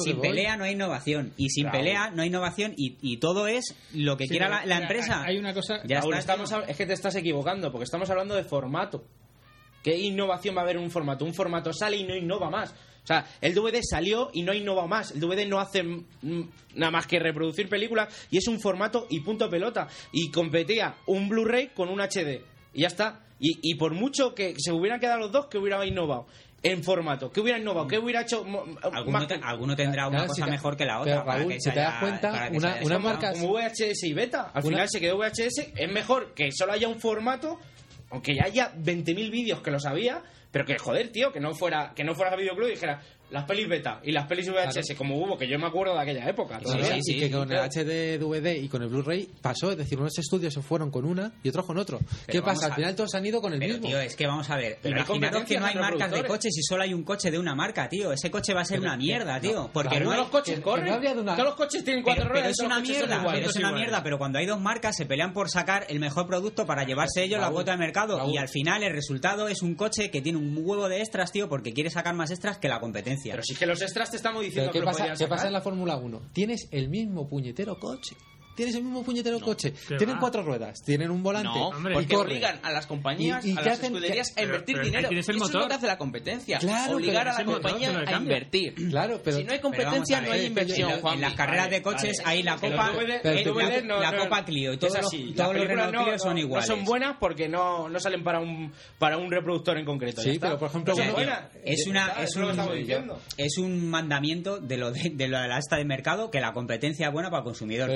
sin 0.03 0.21
pelea 0.21 0.57
no 0.57 0.65
hay 0.65 0.73
innovación 0.73 1.33
y 1.39 1.49
sin 1.49 1.65
Raúl. 1.65 1.73
No 2.11 2.23
hay 2.23 2.29
innovación 2.29 2.75
y, 2.77 2.97
y 3.01 3.19
todo 3.19 3.47
es 3.47 3.75
lo 3.95 4.17
que 4.17 4.25
Sí, 4.25 4.31
quiera 4.31 4.49
la, 4.49 4.57
la 4.67 4.77
mira, 4.77 4.79
empresa. 4.83 5.23
Hay 5.25 5.39
una 5.39 5.55
cosa. 5.55 5.81
Ya 5.87 5.99
está. 5.99 6.19
estamos 6.19 6.53
es 6.67 6.77
que 6.77 6.87
te 6.87 6.93
estás 6.93 7.15
equivocando, 7.17 7.71
porque 7.71 7.85
estamos 7.85 8.09
hablando 8.11 8.35
de 8.35 8.45
formato. 8.45 9.05
¿Qué 9.83 9.99
innovación 9.99 10.55
va 10.57 10.61
a 10.61 10.65
haber 10.65 10.77
en 10.77 10.83
un 10.83 10.91
formato? 10.91 11.25
Un 11.25 11.35
formato 11.35 11.73
sale 11.73 11.97
y 11.97 12.05
no 12.05 12.15
innova 12.17 12.51
más. 12.51 12.71
O 13.03 13.07
sea, 13.07 13.27
el 13.41 13.53
DVD 13.53 13.81
salió 13.83 14.31
y 14.33 14.43
no 14.43 14.55
innova 14.55 14.87
más. 14.87 15.11
El 15.11 15.21
DVD 15.21 15.45
no 15.49 15.59
hace 15.59 15.83
nada 15.83 16.91
más 16.93 17.07
que 17.09 17.19
reproducir 17.19 17.69
películas 17.69 18.29
y 18.31 18.39
es 18.39 18.47
un 18.47 18.61
formato 18.61 19.09
y 19.11 19.21
punto 19.21 19.51
pelota. 19.51 19.89
Y 20.13 20.31
competía 20.31 20.95
un 21.07 21.29
Blu-ray 21.29 21.69
con 21.75 21.89
un 21.89 22.01
HD. 22.01 22.45
Y 22.75 22.83
ya 22.83 22.87
está. 22.87 23.27
Y, 23.41 23.59
y 23.61 23.75
por 23.75 23.93
mucho 23.93 24.37
que 24.37 24.55
se 24.57 24.71
hubieran 24.71 25.01
quedado 25.01 25.19
los 25.19 25.33
dos, 25.33 25.47
que 25.47 25.59
hubiera 25.59 25.85
innovado 25.85 26.27
en 26.63 26.83
formato. 26.85 27.31
¿Qué 27.33 27.41
hubiera 27.41 27.59
innovado? 27.59 27.87
¿Qué 27.89 27.99
hubiera 27.99 28.23
hecho 28.23 28.45
Alguno, 28.93 29.75
te- 29.77 29.83
tendrá 29.83 30.07
una 30.09 30.19
Claro, 30.19 30.29
cosa 30.29 30.35
si 30.43 30.45
te- 30.45 30.51
mejor 30.51 30.77
que 30.77 30.85
la 30.85 31.01
otra. 31.01 31.25
para 31.25 31.39
Raúl, 31.39 31.53
que 31.53 31.61
si 31.61 31.61
se 31.63 31.71
te 31.73 31.81
das 31.81 31.89
haya- 31.91 32.01
cuenta, 32.01 32.49
una- 32.53 32.77
una 32.83 32.99
marca- 32.99 33.33
como 33.33 33.49
VHS 33.53 34.07
y 34.07 34.13
beta. 34.13 34.43
Al 34.55 34.63
Una- 34.65 34.77
final 34.77 34.89
se 34.89 35.01
quedó 35.01 35.17
VHS. 35.19 35.73
Es 35.77 35.91
mejor 35.93 36.35
que 36.35 36.51
solo 36.53 36.73
haya 36.73 36.89
un 36.89 37.01
formato, 37.01 37.59
aunque 38.11 38.35
ya 38.35 38.45
haya 38.45 38.73
20.000 38.77 39.31
vídeos 39.31 39.61
que 39.61 39.71
lo 39.71 39.81
sabía, 39.81 40.23
pero 40.51 40.65
que 40.65 40.79
joder, 40.79 41.11
tío, 41.11 41.33
que 41.33 41.41
no 41.41 41.55
fuera 41.55 41.93
que 41.97 42.05
no 42.05 42.15
fuera 42.15 42.37
videoclub 42.37 42.69
y 42.69 42.73
dijera 42.73 43.01
las 43.33 43.45
pelis 43.45 43.69
beta 43.69 44.01
y 44.05 44.13
las 44.13 44.27
pelis 44.27 44.49
VHS, 44.49 44.73
Claro. 44.87 44.99
como 44.99 45.17
hubo, 45.17 45.37
que 45.39 45.49
yo 45.49 45.59
me 45.59 45.67
acuerdo 45.67 45.95
de 45.95 46.01
aquella 46.03 46.29
época. 46.29 46.59
Sí, 46.59 46.65
todavía. 46.67 46.99
sí, 47.03 47.17
y 47.17 47.21
que 47.21 47.31
con 47.31 47.51
el. 47.51 47.59
HD, 47.59 48.19
DVD 48.19 48.57
y 48.63 48.69
con 48.69 48.83
el 48.83 48.89
Blu-ray 48.89 49.29
pasó, 49.41 49.71
es 49.73 49.77
decir, 49.79 49.99
unos 49.99 50.17
estudios 50.19 50.53
se 50.55 50.63
fueron 50.63 50.91
con 50.91 51.05
una 51.05 51.33
y 51.43 51.49
otros 51.49 51.67
con 51.67 51.79
otro. 51.79 51.99
¿Qué 52.27 52.41
pasa? 52.43 52.67
Al 52.67 52.75
final 52.75 52.95
todos 52.95 53.15
han 53.15 53.25
ido 53.27 53.41
con 53.41 53.53
el 53.53 53.59
Pero, 53.59 53.73
mismo. 53.75 53.89
tío, 53.89 54.01
es 54.01 54.15
que 54.15 54.27
vamos 54.27 54.49
a 54.51 54.57
ver. 54.57 54.79
Pero 54.83 54.97
Imaginaros 54.99 55.45
que 55.45 55.59
no 55.59 55.67
hay 55.67 55.75
marcas 55.75 56.11
de 56.11 56.25
coches 56.25 56.57
y 56.57 56.63
solo 56.63 56.83
hay 56.83 56.95
un 56.95 57.03
coche 57.05 57.31
de 57.31 57.39
una 57.39 57.55
marca, 57.55 57.89
tío. 57.89 58.13
Ese 58.13 58.31
coche 58.31 58.55
va 58.55 58.61
a 58.61 58.65
ser 58.65 58.79
Pero 58.81 58.91
una 58.91 58.97
mierda, 58.99 59.41
tío. 59.41 59.55
no, 59.55 59.73
porque 59.73 59.99
no 60.01 60.11
hay... 60.13 60.19
los 60.19 60.29
coches 60.29 60.61
corren. 60.61 60.87
no 60.87 60.95
habría 60.95 61.15
de 61.15 61.21
una- 61.21 61.33
Todos 61.35 61.49
los 61.49 61.55
coches 61.57 61.83
tienen 61.85 62.03
cuatro 62.03 62.25
Pero, 62.25 62.35
ruedas. 62.35 62.57
pero 62.59 62.69
es 62.69 62.73
una 62.73 62.81
mierda, 62.81 63.25
pero 63.33 63.47
es 63.51 63.57
una 63.57 63.73
mierda. 63.73 64.03
Pero 64.03 64.19
cuando 64.19 64.39
hay 64.39 64.47
dos 64.47 64.61
marcas 64.61 64.95
se 64.97 65.07
pelean 65.07 65.33
por 65.33 65.49
sacar 65.51 65.87
el 65.89 65.99
mejor 66.01 66.27
producto 66.27 66.67
para 66.67 66.85
llevarse 66.85 67.23
ellos 67.25 67.41
la 67.41 67.51
cuota 67.51 67.73
de 67.73 67.79
mercado. 67.79 68.31
Y 68.31 68.37
al 68.37 68.49
final 68.49 68.83
el 68.83 68.93
resultado 68.93 69.49
es 69.49 69.63
un 69.63 69.75
coche 69.75 70.11
que 70.11 70.21
tiene 70.21 70.39
un 70.39 70.55
huevo 70.63 70.89
de 70.89 71.01
extras, 71.01 71.33
tío, 71.33 71.49
porque 71.49 71.73
quiere 71.73 71.89
sacar 71.91 72.15
más 72.15 72.31
extras 72.31 72.59
que 72.59 72.69
la 72.69 72.79
competencia. 72.81 73.22
Pero 73.31 73.43
sí 73.43 73.55
que 73.55 73.67
los 73.67 73.81
extras 73.83 74.11
te 74.11 74.17
estamos 74.17 74.43
diciendo 74.43 74.71
¿qué 74.73 74.81
que 74.81 74.85
pasa, 74.85 75.15
¿Qué 75.19 75.27
pasa 75.27 75.47
en 75.47 75.53
la 75.53 75.61
Fórmula 75.61 75.97
1? 75.97 76.21
Tienes 76.33 76.69
el 76.71 76.89
mismo 76.89 77.29
puñetero 77.29 77.79
coche. 77.79 78.17
Tienes 78.55 78.75
el 78.75 78.85
mismo 78.85 79.03
puñetero 79.03 79.41
coche. 79.41 79.73
¿qué 79.89 79.97
Tienen 79.97 80.17
va? 80.17 80.21
cuatro 80.21 80.43
ruedas, 80.43 80.83
tienen 80.85 81.11
un 81.11 81.23
volante. 81.23 81.49
No, 81.59 81.69
Hombre, 81.69 81.93
y 81.93 81.97
porque 81.97 82.15
corren. 82.15 82.33
obligan 82.33 82.61
a 82.63 82.71
las 82.73 82.87
compañías, 82.87 83.45
¿Y- 83.45 83.51
y 83.51 83.53
a 83.53 83.57
qué 83.63 83.65
las 83.71 83.79
hacen? 83.79 83.95
escuderías 83.95 84.33
¿Qué- 84.35 84.41
a 84.41 84.45
invertir 84.45 84.65
pero- 84.67 84.77
pero 84.77 84.85
dinero. 84.85 85.07
ahí 85.07 85.09
tienes 85.09 85.29
el 85.29 85.37
Eso 85.37 85.45
es 85.45 85.49
motor. 85.51 85.63
lo 85.63 85.69
que 85.69 85.75
hace 85.75 85.87
la 85.87 85.99
competencia. 85.99 86.59
Claro, 86.59 86.97
Obligar 86.97 87.29
a 87.29 87.33
la 87.33 87.45
motor 87.45 87.63
compañía 87.63 87.93
lo 87.93 87.99
a 88.09 88.13
invertir. 88.19 88.75
Claro, 88.75 89.21
pero 89.25 89.37
si 89.39 89.45
no 89.45 89.53
hay 89.53 89.59
competencia, 89.61 90.19
a 90.19 90.21
no 90.21 90.31
ver, 90.31 90.41
hay 90.41 90.47
inversión. 90.47 90.91
en, 90.91 91.03
la- 91.03 91.13
en 91.15 91.21
las 91.21 91.35
carreras 91.35 91.71
de 91.71 91.83
coches 91.83 92.19
Vale. 92.19 92.31
hay 92.31 92.43
la 92.43 92.57
Que 92.57 92.71
Copa, 92.71 92.91
tú- 92.93 93.59
la, 93.59 93.81
no- 93.83 94.01
no- 94.13 94.19
Copa 94.25 94.45
Clio 94.45 94.73
y 94.75 94.77
los, 94.79 94.95
así. 94.97 95.33
todos 95.37 95.57
los 95.57 95.67
Renault 95.67 95.93
no- 95.95 96.05
Clio 96.05 96.19
son 96.19 96.35
no- 96.35 96.41
iguales. 96.41 96.69
No 96.69 96.77
son 96.77 96.85
buenas 96.85 97.17
porque 97.19 97.49
no, 97.49 97.89
no 97.89 98.01
salen 98.01 98.23
para 98.23 98.41
un 98.41 98.73
para 98.99 99.17
un 99.17 99.31
reproductor 99.31 99.79
en 99.79 99.85
concreto. 99.85 100.21
Sí, 100.23 100.39
pero, 100.41 100.59
por 100.59 100.69
ejemplo, 100.69 100.95
No. 100.95 101.03
Es 101.65 101.87
una 101.87 102.13
es 102.23 102.37
un, 102.37 102.47
es 103.39 103.59
un 103.59 103.89
mandamiento 103.89 104.59
de 104.59 104.77
lo 104.77 104.91
de, 104.93 105.11
de 105.15 105.29
lo 105.29 105.41
de 105.41 105.49
la 105.49 105.59
esta 105.59 105.77
de 105.77 105.85
mercado 105.85 106.31
que 106.31 106.41
la 106.41 106.53
competencia 106.53 107.07
es 107.07 107.13
buena 107.13 107.31
para 107.31 107.41
el 107.41 107.45
consumidor, 107.45 107.91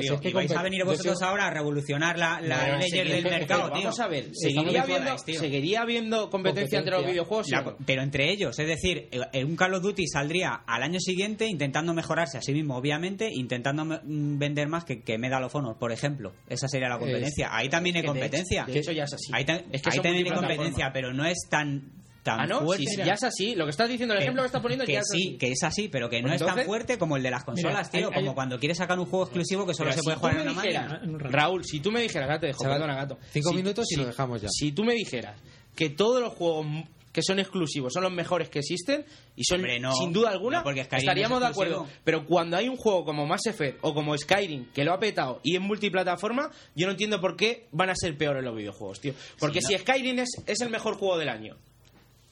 vais 0.47 0.59
a 0.59 0.63
venir 0.63 0.85
vosotros 0.85 1.21
ahora 1.23 1.47
a 1.47 1.51
revolucionar 1.51 2.19
la 2.19 2.41
no, 2.41 2.79
del 2.79 3.25
mercado, 3.25 3.71
tío. 3.73 3.83
Vamos 3.83 4.01
a 4.01 4.09
ver, 4.09 4.31
seguiría 4.35 5.83
habiendo, 5.83 6.31
competencia, 6.31 6.79
entre 6.79 6.97
los 6.97 7.07
videojuegos. 7.07 7.49
La, 7.51 7.77
pero 7.85 8.03
entre 8.03 8.31
ellos, 8.31 8.59
es 8.59 8.67
decir, 8.67 9.09
eh, 9.11 9.21
eh, 9.33 9.45
un 9.45 9.57
Call 9.57 9.75
of 9.75 9.83
Duty 9.83 10.07
saldría 10.07 10.63
al 10.67 10.83
año 10.83 11.01
siguiente 11.01 11.47
intentando 11.47 11.95
mejorarse 11.95 12.39
a 12.39 12.43
sí 12.43 12.53
mismo, 12.53 12.77
obviamente, 12.77 13.29
intentando 13.33 13.85
mm, 13.85 14.39
vender 14.39 14.69
más 14.69 14.85
que, 14.85 15.03
que 15.03 15.19
Medal 15.19 15.45
of 15.45 15.55
Honor, 15.55 15.79
por 15.79 15.93
ejemplo. 15.93 16.33
Esa 16.49 16.69
sería 16.69 16.89
la 16.89 16.99
competencia. 16.99 17.49
Ahí 17.51 17.69
también 17.69 17.97
hay 17.97 18.05
competencia. 18.05 18.65
De 18.65 18.79
hecho, 18.79 18.93
ya 18.93 19.05
es 19.05 19.15
así. 19.15 19.33
Ahí, 19.33 19.45
ahí 19.49 20.01
también 20.01 20.27
hay 20.27 20.33
competencia, 20.33 20.91
pero 20.93 21.13
no 21.13 21.25
es 21.25 21.39
tan 21.51 22.06
tan 22.27 22.41
ah, 22.41 22.47
no, 22.47 22.61
fuerte. 22.63 22.85
Si, 22.85 22.97
ya 22.97 23.15
es 23.15 23.23
así. 23.23 23.55
Lo 23.55 23.65
que 23.65 23.71
estás 23.71 23.89
diciendo, 23.89 24.13
el 24.15 24.21
ejemplo 24.21 24.43
que 24.43 24.47
está 24.47 24.61
poniendo 24.61 24.85
que 24.85 24.97
es 24.97 25.07
sí, 25.09 25.37
que 25.39 25.53
es 25.53 25.63
así, 25.63 25.89
pero 25.89 26.11
que 26.11 26.21
no 26.21 26.29
pues 26.29 26.41
es 26.41 26.47
tan 26.47 26.65
fuerte 26.65 26.99
como 26.99 27.17
el 27.17 27.23
de 27.23 27.31
las 27.31 27.45
consolas, 27.45 27.91
tío. 27.91 28.11
Como 28.11 28.35
cuando 28.35 28.59
quieres 28.59 28.79
sacar 28.79 28.99
un 28.99 29.07
juego 29.07 29.25
exclusivo 29.27 29.65
que 29.65 29.75
solo 29.75 29.93
se 29.93 30.03
puede 30.03 30.17
jugar 30.17 30.35
en 30.35 30.43
una 30.43 30.63
dijeras, 30.63 30.93
máquina. 30.93 31.19
Raúl, 31.19 31.65
si 31.65 31.79
tú 31.81 31.93
me 31.93 32.03
dijeras, 32.03 32.29
ya 32.29 32.41
te 32.41 32.47
dejo, 32.49 32.65
perdona, 32.65 32.97
gato. 32.97 33.19
Cinco 33.31 33.53
minutos 33.53 33.87
y 33.91 33.97
lo 33.97 34.07
dejamos 34.07 34.43
ya. 34.43 34.49
Si 34.51 34.73
tú 34.73 34.85
me 34.85 34.95
dijeras 34.95 35.41
que 35.77 35.91
todos 35.91 36.21
los 36.21 36.33
juegos 36.33 36.67
que 37.13 37.23
son 37.23 37.39
exclusivos, 37.39 37.95
son 37.95 38.03
los 38.03 38.13
mejores 38.13 38.51
que 38.51 38.59
existen 38.59 39.07
y 39.37 39.45
son 39.45 39.65
sin 39.97 40.13
duda 40.13 40.31
alguna 40.31 40.63
estaríamos 40.93 41.41
de 41.41 41.47
acuerdo. 41.47 41.87
Pero 42.05 42.27
cuando 42.27 42.57
hay 42.57 42.69
un 42.69 42.77
juego 42.77 43.05
como 43.05 43.25
Mass 43.25 43.47
Effect 43.47 43.79
o 43.83 43.95
como 43.95 44.19
Skyrim 44.19 44.67
que 44.73 44.85
lo 44.85 44.93
ha 44.93 44.99
petado 44.99 45.41
y 45.43 45.57
en 45.57 45.63
multiplataforma, 45.63 46.51
yo 46.75 46.87
no 46.87 46.93
entiendo 46.93 47.21
por 47.21 47.37
qué 47.37 47.69
van 47.71 47.89
a 47.89 47.95
ser 47.95 48.19
peores 48.19 48.45
los 48.45 48.55
videojuegos, 48.55 49.01
tío. 49.01 49.15
Porque 49.39 49.63
si 49.63 49.79
Skyrim 49.79 50.19
es, 50.19 50.29
es 50.47 50.61
el 50.61 50.69
mejor 50.71 50.97
juego 50.97 51.17
del 51.17 51.31
año 51.31 51.57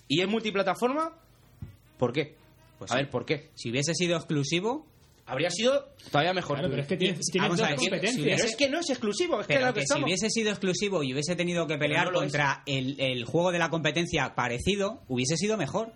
¿Y 0.08 0.20
es 0.20 0.28
multiplataforma? 0.28 1.12
¿Por 1.98 2.12
qué? 2.12 2.34
Pues 2.78 2.90
a 2.90 2.96
ver, 2.96 3.10
¿por 3.10 3.24
qué? 3.24 3.50
Si 3.54 3.70
hubiese 3.70 3.94
sido 3.94 4.16
exclusivo, 4.16 4.86
habría 5.26 5.50
sido 5.50 5.88
todavía 6.10 6.34
mejor. 6.34 6.60
Pero 6.60 6.80
es 6.80 6.86
que 6.86 6.96
tiene, 6.96 7.18
tiene 7.32 7.48
ver, 7.48 7.76
Pero 8.00 8.44
es 8.44 8.56
que 8.56 8.68
no 8.68 8.80
es 8.80 8.90
exclusivo, 8.90 9.40
es 9.40 9.46
pero 9.46 9.72
que, 9.72 9.86
Si 9.86 10.02
hubiese 10.02 10.28
sido 10.30 10.50
exclusivo 10.50 11.02
y 11.02 11.12
hubiese 11.12 11.36
tenido 11.36 11.66
que 11.66 11.78
pelear 11.78 12.12
contra 12.12 12.62
el, 12.66 13.24
juego 13.24 13.52
de 13.52 13.58
la 13.58 13.70
competencia 13.70 14.34
parecido, 14.34 15.02
hubiese 15.08 15.36
sido 15.36 15.56
mejor. 15.56 15.92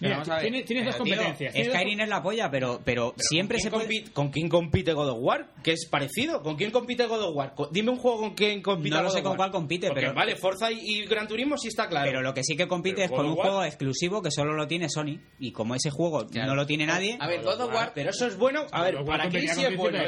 Mira, 0.00 0.18
vamos 0.18 0.28
a. 0.28 0.38
Tienes, 0.38 0.64
tienes 0.64 0.86
dos 0.86 0.96
competencias. 0.96 1.54
Tío, 1.54 1.64
Skyrim 1.64 2.00
es 2.00 2.08
la 2.08 2.22
polla, 2.22 2.50
pero, 2.50 2.80
pero, 2.84 3.14
siempre 3.16 3.58
se 3.58 3.70
compite, 3.70 4.12
¿Con 4.12 4.30
quién 4.30 4.48
compite 4.48 4.92
God 4.92 5.10
of 5.10 5.18
War? 5.20 5.46
Que 5.62 5.72
es 5.72 5.86
parecido. 5.88 6.42
¿Con 6.42 6.56
quién 6.56 6.70
compite 6.70 7.06
God 7.06 7.22
of 7.22 7.36
War? 7.36 7.54
Dime 7.70 7.90
un 7.90 7.98
juego 7.98 8.20
con 8.20 8.34
quién 8.34 8.62
compite 8.62 8.94
No 8.94 9.02
lo 9.02 9.10
sé 9.10 9.22
con 9.22 9.36
cuál 9.36 9.50
compite, 9.50 9.90
pero... 9.92 10.14
Vale, 10.14 10.36
Forza 10.36 10.70
y, 10.70 11.04
Gran 11.06 11.28
Turismo 11.28 11.56
sí 11.56 11.68
está 11.68 11.88
claro. 11.88 12.06
Pero 12.06 12.22
lo 12.22 12.34
que 12.34 12.42
sí 12.42 12.56
que 12.56 12.66
compite 12.68 13.04
es 13.04 13.10
con 13.10 13.26
un 13.26 13.34
juego 13.34 13.64
exclusivo 13.64 14.22
que 14.22 14.30
solo 14.30 14.54
lo 14.54 14.66
tiene 14.66 14.88
Sony. 14.88 15.20
Y 15.38 15.52
como 15.52 15.74
ese 15.74 15.90
juego 15.90 16.26
no 16.32 16.54
lo 16.54 16.66
tiene 16.66 16.86
nadie... 16.86 17.16
A 17.20 17.26
ver, 17.26 17.42
God 17.42 17.60
of 17.60 17.74
War, 17.74 17.92
pero 17.94 18.10
eso 18.10 18.26
es 18.26 18.36
bueno... 18.36 18.66
A 18.72 18.82
ver, 18.82 19.04
para 19.04 19.28
qué 19.28 19.48
sí 19.48 19.64
es 19.64 19.76
bueno. 19.76 19.98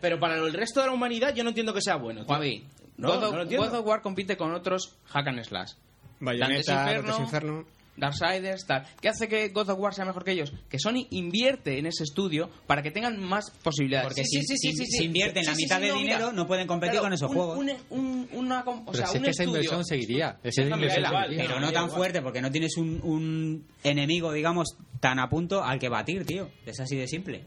Pero 0.00 0.18
para 0.18 0.36
el 0.36 0.52
resto 0.52 0.80
de 0.80 0.86
la 0.86 0.92
humanidad 0.92 1.34
yo 1.34 1.42
no 1.44 1.50
entiendo 1.50 1.72
que 1.74 1.80
sea 1.80 1.96
bueno. 1.96 2.24
Javi, 2.26 2.64
no, 2.96 3.08
God, 3.08 3.24
of, 3.24 3.50
God 3.50 3.74
of 3.74 3.86
War 3.86 4.02
compite 4.02 4.36
con 4.36 4.52
otros 4.52 4.96
hack 5.06 5.26
and 5.28 5.42
slash. 5.44 5.72
Bayonetta, 6.20 6.74
Dante's 6.74 7.18
Inferno, 7.18 7.18
Inferno. 7.18 7.66
Darksiders, 7.96 8.66
tal. 8.66 8.86
¿Qué 9.00 9.08
hace 9.08 9.28
que 9.28 9.48
God 9.48 9.68
of 9.68 9.78
War 9.78 9.94
sea 9.94 10.04
mejor 10.04 10.24
que 10.24 10.32
ellos? 10.32 10.52
Que 10.70 10.78
Sony 10.78 11.06
invierte 11.10 11.78
en 11.78 11.86
ese 11.86 12.04
estudio 12.04 12.48
para 12.66 12.82
que 12.82 12.90
tengan 12.90 13.22
más 13.22 13.50
posibilidades. 13.62 14.08
Porque 14.08 14.24
sí, 14.24 14.42
si, 14.42 14.56
sí, 14.56 14.72
sí, 14.72 14.86
si, 14.86 15.04
invierten 15.04 15.44
la 15.44 15.54
mitad 15.54 15.80
de 15.80 15.92
dinero, 15.92 16.32
no 16.32 16.46
pueden 16.46 16.66
competir 16.66 17.00
con 17.00 17.12
esos 17.12 17.30
juegos. 17.30 17.58
Un, 17.90 18.48
pero 18.90 19.04
es 19.04 19.20
que 19.20 19.30
esa 19.30 19.44
inversión 19.44 19.84
seguiría. 19.84 20.38
Esa 20.42 20.62
esa 20.62 20.74
inversión 20.74 21.04
igual. 21.04 21.34
Pero 21.36 21.60
no 21.60 21.72
tan 21.72 21.90
fuerte, 21.90 22.22
porque 22.22 22.40
no 22.40 22.50
tienes 22.50 22.76
un, 22.76 23.66
enemigo, 23.84 24.32
digamos, 24.32 24.76
tan 25.00 25.18
a 25.18 25.28
punto 25.28 25.62
al 25.62 25.78
que 25.78 25.88
batir, 25.88 26.24
tío. 26.24 26.50
Es 26.64 26.80
así 26.80 26.96
de 26.96 27.06
simple. 27.06 27.44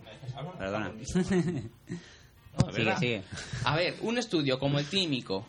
Perdona. 0.57 0.93
Sigue, 2.73 2.97
sigue. 2.97 3.21
A 3.65 3.75
ver, 3.75 3.95
un 4.01 4.17
estudio 4.17 4.57
como 4.57 4.79
el 4.79 4.85
Tímico, 4.85 5.45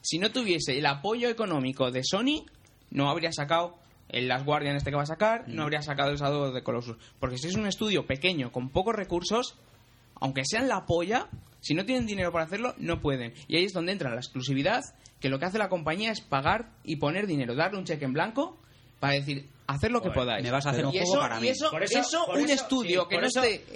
si 0.00 0.18
no 0.18 0.30
tuviese 0.30 0.78
el 0.78 0.86
apoyo 0.86 1.28
económico 1.28 1.90
de 1.90 2.02
Sony, 2.04 2.44
no 2.90 3.10
habría 3.10 3.32
sacado 3.32 3.76
el 4.08 4.28
Last 4.28 4.44
Guardian 4.44 4.76
este 4.76 4.90
que 4.90 4.96
va 4.96 5.02
a 5.02 5.06
sacar, 5.06 5.48
no 5.48 5.62
mm. 5.62 5.64
habría 5.64 5.82
sacado 5.82 6.10
el 6.10 6.18
Shadow 6.18 6.52
de 6.52 6.62
Colossus. 6.62 6.96
Porque 7.18 7.38
si 7.38 7.48
es 7.48 7.56
un 7.56 7.66
estudio 7.66 8.06
pequeño, 8.06 8.52
con 8.52 8.70
pocos 8.70 8.94
recursos, 8.94 9.56
aunque 10.14 10.42
sean 10.44 10.68
la 10.68 10.86
polla, 10.86 11.28
si 11.60 11.74
no 11.74 11.84
tienen 11.84 12.06
dinero 12.06 12.32
para 12.32 12.44
hacerlo, 12.44 12.74
no 12.78 13.00
pueden. 13.00 13.34
Y 13.46 13.56
ahí 13.56 13.64
es 13.64 13.72
donde 13.72 13.92
entra 13.92 14.10
la 14.10 14.20
exclusividad, 14.20 14.84
que 15.20 15.28
lo 15.28 15.38
que 15.38 15.46
hace 15.46 15.58
la 15.58 15.68
compañía 15.68 16.12
es 16.12 16.20
pagar 16.20 16.70
y 16.84 16.96
poner 16.96 17.26
dinero, 17.26 17.54
darle 17.54 17.78
un 17.78 17.84
cheque 17.84 18.04
en 18.04 18.12
blanco 18.12 18.58
para 18.98 19.14
decir, 19.14 19.48
hacer 19.68 19.90
lo 19.92 20.00
que 20.00 20.10
podáis. 20.10 20.42
Me 20.42 20.50
vas 20.50 20.66
a 20.66 20.70
hacer 20.70 20.84
un 20.84 20.92
juego 20.92 21.18
para 21.18 21.38
mí. 21.38 21.46
Y 21.46 21.50
eso, 21.50 21.70
por 21.70 21.82
eso, 21.82 22.26
un 22.26 22.50
estudio. 22.50 23.06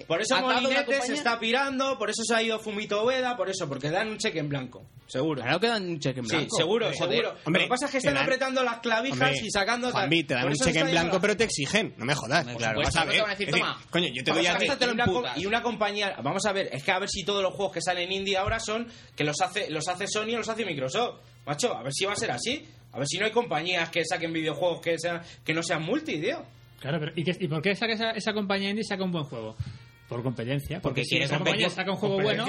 Por 0.07 0.21
eso 0.21 0.41
Molinete 0.41 1.03
se 1.03 1.15
está 1.15 1.39
pirando, 1.39 1.99
por 1.99 2.11
eso 2.11 2.23
se 2.25 2.35
ha 2.35 2.43
ido 2.43 2.59
Fumito 2.59 3.05
Veda, 3.07 3.37
por 3.37 3.49
eso, 3.49 3.69
porque 3.69 3.91
dan 3.91 4.09
un 4.09 4.19
cheque 4.19 4.41
en 4.41 4.49
blanco. 4.49 4.85
Seguro. 5.07 5.43
Claro 5.43 5.61
que 5.61 5.69
dan 5.69 5.87
un 5.87 6.01
cheque 6.01 6.21
en 6.21 6.27
blanco. 6.27 6.45
Sí, 6.51 6.57
seguro, 6.57 6.87
Hombre, 7.45 7.63
lo 7.63 7.67
que 7.67 7.69
pasa 7.69 7.87
es 7.87 7.93
que 7.93 7.99
están 7.99 8.17
apretando 8.17 8.63
las 8.63 8.81
clavijas 8.81 9.43
y 9.43 9.51
sacando. 9.51 9.91
Juan, 9.91 10.09
tal. 10.09 10.27
te 10.27 10.35
dan 10.35 10.47
un 10.47 10.55
cheque 10.55 10.79
en 10.79 10.91
blanco, 10.91 11.21
pero 11.21 11.37
te 11.37 11.45
exigen. 11.45 11.95
No 11.99 12.07
me 12.07 12.15
jodas. 12.15 12.47
Claro, 12.57 12.81
vas 12.81 12.97
a 12.97 13.05
ver. 13.05 13.17
Te 13.17 13.21
van 13.21 13.31
a 13.31 13.35
decir, 13.35 13.51
Toma, 13.51 13.81
coño, 13.91 14.09
yo 14.13 14.25
te 14.25 14.33
doy 14.33 14.47
a 14.47 15.35
Y 15.37 15.47
una 15.47 15.63
compañía. 15.63 16.17
Vamos 16.23 16.45
a 16.47 16.53
ver, 16.53 16.71
es 16.73 16.83
que 16.83 16.91
a 16.91 16.99
ver 16.99 17.11
si 17.11 17.25
todos 17.25 17.43
los 17.43 17.53
juegos 17.55 17.75
que 17.75 17.83
salen 17.83 18.11
indie 18.11 18.37
ahora 18.37 18.59
son 18.59 18.89
que 19.15 19.25
los 19.25 19.41
hace, 19.43 19.69
los 19.71 19.87
hace 19.89 20.07
Sony 20.07 20.35
o 20.35 20.39
los 20.39 20.49
hace 20.49 20.65
Microsoft. 20.65 21.21
Macho, 21.45 21.77
a 21.77 21.83
ver 21.83 21.93
si 21.93 22.05
va 22.07 22.13
a 22.13 22.17
ser 22.17 22.31
así. 22.31 22.67
A 22.93 22.99
ver 22.99 23.07
si 23.07 23.19
no 23.19 23.25
hay 23.25 23.33
compañías 23.33 23.89
que 23.91 24.05
saquen 24.05 24.33
videojuegos 24.33 24.81
que, 24.81 24.99
sea, 24.99 25.23
que 25.45 25.55
no 25.55 25.63
sean 25.63 25.83
multi, 25.83 26.21
tío. 26.21 26.45
Claro, 26.81 26.99
pero 27.01 27.13
¿y, 27.15 27.25
qué, 27.25 27.37
y 27.39 27.49
por 27.49 27.63
qué 27.63 27.75
saca 27.75 27.93
esa, 27.93 28.11
esa 28.11 28.33
compañía 28.33 28.71
indie 28.71 28.85
saca 28.85 29.05
un 29.05 29.13
buen 29.13 29.25
juego? 29.25 29.57
Por 30.09 30.23
competencia. 30.23 30.81
Porque, 30.83 31.01
porque 31.01 31.05
si 31.05 31.23
esa 31.23 31.39
compañía 31.39 31.71
saca 31.71 31.91
un 31.91 31.97
juego 31.97 32.21
bueno. 32.21 32.45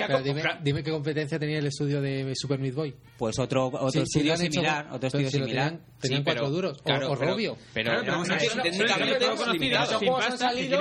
Dime, 0.62 0.84
qué 0.84 0.92
competencia 0.92 1.40
tenía 1.40 1.60
el 1.60 1.68
estudio 1.68 2.02
de 2.02 2.34
Super 2.36 2.60
Meat 2.60 2.76
Boy. 2.76 2.94
Pues 3.18 3.40
otro, 3.40 3.68
otro 3.68 4.04
estudio 4.04 4.36
si 4.36 4.52
similar. 4.52 4.88
Otro 4.92 5.08
estudio 5.08 5.30
si 5.30 5.38
similar. 5.38 5.70
Tenían, 5.70 5.86
tenían 5.98 6.22
sí, 6.22 6.26
cuatro 6.26 6.50
duros. 6.50 6.82
Claro, 6.82 7.10
o, 7.10 7.14
o 7.14 7.18
pero, 7.18 7.32
Robio. 7.32 7.56
Pero, 7.74 8.04
claro, 8.04 8.24
pero 8.28 8.48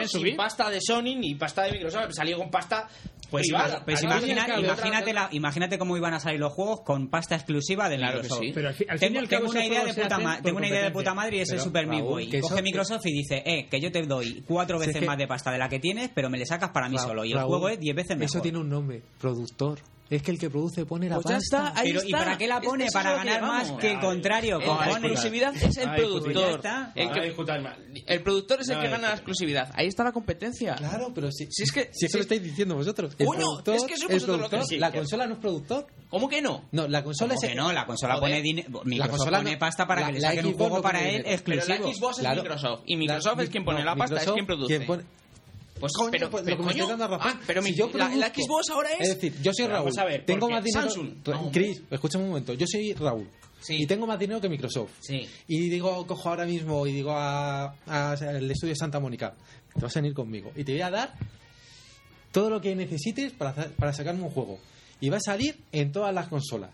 sin 0.09 0.34
pasta 0.34 0.70
de 0.70 0.80
Sony 0.80 1.14
ni 1.16 1.36
pasta 1.36 1.62
de 1.64 1.72
Microsoft. 1.72 2.14
Salió 2.14 2.39
con 2.39 2.51
pasta 2.51 2.89
pues, 3.32 3.50
pues 3.86 4.02
imagínate, 4.02 5.12
la, 5.14 5.28
imagínate 5.32 5.78
cómo 5.78 5.96
iban 5.96 6.12
a 6.12 6.20
salir 6.20 6.38
los 6.38 6.52
juegos 6.52 6.82
con 6.82 7.09
pasta 7.09 7.34
exclusiva 7.34 7.88
de 7.88 7.96
claro 7.96 8.20
Microsoft. 8.22 8.44
Pero 8.54 8.70
tengo, 8.98 9.50
una 9.50 9.64
idea 9.64 9.84
de 9.84 9.94
puta 9.94 10.40
tengo 10.42 10.59
una 10.59 10.68
idea 10.68 10.82
de 10.82 10.90
puta 10.90 11.14
madre 11.14 11.38
y 11.38 11.40
es 11.40 11.50
el 11.50 11.60
Super 11.60 11.86
Meat 11.86 12.04
Boy. 12.04 12.40
Coge 12.40 12.62
Microsoft 12.62 13.06
y 13.06 13.12
dice, 13.12 13.42
eh, 13.46 13.68
que 13.70 13.80
yo 13.80 13.90
te 13.90 14.02
doy 14.02 14.44
cuatro 14.46 14.78
veces 14.78 15.02
más 15.04 15.16
de 15.16 15.26
pasta 15.26 15.50
de 15.50 15.59
la 15.59 15.68
que 15.70 15.78
tienes, 15.78 16.10
pero 16.14 16.28
me 16.28 16.38
le 16.38 16.44
sacas 16.44 16.70
para 16.70 16.88
mí 16.88 16.98
solo. 16.98 17.24
Y 17.24 17.32
el 17.32 17.40
juego 17.40 17.68
es 17.68 17.80
diez 17.80 17.96
veces 17.96 18.16
mejor. 18.16 18.36
Eso 18.36 18.42
tiene 18.42 18.59
un 18.59 18.68
nombre, 18.68 19.02
productor 19.18 19.78
es 20.16 20.22
que 20.22 20.30
el 20.30 20.39
que 20.39 20.51
produce 20.51 20.84
pone 20.84 21.09
la 21.09 21.20
pues 21.20 21.34
pasta. 21.34 21.74
¿Y 21.84 22.12
para 22.12 22.36
qué 22.36 22.47
la 22.47 22.60
pone? 22.60 22.86
Para 22.93 23.14
ganar 23.14 23.43
más 23.43 23.72
que 23.72 23.93
el 23.93 24.01
contrario. 24.01 24.60
Con 24.60 24.78
la 24.78 24.90
exclusividad 24.90 25.55
es 25.56 25.76
el 25.76 25.90
productor. 25.94 26.60
El, 26.94 28.22
productor 28.22 28.60
es 28.60 28.68
el 28.68 28.80
que 28.80 28.89
gana 28.89 29.09
la 29.09 29.14
exclusividad. 29.14 29.70
Ahí 29.74 29.86
está 29.86 30.05
la 30.05 30.12
competencia. 30.12 30.74
Claro, 30.76 31.12
pero 31.14 31.30
si, 31.30 31.44
es 31.44 31.72
que. 31.72 31.90
Si 31.93 32.06
eso 32.06 32.18
lo 32.18 32.22
estáis 32.22 32.43
diciendo 32.43 32.74
vosotros. 32.74 33.14
El 33.18 33.26
Uno, 33.26 33.39
productor, 33.39 33.74
es 33.76 33.84
que 33.84 33.94
eso 33.94 34.06
productor, 34.06 34.60
lo 34.60 34.66
que 34.66 34.78
La 34.78 34.93
consola 34.93 35.26
no 35.26 35.34
es 35.34 35.40
productor. 35.40 35.86
¿Cómo 36.09 36.28
que 36.28 36.43
no? 36.43 36.68
No, 36.72 36.89
la 36.89 37.02
consola 37.02 37.34
es. 37.34 37.40
Que 37.40 37.55
no, 37.55 37.72
la 37.72 37.86
consola 37.86 38.18
pone 38.20 38.43
dinero. 38.43 38.82
La 38.84 39.09
pone 39.09 39.56
pasta 39.56 39.86
para 39.86 40.06
que 40.06 40.12
le 40.12 40.20
saquen 40.20 40.47
un 40.47 40.55
juego 40.55 40.82
para 40.82 41.09
él 41.09 41.22
exclusivo. 41.26 41.66
Pero 41.66 41.86
la 41.86 41.94
Xbox 41.94 42.18
es 42.18 42.28
Microsoft. 42.28 42.82
Y 42.86 42.97
Microsoft 42.97 43.40
es 43.40 43.51
quien 43.51 43.64
pone 43.64 43.84
la 43.84 43.97
pasta, 43.97 44.16
es 44.16 44.30
quien 44.30 44.47
produce. 44.47 44.86
Pues, 45.82 45.94
coño, 45.94 46.10
pero, 46.12 46.30
pues, 46.30 46.44
pero, 46.44 46.59
lo 46.59 46.62
coño, 46.62 46.96
me 46.96 47.04
ah, 47.04 47.40
pero 47.44 47.60
si 47.60 47.74
yo 47.74 47.90
la, 47.94 48.09
la, 48.14 48.28
Xbox 48.28 48.70
ahora 48.70 48.90
es. 48.92 49.00
Es 49.00 49.14
decir, 49.16 49.34
yo 49.42 49.50
soy 49.52 49.66
Raúl. 49.66 49.86
Vamos 49.86 49.98
a 49.98 50.04
ver, 50.04 50.24
tengo 50.24 50.48
más 50.48 50.62
dinero. 50.62 50.88
Samsung. 50.88 51.50
Chris, 51.50 51.82
escúchame 51.90 52.22
un 52.22 52.30
momento. 52.30 52.54
Yo 52.54 52.66
soy 52.68 52.92
Raúl. 52.92 53.28
Sí. 53.59 53.82
Y 53.82 53.86
tengo 53.88 54.06
más 54.06 54.16
dinero 54.16 54.40
que 54.40 54.48
Microsoft. 54.48 54.92
Sí. 55.00 55.26
Y 55.48 55.68
digo, 55.68 56.06
cojo 56.06 56.28
ahora 56.28 56.46
mismo 56.46 56.86
y 56.86 56.92
digo 56.92 57.10
al 57.10 57.74
a, 57.86 58.12
a 58.12 58.14
estudio 58.14 58.76
Santa 58.76 59.00
Mónica, 59.00 59.34
te 59.74 59.80
vas 59.80 59.96
a 59.96 60.00
venir 60.00 60.14
conmigo. 60.14 60.52
Y 60.54 60.62
te 60.62 60.70
voy 60.70 60.82
a 60.82 60.90
dar 60.90 61.14
todo 62.30 62.48
lo 62.48 62.60
que 62.60 62.76
necesites 62.76 63.32
para, 63.32 63.52
para 63.52 63.92
sacarme 63.92 64.22
un 64.22 64.30
juego. 64.30 64.60
Y 65.00 65.10
va 65.10 65.16
a 65.16 65.20
salir 65.20 65.64
en 65.72 65.90
todas 65.90 66.14
las 66.14 66.28
consolas. 66.28 66.70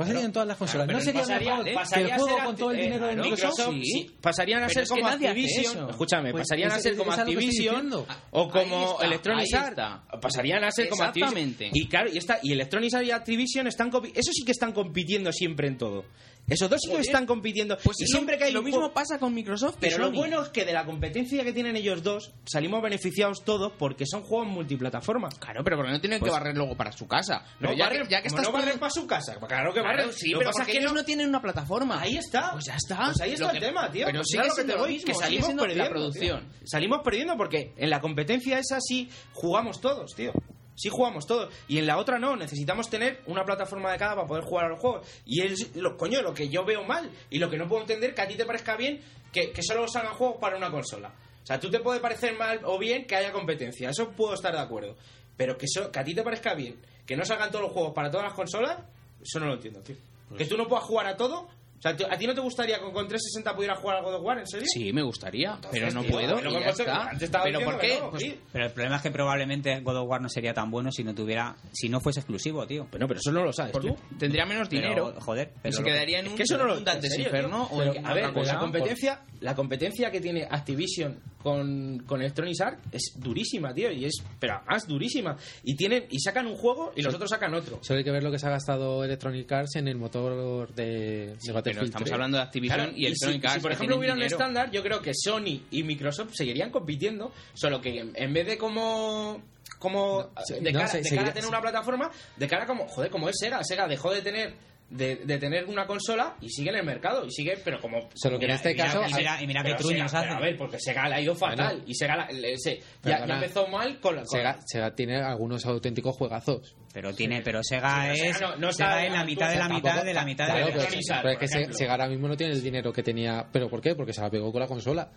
Va 0.00 0.20
en 0.20 0.32
todas 0.32 0.48
las 0.48 0.56
consolas. 0.56 0.86
No 0.88 1.00
sería 1.00 1.20
pasaría, 1.20 1.56
mejor 1.56 1.68
¿eh? 1.68 2.00
el 2.00 2.10
juego 2.12 2.38
con 2.44 2.56
todo 2.56 2.70
el 2.70 2.78
eh, 2.78 2.82
dinero 2.82 3.06
de 3.06 3.16
Microsoft. 3.16 3.74
¿Sí? 3.74 3.84
¿Sí? 3.84 4.10
Pasarían 4.20 4.62
a 4.62 4.68
ser 4.68 4.86
como 4.86 5.06
Activision. 5.06 5.90
Escúchame, 5.90 6.32
pues 6.32 6.42
pasarían 6.42 6.72
a 6.72 6.80
ser 6.80 6.96
como 6.96 7.12
Activision 7.12 8.06
o 8.30 8.48
como 8.48 8.92
está, 8.92 9.06
Electronic 9.06 9.54
Arts. 9.54 10.20
Pasarían 10.20 10.64
a 10.64 10.70
ser 10.70 10.88
como 10.88 11.02
Activision. 11.02 11.70
Y 11.72 11.88
claro, 11.88 12.10
y 12.12 12.18
está, 12.18 12.38
y 12.42 12.52
Electronic 12.52 12.94
Arts 12.94 13.06
y 13.06 13.10
Activision 13.10 13.66
están 13.66 13.90
eso 14.14 14.32
sí 14.32 14.44
que 14.44 14.52
están 14.52 14.72
compitiendo 14.72 15.32
siempre 15.32 15.68
en 15.68 15.76
todo. 15.76 16.04
Esos 16.50 16.68
dos 16.68 16.80
sí 16.82 16.90
que 16.90 17.00
están 17.00 17.26
compitiendo. 17.26 17.78
Pues 17.82 18.00
y 18.00 18.06
siempre 18.06 18.36
que 18.36 18.44
hay 18.44 18.52
lo 18.52 18.62
mismo 18.62 18.92
pasa 18.92 19.18
con 19.18 19.32
Microsoft. 19.32 19.76
Pero 19.80 19.98
lo 19.98 20.10
bueno 20.10 20.42
es 20.42 20.48
que 20.48 20.64
de 20.64 20.72
la 20.72 20.84
competencia 20.84 21.44
que 21.44 21.52
tienen 21.52 21.76
ellos 21.76 22.02
dos 22.02 22.32
salimos 22.44 22.82
beneficiados 22.82 23.44
todos 23.44 23.72
porque 23.78 24.04
son 24.06 24.22
juegos 24.22 24.48
multiplataformas. 24.48 25.38
Claro, 25.38 25.62
pero 25.62 25.76
porque 25.76 25.92
no 25.92 26.00
tienen 26.00 26.18
que 26.18 26.26
pues 26.26 26.32
barrer 26.32 26.56
luego 26.56 26.76
para 26.76 26.90
su 26.92 27.06
casa. 27.06 27.44
No, 27.60 27.72
ya, 27.72 27.88
que, 27.88 28.02
estás 28.24 28.48
para 28.48 28.90
su 28.90 29.06
casa. 29.06 29.36
Claro 29.46 29.72
que 29.72 29.80
Claro, 29.94 30.12
sí, 30.12 30.32
pero 30.36 30.50
pasa 30.50 30.64
que 30.64 30.78
ellos 30.78 30.92
no 30.92 31.04
tienen 31.04 31.28
una 31.28 31.40
plataforma. 31.40 32.00
Ahí 32.00 32.16
está. 32.16 32.52
Pues 32.52 32.66
ya 32.66 32.76
está. 32.76 33.04
Pues 33.06 33.20
ahí 33.20 33.32
está 33.32 33.50
el 33.50 33.60
tema, 33.60 33.90
tío. 33.90 34.06
Pero 34.06 34.24
sí 34.24 34.38
que, 34.38 34.64
te 34.64 34.76
lo 34.76 34.86
mismo. 34.86 35.14
salimos 35.14 35.48
perdiendo, 35.48 35.84
la 35.84 35.90
producción. 35.90 36.48
Salimos 36.64 37.00
perdiendo 37.02 37.36
porque 37.36 37.72
en 37.76 37.90
la 37.90 38.00
competencia 38.00 38.58
esa 38.58 38.78
sí 38.80 39.08
jugamos 39.32 39.80
todos, 39.80 40.14
tío 40.14 40.32
sí 40.80 40.88
jugamos 40.88 41.26
todos. 41.26 41.52
Y 41.68 41.76
en 41.76 41.86
la 41.86 41.98
otra 41.98 42.18
no, 42.18 42.36
necesitamos 42.36 42.88
tener 42.88 43.20
una 43.26 43.44
plataforma 43.44 43.92
de 43.92 43.98
cada 43.98 44.14
para 44.14 44.26
poder 44.26 44.44
jugar 44.44 44.64
a 44.64 44.68
los 44.70 44.80
juegos. 44.80 45.06
Y 45.26 45.42
es 45.42 45.76
lo, 45.76 45.98
coño, 45.98 46.22
lo 46.22 46.32
que 46.32 46.48
yo 46.48 46.64
veo 46.64 46.84
mal 46.84 47.10
y 47.28 47.38
lo 47.38 47.50
que 47.50 47.58
no 47.58 47.68
puedo 47.68 47.82
entender 47.82 48.14
que 48.14 48.22
a 48.22 48.26
ti 48.26 48.34
te 48.34 48.46
parezca 48.46 48.76
bien 48.76 48.98
que, 49.30 49.52
que 49.52 49.62
solo 49.62 49.86
salgan 49.88 50.14
juegos 50.14 50.38
para 50.40 50.56
una 50.56 50.70
consola. 50.70 51.12
O 51.42 51.46
sea, 51.46 51.60
tú 51.60 51.70
te 51.70 51.80
puede 51.80 52.00
parecer 52.00 52.34
mal 52.34 52.60
o 52.64 52.78
bien 52.78 53.06
que 53.06 53.14
haya 53.14 53.30
competencia, 53.30 53.90
eso 53.90 54.10
puedo 54.12 54.32
estar 54.32 54.54
de 54.54 54.60
acuerdo. 54.60 54.96
Pero 55.36 55.58
que, 55.58 55.66
eso, 55.66 55.90
que 55.90 55.98
a 55.98 56.04
ti 56.04 56.14
te 56.14 56.22
parezca 56.22 56.54
bien 56.54 56.80
que 57.06 57.16
no 57.16 57.24
salgan 57.24 57.50
todos 57.50 57.64
los 57.64 57.72
juegos 57.72 57.92
para 57.92 58.10
todas 58.10 58.26
las 58.26 58.34
consolas, 58.34 58.78
eso 59.22 59.40
no 59.40 59.46
lo 59.46 59.54
entiendo, 59.54 59.80
tío. 59.80 59.96
Que 60.36 60.44
tú 60.46 60.56
no 60.56 60.66
puedas 60.68 60.84
jugar 60.84 61.06
a 61.06 61.16
todo. 61.16 61.48
O 61.78 61.82
sea, 61.82 61.92
¿a 62.10 62.18
ti 62.18 62.26
no 62.26 62.34
te 62.34 62.42
gustaría 62.42 62.76
que 62.76 62.92
con 62.92 63.08
360 63.08 63.56
pudieras 63.56 63.78
jugar 63.78 63.96
a 63.96 64.02
God 64.02 64.16
of 64.16 64.22
War, 64.22 64.38
en 64.38 64.46
serio? 64.46 64.66
Sí, 64.70 64.92
me 64.92 65.00
gustaría, 65.00 65.58
pero 65.72 65.90
no 65.92 66.02
tío, 66.02 66.10
puedo. 66.10 66.38
es 66.38 66.44
y 66.44 66.52
ya 66.52 66.68
está. 66.68 67.42
¿Pero 67.42 67.60
por 67.62 67.78
qué? 67.78 67.98
no, 67.98 68.10
Pues- 68.10 68.22
sí. 68.22 68.38
Pero 68.52 68.66
el 68.66 68.70
problema 68.72 68.96
es 68.96 69.02
que 69.02 69.10
probablemente 69.10 69.80
God 69.80 69.96
of 69.96 70.06
War 70.10 70.20
no 70.20 70.28
sería 70.28 70.52
tan 70.52 70.70
bueno 70.70 70.92
si 70.92 71.04
no 71.04 71.14
tuviera, 71.14 71.56
si 71.72 71.88
no 71.88 71.98
fuese 72.02 72.20
exclusivo, 72.20 72.66
tío. 72.66 72.86
Bueno, 72.90 73.08
pero 73.08 73.18
eso 73.18 73.32
no 73.32 73.42
lo 73.42 73.50
sabes 73.54 73.72
tú. 73.72 73.96
tendría 74.18 74.44
menos 74.44 74.68
Pero, 74.68 74.82
dinero. 74.88 75.14
joder, 75.22 75.52
y 75.64 75.72
se 75.72 75.82
quedaría 75.82 76.18
en 76.20 76.26
Es 76.26 76.30
un 76.32 76.36
que 76.36 76.42
eso 76.42 76.58
no 76.58 76.64
lo 76.64 76.76
un 76.76 76.84
Dante's 76.84 77.18
Inferno 77.18 77.62
o 77.70 77.80
a 77.80 78.12
ver, 78.12 78.32
cosa. 78.34 78.52
la 78.52 78.58
competencia, 78.60 79.20
la 79.40 79.54
competencia 79.54 80.10
que 80.10 80.20
tiene 80.20 80.46
Activision 80.50 81.18
con, 81.42 82.02
con 82.06 82.20
Electronic 82.20 82.60
Arts 82.60 82.82
es 82.92 83.12
durísima, 83.16 83.72
tío, 83.74 83.90
y 83.90 84.04
es 84.04 84.14
pero 84.38 84.60
más 84.68 84.86
durísima. 84.86 85.36
Y 85.64 85.74
tienen 85.76 86.04
y 86.10 86.20
sacan 86.20 86.46
un 86.46 86.56
juego 86.56 86.92
y 86.96 87.02
los 87.02 87.14
otros 87.14 87.30
sacan 87.30 87.54
otro. 87.54 87.78
Solo 87.82 87.98
hay 87.98 88.04
que 88.04 88.10
ver 88.10 88.22
lo 88.22 88.30
que 88.30 88.38
se 88.38 88.46
ha 88.46 88.50
gastado 88.50 89.02
Electronic 89.04 89.50
Arts 89.50 89.76
en 89.76 89.88
el 89.88 89.96
motor 89.96 90.72
de, 90.74 91.34
de 91.36 91.62
pero 91.62 91.82
estamos 91.84 92.04
3. 92.04 92.12
hablando 92.12 92.36
de 92.36 92.42
Activision 92.42 92.76
Claro, 92.78 92.92
y 92.96 93.06
Electronic 93.06 93.40
si, 93.40 93.46
Arts. 93.46 93.54
si, 93.56 93.60
por 93.60 93.72
ejemplo 93.72 93.96
hubiera 93.96 94.14
un 94.14 94.22
estándar, 94.22 94.70
yo 94.70 94.82
creo 94.82 95.00
que 95.00 95.12
Sony 95.14 95.62
y 95.70 95.82
Microsoft 95.82 96.32
seguirían 96.34 96.70
compitiendo, 96.70 97.32
solo 97.54 97.80
que 97.80 97.98
en, 98.00 98.12
en 98.14 98.32
vez 98.32 98.46
de 98.46 98.58
como 98.58 99.42
como 99.78 100.28
sí, 100.44 100.54
de, 100.60 100.72
no, 100.72 100.78
cara, 100.80 100.90
se- 100.90 101.00
de 101.02 101.10
cara 101.16 101.30
a 101.30 101.32
tener 101.32 101.48
una 101.48 101.60
plataforma, 101.60 102.10
de 102.36 102.46
cara 102.48 102.66
como 102.66 102.86
joder, 102.86 103.10
como 103.10 103.28
es 103.28 103.36
Sega, 103.38 103.62
Sega 103.64 103.86
dejó 103.88 104.12
de 104.12 104.20
tener 104.20 104.54
de, 104.90 105.16
de 105.24 105.38
tener 105.38 105.64
una 105.66 105.86
consola 105.86 106.36
y 106.40 106.50
sigue 106.50 106.70
en 106.70 106.76
el 106.76 106.84
mercado 106.84 107.24
y 107.24 107.30
sigue, 107.30 107.56
pero 107.64 107.80
como 107.80 108.08
Solo 108.14 108.38
que 108.38 108.46
en 108.46 108.50
este 108.50 108.74
caso- 108.76 109.02
y 109.08 109.14
mira, 109.14 109.40
y 109.42 109.46
mira 109.46 109.62
qué 109.62 109.74
truños 109.74 110.12
hace. 110.12 110.28
A 110.28 110.40
ver, 110.40 110.56
porque 110.56 110.78
Sega 110.80 111.08
le 111.08 111.14
ha 111.14 111.20
ido 111.20 111.34
fatal 111.34 111.76
Bueno. 111.76 111.84
y 111.86 111.94
Sega 111.94 112.16
la- 112.16 112.26
le- 112.30 112.58
se- 112.58 112.80
ya, 113.04 113.24
ya 113.24 113.34
empezó 113.34 113.66
mal 113.68 114.00
con 114.00 114.16
la 114.16 114.22
con- 114.22 114.30
Sega, 114.38 114.58
Sega 114.66 114.94
tiene 114.94 115.16
algunos 115.22 115.64
auténticos 115.64 116.16
juegazos. 116.16 116.74
Pero 116.92 117.14
tiene, 117.14 117.40
pero 117.42 117.62
Sega 117.62 117.88
Sí, 117.88 118.18
pero 118.18 118.30
es, 118.30 118.36
Sega 118.36 118.48
no- 118.50 118.56
no 118.56 118.72
Sega 118.72 118.88
está- 118.90 119.06
es 119.06 119.12
la 119.12 119.24
mitad 119.24 119.48
de 119.50 119.54
la 119.56 119.68
tampoco- 119.68 119.88
mitad 119.88 120.04
de 120.04 120.14
la 120.14 120.24
mitad 120.24 120.44
de 120.46 120.50
Claro, 120.50 120.66
la 120.66 120.72
pero, 120.72 120.78
pero 121.22 121.32
es 121.40 121.68
que. 121.68 121.72
Sega 121.74 121.92
ahora 121.92 122.08
mismo 122.08 122.26
no 122.28 122.36
tiene 122.36 122.52
el 122.54 122.62
dinero 122.62 122.92
que 122.92 123.02
tenía. 123.04 123.46
¿Pero 123.52 123.70
por 123.70 123.80
qué? 123.80 123.94
Porque 123.94 124.12
se 124.12 124.20
la 124.20 124.28
pegó 124.30 124.50
con 124.50 124.60
la 124.60 124.66
consola. 124.66 125.08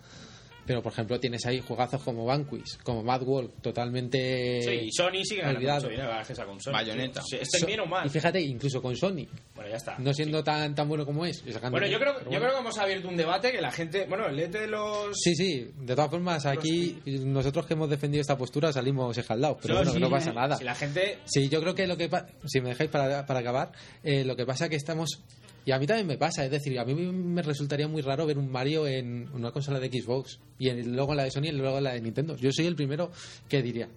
Pero 0.66 0.82
por 0.82 0.92
ejemplo 0.92 1.20
tienes 1.20 1.44
ahí 1.46 1.60
juegazos 1.60 2.02
como 2.02 2.24
Vanquish, 2.24 2.78
como 2.82 3.02
Mad 3.02 3.22
World, 3.22 3.50
totalmente 3.60 4.62
Sí, 4.62 4.70
y 4.86 4.92
Sony 4.92 5.22
sigue 5.24 5.40
ganando 5.42 5.58
olvidado. 5.58 5.90
mucho 5.90 6.42
a 6.42 6.46
consola. 6.46 6.78
Bayonetta. 6.78 7.22
Sí, 7.22 7.36
Estén 7.40 7.60
So- 7.60 7.66
bien 7.66 7.80
o 7.80 7.86
mal. 7.86 8.06
Y 8.06 8.10
fíjate, 8.10 8.40
incluso 8.40 8.80
con 8.80 8.96
Sony, 8.96 9.26
Bueno, 9.54 9.70
ya 9.70 9.76
está. 9.76 9.96
no 9.98 10.12
siendo 10.14 10.42
tan 10.42 10.74
tan 10.74 10.88
bueno 10.88 11.04
como 11.04 11.26
es. 11.26 11.42
Bueno, 11.70 11.86
yo 11.86 11.98
creo, 11.98 12.14
pero 12.14 12.24
yo 12.24 12.30
bueno. 12.30 12.40
creo 12.40 12.52
que 12.54 12.58
hemos 12.60 12.78
abierto 12.78 13.08
un 13.08 13.16
debate 13.16 13.52
que 13.52 13.60
la 13.60 13.70
gente. 13.70 14.06
Bueno, 14.08 14.26
el 14.26 14.50
de 14.50 14.66
los. 14.66 15.16
Sí, 15.18 15.34
sí, 15.34 15.70
de 15.78 15.94
todas 15.94 16.10
formas, 16.10 16.46
aquí 16.46 16.98
nosotros 17.06 17.66
que 17.66 17.74
hemos 17.74 17.90
defendido 17.90 18.20
esta 18.22 18.36
postura 18.38 18.72
salimos 18.72 19.16
escaldados, 19.18 19.58
pero 19.60 19.74
No, 19.74 19.80
bueno, 19.80 19.92
sí, 19.92 20.00
no 20.00 20.10
pasa 20.10 20.32
nada. 20.32 20.56
Si 20.56 20.64
la 20.64 20.74
gente. 20.74 21.18
Sí, 21.26 21.48
yo 21.48 21.60
creo 21.60 21.74
que 21.74 21.86
lo 21.86 21.96
que 21.96 22.08
pa- 22.08 22.26
si 22.46 22.60
me 22.60 22.70
dejáis 22.70 22.90
para, 22.90 23.26
para 23.26 23.40
acabar, 23.40 23.72
eh, 24.02 24.24
lo 24.24 24.34
que 24.36 24.46
pasa 24.46 24.68
que 24.68 24.76
estamos 24.76 25.20
y 25.66 25.72
a 25.72 25.78
mí 25.78 25.86
también 25.86 26.06
me 26.06 26.18
pasa, 26.18 26.44
es 26.44 26.50
decir, 26.50 26.78
a 26.78 26.84
mí 26.84 26.94
me 26.94 27.42
resultaría 27.42 27.88
muy 27.88 28.02
raro 28.02 28.26
ver 28.26 28.38
un 28.38 28.50
Mario 28.50 28.86
en 28.86 29.28
una 29.32 29.50
consola 29.50 29.80
de 29.80 29.88
Xbox 29.88 30.38
y 30.58 30.70
luego 30.82 31.12
en 31.12 31.16
la 31.18 31.24
de 31.24 31.30
Sony 31.30 31.44
y 31.46 31.52
luego 31.52 31.78
en 31.78 31.84
la 31.84 31.92
de 31.94 32.00
Nintendo. 32.00 32.36
Yo 32.36 32.50
soy 32.52 32.66
el 32.66 32.76
primero 32.76 33.10
que 33.48 33.62
diría, 33.62 33.88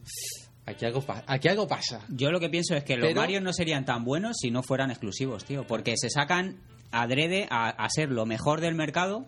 aquí 0.66 0.86
algo, 0.86 1.04
aquí 1.28 1.48
algo 1.48 1.68
pasa. 1.68 2.06
Yo 2.10 2.32
lo 2.32 2.40
que 2.40 2.50
pienso 2.50 2.76
es 2.76 2.84
que 2.84 2.96
los 2.98 3.14
Mario 3.14 3.42
no 3.42 3.52
serían 3.54 3.86
tan 3.86 4.04
buenos 4.06 4.38
si 4.42 4.50
no 4.52 4.64
fueran 4.64 4.92
exclusivos, 4.92 5.44
tío. 5.46 5.66
Porque 5.68 5.96
se 5.98 6.10
sacan 6.10 6.58
adrede 6.92 7.48
a, 7.50 7.70
a 7.70 7.90
ser 7.90 8.10
lo 8.12 8.26
mejor 8.26 8.62
del 8.62 8.74
mercado 8.76 9.26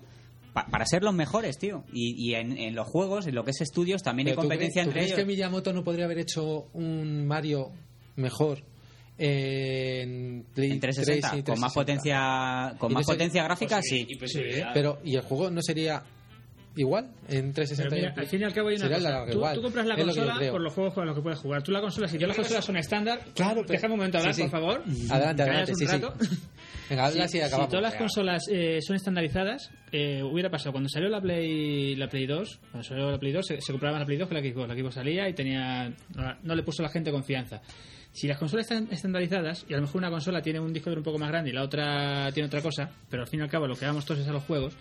pa- 0.54 0.68
para 0.68 0.86
ser 0.86 1.04
los 1.04 1.14
mejores, 1.14 1.58
tío. 1.58 1.84
Y, 1.92 2.16
y 2.18 2.36
en, 2.36 2.58
en 2.58 2.74
los 2.74 2.88
juegos, 2.88 3.28
en 3.28 3.36
lo 3.36 3.44
que 3.44 3.52
es 3.52 3.60
estudios, 3.62 4.02
también 4.02 4.28
hay 4.30 4.34
Pero 4.34 4.44
¿tú 4.44 4.48
competencia 4.48 4.84
crees- 4.84 4.86
¿tú 4.86 4.90
entre 4.92 5.00
crees 5.02 5.12
ellos. 5.12 5.20
que 5.20 5.26
Miyamoto 5.26 5.74
no 5.74 5.84
podría 5.84 6.06
haber 6.06 6.20
hecho 6.20 6.70
un 6.74 7.28
Mario 7.28 7.72
mejor 8.16 8.64
en 9.20 10.46
Play 10.54 10.72
En 10.72 10.80
360, 10.80 11.30
3 11.32 11.40
y 11.40 11.44
con 11.44 11.60
más 11.60 11.74
360? 11.74 11.74
potencia, 11.74 12.80
con 12.80 12.92
Y 12.92 12.96
más 12.96 13.06
potencia 13.06 13.44
gráfica, 13.44 13.76
Pues 13.78 13.86
sí, 13.90 13.98
sí. 14.00 14.06
y 14.10 14.16
posibilidad. 14.16 14.72
Pero, 14.74 15.00
¿y 15.04 15.16
el 15.16 15.22
juego 15.22 15.50
no 15.52 15.62
sería 15.62 16.02
igual 16.76 17.12
en 17.28 17.52
360? 17.54 17.90
Pero 17.90 18.02
mira, 18.10 18.14
al 18.22 18.28
fin 18.28 18.42
y 18.42 18.44
al 18.46 18.54
cabo 18.54 18.70
hay 18.70 18.76
una 18.78 18.88
cosa. 18.88 19.00
la- 19.00 19.26
Tú, 19.26 19.42
tú 19.56 19.62
compras 19.62 19.86
la 19.86 19.94
Es 19.96 20.00
yo 20.00 20.06
consola 20.06 20.52
por 20.52 20.62
los 20.62 20.74
juegos 20.74 20.94
con 20.94 21.06
los 21.06 21.16
que 21.16 21.22
puedes 21.22 21.40
jugar. 21.40 21.64
Tú 21.64 21.72
la 21.72 21.82
consola, 21.82 22.08
si 22.08 22.16
todas 22.18 22.30
las 22.30 22.38
consolas 22.38 22.66
son 22.66 22.78
estándar, 22.78 23.20
Claro, 23.36 23.62
pero- 23.62 23.74
déjame 23.74 23.94
un 23.94 24.00
momento 24.00 24.18
hablar, 24.20 24.34
sí, 24.34 24.44
sí. 24.44 24.48
por 24.50 24.60
favor. 24.60 24.84
Adelante, 25.10 25.42
adelante, 25.44 25.72
un 25.72 25.78
sí, 25.78 25.86
sí. 25.86 25.92
rato. 25.92 26.14
Venga, 26.90 27.06
habla 27.06 27.28
Si, 27.28 27.38
y 27.38 27.40
si 27.42 27.46
acabamos. 27.46 27.70
todas 27.70 27.84
las 27.84 27.96
consolas 27.96 28.44
eh, 28.52 28.80
son 28.82 28.96
estandarizadas, 28.96 29.70
eh, 29.92 30.24
hubiera 30.24 30.50
pasado. 30.50 30.72
Cuando 30.72 30.90
salió 30.90 31.08
la 31.08 31.22
Play 31.22 31.96
la 31.96 32.08
Play 32.08 32.26
2, 32.26 32.60
cuando 32.72 32.88
salió 32.88 33.12
la 33.12 33.20
Play 33.20 33.32
2, 33.32 33.46
se, 33.46 33.62
se 33.62 33.72
compraba 33.74 33.94
más 33.94 34.02
la 34.02 34.06
Play 34.08 34.18
2 34.18 34.28
que 34.28 34.34
la 34.34 34.42
Xbox. 34.42 34.68
La 34.70 34.76
Xbox 34.76 34.96
salía 34.96 35.30
y 35.30 35.34
tenía 35.34 35.90
no, 36.16 36.36
no 36.42 36.56
le 36.56 36.64
puso 36.64 36.82
a 36.82 36.88
la 36.88 36.90
gente 36.92 37.12
confianza. 37.12 37.62
Si 38.20 38.28
las 38.28 38.38
consolas 38.38 38.70
están 38.70 38.90
estandarizadas, 38.92 39.66
y 39.70 39.74
a 39.74 39.78
lo 39.78 39.84
mejor 39.84 40.00
una 40.00 40.10
consola 40.10 40.42
tiene 40.42 40.60
un 40.60 40.74
disco 40.74 40.90
duro 40.90 41.00
un 41.00 41.06
poco 41.06 41.18
más 41.18 41.30
grande 41.30 41.52
y 41.52 41.54
la 41.54 41.64
otra 41.64 42.30
tiene 42.34 42.48
otra 42.48 42.62
cosa, 42.62 42.92
pero 43.10 43.22
al 43.22 43.30
fin 43.30 43.40
y 43.40 43.44
al 43.44 43.50
cabo 43.50 43.66
lo 43.66 43.78
que 43.78 43.86
vamos 43.86 44.04
todos 44.04 44.20
es 44.20 44.28
a 44.28 44.34
los 44.34 44.44
juegos, 44.44 44.76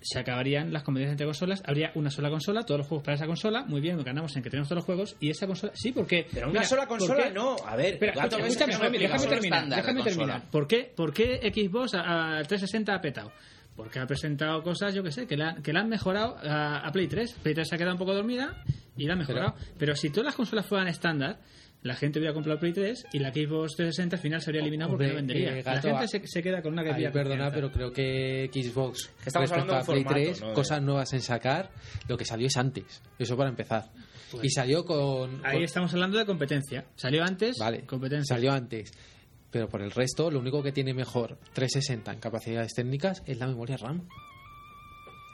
se 0.00 0.18
acabarían 0.18 0.72
las 0.72 0.82
competencias 0.82 1.12
entre 1.12 1.26
consolas, 1.26 1.62
habría 1.64 1.92
una 1.94 2.10
sola 2.10 2.30
consola, 2.30 2.64
todos 2.64 2.78
los 2.78 2.88
juegos 2.88 3.04
para 3.04 3.14
esa 3.14 3.26
consola, 3.26 3.64
muy 3.64 3.80
bien, 3.80 4.02
ganamos 4.02 4.34
en 4.34 4.42
que 4.42 4.50
tenemos 4.50 4.68
todos 4.68 4.78
los 4.78 4.86
juegos, 4.86 5.16
y 5.20 5.30
esa 5.30 5.46
consola, 5.46 5.70
sí, 5.76 5.92
porque... 5.92 6.26
Pero 6.32 6.46
una 6.46 6.54
mira, 6.54 6.64
sola 6.64 6.88
¿por 6.88 6.98
consola 6.98 7.30
no. 7.30 7.54
A 7.64 7.76
ver, 7.76 7.92
Espera, 7.94 8.24
escúchame, 8.24 8.42
déjame 8.72 8.96
explica. 9.06 9.28
terminar, 9.28 9.68
déjame 9.68 10.02
terminar. 10.02 10.50
¿Por 10.50 10.66
qué, 10.66 10.92
¿Por 10.96 11.14
qué 11.14 11.38
Xbox 11.54 11.94
al 11.94 12.44
360 12.48 12.92
ha 12.92 13.00
petado? 13.00 13.30
Porque 13.76 14.00
ha 14.00 14.06
presentado 14.08 14.64
cosas, 14.64 14.92
yo 14.96 15.04
que 15.04 15.12
sé, 15.12 15.28
que 15.28 15.36
la, 15.36 15.54
que 15.62 15.72
la 15.72 15.82
han 15.82 15.88
mejorado 15.88 16.36
a, 16.42 16.78
a 16.78 16.90
Play 16.90 17.06
3. 17.06 17.34
Play 17.40 17.54
3 17.54 17.68
se 17.68 17.74
ha 17.76 17.78
quedado 17.78 17.94
un 17.94 18.00
poco 18.00 18.14
dormida 18.14 18.64
y 18.96 19.06
la 19.06 19.12
han 19.12 19.20
mejorado. 19.20 19.54
Pero, 19.78 19.94
si 19.94 20.10
todas 20.10 20.24
las 20.26 20.34
consolas 20.34 20.66
fueran 20.66 20.88
estándar, 20.88 21.38
la 21.82 21.94
gente 21.94 22.18
hubiera 22.18 22.34
comprado 22.34 22.58
Play 22.58 22.72
3 22.72 23.06
y 23.12 23.18
la 23.20 23.30
Xbox 23.32 23.76
360 23.76 24.16
al 24.16 24.22
final 24.22 24.40
se 24.42 24.50
habría 24.50 24.62
eliminado 24.62 24.90
porque 24.90 25.04
no 25.06 25.10
Hombre, 25.18 25.34
vendería. 25.34 25.58
eh, 25.58 25.62
la 25.64 25.80
gente 25.80 26.04
a- 26.04 26.08
se, 26.08 26.26
se 26.26 26.42
queda 26.42 26.60
con 26.60 26.72
una 26.72 26.82
que 26.82 26.90
Ay, 26.92 27.08
perdona, 27.12 27.50
pero 27.52 27.70
creo 27.70 27.92
que 27.92 28.50
Xbox 28.52 29.10
estamos 29.24 29.48
respecto 29.50 29.54
hablando 29.54 29.74
de 29.74 29.80
a 29.80 29.84
Play 29.84 30.02
formato, 30.02 30.14
3, 30.24 30.40
¿no? 30.40 30.48
De- 30.48 30.54
cosas 30.54 30.82
nuevas 30.82 31.12
en 31.12 31.20
sacar, 31.22 31.70
lo 32.08 32.16
que 32.16 32.24
salió 32.24 32.46
es 32.48 32.56
antes. 32.56 33.02
Eso 33.18 33.36
para 33.36 33.50
empezar. 33.50 33.90
y 34.42 34.50
salió 34.50 34.84
con... 34.84 35.40
Ahí 35.46 35.54
con- 35.54 35.62
estamos 35.64 35.92
hablando 35.94 36.18
de 36.18 36.26
competencia. 36.26 36.84
Salió 36.96 37.22
antes, 37.24 37.56
Vale, 37.58 37.82
competencia. 37.86 38.34
salió 38.36 38.52
antes. 38.52 38.90
Pero 39.50 39.68
por 39.68 39.80
el 39.80 39.90
resto, 39.90 40.30
lo 40.30 40.40
único 40.40 40.62
que 40.62 40.72
tiene 40.72 40.92
mejor 40.92 41.38
360 41.54 42.12
en 42.12 42.18
capacidades 42.20 42.74
técnicas 42.74 43.22
es 43.24 43.38
la 43.38 43.46
memoria 43.46 43.78
RAM. 43.78 44.06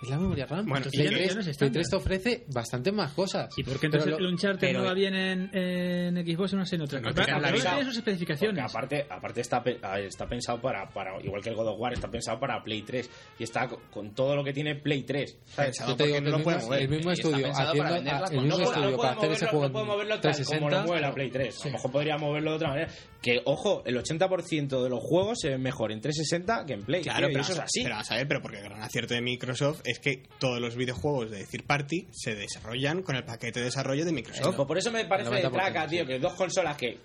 Es 0.03 0.11
la 0.11 0.19
memoria 0.19 0.45
RAM. 0.45 0.67
Bueno, 0.67 0.85
Play, 0.91 1.07
y 1.07 1.09
ya 1.09 1.11
no- 1.13 1.17
3, 1.17 1.29
ya 1.29 1.35
no 1.35 1.41
es 1.41 1.45
Play 1.47 1.51
estándar. 1.53 1.73
3 1.73 1.89
te 1.89 1.97
ofrece 1.97 2.45
bastante 2.53 2.93
más 2.93 3.13
cosas. 3.13 3.49
¿Y 3.57 3.63
por 3.63 3.75
qué 3.81 3.89
Pero 3.89 4.03
entonces 4.05 4.11
lo- 4.11 4.19
el 4.19 4.35
Uncharted 4.35 4.61
pero- 4.69 4.79
no 4.81 4.85
va 4.85 4.93
bien 4.93 5.15
en, 5.15 5.51
en 5.57 6.27
Xbox 6.27 6.53
y 6.53 6.57
no 6.57 6.67
sé 6.67 6.77
en 6.77 6.83
otra? 6.83 7.01
No 7.01 7.15
tiene 7.15 7.85
sus 7.85 7.97
especificaciones. 7.97 8.65
aparte, 8.65 9.07
aparte 9.09 9.41
está, 9.41 9.63
está 9.99 10.27
pensado 10.27 10.61
para, 10.61 10.89
para, 10.91 11.19
igual 11.23 11.41
que 11.43 11.49
el 11.51 11.55
God 11.57 11.69
of 11.69 11.81
War, 11.81 11.93
está 11.95 12.11
pensado 12.11 12.39
para 12.39 12.63
Play 12.63 12.83
3 12.83 13.09
y 13.39 13.45
está 13.45 13.67
co- 13.67 13.81
con, 13.91 14.15
todo 14.15 14.37
lo 14.37 14.45
que 14.45 14.53
tiene 14.53 14.75
Play 14.75 15.05
3. 15.05 15.39
¿sabes? 15.47 15.71
Pensado 15.71 15.91
Yo 15.93 15.97
te 15.97 16.05
digo 16.07 16.21
no 16.21 16.31
lo 16.31 16.39
mismo, 16.39 16.53
mover. 16.61 16.83
el 16.83 16.89
mismo 16.89 17.11
estudio 17.13 17.51
haciendo 17.51 17.73
para 17.75 17.95
a- 17.95 17.99
el 17.99 18.05
mismo 18.05 18.59
No, 18.59 18.65
estudio 18.65 18.91
no 18.91 18.97
para 18.99 19.13
hacer 19.13 19.33
ese 19.33 19.45
moverlo, 19.47 19.51
juego 19.51 19.67
no 19.69 19.73
puede 19.73 19.87
moverlo 19.87 20.15
en 20.17 20.21
tal 20.21 20.33
como 20.33 20.69
lo 20.69 20.69
360 20.69 20.87
mueve 20.87 21.01
la 21.01 21.15
Play 21.15 21.31
3. 21.31 21.61
A 21.63 21.67
lo 21.69 21.73
mejor 21.73 21.91
podría 21.93 22.19
moverlo 22.19 22.51
de 22.51 22.57
otra 22.57 22.69
manera. 22.69 22.89
Que, 23.25 23.41
ojo, 23.47 23.83
el 23.87 23.97
80% 23.97 24.83
de 24.83 24.91
los 24.91 25.03
juegos 25.03 25.39
se 25.41 25.49
ven 25.49 25.63
mejor 25.63 25.93
en 25.93 26.03
360 26.03 26.67
que 26.67 26.75
en 26.75 26.83
Play. 26.85 27.01
Claro, 27.01 27.21
tío, 27.21 27.29
y 27.31 27.33
pero, 27.33 27.43
eso 27.43 27.53
es 27.55 27.59
así. 27.61 27.83
pero 27.83 27.97
a 27.97 28.17
ver, 28.17 28.29
pero 28.29 28.43
porque 28.43 28.59
el 28.59 28.65
gran 28.65 28.83
acierto 28.83 29.15
de 29.15 29.23
Microsoft 29.23 29.81
es 29.87 29.99
que 29.99 30.25
todos 30.39 30.61
los 30.61 30.77
videojuegos 30.77 31.31
de 31.31 31.47
Third 31.47 31.65
Party 31.65 32.07
se 32.13 32.35
desarrollan 32.35 33.03
con 33.03 33.17
el 33.17 33.25
paquete 33.25 33.61
de 33.61 33.65
desarrollo 33.65 34.05
de 34.05 34.13
Microsoft. 34.13 34.57
Pues 34.57 34.69
por 34.69 34.77
eso 34.77 34.91
me 34.91 35.07
parece 35.07 35.31
de 35.31 35.43
90%, 35.43 35.53
traca, 35.53 35.87
tío, 35.87 36.03
sí. 36.03 36.07
que 36.07 36.19
dos 36.19 36.35
consolas 36.35 36.77
que 36.77 36.89
eh, 36.89 36.99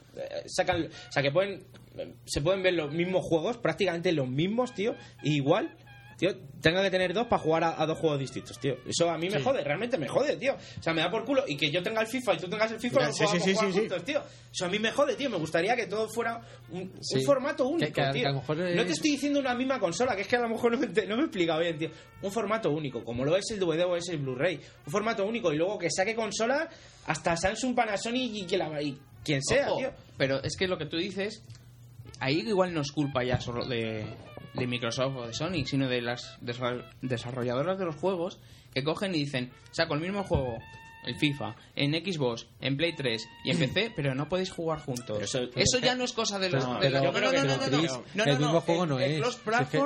sacan, 0.45 0.87
o 0.87 1.11
sea, 1.11 1.23
que 1.23 1.31
pueden, 1.31 1.63
se 2.25 2.41
pueden 2.41 2.63
ver 2.63 2.73
los 2.73 2.91
mismos 2.91 3.23
juegos, 3.23 3.55
prácticamente 3.55 4.11
los 4.11 4.27
mismos, 4.27 4.73
tío, 4.73 4.95
y 5.23 5.35
igual, 5.35 5.73
tío, 6.19 6.35
tenga 6.61 6.83
que 6.83 6.91
tener 6.91 7.13
dos 7.13 7.27
para 7.27 7.41
jugar 7.41 7.63
a, 7.63 7.81
a 7.81 7.85
dos 7.85 7.97
juegos 7.97 8.19
distintos, 8.19 8.59
tío. 8.59 8.75
Eso 8.85 9.09
a 9.09 9.17
mí 9.17 9.29
me 9.29 9.41
jode, 9.41 9.63
realmente 9.63 9.97
me 9.97 10.07
jode, 10.07 10.35
tío. 10.35 10.53
O 10.53 10.83
sea, 10.83 10.93
me 10.93 11.01
da 11.01 11.09
por 11.09 11.23
culo 11.23 11.45
y 11.47 11.55
que 11.55 11.71
yo 11.71 11.81
tenga 11.81 12.01
el 12.01 12.07
FIFA 12.07 12.33
y 12.33 12.37
tú 12.37 12.49
tengas 12.49 12.71
el 12.73 12.79
FIFA, 12.79 13.05
no 13.07 13.13
sí, 13.13 13.23
jugar 13.53 13.71
juntos, 13.71 14.03
tío. 14.03 14.21
Eso 14.51 14.65
a 14.65 14.67
mí 14.69 14.77
me 14.79 14.91
jode, 14.91 15.15
tío. 15.15 15.29
Me 15.29 15.37
gustaría 15.37 15.75
que 15.77 15.87
todo 15.87 16.09
fuera 16.09 16.41
un, 16.71 16.91
formato 17.25 17.65
único, 17.67 17.87
Que- 17.87 17.93
que 17.93 18.01
a- 18.01 18.11
tío. 18.11 18.21
que 18.23 18.27
a 18.27 18.31
lo 18.31 18.39
mejor 18.39 18.57
No 18.57 18.85
te 18.85 18.91
estoy 18.91 19.11
diciendo 19.11 19.39
una 19.39 19.55
misma 19.55 19.79
consola, 19.79 20.15
que 20.15 20.23
es 20.23 20.27
que 20.27 20.35
a 20.35 20.41
lo 20.41 20.49
mejor 20.49 20.71
no 20.73 20.77
me, 20.77 20.87
no 20.87 21.15
me 21.15 21.21
he 21.21 21.25
explicado 21.25 21.61
bien, 21.61 21.77
tío. 21.77 21.89
Un 22.21 22.31
formato 22.31 22.69
único, 22.69 23.03
como 23.05 23.23
lo 23.23 23.37
es 23.37 23.49
el 23.51 23.59
DVD 23.59 23.85
o 23.85 23.95
es 23.95 24.09
el 24.09 24.17
Blu-ray. 24.17 24.59
Un 24.85 24.91
formato 24.91 25.25
único 25.25 25.53
y 25.53 25.57
luego 25.57 25.79
que 25.79 25.89
saque 25.89 26.13
consola 26.15 26.67
hasta 27.07 27.37
Samsung, 27.37 27.73
Panasonic 27.73 28.33
y, 28.35 28.45
que 28.45 28.57
la, 28.57 28.81
y 28.81 28.99
quien 29.23 29.41
sea, 29.41 29.69
Ojo, 29.71 29.77
tío. 29.79 29.91
Pero 30.17 30.43
es 30.43 30.57
que 30.57 30.67
lo 30.67 30.77
que 30.77 30.85
tú 30.85 30.97
dices, 30.97 31.43
ahí 32.19 32.39
igual 32.39 32.73
no 32.73 32.81
es 32.81 32.91
culpa 32.91 33.23
ya 33.23 33.39
solo 33.39 33.65
de, 33.65 34.05
de 34.53 34.67
Microsoft 34.67 35.15
o 35.15 35.27
de 35.27 35.33
Sonic, 35.33 35.67
sino 35.67 35.87
de 35.87 36.01
las 36.01 36.37
desar- 36.41 36.85
desarrolladoras 37.01 37.77
de 37.79 37.85
los 37.85 37.95
juegos 37.95 38.39
que 38.73 38.83
cogen 38.83 39.15
y 39.15 39.19
dicen, 39.19 39.51
saco 39.71 39.93
el 39.95 40.01
mismo 40.01 40.23
juego 40.23 40.57
el 41.05 41.15
FIFA, 41.15 41.55
en 41.77 41.93
Xbox, 41.93 42.45
en 42.59 42.75
Play 42.75 42.93
3 42.93 43.25
y 43.45 43.51
en 43.51 43.57
PC, 43.57 43.93
pero 43.95 44.13
no 44.15 44.27
podéis 44.27 44.51
jugar 44.51 44.79
juntos. 44.79 45.17
Eso, 45.55 45.79
ya 45.79 45.95
no 45.95 46.03
es 46.03 46.11
cosa 46.11 46.37
de 46.39 46.49
los... 46.49 46.63
No, 46.63 46.77
de 46.79 46.89
los- 46.89 47.01
pero- 47.13 47.31
no, 47.31 48.03
no, 48.15 48.23
el 48.25 48.37
mismo 48.37 48.61
juego 48.61 48.85
no 48.85 48.99
es. 48.99 49.21
es 49.25 49.35
que- 49.69 49.77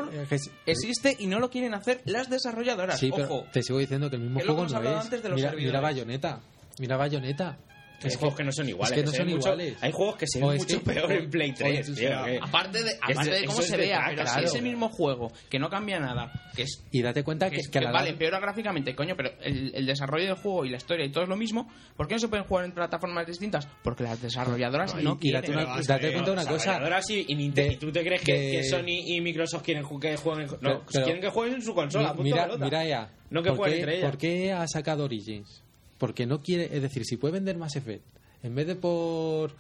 existe 0.66 1.16
y 1.20 1.28
no 1.28 1.40
lo 1.40 1.50
quieren 1.52 1.76
hacer 1.76 2.02
las 2.06 2.30
desarrolladoras. 2.32 3.00
Sí, 3.00 3.12
pero 3.16 3.46
te 3.54 3.62
sigo 3.62 3.78
diciendo 3.78 4.10
que 4.10 4.16
el 4.16 4.24
mismo 4.24 4.40
juego 4.40 4.66
no 4.68 4.82
es. 4.82 5.06
antes 5.06 5.22
de 5.22 5.30
los 5.30 5.36
mira, 5.38 5.50
servidores. 5.52 5.72
mira 5.72 5.80
Bayonetta. 5.82 6.40
Mira 6.80 6.98
Bayonetta. 6.98 7.58
Hay 8.04 8.12
Es 8.14 8.18
juegos 8.18 8.38
que 8.38 8.44
no 8.44 8.52
son 8.52 8.70
iguales. 8.70 8.92
Es 8.92 8.96
que 8.98 9.06
no 9.06 9.12
se 9.12 9.18
son 9.18 9.26
ven 9.28 9.36
mucho- 9.36 9.50
iguales. 9.54 9.78
hay 9.82 9.92
juegos 9.92 10.16
que 10.18 10.28
se 10.28 10.40
ven 10.40 10.58
mucho 10.58 10.80
que- 10.80 10.86
peor 10.94 11.12
en 11.12 11.30
Play 11.30 11.52
o 11.52 11.56
3. 11.56 11.80
es- 11.90 11.96
tío, 11.96 12.10
que- 12.26 12.40
aparte 12.42 12.84
de, 12.84 13.46
cómo 13.46 13.62
se 13.62 13.78
vea, 13.78 14.04
pero 14.10 14.24
claro. 14.24 14.40
si 14.40 14.46
ese 14.46 14.62
mismo 14.62 14.90
juego, 14.90 15.32
que 15.50 15.60
no 15.60 15.70
cambia 15.70 16.00
nada, 16.00 16.32
que 16.56 16.64
es 16.64 16.84
Y 16.92 17.02
date 17.02 17.24
cuenta 17.24 17.50
que, 17.50 17.58
que, 17.58 17.62
que 17.64 17.78
a 17.78 17.82
que 17.82 17.86
la 17.86 17.92
vale, 17.92 18.06
larga- 18.06 18.12
empeora 18.14 18.40
gráficamente, 18.40 18.96
coño, 18.96 19.16
pero 19.16 19.32
el, 19.42 19.74
el 19.76 19.86
desarrollo 19.86 20.26
del 20.26 20.36
juego 20.36 20.66
y 20.66 20.70
la 20.70 20.78
historia 20.78 21.06
y 21.06 21.12
todo 21.12 21.24
es 21.24 21.30
lo 21.30 21.36
mismo, 21.38 21.72
¿por 21.96 22.08
qué 22.08 22.16
no 22.16 22.20
se 22.20 22.28
pueden 22.28 22.46
jugar 22.46 22.66
en 22.66 22.72
plataformas 22.74 23.26
distintas? 23.28 23.68
Porque 23.84 24.04
las 24.04 24.22
desarrolladoras 24.22 24.94
No, 24.96 25.02
y- 25.02 25.04
no 25.04 25.14
y 25.14 25.18
quieren. 25.18 25.42
date 25.42 25.52
una- 25.54 25.82
date 25.82 26.12
cuenta 26.12 26.32
de 26.32 26.32
una 26.32 26.42
cosa. 26.46 26.54
Desarrolladoras 26.54 27.10
y, 27.10 27.26
y 27.28 27.36
Nintendo. 27.36 27.70
De- 27.70 27.74
¿Y 27.76 27.78
tú 27.78 27.92
te 27.92 28.02
crees 28.04 28.22
que, 28.22 28.64
Sony 28.64 28.86
y 29.08 29.22
Microsoft 29.22 29.64
quieren 29.64 29.84
que 30.00 30.18
jueguen? 30.18 30.48
No, 30.62 30.86
quieren 30.86 31.22
que 31.22 31.30
jueguen 31.30 31.56
en 31.56 31.62
su 31.62 31.74
consola. 31.74 32.14
Mira, 32.18 32.48
mira 32.60 32.84
ella. 32.86 33.10
No 33.30 33.42
que 33.42 33.50
¿Por 33.50 33.58
jueguen 33.58 33.80
entre 33.80 33.98
ellas. 33.98 34.10
¿Por 34.12 34.18
qué 34.20 34.52
ha 34.52 34.68
sacado 34.68 35.06
Origins? 35.06 35.64
Porque 36.04 36.26
no 36.26 36.42
quiere, 36.42 36.66
es 36.76 36.82
decir, 36.82 37.06
si 37.06 37.16
puede 37.16 37.32
vender 37.36 37.56
más 37.58 37.78
Effect, 37.78 38.04
en 38.44 38.54
vez 38.56 38.68
de 38.68 38.76
por, 38.76 39.56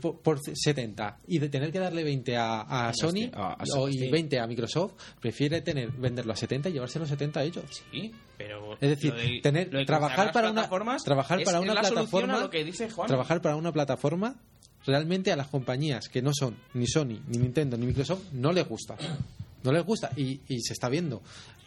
por, 0.00 0.20
por 0.20 0.38
70 0.40 1.18
y 1.26 1.40
de 1.40 1.48
tener 1.48 1.72
que 1.72 1.80
darle 1.80 2.04
20 2.04 2.36
a, 2.36 2.60
a 2.60 2.92
Sony 2.94 3.28
a- 3.32 3.54
a 3.54 3.64
o, 3.76 3.88
y 3.88 3.94
Steam. 3.94 4.12
20 4.12 4.38
a 4.38 4.46
Microsoft, 4.46 4.92
prefiere 5.20 5.60
tener 5.62 5.90
venderlo 5.90 6.32
a 6.32 6.36
70 6.36 6.68
y 6.68 6.74
llevarse 6.74 7.00
los 7.00 7.08
70 7.08 7.40
a 7.40 7.42
ellos. 7.42 7.64
Sí, 7.90 8.12
pero 8.38 8.74
Es 8.74 8.88
decir, 8.88 9.12
de- 9.14 9.40
tener 9.42 9.68
de 9.68 9.84
trabajar 9.84 10.30
para 10.30 10.52
una 10.52 10.68
trabajar 11.04 11.42
para 11.42 11.58
una 11.58 11.74
plataforma 11.80 12.34
a 12.36 12.40
lo 12.42 12.50
que 12.50 12.62
dice 12.62 12.88
Juan. 12.88 13.08
trabajar 13.08 13.42
para 13.42 13.56
una 13.56 13.72
plataforma 13.72 14.36
realmente 14.86 15.32
a 15.32 15.36
las 15.36 15.48
compañías 15.48 16.08
que 16.08 16.22
no 16.22 16.30
son 16.32 16.56
ni 16.74 16.86
Sony, 16.86 17.18
ni 17.26 17.38
Nintendo, 17.38 17.76
ni 17.76 17.86
Microsoft 17.86 18.32
no 18.32 18.52
les 18.52 18.68
gusta. 18.68 18.96
No 19.64 19.72
les 19.72 19.84
gusta 19.84 20.10
y, 20.16 20.40
y 20.48 20.60
se 20.60 20.72
está 20.72 20.88
viendo. 20.88 21.20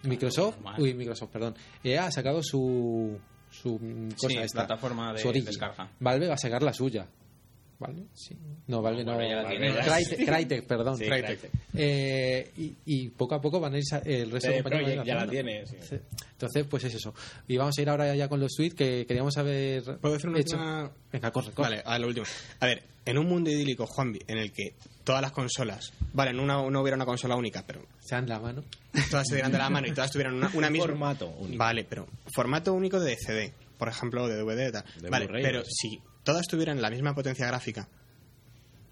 Microsoft, 0.04 0.56
uy, 0.80 0.94
Microsoft, 0.94 1.30
perdón. 1.30 1.56
EA 1.84 2.08
ha 2.08 2.12
sacado 2.12 2.42
su 2.42 3.18
su 3.64 3.80
cosa 3.80 4.28
Sí, 4.28 4.38
esta, 4.38 4.66
plataforma 4.66 5.14
de 5.14 5.20
su 5.20 5.32
descarga. 5.32 5.90
Valve 6.00 6.28
va 6.28 6.34
a 6.34 6.38
sacar 6.38 6.62
la 6.64 6.74
suya. 6.74 7.08
¿Vale? 7.88 8.04
Sí. 8.14 8.38
No, 8.68 8.82
Valve 8.82 9.04
no. 9.04 9.12
Valve 9.12 9.30
ya 9.30 9.36
la 9.42 9.50
tiene. 9.50 9.74
Crytek, 9.76 10.26
Crytek, 10.26 10.68
perdón. 10.68 10.98
Sí, 10.98 11.06
Crytek. 11.06 11.50
Eh, 11.76 12.52
y, 12.58 12.76
y 12.86 13.10
poco 13.10 13.36
a 13.36 13.42
poco 13.42 13.60
van 13.60 13.74
a 13.74 13.78
ir 13.78 13.84
el 14.06 14.32
resto 14.32 14.50
de 14.50 14.54
CD 14.56 14.64
compañías 14.64 15.06
ya 15.06 15.16
la 15.16 15.28
tiene, 15.28 15.66
sí. 15.66 15.76
Entonces, 16.32 16.66
pues 16.70 16.84
es 16.86 16.96
eso. 16.96 17.14
Y 17.48 17.58
vamos 17.58 17.78
a 17.78 17.82
ir 17.82 17.90
ahora 17.90 18.16
ya 18.16 18.28
con 18.28 18.40
los 18.40 18.52
tweets 18.54 18.76
que 18.76 19.06
queríamos 19.06 19.38
haber 19.38 19.84
¿Puedo 20.00 20.14
decir 20.16 20.30
una 20.30 20.40
hecho. 20.40 20.56
última- 20.56 20.92
Venga, 21.12 21.32
corre, 21.32 21.52
corre. 21.52 21.70
Vale, 21.70 21.82
a 21.86 22.00
lo 22.00 22.08
último. 22.08 22.26
A 22.60 22.66
ver, 22.66 22.84
en 23.06 23.18
un 23.18 23.28
mundo 23.28 23.50
idílico, 23.50 23.86
Juanvi, 23.86 24.20
en 24.28 24.38
el 24.38 24.52
que 24.52 24.74
todas 25.04 25.22
las 25.22 25.32
consolas, 25.32 25.92
vale, 26.14 26.34
no, 26.34 26.44
una- 26.44 26.70
no 26.70 26.82
hubiera 26.82 26.96
una 26.96 27.06
consola 27.06 27.36
única, 27.36 27.64
pero 27.66 27.86
Se 28.00 28.16
dan 28.16 28.28
la 28.28 28.40
mano. 28.40 28.64
todas 29.10 29.28
se 29.28 29.36
dieran 29.36 29.52
de 29.52 29.58
la 29.58 29.70
mano 29.70 29.88
y 29.88 29.92
todas 29.94 30.12
tuvieran 30.12 30.34
una, 30.36 30.50
una 30.54 30.70
misma... 30.70 30.88
Formato 30.88 31.28
único. 31.40 31.58
Vale, 31.58 31.84
pero 31.86 32.08
formato 32.34 32.74
único 32.74 33.00
de 33.00 33.16
CD, 33.18 33.54
por 33.78 33.88
ejemplo, 33.90 34.28
de 34.28 34.36
DVD 34.38 34.72
tal. 34.72 34.84
De 35.02 35.10
vale, 35.10 35.28
pero 35.28 35.60
no 35.60 35.66
si 35.68 36.02
todas 36.24 36.46
tuvieran 36.48 36.82
la 36.82 36.90
misma 36.90 37.14
potencia 37.14 37.46
gráfica, 37.48 37.88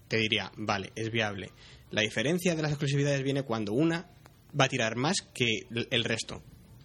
te 0.08 0.18
diría, 0.18 0.50
vale, 0.56 0.92
es 0.94 1.10
viable. 1.10 1.50
La 1.90 2.02
diferencia 2.02 2.54
de 2.54 2.62
las 2.62 2.70
exclusividades 2.72 3.22
viene 3.22 3.42
cuando 3.42 3.72
una 3.72 4.06
va 4.58 4.64
a 4.66 4.68
tirar 4.68 4.96
más 4.96 5.16
que 5.34 5.46
el 5.90 6.04
resto. 6.04 6.42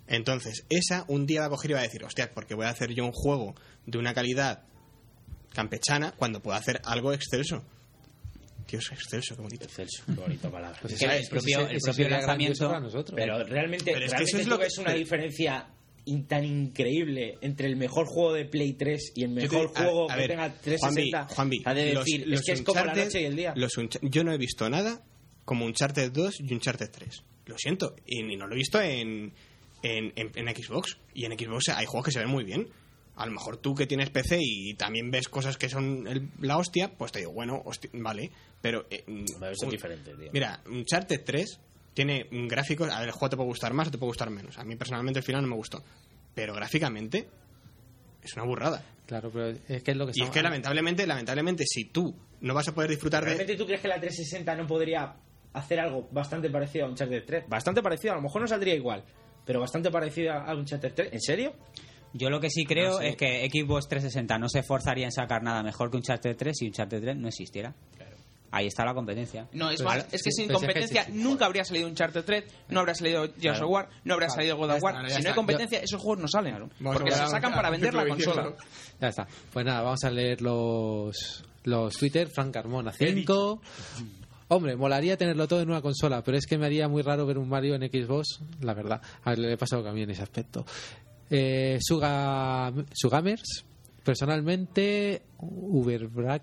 Entonces, 0.08 0.66
esa 0.70 1.04
un 1.10 1.26
día 1.26 1.42
va 1.42 1.48
a 1.48 1.50
coger 1.50 1.72
y 1.72 1.74
va 1.74 1.80
a 1.82 1.84
decir, 1.84 2.04
hostia, 2.04 2.32
porque 2.34 2.56
voy 2.56 2.66
a 2.66 2.70
hacer 2.70 2.94
yo 2.94 3.06
un 3.06 3.12
juego 3.12 3.56
de 3.86 3.98
una 3.98 4.14
calidad 4.14 4.64
campechana 5.54 6.14
cuando 6.18 6.42
puedo 6.42 6.58
hacer 6.58 6.82
algo 6.86 7.14
excelso. 7.14 7.64
Dios, 8.70 8.90
excelso, 8.92 9.36
qué 9.36 9.42
bonito. 9.42 9.64
Excelso, 9.66 10.04
qué 10.06 10.12
bonita 10.14 10.50
palabra. 10.52 10.78
Pues 10.82 11.02
el 11.02 11.28
propio- 11.30 11.68
el 11.68 11.80
propio 11.80 12.10
lanzamiento- 12.10 12.68
para 12.68 12.80
nosotros. 12.82 13.16
Pero 13.18 13.44
realmente, 13.46 13.92
Pero 13.94 14.06
es 14.06 14.12
que 14.12 14.18
realmente 14.18 14.30
eso 14.32 14.38
es 14.40 14.48
lo 14.48 14.60
que- 14.60 14.68
una 14.78 14.86
pero- 14.88 15.00
diferencia 15.00 15.68
in- 16.08 16.26
tan 16.28 16.44
increíble 16.46 17.38
entre 17.42 17.68
el 17.68 17.76
mejor 17.76 18.08
juego 18.08 18.34
de 18.34 18.46
Play 18.46 18.74
3 18.74 19.12
y 19.16 19.24
el 19.24 19.36
te- 19.36 19.42
mejor 19.42 19.72
a- 19.76 19.84
juego 19.84 20.12
a 20.12 20.16
que 20.18 20.28
tenga 20.28 20.44
Juanvi, 20.50 20.62
360. 20.64 21.28
Juanvi, 21.36 21.58
O 21.60 21.62
sea, 21.64 21.74
de 21.74 21.94
los- 21.94 22.06
decir, 22.06 22.28
los 22.28 22.40
es 22.40 22.46
que 22.46 22.52
es 22.54 22.62
como 22.64 22.86
la 22.86 22.94
noche 22.94 23.22
y 23.22 23.26
el 23.26 23.36
día. 23.36 23.54
los 23.56 23.74
yo 24.02 24.24
no 24.24 24.34
he 24.34 24.38
visto 24.38 24.70
nada 24.70 25.02
como 25.46 25.66
Uncharted 25.66 26.12
2 26.12 26.40
y 26.40 26.54
Uncharted 26.54 26.90
3. 26.92 27.24
Lo 27.46 27.58
siento. 27.58 27.96
Y 28.06 28.24
no 28.36 28.48
lo 28.48 28.54
he 28.54 28.58
visto 28.58 28.82
en, 28.82 29.32
en, 29.84 30.14
en- 30.16 30.32
en 30.36 30.56
Xbox. 30.56 30.98
Y 31.14 31.26
en 31.26 31.38
Xbox 31.38 31.70
hay 31.70 31.86
juegos 31.86 32.06
que 32.06 32.12
se 32.12 32.20
ven 32.20 32.30
muy 32.30 32.44
bien. 32.44 32.68
A 33.16 33.26
lo 33.26 33.32
mejor 33.32 33.58
tú 33.58 33.74
que 33.74 33.88
tienes 33.88 34.10
PC 34.12 34.38
y 34.42 34.74
también 34.76 35.10
ves 35.10 35.28
cosas 35.30 35.58
que 35.58 35.70
son 35.70 36.06
el- 36.08 36.30
la 36.42 36.58
hostia, 36.58 36.92
pues 36.98 37.12
te 37.12 37.20
digo, 37.20 37.32
bueno, 37.32 37.64
hosti- 37.66 37.90
vale. 37.94 38.30
Pero. 38.62 38.86
eh, 38.92 39.04
es 39.08 39.62
un- 39.64 39.70
diferente, 39.70 40.14
tío. 40.16 40.30
Mira, 40.34 40.62
Uncharted 40.70 41.24
3 41.26 41.60
tiene 41.98 42.28
gráficos. 42.48 42.92
A 42.92 43.00
ver, 43.00 43.08
el 43.08 43.12
juego 43.12 43.30
te 43.32 43.36
puede 43.38 43.48
gustar 43.48 43.74
más 43.74 43.88
o 43.88 43.92
te 43.92 43.98
puede 43.98 44.12
gustar 44.12 44.30
menos. 44.30 44.56
A 44.60 44.64
mí 44.64 44.76
personalmente 44.76 45.18
el 45.18 45.26
final 45.26 45.42
no 45.42 45.48
me 45.48 45.56
gustó. 45.56 45.84
Pero 46.36 46.54
gráficamente 46.54 47.28
es 48.22 48.34
una 48.36 48.46
burrada. 48.46 48.86
Claro, 49.08 49.32
pero 49.32 49.48
es 49.68 49.82
que 49.82 49.92
es 49.92 49.98
lo 49.98 50.06
que 50.06 50.12
Y 50.14 50.22
es 50.22 50.30
que 50.30 50.44
lamentablemente, 50.44 51.08
lamentablemente, 51.08 51.64
si 51.66 51.86
tú 51.86 52.16
no 52.42 52.54
vas 52.54 52.68
a 52.68 52.76
poder 52.76 52.92
disfrutar 52.92 53.24
de. 53.24 53.32
¿Realmente 53.32 53.56
tú 53.56 53.66
crees 53.66 53.82
que 53.82 53.88
la 53.88 54.00
360 54.00 54.56
no 54.56 54.68
podría 54.68 55.16
hacer 55.54 55.80
algo 55.80 56.08
bastante 56.12 56.52
parecido 56.52 56.86
a 56.86 56.90
Uncharted 56.90 57.24
3? 57.26 57.46
Bastante 57.48 57.82
parecido, 57.82 58.14
a 58.14 58.18
lo 58.18 58.22
mejor 58.22 58.42
no 58.42 58.48
saldría 58.48 58.76
igual, 58.76 59.04
pero 59.44 59.60
bastante 59.60 59.90
parecido 59.90 60.34
a 60.34 60.54
Uncharted 60.54 60.94
3. 60.94 61.14
¿En 61.14 61.22
serio? 61.22 61.56
Yo 62.14 62.30
lo 62.30 62.40
que 62.40 62.52
sí 62.52 62.64
creo 62.66 63.00
No 63.00 63.02
es 63.02 63.16
que 63.16 63.50
Xbox 63.50 63.88
360 63.88 64.38
no 64.38 64.50
se 64.50 64.60
esforzaría 64.60 65.06
en 65.06 65.12
sacar 65.12 65.42
nada 65.42 65.64
mejor 65.64 65.90
que 65.90 65.98
Uncharted 65.98 66.36
3 66.38 66.56
si 66.56 66.68
Uncharted 66.68 67.02
3 67.02 67.18
no 67.18 67.28
existiera. 67.28 67.74
Ahí 68.52 68.68
está 68.68 68.86
la 68.86 68.94
competencia. 68.94 69.48
No, 69.52 69.70
es 69.70 69.82
más, 69.84 70.06
es 70.12 70.24
que 70.24 70.32
sí, 70.32 70.44
sin 70.44 70.48
pero 70.48 70.60
es 70.60 70.62
que 70.62 70.68
competencia 70.68 71.04
sí, 71.06 71.12
sí. 71.12 71.18
nunca 71.22 71.46
habría 71.46 71.66
salido 71.66 71.88
un 71.88 71.96
Charter 71.96 72.24
3, 72.24 72.44
no 72.70 72.80
habría 72.80 72.96
salido 72.96 73.24
Gears 73.24 73.40
Claro. 73.58 73.66
of 73.68 73.72
War, 73.74 73.90
no 74.06 74.14
habría 74.14 74.28
Claro, 74.28 74.36
salido 74.42 74.58
God 74.58 74.70
of 74.72 74.84
War. 74.84 75.10
si 75.12 75.22
no 75.22 75.30
hay 75.30 75.36
competencia, 75.36 75.80
esos 75.80 76.02
juegos 76.02 76.20
no 76.22 76.28
salen. 76.28 76.54
Vamos 76.80 76.98
porque 76.98 77.14
a 77.14 77.26
se 77.26 77.32
sacan 77.32 77.54
para 77.54 77.70
vender 77.72 77.94
la 77.94 78.08
consola. 78.08 78.54
Ya 79.02 79.08
está. 79.10 79.28
Pues 79.52 79.66
nada, 79.66 79.82
vamos 79.82 80.04
a 80.04 80.10
leer 80.12 80.42
los, 80.42 81.44
los 81.66 81.98
Twitter. 81.98 82.30
Frank 82.30 82.54
Carmona 82.54 82.92
5. 82.94 83.62
Hombre, 84.50 84.78
molaría 84.78 85.18
tenerlo 85.18 85.46
todo 85.46 85.60
en 85.62 85.70
una 85.70 85.82
consola, 85.82 86.24
pero 86.24 86.38
es 86.38 86.46
que 86.46 86.58
me 86.58 86.66
haría 86.66 86.88
muy 86.88 87.02
raro 87.02 87.26
ver 87.26 87.38
un 87.38 87.50
Mario 87.50 87.76
en 87.76 87.82
Xbox, 87.82 88.40
la 88.62 88.74
verdad. 88.74 89.02
A 89.26 89.32
ver, 89.32 89.40
le 89.40 89.52
he 89.52 89.58
pasado 89.58 89.84
que 89.84 89.90
a 89.90 89.92
mí 89.92 90.04
en 90.04 90.10
ese 90.12 90.24
aspecto. 90.24 90.66
Eh, 91.30 91.78
Suga, 91.82 92.72
Sugamers, 92.94 93.66
personalmente, 94.06 95.22
Uberback 95.40 96.42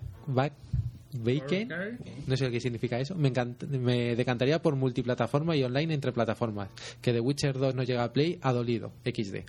Bacon, 1.23 1.97
no 2.27 2.37
sé 2.37 2.49
qué 2.51 2.59
significa 2.59 2.99
eso, 2.99 3.15
me, 3.15 3.31
encant- 3.33 3.67
me 3.67 4.15
decantaría 4.15 4.61
por 4.61 4.75
multiplataforma 4.75 5.55
y 5.55 5.63
online 5.63 5.93
entre 5.93 6.11
plataformas. 6.11 6.69
Que 7.01 7.13
The 7.13 7.19
Witcher 7.19 7.57
2 7.57 7.75
no 7.75 7.83
llega 7.83 8.03
a 8.03 8.11
Play 8.13 8.37
ha 8.41 8.51
dolido, 8.53 8.91
XD. 9.05 9.43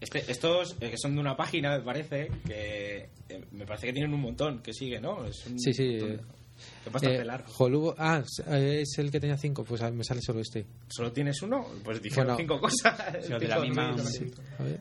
Este- 0.00 0.30
estos 0.30 0.76
eh, 0.80 0.90
que 0.90 0.98
son 0.98 1.14
de 1.14 1.20
una 1.20 1.36
página, 1.36 1.78
me 1.78 1.84
parece, 1.84 2.30
que 2.46 3.08
eh, 3.28 3.44
me 3.52 3.64
parece 3.66 3.86
que 3.86 3.92
tienen 3.94 4.12
un 4.12 4.20
montón 4.20 4.60
que 4.60 4.72
sigue, 4.72 5.00
¿no? 5.00 5.24
Es 5.24 5.46
un 5.46 5.58
Sí, 5.58 5.72
sí. 5.72 5.96
es 5.96 6.92
bastante 6.92 7.20
Eh, 7.20 7.24
largo. 7.24 7.48
Jolubo- 7.52 7.94
ah, 7.96 8.22
es 8.50 8.98
el 8.98 9.10
que 9.10 9.20
tenía 9.20 9.38
cinco, 9.38 9.64
pues 9.64 9.80
a 9.82 9.90
mí 9.90 9.96
me 9.96 10.04
sale 10.04 10.20
solo 10.20 10.40
este. 10.40 10.66
¿Solo 10.88 11.12
tienes 11.12 11.40
uno? 11.42 11.66
Pues 11.82 12.02
dijeron 12.02 12.26
Bueno, 12.34 12.38
cinco 12.38 12.60
cosas. 12.60 13.28
De 13.28 13.48
la 13.48 13.58
misma- 13.58 13.94
tweets. 13.94 14.12
Sí, 14.18 14.30
a 14.58 14.62
ver. 14.62 14.80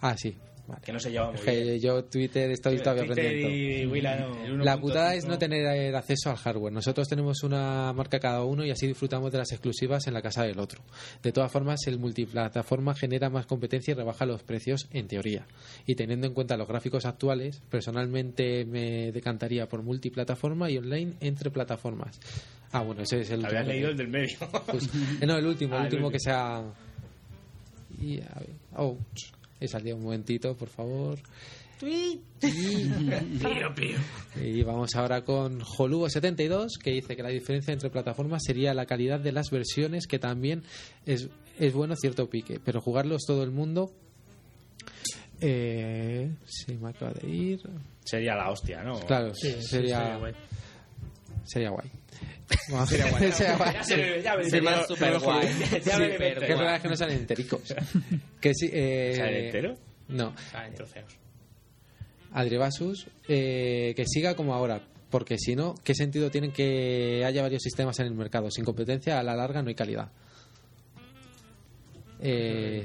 Ah, 0.00 0.16
sí. 0.16 0.36
Vale. 0.66 0.80
Que 0.84 0.92
no 0.92 0.98
se 0.98 1.10
lleva 1.12 1.30
muy 1.30 1.40
bien. 1.40 1.78
yo 1.80 2.04
Twitter 2.04 2.50
estoy 2.50 2.78
todavía 2.78 3.04
Twitter 3.06 3.26
aprendiendo. 3.26 3.56
y 3.56 3.86
Willa 3.86 4.16
no. 4.16 4.44
El 4.44 4.58
La 4.64 4.76
1.5. 4.76 4.80
putada 4.80 5.14
es 5.14 5.24
no 5.26 5.38
tener 5.38 5.64
eh, 5.64 5.96
acceso 5.96 6.30
al 6.30 6.36
hardware. 6.36 6.72
Nosotros 6.72 7.08
tenemos 7.08 7.42
una 7.44 7.92
marca 7.92 8.18
cada 8.18 8.42
uno 8.42 8.64
y 8.64 8.70
así 8.70 8.86
disfrutamos 8.86 9.30
de 9.30 9.38
las 9.38 9.52
exclusivas 9.52 10.06
en 10.08 10.14
la 10.14 10.22
casa 10.22 10.42
del 10.42 10.58
otro. 10.58 10.82
De 11.22 11.30
todas 11.32 11.52
formas, 11.52 11.86
el 11.86 11.98
multiplataforma 11.98 12.94
genera 12.94 13.30
más 13.30 13.46
competencia 13.46 13.92
y 13.92 13.94
rebaja 13.94 14.26
los 14.26 14.42
precios 14.42 14.88
en 14.90 15.06
teoría. 15.06 15.46
Y 15.86 15.94
teniendo 15.94 16.26
en 16.26 16.34
cuenta 16.34 16.56
los 16.56 16.66
gráficos 16.66 17.06
actuales, 17.06 17.62
personalmente 17.70 18.64
me 18.64 19.12
decantaría 19.12 19.68
por 19.68 19.82
multiplataforma 19.82 20.70
y 20.70 20.78
online 20.78 21.14
entre 21.20 21.50
plataformas. 21.50 22.18
Ah, 22.72 22.82
bueno, 22.82 23.02
ese 23.02 23.20
es 23.20 23.30
el 23.30 23.38
último. 23.40 23.50
Habías 23.58 23.66
leído 23.68 23.90
el 23.90 23.96
del 23.96 24.08
medio. 24.08 24.36
Pues, 24.66 24.90
eh, 25.20 25.26
no, 25.26 25.36
el 25.36 25.46
último, 25.46 25.74
Ah, 25.76 25.86
el 25.86 25.86
el 25.86 25.92
último 25.94 26.10
que. 26.10 26.18
Oh, 28.76 28.98
he 29.60 29.68
salido 29.68 29.96
un 29.96 30.02
momentito, 30.04 30.54
por 30.56 30.68
favor. 30.68 31.18
Y 34.36 34.62
vamos 34.62 34.94
ahora 34.94 35.24
con 35.24 35.60
Jolugo72, 35.60 36.78
que 36.82 36.90
dice 36.90 37.16
que 37.16 37.22
la 37.22 37.28
diferencia 37.28 37.72
entre 37.72 37.90
plataformas 37.90 38.42
sería 38.44 38.72
la 38.74 38.86
calidad 38.86 39.20
de 39.20 39.32
las 39.32 39.50
versiones, 39.50 40.06
que 40.06 40.18
también 40.18 40.62
es, 41.04 41.28
es 41.58 41.72
bueno 41.74 41.94
cierto 41.96 42.28
pique, 42.28 42.60
pero 42.64 42.80
jugarlos 42.80 43.24
todo 43.26 43.42
el 43.42 43.50
mundo. 43.50 43.90
Eh, 45.40 46.34
se 46.46 46.74
me 46.76 46.88
acaba 46.90 47.12
de 47.12 47.28
ir. 47.28 47.60
Sería 48.04 48.34
la 48.36 48.50
hostia, 48.50 48.82
¿no? 48.82 48.98
Claro, 49.00 49.34
Sí, 49.34 49.52
sí, 49.52 49.62
sería, 49.62 50.18
sería 51.48 51.70
guay. 51.70 51.90
sería 52.86 53.10
guay. 53.10 53.32
Sería 53.32 53.56
guay. 53.56 53.74
Sería 53.84 54.86
pero- 54.98 55.20
guay. 55.20 55.48
Que 55.70 55.76
es 55.78 56.58
verdad 56.58 56.80
que 56.82 56.88
no 56.88 56.96
salen 56.96 57.18
entericos. 57.18 57.74
Que 58.40 58.52
sí, 58.54 58.70
eh, 58.72 59.14
¿Salen 59.16 59.44
entero? 59.46 59.76
No. 60.08 60.34
Salen 60.52 60.74
troceos. 60.74 61.16
Adribasus, 62.32 63.06
eh, 63.28 63.94
que 63.96 64.04
siga 64.06 64.34
como 64.36 64.54
ahora, 64.54 64.82
porque 65.10 65.38
si 65.38 65.56
no, 65.56 65.74
¿qué 65.82 65.94
sentido 65.94 66.30
tiene 66.30 66.50
que 66.52 67.24
haya 67.24 67.40
varios 67.42 67.62
sistemas 67.62 67.98
en 68.00 68.06
el 68.06 68.14
mercado? 68.14 68.50
Sin 68.50 68.64
competencia, 68.64 69.18
a 69.18 69.22
la 69.22 69.34
larga 69.34 69.62
no 69.62 69.68
hay 69.68 69.74
calidad. 69.74 70.10
Eh, 72.20 72.84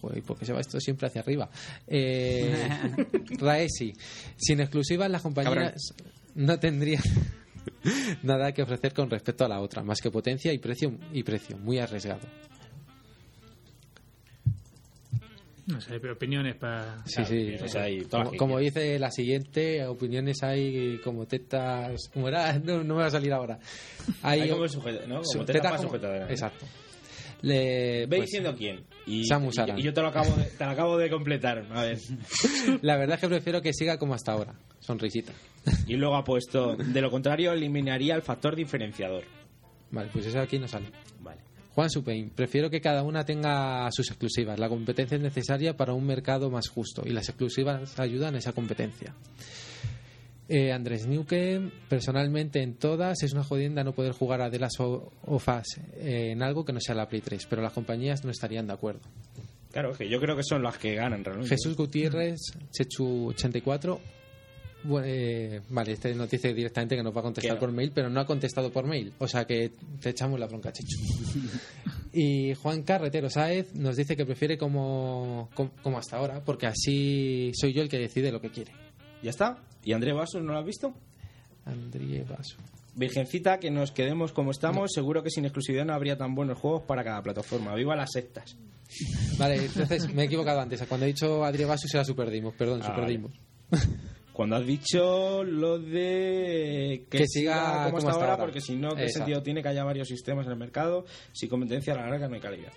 joder, 0.00 0.18
¿y 0.18 0.20
¿por 0.22 0.38
qué 0.38 0.44
se 0.46 0.52
va 0.52 0.60
esto 0.60 0.80
siempre 0.80 1.08
hacia 1.08 1.20
arriba? 1.20 1.50
Eh, 1.86 2.68
Raesi, 3.38 3.92
sin 4.36 4.60
exclusivas 4.60 5.10
las 5.10 5.22
compañías 5.22 5.94
no 6.34 6.58
tendrían 6.58 7.02
nada 8.22 8.52
que 8.52 8.62
ofrecer 8.62 8.92
con 8.92 9.10
respecto 9.10 9.44
a 9.44 9.48
la 9.48 9.60
otra, 9.60 9.82
más 9.82 10.00
que 10.00 10.10
potencia 10.10 10.52
y 10.52 10.58
precio 10.58 10.92
y 11.12 11.22
precio, 11.22 11.56
muy 11.58 11.78
arriesgado. 11.78 12.26
No 15.64 15.80
sé, 15.80 16.00
pero 16.00 16.14
opiniones 16.14 16.56
para. 16.56 17.04
Sí, 17.06 17.24
sí. 17.24 17.78
hay 17.78 18.02
como, 18.02 18.32
como 18.36 18.58
dice 18.58 18.98
la 18.98 19.12
siguiente, 19.12 19.86
opiniones 19.86 20.42
hay 20.42 20.98
como 21.04 21.26
tetas. 21.26 22.10
¿Cómo 22.12 22.28
era? 22.28 22.58
No, 22.64 22.82
no 22.82 22.96
me 22.96 23.02
va 23.02 23.06
a 23.06 23.10
salir 23.10 23.32
ahora. 23.32 23.58
Hay 24.22 24.48
como 24.48 24.66
sujeta- 24.66 25.06
¿no? 25.06 25.22
Como 25.22 25.24
su- 25.24 25.44
tetas 25.44 25.84
como-. 25.84 25.96
Exacto. 26.28 26.66
Le, 27.42 28.06
Ve 28.06 28.16
pues, 28.16 28.20
diciendo 28.22 28.54
quién. 28.56 28.84
Y, 29.06 29.24
Samus 29.24 29.56
y 29.76 29.82
yo 29.82 29.92
te 29.92 30.00
lo 30.00 30.08
acabo 30.08 30.34
de, 30.36 30.44
te 30.44 30.64
lo 30.64 30.70
acabo 30.70 30.96
de 30.96 31.10
completar. 31.10 31.66
A 31.72 31.82
ver. 31.82 31.98
La 32.82 32.96
verdad 32.96 33.14
es 33.16 33.20
que 33.20 33.28
prefiero 33.28 33.62
que 33.62 33.72
siga 33.72 33.98
como 33.98 34.14
hasta 34.14 34.32
ahora. 34.32 34.54
Sonrisita. 34.80 35.32
Y 35.86 35.96
luego 35.96 36.16
ha 36.16 36.24
puesto, 36.24 36.76
de 36.76 37.00
lo 37.00 37.10
contrario, 37.10 37.52
eliminaría 37.52 38.14
el 38.14 38.22
factor 38.22 38.56
diferenciador. 38.56 39.24
Vale, 39.90 40.08
pues 40.12 40.26
eso 40.26 40.40
aquí 40.40 40.58
no 40.58 40.66
sale. 40.66 40.86
Vale. 41.20 41.40
Juan 41.74 41.88
Supain, 41.88 42.30
prefiero 42.30 42.68
que 42.68 42.80
cada 42.80 43.02
una 43.02 43.24
tenga 43.24 43.88
sus 43.92 44.08
exclusivas. 44.10 44.58
La 44.58 44.68
competencia 44.68 45.16
es 45.16 45.22
necesaria 45.22 45.76
para 45.76 45.94
un 45.94 46.04
mercado 46.04 46.50
más 46.50 46.68
justo 46.68 47.02
y 47.04 47.10
las 47.10 47.28
exclusivas 47.28 47.98
ayudan 47.98 48.34
a 48.34 48.38
esa 48.38 48.52
competencia. 48.52 49.14
Eh, 50.48 50.70
Andrés 50.70 51.06
Nuke, 51.06 51.70
personalmente 51.88 52.62
en 52.62 52.74
todas 52.74 53.22
es 53.22 53.32
una 53.32 53.44
jodienda 53.44 53.84
no 53.84 53.94
poder 53.94 54.12
jugar 54.12 54.42
a 54.42 54.50
The 54.50 54.58
Last 54.58 54.80
of 54.80 55.48
Us 55.48 55.78
eh, 55.96 56.32
en 56.32 56.42
algo 56.42 56.64
que 56.64 56.74
no 56.74 56.80
sea 56.80 56.94
la 56.94 57.08
Play 57.08 57.22
3, 57.22 57.46
pero 57.48 57.62
las 57.62 57.72
compañías 57.72 58.22
no 58.24 58.30
estarían 58.30 58.66
de 58.66 58.74
acuerdo. 58.74 59.00
Claro, 59.72 59.92
que 59.92 60.10
yo 60.10 60.20
creo 60.20 60.36
que 60.36 60.42
son 60.42 60.62
las 60.62 60.76
que 60.76 60.94
ganan 60.94 61.24
realmente. 61.24 61.48
Jesús 61.48 61.74
Gutiérrez, 61.74 62.38
Chechu84. 62.70 63.98
Bueno, 64.84 65.06
eh, 65.08 65.60
vale, 65.68 65.92
este 65.92 66.14
nos 66.14 66.28
dice 66.28 66.52
directamente 66.52 66.96
que 66.96 67.02
nos 67.02 67.14
va 67.14 67.20
a 67.20 67.24
contestar 67.24 67.54
no. 67.54 67.60
por 67.60 67.72
mail, 67.72 67.92
pero 67.94 68.10
no 68.10 68.20
ha 68.20 68.26
contestado 68.26 68.72
por 68.72 68.86
mail. 68.86 69.12
O 69.18 69.28
sea 69.28 69.44
que 69.44 69.72
te 70.00 70.10
echamos 70.10 70.40
la 70.40 70.46
bronca, 70.46 70.72
Chechu. 70.72 70.98
y 72.12 72.54
Juan 72.54 72.82
Carretero 72.82 73.30
Sáez 73.30 73.74
nos 73.74 73.96
dice 73.96 74.16
que 74.16 74.26
prefiere 74.26 74.58
como, 74.58 75.48
como, 75.54 75.70
como 75.82 75.98
hasta 75.98 76.16
ahora, 76.16 76.42
porque 76.44 76.66
así 76.66 77.52
soy 77.54 77.72
yo 77.72 77.82
el 77.82 77.88
que 77.88 77.98
decide 77.98 78.32
lo 78.32 78.40
que 78.40 78.50
quiere. 78.50 78.72
¿Ya 79.22 79.30
está? 79.30 79.58
¿Y 79.84 79.92
André 79.92 80.12
Vasos 80.12 80.42
no 80.42 80.52
lo 80.52 80.58
has 80.58 80.66
visto? 80.66 80.92
André 81.64 82.24
Vaso. 82.24 82.56
Virgencita, 82.94 83.58
que 83.58 83.70
nos 83.70 83.90
quedemos 83.92 84.32
como 84.32 84.50
estamos. 84.50 84.90
Seguro 84.92 85.22
que 85.22 85.30
sin 85.30 85.44
exclusividad 85.44 85.84
no 85.86 85.94
habría 85.94 86.18
tan 86.18 86.34
buenos 86.34 86.58
juegos 86.58 86.82
para 86.82 87.02
cada 87.02 87.22
plataforma. 87.22 87.74
¡Viva 87.74 87.96
las 87.96 88.10
sectas! 88.12 88.56
Vale, 89.38 89.64
entonces 89.64 90.12
me 90.12 90.22
he 90.22 90.24
equivocado 90.26 90.60
antes. 90.60 90.82
Cuando 90.86 91.06
he 91.06 91.08
dicho 91.08 91.44
Adri 91.44 91.64
Vasus 91.64 91.94
era 91.94 92.04
Super 92.04 92.30
Dimos, 92.30 92.54
perdón, 92.54 92.80
Ah, 92.82 92.86
Super 92.88 93.02
vale. 93.02 93.20
Cuando 94.32 94.56
has 94.56 94.66
dicho 94.66 95.44
lo 95.44 95.78
de 95.78 97.04
que, 97.10 97.18
Que 97.18 97.26
siga 97.26 97.84
como, 97.84 97.96
como 97.98 98.08
hasta 98.08 98.12
ahora, 98.12 98.32
ahora. 98.32 98.44
porque 98.44 98.60
si 98.60 98.76
no, 98.76 98.88
¿qué 98.94 99.02
Exacto. 99.02 99.18
sentido 99.18 99.42
tiene 99.42 99.62
que 99.62 99.68
haya 99.68 99.84
varios 99.84 100.08
sistemas 100.08 100.46
en 100.46 100.52
el 100.52 100.58
mercado 100.58 101.04
si 101.32 101.48
competencia 101.48 101.92
a 101.92 101.96
la 101.96 102.08
larga 102.08 102.28
no 102.28 102.34
hay 102.34 102.40
calidad? 102.40 102.72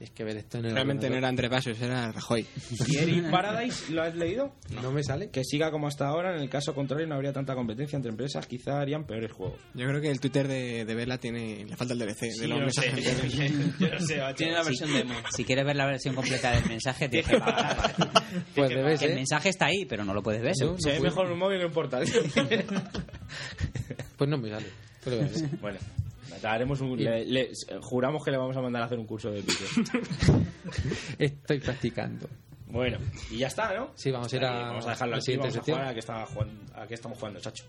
Si 0.00 0.04
es 0.04 0.10
que 0.12 0.24
ver 0.24 0.38
esto 0.38 0.56
en 0.56 0.64
el 0.64 0.72
Realmente 0.72 1.10
no 1.10 1.16
era 1.16 1.28
ordenador. 1.28 1.28
André 1.28 1.50
Pasos, 1.50 1.78
era 1.82 2.10
Rajoy. 2.10 2.46
¿Y 2.88 2.96
Eric 2.96 3.30
Paradise 3.30 3.92
lo 3.92 4.02
has 4.02 4.14
leído? 4.16 4.50
No 4.82 4.92
me 4.92 5.02
sale. 5.04 5.28
Que 5.28 5.44
siga 5.44 5.70
como 5.70 5.88
hasta 5.88 6.06
ahora, 6.08 6.34
en 6.34 6.40
el 6.40 6.48
caso 6.48 6.74
contrario 6.74 7.06
no 7.06 7.16
habría 7.16 7.34
tanta 7.34 7.54
competencia 7.54 7.96
entre 7.96 8.10
empresas, 8.10 8.46
quizá 8.46 8.80
harían 8.80 9.04
peores 9.04 9.30
juegos. 9.30 9.60
Yo 9.74 9.86
creo 9.86 10.00
que 10.00 10.10
el 10.10 10.18
Twitter 10.18 10.48
de, 10.48 10.86
de 10.86 10.94
Vela 10.94 11.18
tiene. 11.18 11.66
Le 11.66 11.76
falta 11.76 11.92
el 11.92 11.98
DLC 11.98 12.18
de 12.20 12.32
Sí, 12.32 12.46
los 12.46 12.60
yo 12.60 12.70
sé, 12.82 12.92
mensajes. 12.92 13.04
yo 13.04 13.30
sé, 13.30 13.52
yo 13.78 13.98
sé. 14.06 14.20
Tiene 14.36 14.52
la 14.54 14.62
Sí. 14.64 14.68
versión 14.70 14.92
demo. 14.94 15.14
Si 15.36 15.44
quieres 15.44 15.66
ver 15.66 15.76
la 15.76 15.84
versión 15.84 16.14
completa 16.14 16.52
del 16.52 16.64
mensaje, 16.66 17.10
tienes 17.10 17.28
que 17.28 17.38
pagar. 17.38 17.94
Pues 18.54 18.70
debe 18.70 18.96
Que 18.96 19.04
el 19.04 19.14
mensaje 19.16 19.50
está 19.50 19.66
ahí, 19.66 19.84
pero 19.84 20.02
no 20.04 20.14
lo 20.14 20.22
puedes 20.22 20.40
ver. 20.40 20.54
No, 20.62 20.76
Se 20.78 20.92
ve 20.92 21.00
mejor 21.00 21.26
en 21.26 21.32
un 21.32 21.38
móvil 21.40 21.58
que 21.58 21.64
en 21.64 21.68
un 21.68 21.74
portal. 21.74 22.06
Pues 24.16 24.30
no 24.30 24.38
me 24.38 24.48
sale. 24.50 24.66
Pero 25.04 25.18
ver. 25.18 25.30
bueno, 25.60 25.78
haremos 26.44 26.80
un, 26.80 26.96
le- 26.96 27.24
le- 27.24 27.50
juramos 27.80 28.24
que 28.24 28.30
le 28.30 28.36
vamos 28.36 28.56
a 28.56 28.60
mandar 28.62 28.82
a 28.82 28.86
hacer 28.86 28.98
un 28.98 29.06
curso 29.06 29.30
de 29.30 29.42
Twitter. 29.42 29.66
Estoy 31.18 31.58
practicando. 31.58 32.28
Bueno, 32.66 32.98
y 33.30 33.38
ya 33.38 33.48
está, 33.48 33.74
¿no? 33.74 33.90
Sí, 33.96 34.10
vamos 34.10 34.32
a 34.32 34.36
ir 34.36 34.44
a 34.44 34.52
Vamos 34.68 34.86
a 34.86 34.90
dejarlo 34.90 35.12
la 35.12 35.16
aquí, 35.16 35.24
siguiente 35.26 35.48
vamos 35.48 35.56
a 35.68 35.72
jugar 35.72 35.88
a 35.88 35.94
que, 35.94 36.00
jugando, 36.32 36.74
a 36.74 36.86
que 36.86 36.94
estamos 36.94 37.18
jugando, 37.18 37.40
chacho. 37.40 37.64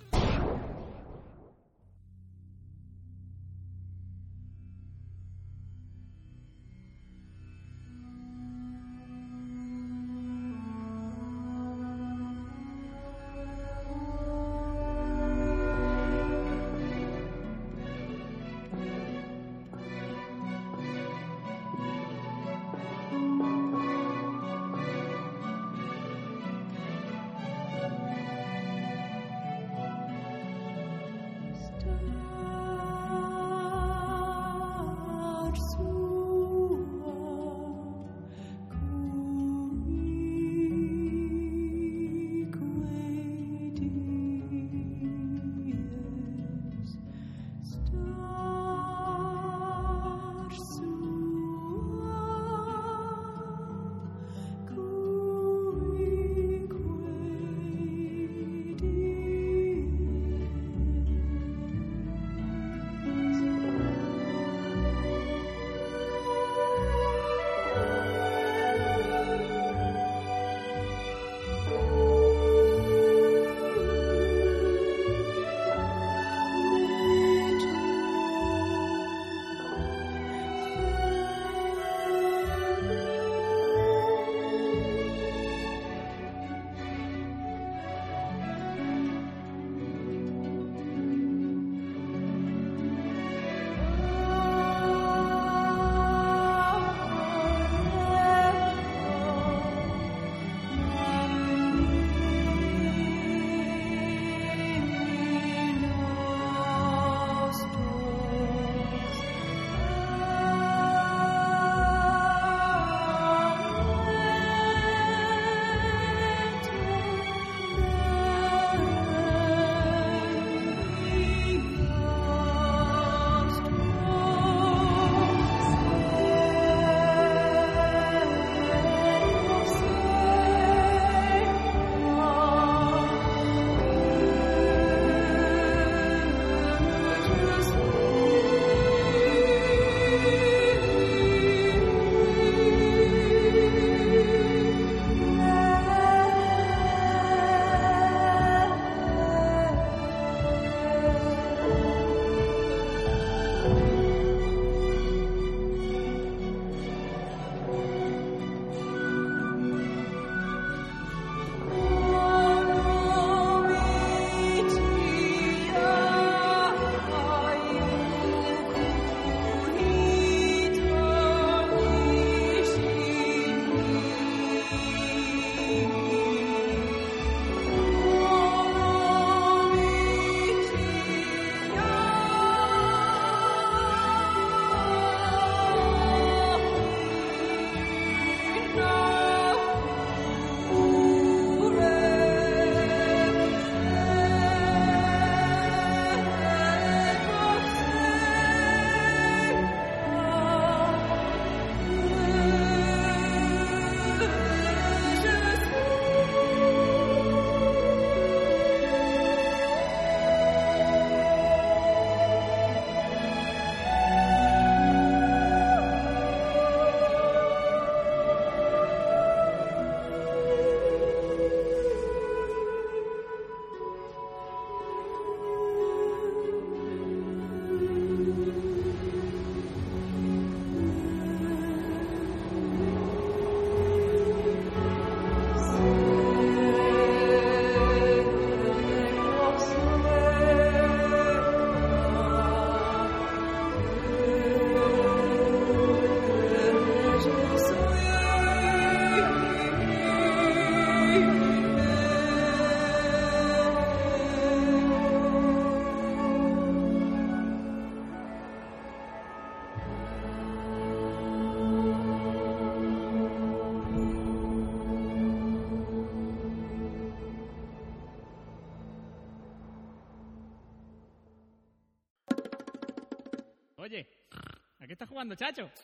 Jugando, 275.21 275.35
chacho? 275.35 275.69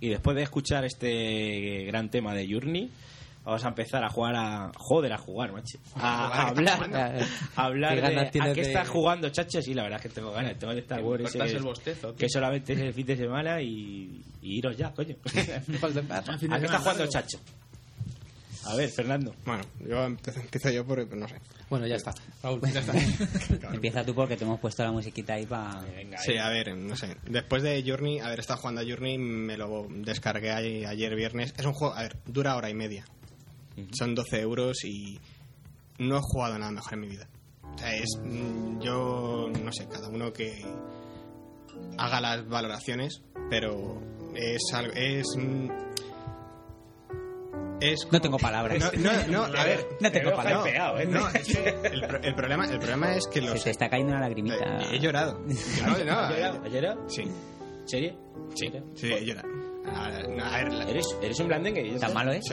Y 0.00 0.10
después 0.10 0.36
de 0.36 0.44
escuchar 0.44 0.84
este 0.84 1.82
gran 1.86 2.08
tema 2.08 2.32
de 2.32 2.46
Journey, 2.48 2.88
vamos 3.44 3.64
a 3.64 3.68
empezar 3.68 4.04
a 4.04 4.08
jugar 4.08 4.36
a. 4.36 4.70
Joder, 4.76 5.12
a 5.12 5.18
jugar, 5.18 5.50
macho. 5.50 5.76
A, 5.96 6.28
a 6.28 6.48
hablar. 6.50 6.88
A 7.56 7.64
hablar 7.64 7.94
¿Qué 7.96 8.00
ganas 8.02 8.32
de. 8.32 8.40
¿A 8.40 8.44
qué 8.54 8.60
de- 8.62 8.68
estás 8.68 8.88
jugando, 8.88 9.28
chacho? 9.30 9.60
Sí, 9.60 9.74
la 9.74 9.82
verdad 9.82 9.98
es 9.98 10.02
que 10.04 10.14
tengo 10.14 10.30
ganas. 10.30 10.56
Tengo 10.56 10.72
el 10.72 10.78
Star 10.78 11.02
Wars 11.02 11.34
ese 11.34 11.56
el 11.56 11.64
bostezo, 11.64 12.14
que 12.14 12.28
solamente 12.28 12.72
es 12.74 12.78
el 12.78 12.94
fin 12.94 13.06
de 13.06 13.16
semana 13.16 13.60
y, 13.60 14.22
y 14.40 14.58
iros 14.58 14.76
ya, 14.76 14.92
coño. 14.94 15.16
¿A 15.24 15.30
qué 16.60 16.64
estás 16.66 16.80
jugando, 16.80 17.06
chacho? 17.08 17.38
A 18.68 18.76
ver, 18.76 18.88
Fernando. 18.90 19.34
Bueno, 19.44 19.62
yo 19.80 20.04
empiezo, 20.04 20.40
empiezo 20.40 20.70
yo 20.70 20.86
por... 20.86 21.16
no 21.16 21.26
sé. 21.28 21.36
Bueno, 21.70 21.86
ya 21.86 21.96
está. 21.96 22.12
Raúl, 22.42 22.60
Ya 22.72 22.80
está. 22.80 22.92
Empieza 23.74 24.04
tú 24.04 24.14
porque 24.14 24.36
te 24.36 24.44
hemos 24.44 24.60
puesto 24.60 24.82
la 24.82 24.92
musiquita 24.92 25.34
ahí 25.34 25.46
para... 25.46 25.82
Sí, 26.24 26.36
a 26.36 26.48
ver, 26.48 26.76
no 26.76 26.96
sé. 26.96 27.16
Después 27.28 27.62
de 27.62 27.82
Journey, 27.86 28.20
haber 28.20 28.40
estado 28.40 28.60
jugando 28.60 28.80
a 28.80 28.84
Journey, 28.84 29.18
me 29.18 29.56
lo 29.56 29.86
descargué 29.90 30.50
a- 30.50 30.56
ayer 30.90 31.14
viernes. 31.14 31.54
Es 31.56 31.64
un 31.66 31.72
juego, 31.72 31.94
a 31.94 32.02
ver, 32.02 32.16
dura 32.26 32.56
hora 32.56 32.70
y 32.70 32.74
media. 32.74 33.04
Son 33.96 34.14
12 34.14 34.40
euros 34.40 34.84
y 34.84 35.18
no 35.98 36.16
he 36.18 36.20
jugado 36.20 36.58
nada 36.58 36.72
mejor 36.72 36.94
en 36.94 37.00
mi 37.00 37.08
vida. 37.08 37.28
O 37.74 37.78
sea, 37.78 37.94
es. 37.94 38.08
mm, 38.22 38.80
Yo, 38.80 39.48
no 39.62 39.72
sé, 39.72 39.86
cada 39.88 40.08
uno 40.08 40.32
que 40.32 40.64
haga 41.96 42.20
las 42.20 42.48
valoraciones, 42.48 43.22
pero 43.50 44.00
es 44.34 44.62
algo. 44.72 44.92
Es. 44.94 45.26
Es 47.80 48.08
No 48.10 48.20
tengo 48.20 48.38
palabras. 48.38 48.78
no, 48.98 49.12
no, 49.30 49.48
no, 49.48 49.58
a 49.58 49.64
ver, 49.64 49.86
No 50.00 50.10
tengo 50.12 50.30
palabras. 50.34 50.66
hypeado, 50.66 50.98
¿eh? 50.98 51.06
no, 51.06 51.28
es 51.34 51.46
que 51.56 51.68
el, 51.92 52.00
pro- 52.06 52.20
el 52.22 52.34
problema, 52.34 52.66
el 52.66 52.78
problema 52.78 53.14
es 53.16 53.26
que 53.26 53.40
Se 53.40 53.46
los. 53.46 53.64
te 53.64 53.70
está 53.70 53.88
cayendo 53.88 54.12
una 54.12 54.20
lagrimita. 54.22 54.78
He 54.92 54.98
llorado. 54.98 55.40
No, 55.40 55.86
no, 55.86 55.92
¿Has 55.92 55.98
llorado? 55.98 56.62
¿Has 56.64 56.72
llorado? 56.72 57.08
Sí, 57.08 57.22
¿En 57.22 57.88
serio? 57.88 58.18
sí, 58.54 58.72
sí, 58.94 59.12
he 59.12 59.24
llorado. 59.24 59.48
A 59.86 60.06
a 60.06 60.60
¿Eres, 60.88 61.06
eres 61.22 61.40
un 61.40 61.48
blandengue? 61.48 61.96
¿Tan 61.98 62.12
malo 62.14 62.32
es? 62.32 62.44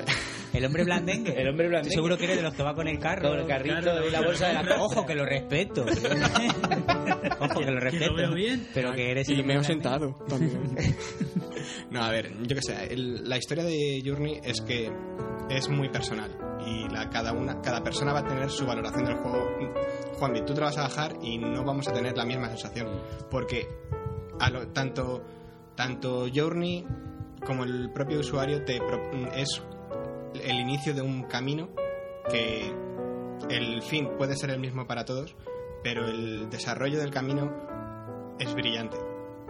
El 0.53 0.65
hombre 0.65 0.83
blandengue. 0.83 1.31
El 1.41 1.49
hombre 1.49 1.67
blandengue. 1.67 1.89
Estoy 1.89 1.95
seguro 1.95 2.17
que 2.17 2.23
eres 2.25 2.37
de 2.37 2.43
los 2.43 2.53
que 2.53 2.63
va 2.63 2.73
con 2.73 2.87
el 2.87 2.97
carro. 2.99 3.29
Con 3.29 3.39
el 3.39 3.47
carrito 3.47 3.75
Claro, 3.81 4.07
y 4.07 4.11
la 4.11 4.21
bolsa 4.21 4.47
de 4.47 4.53
la 4.53 4.75
Ojo, 4.81 5.05
que 5.05 5.15
lo 5.15 5.25
respeto. 5.25 5.85
Ojo, 7.39 7.59
que 7.59 7.71
lo 7.71 7.79
respeto. 7.79 8.11
lo 8.11 8.15
veo 8.17 8.33
bien. 8.33 8.67
Pero 8.73 8.93
que 8.93 9.11
eres 9.11 9.27
el 9.29 9.39
Y 9.39 9.43
me 9.43 9.55
he 9.55 9.63
sentado 9.63 10.15
también. 10.27 10.75
no, 11.91 12.03
a 12.03 12.09
ver, 12.09 12.31
yo 12.43 12.55
qué 12.55 12.61
sé, 12.61 12.93
el- 12.93 13.27
la 13.27 13.37
historia 13.37 13.63
de 13.63 14.01
Journey 14.05 14.39
es 14.43 14.61
que 14.61 14.91
es 15.49 15.69
muy 15.69 15.89
personal 15.89 16.31
y 16.65 16.87
la, 16.89 17.09
cada 17.09 17.33
una 17.33 17.61
cada 17.61 17.83
persona 17.83 18.13
va 18.13 18.19
a 18.19 18.25
tener 18.25 18.49
su 18.49 18.65
valoración 18.65 19.05
del 19.05 19.15
juego. 19.17 19.47
Juanvi, 20.13 20.41
tú 20.45 20.53
te 20.53 20.59
lo 20.61 20.65
vas 20.67 20.77
a 20.77 20.83
bajar 20.83 21.13
y 21.21 21.37
no 21.37 21.63
vamos 21.63 21.87
a 21.87 21.93
tener 21.93 22.15
la 22.17 22.25
misma 22.25 22.47
sensación 22.49 22.87
porque 23.29 23.67
a 24.39 24.49
lo- 24.49 24.67
tanto 24.69 25.23
tanto 25.75 26.27
Journey 26.33 26.85
como 27.45 27.63
el 27.63 27.91
propio 27.91 28.19
usuario 28.19 28.63
te 28.65 28.77
pro- 28.79 29.11
es 29.33 29.61
el 30.43 30.59
inicio 30.59 30.93
de 30.93 31.01
un 31.01 31.23
camino 31.23 31.69
que 32.29 32.73
el 33.49 33.81
fin 33.83 34.09
puede 34.17 34.35
ser 34.35 34.49
el 34.49 34.59
mismo 34.59 34.85
para 34.87 35.05
todos, 35.05 35.35
pero 35.83 36.05
el 36.07 36.49
desarrollo 36.49 36.99
del 36.99 37.11
camino 37.11 37.51
es 38.39 38.53
brillante. 38.53 38.97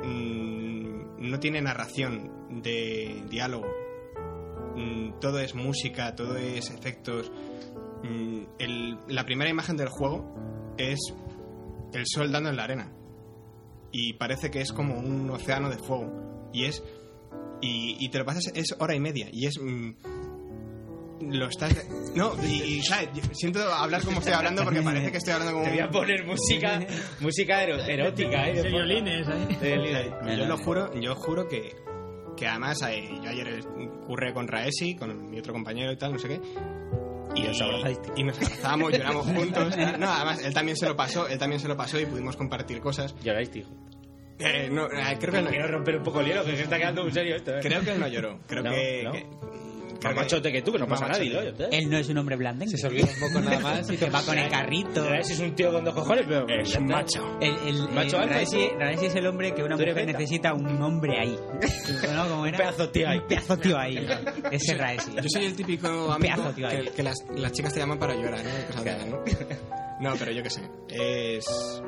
Mm, 0.03 0.85
No 1.29 1.39
tiene 1.39 1.61
narración 1.61 2.61
de 2.61 3.23
diálogo. 3.29 3.65
Mm, 4.75 5.19
Todo 5.19 5.39
es 5.39 5.55
música, 5.55 6.13
todo 6.15 6.35
es 6.37 6.69
efectos. 6.69 7.31
Mm, 8.03 8.43
la 9.07 9.23
primera 9.25 9.49
imagen 9.49 9.77
del 9.77 9.87
juego 9.89 10.35
es 10.77 10.99
el 11.93 12.03
sol 12.05 12.31
dando 12.31 12.49
en 12.49 12.57
la 12.57 12.63
arena. 12.65 12.91
Y 13.91 14.13
parece 14.13 14.51
que 14.51 14.59
es 14.61 14.73
como 14.73 14.99
un 14.99 15.29
océano 15.31 15.69
de 15.69 15.77
fuego. 15.77 16.49
Y 16.51 16.65
es. 16.65 16.83
Y, 17.65 17.97
y 17.99 18.09
te 18.09 18.19
lo 18.19 18.25
pasas, 18.25 18.51
es 18.53 18.75
hora 18.79 18.95
y 18.95 18.99
media. 18.99 19.27
Y 19.31 19.47
es. 19.47 19.59
mm, 19.59 19.91
lo 21.21 21.47
estás. 21.47 21.73
No, 22.15 22.33
y, 22.45 22.61
y, 22.61 22.81
¿sabes? 22.83 23.09
Siento 23.33 23.61
hablar 23.73 24.03
como 24.03 24.19
estoy 24.19 24.33
hablando 24.33 24.63
porque 24.63 24.81
parece 24.81 25.11
que 25.11 25.17
estoy 25.17 25.33
hablando 25.33 25.53
como. 25.53 25.65
Te 25.65 25.71
voy 25.71 25.79
a 25.79 25.89
poner 25.89 26.25
música, 26.25 26.85
música 27.19 27.63
erótica, 27.63 28.49
¿eh? 28.49 28.61
De 28.61 28.69
violines. 28.69 29.27
Yo 30.37 30.45
lo 30.45 30.57
juro, 30.57 30.93
yo 30.99 31.15
juro 31.15 31.47
que, 31.47 31.75
que 32.37 32.47
además 32.47 32.81
eh, 32.87 33.09
yo 33.23 33.29
ayer 33.29 33.63
curré 34.05 34.33
con 34.33 34.47
Raesi, 34.47 34.95
con 34.95 35.29
mi 35.29 35.39
otro 35.39 35.53
compañero 35.53 35.91
y 35.91 35.97
tal, 35.97 36.13
no 36.13 36.19
sé 36.19 36.27
qué. 36.27 36.41
Y 37.35 37.47
os. 37.47 37.59
Y 38.15 38.23
nos 38.23 38.37
abrazamos, 38.37 38.91
lloramos 38.91 39.25
juntos. 39.25 39.75
No, 39.99 40.09
además 40.11 40.43
él 40.43 40.53
también 40.53 40.77
se 40.77 40.85
lo 40.87 40.95
pasó, 40.95 41.27
él 41.27 41.37
también 41.39 41.59
se 41.59 41.67
lo 41.67 41.75
pasó 41.75 41.99
y 41.99 42.05
pudimos 42.05 42.37
compartir 42.37 42.79
cosas. 42.79 43.15
Lloráis, 43.23 43.49
tío. 43.49 43.65
Eh, 44.39 44.69
no, 44.71 44.85
eh, 44.87 45.17
creo 45.19 45.31
que 45.33 45.41
no, 45.41 45.49
Quiero 45.49 45.67
romper 45.67 45.95
un 45.97 46.03
poco 46.03 46.19
el 46.21 46.27
hielo, 46.27 46.43
que 46.43 46.55
se 46.57 46.63
está 46.63 46.77
quedando 46.77 47.03
muy 47.03 47.11
serio 47.11 47.35
esto, 47.37 47.55
¿eh? 47.55 47.59
creo 47.61 47.81
que 47.81 47.91
él 47.91 47.99
no 47.99 48.07
lloró. 48.07 48.39
Creo 48.47 48.63
No, 48.63 48.71
que, 48.71 49.01
no. 49.03 49.11
que- 49.13 49.25
Más 50.03 50.13
machote 50.15 50.51
que 50.51 50.61
tú, 50.61 50.71
que 50.73 50.77
no 50.77 50.87
pasa 50.87 51.07
nadie, 51.07 51.33
machote. 51.33 51.63
¿no? 51.63 51.69
Él 51.71 51.89
no 51.89 51.97
es 51.97 52.09
un 52.09 52.17
hombre 52.19 52.35
blandengue. 52.35 52.77
Se 52.77 52.85
olvida 52.85 53.05
un 53.07 53.19
poco 53.27 53.39
nada 53.41 53.59
más 53.59 53.89
y 53.89 53.97
que 53.97 54.09
va 54.09 54.21
con 54.23 54.37
el 54.37 54.49
carrito. 54.51 55.07
Raesi 55.09 55.33
es 55.33 55.39
un 55.39 55.55
tío 55.55 55.71
con 55.71 55.83
dos 55.85 55.93
cojones, 55.95 56.25
pero... 56.27 56.45
Es 56.49 56.75
un 56.75 56.85
macho. 56.85 57.37
El, 57.41 57.55
el, 57.65 57.89
Macho 57.89 58.21
Raesi, 58.23 58.69
es 59.01 59.15
el 59.15 59.25
hombre 59.25 59.53
que 59.55 59.63
una 59.63 59.77
mujer 59.77 60.05
necesita 60.05 60.53
un 60.53 60.79
hombre 60.81 61.17
ahí. 61.19 61.39
¿No? 62.13 62.27
Como 62.27 62.45
era? 62.45 62.57
pedazo 62.57 62.89
tío 62.89 63.07
ahí. 63.09 63.17
Un 63.19 63.27
pedazo 63.27 63.57
tío 63.57 63.79
ahí. 63.79 64.05
Ese 64.51 64.73
es 64.73 64.77
Raesi. 64.77 65.11
Yo 65.15 65.29
soy 65.29 65.45
el 65.45 65.55
típico 65.55 65.87
amigo 65.87 66.17
pedazo, 66.35 66.51
tío, 66.53 66.67
ahí. 66.67 66.83
que, 66.85 66.91
que 66.91 67.03
las, 67.03 67.17
las 67.35 67.51
chicas 67.53 67.73
te 67.73 67.79
llaman 67.79 67.97
para 67.97 68.13
llorar, 68.15 68.43
¿no? 68.43 68.67
Cosas 68.67 68.83
de 68.83 68.91
esas, 68.91 69.07
¿no? 69.07 69.23
No, 70.01 70.13
pero 70.19 70.31
yo 70.33 70.43
qué 70.43 70.49
sé. 70.49 70.61
Es. 70.89 71.81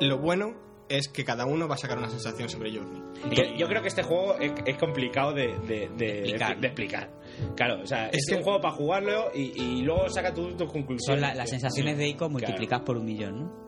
Lo 0.00 0.18
bueno 0.18 0.52
es 0.88 1.08
que 1.08 1.24
cada 1.24 1.46
uno 1.46 1.66
va 1.68 1.74
a 1.74 1.78
sacar 1.78 1.98
una 1.98 2.08
sensación 2.08 2.48
sobre 2.48 2.72
Journey. 2.72 3.02
Yo, 3.34 3.42
yo 3.58 3.66
creo 3.66 3.82
que 3.82 3.88
este 3.88 4.02
juego 4.02 4.36
es, 4.38 4.52
es 4.66 4.76
complicado 4.76 5.32
de, 5.32 5.48
de, 5.66 5.88
de- 5.96 6.18
explicar. 6.20 6.60
de 6.60 6.66
explicar. 6.68 7.10
Claro, 7.56 7.82
o 7.82 7.86
sea, 7.86 8.08
es, 8.08 8.18
Es 8.18 8.26
que- 8.28 8.36
un 8.36 8.42
juego 8.44 8.60
para 8.60 8.74
jugarlo 8.74 9.30
y, 9.34 9.60
y 9.60 9.82
luego 9.82 10.08
saca 10.08 10.32
tus 10.32 10.56
tus 10.56 10.70
conclusiones. 10.70 11.04
Son 11.06 11.20
la- 11.20 11.34
las 11.34 11.50
sensaciones 11.50 11.98
de 11.98 12.08
Ico 12.08 12.18
Claro. 12.18 12.32
multiplicadas 12.32 12.84
por 12.84 12.96
un 12.96 13.04
millón, 13.04 13.40
¿no? 13.40 13.66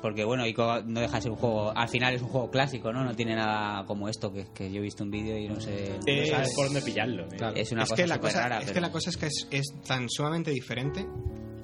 Porque 0.00 0.24
bueno, 0.24 0.46
Ico 0.46 0.80
no 0.86 1.00
deja 1.00 1.16
de 1.16 1.22
ser 1.22 1.30
un 1.32 1.36
juego, 1.36 1.76
al 1.76 1.88
final 1.88 2.14
es 2.14 2.22
un 2.22 2.28
juego 2.28 2.50
clásico, 2.50 2.92
¿no? 2.92 3.04
No 3.04 3.14
tiene 3.14 3.34
nada 3.34 3.84
como 3.84 4.08
esto, 4.08 4.32
que, 4.32 4.46
que 4.54 4.70
yo 4.70 4.78
he 4.78 4.82
visto 4.82 5.04
un 5.04 5.10
vídeo 5.10 5.36
y 5.36 5.48
no 5.48 5.60
sé... 5.60 5.90
No 5.98 6.02
Es- 6.06 6.30
sabes 6.30 6.54
por 6.54 6.66
dónde 6.66 6.80
pillarlo. 6.82 7.24
¿eh? 7.24 7.36
Claro. 7.36 7.56
Es 7.56 7.72
una 7.72 7.82
es 7.82 7.90
cosa 7.90 8.02
que 8.02 8.08
la 8.08 8.18
cosa, 8.20 8.40
rara, 8.42 8.58
es 8.58 8.64
pero- 8.66 8.74
que 8.74 8.80
la 8.80 8.92
cosa 8.92 9.10
es 9.10 9.16
que 9.18 9.26
es, 9.26 9.48
es 9.50 9.66
tan 9.86 10.08
sumamente 10.08 10.50
diferente 10.52 11.04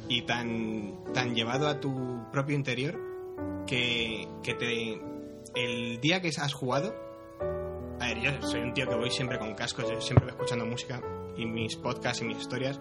y 0.09 0.23
tan, 0.27 1.02
tan 1.15 1.35
llevado 1.35 1.69
a 1.69 1.81
tu 1.81 1.94
propio 2.32 2.55
interior 2.56 2.98
que, 3.66 4.27
que 4.43 4.55
te 4.55 5.01
el 5.55 6.01
día 6.01 6.20
que 6.20 6.28
has 6.28 6.53
jugado 6.53 6.95
a 8.01 8.07
ver 8.09 8.20
yo 8.20 8.43
soy 8.43 8.61
un 8.61 8.74
tío 8.74 8.86
que 8.89 8.95
voy 8.97 9.11
siempre 9.11 9.39
con 9.39 9.55
cascos 9.55 9.89
yo 9.91 10.01
siempre 10.01 10.24
voy 10.27 10.32
escuchando 10.35 10.66
música 10.66 11.01
y 11.36 11.47
mis 11.47 11.77
podcasts 11.77 12.23
y 12.23 12.24
mis 12.27 12.39
historias 12.39 12.78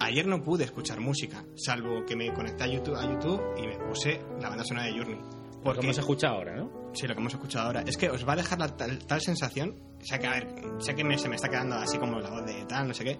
ayer 0.00 0.26
no 0.26 0.42
pude 0.42 0.64
escuchar 0.64 1.00
música 1.00 1.44
salvo 1.56 2.04
que 2.06 2.16
me 2.16 2.32
conecté 2.32 2.64
a 2.64 2.66
YouTube, 2.68 2.96
a 2.96 3.02
YouTube 3.04 3.40
y 3.58 3.66
me 3.66 3.78
puse 3.78 4.20
la 4.40 4.48
banda 4.48 4.64
sonora 4.64 4.86
de 4.86 4.92
Journey 4.92 5.20
Porque 5.62 5.80
hemos 5.84 5.98
escuchado 5.98 6.36
ahora, 6.36 6.56
¿no? 6.56 6.90
Sí, 6.94 7.06
lo 7.06 7.14
que 7.14 7.20
hemos 7.20 7.34
escuchado 7.34 7.66
ahora. 7.66 7.82
Es 7.86 7.96
que 7.98 8.08
os 8.10 8.26
va 8.26 8.32
a 8.32 8.36
dejar 8.36 8.58
la 8.58 8.68
tal, 8.76 8.98
tal 9.06 9.20
sensación. 9.20 9.76
O 10.00 10.04
sea 10.04 10.18
que, 10.18 10.26
a 10.26 10.30
ver, 10.30 10.48
sé 10.78 10.94
que 10.94 11.04
me- 11.04 11.18
se 11.18 11.28
me 11.28 11.36
está 11.36 11.48
quedando 11.50 11.76
así 11.76 11.98
como 11.98 12.18
la 12.18 12.30
voz 12.30 12.44
de 12.46 12.64
tal, 12.64 12.88
no 12.88 12.94
sé 12.94 13.04
qué. 13.04 13.18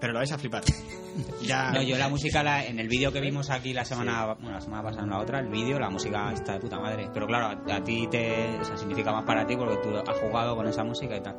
Pero 0.00 0.12
lo 0.14 0.18
vais 0.20 0.32
a 0.32 0.38
flipar. 0.38 0.62
ya. 1.42 1.70
No, 1.72 1.82
yo 1.82 1.98
la 1.98 2.08
música 2.08 2.42
la- 2.42 2.64
en 2.64 2.78
el 2.78 2.88
vídeo 2.88 3.12
que 3.12 3.20
vimos 3.20 3.50
aquí 3.50 3.72
la 3.72 3.84
semana, 3.84 4.34
bueno, 4.34 4.52
la 4.52 4.60
semana 4.60 4.82
pasada 4.82 5.04
en 5.04 5.10
la 5.10 5.18
otra, 5.18 5.40
el 5.40 5.48
vídeo, 5.48 5.78
la 5.78 5.90
música 5.90 6.32
está 6.32 6.54
de 6.54 6.60
puta 6.60 6.78
madre. 6.78 7.08
Pero 7.12 7.26
claro, 7.26 7.46
a, 7.70 7.76
a 7.76 7.84
ti 7.84 8.06
te 8.10 8.58
o 8.58 8.64
sea, 8.64 8.76
significa 8.76 9.12
más 9.12 9.24
para 9.24 9.46
ti 9.46 9.56
porque 9.56 9.76
tú 9.82 9.90
has 9.96 10.18
jugado 10.18 10.56
con 10.56 10.66
esa 10.66 10.84
música 10.84 11.16
y 11.16 11.20
tal. 11.22 11.36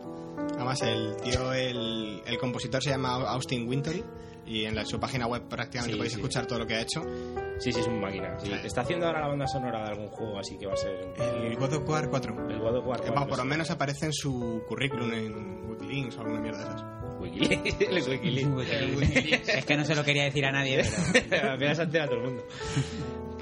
Además, 0.56 0.82
el 0.84 1.16
tío, 1.24 1.54
el, 1.54 2.22
el 2.26 2.38
compositor 2.38 2.84
se 2.84 2.92
llama 2.92 3.16
Austin 3.32 3.68
Wintory. 3.68 4.04
Y 4.44 4.66
en 4.66 4.76
la- 4.76 4.86
su 4.86 5.00
página 5.00 5.28
web 5.28 5.44
prácticamente 5.48 5.94
Sí, 5.94 5.98
podéis 5.98 6.14
sí. 6.14 6.20
escuchar 6.20 6.46
todo 6.48 6.60
lo 6.60 6.66
que 6.68 6.74
ha 6.76 6.82
hecho. 6.82 7.02
Sí, 7.60 7.72
sí, 7.72 7.80
es 7.80 7.88
un 7.88 8.02
máquina. 8.02 8.38
sí. 8.40 8.52
Está 8.52 8.82
haciendo 8.82 9.06
ahora 9.06 9.22
la 9.22 9.28
banda 9.28 9.48
sonora 9.48 9.84
de 9.84 9.90
algún 9.92 10.08
juego, 10.10 10.40
así 10.40 10.58
que 10.58 10.66
va 10.66 10.74
a 10.74 10.78
ser. 10.78 11.14
El 11.46 11.56
God 11.58 11.74
of 11.74 11.88
War 11.88 12.10
4. 12.10 12.50
El 12.50 12.60
God 12.60 12.78
of 12.78 12.86
War 12.88 12.98
Eh, 13.00 13.04
4, 13.04 13.14
vamos, 13.14 13.30
por 13.30 13.38
lo 13.38 13.44
sí. 13.44 13.50
menos 13.50 13.70
aparece 13.72 14.08
en 14.08 14.14
su 14.14 14.62
currículum 14.68 15.14
en 15.14 15.70
Wikilinks 15.70 16.18
o 16.18 16.22
alguna 16.22 16.42
mierda 16.42 16.58
de 16.58 16.64
esas. 16.66 16.84
Wikileaks. 17.92 18.08
El 18.72 18.96
Wikileaks. 18.96 19.50
es 19.50 19.66
que 19.66 19.78
no 19.78 19.86
se 19.86 19.96
lo 19.96 20.04
quería 20.04 20.24
decir 20.26 20.46
a 20.46 20.52
nadie, 20.52 20.84
pero... 21.30 21.76
Se 21.76 21.84
entera 21.84 22.06
todo 22.08 22.18
el 22.18 22.24
mundo. 22.24 22.44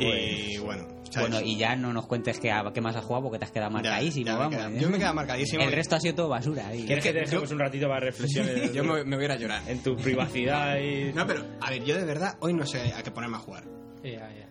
Y 0.02 0.58
bueno, 0.60 0.88
¿sabes? 1.10 1.30
Bueno, 1.30 1.46
y 1.46 1.58
ya 1.58 1.76
no 1.76 1.92
nos 1.92 2.06
cuentes 2.08 2.40
qué, 2.40 2.54
qué 2.74 2.80
más 2.80 2.96
has 2.96 3.04
jugado 3.04 3.24
porque 3.24 3.40
te 3.40 3.44
has 3.44 3.52
quedado 3.52 3.70
marcadísimo, 3.70 4.28
ya 4.28 4.32
me 4.34 4.40
vamos. 4.40 4.56
queda- 4.56 4.80
yo 4.80 4.90
me 4.90 4.96
he 4.96 5.00
quedado 5.00 5.14
marcadísimo. 5.16 5.62
El 5.64 5.72
resto 5.74 5.98
ha 5.98 6.00
sido 6.00 6.16
todo 6.16 6.30
basura. 6.30 6.70
ahí. 6.70 6.86
¿Quieres 6.86 7.04
que 7.04 7.12
te 7.12 7.20
dejemos 7.20 7.52
un 7.52 7.60
ratito 7.60 7.88
para 7.90 8.00
reflexiones? 8.06 8.72
Yo 8.74 8.86
me, 8.86 9.04
me 9.04 9.18
voy 9.18 9.24
a 9.24 9.28
ir 9.28 9.32
a 9.34 9.36
llorar. 9.36 9.62
En 9.68 9.84
tu 9.84 9.98
privacidad 9.98 10.78
y. 10.80 11.12
No, 11.12 11.28
pero, 11.28 11.44
a 11.60 11.70
ver, 11.70 11.84
yo 11.84 11.98
de 11.98 12.06
verdad 12.06 12.38
hoy 12.40 12.54
no 12.54 12.66
sé 12.66 12.94
a 12.94 13.04
qué 13.04 13.12
ponerme 13.12 13.36
a 13.36 13.40
jugar. 13.42 13.66
Ya, 14.04 14.10
ya. 14.12 14.30
Ya. 14.34 14.49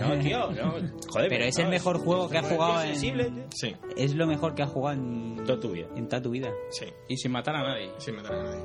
No, 0.00 0.18
tío, 0.18 0.50
no. 0.50 0.72
Joder, 1.08 1.28
Pero 1.28 1.44
es 1.44 1.56
no, 1.58 1.64
el 1.64 1.70
mejor 1.70 1.98
juego 1.98 2.28
que 2.28 2.38
has 2.38 2.46
jugado 2.46 2.82
en... 2.82 2.96
Sí, 2.96 3.74
Es 3.96 4.14
lo 4.14 4.26
mejor 4.26 4.54
que 4.54 4.62
has 4.62 4.70
jugado 4.70 4.98
en 4.98 5.44
Toda 5.44 5.60
tu 5.60 5.70
vida. 5.72 5.86
en 5.96 6.08
toda 6.08 6.22
tu 6.22 6.30
vida. 6.30 6.50
sí. 6.70 6.86
Y 7.08 7.16
sin 7.16 7.32
matar 7.32 7.56
a 7.56 7.62
nadie. 7.62 7.90
Sin 7.98 8.16
matar 8.16 8.34
a 8.34 8.42
nadie. 8.44 8.62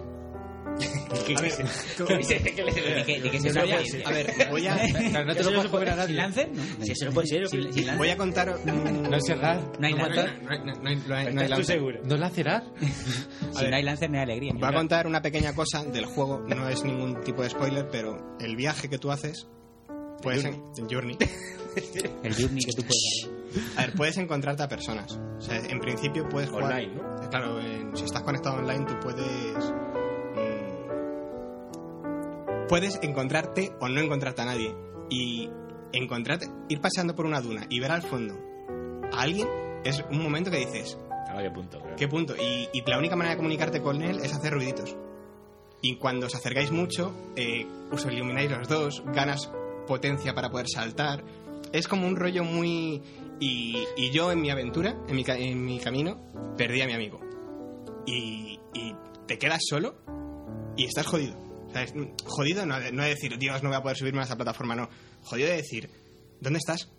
A 0.77 1.41
ver, 1.41 1.51
¿De 2.97 3.03
qué- 3.05 3.21
de 3.21 3.31
qué 3.31 3.39
se 3.39 3.51
Voy 3.51 3.71
a- 3.71 3.77
trata? 3.81 4.09
A 4.09 4.11
ver, 4.11 4.47
voy 4.51 4.67
a... 4.67 4.75
Claro, 5.09 5.25
no 5.25 5.35
te 5.35 5.43
lo 5.43 5.51
puedes 5.53 5.71
comer 5.71 5.89
a 5.89 5.95
nadie. 5.95 6.07
¿Sin 6.07 6.17
lance? 6.17 6.47
No. 6.53 6.85
Si 6.85 6.91
eso 6.91 7.05
no 7.05 7.11
puede 7.11 7.27
ser. 7.27 7.97
Voy 7.97 8.09
a 8.09 8.17
contar... 8.17 8.59
No 8.65 9.15
es 9.17 9.25
cerrar. 9.25 9.59
No 9.79 9.87
hay 9.87 9.93
no, 9.93 10.07
lance. 10.07 10.23
no, 10.43 10.49
no, 10.49 10.65
no, 10.65 10.81
no 10.81 10.89
hay- 10.89 10.95
no 10.95 10.95
hay- 10.95 10.97
no 11.07 11.15
hay 11.15 11.27
¿Estás 11.27 11.45
tú 11.45 11.49
lance. 11.51 11.73
seguro? 11.73 11.99
¿No 12.03 12.15
es 12.15 12.19
lacerar? 12.21 12.63
Si 13.57 13.65
no 13.67 13.75
hay 13.75 13.81
lance, 13.83 14.07
no 14.07 14.17
hay 14.17 14.23
alegría. 14.23 14.51
Voy 14.53 14.69
a 14.69 14.73
contar 14.73 15.07
una 15.07 15.21
pequeña 15.21 15.55
cosa 15.55 15.83
del 15.83 16.05
juego, 16.05 16.43
no 16.47 16.69
es 16.69 16.83
ningún 16.83 17.21
tipo 17.21 17.41
de 17.41 17.49
spoiler, 17.49 17.87
pero 17.91 18.37
el 18.39 18.55
viaje 18.55 18.87
que 18.87 18.99
tú 18.99 19.09
haces, 19.09 19.47
puedes 20.21 20.45
en- 20.45 20.63
el 20.77 20.87
journey, 20.93 21.17
El 22.23 22.33
journey 22.35 22.63
que 22.63 22.73
tú 22.73 22.83
puedes 22.83 23.29
a 23.77 23.81
ver, 23.81 23.93
puedes 23.95 24.17
encontrarte 24.17 24.63
a 24.63 24.67
personas. 24.67 25.19
O 25.37 25.41
sea, 25.41 25.57
en 25.57 25.79
principio 25.79 26.27
puedes 26.29 26.49
jugar. 26.49 26.65
Online, 26.73 26.95
¿no? 26.95 27.29
Claro, 27.29 27.59
en- 27.59 27.95
si 27.95 28.03
estás 28.05 28.21
conectado 28.23 28.57
online, 28.57 28.85
tú 28.85 28.99
puedes. 28.99 29.73
mm, 30.35 32.67
puedes 32.67 32.99
encontrarte 33.01 33.71
o 33.79 33.87
no 33.87 34.01
encontrarte 34.01 34.41
a 34.41 34.45
nadie. 34.45 34.75
Y 35.09 35.49
encontrarte, 35.93 36.47
ir 36.69 36.81
paseando 36.81 37.15
por 37.15 37.25
una 37.25 37.39
duna 37.41 37.65
y 37.69 37.79
ver 37.79 37.91
al 37.91 38.01
fondo 38.01 38.35
a 39.13 39.21
alguien 39.21 39.47
es 39.85 40.03
un 40.11 40.21
momento 40.21 40.51
que 40.51 40.57
dices, 40.57 40.97
¿A 41.29 41.41
qué 41.41 41.49
punto? 41.51 41.79
¿Qué 41.95 42.07
punto? 42.07 42.35
Y, 42.35 42.67
y 42.73 42.81
la 42.85 42.97
única 42.97 43.15
manera 43.15 43.35
de 43.35 43.37
comunicarte 43.37 43.81
con 43.81 44.01
él 44.01 44.19
es 44.21 44.33
hacer 44.33 44.53
ruiditos. 44.53 44.95
Y 45.81 45.95
cuando 45.97 46.25
os 46.27 46.35
acercáis 46.35 46.71
mucho, 46.71 47.13
eh, 47.35 47.65
os 47.91 48.05
ilumináis 48.05 48.49
los 48.51 48.67
dos, 48.67 49.03
ganas 49.13 49.51
potencia 49.87 50.35
para 50.35 50.51
poder 50.51 50.67
saltar. 50.69 51.23
Es 51.73 51.87
como 51.87 52.05
un 52.05 52.15
rollo 52.15 52.43
muy... 52.43 53.01
Y, 53.39 54.11
yo 54.11 54.31
en 54.31 54.41
mi 54.41 54.51
aventura, 54.51 54.95
en 55.07 55.15
mi, 55.15 55.23
en 55.27 55.65
mi 55.65 55.79
camino, 55.79 56.21
perdí 56.55 56.81
a 56.81 56.85
mi 56.85 56.93
amigo. 56.93 57.19
Y, 58.05 58.59
te 59.27 59.37
quedas 59.37 59.61
solo 59.67 59.97
y 60.77 60.85
estás 60.85 61.05
jodido. 61.07 61.35
Jodido 62.25 62.65
no 62.65 62.79
no 62.79 63.03
de 63.03 63.09
decir, 63.09 63.37
Dios, 63.37 63.61
no 63.61 63.69
voy 63.69 63.77
a 63.77 63.81
poder 63.81 63.97
subirme 63.97 64.21
a 64.21 64.23
esa 64.23 64.37
plataforma, 64.37 64.75
no. 64.75 64.89
Jodido 65.23 65.49
de 65.49 65.57
decir, 65.57 65.89
¿dónde 66.39 66.59
estás? 66.59 66.89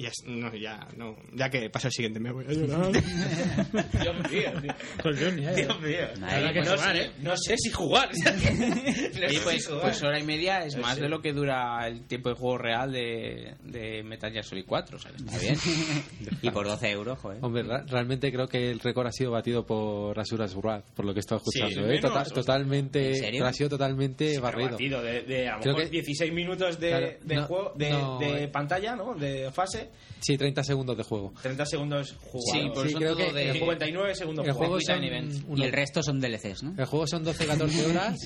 Y 0.00 0.04
ya, 0.04 0.08
es- 0.10 0.24
no, 0.26 0.54
ya, 0.54 0.86
no, 0.96 1.16
ya 1.34 1.50
que 1.50 1.68
pasa 1.70 1.88
el 1.88 1.92
siguiente, 1.92 2.20
me 2.20 2.30
voy 2.30 2.44
a 2.48 2.52
llorar. 2.52 2.92
Dios 2.92 4.30
mío, 4.30 4.52
tío. 4.62 4.70
¿eh? 4.70 5.54
Dios 5.56 5.80
mío. 5.80 6.06
Habrá 6.22 6.52
que 6.52 6.60
no, 6.60 6.70
jugar, 6.76 6.96
sé, 6.96 7.02
¿eh? 7.02 7.10
no 7.20 7.36
sé 7.36 7.56
si 7.58 7.70
jugar. 7.70 8.08
Oye, 9.28 9.40
pues, 9.42 9.68
pues 9.68 10.02
hora 10.02 10.18
y 10.20 10.22
media 10.24 10.64
es 10.64 10.76
más 10.76 10.94
Sí. 10.96 11.00
de 11.02 11.08
lo 11.08 11.20
que 11.20 11.32
dura 11.32 11.86
el 11.86 12.06
tiempo 12.06 12.28
de 12.28 12.34
juego 12.36 12.58
real 12.58 12.92
de, 12.92 13.54
de 13.64 14.02
Metal 14.04 14.30
Gear 14.32 14.44
Solid 14.44 14.64
4. 14.66 14.98
¿sabes? 14.98 15.20
Está 15.20 15.38
bien. 15.38 15.56
y 16.42 16.50
por 16.50 16.66
12 16.66 16.90
euros, 16.90 17.18
joder. 17.18 17.38
Hombre, 17.42 17.62
ra- 17.64 17.84
realmente 17.86 18.30
creo 18.32 18.46
que 18.46 18.70
el 18.70 18.80
récord 18.80 19.08
ha 19.08 19.12
sido 19.12 19.32
batido 19.32 19.66
por 19.66 20.18
Asuras 20.18 20.54
Wrath, 20.54 20.84
por 20.94 21.04
lo 21.06 21.12
que 21.12 21.18
he 21.18 21.20
estado 21.20 21.40
escuchando. 21.44 21.80
¿eh? 21.86 21.88
menos, 21.88 22.00
Tota- 22.02 22.20
o 22.22 22.24
sea, 22.24 22.34
totalmente, 22.34 23.08
¿en 23.10 23.16
serio? 23.16 23.46
ha 23.46 23.52
sido 23.52 23.68
totalmente 23.70 24.38
barrido. 24.38 24.70
Batido 24.70 25.02
de, 25.02 25.22
de 25.22 25.48
a 25.48 25.56
lo 25.56 25.62
Creo 25.62 25.74
mejor 25.74 25.90
que- 25.90 25.96
16 26.02 26.32
minutos 26.32 26.78
de, 26.78 26.88
Claro, 26.88 27.08
de 27.22 27.34
no, 27.34 27.46
juego, 27.46 27.72
de, 27.76 27.90
no, 27.90 28.18
de 28.18 28.44
eh. 28.44 28.48
pantalla, 28.48 28.94
¿no? 28.96 29.14
De 29.14 29.50
fase, 29.52 29.87
Sí, 30.20 30.36
30 30.36 30.62
segundos 30.64 30.96
de 30.96 31.02
juego. 31.04 31.32
30 31.42 31.66
segundos 31.66 32.08
Sí, 32.08 32.14
jugados. 32.20 32.70
pues 32.74 32.86
Sí, 32.86 32.92
son 32.92 33.00
creo 33.00 33.16
todo 33.16 33.26
que 33.26 33.32
de... 33.32 33.48
el 33.50 33.52
59 33.54 34.14
segundos 34.14 34.46
El 34.46 34.52
juego 34.52 34.80
son 34.80 35.04
Y 35.04 35.62
el 35.62 35.72
resto 35.72 36.02
son 36.02 36.20
DLCs, 36.20 36.62
¿no? 36.62 36.74
El 36.76 36.86
juego 36.86 37.06
son 37.06 37.24
12-14 37.24 37.90
horas 37.90 38.16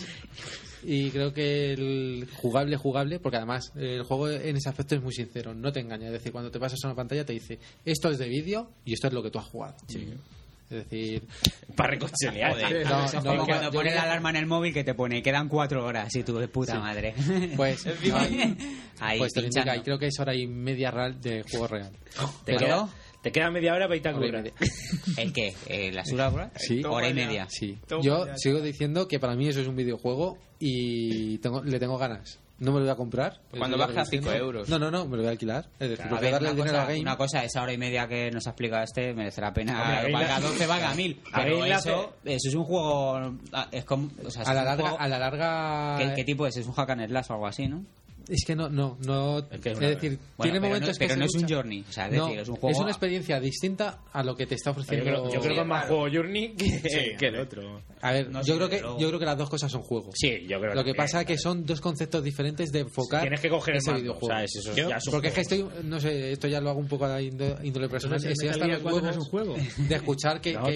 y 0.84 1.10
creo 1.10 1.32
que 1.32 1.72
el 1.74 2.28
jugable, 2.34 2.76
jugable, 2.76 3.20
porque 3.20 3.36
además 3.36 3.72
eh, 3.76 3.96
el 3.98 4.02
juego 4.02 4.28
en 4.30 4.56
ese 4.56 4.68
aspecto 4.68 4.96
es 4.96 5.02
muy 5.02 5.12
sincero, 5.12 5.54
no 5.54 5.70
te 5.70 5.80
engaña. 5.80 6.06
Es 6.06 6.12
decir, 6.12 6.32
cuando 6.32 6.50
te 6.50 6.58
pasas 6.58 6.78
a 6.82 6.88
una 6.88 6.96
pantalla 6.96 7.24
te 7.24 7.32
dice 7.34 7.58
esto 7.84 8.10
es 8.10 8.18
de 8.18 8.28
vídeo 8.28 8.70
y 8.84 8.94
esto 8.94 9.06
es 9.06 9.12
lo 9.12 9.22
que 9.22 9.30
tú 9.30 9.38
has 9.38 9.46
jugado. 9.46 9.76
Es 10.72 10.88
decir, 10.88 11.22
Para 11.76 11.90
reconciliar. 11.90 12.56
No, 12.84 13.02
no, 13.06 13.20
como 13.22 13.34
yo- 13.36 13.44
cuando 13.44 13.70
pones 13.70 13.94
la 13.94 14.02
alarma 14.02 14.30
en 14.30 14.36
el 14.36 14.46
móvil 14.46 14.72
que 14.72 14.84
te 14.84 14.94
pone 14.94 15.22
quedan 15.22 15.48
cuatro 15.48 15.84
horas 15.84 16.14
y 16.16 16.22
tú 16.22 16.38
de 16.38 16.48
puta 16.48 16.72
Sí. 16.72 16.78
madre. 16.78 17.14
pues, 17.56 17.84
Ahí 19.00 19.18
pues 19.18 19.32
te 19.32 19.40
lo 19.40 19.46
indica 19.46 19.76
y 19.76 19.80
creo 19.80 19.98
que 19.98 20.06
es 20.06 20.18
hora 20.18 20.34
y 20.34 20.46
media 20.46 20.90
real 20.90 21.20
de 21.20 21.42
juego 21.50 21.66
real. 21.68 21.92
¿Te 22.44 22.56
quedó? 22.56 22.88
Te 23.22 23.30
queda 23.30 23.50
media 23.52 23.72
hora 23.72 23.86
para 23.86 23.96
irte 23.96 24.08
a 24.08 24.16
Hora 24.16 24.42
media. 24.42 24.52
¿El 25.16 25.32
qué? 25.32 25.54
¿El 25.68 25.96
Asura 25.96 26.28
Bros? 26.28 26.48
Sí. 26.56 26.82
Hora 26.84 27.08
y 27.08 27.14
media. 27.14 27.46
Sí. 27.48 27.78
Yo 28.02 28.26
sigo 28.36 28.60
diciendo 28.60 29.06
que 29.06 29.20
para 29.20 29.36
mí 29.36 29.46
eso 29.48 29.60
es 29.60 29.68
un 29.68 29.76
videojuego 29.76 30.38
y 30.58 31.38
tengo, 31.38 31.62
le 31.62 31.78
tengo 31.78 31.98
ganas. 31.98 32.40
No 32.62 32.72
me 32.72 32.78
lo 32.78 32.84
voy 32.84 32.92
a 32.92 32.96
comprar. 32.96 33.40
Cuando 33.58 33.76
que 33.76 33.82
a 33.82 33.86
cinco 34.04 34.26
diciendo. 34.26 34.32
euros. 34.34 34.68
No, 34.68 34.78
no, 34.78 34.90
no, 34.90 35.04
me 35.04 35.16
lo 35.16 35.22
voy 35.22 35.26
a 35.26 35.30
alquilar. 35.30 35.68
Es 35.80 35.90
decir, 35.90 36.06
A 36.06 36.08
porque 36.08 36.24
ver, 36.26 36.32
darle 36.32 36.48
una 36.48 36.50
el 36.50 36.56
dinero 36.56 36.76
a 36.78 36.80
cosa, 36.82 36.88
Game. 36.92 37.00
una 37.00 37.16
cosa, 37.16 37.44
esa 37.44 37.62
hora 37.62 37.72
y 37.72 37.78
media 37.78 38.06
que 38.08 38.30
nos 38.30 38.46
ha 38.46 38.50
explicado 38.50 38.84
este 38.84 39.12
merece 39.14 39.40
la 39.40 39.52
pena 39.52 39.98
a 39.98 40.02
Game 40.02 40.12
valga 40.12 40.38
la- 40.38 40.48
12, 40.48 40.66
valga 40.66 40.94
1000. 40.94 41.20
a 41.32 41.40
Pero 41.42 41.64
eso, 41.64 42.14
eso 42.24 42.48
es 42.48 42.54
un 42.54 42.64
juego. 42.64 43.32
ah, 43.52 43.68
Es 43.72 43.84
como, 43.84 44.10
o 44.24 44.30
sea, 44.30 44.42
es 44.42 44.48
a 44.48 44.54
la 44.54 44.64
larga, 44.64 44.90
a 44.90 45.08
la 45.08 45.18
larga 45.18 45.96
¿qué, 45.98 46.14
qué 46.14 46.24
tipo 46.24 46.46
es? 46.46 46.56
¿Es 46.56 46.66
un 46.66 46.72
hack 46.72 46.90
and 46.90 47.06
slash 47.08 47.26
o 47.30 47.34
algo 47.34 47.46
así, 47.48 47.66
no? 47.68 47.84
Es 48.28 48.44
que 48.46 48.54
no, 48.56 48.68
no, 48.68 48.96
no. 49.06 49.46
que 49.60 49.70
es 49.70 49.74
Es, 49.74 49.80
decir, 49.80 50.18
Bueno, 50.36 50.52
tiene 50.52 50.60
pero 50.60 50.62
momentos 50.62 50.88
no, 50.90 50.98
que 50.98 51.06
pero 51.06 51.18
no 51.18 51.24
es 51.26 51.34
un 51.34 51.48
journey. 51.48 51.84
O 51.88 51.92
sea, 51.92 52.06
es 52.06 52.12
No, 52.12 52.24
decir, 52.26 52.40
es 52.40 52.48
un 52.48 52.56
juego. 52.56 52.80
una 52.80 52.90
experiencia 52.90 53.40
distinta 53.40 54.00
a 54.12 54.22
lo 54.22 54.34
que 54.34 54.46
te 54.46 54.54
está 54.54 54.70
Yo 54.70 54.80
ofreciendo. 54.80 55.04
creo, 55.04 55.24
yo 55.32 55.40
creo 55.40 55.54
que 55.54 55.60
es 55.60 55.66
más 55.66 55.86
juego 55.86 56.06
Journey 56.12 56.54
que, 56.56 56.64
Sí, 56.88 56.98
que 57.18 57.26
el 57.26 57.36
otro. 57.40 57.82
A 58.00 58.12
ver, 58.12 58.30
No 58.30 58.42
yo 58.42 58.56
creo 58.56 58.68
que 58.68 58.80
yo 58.80 59.08
creo 59.08 59.18
que 59.18 59.24
las 59.26 59.38
dos 59.38 59.48
cosas 59.50 59.70
son 59.70 59.82
juegos. 59.82 60.14
Sí, 60.18 60.46
yo 60.48 60.58
creo 60.58 60.74
Lo 60.74 60.82
que 60.82 60.90
también. 60.90 60.96
pasa 60.96 61.20
es 61.20 61.26
que 61.26 61.38
son 61.38 61.64
dos 61.64 61.80
conceptos 61.80 62.22
diferentes 62.24 62.72
de 62.72 62.80
enfocar 62.80 63.20
Tienes 63.22 63.40
que 63.40 63.48
coger 63.50 63.74
el 63.74 63.78
ese 63.78 63.90
mando, 63.90 64.02
videojuego. 64.02 64.34
¿sabes? 64.34 64.56
Eso 64.56 64.74
Yo- 64.74 64.88
ya 64.88 64.96
es 64.96 65.06
un 65.06 65.12
porque 65.12 65.28
es 65.28 65.34
que 65.34 65.40
estoy, 65.42 65.66
no 65.84 66.00
sé, 66.00 66.32
esto 66.32 66.48
ya 66.48 66.60
lo 66.60 66.70
hago 66.70 66.80
un 66.80 66.88
poco 66.88 67.04
a 67.06 67.20
índo- 67.20 67.58
índole 67.62 67.88
personal. 67.88 68.16
Entonces, 68.18 68.32
Estoy 68.32 68.48
hasta 68.48 68.66
los 68.66 68.82
4 68.82 69.00
no 69.02 69.10
es 69.10 69.16
huevos 69.16 69.26
un 69.26 69.30
juego. 69.30 69.56
de 69.88 69.94
escuchar 69.94 70.40
que, 70.40 70.52
No, 70.54 70.64
que, 70.64 70.74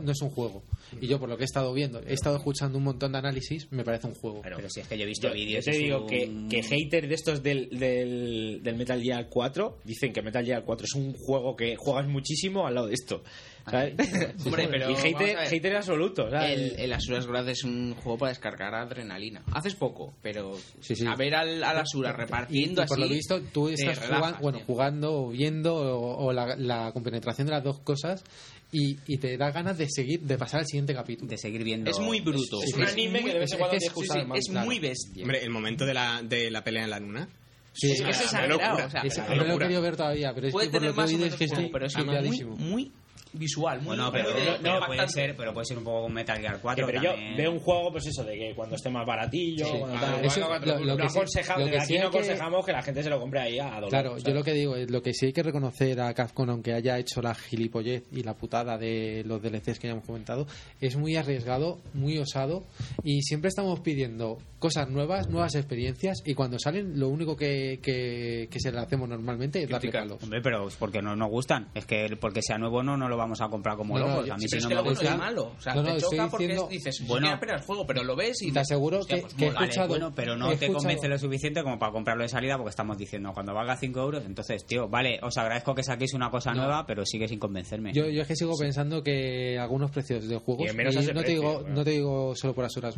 no 0.00 0.12
es 0.12 0.20
un 0.22 0.30
juego. 0.30 0.62
Y 1.00 1.06
yo, 1.06 1.18
por 1.18 1.28
lo 1.28 1.36
que 1.36 1.42
he 1.42 1.46
estado 1.46 1.72
viendo, 1.72 2.00
he 2.00 2.12
estado 2.14 2.36
escuchando 2.36 2.78
un 2.78 2.84
montón 2.84 3.12
de 3.12 3.18
análisis, 3.18 3.70
me 3.70 3.84
parece 3.84 4.06
un 4.06 4.14
juego. 4.14 4.40
Pero 4.42 4.58
si 4.70 4.80
es 4.80 4.88
que 4.88 4.96
yo 4.96 5.04
he 5.04 5.06
visto 5.06 5.30
vídeos. 5.32 5.64
yo 5.64 5.72
te 5.72 5.78
digo 5.78 6.00
un- 6.02 6.06
que, 6.08 6.46
que 6.50 6.62
haters 6.62 7.08
de 7.08 7.14
estos 7.14 7.42
del, 7.42 7.68
del, 7.70 8.60
del 8.62 8.76
Metal 8.76 9.00
Gear 9.02 9.28
4 9.28 9.78
dicen 9.84 10.12
que 10.12 10.22
Metal 10.22 10.44
Gear 10.44 10.64
4 10.64 10.84
es 10.84 10.94
un 10.94 11.12
juego 11.14 11.54
que 11.56 11.76
juegas 11.76 12.06
muchísimo 12.08 12.66
al 12.66 12.74
lado 12.74 12.86
de 12.88 12.94
esto. 12.94 13.22
¿sabes? 13.70 13.94
Hombre, 14.46 14.66
pero 14.68 14.90
y 14.90 14.94
hater, 14.96 15.36
hater 15.38 15.76
absoluto. 15.76 16.28
¿sabes? 16.30 16.50
El, 16.58 16.80
el 16.80 16.92
Asuras 16.92 17.26
Wrath 17.26 17.48
es 17.48 17.64
un 17.64 17.94
juego 17.94 18.18
para 18.18 18.30
descargar 18.30 18.74
adrenalina. 18.74 19.42
Haces 19.52 19.74
poco, 19.74 20.14
pero 20.22 20.56
Sí, 20.80 20.96
sí. 20.96 21.06
a 21.06 21.14
ver 21.14 21.34
al, 21.34 21.62
al 21.62 21.78
Asura 21.78 22.12
repartiendo 22.12 22.82
y 22.82 22.86
por 22.86 22.98
así. 22.98 23.00
lo 23.00 23.08
visto, 23.08 23.40
tú 23.52 23.68
estás 23.68 23.98
relajas, 24.00 24.18
jugando, 24.38 24.38
bueno, 24.42 24.60
jugando 24.66 25.12
o 25.14 25.28
viendo 25.30 25.74
o, 25.76 26.24
o 26.26 26.32
la, 26.32 26.56
la 26.56 26.90
compenetración 26.92 27.46
de 27.46 27.52
las 27.52 27.62
dos 27.64 27.78
cosas 27.80 28.24
y, 28.72 28.96
y 29.06 29.18
te 29.18 29.36
da 29.36 29.50
ganas 29.50 29.76
de 29.78 29.86
seguir, 29.88 30.20
de 30.20 30.38
pasar 30.38 30.60
al 30.60 30.66
siguiente 30.66 30.94
capítulo. 30.94 31.28
De 31.30 31.38
seguir 31.38 31.64
viendo. 31.64 31.90
Es 31.90 31.98
muy 31.98 32.20
bruto. 32.20 32.62
Es 32.62 32.72
un 32.74 32.84
anime 32.84 33.24
que 33.24 33.32
de 33.32 33.38
vez 33.40 33.50
en 33.52 33.54
es- 33.54 33.90
cuando 33.92 34.34
es- 34.34 34.44
sí. 34.44 34.50
Es 34.54 34.64
muy 34.66 34.78
bestia. 34.78 35.22
Hombre, 35.22 35.42
el 35.42 35.50
momento 35.50 35.84
de 35.86 35.94
la, 35.94 36.22
de 36.22 36.50
la 36.50 36.62
pelea 36.62 36.84
en 36.84 36.90
la 36.90 37.00
luna. 37.00 37.28
Sí, 37.72 37.92
es 37.92 38.02
que 38.02 38.10
es 38.10 38.20
exagerado. 38.20 38.86
O 38.86 38.90
sea, 39.10 39.28
no 39.28 39.44
lo 39.44 39.54
he 39.54 39.58
querido 39.58 39.80
ver 39.82 39.96
todavía, 39.96 40.32
pero 40.34 40.48
es 40.48 40.52
puede 40.52 40.66
que 40.68 40.72
por 40.72 40.82
lo 40.82 40.94
que 40.94 41.00
menos 41.02 41.22
es 41.32 41.34
que 41.36 41.44
estoy 41.44 41.70
pero 41.72 41.86
es 41.86 41.96
muy, 41.96 42.44
muy 42.58 42.92
visual, 43.32 43.78
muy, 43.80 43.96
Bueno, 43.96 44.10
pero, 44.12 44.30
muy 44.32 44.40
de- 44.42 44.56
pero 44.62 44.80
de 44.80 44.86
puede 44.86 45.08
ser, 45.08 45.36
pero 45.36 45.52
puede 45.52 45.66
ser 45.66 45.78
un 45.78 45.84
poco 45.84 46.08
Metal 46.08 46.38
Gear 46.38 46.54
Que, 46.56 46.60
4. 46.62 46.86
pero 46.86 47.02
yo 47.02 47.10
también. 47.10 47.36
veo 47.36 47.52
un 47.52 47.58
juego, 47.60 47.92
pues 47.92 48.06
eso, 48.06 48.24
de 48.24 48.36
que 48.38 48.54
cuando 48.54 48.76
esté 48.76 48.90
más 48.90 49.06
baratillo, 49.06 49.66
Sí. 49.66 49.72
cuando 49.78 49.96
Ah, 49.96 50.00
tal, 50.00 50.24
eso- 50.24 50.46
bueno, 50.48 50.66
lo- 50.66 50.78
lo 50.80 50.84
no 50.86 50.96
que 50.96 51.02
aconsejamos, 51.04 51.68
que 51.70 51.76
aquí 51.78 51.86
sí 51.86 51.92
no 51.94 52.04
hay 52.06 52.10
que- 52.10 52.18
aconsejamos 52.18 52.66
que 52.66 52.72
la 52.72 52.82
gente 52.82 53.02
se 53.02 53.10
lo 53.10 53.20
compre 53.20 53.40
ahí 53.40 53.58
a 53.58 53.70
dolor. 53.74 53.88
Claro, 53.90 54.08
¿sabes? 54.10 54.24
yo 54.24 54.34
lo 54.34 54.42
que 54.44 54.52
digo 54.52 54.76
es 54.76 54.90
lo 54.90 55.02
que 55.02 55.12
sí 55.14 55.26
hay 55.26 55.32
que 55.32 55.42
reconocer 55.42 56.00
a 56.00 56.12
Capcom, 56.14 56.50
aunque 56.50 56.72
haya 56.72 56.98
hecho 56.98 57.22
la 57.22 57.34
gilipollez 57.34 58.04
y 58.12 58.22
la 58.22 58.34
putada 58.34 58.78
de 58.78 59.22
los 59.26 59.40
DLCs 59.42 59.78
que 59.78 59.86
ya 59.88 59.92
hemos 59.92 60.04
comentado, 60.04 60.46
es 60.80 60.96
muy 60.96 61.16
arriesgado, 61.16 61.78
muy 61.94 62.18
osado 62.18 62.64
y 63.04 63.22
siempre 63.22 63.48
estamos 63.48 63.80
pidiendo 63.80 64.38
cosas 64.58 64.88
nuevas, 64.90 65.28
nuevas 65.28 65.54
experiencias 65.54 66.22
y 66.24 66.34
cuando 66.34 66.58
salen 66.58 66.98
lo 66.98 67.08
único 67.08 67.36
que, 67.36 67.80
que, 67.82 68.48
que 68.50 68.60
se 68.60 68.70
le 68.72 68.78
hacemos 68.78 69.08
normalmente 69.08 69.62
es 69.62 69.68
darle 69.68 69.80
Criticar. 69.88 70.02
palos. 70.08 70.22
Hombre, 70.22 70.40
pero 70.42 70.68
es 70.68 70.76
porque 70.76 71.00
no 71.00 71.16
nos 71.16 71.30
gustan. 71.30 71.68
Es 71.74 71.86
que 71.86 72.16
porque 72.20 72.42
sea 72.42 72.58
nuevo 72.58 72.82
no, 72.82 72.96
no 72.96 73.08
lo 73.08 73.16
vamos 73.20 73.40
a 73.40 73.48
comprar 73.48 73.76
como 73.76 73.98
No, 73.98 74.06
locos. 74.08 74.30
a 74.30 74.34
mí 74.36 74.42
Sí, 74.42 74.48
si 74.48 74.56
es 74.56 74.62
no 74.64 74.68
me 74.70 74.74
lo 74.76 74.82
bueno 74.84 74.98
gusta. 75.00 75.14
y 75.14 75.18
malo. 75.18 75.52
O 75.56 75.60
sea, 75.60 75.74
No, 75.74 75.82
no, 75.82 75.94
te 75.94 76.00
choca 76.00 76.28
porque 76.28 76.46
diciendo- 76.48 76.68
dices, 76.70 76.98
Bueno. 77.06 77.26
bueno, 77.26 77.36
apenas 77.36 77.60
el 77.60 77.66
juego, 77.66 77.86
pero 77.86 78.02
lo 78.04 78.16
ves 78.16 78.42
y 78.42 78.52
Te 78.52 78.60
aseguro 78.60 78.98
hostia, 79.00 79.16
que- 79.16 79.22
pues 79.22 79.34
que 79.34 79.44
he 79.44 79.46
mola. 79.48 79.54
Vale, 79.60 79.66
escuchado- 79.70 79.88
bueno, 79.88 80.12
pero 80.14 80.36
no 80.36 80.50
he 80.50 80.56
te 80.56 80.72
convence 80.72 81.08
lo 81.08 81.18
suficiente 81.18 81.62
como 81.62 81.78
para 81.78 81.92
comprarlo 81.92 82.22
de 82.22 82.28
salida 82.28 82.56
porque 82.56 82.70
estamos 82.70 82.98
diciendo 82.98 83.30
cuando 83.32 83.54
valga 83.54 83.76
5 83.76 84.00
euros, 84.00 84.24
entonces, 84.26 84.64
tío, 84.66 84.88
vale, 84.88 85.18
os 85.22 85.36
agradezco 85.36 85.74
que 85.74 85.82
saquéis 85.82 86.14
una 86.14 86.30
cosa 86.30 86.52
No. 86.52 86.62
nueva, 86.62 86.86
pero 86.86 87.04
sigue 87.06 87.28
sin 87.28 87.38
convencerme. 87.38 87.92
Yo, 87.92 88.08
yo 88.08 88.22
es 88.22 88.28
que 88.28 88.36
sigo 88.36 88.56
pensando 88.58 89.02
que 89.02 89.58
algunos 89.58 89.90
precios 89.90 90.26
de 90.28 90.36
juegos, 90.38 90.66
Y 90.66 90.70
en 90.70 90.76
menos 90.76 90.94
y 90.94 91.12
no, 91.12 91.22
te 91.22 91.30
digo, 91.32 91.58
claro. 91.60 91.74
no 91.74 91.84
te 91.84 91.90
digo 91.90 92.34
solo 92.36 92.54
por 92.54 92.64
Asuras 92.64 92.96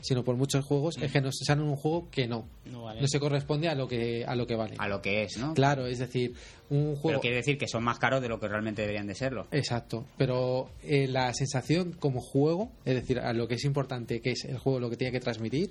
sino 0.00 0.24
por 0.24 0.36
muchos 0.36 0.64
juegos, 0.64 0.96
es 1.00 1.12
que 1.12 1.20
nos 1.20 1.36
salen 1.44 1.64
un 1.64 1.76
juego 1.76 2.08
que 2.10 2.26
no, 2.26 2.46
No 2.66 2.82
vale. 2.84 3.00
no 3.00 3.06
se 3.08 3.20
corresponde 3.20 3.68
a 3.68 3.74
lo 3.74 3.86
que 3.88 4.24
a 4.24 4.34
lo 4.34 4.46
que 4.46 4.54
vale. 4.56 4.74
A 4.78 4.88
lo 4.88 5.00
que 5.02 5.22
es, 5.22 5.36
¿no? 5.38 5.54
Claro, 5.54 5.86
es 5.86 5.98
decir, 5.98 6.34
un 6.70 6.92
Pero 6.92 6.96
juego... 6.96 7.20
quiere 7.20 7.36
decir 7.36 7.58
que 7.58 7.68
son 7.68 7.84
más 7.84 7.98
caros 7.98 8.22
de 8.22 8.28
lo 8.28 8.40
que 8.40 8.48
realmente 8.48 8.82
deberían 8.82 9.06
de 9.06 9.14
serlo. 9.14 9.46
Exacto, 9.50 10.06
pero 10.16 10.70
eh, 10.82 11.06
la 11.08 11.32
sensación 11.34 11.92
como 11.92 12.20
juego, 12.20 12.70
es 12.84 12.94
decir, 12.94 13.18
a 13.18 13.32
lo 13.32 13.48
que 13.48 13.54
es 13.56 13.64
importante, 13.64 14.20
que 14.20 14.30
es 14.32 14.44
el 14.44 14.58
juego, 14.58 14.80
lo 14.80 14.88
que 14.88 14.96
tiene 14.96 15.12
que 15.12 15.20
transmitir, 15.20 15.70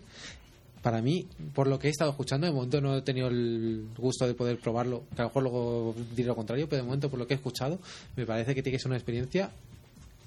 para 0.81 1.01
mí, 1.01 1.27
por 1.53 1.67
lo 1.67 1.79
que 1.79 1.87
he 1.87 1.91
estado 1.91 2.11
escuchando, 2.11 2.47
de 2.47 2.53
momento 2.53 2.79
no 2.79 2.97
he 2.97 3.01
tenido 3.01 3.27
el 3.27 3.87
gusto 3.97 4.27
de 4.27 4.33
poder 4.33 4.59
probarlo, 4.59 5.03
que 5.15 5.21
a 5.21 5.23
lo 5.23 5.29
mejor 5.29 5.43
luego 5.43 5.95
diré 6.15 6.27
lo 6.27 6.35
contrario, 6.35 6.67
pero 6.69 6.81
de 6.81 6.85
momento 6.85 7.09
por 7.09 7.19
lo 7.19 7.27
que 7.27 7.33
he 7.33 7.37
escuchado, 7.37 7.79
me 8.15 8.25
parece 8.25 8.55
que 8.55 8.63
tiene 8.63 8.77
que 8.77 8.81
ser 8.81 8.89
una 8.89 8.97
experiencia 8.97 9.51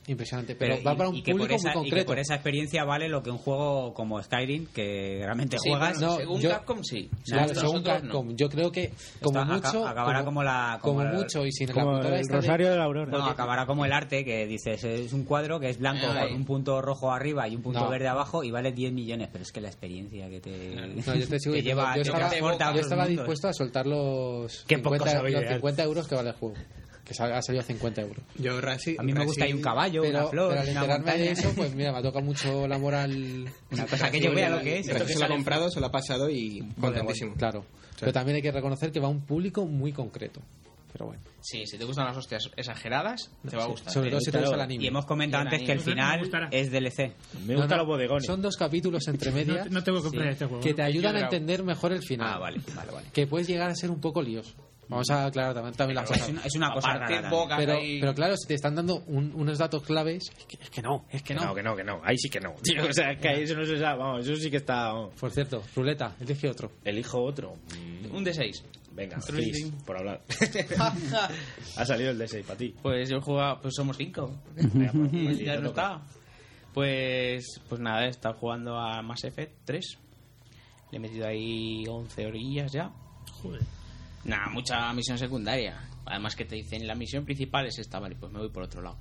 impresionante. 0.06 0.54
Pero, 0.56 0.74
Pero 0.76 0.84
va 0.84 0.92
y- 0.92 0.96
para 0.96 1.08
un 1.08 1.16
y 1.16 1.22
que 1.22 1.32
por 1.32 1.40
público 1.42 1.56
esa- 1.56 1.74
muy 1.78 1.88
y 1.88 1.90
que 1.90 2.04
por 2.04 2.18
esa 2.18 2.34
experiencia 2.34 2.84
vale 2.84 3.08
lo 3.08 3.22
que 3.22 3.30
un 3.30 3.38
juego 3.38 3.94
como 3.94 4.22
Skyrim, 4.22 4.66
que 4.66 5.20
realmente 5.22 5.58
Sí, 5.58 5.70
juegas. 5.70 5.98
bueno, 5.98 6.12
No, 6.12 6.16
según 6.18 6.40
yo- 6.40 6.50
Capcom 6.50 6.82
sí. 6.82 7.10
Claro, 7.24 7.54
según 7.54 7.76
no. 7.76 7.82
Capcom, 7.82 8.36
yo 8.36 8.48
creo 8.48 8.72
que 8.72 8.92
como 9.22 9.40
Esto 9.40 9.54
aca- 9.54 9.68
mucho 9.68 9.86
acabará 9.86 10.24
como 10.24 10.42
la- 10.42 10.78
como 10.80 10.94
como 10.98 11.04
la- 11.04 11.12
mucho 11.12 11.46
y 11.46 11.52
sin 11.52 11.68
la 11.68 11.74
Como 11.74 11.92
putada 11.96 12.14
el 12.16 12.20
esta 12.20 12.34
de- 12.34 12.40
Rosario 12.40 12.70
de 12.70 12.76
la 12.76 12.84
Aurora. 12.84 13.10
No, 13.10 13.24
acabará 13.26 13.66
como 13.66 13.84
el 13.84 13.92
arte, 13.92 14.24
que 14.24 14.46
dices, 14.46 14.82
es 14.84 15.12
un 15.12 15.24
cuadro 15.24 15.60
que 15.60 15.68
es 15.70 15.78
blanco 15.78 16.06
Ay. 16.10 16.28
con 16.28 16.36
un 16.36 16.44
punto 16.44 16.82
rojo 16.82 17.12
arriba 17.12 17.48
y 17.48 17.56
un 17.56 17.62
punto 17.62 17.80
No. 17.80 17.88
verde 17.88 18.08
abajo 18.08 18.42
y 18.44 18.50
vale 18.50 18.72
10 18.72 18.92
millones, 18.92 19.28
pero 19.30 19.42
es 19.44 19.52
que 19.52 19.60
la 19.60 19.68
experiencia 19.68 20.28
que 20.28 20.40
te, 20.40 20.74
No, 20.76 20.86
yo 21.26 21.28
te 21.28 21.38
sigo 21.38 21.54
lleva, 21.56 21.94
yo 21.96 22.02
estaba, 22.02 22.74
yo 22.74 23.06
dispuesto 23.06 23.48
a 23.48 23.52
soltar 23.52 23.86
los 23.86 24.64
Qué 24.66 24.78
poco 24.78 24.96
50, 24.96 25.10
sabéis 25.16 25.34
los 25.34 25.40
de 25.42 25.46
arte. 25.48 25.56
50 25.58 25.82
euros 25.84 26.08
que 26.08 26.14
vale 26.14 26.30
el 26.30 26.34
juego. 26.36 26.54
Que 27.12 27.22
ha 27.22 27.42
salido 27.42 27.62
a 27.62 27.66
50 27.66 28.00
euros. 28.02 28.24
Yo, 28.38 28.60
Rasi, 28.60 28.96
A 28.98 29.02
mí 29.02 29.12
me 29.12 29.24
gusta 29.24 29.44
ahí 29.44 29.52
un 29.52 29.62
caballo, 29.62 30.02
Pero, 30.02 30.18
una 30.20 30.28
flor, 30.28 30.48
pero 30.50 30.60
al 30.62 30.68
una 30.68 30.80
enterarme 30.80 31.12
de 31.12 31.18
montaña. 31.18 31.30
eso, 31.32 31.52
pues 31.56 31.74
mira, 31.74 31.92
me 31.92 31.98
ha 31.98 32.02
tocado 32.02 32.24
mucho 32.24 32.66
la 32.68 32.78
moral. 32.78 33.48
Una 33.70 33.86
cosa 33.86 34.10
que 34.10 34.20
yo 34.20 34.32
vea 34.34 34.50
lo 34.50 34.60
que 34.60 34.78
es. 34.80 34.86
Rasi 34.88 35.12
se 35.14 35.18
lo 35.18 35.24
ha 35.24 35.28
comprado, 35.28 35.70
se 35.70 35.80
lo 35.80 35.86
ha 35.86 35.90
pasado 35.92 36.28
y 36.30 36.60
contentísimo. 36.80 37.34
Claro. 37.34 37.64
Pero 38.00 38.12
también 38.12 38.36
hay 38.36 38.42
que 38.42 38.50
reconocer 38.52 38.90
que 38.90 39.00
va 39.00 39.06
a 39.06 39.10
un 39.10 39.20
público 39.24 39.64
muy 39.66 39.92
concreto. 39.92 40.40
Pero 40.92 41.06
bueno. 41.06 41.22
Sí, 41.40 41.64
si 41.64 41.78
te 41.78 41.84
gustan 41.86 42.04
las 42.04 42.16
hostias 42.18 42.50
exageradas, 42.54 43.30
te 43.48 43.56
va 43.56 43.62
a 43.62 43.66
Sí, 43.66 43.70
gustar. 43.72 43.92
sobre 43.94 44.10
todo 44.10 44.20
si 44.20 44.30
te 44.30 44.38
gusta 44.40 44.54
el 44.56 44.60
Y 44.60 44.64
anime. 44.64 44.86
hemos 44.88 45.06
comentado 45.06 45.44
Y 45.44 45.46
antes 45.46 45.62
que 45.62 45.72
el 45.72 45.80
final 45.80 46.30
es 46.50 46.70
DLC. 46.70 47.14
Me 47.46 47.54
No, 47.54 47.60
gustan 47.60 47.70
no, 47.70 47.76
los 47.78 47.86
bodegones. 47.86 48.26
Son 48.26 48.42
dos 48.42 48.56
capítulos 48.58 49.08
entre 49.08 49.30
medias 49.32 49.66
No, 49.70 49.78
no 49.78 49.82
tengo 49.84 49.98
que 49.98 50.04
comprar 50.04 50.26
Sí. 50.26 50.32
este 50.32 50.44
juego. 50.46 50.62
que 50.62 50.74
te 50.74 50.82
ayudan 50.82 51.16
a 51.16 51.20
entender 51.20 51.62
mejor 51.62 51.92
el 51.92 52.02
final. 52.02 52.28
Ah, 52.34 52.38
vale, 52.38 52.60
vale, 52.74 52.92
vale. 52.92 53.06
Que 53.12 53.26
puedes 53.26 53.48
llegar 53.48 53.70
a 53.70 53.74
ser 53.74 53.90
un 53.90 54.00
poco 54.02 54.20
líos. 54.20 54.54
Vamos 54.92 55.10
a 55.10 55.26
aclarar 55.26 55.54
también, 55.54 55.74
también 55.74 55.94
las 55.96 56.10
Es 56.10 56.16
cosas. 56.18 56.28
una, 56.30 56.40
es 56.44 56.54
una 56.56 56.72
cosa 56.74 56.90
Aparte, 56.92 57.14
rara. 57.16 57.30
boca- 57.30 57.56
Pero, 57.56 57.72
ahí- 57.74 58.00
pero 58.00 58.14
claro, 58.14 58.36
si 58.36 58.46
te 58.46 58.54
están 58.54 58.74
dando 58.76 59.02
un- 59.06 59.32
unos 59.34 59.58
datos 59.58 59.82
claves, 59.82 60.30
es 60.38 60.44
que, 60.46 60.58
es 60.62 60.70
que 60.70 60.82
no, 60.82 61.04
es 61.10 61.22
que 61.22 61.28
Que 61.28 61.34
no. 61.34 61.46
no, 61.46 61.54
que 61.54 61.62
no, 61.62 61.76
que 61.76 61.84
no. 61.84 62.00
Ahí 62.04 62.16
sí 62.18 62.28
que 62.30 62.40
no. 62.40 62.54
tío. 62.62 62.84
O 62.88 62.92
sea, 62.92 63.12
es 63.12 63.18
que 63.20 63.28
ahí 63.28 63.42
eso 63.42 63.54
no 63.56 63.64
se 63.64 63.78
sabe. 63.78 63.98
Vamos, 63.98 64.26
eso 64.26 64.36
sí 64.40 64.50
que 64.50 64.58
está. 64.58 64.92
vamos. 64.92 65.14
Por 65.18 65.30
cierto, 65.30 65.62
ruleta, 65.74 66.14
elige 66.20 66.48
otro. 66.48 66.72
Elijo 66.84 67.20
otro. 67.22 67.54
Un 68.12 68.22
de 68.24 68.34
6. 68.34 68.64
Venga, 68.94 69.18
por 69.86 69.96
hablar. 69.96 70.20
ha 71.76 71.84
salido 71.86 72.10
el 72.10 72.18
D6 72.18 72.44
para 72.44 72.58
ti. 72.58 72.74
Pues 72.82 73.08
yo 73.08 73.16
he 73.16 73.20
jugado, 73.22 73.58
pues 73.62 73.74
somos 73.74 73.96
5. 73.96 74.30
Venga, 74.54 74.92
pues, 74.92 75.08
pues, 75.10 75.38
ya 75.38 75.56
no 75.58 75.68
está. 75.68 76.02
Pues, 76.74 77.60
pues 77.68 77.80
nada, 77.80 78.04
he 78.06 78.08
estado 78.08 78.34
jugando 78.34 78.76
a 78.76 79.02
Mass 79.02 79.24
Effect 79.24 79.64
3. 79.64 79.98
Le 80.90 80.96
he 80.96 81.00
metido 81.00 81.26
ahí 81.26 81.84
11 81.88 82.26
orillas 82.26 82.72
ya. 82.72 82.90
Joder. 83.42 83.62
Nada, 84.24 84.48
mucha 84.50 84.92
misión 84.92 85.18
secundaria. 85.18 85.88
Además 86.06 86.34
que 86.36 86.44
te 86.44 86.56
dicen, 86.56 86.86
la 86.86 86.94
misión 86.94 87.24
principal 87.24 87.66
es 87.66 87.78
esta, 87.78 87.98
vale, 88.00 88.16
pues 88.16 88.32
me 88.32 88.38
voy 88.40 88.50
por 88.50 88.62
otro 88.64 88.82
lado. 88.82 88.98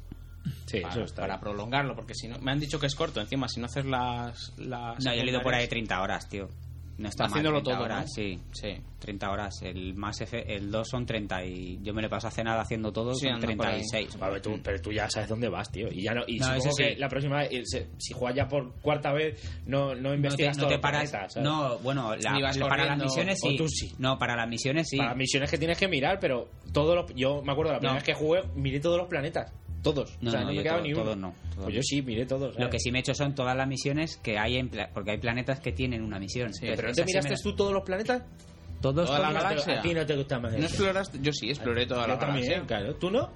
Sí, 0.66 0.80
para, 0.82 0.94
eso 0.94 1.04
está. 1.04 1.22
para 1.22 1.40
prolongarlo, 1.40 1.96
porque 1.96 2.16
si 2.16 2.28
no... 2.28 2.40
Me 2.40 2.52
han 2.52 2.60
dicho 2.60 2.80
que 2.80 2.88
es 2.88 2.96
corto, 2.96 3.22
encima, 3.22 3.48
si 3.48 3.60
no 3.60 3.66
haces 3.68 3.86
las... 3.86 4.54
las 4.58 5.04
No, 5.04 5.14
yo 5.14 5.22
he 5.22 5.24
leído 5.24 5.42
por 5.42 5.54
ahí 5.54 5.64
secundarias- 5.66 5.70
30 5.70 6.02
horas, 6.02 6.30
tío. 6.30 6.50
No 6.98 7.10
está 7.10 7.24
mal, 7.24 7.32
Haciéndolo 7.32 7.62
30 7.64 7.72
todo, 7.78 7.84
horas, 7.86 8.02
¿no? 8.06 8.08
sí. 8.08 8.40
Sí. 8.52 8.78
30 9.00 9.32
horas. 9.32 9.62
El 9.64 9.96
más 9.96 10.22
F, 10.22 10.44
el 10.56 10.70
2 10.70 10.88
son 10.88 11.06
30 11.08 11.44
y 11.46 11.80
yo 11.82 11.94
me 11.94 12.02
le 12.04 12.10
paso 12.10 12.28
hace 12.28 12.44
nada 12.44 12.62
haciendo 12.62 12.92
todo, 12.94 13.16
Sí, 13.16 13.26
son 13.26 13.36
anda 13.36 13.48
por 13.56 13.66
ahí. 13.66 13.82
36. 13.90 14.20
Vale, 14.20 14.40
tú- 14.42 14.60
pero 14.64 14.80
tú 14.80 14.92
ya 14.92 15.10
sabes 15.10 15.28
dónde 15.30 15.50
vas, 15.50 15.72
tío. 15.72 15.88
Y 15.92 16.04
ya 16.04 16.14
no, 16.14 16.22
y 16.28 16.38
No, 16.38 16.46
supongo 16.54 16.72
sí. 16.76 16.84
que 16.84 16.96
la 16.98 17.10
próxima 17.10 17.44
si 17.98 18.14
juegas 18.14 18.36
ya 18.36 18.48
por 18.48 18.74
cuarta 18.82 19.12
vez, 19.14 19.42
no, 19.66 19.96
no 19.96 20.02
No 20.02 20.10
te, 20.10 20.16
investigas 20.18 20.58
no 20.58 20.64
todo 20.64 20.74
te 20.74 20.80
paras. 20.80 21.12
No, 21.38 21.80
bueno, 21.80 22.16
la- 22.18 22.52
para 22.70 22.86
las 22.86 23.00
misiones 23.00 23.40
sí. 23.42 23.56
o 23.56 23.58
tú 23.58 23.68
sí. 23.68 23.92
No, 23.98 24.20
para 24.20 24.36
las 24.36 24.48
misiones 24.48 24.88
sí. 24.88 24.98
Para 24.98 25.10
las 25.10 25.18
misiones 25.18 25.50
que 25.50 25.58
tienes 25.58 25.80
que 25.80 25.88
mirar, 25.88 26.20
pero 26.20 26.50
todos 26.72 26.96
los, 26.96 27.16
yo 27.16 27.42
me 27.42 27.54
acuerdo 27.54 27.72
la 27.74 27.80
primera 27.80 27.96
vez 27.96 28.04
que 28.04 28.14
jugué, 28.14 28.42
miré 28.56 28.80
todos 28.80 28.98
los 29.00 29.08
planetas. 29.08 29.52
Todos. 29.84 30.18
No, 30.22 30.30
o 30.30 30.32
sea, 30.32 30.42
no, 30.42 30.46
no, 30.48 30.52
me 30.52 30.58
yo 30.58 30.64
quedaba 30.64 30.78
todo- 30.80 30.88
ni 30.88 30.94
uno. 30.94 31.04
todos 31.04 31.18
no, 31.18 31.28
todos 31.32 31.56
pues 31.56 31.68
no. 31.68 31.72
yo 31.74 31.82
sí, 31.84 32.02
miré 32.02 32.26
todos. 32.26 32.60
Lo 32.60 32.70
que 32.70 32.80
sí 32.80 32.92
me 32.92 33.00
he 33.00 33.02
hecho 33.02 33.14
son 33.16 33.34
todas 33.36 33.56
las 33.58 33.68
misiones 33.68 34.18
que 34.18 34.38
hay 34.38 34.58
en 34.58 34.70
pla- 34.70 34.90
porque 34.94 35.12
hay 35.12 35.18
planetas 35.18 35.60
que 35.60 35.72
tienen 35.72 36.04
una 36.04 36.20
misión. 36.20 36.48
Entonces, 36.48 36.76
¿Pero 36.76 36.88
no 36.90 36.94
te 36.94 37.06
miraste 37.06 37.36
tú 37.42 37.56
todos 37.56 37.74
los 37.74 37.84
planetas? 37.84 38.24
todos 38.82 39.06
Toda 39.08 39.20
la 39.20 39.32
galaxia. 39.32 39.80
A 39.80 39.82
ti 39.82 39.94
no 39.94 40.06
te 40.06 40.16
gusta 40.16 40.40
más 40.40 40.54
¿No 40.54 40.60
exploraste? 40.66 41.20
Yo 41.22 41.32
sí, 41.34 41.50
exploré 41.50 41.86
toda 41.86 42.08
la 42.08 42.14
Yo 42.16 42.20
también, 42.20 42.48
galaxia. 42.48 42.68
claro. 42.68 42.96
¿Tú 42.96 43.12
no? 43.12 43.30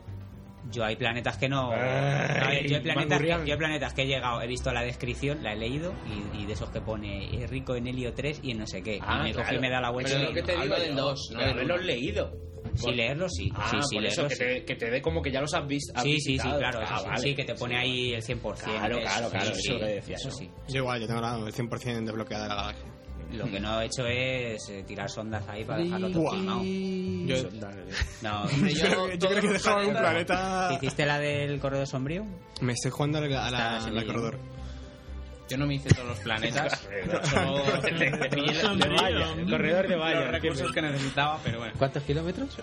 Yo 0.71 0.83
hay 0.83 0.95
planetas 0.95 1.37
que 1.37 1.47
no. 1.47 1.69
Ay, 1.71 2.63
no, 2.63 2.69
yo, 2.69 2.75
hay 2.77 2.81
planetas 2.81 3.19
que, 3.21 3.27
yo 3.27 3.53
hay 3.53 3.57
planetas 3.57 3.93
que 3.93 4.01
he 4.01 4.07
llegado, 4.07 4.41
he 4.41 4.47
visto 4.47 4.71
la 4.73 4.81
descripción, 4.81 5.43
la 5.43 5.53
he 5.53 5.55
leído 5.55 5.93
y, 6.33 6.41
y 6.41 6.45
de 6.47 6.53
esos 6.53 6.71
que 6.71 6.81
pone 6.81 7.43
es 7.43 7.47
rico 7.51 7.75
en 7.75 7.85
helio 7.85 8.13
3 8.13 8.39
y 8.41 8.49
en 8.51 8.57
no 8.59 8.65
sé 8.65 8.81
qué. 8.81 8.97
Ah, 9.03 9.19
y 9.19 9.23
me 9.25 9.33
claro. 9.33 9.55
y 9.55 9.59
me 9.59 9.69
da 9.69 9.79
la 9.81 9.91
vuelta. 9.91 10.11
Pero 10.15 10.23
lo 10.29 10.33
que 10.33 10.41
no. 10.41 10.47
te 10.47 10.57
digo 10.63 10.75
del 10.75 10.89
yo. 10.95 10.95
2, 11.03 11.29
no 11.33 11.39
haberlos 11.39 11.77
uno. 11.77 11.85
leído. 11.85 12.31
Sí, 12.75 12.91
leerlo 12.93 13.27
sí. 13.29 13.51
Ah, 13.55 13.67
sí, 13.71 13.77
sí, 13.89 13.95
por 13.95 14.05
eso, 14.05 14.21
leerlo 14.23 14.29
que 14.29 14.35
sí. 14.35 14.43
te, 14.59 14.65
que 14.65 14.75
te 14.75 14.91
dé 14.91 15.01
como 15.01 15.21
que 15.21 15.31
ya 15.31 15.41
los 15.41 15.53
has 15.53 15.67
visto. 15.67 15.93
has 15.95 16.03
Sí, 16.03 16.19
sí, 16.19 16.37
sí, 16.37 16.49
claro, 16.57 16.81
eso 16.81 16.93
Ah, 16.93 16.99
sí, 16.99 17.05
vale. 17.07 17.21
sí, 17.21 17.35
que 17.35 17.43
te 17.45 17.55
pone 17.55 17.77
ahí 17.77 18.13
el 18.13 18.21
100%. 18.23 18.63
Claro, 18.63 18.99
claro, 18.99 19.29
claro, 19.29 19.53
sí, 19.55 19.61
eso 19.69 19.79
que 19.79 19.85
decía 19.85 20.15
Eso 20.15 20.29
yo. 20.29 20.35
sí. 20.35 20.49
Yo 20.67 20.77
igual, 20.77 21.01
yo 21.01 21.07
tengo 21.07 21.21
la- 21.21 21.37
el 21.37 21.53
100% 21.53 22.05
desbloqueada 22.05 22.43
de 22.43 22.49
la 22.49 22.55
galaxia. 22.55 22.85
Lo 23.33 23.45
que 23.51 23.59
no 23.59 23.81
he 23.81 23.85
hecho 23.87 24.05
es 24.05 24.69
eh, 24.69 24.83
tirar 24.87 25.09
sondas 25.09 25.43
ahí 25.49 25.63
para 25.63 25.79
dejarlo 25.83 26.09
todo 26.11 26.21
Buah. 26.21 26.37
quemado. 26.37 26.61
Yo, 26.63 27.35
No, 28.21 28.43
Hombre, 28.53 28.73
yo, 28.73 28.85
yo 28.85 28.89
creo 28.89 29.07
que- 29.07 29.17
yo 29.17 29.29
creo 29.29 29.41
que 29.41 29.47
dejaba 29.49 29.85
un 29.87 29.93
planeta... 29.95 30.69
¿Hiciste 30.75 31.05
la 31.05 31.19
del 31.19 31.59
corredor 31.59 31.87
sombrío? 31.87 32.23
Me 32.61 32.73
estoy 32.73 32.91
jugando 32.91 33.17
a 33.17 33.21
la, 33.21 33.47
a 33.47 33.51
la, 33.51 33.89
la 33.89 34.05
corredor. 34.05 34.37
Yo 35.49 35.57
no 35.57 35.67
me 35.67 35.75
hice 35.75 35.89
todos 35.89 36.07
los 36.09 36.19
planetas. 36.19 36.87
el 36.91 37.01
corredor 39.49 39.87
de 39.87 39.95
valla. 39.95 40.21
los 40.21 40.31
recursos 40.31 40.71
que 40.71 40.81
necesitaba, 40.81 41.39
pero 41.43 41.59
bueno. 41.59 41.73
¿Cuántos 41.77 42.03
kilómetros? 42.03 42.57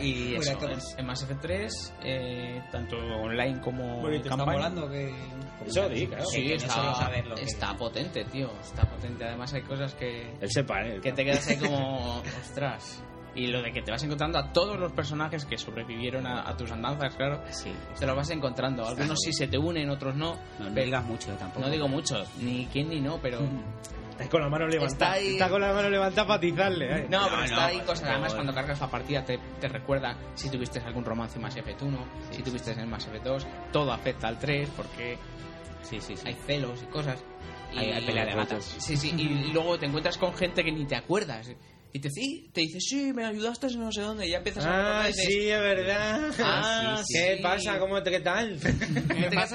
Y 0.00 0.34
eso, 0.34 0.58
en 0.98 1.06
Mass 1.06 1.22
Effect 1.22 1.40
3, 1.42 1.94
eh, 2.02 2.62
tanto 2.72 2.96
online 2.96 3.60
como 3.60 4.02
campaña. 4.26 4.72
que... 4.90 5.14
Eso 5.64 5.88
di, 5.88 6.06
claro. 6.06 6.24
Sí, 6.26 6.52
está, 6.52 7.10
que- 7.34 7.42
está 7.42 7.76
potente, 7.76 8.24
tío. 8.24 8.50
Está 8.60 8.82
potente. 8.82 9.24
Además, 9.24 9.54
hay 9.54 9.62
cosas 9.62 9.94
que, 9.94 10.22
Él 10.40 10.50
sepa, 10.50 10.82
¿eh? 10.82 11.00
que 11.00 11.12
te 11.12 11.24
quedas 11.24 11.46
ahí 11.48 11.56
como. 11.56 12.20
ostras. 12.42 13.02
Y 13.36 13.48
lo 13.48 13.62
de 13.62 13.70
que 13.70 13.82
te 13.82 13.90
vas 13.90 14.02
encontrando 14.02 14.38
a 14.38 14.50
todos 14.52 14.78
los 14.78 14.92
personajes 14.92 15.44
que 15.44 15.58
sobrevivieron 15.58 16.26
a, 16.26 16.48
a 16.48 16.56
tus 16.56 16.70
andanzas, 16.72 17.14
claro. 17.16 17.42
Sí. 17.50 17.70
Te 17.98 18.06
los 18.06 18.16
vas 18.16 18.30
encontrando. 18.30 18.86
Algunos 18.86 19.20
sí 19.20 19.32
se 19.32 19.46
te 19.46 19.58
unen, 19.58 19.90
otros 19.90 20.16
no. 20.16 20.36
No, 20.58 20.70
no 20.70 20.70
digas 20.70 21.04
mucho 21.04 21.28
tampoco. 21.36 21.60
No 21.66 21.70
digo 21.70 21.86
mucho, 21.86 22.24
ni 22.40 22.66
quién 22.72 22.88
ni 22.88 23.00
no, 23.00 23.18
pero. 23.20 23.38
Está 24.18 24.30
con 24.30 24.40
la 24.40 24.48
mano 24.48 24.66
levantada. 24.66 24.92
Está 24.94 25.12
ahí- 25.12 25.32
Está 25.34 25.50
con 25.50 25.60
la 25.60 25.74
mano 25.74 25.90
levantada 25.90 26.26
para 26.26 26.38
atizarle, 26.38 26.86
¿eh? 27.00 27.06
No, 27.10 27.24
pero 27.24 27.36
no, 27.36 27.44
está 27.44 27.66
ahí 27.66 27.76
pues, 27.76 27.86
cosas. 27.88 28.00
por 28.00 28.10
Además, 28.12 28.34
cuando 28.34 28.54
cargas 28.54 28.80
la 28.80 28.90
partida 28.90 29.22
te, 29.26 29.38
te 29.60 29.68
recuerda 29.68 30.16
si 30.34 30.48
tuviste 30.48 30.80
algún 30.80 31.04
romance 31.04 31.36
en 31.36 31.42
Mass 31.42 31.56
Effect 31.56 31.82
1, 31.82 31.98
si 32.30 32.42
tuviste 32.42 32.70
en 32.72 32.88
Mass 32.88 33.06
Effect 33.08 33.24
2. 33.26 33.46
Todo 33.70 33.92
afecta 33.92 34.28
al 34.28 34.38
3 34.38 34.70
porque 34.74 35.18
Sí, 35.82 36.00
sí, 36.00 36.16
sí. 36.16 36.26
hay 36.28 36.32
celos 36.46 36.82
y 36.82 36.86
cosas. 36.86 37.22
Y, 37.74 37.78
Hay- 37.78 37.92
hay 37.92 38.06
pelea 38.06 38.24
de 38.24 38.34
gatos. 38.34 38.64
Sí, 38.78 38.96
sí, 38.96 39.12
y 39.18 39.52
luego 39.52 39.78
te 39.78 39.84
encuentras 39.84 40.16
con 40.16 40.32
gente 40.34 40.64
que 40.64 40.72
ni 40.72 40.86
te 40.86 40.96
acuerdas. 40.96 41.50
Y 41.96 41.98
te, 41.98 42.10
sí, 42.10 42.50
te 42.52 42.60
dice, 42.60 42.78
sí, 42.78 43.10
me 43.14 43.24
ayudaste 43.24 43.68
en 43.68 43.80
no 43.80 43.90
sé 43.90 44.02
dónde. 44.02 44.26
Y 44.26 44.30
ya 44.32 44.36
empiezas 44.36 44.66
a 44.66 45.00
Ah, 45.00 45.04
y 45.04 45.12
dices, 45.12 45.24
sí, 45.26 45.48
es 45.48 45.60
verdad. 45.60 46.20
Ah, 46.40 47.02
sí, 47.02 47.14
¿Qué 47.14 47.36
sí. 47.38 47.42
pasa? 47.42 47.78
¿Cómo 47.78 48.02
te, 48.02 48.10
qué 48.10 48.20
tal? 48.20 48.52
y 48.54 48.58
¿Qué 48.58 48.72
te? 49.30 49.36
"Ah, 49.38 49.46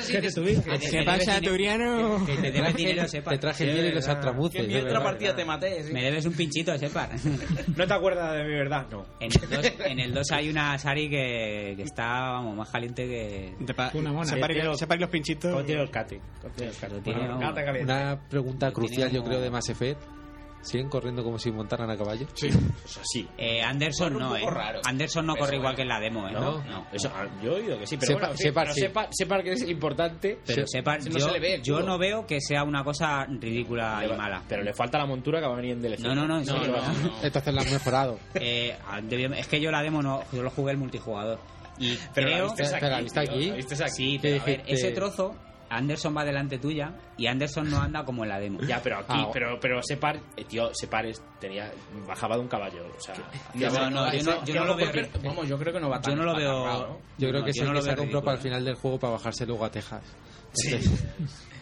Que 0.63 0.71
que- 0.71 0.79
te 0.79 0.89
que 0.89 0.97
debes 0.97 1.05
debes 1.05 1.25
dinero- 1.41 1.51
Turiano. 1.51 2.25
Que 2.25 2.35
te 2.37 2.51
debes 2.51 2.75
dinero, 2.75 3.07
sepa. 3.07 3.29
Te 3.31 3.37
traje 3.37 3.65
miel 3.65 3.85
y 3.85 3.91
los 3.91 4.07
que 4.51 4.59
en 4.79 4.85
otra 4.87 5.03
partida 5.03 5.35
te 5.35 5.45
maté. 5.45 5.83
Me 5.93 6.01
debes 6.03 6.25
un 6.25 6.33
pinchito, 6.33 6.75
sepa. 6.79 7.09
¿No 7.77 7.85
te 7.87 7.93
acuerdas 7.93 8.33
de 8.37 8.43
mi 8.43 8.53
verdad? 8.55 8.87
No. 8.91 9.05
En 9.19 9.29
el 9.31 9.49
2, 9.49 9.73
en 9.85 9.99
el 9.99 10.13
2 10.13 10.31
hay 10.31 10.49
una 10.49 10.77
Sari 10.79 11.09
que, 11.11 11.73
que 11.77 11.83
está 11.83 12.31
vamos, 12.31 12.55
más 12.57 12.69
caliente 12.69 13.05
que... 13.07 13.53
Una 13.93 14.11
mona. 14.11 14.25
Separa 14.25 14.99
los 14.99 15.09
pinchitos. 15.11 15.51
¿Cómo 15.51 15.63
tiene 15.63 15.81
el 15.83 15.91
cate? 15.91 16.19
Una 17.83 18.19
pregunta 18.29 18.71
crucial, 18.71 19.11
yo 19.11 19.23
creo, 19.23 19.39
de 19.41 19.51
Mass 19.51 19.69
Effect. 19.69 20.01
¿Siguen 20.61 20.89
corriendo 20.89 21.23
como 21.23 21.39
si 21.39 21.51
montaran 21.51 21.89
a 21.89 21.97
caballo? 21.97 22.27
Sí. 22.33 22.47
Eso 22.47 23.01
sí. 23.03 23.27
Eh, 23.37 23.61
Anderson 23.61 24.13
no, 24.17 24.35
¿eh? 24.35 24.39
poco 24.41 24.51
raro. 24.51 24.81
Anderson 24.85 25.25
no 25.25 25.35
corre 25.35 25.55
igual 25.57 25.73
bueno. 25.73 25.75
que 25.75 25.81
en 25.81 25.87
la 25.87 25.99
demo, 25.99 26.27
¿eh? 26.27 26.31
No. 26.33 26.63
no. 26.63 26.87
Eso, 26.91 27.11
ah, 27.15 27.25
yo 27.43 27.51
he 27.57 27.61
oído 27.61 27.79
que 27.79 27.87
sí, 27.87 27.97
pero 27.97 28.13
Sepa- 28.13 28.19
bueno, 28.19 28.37
sí, 28.37 28.43
sepa, 28.43 28.61
pero 28.61 28.73
sí. 28.73 28.81
sepa, 28.81 29.07
sepa 29.11 29.43
que 29.43 29.51
es 29.53 29.69
importante. 29.69 30.39
Pero 30.45 30.67
sepa, 30.67 30.97
no 30.97 31.05
yo, 31.05 31.19
se 31.19 31.31
le 31.31 31.39
ve 31.39 31.55
el 31.55 31.61
yo 31.63 31.75
culo. 31.75 31.85
no 31.87 31.97
veo 31.97 32.25
que 32.27 32.39
sea 32.41 32.63
una 32.63 32.83
cosa 32.83 33.25
ridícula 33.25 34.03
y 34.05 34.15
mala. 34.15 34.43
Pero 34.47 34.63
le 34.63 34.73
falta 34.73 34.97
la 34.97 35.05
montura 35.05 35.39
que 35.39 35.47
va 35.47 35.53
a 35.53 35.57
venir 35.57 35.71
en 35.73 35.81
DLC. 35.81 35.99
No, 36.01 36.13
no, 36.15 36.27
no, 36.27 36.39
en 36.39 36.45
No, 36.45 36.53
serio. 36.59 36.75
no, 36.77 36.93
no. 37.09 37.23
Entonces 37.23 37.53
la 37.53 37.61
han 37.61 37.71
mejorado. 37.71 38.19
Eh, 38.35 38.75
ah, 38.87 38.99
es 39.37 39.47
que 39.47 39.59
yo 39.59 39.71
la 39.71 39.81
demo 39.81 40.01
no, 40.01 40.23
yo 40.31 40.43
lo 40.43 40.49
jugué 40.51 40.71
el 40.71 40.77
multijugador. 40.77 41.39
Y 41.79 41.97
Pero 42.13 42.27
la 42.29 42.33
creo... 42.35 42.45
viste 42.47 42.63
Espera, 42.63 42.95
aquí, 42.97 43.03
¿viste 43.05 43.21
tío, 43.21 43.31
aquí? 43.31 43.49
la 43.49 43.55
viste 43.55 43.73
aquí. 43.83 43.91
Sí, 43.95 44.19
¿Qué 44.19 44.19
pero 44.21 44.41
a 44.41 44.45
ver, 44.45 44.57
dijiste? 44.63 44.73
ese 44.87 44.91
trozo, 44.91 45.35
Anderson 45.71 46.15
va 46.15 46.23
delante 46.25 46.57
tuya 46.59 46.93
y 47.17 47.27
Anderson 47.27 47.69
no 47.69 47.77
anda 47.79 48.03
como 48.03 48.23
en 48.23 48.29
la 48.29 48.39
demo. 48.39 48.59
Ya, 48.61 48.81
pero 48.83 48.97
aquí, 48.99 49.13
Ah, 49.15 49.29
pero, 49.31 49.59
pero 49.59 49.81
Separ, 49.81 50.19
eh, 50.35 50.43
tío, 50.45 50.69
Separ 50.73 51.05
es- 51.05 51.21
tenía, 51.39 51.71
bajaba 52.07 52.35
de 52.35 52.41
un 52.41 52.47
caballo, 52.47 52.83
o 52.97 52.99
sea... 53.01 53.15
No, 53.53 53.69
no, 53.69 53.89
no, 53.89 54.13
yo 54.13 54.23
no, 54.23 54.45
yo 54.45 54.55
no 54.55 54.65
lo 54.65 54.75
veo... 54.75 54.91
Vamos, 55.23 55.47
yo 55.47 55.57
creo 55.57 55.73
que 55.73 55.79
no 55.79 55.89
va 55.89 56.01
tan 56.01 56.13
Yo 56.13 56.17
no 56.19 56.25
lo 56.25 56.35
veo... 56.37 56.99
Yo 57.17 57.29
creo 57.29 57.43
que 57.43 57.49
es 57.51 57.55
yo 57.55 57.63
el 57.65 57.73
que 57.73 57.81
se 57.81 57.95
compró 57.95 58.21
para 58.23 58.37
el 58.37 58.43
final 58.43 58.65
del 58.65 58.75
juego 58.75 58.99
para 58.99 59.13
bajarse 59.13 59.45
luego 59.45 59.65
a 59.65 59.71
Texas. 59.71 60.03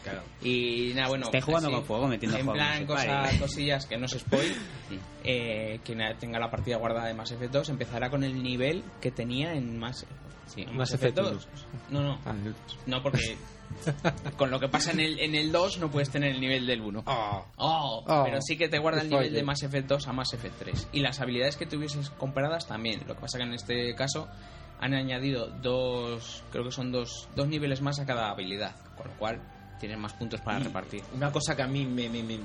Claro. 0.01 0.21
Y 0.41 0.93
nada, 0.95 1.09
bueno. 1.09 1.25
Estáis 1.25 1.43
jugando 1.43 1.67
así, 1.67 1.75
con 1.75 1.85
fuego, 1.85 2.07
metiendo 2.07 2.37
En 2.37 2.47
plan, 2.47 2.87
pare. 2.87 3.37
cosillas 3.37 3.85
que 3.85 3.97
no 3.97 4.07
se 4.07 4.19
spoil. 4.19 4.55
Sí. 4.89 4.97
eh, 5.25 5.79
quien 5.83 5.99
tenga 6.17 6.39
la 6.39 6.49
partida 6.49 6.77
guardada 6.77 7.07
de 7.07 7.13
Mass 7.13 7.31
Effect 7.31 7.51
2 7.51 7.69
empezará 7.69 8.09
con 8.09 8.23
el 8.23 8.41
nivel 8.41 8.81
que 9.01 9.11
tenía 9.11 9.53
en 9.53 9.77
Mass 9.77 10.05
Sí. 10.47 10.65
Mass 10.67 10.75
Mass 10.75 10.93
Effect 10.93 11.17
Effect 11.19 11.33
2. 11.35 11.47
2. 11.51 11.65
No, 11.91 12.01
no. 12.01 12.19
Ah, 12.25 12.33
No, 12.87 13.03
porque 13.03 13.19
con 14.37 14.51
lo 14.51 14.59
que 14.59 14.67
pasa 14.67 14.91
en 14.91 14.99
el, 14.99 15.19
en 15.19 15.35
el 15.35 15.51
2 15.51 15.79
no 15.79 15.89
puedes 15.91 16.09
tener 16.09 16.31
el 16.31 16.41
nivel 16.41 16.65
del 16.65 16.81
1. 16.81 17.03
Ah. 17.05 17.43
Oh, 17.57 18.03
Oh. 18.07 18.23
pero 18.25 18.41
sí 18.41 18.57
que 18.57 18.67
te 18.69 18.79
guarda 18.79 19.01
el 19.01 19.09
nivel 19.09 19.33
de 19.33 19.43
Mass 19.43 19.63
Effect 19.63 19.87
2 19.87 20.07
a 20.07 20.13
Mass 20.13 20.33
Effect 20.33 20.59
3. 20.59 20.87
Y 20.93 20.99
las 21.01 21.19
habilidades 21.19 21.57
que 21.57 21.65
tuvieses 21.65 22.09
comparadas 22.11 22.67
también. 22.67 23.01
Lo 23.07 23.15
que 23.15 23.21
pasa 23.21 23.37
que 23.37 23.43
en 23.45 23.53
este 23.53 23.95
caso 23.95 24.27
han 24.79 24.93
añadido 24.93 25.47
dos, 25.61 26.43
creo 26.51 26.63
que 26.63 26.71
son 26.71 26.91
dos, 26.91 27.27
dos 27.35 27.47
niveles 27.47 27.81
más 27.81 27.99
a 27.99 28.05
cada 28.05 28.29
habilidad. 28.29 28.75
Con 28.97 29.07
lo 29.07 29.13
cual 29.17 29.41
tienen 29.79 29.99
más 29.99 30.13
puntos 30.13 30.41
para 30.41 30.59
Y 30.59 30.63
repartir. 30.63 31.01
Una 31.15 31.31
cosa 31.31 31.55
que 31.55 31.61
a 31.63 31.67
mí 31.67 31.85
me... 31.85 32.09
me- 32.09 32.23
me- 32.23 32.39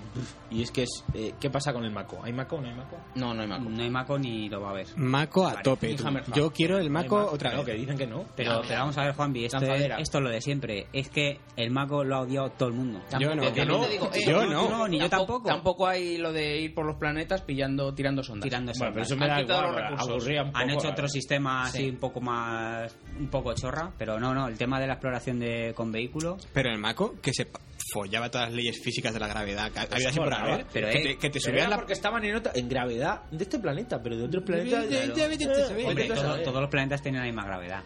y 0.50 0.62
es 0.62 0.70
que 0.70 0.84
es... 0.84 1.04
eh, 1.14 1.34
¿Qué 1.40 1.50
pasa 1.50 1.72
con 1.72 1.84
el 1.84 1.90
Mako? 1.90 2.20
¿Hay 2.22 2.32
Mako 2.32 2.56
o 2.56 2.60
no 2.60 2.68
hay 2.68 2.74
Mako? 2.74 2.96
No, 3.16 3.34
no 3.34 3.42
hay 3.42 3.48
Mako. 3.48 3.64
No 3.70 3.82
hay 3.82 3.90
Mako 3.90 4.18
ni 4.18 4.48
lo 4.48 4.60
va 4.60 4.68
a 4.68 4.70
haber. 4.70 4.86
Maco 4.96 5.44
a 5.46 5.50
Vale, 5.54 5.62
tope. 5.62 5.94
tú. 5.94 6.04
Yo 6.34 6.50
quiero 6.52 6.78
el 6.78 6.90
Maco 6.90 7.18
No 7.18 7.26
otra 7.26 7.50
Claro, 7.50 7.64
vez. 7.64 7.74
que 7.74 7.80
dicen 7.80 7.98
que 7.98 8.06
no. 8.06 8.24
Pero, 8.36 8.62
pero 8.66 8.80
vamos 8.80 8.96
a 8.98 9.04
ver, 9.04 9.14
Juanvi, 9.14 9.44
esto 9.44 9.58
esto 9.58 10.18
es 10.18 10.24
lo 10.24 10.30
de 10.30 10.40
siempre. 10.40 10.86
Es 10.92 11.08
que 11.08 11.40
el 11.56 11.70
Mako 11.70 12.04
lo 12.04 12.16
ha 12.16 12.20
odiado 12.20 12.50
todo 12.52 12.68
el 12.68 12.74
mundo. 12.76 13.00
Yo 13.18 13.34
no. 13.34 13.42
Yo 13.44 13.52
te 13.52 13.60
digo, 13.62 14.10
eh, 14.12 14.20
Yo 14.26 14.40
tú 14.44 14.50
no. 14.50 14.68
no, 14.70 14.88
ni 14.88 15.00
yo 15.00 15.08
tampoco. 15.10 15.48
Tampoco 15.48 15.86
hay 15.86 16.16
lo 16.18 16.32
de 16.32 16.60
ir 16.60 16.74
por 16.74 16.86
los 16.86 16.96
planetas 16.96 17.42
pillando, 17.42 17.92
tirando 17.94 18.22
sondas. 18.22 18.44
Tirando 18.44 18.72
Bueno, 18.78 18.92
pero 18.94 19.04
sondas. 19.04 19.06
eso 19.06 19.16
me 19.16 19.24
Han 19.24 19.46
da 19.46 19.54
igual, 19.54 19.72
los 19.72 19.82
recursos. 19.82 20.08
aburría 20.08 20.42
un 20.42 20.48
poco. 20.48 20.58
Han 20.58 20.70
hecho 20.70 20.88
otro 20.88 21.08
sistema 21.08 21.66
Sí. 21.70 21.78
así 21.78 21.90
un 21.90 21.96
poco 21.96 22.20
más 22.20 22.96
un 23.18 23.28
poco 23.28 23.52
chorra, 23.54 23.92
pero 23.98 24.18
no, 24.18 24.34
no, 24.34 24.48
el 24.48 24.56
tema 24.58 24.80
de 24.80 24.86
la 24.86 24.94
exploración 24.94 25.38
de 25.38 25.72
con 25.74 25.90
vehículos 25.92 26.46
Pero 26.52 26.70
el 26.70 26.78
Maco, 26.78 27.14
que 27.24 27.32
se 27.32 27.48
follaba 27.92 28.30
todas 28.30 28.48
las 28.48 28.56
leyes 28.56 28.80
físicas 28.82 29.12
de 29.14 29.20
la 29.20 29.28
gravedad. 29.28 29.70
que 29.72 29.78
Había 29.80 30.08
así 30.10 30.18
por 30.18 30.32
haber. 30.32 30.66
pero, 30.72 30.88
que 30.90 30.98
eh, 30.98 31.02
te, 31.02 31.18
que 31.18 31.30
te 31.30 31.40
la. 31.52 31.76
porque 31.76 31.92
estaban 31.94 32.24
en, 32.24 32.36
otra- 32.36 32.52
en 32.54 32.68
gravedad 32.68 33.22
de 33.30 33.42
este 33.44 33.58
planeta, 33.58 34.00
pero 34.02 34.16
de 34.16 34.24
otros 34.24 34.44
planetas... 34.44 34.84
Hombre, 34.84 35.86
Hombre, 35.86 36.08
todo- 36.08 36.42
todos 36.42 36.60
los 36.60 36.70
planetas 36.70 37.02
tienen 37.02 37.20
la 37.22 37.26
misma 37.26 37.44
gravedad. 37.44 37.82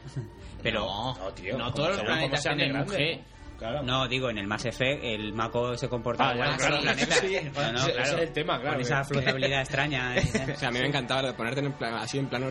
Pero 0.63 0.81
no, 0.81 1.15
No, 1.19 1.33
tío. 1.33 1.57
no 1.57 1.73
todos 1.73 1.91
los 1.91 2.01
planetas 2.03 2.43
tienen 2.43 2.77
un 2.77 2.87
G. 2.87 3.21
Claro. 3.59 3.83
no, 3.83 4.07
digo, 4.07 4.31
en 4.31 4.39
el 4.39 4.47
Mass 4.47 4.67
Effect 4.67 5.03
el 5.03 5.33
Mako 5.33 5.77
se 5.77 5.89
comporta 5.89 6.29
Ah, 6.31 6.35
igual 6.35 6.57
claro, 6.57 6.77
sí. 7.21 7.37
No, 7.55 7.73
no, 7.73 7.79
Ese- 7.79 7.93
claro. 7.93 8.03
ese 8.05 8.15
es 8.15 8.21
el 8.23 8.33
tema, 8.33 8.61
claro. 8.61 8.77
Con 8.77 8.83
esa 8.83 9.05
flotabilidad 9.05 9.61
extraña. 9.63 10.17
eh. 10.17 10.23
O 10.55 10.57
sea, 10.57 10.69
a 10.69 10.71
mí 10.73 10.79
me 10.79 10.87
encantaba 10.87 11.23
lo 11.23 11.29
de 11.29 11.35
ponerte 11.35 11.61
en 11.61 11.73
plan, 11.73 11.95
así 11.95 12.19
en 12.19 12.29
plano 12.29 12.49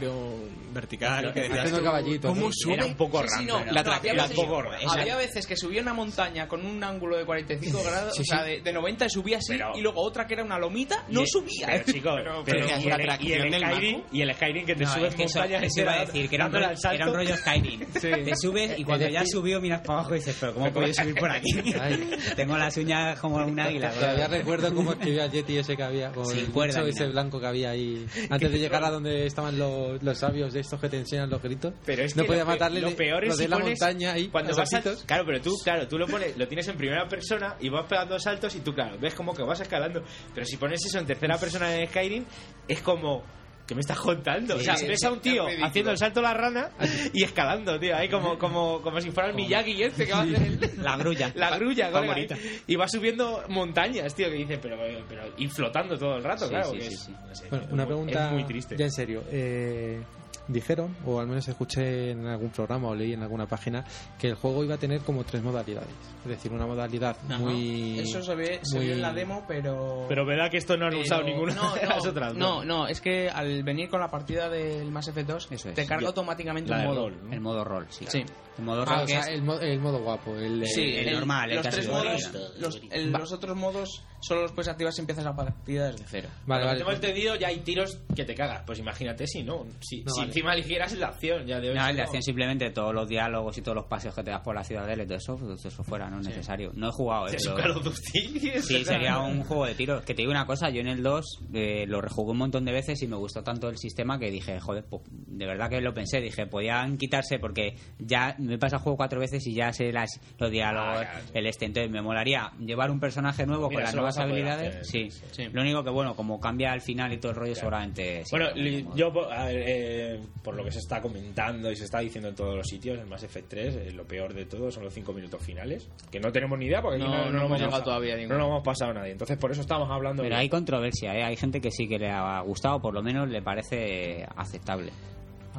vertical. 0.74 1.34
Que 1.34 1.42
decías, 1.42 1.72
caballito. 1.82 2.28
¿Cómo 2.30 2.50
sube? 2.52 2.74
Era 2.74 2.86
un 2.86 2.96
poco 2.96 3.22
Sí, 3.24 3.28
sí, 3.30 3.36
random. 3.48 3.66
no. 3.68 3.72
La 3.72 3.80
había, 3.82 4.14
veces, 4.14 4.38
un 4.38 4.46
poco- 4.46 4.64
había 4.90 5.16
veces 5.16 5.48
que 5.48 5.56
subía 5.56 5.82
una 5.82 5.94
montaña 5.94 6.48
con 6.48 6.66
un 6.66 6.84
ángulo 6.84 7.18
de 7.18 7.26
45 7.26 7.84
grados, 7.84 8.16
Sí, 8.16 8.22
o 8.22 8.26
sea, 8.26 8.44
sí. 8.44 8.50
de, 8.52 8.62
de 8.62 8.74
90 8.74 9.06
y 9.06 9.10
subía 9.10 9.38
así, 9.38 9.54
Pero- 9.54 9.72
y 9.76 9.82
luego 9.82 10.02
otra 10.02 10.28
que 10.28 10.34
era 10.34 10.44
una 10.44 10.60
lomita, 10.60 11.06
no 11.10 11.24
Y- 11.24 11.28
subía. 11.28 11.68
Pero, 11.68 11.84
chicos, 11.86 12.14
Pero- 12.18 12.44
pero- 12.44 12.66
pero 12.66 12.66
y, 12.66 12.70
la 12.90 12.96
el, 12.96 13.24
y 13.26 13.34
el 13.34 13.52
del 13.52 13.62
Skyrim, 13.64 14.04
y 14.12 14.22
el 14.22 14.34
Skyrim 14.36 14.66
que 14.66 14.76
te 14.76 14.84
No, 14.84 14.94
subes 14.94 15.10
es 15.10 15.16
que 15.16 15.24
eso, 15.24 15.40
montañas 15.40 15.64
eso 15.64 15.82
iba 15.82 15.94
a 15.94 16.00
decir 16.06 16.30
que 16.30 16.36
era 16.36 16.46
un, 16.48 16.54
rollo, 16.54 16.68
al 16.68 16.78
salto. 16.78 16.96
era 16.96 17.08
un 17.12 17.16
rollo 17.16 17.38
Skyrim. 17.38 17.80
Te 18.28 18.36
subes 18.36 18.78
y 18.80 18.84
cuando 18.84 19.08
ya 19.08 19.24
subió 19.26 19.62
miras 19.62 19.82
para 19.82 20.00
abajo 20.00 20.16
y 20.16 20.18
dices, 20.20 20.38
pero 20.40 20.54
¿cómo 20.54 20.72
puedes 20.74 20.97
subir 20.98 21.16
por 21.16 21.32
aquí? 21.32 21.52
Ay. 21.80 22.10
Tengo 22.36 22.58
las 22.58 22.76
uñas 22.78 23.20
como 23.20 23.38
un 23.38 23.60
águila. 23.60 23.92
Todavía 23.92 24.28
recuerdo 24.28 24.74
cómo 24.74 24.92
escribía 24.94 25.28
Yeti 25.28 25.58
ese 25.58 25.76
que 25.78 25.84
había, 25.84 26.12
con 26.12 26.26
Sin 26.26 26.40
el 26.40 26.52
cuerda 26.52 26.82
ese 26.88 27.08
blanco 27.08 27.40
que 27.40 27.48
había 27.48 27.72
ahí, 27.72 28.06
antes 28.30 28.52
de 28.52 28.60
llegar 28.60 28.84
a 28.84 28.90
donde 28.92 29.26
estaban 29.26 29.58
los, 29.58 30.02
los 30.04 30.18
sabios 30.18 30.54
de 30.54 30.60
estos 30.62 30.80
que 30.80 30.90
te 30.90 30.98
enseñan 30.98 31.30
los 31.30 31.42
gritos. 31.42 31.74
Pero 31.86 32.04
es 32.04 32.16
no 32.16 32.24
que 32.24 32.28
podía 32.28 32.44
lo 32.44 32.50
matarle 32.50 32.82
lo 32.82 32.90
de- 32.90 32.96
peor 32.96 33.24
es 33.24 33.30
lo 33.30 33.36
de 33.38 33.44
si 33.44 33.50
la 33.50 33.58
pones- 33.58 33.80
montaña 33.82 34.14
ahí, 34.14 34.28
cuando 34.28 34.56
vas 34.56 34.74
a- 34.74 34.82
claro 35.06 35.24
pero 35.26 35.42
tú 35.42 35.56
claro 35.64 35.88
tú 35.88 35.98
lo 35.98 36.08
pones 36.08 36.38
lo 36.38 36.48
tienes 36.48 36.68
en 36.68 36.78
primera 36.78 37.08
persona 37.08 37.56
y 37.60 37.70
vas 37.70 37.86
pegando 37.88 38.20
saltos 38.20 38.56
y 38.56 38.60
tú 38.62 38.74
claro 38.74 38.98
ves 39.00 39.14
como 39.16 39.34
que 39.34 39.44
vas 39.44 39.60
escalando 39.60 40.04
pero 40.34 40.46
si 40.46 40.58
pones 40.58 40.84
eso 40.86 41.00
en 41.00 41.06
tercera 41.06 41.38
persona 41.38 41.76
en 41.76 41.88
Skyrim 41.88 42.26
es 42.68 42.82
como 42.82 43.24
¿Qué 43.68 43.76
me 43.76 43.82
estás 43.82 44.00
contando? 44.00 44.56
o 44.56 44.60
sea, 44.60 44.78
sí, 44.78 44.88
ves 44.88 45.00
sí, 45.02 45.06
a 45.06 45.12
un 45.12 45.18
es 45.18 45.22
tío 45.24 45.46
haciendo 45.62 45.92
el 45.92 45.98
salto 45.98 46.22
a 46.22 46.24
la 46.24 46.34
rana 46.34 46.70
y 47.14 47.24
escalando, 47.24 47.78
tío. 47.78 47.96
Ahí 47.98 48.08
como, 48.08 48.38
como, 48.40 48.82
como 48.82 49.02
si 49.02 49.12
fuera 49.12 49.30
el 49.30 49.36
Miyagi 49.36 49.84
este 49.84 50.06
que 50.06 50.14
va 50.14 50.20
a 50.20 50.24
hacer 50.24 50.42
el- 50.42 50.72
La 50.84 50.96
grulla. 50.96 51.32
La 51.36 51.56
grulla, 51.58 51.92
ahí. 51.94 52.28
Y 52.66 52.76
va 52.78 52.88
subiendo 52.88 53.44
montañas, 53.50 54.16
tío, 54.16 54.30
que 54.30 54.36
dice, 54.36 54.58
pero, 54.58 54.78
pero 55.10 55.24
y 55.38 55.48
flotando 55.50 55.98
todo 55.98 56.16
el 56.16 56.24
rato, 56.24 56.46
Sí, 56.46 56.50
claro. 56.52 56.72
sí, 56.72 56.78
que 56.78 56.82
sí, 56.84 56.94
es- 56.94 57.00
sí. 57.02 57.12
no 57.28 57.36
sé, 57.36 57.48
Bueno, 57.50 57.66
una 57.72 57.84
es 57.84 57.88
pregunta 57.88 58.30
muy 58.32 58.44
triste. 58.46 58.78
ya 58.78 58.86
en 58.86 58.92
serio. 58.92 59.24
Eh, 59.30 60.02
dijeron, 60.48 60.96
o 61.06 61.20
al 61.20 61.28
menos 61.28 61.48
escuché 61.48 62.12
en 62.12 62.26
algún 62.26 62.50
programa 62.50 62.88
o 62.90 62.96
leí 62.96 63.14
en 63.14 63.24
alguna 63.24 63.46
página, 63.48 63.84
que 64.18 64.28
el 64.30 64.36
juego 64.36 64.64
iba 64.64 64.76
a 64.76 64.78
tener 64.78 65.02
como 65.02 65.24
tres 65.24 65.44
modalidades. 65.44 65.90
Es 66.24 66.30
decir, 66.30 66.52
una 66.52 66.66
modalidad 66.66 67.16
Ajá. 67.30 67.38
muy... 67.38 68.00
Eso 68.00 68.22
se 68.24 68.36
ve, 68.36 68.60
se 68.64 68.78
muy- 68.78 68.86
vio 68.86 68.96
en 68.96 69.02
la 69.02 69.14
demo, 69.14 69.44
pero... 69.48 70.06
Pero 70.08 70.26
verdad 70.26 70.50
que 70.52 70.58
esto 70.58 70.76
no 70.78 70.86
han 70.86 70.92
pero- 70.92 71.02
usado 71.04 71.24
ninguna 71.24 71.54
no, 71.56 71.74
de 71.76 71.82
no, 71.84 71.90
las 71.90 72.06
otras. 72.08 72.34
No, 72.36 72.64
no, 72.66 72.88
es 72.88 73.02
que 73.02 73.30
al 73.30 73.64
venir 73.64 73.90
con 73.90 74.00
la 74.00 74.10
partida 74.10 74.50
del 74.50 74.92
Mass 74.92 75.08
Effect 75.08 75.30
2, 75.30 75.48
Eso 75.52 75.70
es. 75.70 75.76
te 75.76 75.86
carga 75.86 76.08
automáticamente 76.08 76.70
La 76.70 76.78
un 76.78 76.82
de 76.82 76.88
modo. 76.88 77.10
rol, 77.10 77.18
¿no? 77.24 77.34
El 77.34 77.42
modo 77.42 77.64
rol, 77.64 77.86
sí. 77.90 78.06
Sí. 78.08 78.24
El 78.58 78.64
modo 78.66 78.82
Ah, 78.84 78.86
rol 78.86 79.00
o 79.04 79.06
que 79.06 79.12
sea, 79.14 79.20
es... 79.22 79.28
el, 79.30 79.42
mo- 79.42 79.60
el 79.60 79.80
modo 79.80 80.00
guapo, 80.02 80.36
el, 80.36 80.66
Sí, 80.68 80.82
el 80.96 81.14
normal, 81.14 81.50
el 81.50 81.56
los 81.58 81.62
que 81.64 81.68
ha 81.68 81.72
tres 81.72 81.86
sido 81.86 81.98
modos, 81.98 82.14
original. 82.26 82.52
los, 82.60 82.82
el- 82.92 83.12
los 83.12 83.32
otros 83.32 83.56
modos 83.58 84.04
solo 84.20 84.42
los 84.42 84.52
puedes 84.52 84.68
activar 84.68 84.92
si 84.94 85.02
empiezas 85.02 85.24
la 85.24 85.36
partida 85.36 85.92
desde 85.92 86.04
cero. 86.08 86.30
Vale, 86.48 86.66
vale. 86.66 86.80
tengo 86.80 86.92
entendido, 86.92 87.36
ya 87.36 87.50
hay 87.50 87.60
tiros 87.60 88.00
que 88.16 88.26
te 88.26 88.34
cagas. 88.34 88.64
Pues 88.66 88.80
imagínate 88.80 89.28
si 89.28 89.44
no. 89.44 89.66
Si, 89.80 90.02
No, 90.04 90.12
si 90.12 90.20
vale. 90.20 90.30
encima 90.30 90.54
eligieras 90.56 90.94
la 90.94 91.08
acción, 91.10 91.46
ya 91.46 91.60
de 91.60 91.70
hoy. 91.70 91.76
No, 91.76 91.84
si 91.84 91.90
el 91.92 91.96
de 91.96 92.02
no. 92.02 92.06
acción 92.06 92.24
simplemente 92.24 92.70
todos 92.72 92.94
los 92.96 93.08
diálogos 93.08 93.58
y 93.58 93.62
todos 93.62 93.76
los 93.76 93.86
paseos 93.86 94.16
que 94.16 94.24
te 94.24 94.32
das 94.32 94.42
por 94.42 94.56
la 94.56 94.64
ciudadela 94.64 95.04
y 95.04 95.06
todo 95.06 95.18
eso, 95.18 95.36
pues 95.38 95.64
eso 95.64 95.84
fuera, 95.84 96.10
no 96.10 96.20
es 96.20 96.28
necesario. 96.28 96.72
No 96.74 96.90
he 96.90 96.92
jugado, 96.92 97.28
eh, 97.28 97.36
Es 97.36 97.46
un 97.46 97.56
pero- 97.56 97.68
Call 97.76 97.78
of 97.78 97.84
Duty. 97.84 98.60
Sí, 98.62 98.84
sería 98.84 99.20
un 99.20 99.44
juego 99.44 99.66
de 99.68 99.76
tiros. 99.76 100.02
Que 100.04 100.16
te 100.16 100.24
digo 100.24 100.32
una 100.32 100.48
cosa, 100.48 100.70
yo 100.72 100.82
en 100.82 100.88
el 100.88 101.04
2 101.04 101.26
eh, 101.54 101.86
lo 101.88 102.02
rejugué 102.02 102.32
un 102.32 102.38
montón 102.40 102.66
de 102.66 102.72
veces 102.72 103.00
y 103.04 103.08
me 103.08 103.16
gustó 103.18 103.44
tanto 103.44 103.70
el 103.70 103.78
sistema 103.78 104.18
que 104.18 104.32
dije, 104.32 104.60
joder, 104.60 104.84
pues, 104.90 105.04
de 105.12 105.46
verdad 105.46 105.70
que 105.70 105.80
lo 105.80 105.94
pensé. 105.94 106.20
Dije, 106.22 106.48
podían 106.48 106.98
quitarse 106.98 107.38
porque 107.38 107.76
ya 108.00 108.36
me 108.48 108.58
pasa 108.58 108.78
el 108.78 108.82
juego 108.82 108.98
cuatro 108.98 109.20
veces 109.20 109.46
y 109.48 109.54
ya 109.54 109.72
sé 109.74 109.92
las, 109.92 110.20
los 110.40 110.50
diálogos, 110.50 111.02
Ah, 111.02 111.10
claro. 111.12 111.26
el 111.34 111.46
este. 111.48 111.66
Entonces 111.66 111.92
me 111.92 112.02
molaría 112.02 112.52
llevar 112.60 112.90
un 112.90 113.00
personaje 113.00 113.46
nuevo 113.46 113.70
Mira, 113.70 113.76
con 113.80 113.84
las 113.84 113.94
nuevas 113.96 114.18
habilidades. 114.18 114.76
hacer, 114.78 114.86
sí. 114.86 115.10
sí. 115.32 115.48
Lo 115.52 115.62
único 115.62 115.84
que, 115.84 115.90
bueno, 115.90 116.16
como 116.16 116.40
cambia 116.40 116.72
al 116.72 116.82
final 116.82 117.12
y 117.14 117.18
todo 117.18 117.32
el 117.34 117.38
rollo, 117.38 117.56
seguramente. 117.56 118.24
sí, 118.26 118.32
Bueno, 118.32 118.50
yo, 118.96 119.12
por- 119.14 119.32
a 119.32 119.46
ver, 119.46 119.64
eh, 119.68 120.22
por 120.44 120.56
lo 120.56 120.64
que 120.64 120.72
se 120.72 120.80
está 120.80 121.02
comentando 121.02 121.72
y 121.72 121.76
se 121.76 121.84
está 121.86 122.00
diciendo 122.00 122.30
en 122.30 122.36
todos 122.36 122.56
los 122.56 122.66
sitios, 122.66 122.98
el 123.00 123.06
Mass 123.08 123.24
Effect 123.24 123.50
3, 123.50 123.76
eh, 123.76 123.92
lo 123.92 124.04
peor 124.06 124.34
de 124.34 124.46
todo 124.46 124.72
son 124.72 124.84
los 124.84 124.94
5 124.94 125.14
minutos 125.14 125.42
finales, 125.44 125.90
que 126.12 126.20
no 126.20 126.32
tenemos 126.32 126.58
ni 126.58 126.66
idea 126.66 126.82
porque 126.82 126.98
aquí 127.02 127.06
No, 127.12 127.18
no, 127.18 127.26
no 127.26 127.32
lo 127.40 127.46
hemos 127.46 127.58
llegado 127.60 127.72
pasado. 127.72 127.84
todavía 127.84 128.16
a 128.16 128.28
No 128.28 128.38
lo 128.38 128.46
hemos 128.48 128.64
pasado 128.64 128.92
a 128.92 128.94
nadie. 128.94 129.12
Entonces, 129.12 129.38
por 129.38 129.52
eso 129.52 129.62
estamos 129.62 129.90
hablando. 129.92 130.24
Pero 130.24 130.36
de- 130.36 130.42
hay 130.42 130.50
controversia, 130.50 131.14
¿eh? 131.16 131.24
hay 131.24 131.36
gente 131.36 131.60
que 131.62 131.72
sí 131.72 131.88
que 131.88 132.00
le 132.00 132.10
ha 132.10 132.40
gustado, 132.42 132.80
por 132.82 132.94
lo 132.94 133.02
menos 133.04 133.28
le 133.30 133.42
parece 133.42 134.26
aceptable. 134.36 134.92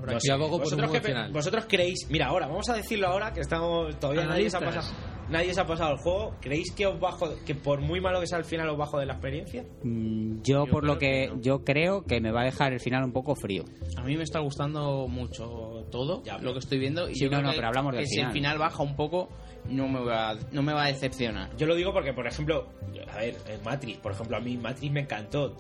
No 0.07 0.13
Yo 0.13 0.21
sé, 0.21 0.33
abogo 0.33 0.59
por 0.59 0.67
un 0.73 0.81
¿Vosotros, 0.81 1.03
final. 1.03 1.33
vosotros 1.33 1.65
creéis, 1.69 2.07
mira, 2.11 2.27
ahora, 2.27 2.47
vamos 2.47 2.69
a 2.69 2.75
decirlo 2.75 3.09
ahora 3.09 3.33
que 3.33 3.41
estamos 3.41 3.99
todavía 3.99 4.25
nadie 4.27 4.49
se, 4.51 4.57
ha 4.57 4.61
pasado, 4.61 4.87
nadie 5.29 5.53
se 5.55 5.61
ha 5.61 5.67
pasado 5.67 5.93
el 5.93 5.99
juego. 5.99 6.35
¿Creéis 6.41 6.73
que 6.73 6.87
os 6.87 6.99
bajo, 7.01 7.29
que 7.45 7.55
por 7.55 7.81
muy 7.81 8.01
malo 8.01 8.21
que 8.21 8.27
sea 8.27 8.39
el 8.39 8.45
final 8.45 8.69
os 8.71 8.79
bajo 8.79 8.99
de 8.99 9.07
la 9.07 9.15
experiencia? 9.15 9.65
Mm, 9.83 10.43
Yo, 10.43 10.67
por 10.67 10.85
lo 10.85 10.99
que, 10.99 11.33
yo 11.41 11.65
creo 11.65 12.03
que 12.05 12.21
me 12.21 12.31
va 12.31 12.43
a 12.43 12.45
dejar 12.45 12.73
el 12.73 12.81
final 12.81 13.05
un 13.05 13.13
poco 13.13 13.35
frío. 13.35 13.65
A 13.97 14.03
mí 14.03 14.17
me 14.17 14.23
está 14.23 14.41
gustando 14.41 15.07
mucho 15.09 15.87
todo 15.91 16.23
Ya, 16.25 16.39
lo 16.39 16.53
que 16.53 16.59
estoy 16.61 16.79
viendo 16.79 17.09
y 17.09 17.15
Sí, 17.15 17.25
yo 17.25 17.31
no, 17.31 17.37
creo 17.39 17.43
no, 17.43 17.51
que- 17.51 17.57
pero 17.57 17.69
hablamos 17.69 17.93
del 17.93 18.01
que 18.03 18.07
si 18.07 18.15
final. 18.17 18.29
el 18.29 18.33
final 18.33 18.59
baja 18.59 18.83
un 18.83 18.97
poco 18.97 19.29
no 19.69 19.87
me 19.89 20.01
va 20.01 20.31
a, 20.31 20.35
no 20.53 20.63
me 20.63 20.73
va 20.73 20.85
a 20.85 20.87
decepcionar. 20.89 21.55
Yo 21.57 21.67
lo 21.67 21.75
digo 21.75 21.93
porque, 21.93 22.13
por 22.13 22.27
ejemplo, 22.27 22.69
a 23.13 23.17
ver, 23.19 23.37
en 23.49 23.63
Matrix, 23.63 23.99
por 23.99 24.13
ejemplo, 24.13 24.37
a 24.37 24.41
mí 24.41 24.57
Matrix 24.57 24.93
me 24.93 25.01
encantó. 25.01 25.57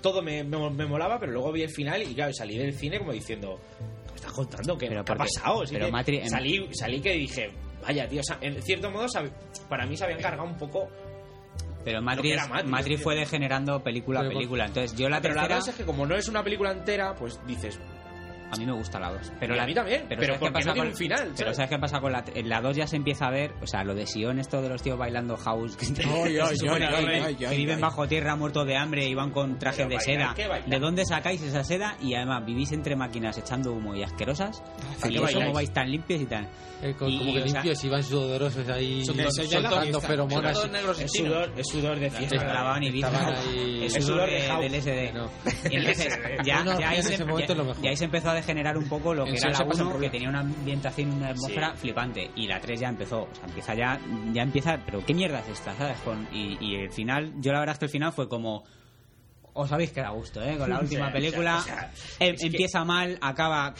Todo 0.00 0.22
me, 0.22 0.44
me, 0.44 0.70
me 0.70 0.86
molaba, 0.86 1.18
pero 1.18 1.32
luego 1.32 1.52
vi 1.52 1.62
el 1.62 1.70
final 1.70 2.02
y, 2.02 2.14
claro, 2.14 2.32
salí 2.32 2.56
del 2.56 2.72
cine 2.72 2.98
como 2.98 3.12
diciendo, 3.12 3.58
¿qué 3.78 4.10
me 4.10 4.16
estás 4.16 4.32
contando? 4.32 4.78
¿Qué, 4.78 4.86
Pero 4.88 5.04
qué 5.04 5.12
ha 5.12 5.16
pasado? 5.16 5.66
Sí 5.66 5.74
pero 5.74 5.86
que 5.86 5.92
Matrix- 5.92 6.22
en- 6.22 6.30
salí, 6.30 6.68
salí 6.72 7.00
que 7.00 7.12
dije, 7.14 7.50
vaya, 7.82 8.08
tío, 8.08 8.20
o 8.20 8.24
sea, 8.24 8.38
en 8.40 8.62
cierto 8.62 8.90
modo, 8.90 9.06
para 9.68 9.86
mí 9.86 9.96
se 9.96 10.04
habían 10.04 10.20
cargado 10.20 10.48
un 10.48 10.56
poco... 10.56 10.88
Pero 11.84 12.00
Matrix, 12.00 12.48
Matrix, 12.64 13.02
fue 13.02 13.16
degenerando 13.16 13.82
película 13.82 14.20
a 14.20 14.28
película. 14.28 14.66
Entonces, 14.66 14.96
yo 14.96 15.08
la 15.08 15.20
pero 15.20 15.34
la 15.34 15.48
cosa 15.48 15.72
es 15.72 15.76
que 15.76 15.84
como 15.84 16.06
no 16.06 16.14
es 16.14 16.28
una 16.28 16.44
película 16.44 16.70
entera, 16.70 17.12
pues 17.16 17.40
dices, 17.44 17.80
A 18.52 18.56
mí 18.56 18.66
me 18.66 18.72
gusta 18.72 19.00
la 19.00 19.10
2. 19.10 19.32
Pero 19.40 19.54
Y 19.54 19.58
a 19.58 19.60
la, 19.62 19.66
mí 19.66 19.74
también, 19.74 20.04
pero 20.08 20.20
¿sabes 20.22 20.32
qué 20.34 20.38
porque 20.40 20.52
pasa 20.52 20.66
no 20.68 20.72
tiene 20.74 20.86
con- 20.88 20.92
un 20.92 20.96
final, 20.98 21.20
Pero 21.24 21.36
¿sabes? 21.36 21.56
¿sabes 21.56 21.70
qué 21.70 21.78
pasa 21.78 22.00
con 22.00 22.12
la 22.12 22.24
En 22.34 22.48
la 22.50 22.60
2 22.60 22.76
ya 22.76 22.86
se 22.86 22.96
empieza 22.96 23.26
a 23.26 23.30
ver, 23.30 23.54
o 23.62 23.66
sea, 23.66 23.82
lo 23.82 23.94
de 23.94 24.06
Sion, 24.06 24.38
esto 24.38 24.60
de 24.60 24.68
los 24.68 24.82
tíos 24.82 24.98
bailando 24.98 25.36
house, 25.38 25.76
que, 25.76 25.86
Ay, 26.06 26.38
ay, 26.38 26.48
se 26.48 26.56
supone 26.56 26.86
ay, 26.86 27.34
que 27.34 27.46
ay, 27.46 27.56
viven, 27.56 27.80
bajo 27.80 28.06
tierra 28.06 28.36
muertos 28.36 28.66
de 28.66 28.76
hambre 28.76 29.08
y 29.08 29.14
van 29.14 29.30
con 29.30 29.58
trajes 29.58 29.86
Pero 29.86 29.88
de 29.88 30.00
seda. 30.00 30.34
¿De 30.66 30.78
dónde 30.78 31.04
sacáis 31.06 31.40
esa 31.42 31.64
seda? 31.64 31.96
Y 32.00 32.14
además 32.14 32.44
vivís 32.44 32.72
entre 32.72 32.94
máquinas 32.94 33.38
echando 33.38 33.72
humo 33.72 33.94
y 33.94 34.02
asquerosas. 34.02 34.62
¿para 35.00 35.12
y 35.12 35.16
eso 35.16 35.38
cómo 35.38 35.52
vais 35.54 35.72
tan 35.72 35.90
limpios 35.90 36.20
y 36.20 36.26
tan. 36.26 36.46
Eh, 36.82 36.94
co- 36.98 37.08
Y- 37.08 37.16
como 37.18 37.30
y, 37.30 37.34
que 37.34 37.42
o 37.42 37.48
sea, 37.48 37.54
limpios 37.62 37.84
y 37.84 37.88
van 37.88 38.02
sudorosos 38.02 38.68
ahí 38.68 39.04
soltando 39.04 40.00
feromonas. 40.00 40.58
Son 40.58 40.72
negros 40.72 41.00
es 41.00 41.12
sudor, 41.12 41.52
es 41.56 41.68
sudor 41.68 41.98
de 41.98 42.10
fiesta. 42.10 42.36
Estaban 42.36 42.82
y 42.82 42.88
Estaban 42.88 43.34
ahí- 43.36 43.84
Es 43.84 43.92
sudor 44.04 44.28
de 44.28 44.32
de- 44.34 44.68
del 44.68 44.74
SD. 44.74 45.12
No. 45.12 45.30
Y 45.70 45.76
entonces, 45.76 46.18
ya, 46.44 46.60
ahí 46.60 46.96
en 46.96 47.02
se, 47.04 47.16
ya- 47.18 47.46
ya 47.82 47.90
ahí 47.90 47.96
se 47.96 48.04
empezó 48.04 48.30
a 48.30 48.34
degenerar 48.34 48.76
un 48.76 48.88
poco 48.88 49.14
lo 49.14 49.24
que 49.24 49.30
En 49.30 49.36
era 49.36 49.50
la 49.50 49.58
pasa 49.66 49.82
1, 49.82 49.90
por 49.92 50.00
que 50.00 50.06
lo- 50.06 50.12
tenía 50.12 50.28
una 50.28 50.40
ambientación, 50.40 51.12
una 51.12 51.28
atmósfera 51.28 51.74
flipante. 51.74 52.30
Y 52.34 52.46
la 52.48 52.60
3 52.60 52.80
ya 52.80 52.88
empezó. 52.88 53.22
O 53.22 53.34
sea, 53.34 53.44
empieza 53.46 53.74
ya, 53.74 54.00
ya 54.32 54.42
empieza, 54.42 54.78
pero 54.84 55.04
¿qué 55.06 55.14
mierda 55.14 55.38
es 55.40 55.48
esta? 55.50 55.74
¿Sabes? 55.76 55.98
Con, 56.00 56.26
y, 56.32 56.58
y 56.60 56.74
el 56.76 56.90
final, 56.90 57.32
yo 57.40 57.52
la 57.52 57.60
verdad 57.60 57.74
es 57.74 57.78
que 57.78 57.84
el 57.86 57.90
final 57.92 58.12
fue 58.12 58.28
como. 58.28 58.64
Os 59.54 59.70
habéis 59.70 59.92
quedado 59.92 60.14
a 60.14 60.16
gusto, 60.16 60.42
¿eh? 60.42 60.56
Con 60.56 60.70
la 60.70 60.78
O 60.80 60.82
última 60.82 61.04
sea, 61.06 61.12
película. 61.12 61.58
o 61.58 61.62
sea, 61.62 61.92
Em- 62.18 62.36
que- 62.36 62.46
empieza 62.46 62.84
mal, 62.84 63.18
acaba. 63.20 63.66
a- 63.66 63.74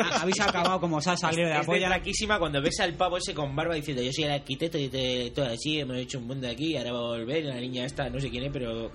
a- 0.00 0.20
habéis 0.22 0.40
acabado 0.40 0.80
como 0.80 0.96
os 0.96 1.06
ha 1.06 1.16
salido 1.16 1.46
de 1.48 1.54
la 1.54 1.60
es 1.60 1.66
polla. 1.66 2.00
cuando 2.38 2.60
ves 2.60 2.80
al 2.80 2.94
pavo 2.94 3.16
ese 3.16 3.32
con 3.34 3.54
barba 3.54 3.74
diciendo 3.74 4.02
yo 4.02 4.12
soy 4.12 4.24
el 4.24 4.32
arquitecto 4.32 4.78
y 4.78 4.88
te, 4.88 5.30
todo 5.30 5.46
así, 5.46 5.78
hemos 5.80 5.96
hecho 5.98 6.18
un 6.18 6.26
mundo 6.26 6.48
aquí, 6.48 6.76
ahora 6.76 6.92
va 6.92 6.98
a 6.98 7.02
volver, 7.02 7.38
y 7.44 7.46
la 7.48 7.54
niña 7.60 7.84
esta, 7.84 8.08
no 8.10 8.18
sé 8.20 8.30
quién 8.30 8.44
es, 8.44 8.50
pero... 8.52 8.86
o 8.86 8.90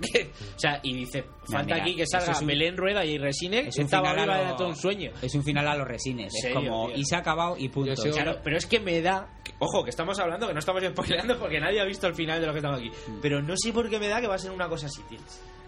sea, 0.58 0.80
y 0.82 0.94
dice, 0.94 1.24
falta 1.50 1.74
mira, 1.74 1.82
aquí 1.82 1.96
que 1.96 2.06
salga 2.06 2.32
es 2.32 2.40
un- 2.40 2.46
Belén 2.46 2.76
Rueda 2.76 3.04
y 3.04 3.18
Resines, 3.18 3.68
Es 3.68 3.78
un 3.78 3.84
estaba 3.84 4.10
final 4.10 4.18
a 4.18 4.22
viva, 4.24 4.36
lo- 4.36 4.42
era 4.48 4.56
todo 4.56 4.68
un 4.68 4.76
sueño. 4.76 5.10
Es 5.22 5.34
un 5.34 5.42
final 5.44 5.66
a 5.66 5.76
los 5.76 5.88
resines. 5.88 6.34
Es 6.34 6.40
serio, 6.42 6.56
como. 6.56 6.88
tío? 6.88 6.96
Y 6.98 7.04
se 7.04 7.16
ha 7.16 7.18
acabado 7.18 7.56
y 7.58 7.68
punto. 7.68 7.94
Claro, 8.12 8.38
pero 8.44 8.56
es 8.58 8.66
que 8.66 8.80
me 8.80 9.00
da. 9.00 9.28
Ojo, 9.58 9.82
que 9.84 9.90
estamos 9.90 10.18
hablando, 10.18 10.46
que 10.48 10.52
no 10.52 10.58
estamos 10.58 10.82
spoileando 10.84 11.38
porque 11.38 11.58
nadie 11.60 11.80
ha 11.80 11.84
visto 11.84 12.06
el 12.06 12.14
final 12.14 12.40
de 12.40 12.46
lo 12.46 12.52
que 12.52 12.58
estamos 12.58 12.78
aquí. 12.80 12.90
Mm. 12.90 13.20
Pero 13.22 13.40
no 13.42 13.54
sé 13.56 13.72
por 13.72 13.88
qué 13.88 13.98
me 13.98 14.08
da 14.08 14.20
que 14.20 14.26
va 14.26 14.34
a 14.34 14.38
ser 14.38 14.50
una 14.50 14.68
cosa 14.68 14.86
así, 14.86 15.00
tío. 15.08 15.18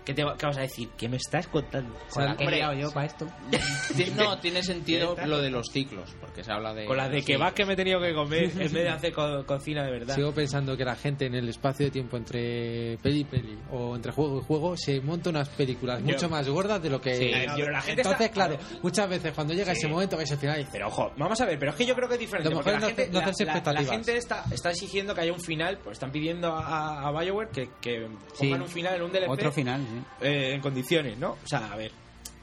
¿Qué, 0.05 0.12
te 0.15 0.23
va- 0.23 0.36
qué 0.36 0.47
vas 0.47 0.58
a 0.58 0.60
decir? 0.62 0.91
¿Qué 0.99 1.08
me 1.08 1.16
estás 1.16 1.47
contando? 1.49 1.99
Con 2.10 2.24
la 2.24 2.36
que 2.36 2.44
he 2.44 2.81
yo 2.81 2.91
para 2.92 3.07
esto. 3.07 3.26
No, 4.16 4.39
tiene 4.39 4.62
sentido 4.62 5.16
lo 5.26 5.39
de 5.41 5.50
los 5.50 5.68
ciclos, 5.73 6.15
porque 6.20 6.44
se 6.44 6.52
habla 6.52 6.74
de... 6.74 6.84
Con 6.86 6.97
las 6.97 7.10
de 7.10 7.20
sí. 7.20 7.26
que 7.26 7.36
vas 7.36 7.52
que 7.52 7.65
me 7.65 7.73
he 7.73 7.76
tenido 7.76 8.00
que 8.00 8.15
comer 8.15 8.44
en 8.52 8.58
vez 8.58 8.73
de 8.73 8.89
hacer 8.89 9.12
co- 9.12 9.44
cocina 9.47 9.83
de 9.84 9.91
verdad. 9.91 10.15
Sigo 10.15 10.33
pensando 10.33 10.76
que 10.76 10.84
la 10.84 10.94
gente 10.97 11.26
en 11.26 11.34
el 11.34 11.49
espacio 11.49 11.86
de 11.86 11.91
tiempo 11.91 12.16
entre 12.16 12.99
peli 13.02 13.20
y 13.20 13.24
peli 13.24 13.58
o 13.73 13.94
entre 13.97 14.12
juego 14.12 14.41
y 14.41 14.44
juego 14.44 14.76
se 14.76 15.00
monta 15.00 15.31
unas 15.31 15.49
películas 15.50 16.00
Yo- 16.00 16.07
mucho 16.07 16.28
más 16.28 16.49
gordas 16.49 16.83
de 16.83 16.91
lo 16.91 17.00
que. 17.00 17.15
Sí, 17.16 17.31
no, 17.47 17.55
pero 17.57 17.70
la 17.73 17.81
gente 17.81 18.02
Entonces, 18.02 18.20
está- 18.26 18.33
claro, 18.34 18.58
muchas 18.83 19.08
veces 19.08 19.33
cuando 19.33 19.55
llega 19.55 19.73
ese 19.73 19.89
momento 19.89 20.16
que 20.16 20.24
es 20.24 20.31
el 20.31 20.39
final 20.39 20.58
dice, 20.58 20.70
Pero 20.73 20.89
ojo, 20.89 21.12
vamos 21.16 21.41
a 21.41 21.47
ver, 21.47 21.58
pero 21.58 21.70
es 21.73 21.76
que 21.76 21.86
yo 21.86 21.94
creo 21.94 22.08
que 22.08 22.15
es 22.15 22.20
diferente. 22.20 22.50
Lo 22.50 22.57
mejor 22.57 22.73
la 22.74 22.78
no- 22.81 22.86
gente, 22.89 23.07
no 23.10 23.18
la- 23.20 23.24
hacerse 23.26 23.44
la- 23.47 23.73
la 23.73 23.84
gente 23.84 24.16
está, 24.16 24.44
está 24.50 24.70
exigiendo 24.70 25.15
que 25.15 25.20
haya 25.23 25.33
un 25.33 25.41
final, 25.41 25.78
pues 25.83 25.94
están 25.94 26.10
pidiendo 26.12 26.52
a, 26.55 27.08
a 27.08 27.10
Bioware 27.12 27.49
que, 27.50 27.70
que 27.81 28.07
Sí. 28.34 28.47
pongan 28.49 28.62
un 28.62 28.68
final 28.68 28.94
en 28.97 29.02
un 29.02 29.12
DLC 29.12 29.31
Otro 29.31 29.52
final, 29.52 29.81
sí. 29.81 29.93
Eh, 30.20 30.52
en 30.55 30.60
condiciones, 30.60 31.18
¿no? 31.18 31.32
O 31.32 31.47
sea, 31.47 31.73
a 31.73 31.76
ver. 31.76 31.92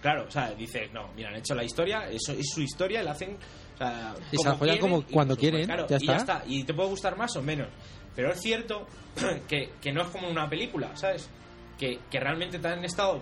Claro, 0.01 0.25
o 0.27 0.31
sea, 0.31 0.51
dices, 0.53 0.91
no, 0.91 1.09
mira, 1.15 1.29
han 1.29 1.35
hecho 1.35 1.53
la 1.53 1.63
historia, 1.63 2.09
eso 2.09 2.33
es 2.33 2.47
su 2.53 2.61
historia, 2.61 3.03
la 3.03 3.11
hacen. 3.11 3.37
O 3.75 3.77
sea, 3.77 4.15
Y 4.31 4.37
se 4.37 4.65
la 4.65 4.79
como 4.79 5.03
cuando 5.05 5.35
quieren, 5.37 5.65
claro, 5.65 5.87
ya 5.87 5.97
y 5.99 6.07
ya 6.07 6.15
está. 6.15 6.37
está. 6.39 6.47
Y 6.47 6.63
te 6.63 6.73
puede 6.73 6.89
gustar 6.89 7.17
más 7.17 7.35
o 7.35 7.41
menos. 7.41 7.67
Pero 8.15 8.31
es 8.31 8.39
cierto 8.41 8.87
que, 9.47 9.71
que 9.81 9.91
no 9.91 10.01
es 10.01 10.07
como 10.09 10.29
una 10.29 10.49
película, 10.49 10.95
¿sabes? 10.95 11.29
Que, 11.77 11.99
que 12.09 12.19
realmente 12.19 12.59
te 12.59 12.67
han 12.67 12.83
estado. 12.83 13.21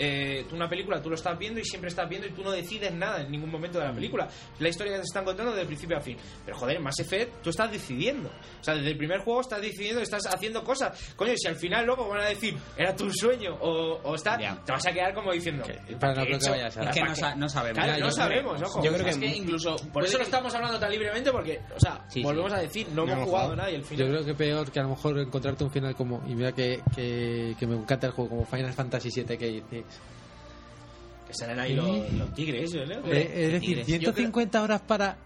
Eh, 0.00 0.46
tú 0.48 0.56
una 0.56 0.68
película, 0.68 1.00
tú 1.02 1.08
lo 1.10 1.14
estás 1.14 1.38
viendo 1.38 1.60
y 1.60 1.64
siempre 1.64 1.88
estás 1.88 2.08
viendo 2.08 2.26
y 2.26 2.30
tú 2.32 2.42
no 2.42 2.50
decides 2.50 2.92
nada 2.92 3.20
en 3.20 3.30
ningún 3.30 3.50
momento 3.50 3.78
de 3.78 3.84
la 3.86 3.92
película. 3.92 4.26
Es 4.26 4.60
la 4.60 4.68
historia 4.68 4.92
que 4.94 4.98
te 5.00 5.04
están 5.04 5.24
contando 5.24 5.52
desde 5.52 5.62
el 5.62 5.66
principio 5.68 5.96
a 5.96 6.00
fin. 6.00 6.16
Pero 6.44 6.56
joder, 6.56 6.76
en 6.76 6.82
Mass 6.82 6.98
Effect 7.00 7.42
tú 7.42 7.50
estás 7.50 7.70
decidiendo. 7.70 8.28
O 8.28 8.64
sea, 8.64 8.74
desde 8.74 8.90
el 8.90 8.96
primer 8.96 9.20
juego 9.20 9.40
estás 9.42 9.60
decidiendo, 9.60 10.00
estás 10.00 10.22
haciendo 10.26 10.64
cosas. 10.64 11.12
Coño, 11.16 11.32
si 11.36 11.48
al 11.48 11.56
final 11.56 11.84
luego 11.86 12.08
van 12.08 12.20
a 12.22 12.28
decir, 12.28 12.56
era 12.76 12.96
tu 12.96 13.10
sueño 13.12 13.54
o, 13.60 14.00
o 14.02 14.14
está, 14.14 14.38
Ya. 14.40 14.62
te 14.64 14.72
vas 14.72 14.86
a 14.86 14.92
quedar 14.92 15.12
como 15.14 15.32
diciendo, 15.32 15.64
no 15.66 15.98
¿para 15.98 16.14
qué 16.14 16.20
creo 16.20 16.24
he 16.24 16.28
que 16.30 16.36
hecho? 16.36 16.50
vaya 16.50 16.64
a. 16.64 16.68
Es 16.68 16.74
que 16.74 17.00
¿Para 17.00 17.34
no, 17.34 17.36
no 17.36 17.48
sabemos. 17.48 17.84
Claro, 17.84 17.92
no 18.00 18.06
yo 18.06 18.10
sabemos, 18.10 18.62
ojo. 18.62 18.82
Yo 18.84 18.92
creo 18.92 19.06
Es 19.06 19.18
que 19.18 19.26
incluso... 19.26 19.76
por 19.92 20.04
eso 20.04 20.16
lo 20.18 20.24
estamos 20.24 20.54
hablando 20.54 20.78
tan 20.78 20.90
libremente 20.90 21.30
porque, 21.30 21.60
o 21.76 21.78
sea, 21.80 22.04
Sí, 22.08 22.22
volvemos 22.22 22.50
sí. 22.52 22.58
a 22.58 22.60
decir, 22.62 22.88
no 22.88 23.04
No 23.06 23.12
hemos 23.12 23.24
jugado 23.26 23.48
jugado. 23.48 23.56
nadie 23.56 23.76
el 23.76 23.82
Yo 23.82 23.88
final. 23.88 24.08
creo 24.08 24.24
que 24.24 24.34
peor 24.34 24.70
que 24.72 24.80
a 24.80 24.82
lo 24.84 24.88
mejor 24.90 25.18
encontrarte 25.18 25.64
un 25.64 25.70
final 25.70 25.94
como. 25.94 26.22
Y 26.26 26.34
mira 26.34 26.52
que, 26.52 26.80
que, 26.94 27.54
que 27.58 27.66
me 27.66 27.76
encanta 27.76 28.06
el 28.06 28.12
juego, 28.12 28.30
como 28.30 28.44
Final 28.46 28.72
Fantasy 28.72 29.08
VII, 29.14 29.36
que 29.36 29.46
dices. 29.46 29.84
Que 31.26 31.34
salen 31.34 31.60
ahí 31.60 31.74
los, 31.74 32.12
los 32.14 32.34
tigres, 32.34 32.72
¿no? 32.74 32.80
eh, 33.06 33.30
es 33.34 33.52
decir, 33.52 33.60
tigres. 33.60 33.86
150 33.86 34.62
horas 34.62 34.80
para 34.80 35.16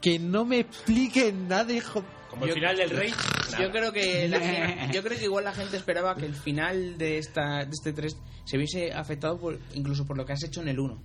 que 0.00 0.18
no 0.18 0.44
me 0.44 0.58
expliquen 0.60 1.48
nada, 1.48 1.72
hijo. 1.72 2.04
Como 2.28 2.44
el 2.44 2.50
Yo- 2.50 2.54
final 2.54 2.76
del 2.76 2.90
rey. 2.90 3.12
Yo 3.58 3.70
creo 3.70 3.92
que 3.92 4.28
la 4.28 4.90
yo 4.92 5.02
creo 5.02 5.18
que 5.18 5.24
igual 5.24 5.44
la 5.44 5.54
gente 5.54 5.76
esperaba 5.78 6.14
que 6.16 6.26
el 6.26 6.34
final 6.34 6.98
de 6.98 7.18
esta 7.18 7.64
de 7.64 7.70
este 7.72 7.92
3 7.92 8.16
se 8.44 8.58
viese 8.58 8.92
afectado 8.92 9.38
por, 9.38 9.58
incluso 9.74 10.04
por 10.04 10.16
lo 10.18 10.26
que 10.26 10.34
has 10.34 10.44
hecho 10.44 10.60
en 10.60 10.68
el 10.68 10.78
1. 10.78 11.02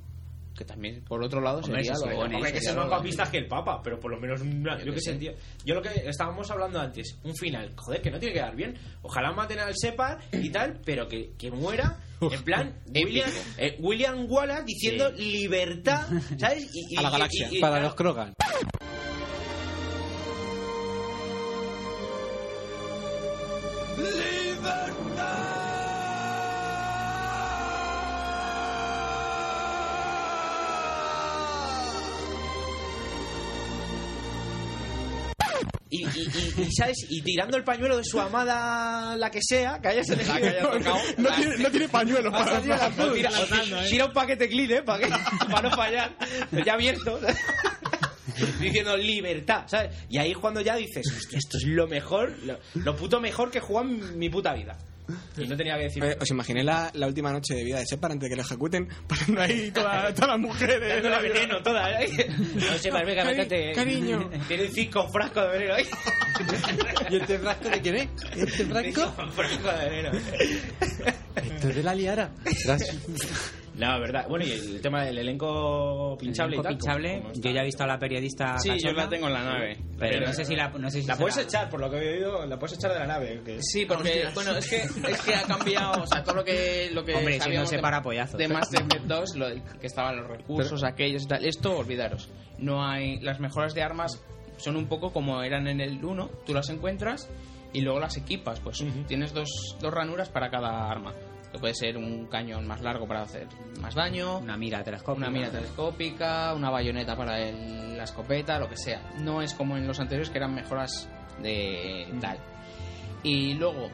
Que 0.58 0.66
también, 0.66 1.02
por 1.06 1.24
otro 1.24 1.40
lado, 1.42 1.60
Hombre, 1.60 1.78
sería 1.84 1.96
se 1.96 2.06
lo- 2.06 2.12
supone, 2.12 2.36
Hombre, 2.36 2.52
que 2.54 2.62
se 2.62 2.74
más 2.74 2.86
lo- 2.86 2.92
papistas 2.92 3.30
que 3.30 3.38
el 3.38 3.48
Papa, 3.48 3.82
pero 3.82 4.00
por 4.00 4.12
lo 4.12 4.20
menos 4.20 4.42
una, 4.42 4.78
yo 4.80 4.86
que 4.86 4.92
qué 4.96 5.02
sé, 5.02 5.16
tío. 5.16 5.32
Yo 5.66 5.76
lo 5.76 5.82
que 5.82 5.90
estábamos 6.06 6.52
hablando 6.52 6.80
antes, 6.80 7.18
un 7.24 7.36
final, 7.36 7.74
joder, 7.78 8.02
que 8.02 8.12
no 8.12 8.20
tiene 8.20 8.34
que 8.34 8.42
dar 8.42 8.56
bien. 8.56 8.78
Ojalá 9.02 9.32
maten 9.32 9.60
al 9.60 9.74
Separ 9.76 10.20
y 10.34 10.50
tal, 10.50 10.80
pero 10.86 11.08
que, 11.08 11.32
que 11.38 11.50
muera 11.52 11.98
en 12.20 12.44
plan 12.44 12.76
William, 12.94 13.30
eh, 13.58 13.78
William 13.80 14.26
Wallace 14.30 14.64
diciendo 14.66 15.10
libertad, 15.12 16.08
¿sabes? 16.38 16.70
Y, 16.74 16.96
y- 16.96 16.98
A 16.98 17.02
la 17.04 17.10
y- 17.10 17.12
galaxia. 17.12 17.48
y- 17.50 17.58
y- 17.58 17.62
Para 17.62 17.80
los 17.82 17.96
Krogan. 17.96 18.34
Y, 35.94 36.06
y- 36.06 36.08
y- 36.08 36.62
y, 36.64 36.72
¿sabes? 36.72 37.06
Y 37.10 37.22
tirando 37.22 37.58
el 37.58 37.64
pañuelo 37.66 37.98
de 37.98 38.04
su 38.06 38.20
amada, 38.20 39.16
la 39.18 39.30
que 39.30 39.42
sea, 39.44 39.78
que 39.82 39.90
hayas 39.90 40.10
elegido. 40.10 40.80
No 41.18 41.30
tiene, 41.36 41.58
no 41.58 41.70
tiene 41.70 41.90
pañuelo 41.90 42.32
para 42.32 42.62
tira, 42.62 43.30
tira 43.90 44.06
un 44.06 44.14
paquete 44.14 44.48
clean, 44.50 44.72
¿eh? 44.72 44.82
Para, 44.84 45.00
que- 45.06 45.14
para 45.52 45.70
no 45.70 45.76
fallar. 45.76 46.16
Ya 46.66 46.74
abierto. 46.76 47.20
Diciendo 48.60 48.96
libertad, 48.98 49.64
¿sabes? 49.68 49.92
Y 50.10 50.18
ahí 50.18 50.32
es 50.32 50.38
cuando 50.38 50.62
ya 50.62 50.76
dices, 50.76 51.06
hostia, 51.16 51.38
esto 51.38 51.58
es 51.58 51.64
lo 51.66 51.88
mejor, 51.88 52.36
lo, 52.46 52.58
lo 52.76 52.96
puto 52.96 53.20
mejor 53.20 53.52
que 53.52 53.58
he 53.58 53.62
jugado 53.62 53.90
en 53.90 54.18
mi 54.18 54.30
puta 54.30 54.54
vida. 54.54 54.78
Y 55.38 55.48
no 55.48 55.58
tenía 55.58 55.78
que 55.78 55.84
decir. 55.84 56.04
Eh, 56.04 56.18
¿Os 56.20 56.30
imaginé 56.30 56.64
la, 56.64 56.90
la 56.94 57.08
última 57.08 57.32
noche 57.32 57.54
de 57.56 57.64
vida 57.64 57.80
de 57.80 57.86
Separ 57.86 58.12
antes 58.12 58.30
de 58.30 58.30
que 58.30 58.36
lo 58.36 58.42
ejecuten? 58.44 58.88
Poniendo 59.08 59.42
ahí 59.42 59.72
toda- 59.72 60.14
todas 60.14 60.30
las 60.30 60.40
mujeres. 60.40 60.80
Dándole 61.04 61.30
veneno 61.30 61.62
toda, 61.64 62.02
¿eh? 62.02 62.28
No 62.56 62.78
sé, 62.78 62.90
parece 62.92 63.16
que 63.16 63.22
Cari- 63.22 63.48
te- 63.48 63.72
cariño. 63.74 64.30
Tiene 64.48 64.68
cinco 64.70 65.08
frascos 65.12 65.44
de 65.44 65.50
veneno 65.50 65.74
ahí. 65.76 65.86
¿Y 67.10 67.16
este 67.18 67.40
frasco 67.40 67.70
de 67.70 67.82
quién 67.82 67.96
es? 67.96 68.08
¿Este 68.36 68.66
frasco? 68.66 69.14
Cinco 69.16 69.32
frascos 69.32 69.80
de 69.80 69.90
veneno. 69.90 70.12
Esto 71.36 71.70
es 71.70 71.76
de 71.76 71.84
la 71.84 71.96
liara. 71.96 72.32
Gracias. 72.66 72.98
No, 73.74 74.00
verdad. 74.02 74.26
Bueno, 74.28 74.46
y 74.46 74.52
el 74.52 74.82
tema 74.82 75.04
del 75.06 75.18
elenco 75.18 76.18
pinchable 76.20 76.56
Elenco 76.58 76.62
y 76.74 76.78
tal. 76.78 76.78
pinchable. 76.78 77.24
Yo 77.36 77.52
ya 77.52 77.62
he 77.62 77.66
visto 77.66 77.84
a 77.84 77.88
la 77.88 77.98
periodista. 77.98 78.58
Sí, 78.60 78.72
yo 78.84 78.92
la 78.92 79.08
tengo 79.08 79.28
en 79.28 79.34
la 79.34 79.44
nave. 79.44 79.78
Pero 79.98 80.26
no 80.28 80.34
sé 80.34 80.44
si 80.46 80.56
la. 80.56 80.70
No 80.70 80.90
sé 80.90 81.02
si 81.02 81.08
La 81.08 81.16
puedes 81.16 81.38
echar, 81.38 81.70
por 81.70 81.80
lo 81.80 81.90
que 81.90 81.98
he 81.98 82.14
oído, 82.16 82.46
la 82.46 82.60
puedes 82.60 82.78
echar 82.78 82.92
de 82.94 83.00
la 83.00 83.08
nave. 83.08 83.42
que- 83.46 83.62
Sí, 83.62 83.86
porque, 83.86 84.28
bueno, 84.34 84.52
es 84.58 84.70
que, 84.70 84.78
es 84.82 85.22
que 85.22 85.36
ha 85.36 85.44
cambiado, 85.44 86.04
o 86.04 86.08
sea, 86.08 86.22
todo 86.24 86.36
lo 86.36 86.44
que, 86.44 86.90
lo 86.92 87.04
que 87.06 87.14
Hombre, 87.16 87.40
si 87.40 87.50
no 87.52 87.66
se 87.66 87.78
de- 87.78 87.82
para 87.82 88.02
pollazos. 88.02 88.38
de 88.38 88.48
Master 88.48 88.82
Effect 88.82 89.06
2, 89.06 89.36
lo 89.36 89.48
que 89.80 89.88
estaban 89.88 90.18
los 90.18 90.28
recursos, 90.28 90.84
aquellos 90.84 91.24
y 91.24 91.28
tal, 91.28 91.46
esto, 91.46 91.78
olvidaros. 91.78 92.30
No 92.58 92.86
hay, 92.86 93.20
las 93.22 93.40
mejoras 93.40 93.74
de 93.74 93.82
armas 93.84 94.22
son 94.58 94.76
un 94.76 94.88
poco 94.88 95.12
como 95.12 95.42
eran 95.44 95.68
en 95.68 95.80
el 95.82 96.04
1, 96.04 96.30
tú 96.46 96.54
las 96.54 96.70
encuentras 96.70 97.30
y 97.74 97.82
luego 97.82 98.00
las 98.00 98.18
equipas, 98.18 98.60
pues 98.60 98.84
tienes 99.08 99.34
dos, 99.34 99.50
dos 99.80 99.94
ranuras 99.94 100.30
para 100.30 100.50
cada 100.52 100.90
arma. 100.92 101.14
Que 101.52 101.60
puede 101.60 101.74
ser 101.74 101.98
un 101.98 102.28
cañón 102.28 102.66
más 102.66 102.82
largo 102.82 103.08
para 103.08 103.24
hacer 103.24 103.48
más 103.82 103.94
daño, 103.94 104.38
Una 104.40 104.56
mira 104.58 104.84
telescópica. 104.84 105.28
una 105.28 105.38
mira 105.38 105.52
telescópica, 105.52 106.54
una 106.54 106.70
bayoneta 106.70 107.16
para 107.18 107.40
el- 107.40 107.98
la 107.98 108.04
escopeta, 108.06 108.58
lo 108.58 108.70
que 108.70 108.78
sea. 108.78 109.02
No 109.20 109.42
es 109.42 109.54
como 109.54 109.76
en 109.78 109.86
los 109.86 110.00
anteriores 110.00 110.30
que 110.30 110.38
eran 110.38 110.56
mejoras 110.56 111.10
de 111.42 112.08
tal. 112.22 112.38
Y 113.24 113.54
luego, 113.56 113.90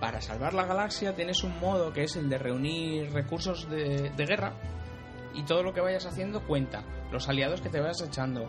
para 0.00 0.20
salvar 0.20 0.54
la 0.54 0.64
galaxia 0.64 1.14
tienes 1.14 1.42
un 1.44 1.58
modo 1.60 1.92
que 1.92 2.04
es 2.04 2.16
el 2.16 2.28
de 2.28 2.38
reunir 2.38 3.12
recursos 3.12 3.68
de, 3.68 4.10
de 4.10 4.26
guerra 4.26 4.52
y 5.34 5.42
todo 5.44 5.62
lo 5.62 5.72
que 5.74 5.80
vayas 5.80 6.06
haciendo 6.06 6.40
cuenta. 6.46 6.82
Los 7.12 7.28
aliados 7.28 7.60
que 7.60 7.68
te 7.68 7.80
vayas 7.80 8.00
echando, 8.02 8.48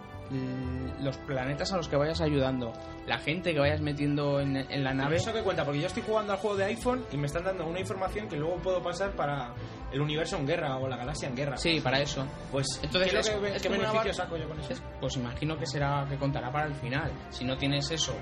los 1.01 1.17
planetas 1.17 1.71
a 1.73 1.77
los 1.77 1.87
que 1.87 1.95
vayas 1.97 2.21
ayudando, 2.21 2.71
la 3.05 3.17
gente 3.17 3.53
que 3.53 3.59
vayas 3.59 3.81
metiendo 3.81 4.39
en, 4.39 4.55
en 4.57 4.83
la 4.83 4.93
nave. 4.93 5.17
¿Eso 5.17 5.33
qué 5.33 5.41
cuenta? 5.41 5.65
Porque 5.65 5.81
yo 5.81 5.87
estoy 5.87 6.03
jugando 6.03 6.33
al 6.33 6.39
juego 6.39 6.55
de 6.57 6.65
iPhone 6.65 7.03
y 7.11 7.17
me 7.17 7.27
están 7.27 7.43
dando 7.43 7.65
una 7.65 7.79
información 7.79 8.27
que 8.29 8.37
luego 8.37 8.55
puedo 8.57 8.81
pasar 8.81 9.11
para 9.11 9.53
el 9.91 9.99
universo 10.01 10.37
en 10.37 10.47
guerra 10.47 10.77
o 10.77 10.87
la 10.87 10.95
galaxia 10.97 11.27
en 11.27 11.35
guerra. 11.35 11.57
Sí, 11.57 11.79
para 11.81 11.99
eso. 11.99 12.25
Pues, 12.51 12.67
Entonces, 12.81 13.11
¿qué, 13.11 13.19
es- 13.19 13.29
que- 13.29 13.55
es 13.55 13.61
qué 13.61 13.69
beneficio 13.69 14.13
saco 14.13 14.37
yo 14.37 14.47
con 14.47 14.59
eso? 14.59 14.71
Es- 14.73 14.81
Pues 14.99 15.17
imagino 15.17 15.57
que 15.57 15.65
será 15.65 16.05
que 16.09 16.15
contará 16.17 16.51
para 16.51 16.67
el 16.67 16.75
final. 16.75 17.11
Si 17.29 17.43
no 17.43 17.57
tienes 17.57 17.89
eso 17.91 18.13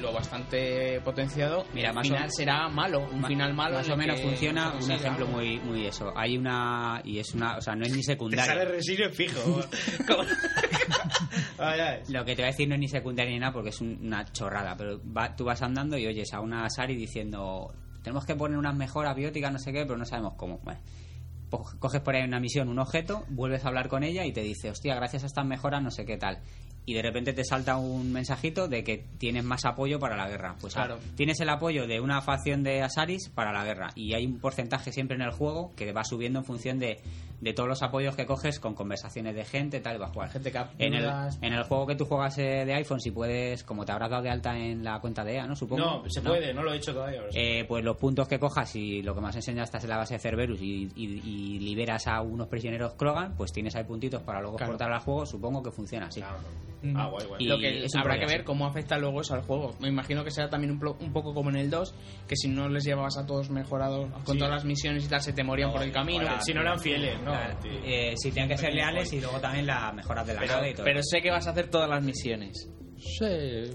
lo 0.00 0.12
bastante 0.12 1.00
potenciado, 1.00 1.64
Mira, 1.72 1.92
más 1.92 2.06
final 2.06 2.26
o- 2.28 2.30
será 2.30 2.68
malo, 2.68 3.00
un 3.10 3.24
final 3.24 3.54
malo. 3.54 3.76
Más 3.76 3.88
o 3.88 3.96
menos 3.96 4.16
que 4.20 4.26
funciona 4.26 4.72
un 4.74 4.90
ejemplo 4.90 5.26
muy, 5.26 5.58
muy 5.60 5.86
eso. 5.86 6.12
Hay 6.16 6.36
una. 6.36 7.00
Y 7.04 7.18
es 7.18 7.34
una. 7.34 7.56
O 7.56 7.60
sea, 7.60 7.74
no 7.74 7.84
es 7.84 7.90
ni 7.92 7.98
Te 7.98 8.02
sale 8.04 8.14
secundaria. 8.14 8.64
residuo 8.64 9.10
fijo. 9.10 9.40
Lo 12.08 12.24
que 12.24 12.34
te 12.34 12.42
voy 12.42 12.44
a 12.44 12.52
decir 12.52 12.68
no 12.68 12.74
es 12.74 12.80
ni 12.80 12.88
secundaria 12.88 13.32
ni 13.32 13.38
nada 13.38 13.52
porque 13.52 13.70
es 13.70 13.80
un- 13.80 13.98
una 14.02 14.24
chorrada. 14.32 14.76
Pero 14.76 15.00
va- 15.12 15.34
tú 15.34 15.44
vas 15.44 15.62
andando 15.62 15.96
y 15.98 16.06
oyes 16.06 16.32
a 16.34 16.40
una 16.40 16.68
Sari 16.70 16.96
diciendo: 16.96 17.72
Tenemos 18.02 18.24
que 18.26 18.34
poner 18.34 18.58
unas 18.58 18.74
mejoras 18.76 19.14
bióticas, 19.16 19.52
no 19.52 19.58
sé 19.58 19.72
qué, 19.72 19.84
pero 19.84 19.96
no 19.96 20.04
sabemos 20.04 20.34
cómo. 20.36 20.58
Bueno, 20.58 20.80
pues 21.50 21.74
coges 21.78 22.00
por 22.00 22.14
ahí 22.16 22.22
una 22.24 22.40
misión, 22.40 22.68
un 22.68 22.78
objeto, 22.78 23.24
vuelves 23.28 23.64
a 23.64 23.68
hablar 23.68 23.88
con 23.88 24.02
ella 24.02 24.24
y 24.24 24.32
te 24.32 24.42
dice: 24.42 24.70
Hostia, 24.70 24.94
gracias 24.94 25.22
a 25.22 25.26
estas 25.26 25.46
mejoras, 25.46 25.82
no 25.82 25.90
sé 25.90 26.04
qué 26.04 26.16
tal. 26.16 26.40
Y 26.86 26.94
de 26.94 27.02
repente 27.02 27.32
te 27.32 27.44
salta 27.44 27.76
un 27.76 28.12
mensajito 28.12 28.68
de 28.68 28.84
que 28.84 29.04
tienes 29.18 29.42
más 29.44 29.64
apoyo 29.64 29.98
para 29.98 30.16
la 30.16 30.28
guerra. 30.28 30.54
Pues 30.60 30.74
Claro. 30.74 30.98
ah, 31.00 31.12
tienes 31.16 31.40
el 31.40 31.48
apoyo 31.48 31.86
de 31.86 32.00
una 32.00 32.20
facción 32.20 32.62
de 32.62 32.82
Asaris 32.82 33.30
para 33.30 33.52
la 33.52 33.64
guerra 33.64 33.90
y 33.94 34.14
hay 34.14 34.26
un 34.26 34.38
porcentaje 34.38 34.92
siempre 34.92 35.16
en 35.16 35.22
el 35.22 35.30
juego 35.30 35.72
que 35.76 35.92
va 35.92 36.04
subiendo 36.04 36.40
en 36.40 36.44
función 36.44 36.78
de, 36.78 37.00
de 37.40 37.52
todos 37.54 37.68
los 37.68 37.82
apoyos 37.82 38.14
que 38.16 38.26
coges 38.26 38.60
con 38.60 38.74
conversaciones 38.74 39.34
de 39.34 39.44
gente, 39.44 39.80
tal, 39.80 39.96
y 39.96 39.98
vas 39.98 40.10
a 40.10 40.12
jugar. 40.12 40.30
Gente 40.30 40.52
En 40.78 40.94
el, 40.94 41.10
en 41.40 41.52
el 41.54 41.62
juego 41.64 41.86
que 41.86 41.94
tú 41.96 42.04
juegas 42.04 42.36
eh, 42.38 42.64
de 42.66 42.74
iPhone, 42.74 43.00
si 43.00 43.10
puedes, 43.10 43.64
como 43.64 43.84
te 43.84 43.92
habrás 43.92 44.10
dado 44.10 44.22
de 44.22 44.30
alta 44.30 44.56
en 44.56 44.84
la 44.84 45.00
cuenta 45.00 45.24
de 45.24 45.36
EA, 45.36 45.46
¿no? 45.46 45.56
Supongo. 45.56 45.82
No, 46.02 46.02
se 46.08 46.20
puede, 46.20 46.52
no 46.52 46.62
lo 46.62 46.72
he 46.72 46.76
hecho 46.76 46.92
todavía. 46.92 47.22
Eh, 47.34 47.64
pues 47.66 47.82
los 47.84 47.96
puntos 47.96 48.28
que 48.28 48.38
cojas 48.38 48.76
y 48.76 49.02
lo 49.02 49.14
que 49.14 49.20
más 49.22 49.34
enseñas 49.36 49.64
estás 49.64 49.84
en 49.84 49.90
la 49.90 49.96
base 49.96 50.14
de 50.14 50.20
Cerberus 50.20 50.60
y, 50.60 50.90
y- 50.96 51.20
y 51.24 51.58
liberas 51.60 52.06
a 52.06 52.20
unos 52.20 52.48
prisioneros 52.48 52.94
Krogan, 52.94 53.34
pues 53.36 53.52
tienes 53.52 53.74
ahí 53.74 53.84
puntitos 53.84 54.22
para 54.22 54.40
luego 54.40 54.56
Claro. 54.56 54.72
exportar 54.72 54.92
al 54.92 55.00
juego. 55.00 55.24
Supongo 55.26 55.62
que 55.62 55.70
funciona 55.70 56.06
así. 56.06 56.20
Mm. 56.20 56.73
Ah, 56.96 57.08
guay, 57.08 57.26
guay. 57.26 57.42
Y 57.44 57.46
lo 57.48 57.58
que 57.58 57.84
es 57.84 57.94
un 57.94 58.00
habrá 58.00 58.18
que 58.18 58.26
ver 58.26 58.44
cómo 58.44 58.66
afecta 58.66 58.98
luego 58.98 59.20
eso 59.20 59.34
al 59.34 59.42
juego. 59.42 59.74
Me 59.80 59.88
imagino 59.88 60.22
que 60.24 60.30
será 60.30 60.48
también 60.50 60.72
un, 60.72 60.80
plo- 60.80 60.96
un 61.00 61.12
poco 61.12 61.32
como 61.32 61.50
en 61.50 61.56
el 61.56 61.70
2, 61.70 61.94
que 62.28 62.36
si 62.36 62.48
no 62.48 62.68
les 62.68 62.84
llevabas 62.84 63.16
a 63.16 63.26
todos 63.26 63.50
mejorados 63.50 64.10
con 64.24 64.34
Sí. 64.34 64.38
todas 64.38 64.52
las 64.54 64.64
misiones 64.64 65.04
y 65.04 65.08
tal, 65.08 65.20
se 65.22 65.32
te 65.32 65.42
morían 65.44 65.72
por 65.72 65.82
el 65.82 65.92
camino. 65.92 66.26
Si 66.44 66.52
no 66.52 66.60
eran 66.60 66.78
fieles, 66.78 67.16
¿no? 67.20 67.32
Claro. 67.32 67.58
Eh, 67.84 68.14
sí, 68.16 68.30
tienen 68.32 68.48
que 68.50 68.56
ser 68.58 68.74
leales 68.74 69.12
y 69.12 69.20
luego 69.20 69.38
también 69.40 69.66
las 69.66 69.94
mejoras 69.94 70.26
de 70.26 70.34
la 70.34 70.44
nave 70.44 70.70
y 70.70 70.74
todo. 70.74 70.84
Pero 70.84 71.00
sé 71.02 71.20
que 71.22 71.30
vas 71.30 71.46
a 71.46 71.50
hacer 71.50 71.68
todas 71.68 71.88
las 71.88 72.02
misiones. 72.04 72.68
Sí. 72.96 73.26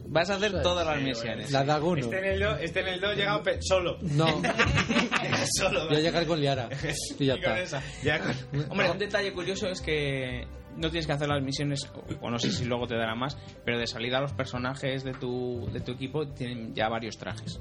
Vas 0.08 0.30
a 0.30 0.36
hacer 0.36 0.52
Sí. 0.52 0.58
todas 0.64 0.86
las 0.88 0.98
Sí, 0.98 1.04
misiones. 1.04 1.52
La 1.52 1.64
Daguno. 1.64 2.02
Este 2.02 2.18
en 2.18 2.26
el 2.26 2.40
2 2.40 2.58
este 2.62 2.80
en 2.80 2.88
el 2.88 3.02
2 3.02 3.16
llegado 3.16 3.44
pe- 3.44 3.60
solo. 3.62 3.98
No, 4.02 4.26
solo. 5.60 5.88
voy 5.88 5.98
a 5.98 6.00
llegar 6.00 6.26
con 6.26 6.40
Liara. 6.40 6.70
Y 7.20 7.26
ya 7.26 7.36
Y 7.36 7.42
con 7.42 7.58
está. 7.58 7.80
esa. 7.80 7.84
Ya 8.04 8.20
con- 8.20 8.72
Hombre, 8.72 8.90
un 8.90 8.98
detalle 9.00 9.32
curioso 9.34 9.68
es 9.68 9.82
que 9.82 10.48
no 10.80 10.90
tienes 10.90 11.06
que 11.06 11.14
hacer 11.14 11.27
las 11.27 11.41
misiones, 11.43 11.90
o- 12.22 12.30
no 12.30 12.40
sé 12.40 12.51
si 12.51 12.66
luego 12.66 12.88
te 12.88 12.95
dará 12.95 13.16
más, 13.16 13.38
pero 13.66 13.77
de 13.77 13.88
salida 13.88 14.19
los 14.22 14.33
personajes 14.33 15.03
de 15.03 15.14
tu, 15.14 15.67
de 15.72 15.82
tu 15.82 15.91
equipo 15.91 16.27
tienen 16.27 16.74
ya 16.74 16.90
varios 16.90 17.17
trajes. 17.17 17.59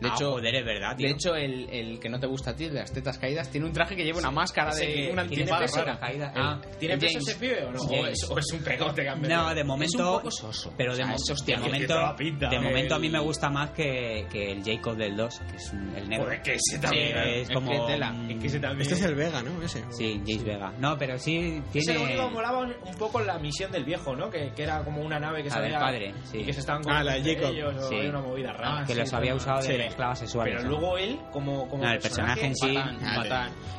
De 0.00 0.08
Ah, 0.08 0.12
hecho, 0.14 0.32
joder, 0.32 0.54
es 0.56 0.64
verdad, 0.64 0.96
tío. 0.96 1.06
de 1.06 1.12
hecho 1.14 1.34
el, 1.36 1.68
el 1.70 2.00
que 2.00 2.08
no 2.08 2.18
te 2.18 2.26
gusta 2.26 2.50
a 2.50 2.56
ti, 2.56 2.68
de 2.68 2.74
las 2.74 2.92
tetas 2.92 3.16
caídas, 3.18 3.48
tiene 3.50 3.66
un 3.66 3.72
traje 3.72 3.94
que 3.94 4.04
lleva 4.04 4.18
una 4.18 4.30
máscara 4.30 4.70
ese 4.70 4.86
de 4.86 4.92
que 4.94 5.10
una 5.12 5.26
tiene 5.26 5.44
peso, 5.56 5.84
caída. 6.00 6.32
Ah, 6.36 6.60
¿Tiene 6.78 6.98
peso 6.98 7.12
James. 7.18 7.28
ese 7.28 7.38
pibe 7.38 7.64
o 7.64 7.70
no? 7.72 7.78
James. 7.84 8.00
O 8.00 8.06
es, 8.08 8.30
o 8.30 8.38
es 8.38 8.52
un 8.52 8.64
pegote 8.64 9.02
que 9.02 9.08
han 9.08 9.22
No, 9.22 9.48
de 9.54 9.54
Es 9.54 9.60
un 9.62 9.66
momento. 9.68 10.12
poco 10.18 10.30
soso. 10.30 10.72
Pero 10.76 10.92
O 10.92 10.96
de, 10.96 11.02
sea, 11.02 11.06
mo- 11.06 11.14
es 11.16 11.30
hostia, 11.30 11.56
de 11.56 11.62
que 11.62 11.68
momento, 11.68 12.14
pinta, 12.18 12.48
de 12.50 12.56
el- 12.56 12.62
momento 12.62 12.94
a 12.94 12.98
mí 12.98 13.08
me 13.08 13.20
gusta 13.20 13.48
más 13.50 13.70
que, 13.70 14.26
que 14.30 14.52
el 14.52 14.62
Jacob 14.64 14.96
del 14.96 15.16
2, 15.16 15.40
que 15.50 15.56
es 15.56 15.72
un- 15.72 15.94
el 15.96 16.08
negro. 16.08 16.24
Joder, 16.24 16.42
que 16.42 16.50
ese 16.54 16.60
Sí, 16.76 16.80
también. 16.80 17.16
¿eh? 17.16 17.40
es 17.42 17.48
es 17.48 17.54
como. 17.54 17.70
que 17.70 17.76
Es 17.76 18.40
que 18.40 18.46
ese 18.48 18.60
también. 18.60 18.82
Este 18.82 18.94
es 18.94 19.02
el 19.02 19.14
Vega, 19.14 19.42
¿no? 19.42 19.62
Ese. 19.62 19.84
Sí, 19.90 20.20
Jace 20.26 20.44
Vega. 20.44 20.72
No, 20.78 20.98
pero 20.98 21.18
sí 21.18 21.62
Ese 21.72 21.92
tiene. 21.92 21.94
lo 21.98 22.04
único 22.04 22.28
que 22.28 22.34
molaba 22.34 22.58
un, 22.60 22.74
poco 22.98 23.20
la 23.20 23.38
misión 23.38 23.70
del 23.70 23.84
viejo, 23.84 24.14
¿no? 24.16 24.28
Que, 24.30 24.50
que 24.54 24.62
era 24.64 24.82
como 24.82 25.02
una 25.02 25.18
nave 25.20 25.42
que 25.42 25.50
salía 25.50 25.78
padre, 25.78 26.14
sí. 26.24 26.38
y 26.38 26.44
que 26.44 26.52
se 26.52 26.60
estaban 26.60 26.82
Ah, 26.88 27.02
la 27.04 27.12
Jacob. 27.22 27.52
o 27.78 27.88
Sí. 27.88 27.94
una 28.06 28.20
movida 28.20 28.52
rara. 28.52 28.84
que 28.86 28.92
Sí, 28.94 28.98
los 28.98 29.12
había 29.12 29.34
usado 29.34 29.62
de 29.62 29.83
sí. 29.84 29.88
esclavas 29.90 30.18
sexuales. 30.18 30.54
Pero 30.58 30.68
luego 30.68 30.98
él, 30.98 31.18
como, 31.32 31.68
como 31.68 31.84
No, 31.84 31.92
el 31.92 31.98
personaje 31.98 32.46
en 32.46 32.56
sí. 32.56 32.76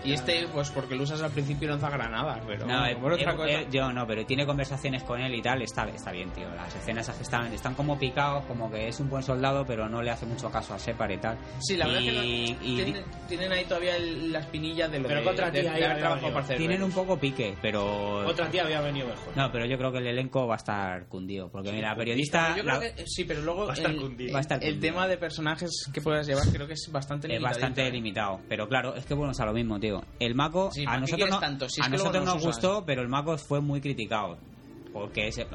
Y 0.04 0.14
este, 0.14 0.48
pues 0.54 0.70
porque 0.70 0.96
lo 0.96 1.04
usas 1.04 1.22
al 1.22 1.32
principio 1.32 1.68
y 1.68 1.72
lanza 1.72 1.90
granadas, 1.90 2.40
pero 2.46 2.66
No, 2.68 2.86
eh, 2.86 2.96
por 2.96 3.14
otra 3.14 3.32
eh, 3.32 3.36
cosa. 3.36 3.50
eh, 3.52 3.68
yo 3.72 3.92
no, 3.92 4.06
pero 4.06 4.26
tiene 4.26 4.46
conversaciones 4.46 5.04
con 5.04 5.20
él 5.22 5.34
y 5.34 5.42
tal, 5.42 5.62
está, 5.64 5.84
está 5.90 6.12
bien, 6.12 6.30
tío. 6.32 6.48
Las 6.56 6.76
escenas 6.76 7.10
están, 7.20 7.52
están 7.54 7.74
como 7.74 7.98
picados, 7.98 8.46
como 8.46 8.70
que 8.72 8.88
es 8.88 9.00
un 9.00 9.10
buen 9.10 9.24
soldado, 9.24 9.66
pero 9.66 9.90
no 9.90 10.02
le 10.04 10.12
hace 10.12 10.26
mucho 10.26 10.50
caso 10.52 10.74
a 10.76 10.80
Separ 10.80 11.12
y 11.12 11.18
tal. 11.18 11.38
Sí, 11.60 11.76
la 11.78 11.88
verdad 11.88 12.02
Y- 12.02 12.08
es 12.08 12.14
que 12.60 12.66
y- 12.66 12.76
no- 12.78 12.84
tienen, 12.84 13.04
tienen 13.28 13.52
ahí 13.52 13.66
todavía 13.66 13.96
el- 13.96 14.32
la 14.32 14.40
espinilla 14.40 14.88
de 14.88 15.00
lo 15.00 15.08
Pero 15.08 15.20
de, 15.22 15.26
contra 15.26 15.50
de- 15.52 15.60
ti 15.62 15.64
de 15.66 15.70
había 15.74 15.88
venido. 15.96 16.30
para 16.34 16.40
hacer 16.46 16.58
Tienen 16.58 16.84
un 16.84 16.92
poco 16.92 17.18
pique, 17.18 17.56
pero. 17.62 18.28
Otra 18.28 18.50
tía 18.50 18.64
había 18.64 18.82
venido 18.82 19.08
mejor. 19.08 19.36
No, 19.36 19.52
pero 19.52 19.66
yo 19.66 19.78
creo 19.78 19.92
que 19.92 19.98
el 20.00 20.08
elenco 20.08 20.46
va 20.48 20.56
a 20.56 20.58
estar 20.58 21.08
cundido. 21.08 21.50
Porque 21.50 21.72
mira, 21.72 21.90
la 21.90 21.96
periodista. 21.96 22.56
Yo 22.56 22.64
creo 22.64 22.80
la- 22.80 22.94
que- 22.96 23.04
sí, 23.08 23.24
pero 23.26 23.42
luego 23.42 23.66
Va 23.66 23.72
a 23.72 23.76
estar 23.76 23.92
el, 23.92 24.00
cundido. 24.02 24.34
Va 24.34 24.40
a 24.40 24.42
estar 24.42 24.64
el 24.64 24.74
cundido. 24.74 24.94
tema 24.94 25.08
de 25.08 25.18
personajes 25.18 25.90
que 25.96 26.02
puedas 26.02 26.28
llevar 26.28 26.46
creo 26.52 26.68
que 26.68 26.74
es 26.74 26.90
bastante 26.92 27.28
es 27.28 27.34
limitadito, 27.34 27.60
bastante 27.62 27.88
¿eh? 27.88 27.92
limitado. 27.92 28.42
Pero 28.48 28.68
claro, 28.68 28.96
es 28.96 29.06
que 29.06 29.14
bueno, 29.14 29.32
es 29.32 29.40
a 29.40 29.46
lo 29.46 29.54
mismo, 29.54 29.80
tío. 29.80 30.02
El 30.20 30.36
Mako, 30.36 30.70
Sí, 30.72 30.84
a 30.84 30.86
¿para 30.86 30.98
qué 30.98 31.02
nosotros, 31.02 31.30
no- 31.30 31.40
tanto? 31.40 31.70
Si 31.70 31.82
es 31.82 31.88
a 31.88 31.90
nosotros 31.90 32.26
no 32.26 32.34
nos 32.36 32.44
gustó, 32.44 32.86
pero 32.86 33.02
el 33.02 33.08
Mako 33.08 33.38
fue 33.38 33.62
muy 33.62 33.82
criticado. 33.82 34.38
Porque 34.92 35.28
ese- 35.28 35.48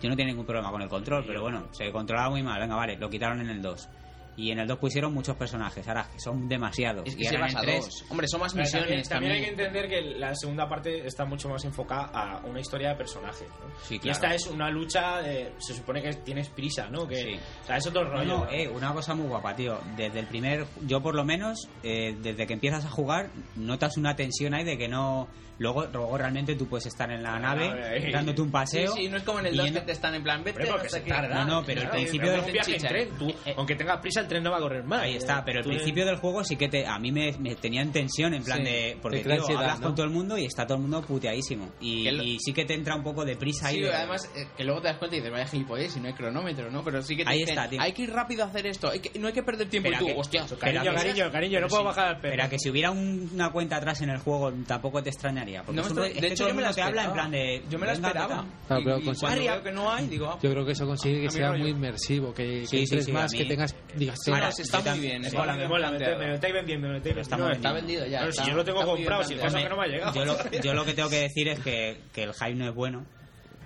yo 0.00 0.08
no 0.08 0.16
tenía 0.16 0.26
ningún 0.32 0.46
problema 0.46 0.70
con 0.70 0.82
el 0.82 0.88
control, 0.88 1.24
pero 1.26 1.42
bueno, 1.42 1.68
se 1.72 1.90
controlaba 1.90 2.30
muy 2.30 2.42
mal. 2.42 2.60
Venga, 2.60 2.76
vale, 2.76 2.96
lo 2.96 3.08
quitaron 3.10 3.40
en 3.40 3.48
el 3.50 3.60
2. 3.62 3.88
Y 4.36 4.50
en 4.50 4.58
el 4.58 4.66
2 4.66 4.78
pusieron 4.78 5.14
muchos 5.14 5.36
personajes, 5.36 5.86
ahora 5.86 6.08
que 6.12 6.18
son 6.18 6.48
demasiados. 6.48 7.04
Es 7.06 7.14
que 7.14 7.22
y 7.22 7.26
se 7.26 7.36
ahora 7.36 7.40
vas 7.46 7.52
en 7.52 7.58
a 7.58 7.62
tres- 7.62 7.84
dos. 7.84 8.04
Hombre, 8.10 8.26
son 8.28 8.40
más 8.40 8.52
Pero 8.52 8.64
misiones 8.64 9.08
también, 9.08 9.08
también 9.08 9.32
hay 9.32 9.40
que 9.42 9.48
entender 9.50 9.88
que 9.88 10.00
la 10.18 10.34
segunda 10.34 10.68
parte 10.68 11.06
está 11.06 11.24
mucho 11.24 11.48
más 11.48 11.64
enfocada 11.64 12.06
a 12.12 12.40
una 12.46 12.60
historia 12.60 12.88
de 12.90 12.94
personajes. 12.96 13.48
¿no? 13.48 13.66
Sí, 13.84 14.00
Y 14.02 14.08
esta 14.08 14.34
es 14.34 14.46
una 14.48 14.70
lucha, 14.70 15.22
de- 15.22 15.52
se 15.58 15.74
supone 15.74 16.02
que 16.02 16.12
tienes 16.14 16.48
prisa, 16.48 16.88
¿no? 16.90 17.06
Que, 17.06 17.16
Sí. 17.16 17.40
O 17.62 17.66
sea, 17.66 17.76
es 17.76 17.86
otro 17.86 18.04
rollo. 18.04 18.24
no, 18.24 18.44
¿no? 18.44 18.50
eh, 18.50 18.68
una 18.68 18.92
cosa 18.92 19.14
muy 19.14 19.28
guapa, 19.28 19.54
tío. 19.54 19.78
Desde 19.96 20.18
el 20.18 20.26
primer, 20.26 20.66
yo 20.86 21.00
por 21.00 21.14
lo 21.14 21.24
menos, 21.24 21.68
eh, 21.82 22.16
desde 22.20 22.46
que 22.46 22.54
empiezas 22.54 22.84
a 22.84 22.90
jugar, 22.90 23.30
notas 23.56 23.96
una 23.96 24.16
tensión 24.16 24.54
ahí 24.54 24.64
de 24.64 24.76
que 24.76 24.88
no. 24.88 25.28
Luego, 25.58 25.86
luego 25.86 26.18
realmente 26.18 26.56
tú 26.56 26.66
puedes 26.66 26.86
estar 26.86 27.10
en 27.10 27.22
la 27.22 27.38
nave, 27.38 27.68
nave, 27.68 27.88
ahí. 28.06 28.12
dándote 28.12 28.42
un 28.42 28.50
paseo. 28.50 28.92
sí, 28.92 29.08
no 29.08 29.16
es 29.16 29.22
como 29.22 29.38
en 29.40 29.46
el 29.46 29.54
y 29.54 29.56
2 29.58 29.66
yendo- 29.66 29.80
que 29.80 29.86
te 29.86 29.92
están 29.92 30.14
en 30.14 30.22
plan, 30.22 30.42
vete 30.42 30.66
porque 30.66 30.86
hasta 30.86 30.98
se 30.98 31.00
tarda. 31.02 31.44
No, 31.44 31.60
no, 31.60 31.64
pero 31.64 31.82
el 31.82 31.88
principio 31.90 32.30
del 32.32 32.40
viaje 32.52 32.72
en 32.72 32.76
chicha. 32.78 32.88
tren. 32.88 33.08
Tú, 33.18 33.28
Eh, 33.46 33.54
aunque 33.56 33.76
tengas 33.76 34.00
prisa, 34.00 34.20
el 34.20 34.28
tren 34.28 34.42
no 34.42 34.50
va 34.50 34.56
a 34.56 34.60
correr 34.60 34.82
más. 34.84 35.02
Ahí 35.02 35.14
está, 35.16 35.44
pero 35.44 35.60
el 35.60 35.64
principio 35.66 36.04
del 36.06 36.16
juego 36.16 36.42
sí 36.44 36.56
que 36.56 36.68
te, 36.68 36.86
a 36.86 36.98
mí 36.98 37.12
me, 37.12 37.32
me 37.38 37.54
tenía 37.54 37.82
en 37.82 37.92
tensión, 37.92 38.34
en 38.34 38.42
plan 38.42 38.58
Sí, 38.58 38.64
de. 38.64 38.98
Porque 39.00 39.20
tío, 39.22 39.32
ansiedad, 39.34 39.62
hablas 39.62 39.80
¿no? 39.80 39.86
con 39.86 39.94
todo 39.94 40.06
el 40.06 40.12
mundo 40.12 40.36
y 40.38 40.44
está 40.44 40.66
todo 40.66 40.76
el 40.76 40.82
mundo 40.82 41.02
puteadísimo. 41.02 41.70
Y, 41.80 42.04
Que 42.04 42.12
lo- 42.12 42.22
y 42.22 42.38
sí 42.40 42.52
que 42.52 42.64
te 42.64 42.74
entra 42.74 42.96
un 42.96 43.02
poco 43.04 43.24
de 43.24 43.36
prisa 43.36 43.68
ahí. 43.68 43.76
Sí, 43.76 43.82
de- 43.82 43.94
además, 43.94 44.30
eh, 44.36 44.48
que 44.56 44.64
luego 44.64 44.80
te 44.82 44.88
das 44.88 44.98
cuenta 44.98 45.16
y 45.16 45.20
dices, 45.20 45.32
vaya 45.32 45.46
gilipollas, 45.46 45.96
y 45.96 46.00
no 46.00 46.08
hay 46.08 46.14
cronómetro, 46.14 46.70
¿no? 46.70 46.82
Pero 46.84 47.00
sí 47.02 47.16
que 47.16 47.24
te 47.24 47.30
Ahí 47.30 47.38
dicen, 47.40 47.56
está, 47.58 47.68
tío. 47.70 47.80
hay 47.80 47.92
que 47.92 48.02
ir 48.02 48.10
rápido 48.12 48.42
a 48.44 48.48
hacer 48.48 48.66
esto, 48.66 48.90
hay 48.90 49.00
que- 49.00 49.18
no 49.18 49.28
hay 49.28 49.32
que 49.32 49.42
perder 49.42 49.68
tiempo. 49.68 49.90
Y 49.92 49.96
tú, 49.98 50.06
que- 50.06 50.14
hostia, 50.16 50.44
Cariño, 50.58 50.94
cariño, 50.94 51.30
cariño, 51.30 51.60
no 51.60 51.68
puedo 51.68 51.84
bajar 51.84 52.08
el 52.16 52.20
perro. 52.20 52.28
Espera, 52.34 52.48
que 52.48 52.58
si 52.58 52.70
hubiera 52.70 52.90
un- 52.90 53.30
una 53.34 53.50
cuenta 53.52 53.76
atrás 53.76 54.00
en 54.02 54.10
el 54.10 54.18
juego 54.18 54.52
tampoco 54.66 55.02
te 55.02 55.10
extrañaría. 55.44 55.62
Porque 55.62 55.80
No 55.80 56.20
de 56.20 56.26
hecho, 56.28 56.48
yo 56.48 56.54
me 56.54 56.62
la 56.62 56.68
habla 56.68 56.82
en 56.82 56.88
esperaba. 56.88 57.12
plan 57.14 57.30
de. 57.30 57.62
Yo 57.70 57.78
me 57.78 57.86
la 57.86 57.92
esperaba. 57.92 58.44
Claro, 58.66 58.80
y, 58.80 58.84
pero 58.84 58.98
y 58.98 59.04
con- 59.04 59.14
cuando 59.16 59.40
veo 59.40 59.62
que 59.62 59.72
no 59.72 59.92
hay, 59.92 60.06
digo, 60.08 60.26
ah, 60.30 60.38
Yo 60.42 60.50
creo 60.50 60.64
que 60.66 60.72
eso 60.72 60.86
consigue 60.86 61.20
que 61.22 61.30
sea 61.30 61.48
rollo. 61.50 61.60
muy 61.62 61.70
inmersivo, 61.70 62.32
que, 62.34 62.44
que 62.44 62.66
Sí, 62.66 62.76
sí, 62.78 62.82
entres 62.82 63.04
sí, 63.06 63.12
más, 63.12 63.32
que 63.32 63.44
tengas, 63.44 63.74
digas, 63.94 64.18
Ahora, 64.28 64.48
está 64.48 64.80
muy 64.80 65.00
bien. 65.00 65.22
Me 65.22 65.30
muy 65.30 65.46
me 65.46 65.56
bien 65.56 65.68
mola, 65.68 65.90
me, 65.90 65.96
planteado. 65.98 66.18
me 66.20 66.28
lo 66.28 66.34
estáis 66.34 66.54
vendiendo, 66.54 66.86
me 66.86 66.92
lo 66.92 66.96
estáis 66.98 67.14
Pero 67.14 67.22
está 67.22 67.36
vendiendo. 67.72 67.74
vendido 67.74 68.06
ya. 68.06 68.32
Si 68.32 68.46
yo 68.50 68.56
lo 68.56 68.64
tengo 68.64 68.84
comprado, 68.84 69.24
si 69.24 69.34
el 69.34 69.40
caso 69.40 69.56
que 69.58 69.68
no 69.68 69.76
me 69.76 69.84
ha 69.84 69.86
llegado. 69.88 70.14
Yo 70.62 70.74
lo, 70.74 70.84
que 70.84 70.94
tengo 70.94 71.08
que 71.08 71.20
decir 71.20 71.48
es 71.48 71.60
que, 71.60 72.00
que 72.12 72.22
el 72.24 72.32
hype 72.34 72.54
no 72.54 72.68
es 72.68 72.74
bueno. 72.74 73.04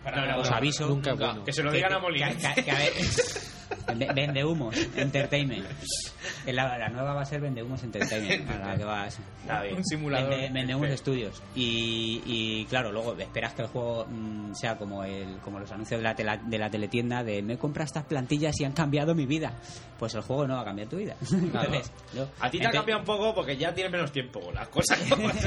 No, 0.04 0.24
no, 0.26 0.38
Os 0.38 0.50
aviso. 0.50 0.86
nunca 0.86 1.10
es 1.10 1.16
Nunca. 1.18 1.26
bueno. 1.32 1.44
Que 1.44 1.52
se 1.52 1.62
lo 1.62 1.70
Que- 1.70 1.76
digan 1.76 1.92
a 1.92 1.98
Molina. 1.98 2.30
que- 2.54 2.62
que 2.64 2.70
a 2.70 2.74
ver- 2.78 2.92
Vende- 3.88 4.44
humos, 4.44 4.76
entertainment. 4.96 5.66
La, 6.46 6.78
la 6.78 6.88
nueva 6.88 7.14
va 7.14 7.22
a 7.22 7.24
ser 7.24 7.40
Vende 7.40 7.62
humos 7.62 7.82
entertainment. 7.82 8.48
a 8.62 8.68
la 8.70 8.76
que 8.76 8.84
va 8.84 9.04
a 9.04 9.10
ser. 9.10 9.24
Está 9.42 9.62
bien. 9.62 9.76
Un 9.76 9.84
simulador. 9.84 10.30
Vende, 10.30 10.50
Vende 10.52 10.74
humos 10.74 10.90
estudios. 10.90 11.42
Y, 11.54 12.22
y 12.26 12.64
claro, 12.66 12.92
luego 12.92 13.16
esperas 13.18 13.54
que 13.54 13.62
el 13.62 13.68
juego 13.68 14.06
mm, 14.08 14.54
sea 14.54 14.76
como 14.76 15.04
el 15.04 15.38
como 15.38 15.58
los 15.58 15.70
anuncios 15.70 16.00
de 16.00 16.04
la, 16.04 16.14
tela- 16.16 16.36
de 16.42 16.58
la 16.58 16.70
teletienda 16.70 17.22
de 17.22 17.42
me 17.42 17.56
compra 17.58 17.84
estas 17.84 18.04
plantillas 18.04 18.54
y 18.60 18.64
han 18.64 18.72
cambiado 18.72 19.14
mi 19.14 19.26
vida. 19.26 19.52
Pues 19.98 20.14
el 20.14 20.20
juego 20.22 20.46
no 20.46 20.54
va 20.54 20.60
a 20.62 20.64
cambiar 20.64 20.88
tu 20.88 20.96
vida. 20.96 21.16
Entonces, 21.32 21.90
no. 22.14 22.28
A 22.40 22.50
ti 22.50 22.58
te 22.60 22.66
ha 22.66 22.70
cambiado 22.70 23.00
un 23.00 23.06
poco 23.06 23.34
porque 23.34 23.56
ya 23.56 23.74
tienes 23.74 23.92
menos 23.92 24.12
tiempo. 24.12 24.40
Las 24.54 24.68
cosas 24.68 24.98
como. 25.08 25.28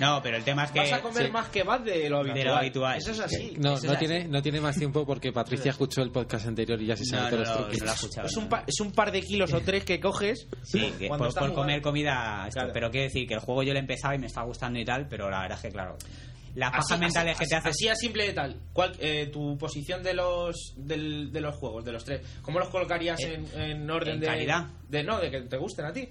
No, 0.00 0.20
pero 0.22 0.36
el 0.36 0.44
tema 0.44 0.64
es 0.64 0.70
que. 0.70 0.80
Vas 0.80 0.92
a 0.94 1.00
comer 1.02 1.26
sí. 1.26 1.32
más 1.32 1.48
que 1.48 1.62
vas 1.62 1.84
de 1.84 2.08
lo 2.08 2.18
habitual. 2.18 2.38
De 2.38 2.44
lo 2.44 2.56
habitual. 2.56 2.96
Eso 2.98 3.10
es 3.12 3.20
así. 3.20 3.54
No, 3.58 3.70
no 3.70 3.92
es 3.92 3.98
tiene, 3.98 4.18
así. 4.20 4.28
no 4.28 4.42
tiene 4.42 4.60
más 4.60 4.76
tiempo 4.76 5.04
porque 5.04 5.32
Patricia 5.32 5.70
escuchó 5.70 6.02
el 6.02 6.10
podcast 6.10 6.46
anterior 6.46 6.80
y 6.80 6.86
ya 6.86 6.96
se 6.96 7.04
sabe 7.04 7.22
No, 7.22 7.30
no, 7.30 7.42
todos 7.44 7.48
no, 7.48 7.59
no. 7.60 8.24
Es 8.24 8.36
un, 8.36 8.48
pa- 8.48 8.64
es 8.66 8.80
un 8.80 8.92
par 8.92 9.10
de 9.12 9.20
kilos 9.22 9.52
o 9.52 9.60
tres 9.60 9.84
que 9.84 10.00
coges. 10.00 10.46
Sí, 10.62 10.92
que 10.98 11.08
por, 11.08 11.18
por 11.18 11.28
jugando. 11.30 11.54
comer 11.54 11.82
comida. 11.82 12.44
esto, 12.48 12.60
Claro. 12.60 12.72
Pero 12.72 12.90
quiero 12.90 13.04
decir 13.04 13.26
que 13.26 13.34
el 13.34 13.40
juego 13.40 13.62
yo 13.62 13.72
lo 13.72 13.78
he 13.78 13.82
empezado 13.82 14.14
y 14.14 14.18
me 14.18 14.26
está 14.26 14.42
gustando 14.42 14.78
y 14.78 14.84
tal, 14.84 15.06
pero 15.08 15.28
la 15.30 15.42
verdad 15.42 15.56
es 15.58 15.62
que, 15.62 15.70
claro. 15.70 15.96
Así- 15.96 16.58
pajas 16.78 16.98
mentales 16.98 17.34
así- 17.36 17.44
que 17.44 17.48
te 17.48 17.54
haces. 17.56 17.70
Así 17.70 17.88
a 17.88 17.94
simple 17.94 18.26
de 18.26 18.32
tal. 18.32 18.56
¿Cuál, 18.72 18.92
eh, 18.98 19.26
tu 19.32 19.56
posición 19.56 20.02
de 20.02 20.14
los 20.14 20.74
del- 20.76 21.30
de 21.32 21.40
los 21.40 21.54
juegos, 21.54 21.84
de 21.84 21.92
los 21.92 22.04
tres, 22.04 22.22
¿cómo 22.42 22.58
los 22.58 22.68
colocarías 22.70 23.20
Eh, 23.20 23.34
en, 23.54 23.60
en 23.60 23.90
orden 23.90 24.14
en 24.14 24.20
de 24.20 24.26
calidad. 24.26 24.66
De, 24.88 25.04
no, 25.04 25.20
de 25.20 25.30
que 25.30 25.42
te 25.42 25.56
gusten 25.56 25.84
a 25.86 25.92
ti. 25.92 26.08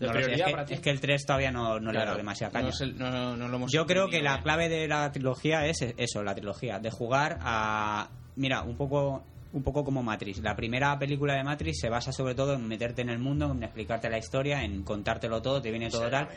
No 0.00 0.12
es, 0.18 0.26
que, 0.26 0.74
es 0.74 0.80
que 0.80 0.90
el 0.90 1.00
3 1.00 1.24
todavía 1.24 1.52
no, 1.52 1.78
no 1.78 1.86
le 1.92 1.98
Claro, 1.98 2.06
dado 2.06 2.16
demasiada 2.18 2.52
caña. 2.52 2.66
no, 2.66 2.72
sé- 2.72 2.86
no- 2.86 3.36
no 3.36 3.48
lo 3.48 3.56
hemos 3.56 3.72
Yo 3.72 3.86
creo 3.86 4.08
que 4.08 4.22
la 4.22 4.36
eh. 4.36 4.40
clave 4.42 4.68
de 4.68 4.88
la 4.88 5.10
trilogía 5.12 5.66
es 5.66 5.82
eso, 5.96 6.22
la 6.24 6.34
trilogía, 6.34 6.80
de 6.80 6.90
jugar 6.90 7.38
a... 7.40 8.10
Mira, 8.36 8.62
un 8.62 8.76
poco 8.76 9.24
un 9.54 9.62
poco 9.62 9.84
como 9.84 10.02
Matrix. 10.02 10.40
La 10.40 10.54
primera 10.54 10.98
película 10.98 11.34
de 11.34 11.44
Matrix 11.44 11.80
se 11.80 11.88
basa 11.88 12.12
sobre 12.12 12.34
todo 12.34 12.54
en 12.54 12.66
meterte 12.66 13.02
en 13.02 13.08
el 13.08 13.18
mundo, 13.18 13.52
en 13.52 13.62
explicarte 13.62 14.10
la 14.10 14.18
historia, 14.18 14.62
en 14.62 14.82
contártelo 14.82 15.40
todo, 15.40 15.62
te 15.62 15.70
viene 15.70 15.88
todo 15.88 16.10
tal. 16.10 16.28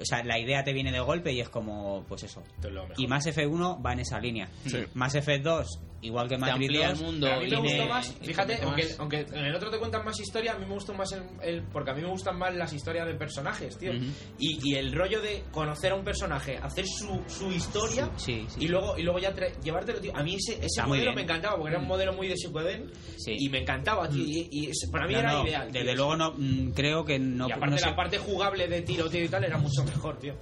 O 0.00 0.04
sea, 0.04 0.22
la 0.22 0.38
idea 0.38 0.62
te 0.62 0.72
viene 0.72 0.92
de 0.92 1.00
golpe 1.00 1.32
y 1.32 1.40
es 1.40 1.48
como, 1.48 2.04
pues 2.06 2.22
eso. 2.22 2.42
Es. 2.62 2.98
Y 2.98 3.06
Mass 3.06 3.26
F1 3.26 3.84
va 3.84 3.94
en 3.94 4.00
esa 4.00 4.20
línea. 4.20 4.48
Sí. 4.66 4.84
Mass 4.94 5.14
F2 5.16 5.66
igual 6.02 6.28
que 6.28 6.36
Matrix 6.38 6.54
amplía 6.68 6.88
2, 6.90 6.98
el 7.00 7.04
mundo 7.06 7.26
a 7.26 7.36
mí 7.40 7.50
me 7.50 7.56
y 7.56 7.60
gustó 7.60 7.86
más, 7.86 8.10
y 8.10 8.12
te 8.14 8.26
fíjate, 8.26 8.58
aunque, 8.62 8.82
más. 8.84 9.00
aunque 9.00 9.20
en 9.20 9.44
el 9.46 9.54
otro 9.54 9.70
te 9.70 9.78
cuentan 9.78 10.04
más 10.04 10.20
historia, 10.20 10.52
a 10.54 10.58
mí 10.58 10.66
me 10.66 10.74
gustó 10.74 10.94
más 10.94 11.10
el, 11.12 11.22
el- 11.42 11.62
porque 11.64 11.90
a 11.90 11.94
mí 11.94 12.02
me 12.02 12.08
gustan 12.08 12.38
más 12.38 12.54
las 12.54 12.72
historias 12.72 13.06
de 13.06 13.14
personajes, 13.14 13.76
tío. 13.78 13.92
Ujú. 13.92 14.04
y, 14.38 14.58
y 14.62 14.74
el 14.76 14.92
rollo 14.92 15.20
de 15.20 15.44
conocer 15.50 15.92
a 15.92 15.94
un 15.94 16.04
personaje, 16.04 16.58
hacer 16.58 16.86
su, 16.86 17.20
su 17.26 17.50
historia 17.50 18.10
Sí, 18.16 18.44
sí. 18.48 18.64
y 18.64 18.68
luego 18.68 18.96
y 18.98 19.02
luego 19.02 19.18
ya 19.18 19.34
llevártelo, 19.62 20.00
tío. 20.00 20.16
A 20.16 20.22
mí 20.22 20.36
ese, 20.36 20.58
ese 20.64 20.82
modelo 20.86 21.12
me 21.14 21.22
encantaba 21.22 21.56
porque 21.56 21.70
era 21.72 21.80
un 21.80 21.88
modelo 21.88 22.12
muy 22.12 22.28
de 22.28 22.36
Sí. 22.36 23.34
y 23.38 23.48
me 23.48 23.60
encantaba, 23.60 24.08
tío. 24.08 24.22
Y, 24.22 24.48
y 24.50 24.66
es- 24.70 24.88
para 24.90 25.06
mí 25.06 25.14
No, 25.14 25.20
era 25.20 25.32
no, 25.32 25.44
ideal. 25.46 25.70
tío. 25.72 25.80
Desde 25.80 25.94
luego 25.96 26.16
no 26.16 26.32
mm, 26.36 26.70
creo 26.72 27.04
que 27.04 27.18
no, 27.18 27.48
y 27.48 27.52
aparte 27.52 27.70
no 27.74 27.78
sé- 27.78 27.86
la 27.86 27.96
parte 27.96 28.18
jugable 28.18 28.68
de 28.68 28.82
tiro, 28.82 29.08
tío 29.10 29.24
y 29.24 29.28
tal 29.28 29.44
era 29.44 29.58
mucho 29.58 29.82
mejor, 29.84 30.18
tío. 30.18 30.34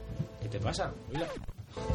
¿Qué 0.43 0.49
te 0.49 0.59
pasa? 0.59 0.93
Mira. 1.13 1.27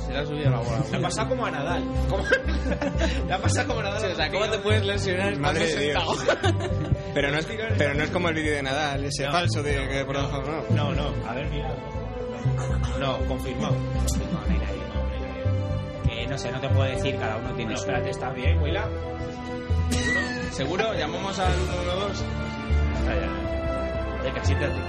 Se 0.06 0.12
le 0.14 0.20
ha 0.20 0.26
subido 0.26 0.50
la 0.50 0.58
bola. 0.60 0.82
Le 0.92 0.98
ha 0.98 1.02
pasado 1.02 1.30
como 1.30 1.46
a 1.46 1.52
Nadal. 1.52 1.84
Como- 2.10 2.24
Le 3.28 3.34
ha 3.34 3.38
pasado 3.38 3.68
como 3.68 3.80
a 3.80 3.84
Nadal. 3.84 4.02
Sí, 4.02 4.08
o 4.08 4.16
sea, 4.16 4.30
¿cómo 4.32 4.50
te 4.50 4.58
puedes 4.60 4.86
lesionar 4.86 5.38
Madre 5.40 5.64
estando 5.66 5.82
de 5.82 5.92
Dios. 5.92 6.20
sentado? 6.20 6.90
Pero 7.14 7.32
no, 7.32 7.40
es, 7.40 7.48
pero 7.78 7.94
no 7.96 8.04
es 8.04 8.10
como 8.12 8.30
el 8.30 8.36
vídeo 8.36 8.54
de 8.54 8.62
Nadal, 8.62 9.04
ese 9.04 9.26
No. 9.26 9.32
falso 9.32 9.64
de 9.64 9.88
que 9.90 10.06
por 10.06 10.16
abajo, 10.16 10.44
no. 10.44 10.76
No, 10.76 10.94
no, 10.94 11.28
a 11.28 11.34
ver, 11.34 11.48
mira. 11.50 11.76
No, 13.00 13.18
confirmado. 13.28 13.74
Confirmado, 13.76 14.46
no 14.48 14.54
hay 14.54 14.60
nadie, 14.60 14.84
no, 14.94 15.04
no 15.04 15.14
hay 15.14 15.20
nadie. 15.20 16.22
que 16.22 16.28
no 16.28 16.38
sé, 16.38 16.52
no 16.52 16.60
te 16.62 16.70
puedo 16.70 16.84
decir, 16.84 17.18
cada 17.18 17.38
uno 17.38 17.52
tiene 17.56 17.72
No, 17.72 17.78
su... 17.78 17.84
espérate, 17.84 18.10
está 18.12 18.30
bien, 18.32 18.62
Willa. 18.62 18.86
¿Seguro? 20.52 20.94
¿Llamamos 20.94 21.40
al 21.40 21.52
112? 21.54 22.26
Está 23.00 23.16
ya. 23.16 24.24
De 24.24 24.32
casi 24.34 24.54
te 24.56 24.66
hace. 24.66 24.80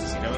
Si 0.00 0.18
no, 0.18 0.30
no 0.30 0.36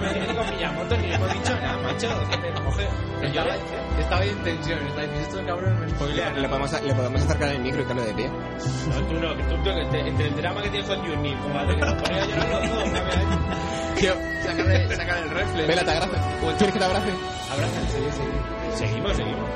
me 0.00 0.08
viene 0.14 0.34
con 0.34 0.50
Miyamoto 0.50 0.96
ni 0.96 1.06
le 1.08 1.14
hemos 1.14 1.32
dicho 1.32 1.54
nada, 1.60 1.78
macho. 1.82 2.08
Déjate, 2.08 2.52
coge. 2.64 2.88
Pero 3.20 3.32
yo 3.32 3.40
Estaba, 3.40 3.54
estaba 4.00 4.24
en 4.24 4.38
tensión. 4.42 4.78
Está 4.86 5.00
diciendo, 5.02 5.28
estos 5.28 5.42
cabrones 5.46 5.78
me 5.80 5.88
spoilean. 5.90 6.42
Le 6.42 6.48
podemos, 6.48 6.82
le 6.82 6.94
podemos 6.94 7.22
acercar 7.22 7.48
el 7.50 7.58
micro 7.60 7.82
y 7.82 7.84
lo 7.94 8.02
de 8.04 8.14
pie. 8.14 8.28
No, 8.28 8.34
tú 9.06 9.14
no, 9.14 9.36
que 9.36 9.42
tú, 9.44 9.54
tú 9.56 9.64
que 9.64 9.84
te- 9.90 10.08
entre 10.08 10.26
el 10.28 10.36
drama 10.36 10.62
que 10.62 10.70
tienes 10.70 10.88
con 10.88 10.98
Juni, 11.06 11.34
como 11.36 11.58
hace 11.58 11.74
que 11.74 11.80
nos 11.80 11.92
a 11.92 11.94
llorar 12.26 12.48
los 12.48 12.70
dos. 12.70 12.84
Tío, 14.00 14.14
Sácale, 14.44 14.96
sácale 14.96 15.20
el 15.22 15.30
reflex. 15.30 15.68
vela, 15.68 15.84
te 15.84 15.90
abrazo. 15.90 16.12
¿Quieres 16.56 16.72
que 16.72 16.78
te 16.78 16.84
abrace? 16.84 17.10
Seguimos, 18.76 19.16
seguimos. 19.16 19.48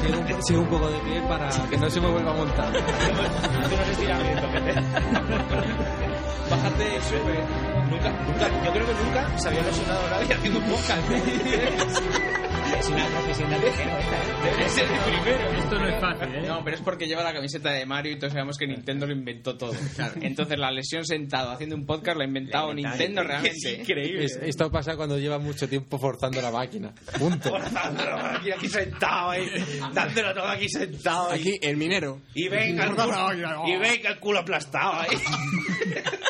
Sigo 0.00 0.18
un, 0.18 0.42
sigo 0.42 0.60
un 0.62 0.68
poco 0.68 0.88
de 0.90 0.98
pie 1.00 1.20
para 1.28 1.50
que 1.68 1.76
no 1.76 1.90
se 1.90 2.00
me 2.00 2.08
vuelva 2.08 2.30
a 2.30 2.34
montar. 2.34 2.72
Te... 2.72 2.78
Bájate 6.52 7.00
súper. 7.02 7.44
Nunca, 7.90 8.10
nunca, 8.26 8.64
yo 8.64 8.72
creo 8.72 8.86
que 8.86 8.94
nunca 9.04 9.38
se 9.38 9.48
había 9.48 9.62
lesionado 9.62 10.08
nadie 10.10 10.34
haciendo 10.34 10.58
un 10.60 10.64
podcast. 10.66 11.10
Es 12.78 12.88
una 12.88 13.06
profesión 13.06 13.50
de 13.50 13.56
¿eh? 13.56 13.60
Debe 14.44 14.68
ser 14.68 14.84
el 14.90 14.98
primero. 15.00 15.52
Esto 15.58 15.78
no 15.78 15.88
es 15.88 16.00
fácil, 16.00 16.34
¿eh? 16.34 16.42
No, 16.48 16.64
pero 16.64 16.76
es 16.76 16.82
porque 16.82 17.06
lleva 17.06 17.22
la 17.22 17.32
camiseta 17.32 17.70
de 17.70 17.86
Mario 17.86 18.12
y 18.12 18.18
todos 18.18 18.32
sabemos 18.32 18.56
que 18.58 18.66
Nintendo 18.66 19.06
lo 19.06 19.12
inventó 19.12 19.56
todo. 19.56 19.72
Entonces 20.20 20.58
la 20.58 20.70
lesión 20.70 21.04
sentado 21.04 21.50
haciendo 21.52 21.76
un 21.76 21.86
podcast 21.86 22.16
lo 22.16 22.22
ha 22.22 22.26
inventado 22.26 22.72
La 22.72 22.80
inventaron. 22.80 22.98
Nintendo 22.98 23.22
Es 23.22 23.28
realmente. 23.28 23.80
increíble. 23.82 24.24
Es- 24.24 24.40
esto 24.42 24.70
pasa 24.70 24.96
cuando 24.96 25.18
lleva 25.18 25.38
mucho 25.38 25.68
tiempo 25.68 25.98
forzando 25.98 26.40
la 26.42 26.50
máquina. 26.50 26.92
Punto. 27.18 27.50
Forzándolo 27.50 28.16
aquí, 28.16 28.50
aquí 28.50 28.68
sentado 28.68 29.30
ahí, 29.30 29.46
dándolo 29.94 30.34
todo 30.34 30.48
aquí 30.48 30.68
sentado 30.68 31.30
ahí. 31.30 31.40
Aquí, 31.40 31.58
el 31.62 31.76
minero. 31.76 32.20
Y 32.34 32.48
venga 32.48 32.84
el 32.86 32.90
culo, 32.94 33.32
y 33.66 33.76
venga 33.76 34.10
el 34.10 34.18
culo 34.18 34.40
aplastado 34.40 35.00
ahí. 35.00 35.16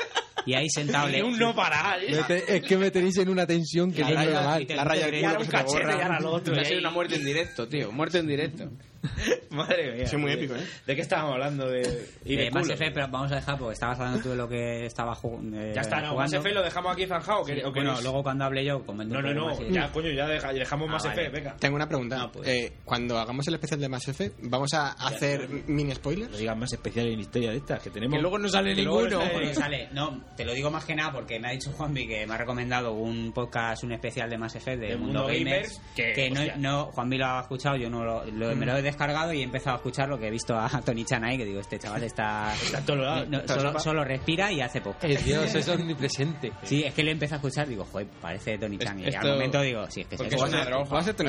Y 0.47 0.55
ahí 0.55 0.69
sentado 0.69 1.09
le... 1.09 1.23
un 1.25 1.39
no 1.39 1.55
parar. 1.55 1.99
¿eh? 2.03 2.45
Es 2.49 2.62
que 2.62 2.77
me 2.77 2.91
tenéis 2.91 3.17
en 3.19 3.29
una 3.29 3.47
tensión 3.47 3.93
que 3.93 4.03
La 4.03 4.11
no 4.15 4.21
es 4.21 4.31
normal. 4.33 4.67
La 4.69 4.85
raya 4.85 5.07
del 5.07 5.21
culo 5.25 5.41
un 5.41 5.47
cachete 5.47 5.87
y 5.87 6.01
ahora 6.01 6.21
lo 6.21 6.31
otro. 6.33 6.55
Va 6.55 6.61
a 6.61 6.62
y 6.62 6.65
ser 6.67 6.75
ahí- 6.75 6.81
una 6.81 6.91
muerte 6.91 7.15
en 7.17 7.25
directo, 7.25 7.69
tío. 7.69 7.93
Muerte 7.93 8.19
en 8.19 8.27
directo. 8.27 8.71
Madre 9.51 9.93
mía. 9.93 10.05
Es 10.05 10.15
muy 10.17 10.33
épico, 10.33 10.55
¿eh? 10.55 10.67
¿De 10.87 10.95
qué 10.95 11.03
estábamos 11.03 11.35
hablando? 11.35 11.69
De, 11.69 12.09
y 12.25 12.37
de 12.37 12.45
de 12.45 12.51
Mass. 12.51 12.69
Effect, 12.71 12.95
pero 12.95 13.09
vamos 13.09 13.33
a 13.33 13.37
dejar 13.37 13.59
porque 13.59 13.75
estabas 13.75 13.99
hablando 13.99 14.21
tú 14.23 14.29
de 14.31 14.37
lo 14.37 14.49
que 14.49 14.87
estaba 14.87 15.15
jugando. 15.15 15.59
Ya 15.75 15.81
está, 15.81 16.01
no, 16.01 16.15
Mass 16.15 16.33
Effect 16.33 16.55
lo 16.55 16.63
dejamos 16.63 16.93
aquí 16.93 17.07
zanjado. 17.07 17.41
¿o 17.41 17.45
qué- 17.45 17.63
o 17.65 17.73
Bueno, 17.73 18.01
luego 18.01 18.23
cuando 18.23 18.45
hable 18.45 18.65
yo 18.65 18.85
comento 18.85 19.21
No, 19.21 19.29
un 19.29 19.35
no, 19.35 19.49
poco 19.49 19.63
no. 19.63 19.69
y- 19.69 19.73
Ya, 19.73 19.91
coño, 19.93 20.11
ya 20.13 20.27
deja- 20.27 20.53
dejamos 20.53 20.89
Ah, 20.89 20.93
Mass 20.93 21.05
vale. 21.05 21.21
Effect, 21.23 21.35
venga. 21.37 21.57
Tengo 21.57 21.77
una 21.77 21.89
pregunta. 21.89 22.17
No, 22.19 22.33
pues. 22.33 22.49
Eh, 22.49 22.73
cuando 22.85 23.19
hagamos 23.19 23.47
el 23.49 23.55
especial 23.55 23.81
de 23.81 23.89
Mass 23.89 24.09
Effect, 24.09 24.37
¿vamos 24.43 24.73
a 24.75 24.93
hacer 24.93 25.49
mini 25.67 25.91
No 25.91 25.95
spoilers? 25.97 26.39
digas 26.39 26.57
más 26.57 26.73
especial 26.73 27.09
en 27.09 27.21
historia 27.21 27.51
de 27.51 27.57
estas 27.59 27.83
que 27.83 27.91
tenemos. 27.91 28.17
Que 28.17 28.23
luego 28.23 28.39
no 28.39 28.49
sale 28.49 28.75
que 28.75 28.83
ninguno. 28.83 29.19
no 29.19 29.55
sale, 29.55 29.89
no, 29.93 30.25
te 30.37 30.45
lo 30.45 30.55
digo 30.55 30.71
más 30.71 30.85
que 30.85 30.95
nada 30.95 31.13
porque 31.13 31.39
me 31.41 31.49
ha 31.49 31.53
dicho 31.53 31.71
Juanvi 31.73 32.07
que 32.07 32.27
me 32.27 32.35
ha 32.35 32.39
recomendado 32.39 32.93
un 32.93 33.33
podcast, 33.33 33.85
un 33.85 33.93
especial 33.93 34.31
de 34.31 34.39
Mass 34.39 34.55
Effect 34.57 34.81
de 34.81 34.97
Mundo, 34.97 35.21
Mundo 35.23 35.27
Gamers, 35.27 35.81
Gamers, 35.97 36.15
que, 36.15 36.31
no, 36.31 36.41
no, 36.57 36.85
Juanvi 36.93 37.19
lo 37.19 37.27
ha 37.27 37.41
escuchado, 37.41 37.77
yo 37.77 37.91
no 37.91 38.05
lo, 38.05 38.25
lo- 38.27 38.55
me 38.57 38.67
lo 38.67 38.77
he 38.77 38.83
descargado 38.93 39.33
y 39.33 39.41
he 39.41 39.45
empezado 39.45 39.75
a 39.75 39.77
escuchar 39.79 40.09
lo 40.09 40.19
que 40.19 40.29
he 40.29 40.31
visto 40.31 40.55
a 40.57 40.69
Tony 40.85 41.05
Chan 41.05 41.25
ahí, 41.25 41.37
que 41.37 41.45
digo, 41.45 41.61
este 41.61 41.79
chaval 41.79 42.03
está... 42.05 42.53
Está 42.55 42.79
en 42.79 42.85
todos 42.87 43.01
lados. 43.01 43.29
no, 43.29 43.41
solo, 43.47 43.79
solo 43.81 44.05
respira 44.05 44.53
y 44.53 44.61
hace 44.61 44.81
podcast. 44.81 45.05
Eh, 45.12 45.19
Dios, 45.25 45.55
es 45.55 45.69
omnipresente. 45.69 46.53
Sí, 46.62 46.83
es 46.85 46.95
que 46.95 47.03
le 47.03 47.12
empecé 47.12 47.35
a 47.35 47.37
escuchar, 47.37 47.69
digo, 47.69 47.85
joder, 47.91 48.07
parece 48.21 48.59
Tony 48.59 48.79
Chan. 48.79 48.99
Y 49.01 49.05
al 49.05 49.09
Esto- 49.15 49.29
momento 49.29 49.61
digo, 49.61 49.91
sí, 49.91 50.03
es 50.03 50.07
que 50.07 50.17
Porque 50.17 50.35
es 50.35 50.41
Tony 50.41 50.51
No, 50.53 50.59
no, 50.59 50.85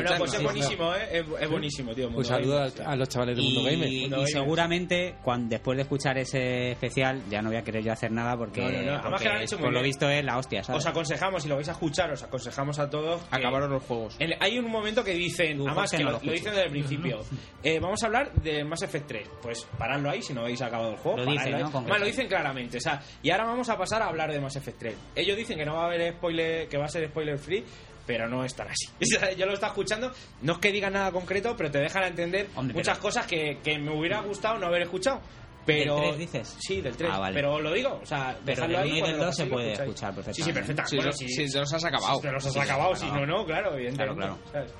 Chan, 0.09 0.17
pues 0.17 0.33
es 0.33 0.39
¿no? 0.41 0.43
buenísimo, 0.49 0.95
¿eh? 0.95 0.99
Es, 1.11 1.25
es 1.41 1.49
buenísimo, 1.49 1.93
tío. 1.93 2.07
Un 2.07 2.13
Mundo 2.13 2.27
saludo 2.27 2.59
a, 2.61 2.91
a 2.91 2.95
los 2.95 3.09
chavales 3.09 3.35
de 3.37 3.41
Mundo 3.43 3.63
Gamer. 3.63 3.87
Y, 3.91 4.01
Mundo 4.01 4.15
y 4.17 4.19
Gamer. 4.19 4.27
seguramente 4.33 5.15
cuando, 5.23 5.49
después 5.49 5.75
de 5.77 5.81
escuchar 5.83 6.17
ese 6.17 6.71
especial 6.71 7.21
ya 7.29 7.41
no 7.41 7.49
voy 7.49 7.57
a 7.57 7.63
querer 7.63 7.83
yo 7.83 7.91
hacer 7.91 8.11
nada 8.11 8.35
porque, 8.37 8.61
No, 8.61 8.69
no, 8.69 8.81
no. 8.81 8.99
Además 8.99 9.21
que 9.21 9.27
lo 9.29 9.35
han 9.35 9.41
hecho 9.41 9.55
muy 9.57 9.63
por 9.65 9.73
lo 9.73 9.81
visto 9.81 10.09
es 10.09 10.23
la 10.23 10.37
hostia, 10.37 10.63
¿sabes? 10.63 10.79
Os 10.83 10.87
aconsejamos, 10.87 11.43
si 11.43 11.49
lo 11.49 11.55
vais 11.55 11.69
a 11.69 11.71
escuchar, 11.73 12.11
os 12.11 12.23
aconsejamos 12.23 12.79
a 12.79 12.89
todos. 12.89 13.21
Acabaron 13.31 13.71
los 13.71 13.83
juegos. 13.83 14.15
En- 14.19 14.31
hay 14.41 14.57
un 14.59 14.69
momento 14.69 15.03
que 15.03 15.13
dicen, 15.13 15.61
además 15.67 15.91
que 15.91 16.03
no 16.03 16.11
lo, 16.11 16.19
lo 16.23 16.31
dicen 16.31 16.51
desde 16.53 16.65
el 16.65 16.71
principio, 16.71 17.19
eh, 17.61 17.79
vamos 17.79 18.01
a 18.03 18.05
hablar 18.07 18.33
de 18.33 18.63
Mass 18.63 18.81
Effect 18.83 19.07
3. 19.07 19.29
Pues 19.41 19.67
paradlo 19.77 20.09
ahí 20.09 20.21
si 20.21 20.33
no 20.33 20.41
habéis 20.41 20.61
acabado 20.61 20.91
el 20.91 20.97
juego. 20.97 21.17
Lo 21.19 21.31
dicen. 21.31 21.59
¿no? 21.59 21.97
Lo 21.97 22.05
dicen 22.05 22.27
claramente. 22.27 22.77
O 22.77 22.81
sea, 22.81 23.01
y 23.21 23.29
ahora 23.31 23.45
vamos 23.45 23.69
a 23.69 23.77
pasar 23.77 24.01
a 24.01 24.07
hablar 24.07 24.31
de 24.31 24.39
Mass 24.39 24.55
Effect 24.55 24.79
3. 24.79 24.95
Ellos 25.15 25.37
dicen 25.37 25.57
que 25.57 25.65
no 25.65 25.75
va 25.75 25.83
a 25.83 25.85
haber 25.85 26.13
spoiler, 26.13 26.67
que 26.67 26.77
va 26.77 26.85
a 26.85 26.89
ser 26.89 27.07
spoiler 27.09 27.37
free. 27.37 27.63
Pero 28.05 28.27
no 28.27 28.43
es 28.43 28.53
tan 28.53 28.67
así. 28.67 28.87
Yo 29.37 29.45
lo 29.45 29.53
estaba 29.53 29.71
escuchando, 29.71 30.11
no 30.41 30.53
es 30.53 30.59
que 30.59 30.73
digan 30.73 30.91
nada 30.91 31.09
concreto, 31.13 31.55
pero 31.55 31.71
te 31.71 31.79
dejan 31.79 32.03
entender 32.03 32.49
Hombre, 32.55 32.73
muchas 32.75 32.97
pero- 32.97 33.01
cosas 33.07 33.25
que, 33.27 33.59
que 33.63 33.79
me 33.79 33.97
hubiera 33.97 34.19
gustado 34.19 34.57
no 34.59 34.67
haber 34.67 34.81
escuchado. 34.81 35.21
Pero, 35.65 35.95
¿Del 35.95 36.03
3 36.09 36.17
dices? 36.17 36.57
Sí, 36.59 36.81
del 36.81 36.97
3. 36.97 37.09
Ah, 37.13 37.19
vale. 37.19 37.35
Pero 37.35 37.61
lo 37.61 37.71
digo, 37.71 38.01
o 38.03 38.05
sea, 38.05 38.35
Pero 38.43 38.67
dejadlo 38.67 38.79
del 38.79 38.91
ahí 38.91 38.97
1 38.99 39.07
y 39.07 39.09
del 39.11 39.17
lo 39.19 39.25
2 39.27 39.35
se 39.37 39.45
puede 39.45 39.71
escuchar 39.71 40.13
Sí, 40.33 40.43
sí, 40.43 40.51
perfectamente. 40.51 40.53
perfectamente. 40.53 40.89
Si, 40.89 40.95
Bueno, 40.97 41.07
los- 41.11 41.17
sí. 41.17 41.27
si 41.29 41.47
se 41.47 41.59
los 41.59 41.73
has 41.73 41.85
acabado. 41.85 42.19
Te 42.19 42.31
los 42.33 42.45
has 42.45 42.51
Sí, 42.51 42.59
sí, 42.59 42.65
acabado, 42.65 42.95
si 42.97 43.05
no, 43.05 43.25
no, 43.25 43.45
claro, 43.45 43.73
evidentemente. 43.75 44.17
Claro, 44.19 44.37
¿sabes? 44.51 44.73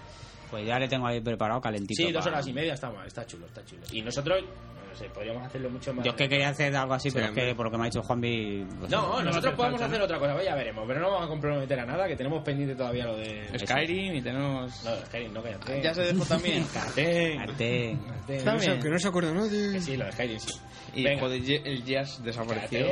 Pues 0.50 0.66
ya 0.68 0.78
le 0.80 0.88
tengo 0.88 1.08
ahí 1.08 1.20
preparado 1.22 1.60
calentito. 1.62 1.96
Sí, 2.04 2.12
dos 2.12 2.24
para- 2.24 2.38
horas 2.38 2.48
y 2.48 2.54
media 2.54 2.74
está 2.74 2.92
mal, 2.92 3.08
está 3.08 3.26
chulo, 3.26 3.46
está 3.48 3.64
chulo. 3.66 3.82
Y 3.92 4.02
nosotros, 4.02 4.44
no 4.44 4.96
sé, 4.96 5.10
podríamos 5.10 5.44
hacerlo 5.48 5.70
mucho 5.72 5.94
más. 5.94 6.06
Yo 6.06 6.12
es 6.12 6.18
que 6.18 6.30
quería 6.30 6.50
hacer 6.50 6.76
algo 6.76 6.94
así, 6.94 7.10
pero 7.10 7.26
es 7.28 7.32
que 7.32 7.56
por 7.56 7.66
lo 7.66 7.72
que 7.72 7.78
me 7.78 7.84
ha 7.84 7.86
dicho 7.88 8.04
Juanvi... 8.04 8.64
pues, 8.80 8.92
No, 8.92 9.22
nosotros 9.24 9.56
podemos 9.56 9.80
falta, 9.82 9.86
hacer 9.96 10.00
¿no? 10.00 10.06
otra 10.06 10.20
cosa, 10.20 10.44
ya 10.44 10.54
veremos, 10.56 10.84
pero 10.88 11.00
no 11.00 11.10
vamos 11.10 11.26
a 11.26 11.30
comprometer 11.30 11.80
a 11.80 11.86
nada, 11.86 12.08
que 12.08 12.16
tenemos 12.16 12.44
pendiente 12.44 12.76
todavía 12.76 13.06
lo 13.06 13.18
de. 13.18 13.48
Skyrim 13.60 14.16
y 14.16 14.22
tenemos... 14.22 14.84
No, 14.84 14.96
Skyrim, 15.08 15.34
no, 15.34 15.42
cállate. 15.42 15.82
Ya 15.82 15.94
se 15.96 16.02
dejó 16.04 16.24
también. 16.26 16.64
Cállate. 16.72 17.38
Arte. 17.40 17.98
cállate. 18.28 18.66
Bien. 18.68 18.80
Que 18.80 18.90
no 18.90 19.00
se 19.00 19.08
acuerda 19.08 19.34
nadie. 19.34 19.72
Que 19.74 19.82
sí, 19.82 19.98
lo 19.98 20.06
de 20.06 20.12
Skyrim 20.12 20.40
sí. 20.40 20.54
Y 20.96 21.04
Venga. 21.04 21.26
el 21.26 21.84
jazz 21.84 22.24
desapareció. 22.24 22.86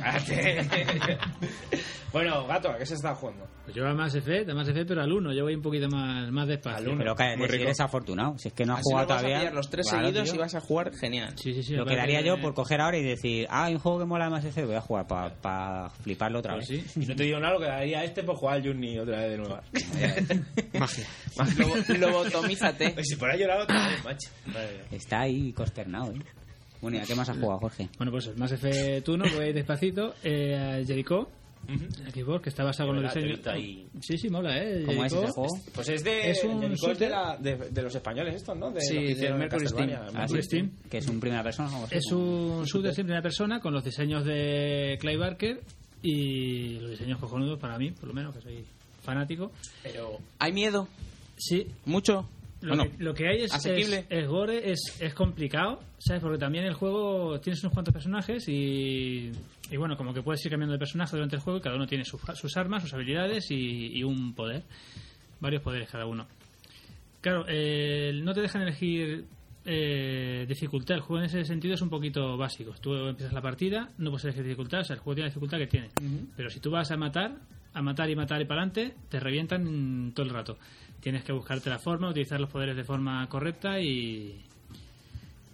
Cállate. 0.00 1.18
Bueno, 2.14 2.46
gato, 2.46 2.70
¿a 2.70 2.78
qué 2.78 2.86
se 2.86 2.94
está 2.94 3.14
jugando? 3.14 3.46
Pues 3.64 3.74
yo 3.76 3.86
a 3.86 3.92
Mass 3.92 4.14
Effect, 4.14 4.48
a 4.48 4.54
Mass 4.54 4.68
Effect, 4.68 4.86
pero 4.88 5.02
al 5.02 5.12
1. 5.12 5.32
Yo 5.34 5.42
voy 5.42 5.54
un 5.56 5.60
poquito 5.62 5.88
más, 5.88 6.30
más 6.30 6.46
despacio. 6.48 6.94
Pero 6.96 7.14
cállate, 7.16 7.36
Muy 7.38 7.48
si 7.48 7.56
eres 7.56 7.80
afortunado. 7.80 8.38
Si 8.38 8.48
es 8.48 8.54
que 8.54 8.64
no 8.64 8.74
has 8.74 8.78
Así 8.80 8.90
jugado 8.92 9.08
lo 9.08 9.08
vas 9.08 9.18
a 9.18 9.20
todavía... 9.22 9.38
pillar 9.40 9.54
los 9.54 9.68
tres 9.68 9.88
Claro, 9.88 10.06
seguidos 10.06 10.24
tío. 10.28 10.34
y 10.34 10.38
vas 10.38 10.54
a 10.54 10.60
jugar 10.60 10.94
genial. 10.94 11.32
Sí, 11.36 11.52
sí, 11.54 11.62
sí. 11.64 11.74
Lo 11.74 11.84
quedaría 11.84 12.20
de- 12.20 12.26
yo 12.28 12.40
por 12.40 12.54
coger 12.54 12.80
ahora 12.80 12.96
y 12.98 13.02
decir, 13.02 13.46
ah, 13.50 13.64
hay 13.64 13.74
un 13.74 13.80
juego 13.80 13.98
que 13.98 14.04
mola 14.04 14.30
más 14.30 14.44
ese, 14.44 14.64
voy 14.64 14.76
a 14.76 14.80
jugar 14.80 15.06
para 15.08 15.90
fliparlo 16.02 16.38
otra 16.38 16.54
Pues 16.54 16.68
vez. 16.68 16.82
sí. 16.92 17.00
Y 17.02 17.06
no 17.06 17.16
te 17.16 17.24
digo 17.24 17.40
nada, 17.40 17.54
lo 17.54 17.58
que 17.60 17.66
daría 17.66 18.04
este 18.04 18.22
por 18.22 18.36
jugar 18.36 18.54
al 18.56 18.64
Journey 18.64 18.98
otra 18.98 19.18
vez 19.18 19.30
de 19.30 19.36
nuevo. 19.38 19.58
Magia. 20.78 21.04
Lobo- 21.58 21.98
Lobotomízate. 21.98 22.90
Pues 22.94 23.06
si 23.08 23.16
por 23.16 23.28
ahí 23.28 23.40
llorado 23.40 23.64
otra 23.64 23.88
vez, 23.88 24.04
macho. 24.04 24.30
Está 24.92 25.22
ahí 25.22 25.52
consternado, 25.52 26.12
¿eh? 26.12 26.18
Bueno, 26.80 26.98
¿y 26.98 27.00
a 27.00 27.04
qué 27.04 27.14
más 27.14 27.28
has 27.28 27.38
jugado, 27.38 27.58
Jorge? 27.60 27.88
Bueno, 27.96 28.12
pues 28.12 28.26
el 28.26 28.36
Mass 28.36 28.52
Effect 28.52 29.08
1, 29.08 29.24
voy 29.34 29.52
despacito. 29.52 30.14
Eh, 30.22 30.84
Jericho, 31.66 32.02
Xbox, 32.12 32.42
que 32.42 32.48
está 32.50 32.64
basado 32.64 32.88
con 32.90 33.02
los 33.02 33.14
diseños. 33.14 33.46
ahí. 33.46 33.86
Sí, 34.00 34.18
sí, 34.18 34.28
mola, 34.28 34.56
¿eh? 34.62 34.82
¿Cómo 34.86 35.04
es 35.04 35.12
ese 35.12 35.26
juego? 35.32 35.48
Pues 35.74 35.88
es 35.88 36.04
de. 36.04 36.30
Es 36.30 36.44
un 36.44 36.60
Jericho 36.60 36.90
es 36.92 36.98
de, 36.98 37.08
la- 37.08 37.36
de, 37.36 37.56
de 37.56 37.82
los 37.82 37.94
españoles, 37.94 38.34
estos, 38.34 38.56
¿no? 38.56 38.70
De 38.70 38.80
Sí, 38.80 38.94
los 38.94 39.04
que 39.04 39.14
de 39.26 39.34
Mercury. 39.34 39.68
Steam. 39.68 39.90
Ah, 40.14 40.28
sí. 40.28 40.42
Steam. 40.42 40.70
Que 40.90 40.98
es 40.98 41.08
un 41.08 41.20
primera 41.20 41.42
persona 41.42 41.68
o 41.70 41.72
algo 41.74 41.86
así, 41.86 41.96
Es 41.96 42.04
¿no? 42.10 42.18
un 42.18 42.64
shooter 42.64 42.90
en 42.90 42.94
primera 42.96 43.22
persona 43.22 43.60
con 43.60 43.72
los 43.72 43.84
diseños 43.84 44.24
de 44.24 44.96
Clay 45.00 45.16
Barker 45.16 45.60
y 46.02 46.78
los 46.80 46.90
diseños 46.90 47.18
cojonudos 47.18 47.58
para 47.58 47.78
mí, 47.78 47.90
por 47.92 48.08
lo 48.08 48.14
menos, 48.14 48.34
que 48.34 48.40
soy 48.42 48.64
fanático. 49.02 49.50
Pero. 49.82 50.18
¿Hay 50.38 50.52
miedo? 50.52 50.88
Sí, 51.36 51.66
¿Mucho? 51.86 52.28
Lo, 52.64 52.74
que, 52.90 53.02
lo 53.04 53.14
que 53.14 53.28
hay 53.28 53.42
es, 53.42 53.52
es, 53.82 54.06
es 54.08 54.26
gore, 54.28 54.70
es, 54.72 54.96
es 55.00 55.14
complicado, 55.14 55.80
¿sabes? 55.98 56.22
Porque 56.22 56.38
también 56.38 56.64
el 56.64 56.74
juego 56.74 57.38
tienes 57.40 57.62
unos 57.62 57.72
cuantos 57.74 57.92
personajes 57.92 58.48
y, 58.48 59.30
y 59.70 59.76
bueno, 59.76 59.96
como 59.96 60.12
que 60.14 60.22
puedes 60.22 60.44
ir 60.44 60.50
cambiando 60.50 60.72
de 60.72 60.78
personaje 60.78 61.14
durante 61.16 61.36
el 61.36 61.42
juego 61.42 61.58
y 61.58 61.62
cada 61.62 61.76
uno 61.76 61.86
tiene 61.86 62.04
su- 62.04 62.18
sus 62.34 62.56
armas, 62.56 62.82
sus 62.82 62.94
habilidades 62.94 63.50
y, 63.50 63.98
y 63.98 64.02
un 64.02 64.32
poder. 64.34 64.62
Varios 65.40 65.62
poderes 65.62 65.88
cada 65.90 66.06
uno. 66.06 66.26
Claro, 67.20 67.44
eh, 67.48 68.12
no 68.22 68.32
te 68.34 68.40
dejan 68.40 68.62
elegir 68.62 69.24
eh, 69.66 70.44
dificultad. 70.48 70.96
El 70.96 71.00
juego 71.02 71.20
en 71.22 71.26
ese 71.26 71.44
sentido 71.44 71.74
es 71.74 71.82
un 71.82 71.90
poquito 71.90 72.36
básico. 72.36 72.72
Tú 72.80 72.94
empiezas 72.94 73.32
la 73.34 73.40
partida, 73.42 73.88
no 73.98 74.10
puedes 74.10 74.24
elegir 74.24 74.44
dificultad, 74.44 74.80
o 74.80 74.84
sea, 74.84 74.94
el 74.94 75.00
juego 75.00 75.14
tiene 75.16 75.28
la 75.28 75.30
dificultad 75.30 75.58
que 75.58 75.66
tiene. 75.66 75.88
Pero 76.36 76.50
si 76.50 76.60
tú 76.60 76.70
vas 76.70 76.90
a 76.90 76.96
matar, 76.96 77.36
a 77.72 77.82
matar 77.82 78.08
y 78.10 78.16
matar 78.16 78.40
y 78.40 78.44
para 78.44 78.62
adelante, 78.62 78.94
te 79.08 79.18
revientan 79.20 80.12
todo 80.14 80.24
el 80.26 80.32
rato. 80.32 80.58
Tienes 81.04 81.22
que 81.22 81.32
buscarte 81.32 81.68
la 81.68 81.78
forma, 81.78 82.08
utilizar 82.08 82.40
los 82.40 82.48
poderes 82.48 82.74
de 82.74 82.82
forma 82.82 83.28
correcta 83.28 83.78
y. 83.78 84.42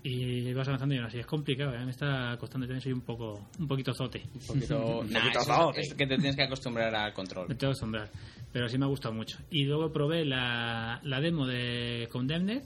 Y 0.04 0.52
vas 0.54 0.66
avanzando 0.68 0.94
y 0.94 0.98
aún 0.98 1.08
así 1.08 1.18
es 1.18 1.26
complicado, 1.26 1.74
¿eh? 1.74 1.84
me 1.84 1.90
está 1.90 2.34
costando, 2.38 2.66
yo 2.66 2.80
soy 2.80 2.92
un 2.92 3.00
poco 3.02 3.48
un 3.58 3.66
poquito 3.68 3.92
zote. 3.92 4.22
Un 4.32 4.40
poquito, 4.46 5.04
nah, 5.10 5.28
eso 5.28 5.72
es, 5.74 5.88
es 5.88 5.94
que 5.94 6.06
te 6.06 6.16
tienes 6.16 6.36
que 6.36 6.44
acostumbrar 6.44 6.94
al 6.94 7.12
control. 7.12 7.48
Me 7.48 7.54
tengo 7.56 7.72
que 7.72 7.78
acostumbrar, 7.78 8.10
pero 8.52 8.68
sí 8.68 8.78
me 8.78 8.84
ha 8.86 8.88
gustado 8.88 9.12
mucho. 9.12 9.38
Y 9.50 9.64
luego 9.64 9.92
probé 9.92 10.24
la, 10.24 11.00
la 11.02 11.20
demo 11.20 11.46
de 11.46 12.08
Condemned, 12.10 12.62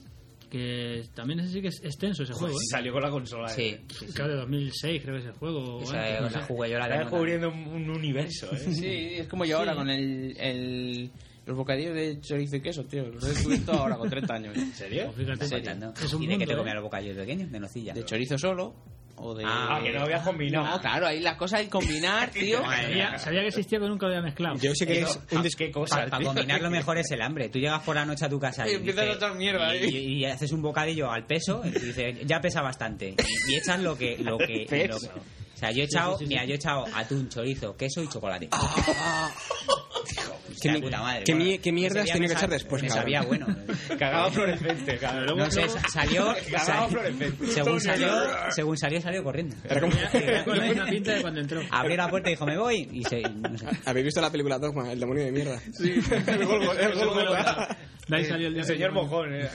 que 0.48 1.02
también 1.14 1.40
ese 1.40 1.54
sí 1.54 1.60
que 1.62 1.68
es 1.68 1.80
extenso 1.82 2.22
ese 2.22 2.34
juego. 2.34 2.54
¿eh? 2.54 2.66
Salió 2.70 2.92
con 2.92 3.02
la 3.02 3.10
consola. 3.10 3.48
Sí. 3.48 3.62
eh. 3.62 3.82
Claro, 4.14 4.34
de 4.34 4.38
2006 4.40 5.02
creo 5.02 5.14
que 5.16 5.20
es 5.22 5.26
el 5.26 5.32
juego. 5.32 5.78
o 5.78 5.82
es 5.82 5.90
la 5.90 6.30
sé. 6.30 6.40
jugué 6.42 6.70
yo 6.70 6.78
la 6.78 6.84
Está 6.84 6.98
demo 6.98 7.10
descubriendo 7.10 7.48
un, 7.48 7.66
un 7.66 7.90
universo, 7.90 8.52
¿eh? 8.54 8.58
Sí, 8.58 8.86
es 9.18 9.26
como 9.26 9.44
yo 9.44 9.58
ahora 9.58 9.74
con 9.74 9.90
el, 9.90 10.36
el- 10.38 11.10
los 11.46 11.56
bocadillos 11.56 11.94
de 11.94 12.20
chorizo 12.20 12.56
y 12.56 12.60
queso, 12.60 12.84
tío. 12.84 13.04
Los 13.06 13.24
he 13.24 13.28
descubierto 13.28 13.72
ahora 13.78 13.96
con 13.96 14.08
30 14.10 14.34
años. 14.34 14.56
¿En 14.56 14.72
serio? 14.72 15.12
Pues 15.14 15.26
fíjate, 15.26 15.44
es 16.04 16.12
un 16.14 16.22
¿Y 16.22 16.26
de 16.26 16.38
qué 16.38 16.46
te 16.46 16.46
mundo, 16.46 16.56
comía 16.58 16.72
¿eh? 16.72 16.74
los 16.76 16.84
bocadillos 16.84 17.16
pequeños? 17.16 17.50
¿De 17.52 17.60
nocilla? 17.60 17.92
De 17.94 18.04
chorizo 18.04 18.38
solo 18.38 18.74
o 19.16 19.32
de... 19.32 19.44
Ah, 19.46 19.78
que 19.82 19.92
no 19.92 20.02
habías 20.02 20.22
combinado. 20.24 20.66
No, 20.66 20.80
claro, 20.80 21.06
ahí 21.06 21.20
las 21.20 21.36
cosas 21.36 21.60
hay 21.60 21.66
que 21.66 21.70
combinar, 21.70 22.30
tío. 22.32 22.60
Sabía, 22.62 23.16
sabía 23.18 23.42
que 23.42 23.48
existía, 23.48 23.78
pero 23.78 23.90
nunca 23.90 24.06
lo 24.06 24.12
había 24.12 24.22
mezclado. 24.24 24.56
Yo 24.58 24.72
sé 24.74 24.86
que 24.86 25.02
es 25.02 25.20
un 25.30 25.42
dis- 25.44 25.54
¿Qué 25.56 25.70
cosa? 25.70 26.06
Para 26.06 26.24
combinar 26.24 26.60
lo 26.60 26.70
mejor 26.70 26.98
es 26.98 27.10
el 27.12 27.22
hambre. 27.22 27.48
Tú 27.48 27.58
llegas 27.60 27.82
por 27.84 27.94
la 27.94 28.04
noche 28.04 28.24
a 28.24 28.28
tu 28.28 28.40
casa 28.40 28.66
y, 28.68 28.72
Y 28.72 28.74
empiezas 28.74 29.04
dices- 29.04 29.22
a 29.22 29.26
echar 29.26 29.36
mierda 29.38 29.76
y, 29.76 29.78
ahí. 29.84 29.88
y- 29.96 30.14
y 30.20 30.24
haces 30.24 30.50
un 30.50 30.62
bocadillo 30.62 31.10
al 31.12 31.26
peso 31.26 31.62
y 31.64 31.70
tú 31.70 31.78
dices, 31.80 32.26
ya 32.26 32.40
pesa 32.40 32.60
bastante. 32.62 33.14
Y, 33.48 33.52
y 33.52 33.56
echas 33.56 33.80
lo 33.80 33.96
que... 33.96 34.16
Lo 34.18 34.36
que, 34.38 34.66
lo 34.88 34.98
que- 34.98 35.43
o 35.54 35.56
sea, 35.56 35.70
yo 35.70 35.82
he 35.82 35.84
echado, 35.86 36.18
mira, 36.26 36.44
yo 36.44 36.52
he 36.52 36.56
echado 36.56 36.84
atún, 36.94 37.28
chorizo, 37.28 37.76
queso 37.76 38.02
y 38.02 38.08
chocolate. 38.08 38.48
¿Qué, 40.60 40.68
La 40.68 40.74
mi- 40.74 40.80
puta 40.82 41.00
madre, 41.00 41.24
qué 41.24 41.32
bueno. 41.34 41.44
qué 41.62 41.72
día 42.04 42.12
tiene 42.12 42.20
me 42.20 42.26
que 42.28 42.32
echar 42.34 42.48
después, 42.50 42.82
Me 42.82 42.88
cabrón? 42.88 43.02
sabía 43.02 43.22
bueno. 43.22 43.46
Cagado 43.98 44.30
fluorescente, 44.30 44.96
cabrón. 44.98 45.36
No 45.38 45.50
sé, 45.50 45.68
sa- 45.68 45.82
salió... 45.92 46.34
Cagado 46.50 46.64
sa- 46.66 46.88
fluorescente. 46.88 47.46
según 47.48 47.80
salió, 47.80 48.08
según 48.50 48.76
salió, 48.78 49.00
salió 49.00 49.22
corriendo. 49.24 49.56
Era 49.64 49.80
como- 49.80 49.94
misma 50.62 50.84
pinta 50.90 51.12
de 51.12 51.22
cuando 51.22 51.40
entró. 51.40 51.60
Abrió 51.70 51.96
la 51.96 52.08
puerta 52.08 52.28
y 52.30 52.32
dijo, 52.32 52.46
me 52.46 52.56
voy. 52.58 52.88
Y 52.92 53.04
se... 53.04 53.20
No 53.22 53.58
sé. 53.58 53.66
¿Habéis 53.84 54.06
visto 54.06 54.20
la 54.20 54.30
película 54.30 54.58
Dogma? 54.58 54.90
El 54.92 55.00
demonio 55.00 55.24
de 55.24 55.32
mierda. 55.32 55.60
Sí. 55.72 56.00
De 58.08 58.16
ahí 58.16 58.24
salió 58.26 58.48
el, 58.48 58.56
El 58.58 58.64
señor 58.64 58.92
mojón, 58.92 59.34
¿eh? 59.34 59.48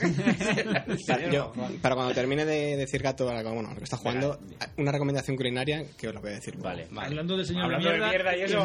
Para, 1.07 1.29
yo, 1.29 1.53
para 1.81 1.95
cuando 1.95 2.13
termine 2.13 2.45
de 2.45 2.77
decir 2.77 3.01
gato, 3.03 3.25
bueno, 3.25 3.69
lo 3.69 3.75
que 3.77 3.83
está 3.83 3.97
jugando, 3.97 4.39
una 4.77 4.91
recomendación 4.91 5.37
culinaria 5.37 5.83
que 5.97 6.07
os 6.07 6.13
lo 6.15 6.21
voy 6.21 6.31
a 6.31 6.35
decir. 6.35 6.55
Vale. 6.57 6.87
Hablando 6.99 7.37
del 7.37 7.45
señor 7.45 7.65
Hablando 7.65 7.91
de 7.91 7.99
mierda 7.99 8.35
y 8.35 8.41
eso... 8.41 8.63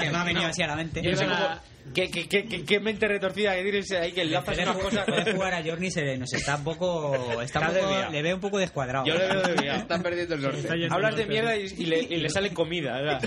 Que 0.00 0.10
me 0.10 0.16
ha 0.18 0.24
venido 0.24 0.46
así 0.46 0.62
a 0.62 0.66
la 0.66 0.76
mente. 0.76 1.02
Yo 1.02 1.10
no 1.12 1.16
sé 1.16 1.24
Iba- 1.24 1.36
cómo... 1.36 1.77
¿Qué, 1.94 2.10
qué, 2.10 2.28
qué, 2.28 2.44
qué, 2.44 2.64
qué 2.64 2.80
mente 2.80 3.08
retorcida 3.08 3.54
que 3.54 3.62
tienes 3.62 3.90
ahí 3.92 4.12
que 4.12 4.22
enlazas 4.22 4.58
unas 4.58 4.76
cosas... 4.78 5.04
Puede 5.06 5.32
jugar 5.32 5.54
a 5.54 5.62
Journey 5.62 5.90
se 5.90 6.16
nos 6.16 6.32
está 6.32 6.56
un 6.56 6.64
poco, 6.64 7.40
está 7.42 7.60
un 7.60 7.66
poco 7.66 8.10
le 8.10 8.22
veo 8.22 8.34
un 8.34 8.40
poco 8.40 8.58
descuadrado. 8.58 9.04
Yo 9.06 9.14
le 9.14 9.28
veo 9.28 9.42
desviado. 9.42 9.78
Están 9.80 10.02
perdiendo 10.02 10.34
el 10.34 10.42
norte. 10.42 10.68
Hablas 10.90 11.16
de 11.16 11.26
mierda 11.26 11.56
y, 11.56 11.66
y 11.78 11.86
le, 11.86 12.00
y 12.00 12.16
le 12.16 12.28
sale 12.28 12.52
comida, 12.52 13.00
¿verdad? 13.00 13.22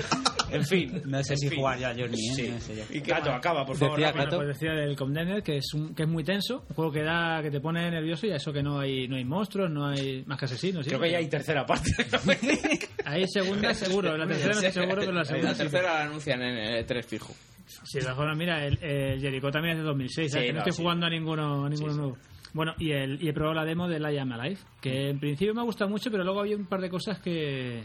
En 0.52 0.66
fin. 0.66 1.02
No 1.06 1.24
sé 1.24 1.38
si 1.38 1.50
fin. 1.50 1.60
jugar 1.60 1.80
ya 1.80 1.90
a 1.90 1.96
Journey, 1.96 2.30
¿eh? 2.30 2.34
Sí. 2.36 2.50
No 2.50 2.60
sé 2.60 2.76
yo. 2.76 2.84
Y 2.90 3.00
Gato, 3.00 3.32
acaba, 3.32 3.66
por 3.66 3.78
favor. 3.78 4.00
Decía. 4.00 4.14
Pues 4.30 4.48
decía 4.48 4.72
del 4.74 4.96
Condemned 4.96 5.44
que 5.44 5.58
es 5.58 5.74
un, 5.74 5.96
que 5.96 6.04
es 6.04 6.10
muy 6.10 6.24
tenso, 6.24 6.66
un 6.70 6.76
juego 6.76 6.92
que 6.92 7.04
da 7.04 7.42
que 7.42 7.50
te 7.50 7.60
pone 7.62 7.90
nervioso 7.90 8.28
y 8.28 8.32
a 8.32 8.36
eso 8.36 8.52
que 8.52 8.62
no 8.62 8.80
hay 8.80 9.08
no 9.08 9.16
hay 9.16 9.24
monstruos, 9.26 9.70
no 9.72 9.88
hay 9.88 10.24
más 10.26 10.38
que 10.38 10.46
asesinos. 10.46 10.84
¿sí? 10.84 10.90
Creo 10.90 11.02
que 11.02 11.12
ya 11.12 11.18
hay 11.20 11.28
tercera 11.28 11.66
parte. 11.66 11.92
Hay 13.04 13.26
segunda 13.28 13.74
seguro, 13.74 14.16
la 14.16 14.28
tercera 14.28 14.54
no 14.54 14.60
estoy 14.62 14.72
seguro, 14.72 15.02
pero 15.02 15.12
la 15.12 15.26
segunda 15.26 15.50
La 15.50 15.56
sí. 15.56 15.62
tercera 15.64 15.94
la 15.94 16.04
anuncian 16.04 16.42
en 16.42 16.58
el 16.58 16.86
3 16.86 17.06
fijo. 17.06 17.34
Sí, 17.84 17.98
de 18.00 18.02
todas 18.04 18.18
formas, 18.18 18.38
mira, 18.38 18.66
el, 18.66 18.78
el 18.84 19.20
Jericho 19.22 19.50
también 19.52 19.74
es 19.78 19.84
de 19.84 19.88
2006, 19.88 20.32
¿sabes? 20.32 20.44
Sí, 20.44 20.48
que 20.48 20.54
no, 20.54 20.54
no, 20.54 20.60
estoy 20.60 20.74
sí. 20.74 20.82
jugando 20.82 21.06
a 21.06 21.10
ninguno, 21.10 21.66
a 21.66 21.70
ninguno 21.70 21.94
nuevo. 21.94 22.18
Bueno, 22.54 22.74
y, 22.80 22.92
el, 22.92 23.24
y 23.24 23.30
he 23.30 23.34
probado 23.34 23.56
la 23.56 23.66
demo 23.66 23.88
de 23.88 23.98
I 24.14 24.18
Am 24.18 24.32
Alive, 24.34 24.60
que 24.82 25.10
en 25.10 25.20
principio 25.20 25.54
me 25.54 25.62
ha 25.62 25.64
gustado 25.64 25.90
mucho, 25.90 26.12
pero 26.12 26.24
luego 26.24 26.42
había 26.42 26.58
un 26.58 26.66
par 26.66 26.82
de 26.82 26.90
cosas 26.90 27.20
que... 27.20 27.84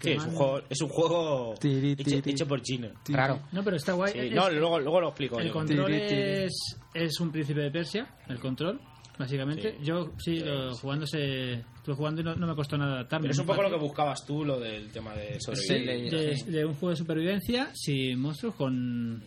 que 0.00 0.10
Sí, 0.12 0.16
es 0.16 0.24
un 0.24 0.32
juego, 0.34 0.60
es 0.70 0.80
un 0.80 0.88
juego 0.88 1.54
Tiri, 1.60 1.92
hecho, 1.92 2.04
tiri. 2.04 2.30
hecho 2.30 2.48
por 2.48 2.62
chino. 2.62 2.88
Claro. 3.04 3.40
No, 3.52 3.62
pero 3.62 3.76
está 3.76 3.92
guay. 3.92 4.12
Sí, 4.12 4.18
Es- 4.20 4.32
no, 4.34 4.48
luego, 4.50 4.78
luego 4.80 5.00
lo 5.02 5.08
explico. 5.08 5.38
el 5.38 5.48
yo. 5.48 5.52
control 5.52 5.86
Tiri, 5.86 6.06
tiri. 6.08 6.20
es, 6.44 6.78
es 6.94 7.20
un 7.20 7.30
príncipe 7.30 7.60
de 7.60 7.70
Persia, 7.70 8.06
el 8.28 8.38
control, 8.40 8.80
básicamente. 9.18 9.72
Sí. 9.78 9.84
Yo 9.84 10.12
sí, 10.18 10.40
lo- 10.40 10.74
jugando 10.76 11.06
se, 11.06 11.52
estuve 11.52 11.94
jugando 11.96 12.20
y 12.20 12.24
no, 12.24 12.34
no 12.34 12.46
me 12.46 12.54
costó 12.54 12.76
nada 12.78 12.94
adaptarme. 12.94 13.24
Pero 13.24 13.32
es 13.32 13.38
un 13.38 13.46
poco 13.46 13.62
lo 13.62 13.70
que 13.70 13.76
buscabas 13.76 14.24
tú, 14.26 14.44
lo 14.44 14.58
del 14.60 14.90
tema 14.90 15.14
de 15.14 15.38
sobrevivir. 15.40 16.10
de, 16.10 16.44
de 16.52 16.64
un 16.64 16.74
juego 16.74 16.90
de 16.90 16.96
supervivencia 16.96 17.70
sin 17.74 18.18
monstruos, 18.20 18.54
con, 18.54 19.22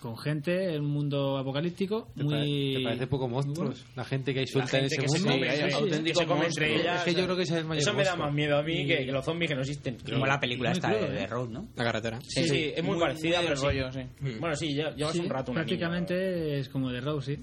con 0.00 0.16
gente 0.18 0.74
en 0.74 0.80
un 0.82 0.90
mundo 0.90 1.38
apocalíptico. 1.38 2.08
¿Te, 2.16 2.24
muy 2.24 2.74
te 2.76 2.82
parece 2.82 3.06
poco 3.06 3.28
monstruos? 3.28 3.84
La 3.94 4.04
gente 4.04 4.32
que 4.34 4.40
hay 4.40 4.46
suelta 4.46 4.78
en 4.78 4.88
gente 4.88 5.04
ese 5.06 5.18
mundo. 5.18 5.32
come, 5.34 5.48
hay 5.50 5.56
sí, 5.70 5.76
auténticos 5.76 6.02
que 6.04 6.14
se 6.14 6.26
come 6.26 6.46
entre 6.46 6.66
monstruos. 6.68 6.80
ellas. 6.80 6.98
Es 6.98 7.04
que 7.14 7.20
yo 7.20 7.24
creo 7.26 7.36
que 7.36 7.42
ese 7.42 7.52
es 7.54 7.58
el 7.60 7.64
mayor 7.66 7.82
Eso 7.82 7.94
me 7.94 8.04
da 8.04 8.16
más 8.16 8.32
miedo 8.34 8.56
a 8.58 8.62
mí 8.62 8.86
que, 8.86 9.04
que 9.06 9.12
los 9.12 9.24
zombies 9.24 9.48
que 9.50 9.54
no 9.54 9.60
existen. 9.60 9.98
Como 10.10 10.26
la 10.26 10.40
película 10.40 10.72
esta 10.72 10.88
crudo, 10.90 11.04
de, 11.06 11.10
de 11.12 11.22
¿eh? 11.22 11.26
Road, 11.26 11.48
¿no? 11.50 11.68
La 11.76 11.84
carretera. 11.84 12.18
Sí, 12.22 12.48
sí, 12.48 12.72
es 12.74 12.82
muy, 12.82 12.98
parecida, 12.98 13.38
muy 13.40 13.48
pero 13.48 13.60
rollo, 13.62 13.92
sí. 13.92 14.00
Bueno, 14.40 14.56
sí, 14.56 14.74
ya- 14.74 14.94
llevas 14.94 15.12
Sí, 15.12 15.20
un 15.20 15.28
rato 15.30 15.52
prácticamente 15.52 16.58
es 16.58 16.68
como 16.68 16.90
de 16.90 17.00
Row, 17.00 17.20
sí. 17.20 17.38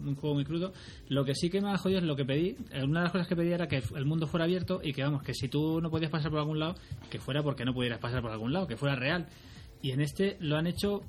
Un 0.00 0.14
juego 0.14 0.34
muy 0.34 0.44
crudo. 0.44 0.72
Lo 1.08 1.24
que 1.24 1.34
sí 1.34 1.50
que 1.50 1.60
me 1.60 1.70
ha 1.70 1.78
jodido 1.78 1.98
es 2.00 2.04
lo 2.04 2.16
que 2.16 2.24
pedí. 2.24 2.56
Una 2.82 3.00
de 3.00 3.04
las 3.04 3.12
cosas 3.12 3.26
que 3.26 3.36
pedí 3.36 3.52
era 3.52 3.66
que 3.68 3.82
el 3.94 4.04
mundo 4.04 4.26
fuera 4.26 4.44
abierto 4.44 4.80
y 4.82 4.92
que, 4.92 5.02
vamos, 5.02 5.22
que 5.22 5.34
si 5.34 5.48
tú 5.48 5.80
no 5.80 5.90
podías 5.90 6.10
pasar 6.10 6.30
por 6.30 6.40
algún 6.40 6.58
lado, 6.58 6.74
que 7.10 7.18
fuera 7.18 7.42
porque 7.42 7.64
no 7.64 7.72
pudieras 7.74 7.98
pasar 7.98 8.22
por 8.22 8.30
algún 8.30 8.52
lado, 8.52 8.66
que 8.66 8.76
fuera 8.76 8.94
real. 8.96 9.26
Y 9.82 9.90
en 9.90 10.00
este 10.00 10.36
lo 10.40 10.56
han 10.56 10.66
hecho 10.66 11.02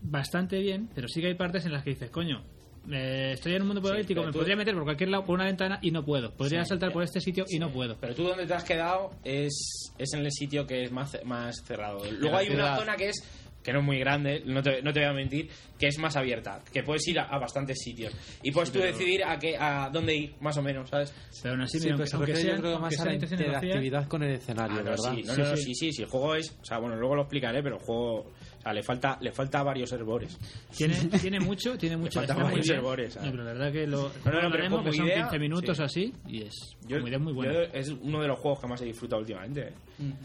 bastante 0.00 0.58
bien, 0.60 0.88
pero 0.94 1.08
sí 1.08 1.20
que 1.20 1.28
hay 1.28 1.34
partes 1.34 1.64
en 1.66 1.72
las 1.72 1.82
que 1.84 1.90
dices, 1.90 2.10
coño, 2.10 2.42
eh, 2.90 3.32
estoy 3.34 3.54
en 3.54 3.62
un 3.62 3.68
mundo 3.68 3.80
apocalíptico, 3.80 4.20
pero 4.20 4.28
me 4.28 4.32
tú- 4.32 4.38
podría 4.38 4.56
meter 4.56 4.74
por 4.74 4.84
cualquier 4.84 5.10
lado, 5.10 5.24
por 5.24 5.34
una 5.34 5.44
ventana 5.44 5.78
y 5.82 5.90
no 5.90 6.04
puedo. 6.04 6.32
Podría 6.32 6.62
Sí, 6.64 6.68
saltar 6.70 6.88
ya. 6.90 6.94
por 6.94 7.02
este 7.02 7.20
sitio 7.20 7.44
y 7.48 7.58
no 7.58 7.70
puedo. 7.70 7.96
Pero 8.00 8.14
tú 8.14 8.24
donde 8.24 8.46
te 8.46 8.54
has 8.54 8.64
quedado 8.64 9.10
es, 9.24 9.92
es 9.98 10.12
en 10.14 10.20
el 10.24 10.30
sitio 10.32 10.66
que 10.66 10.84
es 10.84 10.92
más, 10.92 11.18
más 11.24 11.62
cerrado. 11.64 12.00
Luego 12.18 12.36
hay 12.36 12.48
una 12.48 12.76
zona 12.76 12.96
que 12.96 13.08
es 13.10 13.22
que 13.62 13.72
no 13.74 13.80
es 13.80 13.84
muy 13.84 13.98
grande, 13.98 14.42
no 14.46 14.62
te, 14.62 14.80
no 14.80 14.94
te 14.94 15.00
voy 15.00 15.08
a 15.10 15.12
mentir, 15.12 15.50
que 15.78 15.88
es 15.88 15.98
más 15.98 16.16
abierta, 16.16 16.60
que 16.72 16.82
puedes 16.84 17.06
ir 17.08 17.18
a, 17.18 17.24
a 17.24 17.38
bastantes 17.38 17.76
sitios 17.78 18.14
y 18.42 18.50
puedes 18.50 18.72
tú 18.72 18.78
decidir 18.78 19.22
a 19.24 19.38
qué 19.38 19.58
a 19.58 19.90
dónde 19.92 20.14
ir, 20.16 20.34
más 20.40 20.56
o 20.56 20.62
menos, 20.62 20.88
¿sabes? 20.88 21.12
Pero 21.42 21.52
aún 21.54 21.62
así, 21.62 21.78
se 21.78 21.90
aunque 21.90 22.04
refiere 22.04 22.32
yo 22.32 22.46
sean- 22.46 22.60
creo 22.60 22.62
que 22.62 22.76
aunque 22.76 22.96
más 22.96 23.00
a 23.00 23.04
la 23.04 23.14
interactividad 23.14 24.08
con 24.08 24.22
el 24.22 24.34
escenario, 24.36 24.76
Ah, 24.78 24.82
no, 24.82 24.90
¿verdad? 24.90 25.12
sí, 25.14 25.22
no, 25.22 25.34
Sí, 25.34 25.40
no, 25.42 25.48
no, 25.50 25.56
sí. 25.56 25.62
sí, 25.64 25.74
sí, 25.74 25.92
sí, 25.92 26.02
el 26.02 26.08
juego 26.08 26.34
es, 26.36 26.50
o 26.62 26.64
sea, 26.64 26.78
bueno, 26.78 26.96
luego 26.96 27.16
lo 27.16 27.22
explicaré, 27.22 27.62
pero 27.62 27.76
el 27.76 27.82
juego, 27.82 28.32
o 28.58 28.62
sea, 28.62 28.72
le 28.72 28.82
falta, 28.82 29.18
le 29.20 29.32
falta 29.32 29.62
varios 29.62 29.90
herbores. 29.92 30.36
Tiene, 30.76 30.94
tiene 31.20 31.40
mucho, 31.40 31.78
tiene 31.78 31.96
mucho. 31.96 32.20
está 32.20 32.34
muy 32.34 32.42
varios 32.44 32.68
herbores. 32.68 33.16
No, 33.16 33.30
pero 33.30 33.44
la 33.44 33.52
verdad 33.52 33.72
que 33.72 33.86
lo. 33.86 34.02
no, 34.02 34.10
pero 34.24 34.38
hablaremos, 34.42 34.78
como 34.80 34.90
que 34.90 34.96
son 34.96 35.06
idea, 35.06 35.22
15 35.22 35.38
minutos 35.38 35.76
sí. 35.76 35.82
así 35.82 36.12
y 36.26 36.42
es 36.42 36.76
Yo, 36.86 36.96
como 36.96 37.08
idea 37.08 37.18
muy 37.18 37.32
buena. 37.32 37.52
yo- 37.54 37.60
es 37.72 37.88
uno 37.90 38.20
de 38.20 38.28
los 38.28 38.38
juegos 38.38 38.60
que 38.60 38.66
más 38.66 38.80
he 38.82 38.84
disfrutado 38.84 39.20
últimamente. 39.20 39.60
¿eh? 39.68 39.72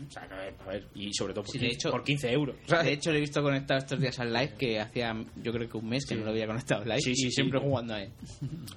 O 0.07 0.11
sea, 0.11 0.23
a 0.23 0.69
ver, 0.69 0.85
y 0.95 1.11
sobre 1.13 1.33
todo 1.33 1.43
por, 1.43 1.51
Sí, 1.51 1.57
de 1.59 1.65
15, 1.69 1.75
hecho- 1.75 1.91
por 1.91 2.03
15 2.03 2.31
euros. 2.31 2.55
O 2.65 2.67
sea, 2.69 2.83
De 2.83 2.93
hecho, 2.93 3.11
lo 3.11 3.17
he 3.17 3.21
visto 3.21 3.41
conectado 3.41 3.79
estos 3.79 3.99
días 3.99 4.19
al 4.19 4.31
live 4.33 4.53
que 4.57 4.79
hacía, 4.79 5.15
yo 5.41 5.51
creo 5.51 5.67
que 5.69 5.77
un 5.77 5.89
mes 5.89 6.05
que 6.05 6.15
no 6.15 6.23
lo 6.25 6.31
había 6.31 6.45
conectado 6.47 6.81
al 6.83 6.89
live. 6.89 7.01
Sí, 7.01 7.15
sí, 7.15 7.27
y 7.27 7.29
sí. 7.29 7.31
siempre 7.31 7.59
jugando 7.59 7.93
a 7.95 8.01
él. 8.03 8.11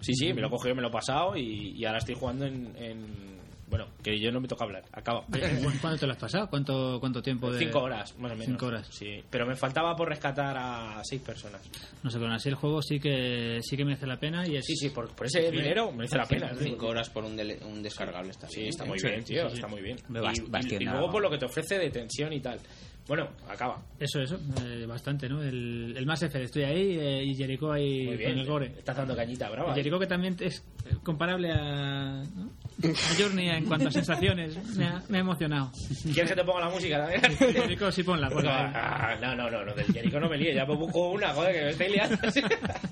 Sí, 0.00 0.14
sí, 0.14 0.32
me 0.32 0.40
lo 0.40 0.46
he 0.46 0.50
cogido, 0.50 0.74
me 0.74 0.82
lo 0.82 0.88
he 0.88 0.92
pasado 0.92 1.36
y, 1.36 1.72
y 1.76 1.84
ahora 1.84 1.98
estoy 1.98 2.14
jugando 2.14 2.46
en, 2.46 2.74
en- 2.76 3.35
Bueno, 3.68 3.86
que 4.02 4.18
yo 4.20 4.30
no 4.30 4.40
me 4.40 4.46
toca 4.46 4.62
hablar, 4.64 4.84
acaba. 4.92 5.22
¿cu- 5.26 5.72
¿Cuánto 5.80 5.98
te 5.98 6.06
lo 6.06 6.12
has 6.12 6.18
pasado? 6.18 6.48
¿Cuánto, 6.48 6.98
cuánto 7.00 7.20
tiempo 7.20 7.50
de.? 7.50 7.58
Cinco 7.58 7.80
horas, 7.82 8.16
más 8.18 8.30
o 8.30 8.34
menos. 8.34 8.46
Cinco 8.46 8.66
horas. 8.66 8.86
Sí, 8.92 9.22
pero 9.28 9.44
me 9.44 9.56
faltaba 9.56 9.96
por 9.96 10.08
rescatar 10.08 10.56
a 10.56 11.00
seis 11.04 11.20
personas. 11.20 11.62
No 12.02 12.10
sé, 12.10 12.16
pero 12.18 12.26
aún 12.28 12.36
así 12.36 12.48
el 12.48 12.54
juego 12.54 12.80
sí 12.80 13.00
que 13.00 13.58
sí 13.62 13.76
que 13.76 13.84
merece 13.84 14.06
la 14.06 14.18
pena 14.20 14.46
y 14.46 14.56
es. 14.56 14.64
Sí, 14.64 14.76
sí, 14.76 14.90
por, 14.90 15.08
por 15.10 15.26
ese 15.26 15.50
dinero 15.50 15.90
merece 15.90 16.16
la 16.16 16.26
pena. 16.26 16.52
Cinco 16.56 16.86
horas 16.86 17.10
por 17.10 17.24
un, 17.24 17.36
dele- 17.36 17.58
un 17.64 17.82
descargable 17.82 18.30
está 18.30 18.48
Sí, 18.48 18.68
está 18.68 18.84
muy 18.84 19.00
Sí, 19.00 19.08
bien, 19.08 19.24
tío, 19.24 19.42
sí, 19.44 19.48
sí. 19.48 19.54
está 19.56 19.66
muy 19.66 19.82
bien. 19.82 19.98
Me 20.08 20.20
Y, 20.20 20.24
y- 20.72 20.74
y 20.76 20.84
luego 20.84 21.10
por 21.10 21.22
lo 21.22 21.28
que 21.30 21.38
te 21.38 21.46
ofrece 21.46 21.78
de 21.78 21.90
tensión 21.90 22.32
y 22.32 22.40
tal. 22.40 22.60
Bueno, 23.08 23.28
acaba. 23.48 23.80
Eso, 24.00 24.20
eso, 24.20 24.36
eh, 24.64 24.84
bastante, 24.86 25.28
¿no? 25.28 25.40
El, 25.42 25.94
el 25.96 26.06
Mass 26.06 26.22
Effect, 26.24 26.46
estoy 26.46 26.64
ahí 26.64 26.98
eh, 26.98 27.22
y 27.24 27.34
Jericho 27.36 27.70
ahí 27.70 28.06
Muy 28.06 28.16
bien. 28.16 28.30
con 28.32 28.38
el 28.40 28.46
gore. 28.46 28.66
Estás 28.78 28.96
dando 28.96 29.14
cañita 29.14 29.48
brava. 29.48 29.70
Y 29.72 29.74
Jericho 29.76 29.98
que 29.98 30.06
también 30.06 30.36
es 30.40 30.64
comparable 31.04 31.52
a, 31.52 32.22
¿no? 32.34 32.50
a 32.82 33.14
Journey 33.22 33.48
en 33.48 33.64
cuanto 33.66 33.88
a 33.88 33.92
sensaciones. 33.92 34.56
Me 34.76 34.86
ha, 34.86 35.02
me 35.08 35.18
ha 35.18 35.20
emocionado. 35.20 35.70
¿Quieres 36.02 36.30
que 36.30 36.36
te 36.36 36.44
ponga 36.44 36.60
la 36.66 36.70
música 36.70 36.98
también? 36.98 37.22
Jericho, 37.54 37.92
sí, 37.92 38.02
ponla, 38.02 38.28
ponla. 38.28 38.72
Ah, 38.74 39.16
no, 39.22 39.34
no, 39.36 39.50
no, 39.50 39.64
no, 39.64 39.72
del 39.74 39.86
Jericho 39.86 40.18
no 40.18 40.28
me 40.28 40.36
líe, 40.36 40.54
ya 40.54 40.66
me 40.66 40.74
busco 40.76 41.10
una, 41.12 41.28
joder, 41.32 41.54
que 41.54 41.62
me 41.62 41.70
estoy 41.70 41.88
liando. 41.92 42.16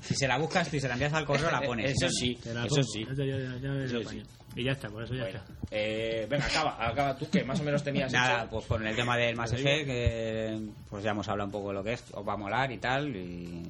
Si 0.00 0.14
se 0.14 0.28
la 0.28 0.38
buscas 0.38 0.72
y 0.72 0.80
se 0.80 0.86
la 0.88 0.94
envías 0.94 1.12
al 1.12 1.24
correo, 1.26 1.50
la 1.50 1.60
pones. 1.66 1.90
Eso 1.90 2.08
sí, 2.08 2.38
eso 2.40 2.54
pongo. 2.68 2.82
sí. 2.84 3.04
Ya, 3.16 3.24
ya, 3.24 3.36
ya, 3.38 3.56
ya 3.60 3.68
me 3.70 3.84
Eso 3.84 3.98
lo 4.00 4.08
sí. 4.08 4.22
Y 4.56 4.64
ya 4.64 4.72
está, 4.72 4.88
por 4.88 5.02
eso 5.04 5.14
ya 5.14 5.22
Bueno, 5.24 5.38
está. 5.38 5.52
eh, 5.70 6.26
venga, 6.30 6.46
acaba, 6.46 6.86
acaba 6.86 7.16
tú, 7.16 7.28
que 7.30 7.42
más 7.44 7.58
o 7.60 7.64
menos 7.64 7.82
tenías 7.82 8.12
Nada, 8.12 8.42
hecho. 8.42 8.50
pues 8.50 8.66
con 8.66 8.86
el 8.86 8.94
tema 8.94 9.16
del 9.16 9.32
digo. 9.36 9.44
Effect, 9.44 9.86
que 9.86 10.60
pues 10.88 11.02
ya 11.04 11.10
hemos 11.10 11.28
hablado 11.28 11.46
un 11.48 11.52
poco 11.52 11.68
de 11.68 11.74
lo 11.74 11.82
que 11.84 11.94
es, 11.94 12.04
os 12.12 12.26
va 12.26 12.34
a 12.34 12.36
molar 12.36 12.70
y 12.70 12.78
tal, 12.78 13.14
y, 13.16 13.62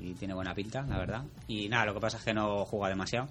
y 0.00 0.12
tiene 0.14 0.34
buena 0.34 0.54
pinta, 0.54 0.82
la 0.82 0.98
verdad. 0.98 1.22
Y 1.46 1.68
nada, 1.68 1.86
lo 1.86 1.94
que 1.94 2.00
pasa 2.00 2.18
es 2.18 2.24
que 2.24 2.34
no 2.34 2.64
juega 2.66 2.88
demasiado. 2.88 3.28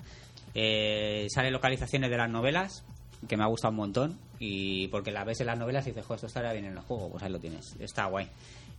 Eh, 0.54 1.28
sale 1.30 1.52
localizaciones 1.52 2.10
de 2.10 2.18
las 2.18 2.30
novelas, 2.30 2.84
que 3.28 3.38
me 3.38 3.44
ha 3.44 3.48
gustado 3.48 3.72
un 3.72 3.78
montón. 3.78 4.18
Y 4.40 4.88
porque 4.90 5.12
la 5.12 5.24
ves 5.24 5.40
en 5.42 5.48
las 5.48 5.58
novelas 5.58 5.86
y 5.88 5.90
dices, 5.90 6.06
joder, 6.06 6.18
esto 6.18 6.28
estaría 6.28 6.54
bien 6.54 6.66
en 6.66 6.74
el 6.74 6.80
juego. 6.80 7.10
Pues 7.12 7.24
ahí 7.24 7.32
lo 7.32 7.40
tienes. 7.40 7.76
Está 7.80 8.06
guay. 8.06 8.28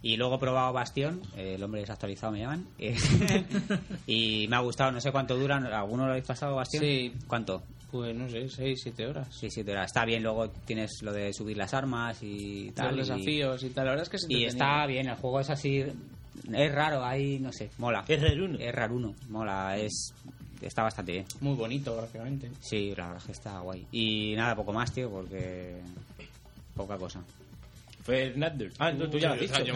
Y 0.03 0.17
luego 0.17 0.37
he 0.37 0.39
probado 0.39 0.73
Bastión, 0.73 1.21
eh, 1.37 1.55
el 1.57 1.63
hombre 1.65 1.81
desactualizado 1.81 2.33
me 2.33 2.39
llaman. 2.41 2.67
eh, 2.79 2.97
y 4.07 4.47
me 4.49 4.55
ha 4.57 4.61
gustado, 4.61 4.93
no 4.93 5.01
sé 5.01 5.11
cuánto 5.11 5.37
duran. 5.37 5.67
¿Alguno 5.67 6.05
lo 6.05 6.11
habéis 6.13 6.27
pasado, 6.27 6.55
Bastión? 6.55 6.83
Sí. 6.85 7.13
¿Cuánto? 7.27 7.63
Pues 7.91 8.15
no 8.15 8.29
sé, 8.29 8.49
6, 8.49 8.81
7 8.83 9.07
horas. 9.07 9.29
Sí, 9.35 9.49
sí, 9.51 9.63
horas. 9.63 9.87
Está 9.87 10.05
bien, 10.05 10.23
luego 10.23 10.51
tienes 10.51 11.01
lo 11.03 11.13
de 11.13 11.33
subir 11.33 11.57
las 11.57 11.73
armas 11.73 12.19
y 12.23 12.71
tal. 12.73 12.95
Los 12.97 13.09
y- 13.09 13.13
desafíos 13.13 13.63
y 13.65 13.71
tal. 13.71 13.85
La 13.87 13.91
verdad 13.93 14.03
es 14.05 14.09
que 14.11 14.17
es 14.19 14.27
y 14.29 14.45
está 14.45 14.87
bien, 14.87 15.09
el 15.09 15.15
juego 15.17 15.41
es 15.41 15.49
así. 15.51 15.85
Es 16.53 16.73
raro, 16.73 17.03
ahí 17.05 17.39
no 17.41 17.51
sé, 17.53 17.71
mola. 17.79 18.05
Es 18.07 18.21
raruno. 18.21 18.59
Es 18.59 18.75
raruno, 18.75 19.15
mola, 19.31 19.77
es. 19.79 20.13
Está 20.61 20.83
bastante 20.83 21.13
bien. 21.13 21.25
Muy 21.41 21.55
bonito 21.55 21.97
gráficamente. 21.97 22.51
Sí, 22.61 22.93
la 22.97 23.05
verdad 23.07 23.19
es 23.19 23.25
que 23.27 23.33
está 23.33 23.59
guay. 23.61 23.87
Y 23.93 24.35
nada, 24.37 24.55
poco 24.55 24.73
más, 24.73 24.93
tío, 24.93 25.09
porque. 25.11 25.77
Poca 26.75 26.97
cosa. 26.99 27.23
Fernando. 28.03 28.65
Ah, 28.79 28.91
no, 28.93 29.09
tú 29.09 29.19
ya 29.19 29.29
lo 29.29 29.35
has 29.35 29.41
Sí, 29.41 29.47
dicho. 29.47 29.65
yo 29.65 29.73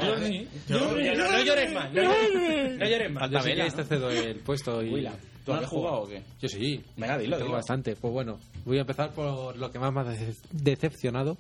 No, 1.17 1.45
llores 1.45 1.73
más. 1.73 1.93
No, 1.93 2.03
llores- 2.03 3.11
más. 3.11 3.31
Que 3.45 3.67
este 3.67 3.85
cedo 3.85 4.11
el 4.11 4.37
puesto 4.37 4.83
y... 4.83 5.07
¿Tú 5.45 5.53
¿No 5.53 5.59
has 5.59 5.67
jugado 5.67 6.03
o 6.03 6.09
qué? 6.09 6.23
Yo 6.41 6.49
sí. 6.49 6.81
Venga, 6.97 7.19
dilo, 7.19 7.37
Tengo 7.37 7.49
dilo. 7.49 7.57
bastante. 7.57 7.97
Pues 7.97 8.13
bueno, 8.13 8.39
voy 8.65 8.79
a 8.79 8.83
empezar 8.83 9.11
por 9.13 9.57
lo 9.57 9.71
que 9.73 9.79
más 9.79 9.93
me 9.93 10.01
ha 10.01 10.05
dece- 10.05 10.37
decepcionado. 10.53 11.37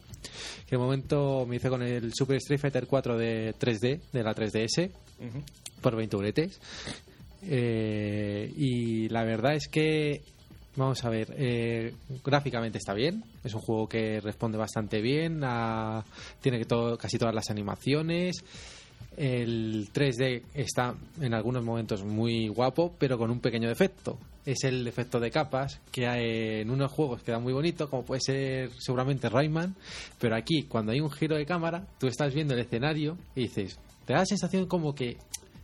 Que 0.66 0.76
de 0.76 0.78
momento 0.78 1.46
me 1.46 1.56
hice 1.56 1.68
con 1.68 1.82
el 1.82 2.12
Super 2.12 2.36
Street 2.38 2.58
Fighter 2.60 2.86
4 2.86 3.16
de 3.16 3.54
3D, 3.58 4.00
de 4.12 4.22
la 4.24 4.34
3DS, 4.34 4.90
Ujú. 5.20 5.42
por 5.80 5.94
20 5.96 6.16
uretes. 6.16 6.60
Eh, 7.44 8.52
y 8.56 9.08
la 9.08 9.24
verdad 9.24 9.54
es 9.54 9.68
que, 9.68 10.22
vamos 10.76 11.04
a 11.04 11.10
ver, 11.10 11.34
eh, 11.36 11.94
gráficamente 12.24 12.78
está 12.78 12.94
bien. 12.94 13.22
Es 13.44 13.54
un 13.54 13.60
juego 13.60 13.88
que 13.88 14.20
responde 14.20 14.58
bastante 14.58 15.00
bien. 15.00 15.40
a- 15.44 16.04
tiene 16.40 16.58
que 16.58 16.64
todo, 16.64 16.96
casi 16.98 17.18
todas 17.18 17.34
las 17.34 17.50
animaciones. 17.50 18.36
El 19.16 19.92
3D 19.92 20.42
está 20.54 20.94
en 21.20 21.34
algunos 21.34 21.64
momentos 21.64 22.04
muy 22.04 22.48
guapo, 22.48 22.94
pero 22.98 23.18
con 23.18 23.30
un 23.30 23.40
pequeño 23.40 23.68
defecto. 23.68 24.18
Es 24.44 24.64
el 24.64 24.84
defecto 24.84 25.20
de 25.20 25.30
capas, 25.30 25.80
que 25.92 26.08
hay 26.08 26.60
en 26.60 26.70
unos 26.70 26.90
juegos 26.90 27.22
queda 27.22 27.38
muy 27.38 27.52
bonito, 27.52 27.88
como 27.88 28.04
puede 28.04 28.20
ser 28.20 28.70
seguramente 28.78 29.28
Rayman, 29.28 29.76
pero 30.18 30.34
aquí, 30.34 30.64
cuando 30.64 30.92
hay 30.92 31.00
un 31.00 31.10
giro 31.10 31.36
de 31.36 31.46
cámara, 31.46 31.86
tú 31.98 32.08
estás 32.08 32.34
viendo 32.34 32.54
el 32.54 32.60
escenario 32.60 33.16
y 33.36 33.42
dices, 33.42 33.78
te 34.04 34.14
da 34.14 34.20
la 34.20 34.26
sensación 34.26 34.66
como 34.66 34.94
que 34.94 35.16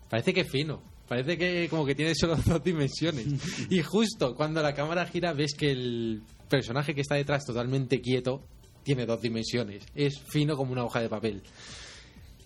parece 0.08 0.32
que 0.32 0.42
es 0.42 0.50
fino, 0.50 0.80
parece 1.08 1.36
que 1.36 1.68
como 1.68 1.84
que 1.84 1.96
tiene 1.96 2.14
solo 2.14 2.36
dos 2.46 2.62
dimensiones. 2.62 3.26
y 3.70 3.82
justo 3.82 4.36
cuando 4.36 4.62
la 4.62 4.74
cámara 4.74 5.06
gira, 5.06 5.32
ves 5.32 5.54
que 5.54 5.72
el 5.72 6.22
personaje 6.48 6.94
que 6.94 7.00
está 7.00 7.16
detrás, 7.16 7.44
totalmente 7.44 8.00
quieto, 8.00 8.42
tiene 8.82 9.06
dos 9.06 9.20
dimensiones. 9.20 9.84
Es 9.94 10.20
fino 10.30 10.56
como 10.56 10.72
una 10.72 10.84
hoja 10.84 11.00
de 11.00 11.08
papel. 11.08 11.42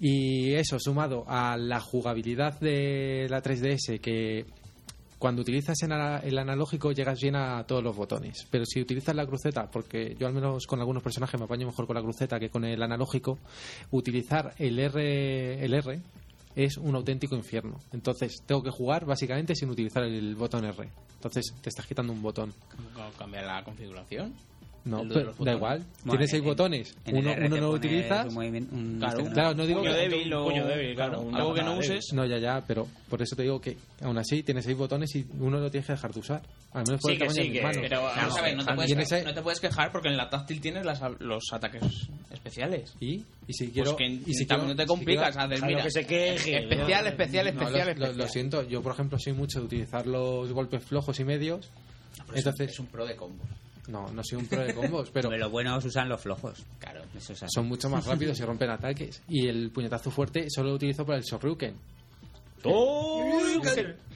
Y 0.05 0.55
eso, 0.55 0.81
sumado 0.81 1.25
a 1.29 1.57
la 1.57 1.79
jugabilidad 1.79 2.59
de 2.59 3.29
la 3.31 3.41
3DS, 3.41 4.01
que 4.01 4.45
cuando 5.17 5.43
utilizas 5.43 5.81
el 5.81 6.39
analógico 6.39 6.91
llegas 6.91 7.21
bien 7.21 7.37
a 7.37 7.63
todos 7.69 7.85
los 7.85 7.95
botones. 7.95 8.49
Pero 8.51 8.65
si 8.67 8.81
utilizas 8.81 9.15
la 9.15 9.25
cruceta, 9.25 9.71
porque 9.71 10.17
yo 10.19 10.27
al 10.27 10.33
menos 10.33 10.67
con 10.67 10.81
algunos 10.81 11.05
personajes 11.05 11.39
me 11.39 11.45
apaño 11.45 11.69
mejor 11.69 11.87
con 11.87 11.95
la 11.95 12.03
cruceta 12.03 12.41
que 12.41 12.51
con 12.51 12.65
el 12.65 12.83
analógico, 12.83 13.39
utilizar 13.93 14.53
el 14.59 14.81
R, 14.81 15.65
el 15.65 15.73
R 15.73 16.01
es 16.57 16.79
un 16.79 16.97
auténtico 16.97 17.37
infierno. 17.37 17.79
Entonces 17.93 18.43
tengo 18.45 18.61
que 18.61 18.71
jugar 18.71 19.05
básicamente 19.05 19.55
sin 19.55 19.71
utilizar 19.71 20.03
el 20.03 20.35
botón 20.35 20.65
R. 20.65 20.89
Entonces 21.15 21.55
te 21.63 21.69
estás 21.69 21.87
quitando 21.87 22.13
un 22.13 22.23
botón. 22.23 22.53
¿Cómo 22.75 23.13
¿Cambiar 23.17 23.45
la 23.45 23.63
configuración? 23.63 24.35
No, 24.85 25.03
pero 25.09 25.33
da 25.39 25.53
igual. 25.53 25.79
Bueno, 25.79 26.11
Tienes 26.13 26.31
seis 26.31 26.43
en- 26.43 26.49
botones. 26.49 26.97
en 27.05 27.17
Uno, 27.19 27.33
uno 27.37 27.49
no 27.49 27.57
lo 27.57 27.71
utilizas. 27.71 28.27
un 28.35 28.97
Claro, 28.99 29.25
Claro, 29.33 29.55
no 29.55 29.65
digo 29.65 29.81
puño 29.81 29.93
que- 29.93 29.99
débil 29.99 30.35
o 30.35 30.45
puño 30.45 30.67
débil, 30.67 30.95
claro, 30.97 31.13
claro, 31.13 31.29
una 31.29 31.39
algo 31.39 31.55
que 31.55 31.63
no 31.63 31.77
uses. 31.79 32.05
No, 32.13 32.27
ya, 32.27 32.39
ya, 32.39 32.65
pero 32.67 32.89
por 33.09 33.23
eso 33.23 33.37
te 33.37 33.43
digo 33.43 33.61
que 33.61 33.77
aún 34.01 34.19
así 34.19 34.43
tienes 34.43 34.65
seis 34.65 34.77
botones 34.77 35.15
y 35.15 35.25
uno 35.39 35.61
lo 35.61 35.71
tienes 35.71 35.87
que 35.87 35.93
dejar 35.93 36.13
de 36.13 36.19
usar. 36.21 36.43
Al 36.73 36.85
menos 36.87 37.01
por 37.01 37.11
Sí, 37.11 37.13
el 37.13 37.19
que 37.19 37.25
tamaño 37.27 37.33
sí, 37.35 37.41
de 37.43 37.49
mis 37.49 37.59
que- 37.59 37.63
manos. 37.63 37.77
Pero 37.83 38.43
ver, 38.43 38.57
no 38.57 38.65
te, 38.65 38.75
puedes, 38.75 38.91
en 38.91 39.01
ese- 39.01 39.23
no 39.25 39.35
te 39.35 39.43
puedes 39.43 39.61
quejar 39.61 39.93
porque 39.93 40.09
en 40.09 40.17
la 40.17 40.29
táctil 40.31 40.61
tienes 40.61 40.85
las- 40.85 41.01
los 41.21 41.45
ataques 41.53 41.83
especiales. 42.33 42.95
¿Y? 42.99 43.23
¿Y 43.47 43.53
si 43.53 43.71
quiero, 43.71 43.95
Pues 43.97 44.09
que 44.09 44.31
y 44.31 44.35
si 44.35 44.47
quiero- 44.47 44.65
no 44.65 44.75
te 44.75 44.83
si 44.83 44.89
complicas, 44.89 45.37
quiero- 45.37 45.49
Déjalo 45.49 45.71
mira, 45.71 45.83
que 45.85 45.91
se 45.91 46.07
queje. 46.07 46.59
especial, 46.59 47.07
especial, 47.07 47.47
especial, 47.49 47.95
lo, 47.99 48.13
lo- 48.15 48.27
siento, 48.29 48.63
yo 48.69 48.83
por 48.83 48.93
ejemplo 48.95 49.19
soy 49.21 49.33
mucho 49.33 49.61
de 49.61 49.67
utilizar 49.67 50.07
los 50.07 50.51
golpes 50.53 50.83
flojos 50.83 51.21
y 51.21 51.25
medios. 51.25 51.69
Entonces, 52.35 52.71
es 52.71 52.79
un 52.81 52.87
pro 52.87 53.07
de 53.07 53.15
combo. 53.17 53.43
No, 53.93 54.11
no 54.13 54.23
soy 54.25 54.39
un 54.39 54.47
pro 54.47 54.63
de 54.65 54.75
combos, 54.75 55.11
pero 55.11 55.29
Pero 55.29 55.45
lo 55.45 55.51
bueno 55.51 55.77
es 55.79 55.85
usar 55.85 56.07
los 56.07 56.21
flojos. 56.21 56.65
Claro, 56.79 57.03
eso 57.17 57.33
es 57.35 57.43
así. 57.43 57.53
son 57.55 57.69
mucho 57.69 57.89
más 57.89 58.05
rápidos 58.07 58.41
y 58.41 58.43
rompen 58.45 58.71
ataques. 58.71 59.23
Y 59.29 59.47
el 59.47 59.71
puñetazo 59.71 60.11
fuerte 60.11 60.47
solo 60.49 60.71
lo 60.71 60.75
utilizo 60.77 61.05
para 61.05 61.19
el 61.19 61.25
Shoryuken. 61.25 61.75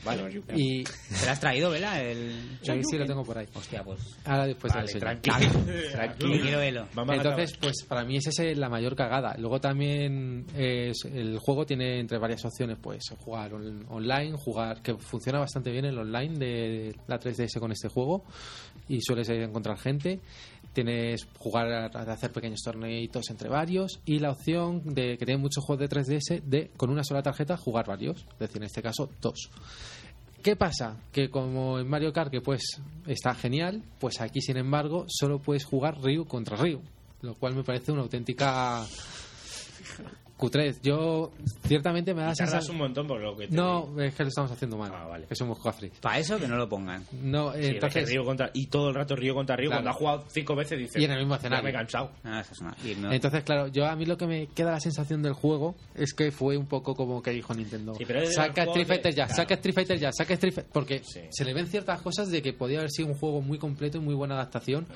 Vale, 0.04 0.40
Y 0.54 0.84
¿Te 0.84 1.26
lo 1.26 1.32
has 1.32 1.40
traído, 1.40 1.70
Vela? 1.70 2.00
El... 2.00 2.58
sí, 2.62 2.72
sí 2.88 2.96
lo 2.96 3.04
tengo 3.06 3.24
por 3.24 3.36
ahí. 3.36 3.46
Hostia, 3.54 3.82
pues... 3.82 3.98
Ahora 4.24 4.46
después 4.46 4.72
te 4.72 4.78
lo 4.78 4.86
Vale, 4.86 5.00
tranquilo. 5.00 5.36
Tranquilo. 5.92 6.42
quiero 6.42 6.58
verlo. 6.58 6.86
Vamos 6.94 7.12
a 7.14 7.16
Entonces, 7.16 7.56
pues 7.60 7.82
para 7.88 8.04
mí 8.04 8.16
es 8.18 8.26
esa 8.28 8.44
la 8.54 8.68
mayor 8.68 8.94
cagada. 8.94 9.34
Luego 9.38 9.60
también 9.60 10.46
es, 10.56 11.04
el 11.06 11.38
juego 11.40 11.66
tiene 11.66 11.98
entre 11.98 12.18
varias 12.18 12.44
opciones, 12.44 12.78
pues 12.80 13.02
jugar 13.18 13.54
on- 13.54 13.84
online, 13.88 14.36
jugar 14.38 14.80
que 14.80 14.94
funciona 14.96 15.40
bastante 15.40 15.72
bien 15.72 15.86
el 15.86 15.98
online 15.98 16.38
de 16.38 16.96
la 17.08 17.18
3DS 17.18 17.58
con 17.58 17.72
este 17.72 17.88
juego 17.88 18.24
y 18.88 19.00
sueles 19.00 19.28
encontrar 19.28 19.78
gente. 19.78 20.20
Tienes 20.72 21.26
jugar 21.38 21.72
a 21.72 22.12
hacer 22.12 22.32
pequeños 22.32 22.60
torneitos 22.62 23.30
entre 23.30 23.48
varios 23.48 24.00
y 24.04 24.18
la 24.18 24.32
opción 24.32 24.82
de 24.84 25.16
que 25.16 25.24
tiene 25.24 25.40
muchos 25.40 25.64
juegos 25.64 25.88
de 25.88 25.96
3DS 25.96 26.42
de 26.42 26.70
con 26.76 26.90
una 26.90 27.02
sola 27.02 27.22
tarjeta 27.22 27.56
jugar 27.56 27.86
varios, 27.86 28.26
es 28.32 28.38
decir, 28.38 28.58
en 28.58 28.64
este 28.64 28.82
caso 28.82 29.08
dos. 29.20 29.50
¿Qué 30.42 30.54
pasa? 30.54 30.96
Que 31.10 31.30
como 31.30 31.78
en 31.78 31.88
Mario 31.88 32.12
Kart, 32.12 32.30
que 32.30 32.40
pues 32.40 32.80
está 33.06 33.34
genial, 33.34 33.82
pues 33.98 34.20
aquí 34.20 34.40
sin 34.40 34.58
embargo 34.58 35.06
solo 35.08 35.40
puedes 35.40 35.64
jugar 35.64 35.98
Ryu 36.00 36.26
contra 36.26 36.56
Ryu, 36.56 36.82
lo 37.22 37.34
cual 37.34 37.54
me 37.56 37.64
parece 37.64 37.90
una 37.90 38.02
auténtica 38.02 38.86
cutrez. 40.36 40.80
Yo 40.82 41.32
ciertamente 41.66 42.14
me 42.14 42.22
da 42.22 42.34
sensación... 42.34 42.76
un 42.76 42.82
montón 42.82 43.06
por 43.06 43.20
lo 43.20 43.36
que 43.36 43.48
te 43.48 43.54
No, 43.54 43.88
es 44.00 44.14
que 44.14 44.22
lo 44.24 44.28
estamos 44.28 44.50
haciendo 44.50 44.76
mal, 44.76 44.90
Ah, 44.94 45.06
vale. 45.06 45.26
que 45.26 45.34
somos 45.34 45.58
cafres. 45.62 45.92
Para 46.00 46.18
eso 46.18 46.38
que 46.38 46.46
no 46.48 46.56
lo 46.56 46.68
pongan. 46.68 47.04
No, 47.22 47.52
Sí, 47.52 47.60
entonces... 47.66 48.02
es 48.02 48.08
que 48.08 48.12
Río 48.12 48.24
contra, 48.24 48.50
y 48.54 48.66
todo 48.66 48.88
el 48.90 48.94
rato 48.94 49.16
Río 49.16 49.34
contra 49.34 49.56
Río. 49.56 49.70
Claro. 49.70 49.82
Cuando 49.84 49.90
ha 49.90 49.94
jugado 49.94 50.24
cinco 50.28 50.54
veces 50.54 50.78
dice. 50.78 51.00
Y 51.00 51.04
en 51.04 51.12
el 51.12 51.18
mismo 51.18 51.34
"Ya 51.34 51.38
escenario". 51.38 51.64
me 51.64 51.70
he 51.70 51.72
cansado. 51.72 52.10
Ah, 52.24 52.40
eso 52.40 52.52
es 52.52 52.60
una- 52.60 52.76
y 52.84 52.94
no- 52.96 53.12
Entonces, 53.12 53.42
claro, 53.44 53.68
yo 53.68 53.86
a 53.86 53.96
mí 53.96 54.04
lo 54.06 54.16
que 54.16 54.26
me 54.26 54.46
queda 54.48 54.72
la 54.72 54.80
sensación 54.80 55.22
del 55.22 55.32
juego 55.32 55.74
es 55.94 56.12
que 56.14 56.30
fue 56.30 56.56
un 56.56 56.66
poco 56.66 56.94
como 56.94 57.22
que 57.22 57.30
dijo 57.30 57.54
Nintendo. 57.54 57.94
Sí, 57.94 58.04
pero 58.06 58.24
saca 58.30 58.64
Street 58.64 58.86
Fighter 58.86 59.12
de- 59.12 59.16
ya, 59.16 59.26
claro. 59.26 59.36
saca 59.42 59.54
Street 59.54 59.74
Fighter 59.74 59.98
ya, 59.98 60.10
saca 60.12 60.34
Street 60.34 60.52
Fighter... 60.54 60.72
Porque 60.72 61.02
Sí. 61.04 61.20
se 61.30 61.44
le 61.44 61.54
ven 61.54 61.66
ciertas 61.66 62.00
cosas 62.02 62.28
de 62.30 62.42
que 62.42 62.52
podía 62.52 62.78
haber 62.78 62.90
sido 62.90 63.08
un 63.08 63.14
juego 63.14 63.40
muy 63.40 63.58
completo 63.58 63.98
y 63.98 64.00
muy 64.00 64.14
buena 64.14 64.34
adaptación 64.34 64.86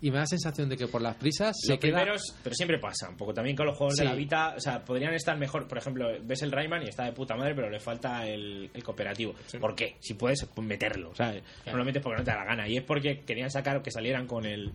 y 0.00 0.10
me 0.10 0.16
da 0.16 0.20
la 0.20 0.26
sensación 0.26 0.68
de 0.68 0.76
que 0.76 0.86
por 0.86 1.00
las 1.02 1.16
prisas 1.16 1.56
se 1.60 1.72
Los 1.72 1.78
queda... 1.80 1.96
primeros, 1.98 2.22
pero 2.42 2.54
siempre 2.54 2.78
pasa, 2.78 3.08
un 3.08 3.16
poco 3.16 3.32
también 3.34 3.56
con 3.56 3.66
los 3.66 3.76
juegos 3.76 3.94
Sí. 3.96 4.02
de 4.02 4.08
la 4.08 4.14
Vita, 4.14 4.54
o 4.56 4.60
sea, 4.60 4.82
podrían 4.90 5.14
estar 5.14 5.36
mejor. 5.38 5.68
Por 5.68 5.78
ejemplo, 5.78 6.10
ves 6.20 6.42
el 6.42 6.50
Rayman 6.50 6.82
y 6.82 6.88
está 6.88 7.04
de 7.04 7.12
puta 7.12 7.36
madre, 7.36 7.54
pero 7.54 7.70
le 7.70 7.78
falta 7.78 8.26
el, 8.26 8.68
el 8.74 8.82
cooperativo. 8.82 9.36
¿Por 9.60 9.76
qué? 9.76 9.94
Si 10.00 10.14
puedes, 10.14 10.44
meterlo, 10.56 11.14
¿sabes? 11.14 11.44
No 11.64 11.76
lo 11.76 11.84
metes 11.84 12.02
porque 12.02 12.18
no 12.18 12.24
te 12.24 12.32
da 12.32 12.38
la 12.38 12.44
gana. 12.44 12.66
Y 12.66 12.78
es 12.78 12.82
porque 12.82 13.20
querían 13.20 13.52
sacar 13.52 13.82
que 13.82 13.92
salieran 13.92 14.26
con 14.26 14.44
el 14.46 14.72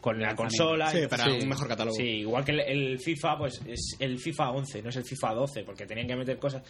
con 0.00 0.18
la 0.20 0.34
consola. 0.34 0.90
Sí, 0.90 1.00
para 1.08 1.24
Sí. 1.24 1.30
un 1.42 1.48
mejor 1.48 1.68
catálogo. 1.68 1.96
Sí, 1.96 2.02
igual 2.20 2.44
que 2.44 2.52
el, 2.52 2.60
el 2.60 2.98
FIFA, 2.98 3.38
pues 3.38 3.60
es 3.66 3.96
el 3.98 4.18
FIFA 4.18 4.50
11, 4.50 4.82
no 4.82 4.88
es 4.88 4.96
el 4.96 5.04
FIFA 5.04 5.34
12, 5.34 5.62
porque 5.64 5.86
tenían 5.86 6.06
que 6.06 6.16
meter 6.16 6.38
cosas. 6.38 6.62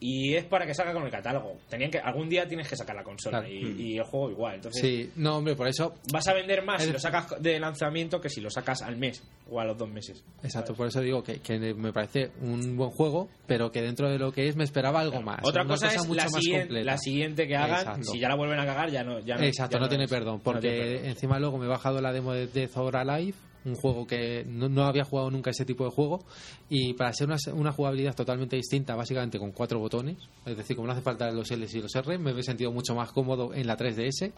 Y 0.00 0.34
es 0.34 0.44
para 0.44 0.66
que 0.66 0.74
salga 0.74 0.92
con 0.92 1.04
el 1.04 1.10
catálogo. 1.10 1.56
Tenían 1.68 1.90
que 1.90 1.98
Algún 1.98 2.28
día 2.28 2.46
tienes 2.48 2.68
que 2.68 2.76
sacar 2.76 2.96
la 2.96 3.02
consola 3.04 3.40
Claro. 3.40 3.52
y, 3.54 3.92
y 3.92 3.96
el 3.98 4.04
juego 4.04 4.30
igual. 4.30 4.54
Entonces, 4.56 4.80
Sí, 4.82 5.10
no, 5.16 5.36
hombre, 5.38 5.54
por 5.54 5.68
eso 5.68 5.94
vas 6.12 6.26
a 6.28 6.32
vender 6.34 6.64
más 6.64 6.80
Es- 6.80 6.86
si 6.88 6.92
lo 6.92 6.98
sacas 6.98 7.40
de 7.40 7.58
lanzamiento 7.60 8.20
que 8.20 8.28
si 8.28 8.40
lo 8.40 8.50
sacas 8.50 8.82
al 8.82 8.96
mes 8.96 9.22
o 9.50 9.60
a 9.60 9.64
los 9.64 9.76
dos 9.78 9.88
meses. 9.88 10.22
Exacto, 10.42 10.74
por 10.74 10.88
eso 10.88 11.00
digo 11.00 11.22
que, 11.22 11.40
que 11.40 11.58
me 11.74 11.92
parece 11.92 12.30
un 12.40 12.76
buen 12.76 12.90
juego, 12.90 13.28
pero 13.46 13.70
que 13.70 13.82
dentro 13.82 14.08
de 14.10 14.18
lo 14.18 14.32
que 14.32 14.48
es 14.48 14.56
me 14.56 14.64
esperaba 14.64 15.00
algo 15.00 15.20
más. 15.22 15.40
Otra 15.42 15.62
una 15.62 15.74
cosa, 15.74 15.88
es 15.88 15.98
mucho 16.06 16.14
la 16.14 16.24
más 16.24 16.32
siguiente, 16.42 16.66
completa. 16.68 16.84
la 16.92 16.98
siguiente 16.98 17.46
que 17.48 17.56
hagan. 17.56 17.78
Exacto. 17.80 18.12
Si 18.12 18.18
ya 18.18 18.28
la 18.28 18.34
vuelven 18.36 18.58
a 18.60 18.66
cagar, 18.66 18.90
ya 18.90 19.04
no. 19.04 19.20
Ya 19.20 19.36
no 19.36 19.44
Exacto, 19.44 19.76
ya 19.76 19.80
no, 19.80 19.88
tiene 19.88 20.04
es- 20.04 20.10
perdón, 20.10 20.36
no 20.38 20.42
porque 20.42 20.60
tiene 20.70 20.84
perdón. 20.92 21.06
encima 21.10 21.38
luego 21.38 21.58
me 21.58 21.66
he 21.66 21.68
bajado 21.68 22.00
la 22.00 22.12
demo 22.12 22.32
de 22.32 22.46
Death 22.66 22.76
or 22.76 22.96
Alive, 22.96 23.34
un 23.64 23.74
juego 23.74 24.06
que 24.06 24.44
no, 24.46 24.68
no 24.68 24.84
había 24.84 25.04
jugado 25.04 25.30
nunca 25.30 25.50
ese 25.50 25.64
tipo 25.64 25.84
de 25.84 25.90
juego, 25.90 26.24
y 26.68 26.94
para 26.94 27.12
ser 27.12 27.28
una, 27.28 27.36
una 27.54 27.72
jugabilidad 27.72 28.14
totalmente 28.14 28.56
distinta, 28.56 28.96
básicamente 28.96 29.38
con 29.38 29.52
cuatro 29.52 29.78
botones, 29.78 30.16
es 30.44 30.56
decir, 30.56 30.76
como 30.76 30.86
no 30.86 30.92
hace 30.92 31.02
falta 31.02 31.30
los 31.30 31.50
L 31.50 31.66
y 31.70 31.80
los 31.80 31.94
R, 31.94 32.18
me 32.18 32.38
he 32.38 32.42
sentido 32.42 32.72
mucho 32.72 32.94
más 32.94 33.12
cómodo 33.12 33.54
en 33.54 33.66
la 33.66 33.76
3DS. 33.76 34.32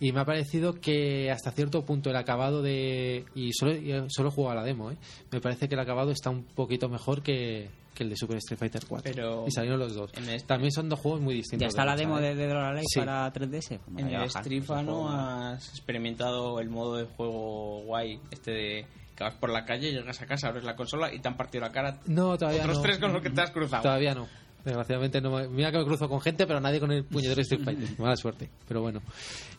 Y 0.00 0.12
me 0.12 0.20
ha 0.20 0.24
parecido 0.24 0.74
que 0.74 1.30
hasta 1.30 1.50
cierto 1.50 1.84
punto 1.84 2.10
el 2.10 2.16
acabado 2.16 2.62
de. 2.62 3.24
Y 3.34 3.52
solo, 3.52 3.72
y 3.74 3.92
solo 4.08 4.28
he 4.28 4.32
jugado 4.32 4.52
a 4.58 4.62
la 4.62 4.64
demo, 4.66 4.90
¿eh? 4.90 4.96
Me 5.32 5.40
parece 5.40 5.68
que 5.68 5.74
el 5.74 5.80
acabado 5.80 6.10
está 6.12 6.30
un 6.30 6.44
poquito 6.44 6.88
mejor 6.88 7.20
que, 7.22 7.68
que 7.94 8.04
el 8.04 8.10
de 8.10 8.16
Super 8.16 8.36
Street 8.36 8.58
Fighter 8.58 8.82
4. 8.88 9.12
Pero 9.12 9.44
y 9.46 9.50
salieron 9.50 9.80
los 9.80 9.94
dos. 9.94 10.12
este- 10.14 10.46
También 10.46 10.70
son 10.70 10.88
dos 10.88 11.00
juegos 11.00 11.20
muy 11.20 11.34
distintos. 11.34 11.62
¿Ya 11.64 11.68
está 11.68 11.84
la 11.84 11.96
demo 11.96 12.18
¿eh? 12.20 12.22
de 12.22 12.34
Dead 12.36 12.50
or 12.52 12.58
Alive 12.58 12.84
Sí. 12.88 13.00
para 13.00 13.32
3DS? 13.32 13.78
Pues 13.80 13.98
En 13.98 14.06
el 14.08 14.20
bajar. 14.20 14.42
Strifa 14.44 14.74
Es 14.74 14.80
un 14.80 14.86
no 14.86 15.08
has 15.10 15.68
experimentado 15.70 16.60
el 16.60 16.68
modo 16.70 16.96
de 16.96 17.04
juego 17.04 17.80
guay, 17.84 18.20
este 18.30 18.50
de 18.52 18.86
que 19.16 19.24
vas 19.24 19.34
por 19.34 19.50
la 19.50 19.64
calle, 19.64 19.90
llegas 19.90 20.22
a 20.22 20.26
casa, 20.26 20.46
abres 20.46 20.62
la 20.62 20.76
consola 20.76 21.12
y 21.12 21.18
te 21.18 21.26
han 21.26 21.36
partido 21.36 21.64
la 21.64 21.72
cara 21.72 21.98
No, 22.06 22.38
todavía 22.38 22.60
otros 22.60 22.76
no. 22.76 22.82
tres 22.84 22.98
con 22.98 23.12
los 23.12 23.20
que 23.20 23.30
te 23.30 23.40
has 23.40 23.50
cruzado. 23.50 23.82
Todavía 23.82 24.14
no. 24.14 24.28
Desgraciadamente 24.64 25.20
no. 25.20 25.30
me- 25.30 25.48
Mira 25.48 25.70
que 25.72 25.78
me 25.78 25.84
cruzo 25.84 26.08
con 26.08 26.20
gente, 26.20 26.46
pero 26.46 26.60
nadie 26.60 26.80
con 26.80 26.90
el 26.92 27.04
puñetero 27.04 27.40
Street 27.42 27.62
Fighter. 27.64 27.88
Mala 27.98 28.16
suerte. 28.16 28.48
Pero 28.66 28.82
bueno. 28.82 29.00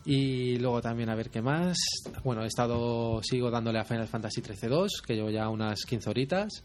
Y 0.04 0.56
luego 0.58 0.80
también 0.80 1.08
a 1.10 1.14
ver 1.14 1.30
qué 1.30 1.42
más. 1.42 1.76
Bueno, 2.22 2.42
he 2.44 2.46
estado. 2.46 3.20
Sigo 3.22 3.50
dándole 3.50 3.78
a 3.78 3.84
Final 3.84 4.06
Fantasy 4.08 4.40
13-2, 4.42 4.88
que 5.06 5.14
llevo 5.14 5.30
ya 5.30 5.48
unas 5.48 5.84
15 5.84 6.10
horitas. 6.10 6.62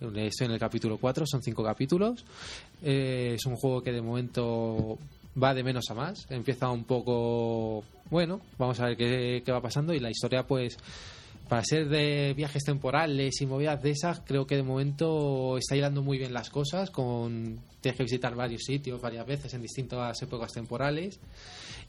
Estoy 0.00 0.46
en 0.46 0.52
el 0.52 0.58
capítulo 0.58 0.98
4, 0.98 1.24
son 1.26 1.42
5 1.42 1.62
capítulos. 1.62 2.24
Eh, 2.82 3.34
es 3.36 3.46
un 3.46 3.54
juego 3.56 3.82
que 3.82 3.92
de 3.92 4.02
momento 4.02 4.98
va 5.40 5.54
de 5.54 5.62
menos 5.62 5.84
a 5.90 5.94
más. 5.94 6.26
Empieza 6.30 6.68
un 6.70 6.84
poco. 6.84 7.84
Bueno, 8.10 8.40
vamos 8.58 8.80
a 8.80 8.86
ver 8.86 8.96
qué, 8.96 9.42
qué 9.44 9.52
va 9.52 9.60
pasando. 9.60 9.92
Y 9.94 10.00
la 10.00 10.10
historia, 10.10 10.44
pues 10.46 10.76
para 11.52 11.64
ser 11.64 11.86
de 11.90 12.32
viajes 12.32 12.64
temporales 12.64 13.38
y 13.42 13.44
movidas 13.44 13.82
de 13.82 13.90
esas, 13.90 14.20
creo 14.20 14.46
que 14.46 14.56
de 14.56 14.62
momento 14.62 15.58
está 15.58 15.76
hilando 15.76 16.00
muy 16.00 16.16
bien 16.16 16.32
las 16.32 16.48
cosas. 16.48 16.90
Con 16.90 17.60
tienes 17.82 17.98
que 17.98 18.04
visitar 18.04 18.34
varios 18.34 18.62
sitios 18.62 19.02
varias 19.02 19.26
veces 19.26 19.52
en 19.52 19.60
distintas 19.60 20.22
épocas 20.22 20.50
temporales. 20.50 21.20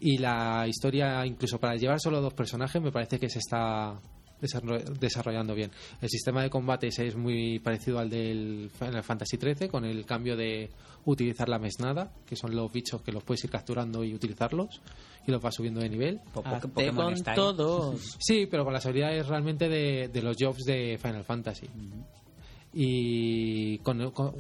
Y 0.01 0.17
la 0.17 0.67
historia, 0.67 1.25
incluso 1.25 1.61
para 1.61 1.77
llevar 1.77 2.01
solo 2.01 2.19
dos 2.19 2.33
personajes, 2.33 2.81
me 2.81 2.91
parece 2.91 3.17
que 3.17 3.29
se 3.29 3.39
está 3.39 4.01
desarrollando 4.99 5.55
bien. 5.55 5.71
El 6.01 6.09
sistema 6.09 6.41
de 6.43 6.49
combates 6.49 6.99
es 6.99 7.15
muy 7.15 7.59
parecido 7.59 7.99
al 7.99 8.09
del 8.09 8.69
Final 8.77 9.03
Fantasy 9.03 9.37
XIII, 9.37 9.67
con 9.69 9.85
el 9.85 10.05
cambio 10.05 10.35
de 10.35 10.69
utilizar 11.05 11.49
la 11.49 11.59
mesnada, 11.59 12.11
que 12.25 12.35
son 12.35 12.55
los 12.55 12.71
bichos 12.71 13.01
que 13.01 13.11
los 13.11 13.23
puedes 13.23 13.43
ir 13.43 13.49
capturando 13.49 14.03
y 14.03 14.13
utilizarlos, 14.13 14.81
y 15.27 15.31
los 15.31 15.41
vas 15.41 15.55
subiendo 15.55 15.79
de 15.81 15.89
nivel. 15.89 16.19
Hazte 16.55 16.67
con 16.67 16.71
todos. 16.71 16.85
Sí, 18.19 18.47
pero 18.49 18.63
con 18.63 18.73
las 18.73 18.85
habilidades 18.85 19.27
realmente 19.27 19.67
de, 19.69 20.07
de 20.09 20.21
los 20.21 20.35
jobs 20.39 20.63
de 20.65 20.97
Final 21.01 21.23
Fantasy. 21.23 21.67
Y 22.73 23.77
con, 23.79 24.11
con- 24.11 24.33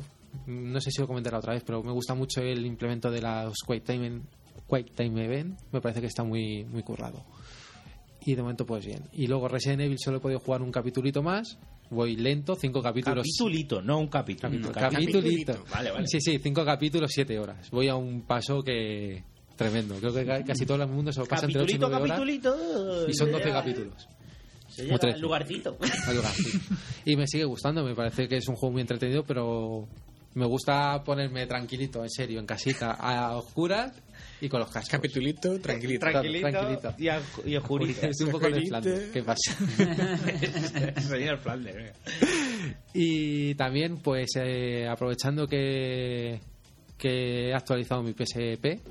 no 0.47 0.81
sé 0.81 0.89
si 0.91 0.99
lo 1.01 1.07
comentaré 1.07 1.37
otra 1.37 1.53
vez, 1.53 1.63
pero 1.65 1.83
me 1.83 1.91
gusta 1.91 2.15
mucho 2.15 2.41
el 2.41 2.65
implemento 2.65 3.11
de 3.11 3.21
las 3.21 3.53
Quake 3.65 3.81
Time, 3.81 4.21
Quake 4.67 4.91
Time 4.95 5.23
Event. 5.25 5.59
Me 5.71 5.79
parece 5.81 6.01
que 6.01 6.07
está 6.07 6.23
muy, 6.23 6.63
muy 6.65 6.81
currado. 6.83 7.23
Y 8.25 8.35
de 8.35 8.41
momento, 8.41 8.65
pues 8.65 8.85
bien. 8.85 9.03
Y 9.13 9.27
luego 9.27 9.47
Resident 9.47 9.81
Evil 9.81 9.97
solo 9.99 10.17
he 10.17 10.19
podido 10.21 10.39
jugar 10.39 10.61
un 10.61 10.71
capitulito 10.71 11.21
más. 11.21 11.57
Voy 11.89 12.15
lento, 12.15 12.55
cinco 12.55 12.81
capítulos. 12.81 13.25
Capitulito, 13.25 13.81
no 13.81 13.99
un 13.99 14.07
capítulo. 14.07 14.49
Capítulo, 14.49 14.69
Un 14.69 14.73
capitulito. 14.93 15.63
Vale, 15.71 15.91
vale. 15.91 16.07
Sí, 16.07 16.19
sí, 16.21 16.39
cinco 16.41 16.63
capítulos, 16.65 17.11
siete 17.13 17.37
horas. 17.37 17.69
Voy 17.71 17.87
a 17.89 17.95
un 17.95 18.21
paso 18.21 18.61
que. 18.63 19.23
Tremendo. 19.55 19.95
Creo 19.99 20.13
que 20.13 20.25
ca- 20.25 20.43
casi 20.43 20.65
todo 20.65 20.81
el 20.81 20.89
mundo 20.89 21.11
se 21.11 21.19
lo 21.19 21.27
pasa 21.27 21.45
entre 21.45 21.61
8 21.61 21.75
y 21.75 21.79
Capitulito, 21.79 21.89
9 21.89 22.03
horas. 22.03 22.17
capitulito. 22.19 23.09
Y 23.09 23.13
son 23.13 23.27
Se 23.27 23.31
12 23.33 23.45
llega- 23.45 23.59
capítulos. 23.59 24.07
Se 24.69 24.81
O 24.81 24.85
llega 24.85 24.97
13. 24.97 25.15
al 25.15 25.21
lugarcito. 25.21 25.77
Al 26.07 26.15
lugar, 26.15 26.31
sí. 26.33 26.59
Y 27.05 27.15
me 27.15 27.27
sigue 27.27 27.43
gustando, 27.45 27.83
me 27.83 27.93
parece 27.93 28.27
que 28.27 28.37
es 28.37 28.47
un 28.47 28.55
juego 28.55 28.71
muy 28.73 28.81
entretenido, 28.81 29.23
pero 29.23 29.87
me 30.33 30.47
gusta 30.47 31.03
ponerme 31.03 31.45
tranquilito, 31.45 32.01
en 32.03 32.09
serio, 32.09 32.39
en 32.39 32.47
casita, 32.47 32.93
a 32.93 33.35
oscuras 33.37 33.91
y 34.43 34.49
con 34.49 34.59
los 34.59 34.69
cascos. 34.69 34.89
Capitulito, 34.89 35.57
tranquilito. 35.59 36.01
Tranquilito, 36.01 36.49
tranquilito. 36.49 36.95
y, 36.97 37.07
a, 37.07 37.21
y 37.45 37.55
oscurito. 37.55 38.07
Es 38.07 38.19
un 38.21 38.31
poco 38.31 38.49
de 38.49 38.61
Flanders, 38.67 39.09
¿qué 39.11 39.23
pasa? 39.23 39.55
Señor 41.01 41.37
Flanders. 41.39 41.97
Y 42.93 43.55
también, 43.55 43.99
pues, 43.99 44.31
eh, 44.35 44.85
aprovechando 44.85 45.47
que, 45.47 46.41
que 46.97 47.49
he 47.49 47.53
actualizado 47.53 48.03
mi 48.03 48.11
PSP, 48.11 48.81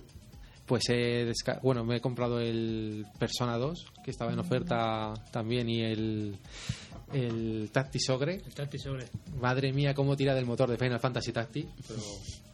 pues 0.64 0.84
he 0.88 1.30
bueno, 1.62 1.84
me 1.84 1.96
he 1.96 2.00
comprado 2.00 2.40
el 2.40 3.04
Persona 3.18 3.58
2, 3.58 3.92
que 4.02 4.10
estaba 4.10 4.32
en 4.32 4.38
oferta 4.38 5.12
también, 5.30 5.68
y 5.68 5.82
el, 5.82 6.38
el 7.12 7.68
Tactis 7.70 8.08
Ogre. 8.08 8.36
El 8.36 8.54
Tactis 8.54 8.86
Ogre. 8.86 9.04
Madre 9.38 9.70
mía, 9.74 9.92
cómo 9.92 10.16
tira 10.16 10.34
del 10.34 10.46
motor 10.46 10.70
de 10.70 10.78
Final 10.78 10.98
Fantasy 10.98 11.30
Tactics, 11.30 11.68
pero 11.86 12.00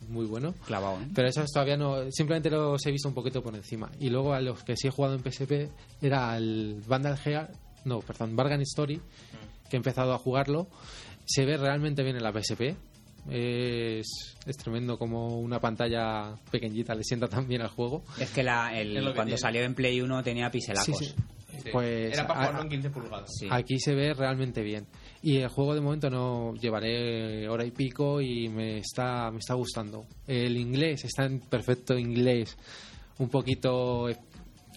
muy 0.08 0.26
bueno. 0.26 0.54
Clavado, 0.66 1.00
¿eh? 1.00 1.08
Pero 1.14 1.28
esos 1.28 1.50
todavía 1.52 1.76
no, 1.76 2.10
simplemente 2.10 2.50
los 2.50 2.84
he 2.86 2.90
visto 2.90 3.08
un 3.08 3.14
poquito 3.14 3.42
por 3.42 3.54
encima. 3.54 3.90
Y 4.00 4.10
luego 4.10 4.32
a 4.34 4.40
los 4.40 4.62
que 4.64 4.76
sí 4.76 4.88
he 4.88 4.90
jugado 4.90 5.14
en 5.14 5.20
PSP 5.22 5.70
era 6.02 6.36
el 6.36 6.82
Vandal 6.86 7.16
Heart, 7.18 7.50
no, 7.84 8.00
perdón, 8.00 8.34
Bargain 8.36 8.60
Story, 8.62 9.00
que 9.70 9.76
he 9.76 9.78
empezado 9.78 10.12
a 10.12 10.18
jugarlo. 10.18 10.68
Se 11.24 11.44
ve 11.44 11.56
realmente 11.56 12.02
bien 12.02 12.16
en 12.16 12.22
la 12.22 12.32
PSP. 12.32 12.74
Es, 13.30 14.06
es 14.46 14.56
tremendo 14.56 14.98
como 14.98 15.38
una 15.38 15.60
pantalla 15.60 16.34
pequeñita 16.50 16.94
le 16.94 17.04
sienta 17.04 17.28
tan 17.28 17.46
bien 17.46 17.60
al 17.62 17.68
juego. 17.68 18.02
Es 18.18 18.30
que 18.30 18.42
la, 18.42 18.78
el- 18.78 18.96
Es 18.96 19.02
lo 19.02 19.10
que 19.10 19.16
cuando 19.16 19.30
tiene. 19.34 19.38
salió 19.38 19.62
en 19.62 19.74
Play 19.74 20.00
1 20.00 20.22
tenía 20.22 20.50
pixelacos. 20.50 20.96
Sí, 20.98 21.04
sí. 21.04 21.14
Sí. 21.62 21.70
Pues 21.72 22.14
Era 22.14 22.26
para 22.26 22.40
jugarlo 22.40 22.62
en 22.62 22.68
15 22.68 22.90
pulgadas. 22.90 23.30
Sí. 23.38 23.48
Aquí 23.50 23.78
se 23.80 23.94
ve 23.94 24.14
realmente 24.14 24.62
bien. 24.62 24.86
Y 25.22 25.38
el 25.38 25.48
juego 25.48 25.74
de 25.74 25.80
momento 25.80 26.10
no 26.10 26.54
llevaré 26.54 27.48
hora 27.48 27.64
y 27.64 27.72
pico 27.72 28.20
y 28.20 28.48
me 28.48 28.78
está, 28.78 29.30
me 29.30 29.38
está 29.38 29.54
gustando. 29.54 30.06
El 30.26 30.56
inglés 30.56 31.04
está 31.04 31.24
en 31.24 31.40
perfecto 31.40 31.98
inglés, 31.98 32.56
un 33.18 33.28
poquito 33.28 34.08
eh, 34.08 34.16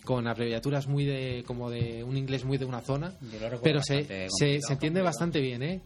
con 0.03 0.27
abreviaturas 0.27 0.87
muy 0.87 1.05
de 1.05 1.43
como 1.45 1.69
de 1.69 2.03
un 2.03 2.17
inglés 2.17 2.43
muy 2.43 2.57
de 2.57 2.65
una 2.65 2.81
zona, 2.81 3.13
pero 3.61 3.83
se, 3.83 4.27
se, 4.29 4.59
entiende 4.69 5.01
bastante 5.01 5.39
bien, 5.39 5.61
¿eh? 5.61 5.81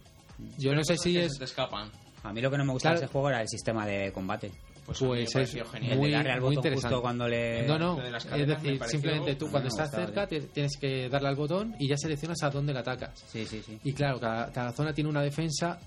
Yo 0.57 0.73
no 0.73 0.83
sé 0.83 0.97
si 0.97 1.17
es 1.17 1.33
se 1.33 1.39
te 1.39 1.45
escapan. 1.45 1.89
A 2.23 2.33
mí 2.33 2.41
lo 2.41 2.49
que 2.49 2.57
no 2.57 2.65
me 2.65 2.71
gusta 2.73 2.89
Claro. 2.89 2.99
de 2.99 3.05
ese 3.05 3.11
juego 3.11 3.29
era 3.29 3.41
el 3.41 3.47
sistema 3.47 3.85
de 3.85 4.11
combate. 4.11 4.51
Pues, 4.85 4.99
pues 4.99 5.35
es 5.35 5.51
genial. 5.71 5.97
muy, 5.97 6.11
darle 6.11 6.31
al 6.31 6.41
muy 6.41 6.49
botón 6.49 6.57
interesante. 6.57 6.87
justo 6.95 7.01
cuando 7.01 7.27
le... 7.27 7.63
No, 7.67 7.79
no, 7.79 7.99
es 8.03 8.47
decir, 8.47 8.79
simplemente 8.87 9.35
tú 9.35 9.49
cuando 9.49 9.69
estás 9.69 9.89
cerca 9.89 10.27
ti- 10.27 10.41
tienes 10.53 10.77
que 10.79 11.09
darle 11.09 11.29
al 11.29 11.35
botón 11.35 11.75
y 11.79 11.87
ya 11.87 11.97
seleccionas 11.97 12.43
a 12.43 12.51
dónde 12.51 12.71
le 12.71 12.79
atacas. 12.79 13.23
Sí, 13.27 13.45
sí, 13.47 13.63
sí. 13.65 13.79
Y 13.83 13.93
claro, 13.93 14.19
cada, 14.19 14.51
cada 14.51 14.71
zona 14.73 14.93
tiene 14.93 15.09
una 15.09 15.23
defensa 15.23 15.79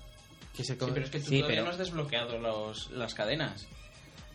que 0.53 0.63
se 0.65 0.73
Sí, 0.73 0.79
pero 0.93 1.05
es 1.05 1.09
que 1.11 1.19
tú 1.19 1.25
Sí, 1.29 1.37
todavía 1.37 1.47
pero- 1.59 1.63
no 1.65 1.71
has 1.71 1.77
desbloqueado 1.77 2.37
los, 2.39 2.91
las 2.91 3.13
cadenas. 3.13 3.67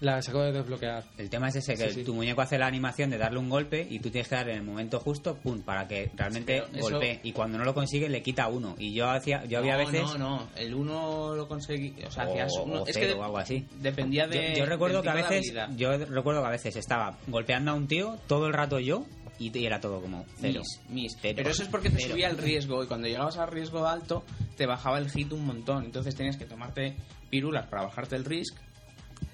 La 0.00 0.20
se 0.20 0.30
acaba 0.30 0.46
de 0.46 0.52
desbloquear. 0.52 1.04
El 1.16 1.30
tema 1.30 1.48
es 1.48 1.56
ese, 1.56 1.74
que 1.76 1.88
Sí, 1.90 1.94
sí. 2.00 2.04
tu 2.04 2.14
muñeco 2.14 2.40
hace 2.42 2.58
la 2.58 2.66
animación 2.66 3.10
de 3.10 3.16
darle 3.18 3.38
un 3.38 3.48
golpe 3.48 3.86
y 3.88 3.98
tú 4.00 4.10
tienes 4.10 4.28
que 4.28 4.34
dar 4.34 4.48
en 4.50 4.56
el 4.56 4.62
momento 4.62 5.00
justo, 5.00 5.36
pum, 5.36 5.60
para 5.62 5.86
que 5.88 6.10
realmente 6.14 6.58
eso- 6.72 6.90
golpee. 6.90 7.20
Y 7.22 7.32
cuando 7.32 7.56
no 7.58 7.64
lo 7.64 7.72
consigue, 7.74 8.08
le 8.08 8.22
quita 8.22 8.48
uno. 8.48 8.74
Y 8.78 8.92
yo 8.92 9.08
hacía, 9.08 9.44
yo 9.46 9.58
había 9.58 9.78
no, 9.78 9.78
veces... 9.78 10.02
No, 10.02 10.18
no, 10.18 10.48
el 10.56 10.74
uno 10.74 11.34
lo 11.34 11.48
conseguí. 11.48 11.94
O 12.06 12.10
sea, 12.10 12.24
hacías 12.24 12.52
uno. 12.62 12.82
o 12.82 12.86
es 12.86 12.96
que 12.96 13.12
o 13.12 13.24
algo 13.24 13.38
así. 13.38 13.66
dependía 13.80 14.26
de. 14.26 14.52
yo, 14.52 14.58
yo 14.58 14.66
recuerdo 14.66 15.00
que 15.02 15.08
a 15.10 15.14
veces 15.14 15.52
yo 15.76 15.96
recuerdo 15.96 16.42
que 16.42 16.48
a 16.48 16.50
veces 16.50 16.76
estaba 16.76 17.16
golpeando 17.28 17.70
a 17.70 17.74
un 17.74 17.86
tío 17.88 18.18
todo 18.26 18.46
el 18.46 18.52
rato 18.52 18.78
yo 18.80 19.06
y, 19.38 19.56
y 19.58 19.66
era 19.66 19.80
todo 19.80 20.00
como 20.00 20.24
cero 20.38 20.60
Mis, 20.60 20.90
mis. 20.90 21.16
Cero. 21.20 21.34
Pero 21.38 21.50
eso 21.50 21.62
es 21.62 21.68
porque 21.68 21.90
te 21.90 21.96
Cero. 21.98 22.10
subía 22.12 22.28
el 22.28 22.38
riesgo 22.38 22.84
y 22.84 22.86
cuando 22.86 23.06
llegabas 23.08 23.36
al 23.38 23.48
riesgo 23.50 23.86
alto 23.86 24.24
te 24.56 24.66
bajaba 24.66 24.98
el 24.98 25.10
hit 25.10 25.32
un 25.32 25.44
montón. 25.46 25.84
Entonces 25.84 26.14
tenías 26.14 26.36
que 26.36 26.44
tomarte 26.44 26.94
pirulas 27.30 27.66
para 27.68 27.82
bajarte 27.84 28.16
el 28.16 28.24
risk 28.24 28.56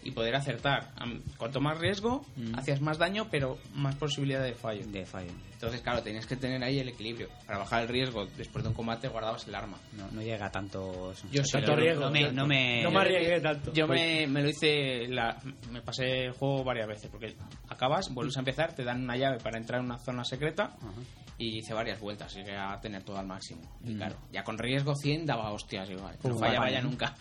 y 0.02 0.10
poder 0.12 0.34
acertar. 0.34 0.90
Cuanto 1.36 1.60
más 1.60 1.78
riesgo, 1.78 2.24
Mm. 2.36 2.54
hacías 2.58 2.80
más 2.80 2.98
daño, 2.98 3.28
pero 3.30 3.58
más 3.74 3.94
posibilidad 3.96 4.42
de 4.42 4.54
fallo. 4.54 4.86
de 4.86 5.04
fallo 5.06 5.30
Entonces, 5.52 5.82
claro, 5.82 6.02
tenías 6.02 6.24
que 6.26 6.36
tener 6.36 6.62
ahí 6.64 6.78
el 6.78 6.88
equilibrio. 6.88 7.28
Para 7.46 7.58
bajar 7.58 7.82
el 7.82 7.88
riesgo, 7.88 8.24
después 8.36 8.62
de 8.64 8.68
un 8.70 8.74
combate, 8.74 9.08
guardabas 9.08 9.46
el 9.46 9.54
arma. 9.54 9.76
no, 9.96 10.10
no 10.10 10.22
llega 10.22 10.50
tanto 10.50 11.12
eso. 11.12 11.26
Yo 11.30 11.44
sí, 11.44 11.52
tanto 11.52 11.72
no- 11.72 11.76
riesgo, 11.76 12.04
no 12.06 12.10
me, 12.10 12.32
no 12.32 12.46
me, 12.46 12.82
No 12.82 12.90
me 12.90 13.00
arriesgué 13.00 13.40
tanto. 13.40 13.72
Yo 13.74 13.86
me, 13.86 14.26
me 14.26 14.42
lo 14.42 14.48
hice, 14.48 15.06
la, 15.08 15.36
me 15.70 15.82
pasé 15.82 16.24
el 16.26 16.32
juego 16.32 16.64
varias 16.64 16.86
veces, 16.88 17.10
porque 17.10 17.36
acabas, 17.68 18.08
vuelves 18.14 18.36
a 18.36 18.40
empezar, 18.40 18.72
te 18.74 18.84
dan 18.84 19.02
una 19.02 19.16
llave 19.16 19.38
para 19.38 19.58
entrar 19.58 19.80
en 19.80 19.86
una 19.86 19.98
zona 19.98 20.24
secreta 20.24 20.64
Ajá. 20.78 20.92
y 21.36 21.58
hice 21.58 21.74
varias 21.74 22.00
vueltas, 22.00 22.34
llegué 22.34 22.56
a 22.56 22.80
tener 22.80 23.02
todo 23.02 23.18
al 23.18 23.26
máximo. 23.26 23.60
Y 23.84 23.92
Mm. 23.92 23.96
claro, 23.98 24.16
ya 24.32 24.42
con 24.44 24.56
riesgo 24.56 24.94
100 24.94 25.26
daba 25.26 25.52
hostias 25.52 25.90
igual, 25.90 26.16
no 26.24 26.38
fallaba 26.38 26.70
ya 26.70 26.80
nunca. 26.80 27.14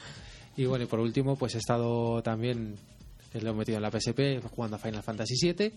Y 0.60 0.66
bueno, 0.66 0.84
y 0.84 0.88
por 0.88 1.00
último, 1.00 1.36
pues 1.38 1.56
he 1.56 1.60
estado 1.60 2.22
también, 2.22 2.76
que 3.32 3.40
lo 3.40 3.52
he 3.52 3.54
metido 3.54 3.78
en 3.78 3.84
la 3.84 3.92
PSP, 3.92 4.42
jugando 4.54 4.76
a 4.76 4.80
Final 4.80 5.04
Fantasy 5.04 5.36
VII, 5.54 5.72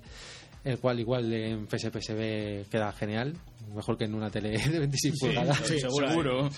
el 0.65 0.79
cual 0.79 0.99
igual 0.99 1.33
en 1.33 1.67
PSP 1.69 1.99
se 2.01 2.15
ve, 2.15 2.65
queda 2.71 2.93
genial, 2.93 3.33
mejor 3.75 3.97
que 3.97 4.05
en 4.05 4.15
una 4.15 4.31
tele 4.31 4.51
de 4.69 4.79
26 4.81 5.15
pulgadas. 5.21 5.59
sí, 5.65 5.79
seguro. 5.79 6.49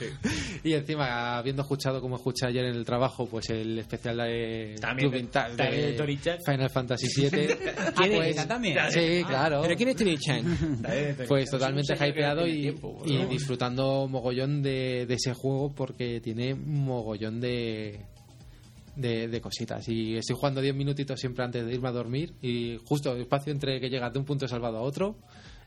Y 0.62 0.72
encima, 0.72 1.36
habiendo 1.36 1.62
escuchado, 1.62 2.00
como 2.00 2.16
escuché 2.16 2.46
ayer 2.46 2.64
en 2.64 2.76
el 2.76 2.84
trabajo, 2.84 3.26
pues 3.26 3.50
el 3.50 3.78
especial 3.78 4.16
de 4.18 4.74
También 4.80 5.10
Club 5.10 5.12
de- 5.12 5.18
Vintage 5.18 5.56
de. 5.56 6.38
Final 6.46 6.70
Fantasy 6.70 7.06
VII. 7.14 7.30
¿Quiere 7.96 8.16
pues, 8.16 8.48
también? 8.48 8.78
Sí, 8.90 9.22
claro. 9.26 9.60
¿Pero 9.62 9.76
quién 9.76 9.88
es 9.90 9.96
Tony-chan? 9.96 10.82
Pues 11.28 11.50
totalmente 11.50 11.94
hypeado 11.94 12.46
y, 12.46 12.62
tiempo, 12.62 13.02
y 13.04 13.16
¿no? 13.18 13.26
disfrutando 13.26 14.06
mogollón 14.08 14.62
de, 14.62 15.04
de 15.06 15.14
ese 15.14 15.32
juego 15.34 15.72
porque 15.74 16.20
tiene 16.20 16.54
mogollón 16.54 17.40
de, 17.40 18.00
de, 18.96 19.28
de 19.28 19.40
cositas. 19.40 19.88
Y 19.88 20.16
estoy 20.16 20.36
jugando 20.36 20.60
10 20.60 20.74
minutitos 20.74 21.18
siempre 21.20 21.44
antes 21.44 21.64
de 21.66 21.74
irme 21.74 21.88
a 21.88 21.92
dormir 21.92 22.34
y 22.42 22.78
justo 22.84 23.16
espacio 23.16 23.52
entre 23.52 23.80
que 23.80 23.88
llegas 23.90 24.12
de 24.12 24.18
un 24.18 24.24
punto 24.24 24.46
salvado 24.48 24.78
a 24.78 24.82
otro 24.82 25.16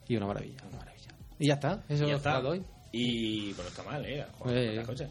Y 0.08 0.16
una 0.16 0.28
maravilla, 0.28 0.64
una 0.70 0.78
maravilla. 0.78 1.12
Y 1.40 1.48
ya 1.48 1.54
está, 1.56 1.84
eso 1.90 2.04
Y 2.06 2.08
ya 2.08 2.14
es 2.14 2.18
está. 2.18 2.40
lo 2.42 2.50
doy. 2.50 2.64
Y 2.92 3.54
pues 3.54 3.64
no 3.64 3.68
está 3.68 3.84
mal, 3.84 4.06
¿eh? 4.06 4.26
Jugar 4.40 4.58
Eh. 4.58 4.70
otras 4.72 4.88
cosas. 4.88 5.10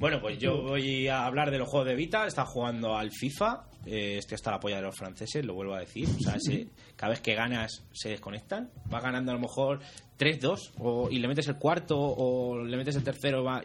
Bueno, 0.00 0.20
pues 0.20 0.38
yo 0.38 0.62
voy 0.62 1.06
a 1.06 1.24
hablar 1.26 1.50
de 1.52 1.58
los 1.58 1.68
juegos 1.68 1.86
de 1.88 1.94
Vita. 1.94 2.26
Está 2.26 2.44
jugando 2.44 2.96
al 2.96 3.10
FIFA. 3.12 3.66
Eh, 3.86 4.16
estoy 4.18 4.34
hasta 4.34 4.50
la 4.50 4.58
polla 4.58 4.76
de 4.76 4.82
los 4.82 4.96
franceses, 4.96 5.44
lo 5.44 5.54
vuelvo 5.54 5.74
a 5.74 5.80
decir. 5.80 6.08
O 6.08 6.18
sea, 6.20 6.34
se- 6.40 6.68
cada 6.96 7.10
vez 7.10 7.20
que 7.20 7.34
ganas 7.34 7.84
se 7.92 8.08
desconectan. 8.08 8.70
Va 8.92 9.00
ganando 9.00 9.30
a 9.30 9.34
lo 9.34 9.40
mejor 9.40 9.78
3-2 10.18 10.72
o- 10.78 11.08
y 11.10 11.18
le 11.20 11.28
metes 11.28 11.46
el 11.46 11.56
cuarto 11.56 11.96
o 11.98 12.64
le 12.64 12.76
metes 12.76 12.96
el 12.96 13.04
tercero 13.04 13.44
va, 13.44 13.62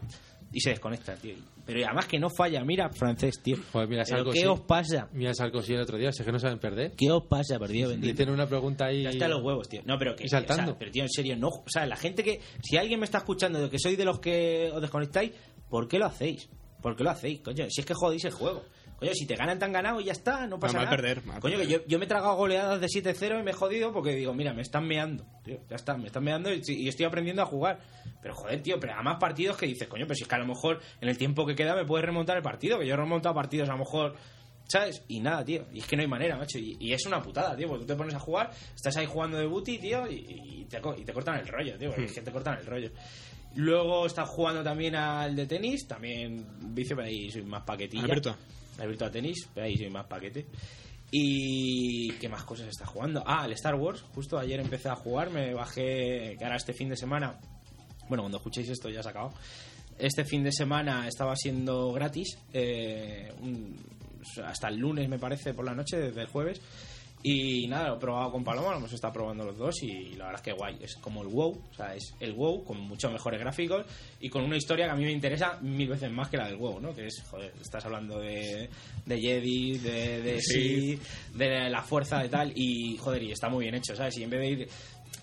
y 0.52 0.60
se 0.61 0.72
desconecta, 0.72 1.16
tío. 1.16 1.36
Pero 1.66 1.86
además 1.86 2.08
que 2.08 2.19
no 2.19 2.30
falla. 2.30 2.64
Mira, 2.64 2.90
francés, 2.90 3.42
tío. 3.44 3.58
Joder, 3.72 3.88
mira, 3.88 4.03
¿Pero 4.03 4.18
Sarkozy. 4.18 4.40
¿Qué 4.40 4.48
os 4.48 4.61
pasa? 4.61 5.08
Mira 5.14 5.34
Sarkozy 5.34 5.74
el 5.74 5.82
otro 5.82 5.98
día, 5.98 6.10
es 6.10 6.19
que 6.19 6.32
no 6.32 6.40
saben 6.40 6.58
perder. 6.58 6.94
¿Qué 6.98 7.11
os 7.11 7.24
pasa, 7.26 7.60
perdido 7.60 7.90
bendito? 7.90 8.11
Dicen 8.11 8.34
una 8.34 8.48
pregunta 8.48 8.86
ahí. 8.86 9.03
Ya 9.03 9.11
está 9.11 9.28
los 9.28 9.44
huevos, 9.44 9.69
tío. 9.69 9.82
No, 9.86 9.98
pero 10.00 10.16
que. 10.16 10.24
Y 10.24 10.30
saltando. 10.30 10.64
o 10.64 10.66
sea, 10.68 10.80
pero, 10.80 10.92
tío, 10.92 11.03
en 11.03 11.10
serio, 11.10 11.36
no. 11.38 11.50
O 11.50 11.66
sea, 11.68 11.86
la 11.86 11.95
gente 11.95 12.24
que. 12.24 12.42
Si 12.64 12.78
alguien 12.78 13.00
me 13.00 13.06
está 13.06 13.19
escuchando 13.19 13.61
de 13.61 13.69
que 13.69 13.78
soy 13.78 13.95
de 13.95 14.06
los 14.06 14.19
que 14.19 14.72
os 14.74 14.82
desconectáis, 14.82 15.32
¿por 15.69 15.88
qué 15.88 16.00
lo 16.00 16.06
hacéis? 16.06 16.50
¿Por 16.82 16.95
qué 16.95 17.03
lo 17.03 17.11
hacéis, 17.11 17.42
coño? 17.42 17.66
Si 17.69 17.82
es 17.82 17.86
que 17.86 17.94
jodéis 17.94 18.26
el 18.26 18.32
juego. 18.32 18.64
Coño, 19.00 19.11
si 19.14 19.26
te 19.26 19.36
ganan 19.36 19.58
tan 19.58 19.72
ganado 19.72 20.02
y 20.02 20.06
ya 20.06 20.11
está, 20.11 20.45
no 20.45 20.60
pasa 20.60 20.74
mal 20.78 20.86
nada. 20.86 20.95
perder, 20.98 21.26
mal 21.26 21.40
Coño, 21.40 21.58
que 21.58 21.68
yo, 21.68 21.80
yo 21.88 21.98
me 22.00 22.06
he 22.06 22.08
tragado 22.08 22.36
goleadas 22.36 22.82
de 22.82 22.88
7-0 22.88 23.40
y 23.40 23.44
me 23.44 23.52
he 23.52 23.53
jodido 23.53 23.94
porque 23.94 24.14
digo, 24.14 24.34
mira, 24.34 24.53
me 24.53 24.61
están 24.61 24.86
meando. 24.88 25.26
Tío, 25.44 25.60
ya 25.69 25.76
está, 25.78 25.95
me 25.98 26.08
están 26.08 26.24
meando 26.24 26.53
y, 26.53 26.61
y 26.68 26.88
estoy 26.90 27.06
aprendiendo 27.06 27.42
a 27.42 27.45
jugar. 27.45 27.80
Pero 28.22 28.36
joder, 28.36 28.61
tío, 28.61 28.80
pero 28.80 28.94
a 28.94 29.02
más 29.02 29.18
partidos 29.18 29.56
que 29.58 29.66
dices, 29.66 29.88
coño, 29.88 30.06
pero 30.06 30.16
si 30.16 30.24
es 30.24 30.28
que 30.28 30.36
a 30.36 30.40
lo 30.40 30.45
mejor 30.48 30.82
en 31.00 31.08
el 31.10 31.18
tiempo 31.18 31.45
que 31.45 31.56
queda 31.56 31.76
me 31.76 31.86
puedes 31.86 32.06
remontar 32.06 32.36
el 32.38 32.44
partido, 32.44 32.78
que 32.78 32.86
yo 32.86 32.94
he 32.94 32.98
remontado 32.98 33.34
partidos 33.34 33.69
a 33.69 33.74
lo 33.74 33.80
mejor 33.80 34.16
¿Sabes? 34.72 35.03
Y 35.08 35.19
nada, 35.19 35.44
tío. 35.44 35.66
Y 35.74 35.80
es 35.80 35.88
que 35.88 35.95
no 35.95 36.03
hay 36.03 36.08
manera, 36.08 36.38
macho. 36.38 36.60
Y, 36.60 36.78
y 36.80 36.94
es 36.94 37.03
una 37.08 37.24
putada, 37.24 37.56
tío. 37.56 37.68
Porque 37.68 37.86
tú 37.86 37.88
te 37.88 37.95
pones 37.95 38.14
a 38.14 38.19
jugar, 38.19 38.52
estás 38.76 38.95
ahí 38.98 39.08
jugando 39.08 39.40
de 39.40 39.48
booty, 39.48 39.80
tío, 39.80 40.06
y, 40.08 40.14
y 40.61 40.66
te, 40.66 40.80
y 40.95 41.03
te 41.03 41.11
cortan 41.11 41.40
el 41.40 41.48
rollo, 41.48 41.76
tío. 41.76 41.88
Porque 41.90 42.03
Hmm. 42.03 42.06
es 42.06 42.14
que 42.14 42.22
te 42.22 42.32
cortan 42.32 42.60
el 42.60 42.68
rollo. 42.68 42.92
Luego 43.56 44.06
estás 44.06 44.30
jugando 44.30 44.61
también 44.61 44.95
al 44.95 45.36
de 45.36 45.48
tenis, 45.48 45.88
también 45.88 46.45
vicio, 46.76 46.95
pero 46.95 47.08
ahí 47.08 47.32
soy 47.32 47.42
más 47.42 47.64
paquetilla. 47.64 48.03
¿Al 48.03 48.10
Al 48.80 48.88
Virtua 48.88 49.11
pero 49.11 49.66
ahí 49.66 49.77
soy 49.77 49.90
más 49.90 50.06
paquete. 50.06 50.48
Y 51.11 52.11
qué 52.14 52.30
más 52.30 52.43
cosas 52.43 52.67
está 52.67 52.85
jugando. 52.85 53.24
Ah, 53.25 53.45
el 53.45 53.53
Star 53.53 53.75
Wars. 53.75 54.01
Justo 54.14 54.38
ayer 54.38 54.59
empecé 54.59 54.90
a 54.90 54.95
jugar, 54.95 55.32
me 55.32 55.53
bajé, 55.53 56.35
que 56.38 56.43
ahora 56.43 56.58
este 56.58 56.74
fin 56.74 56.90
de 56.90 56.95
semana, 56.95 57.40
bueno, 58.08 58.24
cuando 58.24 58.38
escuchéis 58.38 58.69
esto 58.69 58.90
ya 58.90 59.01
se 59.01 59.09
acabado. 59.09 59.33
Este 59.98 60.24
fin 60.24 60.43
de 60.43 60.51
semana 60.51 61.08
estaba 61.08 61.35
siendo 61.35 61.91
gratis, 61.91 62.38
eh, 62.53 63.33
hasta 64.45 64.69
el 64.69 64.77
lunes 64.77 65.09
me 65.09 65.19
parece 65.19 65.53
por 65.53 65.66
la 65.66 65.74
noche, 65.74 65.98
desde 65.98 66.22
el 66.22 66.27
jueves. 66.27 66.61
Y 67.22 67.67
nada, 67.67 67.89
lo 67.89 67.98
he 67.98 67.99
probado 67.99 68.31
con 68.31 68.43
Paloma, 68.45 68.72
lo 68.72 68.77
hemos 68.77 68.93
estado 68.93 69.11
probando 69.11 69.43
los 69.43 69.57
dos 69.57 69.83
y 69.83 70.14
la 70.15 70.27
verdad 70.27 70.35
es 70.35 70.41
que 70.41 70.51
guay. 70.53 70.77
Es 70.81 70.95
como 70.95 71.22
el 71.22 71.27
WoW, 71.27 71.61
o 71.69 71.73
sea, 71.73 71.93
es 71.93 72.14
el 72.22 72.33
WoW 72.33 72.64
con 72.64 72.80
muchos 72.80 73.11
mejores 73.11 73.41
gráficos 73.41 73.85
y 74.22 74.30
con 74.30 74.45
una 74.45 74.56
historia 74.56 74.85
que 74.85 74.91
a 74.91 74.95
mí 74.95 75.03
me 75.03 75.11
interesa 75.11 75.59
mil 75.61 75.89
veces 75.89 76.09
más 76.11 76.30
que 76.30 76.38
la 76.38 76.48
del 76.48 76.56
WoW, 76.56 76.80
¿no? 76.80 76.95
Que 76.95 77.07
es, 77.07 77.22
joder, 77.30 77.53
estás 77.59 77.85
hablando 77.85 78.19
de, 78.19 78.69
de 79.06 79.19
Jedi, 79.19 79.77
de, 79.80 80.22
de 80.22 80.41
Sí. 80.41 80.98
De 81.35 81.69
la 81.69 81.81
fuerza, 81.81 82.19
de 82.19 82.30
tal, 82.30 82.53
y 82.56 82.95
joder, 82.98 83.23
y 83.23 83.31
está 83.31 83.49
muy 83.49 83.65
bien 83.65 83.75
hecho, 83.75 83.95
¿sabes? 83.95 84.17
Y 84.17 84.23
en 84.23 84.30
vez 84.30 84.39
de 84.39 84.48
ir 84.48 84.69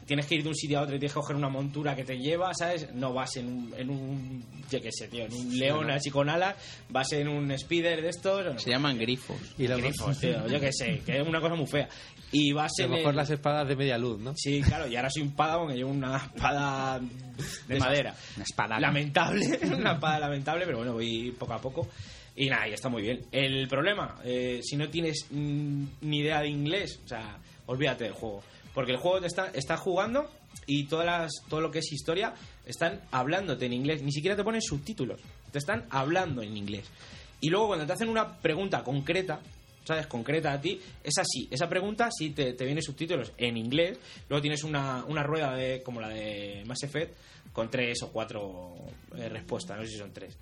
tienes 0.06 0.26
que 0.26 0.36
ir 0.36 0.42
de 0.42 0.48
un 0.48 0.54
sitio 0.54 0.78
a 0.78 0.82
otro 0.82 0.96
y 0.96 0.98
tienes 0.98 1.12
que 1.12 1.20
coger 1.20 1.36
una 1.36 1.48
montura 1.48 1.94
que 1.96 2.04
te 2.04 2.16
lleva, 2.18 2.52
¿sabes? 2.54 2.92
No 2.94 3.12
vas 3.12 3.36
en 3.36 3.46
un, 3.48 3.74
en 3.76 3.90
un 3.90 4.44
yo 4.70 4.80
qué 4.80 4.90
sé, 4.92 5.08
tío, 5.08 5.24
en 5.24 5.32
un 5.32 5.58
león 5.58 5.90
así 5.90 6.10
con 6.10 6.28
alas, 6.28 6.56
vas 6.88 7.12
en 7.12 7.28
un 7.28 7.56
speeder 7.58 8.02
de 8.02 8.08
estos. 8.08 8.62
Se 8.62 8.70
llaman 8.70 8.98
grifos. 8.98 9.36
Y 9.58 9.66
los- 9.68 9.80
grifos, 9.80 10.18
tío, 10.18 10.46
yo 10.48 10.60
qué 10.60 10.72
sé, 10.72 11.00
que 11.04 11.20
es 11.20 11.26
una 11.26 11.40
cosa 11.40 11.54
muy 11.54 11.66
fea. 11.66 11.88
Y 12.32 12.52
vas 12.52 12.72
A 12.80 12.84
en 12.84 12.90
lo 12.90 12.96
mejor 12.96 13.10
el- 13.10 13.16
las 13.16 13.30
espadas 13.30 13.68
de 13.68 13.76
media 13.76 13.96
luz, 13.98 14.18
¿no? 14.20 14.32
Sí, 14.36 14.60
claro, 14.62 14.88
y 14.88 14.96
ahora 14.96 15.08
soy 15.10 15.22
un 15.22 15.32
padawan 15.36 15.68
que 15.68 15.74
llevo 15.76 15.90
una 15.90 16.16
espada 16.16 17.00
de 17.68 17.78
madera. 17.78 18.14
Una 18.36 18.44
espada. 18.44 18.80
Lamentable, 18.80 19.58
una 19.78 19.92
espada 19.92 20.18
lamentable, 20.20 20.64
pero 20.66 20.78
bueno, 20.78 20.92
voy 20.94 21.30
poco 21.38 21.52
a 21.52 21.60
poco. 21.60 21.88
Y 22.38 22.50
nada, 22.50 22.68
y 22.68 22.72
está 22.72 22.88
muy 22.88 23.02
bien. 23.02 23.22
El 23.32 23.66
problema, 23.68 24.16
eh, 24.24 24.60
si 24.62 24.76
no 24.76 24.88
tienes 24.90 25.26
mm, 25.30 25.84
ni 26.02 26.18
idea 26.18 26.40
de 26.42 26.48
inglés, 26.48 27.00
o 27.04 27.08
sea, 27.08 27.38
olvídate 27.66 28.04
del 28.04 28.12
juego. 28.12 28.42
Porque 28.76 28.92
el 28.92 28.98
juego 28.98 29.22
te 29.22 29.26
está, 29.26 29.48
está 29.54 29.78
jugando 29.78 30.30
y 30.66 30.84
todas 30.84 31.06
las, 31.06 31.32
todo 31.48 31.62
lo 31.62 31.70
que 31.70 31.78
es 31.78 31.90
historia 31.90 32.34
están 32.66 33.00
hablándote 33.10 33.64
en 33.64 33.72
inglés. 33.72 34.02
Ni 34.02 34.12
siquiera 34.12 34.36
te 34.36 34.44
ponen 34.44 34.60
subtítulos. 34.60 35.18
Te 35.50 35.56
están 35.56 35.86
hablando 35.88 36.42
en 36.42 36.54
inglés. 36.54 36.84
Y 37.40 37.48
luego 37.48 37.68
cuando 37.68 37.86
te 37.86 37.94
hacen 37.94 38.10
una 38.10 38.36
pregunta 38.36 38.84
concreta, 38.84 39.40
¿sabes? 39.82 40.06
Concreta 40.06 40.52
a 40.52 40.60
ti, 40.60 40.78
es 41.02 41.16
así. 41.16 41.48
Esa 41.50 41.70
pregunta 41.70 42.10
sí 42.14 42.32
te, 42.32 42.52
te 42.52 42.66
viene 42.66 42.82
subtítulos 42.82 43.32
en 43.38 43.56
inglés. 43.56 43.98
Luego 44.28 44.42
tienes 44.42 44.62
una, 44.62 45.06
una 45.06 45.22
rueda 45.22 45.56
de, 45.56 45.82
como 45.82 46.02
la 46.02 46.10
de 46.10 46.62
Mass 46.66 46.82
Effect 46.82 47.16
con 47.54 47.70
tres 47.70 48.02
o 48.02 48.12
cuatro 48.12 48.74
eh, 49.16 49.30
respuestas, 49.30 49.78
no 49.78 49.86
sé 49.86 49.92
si 49.92 49.96
son 49.96 50.12
tres. 50.12 50.36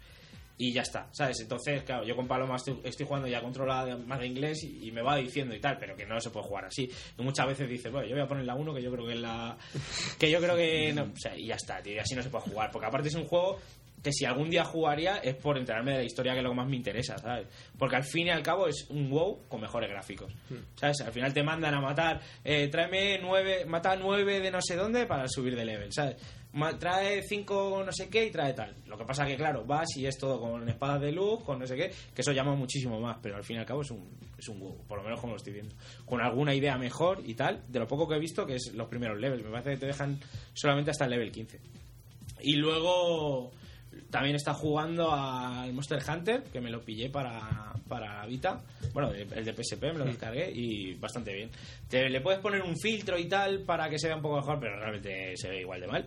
Y 0.56 0.72
ya 0.72 0.82
está, 0.82 1.08
¿sabes? 1.10 1.40
Entonces, 1.40 1.82
claro, 1.82 2.04
yo 2.04 2.14
con 2.14 2.28
Paloma 2.28 2.56
estoy, 2.56 2.78
estoy 2.84 3.06
jugando 3.06 3.26
ya 3.26 3.40
controlada 3.40 3.96
más 3.96 4.20
de 4.20 4.26
inglés 4.26 4.62
y, 4.62 4.88
y 4.88 4.92
me 4.92 5.02
va 5.02 5.16
diciendo 5.16 5.54
y 5.54 5.60
tal, 5.60 5.76
pero 5.78 5.96
que 5.96 6.06
no 6.06 6.20
se 6.20 6.30
puede 6.30 6.46
jugar 6.46 6.66
así. 6.66 6.88
Y 7.18 7.22
muchas 7.22 7.46
veces 7.46 7.68
dice, 7.68 7.90
bueno, 7.90 8.06
yo 8.06 8.14
voy 8.14 8.24
a 8.24 8.28
poner 8.28 8.44
la 8.44 8.54
1 8.54 8.74
que 8.74 8.82
yo 8.82 8.92
creo 8.92 9.06
que 9.06 9.14
es 9.14 9.20
la... 9.20 9.56
Que 10.18 10.30
yo 10.30 10.40
creo 10.40 10.56
que... 10.56 10.92
No, 10.92 11.02
o 11.02 11.16
sea, 11.16 11.36
y 11.36 11.46
ya 11.46 11.56
está, 11.56 11.82
tío, 11.82 11.94
y 11.94 11.98
así 11.98 12.14
no 12.14 12.22
se 12.22 12.30
puede 12.30 12.44
jugar. 12.44 12.70
Porque 12.70 12.86
aparte 12.86 13.08
es 13.08 13.14
un 13.14 13.26
juego 13.26 13.58
que 14.04 14.12
si 14.12 14.26
algún 14.26 14.50
día 14.50 14.64
jugaría 14.64 15.16
es 15.16 15.34
por 15.34 15.56
enterarme 15.56 15.92
de 15.92 15.98
la 15.98 16.04
historia 16.04 16.32
que 16.32 16.38
es 16.38 16.44
lo 16.44 16.50
que 16.50 16.56
más 16.56 16.68
me 16.68 16.76
interesa, 16.76 17.16
¿sabes? 17.16 17.48
Porque 17.76 17.96
al 17.96 18.04
fin 18.04 18.26
y 18.26 18.30
al 18.30 18.42
cabo 18.42 18.68
es 18.68 18.86
un 18.90 19.08
WoW 19.10 19.48
con 19.48 19.62
mejores 19.62 19.88
gráficos, 19.88 20.30
¿sabes? 20.76 21.00
Al 21.00 21.12
final 21.12 21.32
te 21.32 21.42
mandan 21.42 21.72
a 21.74 21.80
matar, 21.80 22.20
eh, 22.44 22.68
tráeme 22.68 23.18
nueve, 23.18 23.64
mata 23.64 23.96
nueve 23.96 24.40
de 24.40 24.50
no 24.50 24.60
sé 24.60 24.76
dónde 24.76 25.06
para 25.06 25.26
subir 25.26 25.56
de 25.56 25.64
level, 25.64 25.90
¿sabes? 25.90 26.16
Trae 26.78 27.22
cinco 27.22 27.82
no 27.84 27.92
sé 27.92 28.08
qué 28.08 28.26
y 28.26 28.30
trae 28.30 28.52
tal. 28.52 28.74
Lo 28.86 28.96
que 28.96 29.04
pasa 29.04 29.26
que, 29.26 29.36
claro, 29.36 29.64
vas 29.64 29.88
y 29.96 30.06
es 30.06 30.16
todo 30.16 30.40
con 30.40 30.68
espadas 30.68 31.00
de 31.00 31.12
luz, 31.12 31.42
con 31.42 31.58
no 31.58 31.66
sé 31.66 31.76
qué, 31.76 31.92
que 32.14 32.22
eso 32.22 32.32
llama 32.32 32.54
muchísimo 32.54 33.00
más, 33.00 33.18
pero 33.20 33.36
al 33.36 33.44
fin 33.44 33.56
y 33.56 33.58
al 33.60 33.66
cabo 33.66 33.82
es 33.82 33.90
un, 33.90 34.08
es 34.38 34.48
un 34.48 34.60
WoW, 34.60 34.86
por 34.86 34.98
lo 34.98 35.04
menos 35.04 35.20
como 35.20 35.32
lo 35.32 35.36
estoy 35.38 35.52
viendo. 35.52 35.74
Con 36.04 36.20
alguna 36.20 36.54
idea 36.54 36.78
mejor 36.78 37.22
y 37.24 37.34
tal, 37.34 37.62
de 37.68 37.78
lo 37.78 37.88
poco 37.88 38.08
que 38.08 38.16
he 38.16 38.20
visto, 38.20 38.46
que 38.46 38.54
es 38.56 38.72
los 38.74 38.88
primeros 38.88 39.18
levels. 39.18 39.42
Me 39.42 39.50
parece 39.50 39.70
que 39.70 39.78
te 39.78 39.86
dejan 39.86 40.20
solamente 40.52 40.90
hasta 40.90 41.04
el 41.04 41.10
level 41.10 41.32
15. 41.32 41.60
Y 42.42 42.56
luego 42.56 43.52
también 44.10 44.36
está 44.36 44.54
jugando 44.54 45.12
al 45.12 45.72
Monster 45.72 46.00
Hunter, 46.08 46.44
que 46.44 46.60
me 46.60 46.70
lo 46.70 46.82
pillé 46.82 47.10
para, 47.10 47.72
para 47.88 48.24
Vita. 48.26 48.62
Bueno, 48.92 49.10
el 49.12 49.44
de 49.44 49.52
PSP 49.52 49.82
me 49.82 49.98
lo 49.98 50.04
descargué 50.04 50.50
y 50.52 50.94
bastante 50.94 51.32
bien. 51.32 51.50
Te, 51.88 52.08
le 52.08 52.20
puedes 52.20 52.40
poner 52.40 52.62
un 52.62 52.76
filtro 52.78 53.18
y 53.18 53.26
tal 53.26 53.60
para 53.60 53.88
que 53.88 53.98
se 53.98 54.06
vea 54.06 54.16
un 54.16 54.22
poco 54.22 54.36
mejor, 54.36 54.60
pero 54.60 54.78
realmente 54.78 55.36
se 55.36 55.48
ve 55.48 55.60
igual 55.60 55.80
de 55.80 55.86
mal. 55.86 56.06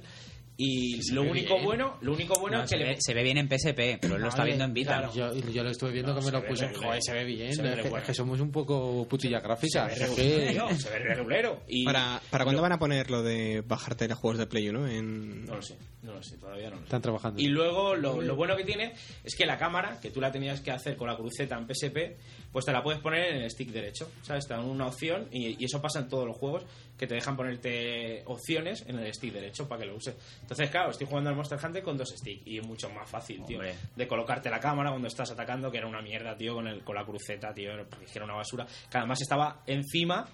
Y 0.59 1.03
Se 1.03 1.13
lo 1.13 1.21
único 1.21 1.53
bien. 1.53 1.65
bueno, 1.65 1.97
lo 2.01 2.13
único 2.13 2.33
bueno 2.39 2.57
No, 2.57 2.63
es 2.63 2.69
que 2.71 2.77
se, 2.77 2.83
le 2.83 2.89
ve, 2.89 2.97
se 2.99 3.13
ve 3.13 3.21
bien 3.23 3.37
en 3.37 3.47
PSP, 3.47 3.99
pero 4.01 4.15
él 4.15 4.21
lo 4.23 4.27
está 4.29 4.43
viendo 4.43 4.63
en 4.63 4.73
Vita. 4.73 4.97
claro. 4.97 5.13
Yo, 5.13 5.51
yo 5.51 5.63
lo 5.63 5.69
estuve 5.69 5.91
viendo 5.91 6.13
No, 6.13 6.19
que 6.19 6.25
me 6.25 6.31
lo 6.31 6.43
puse. 6.47 6.73
Joder, 6.73 6.99
se 7.03 7.13
ve 7.13 7.25
bien. 7.25 7.53
Se 7.53 7.61
ve 7.61 7.67
es, 7.69 7.75
que, 7.75 7.81
regulero. 7.83 7.97
es 8.01 8.03
que 8.07 8.13
somos 8.15 8.39
un 8.39 8.51
poco 8.51 9.07
putilla 9.07 9.39
gráfica. 9.39 9.87
se 9.89 9.99
ve 9.99 10.05
es 10.05 10.11
que- 10.15 10.37
regulero, 10.47 10.75
se 10.75 10.89
ve 10.89 10.99
regulero. 10.99 11.61
Y 11.67 11.85
¿Para, 11.85 12.19
¿Para 12.31 12.43
cuándo 12.43 12.61
van 12.63 12.71
a 12.71 12.79
poner 12.79 13.11
lo 13.11 13.21
de 13.21 13.61
bajarte 13.67 14.07
los 14.07 14.17
juegos 14.17 14.39
de 14.39 14.47
Play 14.47 14.67
1? 14.69 14.87
En... 14.87 15.45
No 15.45 15.55
lo 15.57 15.61
sé, 15.61 15.77
no 16.01 16.13
lo 16.13 16.23
sé, 16.23 16.37
todavía 16.37 16.65
no 16.71 16.77
lo 16.77 16.77
sé. 16.77 16.83
Están 16.85 17.01
trabajando. 17.03 17.39
Y 17.39 17.47
luego 17.49 17.95
lo, 17.95 18.19
lo 18.21 18.35
bueno 18.35 18.55
que 18.57 18.63
tiene 18.63 18.93
es 19.23 19.35
que 19.35 19.45
la 19.45 19.59
cámara, 19.59 19.99
que 20.01 20.09
tú 20.09 20.19
la 20.21 20.31
tenías 20.31 20.61
que 20.61 20.71
hacer 20.71 20.97
con 20.97 21.07
la 21.07 21.15
cruceta 21.15 21.55
en 21.55 21.67
PSP, 21.67 22.17
pues 22.51 22.65
te 22.65 22.71
la 22.71 22.81
puedes 22.81 22.99
poner 23.01 23.35
en 23.35 23.43
el 23.43 23.51
stick 23.51 23.69
derecho. 23.69 24.09
¿Sabes? 24.23 24.47
Te 24.47 24.55
dan 24.55 24.65
una 24.65 24.87
opción 24.87 25.27
y, 25.31 25.61
y 25.61 25.65
eso 25.65 25.79
pasa 25.83 25.99
en 25.99 26.07
todos 26.09 26.25
los 26.25 26.35
juegos 26.35 26.63
que 26.97 27.07
te 27.07 27.15
dejan 27.15 27.35
ponerte 27.35 28.23
opciones 28.25 28.83
en 28.87 28.97
el 28.99 29.13
stick 29.13 29.33
derecho 29.33 29.67
para 29.67 29.81
que 29.81 29.87
lo 29.87 29.95
uses. 29.95 30.15
Entonces, 30.41 30.69
claro, 30.69 30.91
estoy 30.91 31.07
jugando 31.07 31.29
al 31.29 31.35
Monster 31.35 31.59
Hunter 31.63 31.83
con 31.83 31.97
dos 31.97 32.09
sticks 32.09 32.47
y 32.47 32.57
es 32.57 32.65
mucho 32.65 32.89
más 32.89 33.09
fácil, 33.09 33.43
tío, 33.45 33.57
Hombre. 33.57 33.75
de 33.95 34.07
colocarte 34.07 34.49
la 34.49 34.59
cámara 34.59 34.89
cuando 34.89 35.07
estás 35.07 35.31
atacando, 35.31 35.69
que 35.71 35.77
era 35.77 35.87
una 35.87 36.01
mierda, 36.01 36.35
tío, 36.35 36.55
con, 36.55 36.67
el, 36.67 36.83
con 36.83 36.95
la 36.95 37.05
cruceta, 37.05 37.53
tío, 37.53 37.71
que 37.89 38.11
era 38.15 38.25
una 38.25 38.35
basura. 38.35 38.65
Que 38.89 38.97
además 38.97 39.21
estaba 39.21 39.61
encima. 39.67 40.27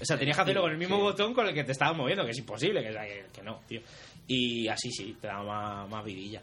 O 0.00 0.04
sea, 0.04 0.18
tenías 0.18 0.36
que 0.36 0.42
hacerlo 0.42 0.62
con 0.62 0.72
el 0.72 0.78
mismo 0.78 0.98
botón 0.98 1.34
con 1.34 1.46
el 1.46 1.54
que 1.54 1.64
te 1.64 1.72
estabas 1.72 1.96
moviendo, 1.96 2.24
que 2.24 2.30
es 2.30 2.38
imposible, 2.38 2.82
que, 2.82 2.90
que, 2.90 3.26
que 3.32 3.42
no, 3.42 3.60
tío. 3.66 3.80
Y 4.26 4.68
así 4.68 4.90
sí, 4.90 5.16
te 5.20 5.26
da 5.26 5.42
más, 5.42 5.88
más 5.88 6.04
vidilla. 6.04 6.42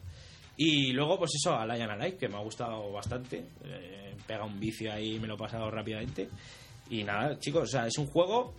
Y 0.58 0.92
luego, 0.92 1.18
pues 1.18 1.32
eso, 1.36 1.56
a 1.56 1.66
Lion 1.66 1.90
Alive, 1.90 2.18
que 2.18 2.28
me 2.28 2.38
ha 2.38 2.42
gustado 2.42 2.92
bastante. 2.92 3.46
Eh, 3.64 4.16
pega 4.28 4.46
un 4.46 4.60
vicio 4.60 4.92
ahí, 4.92 5.20
me 5.20 5.28
lo 5.28 5.36
he 5.36 5.38
pasado 5.38 5.72
rápidamente. 5.72 6.30
Y 6.90 7.04
nada, 7.04 7.40
chicos, 7.40 7.64
o 7.64 7.68
sea, 7.68 7.88
es 7.88 7.98
un 7.98 8.06
juego. 8.08 8.54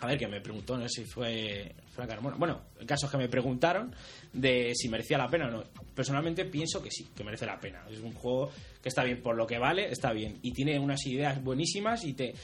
A 0.00 0.06
ver, 0.06 0.18
que 0.18 0.26
me 0.26 0.40
preguntó, 0.40 0.76
no 0.76 0.88
sé 0.88 1.02
si 1.02 1.04
fue 1.04 1.74
Fran 1.92 2.08
Carmona. 2.08 2.36
Bueno, 2.36 2.62
el 2.80 2.86
caso 2.86 3.06
es 3.06 3.12
que 3.12 3.18
me 3.18 3.28
preguntaron 3.28 3.94
de 4.32 4.72
si 4.74 4.88
merecía 4.88 5.18
la 5.18 5.28
pena 5.28 5.46
o 5.46 5.50
no. 5.50 5.64
Personalmente 5.94 6.44
pienso 6.44 6.82
que 6.82 6.90
sí, 6.90 7.08
que 7.14 7.22
merece 7.22 7.46
la 7.46 7.60
pena. 7.60 7.84
Es 7.90 8.00
un 8.00 8.12
juego 8.12 8.50
que 8.82 8.88
está 8.88 9.04
bien 9.04 9.22
por 9.22 9.36
lo 9.36 9.46
que 9.46 9.58
vale, 9.58 9.90
está 9.90 10.12
bien. 10.12 10.38
Y 10.42 10.52
tiene 10.52 10.78
unas 10.78 11.06
ideas 11.06 11.42
buenísimas 11.42 12.04
y 12.04 12.14
te, 12.14 12.34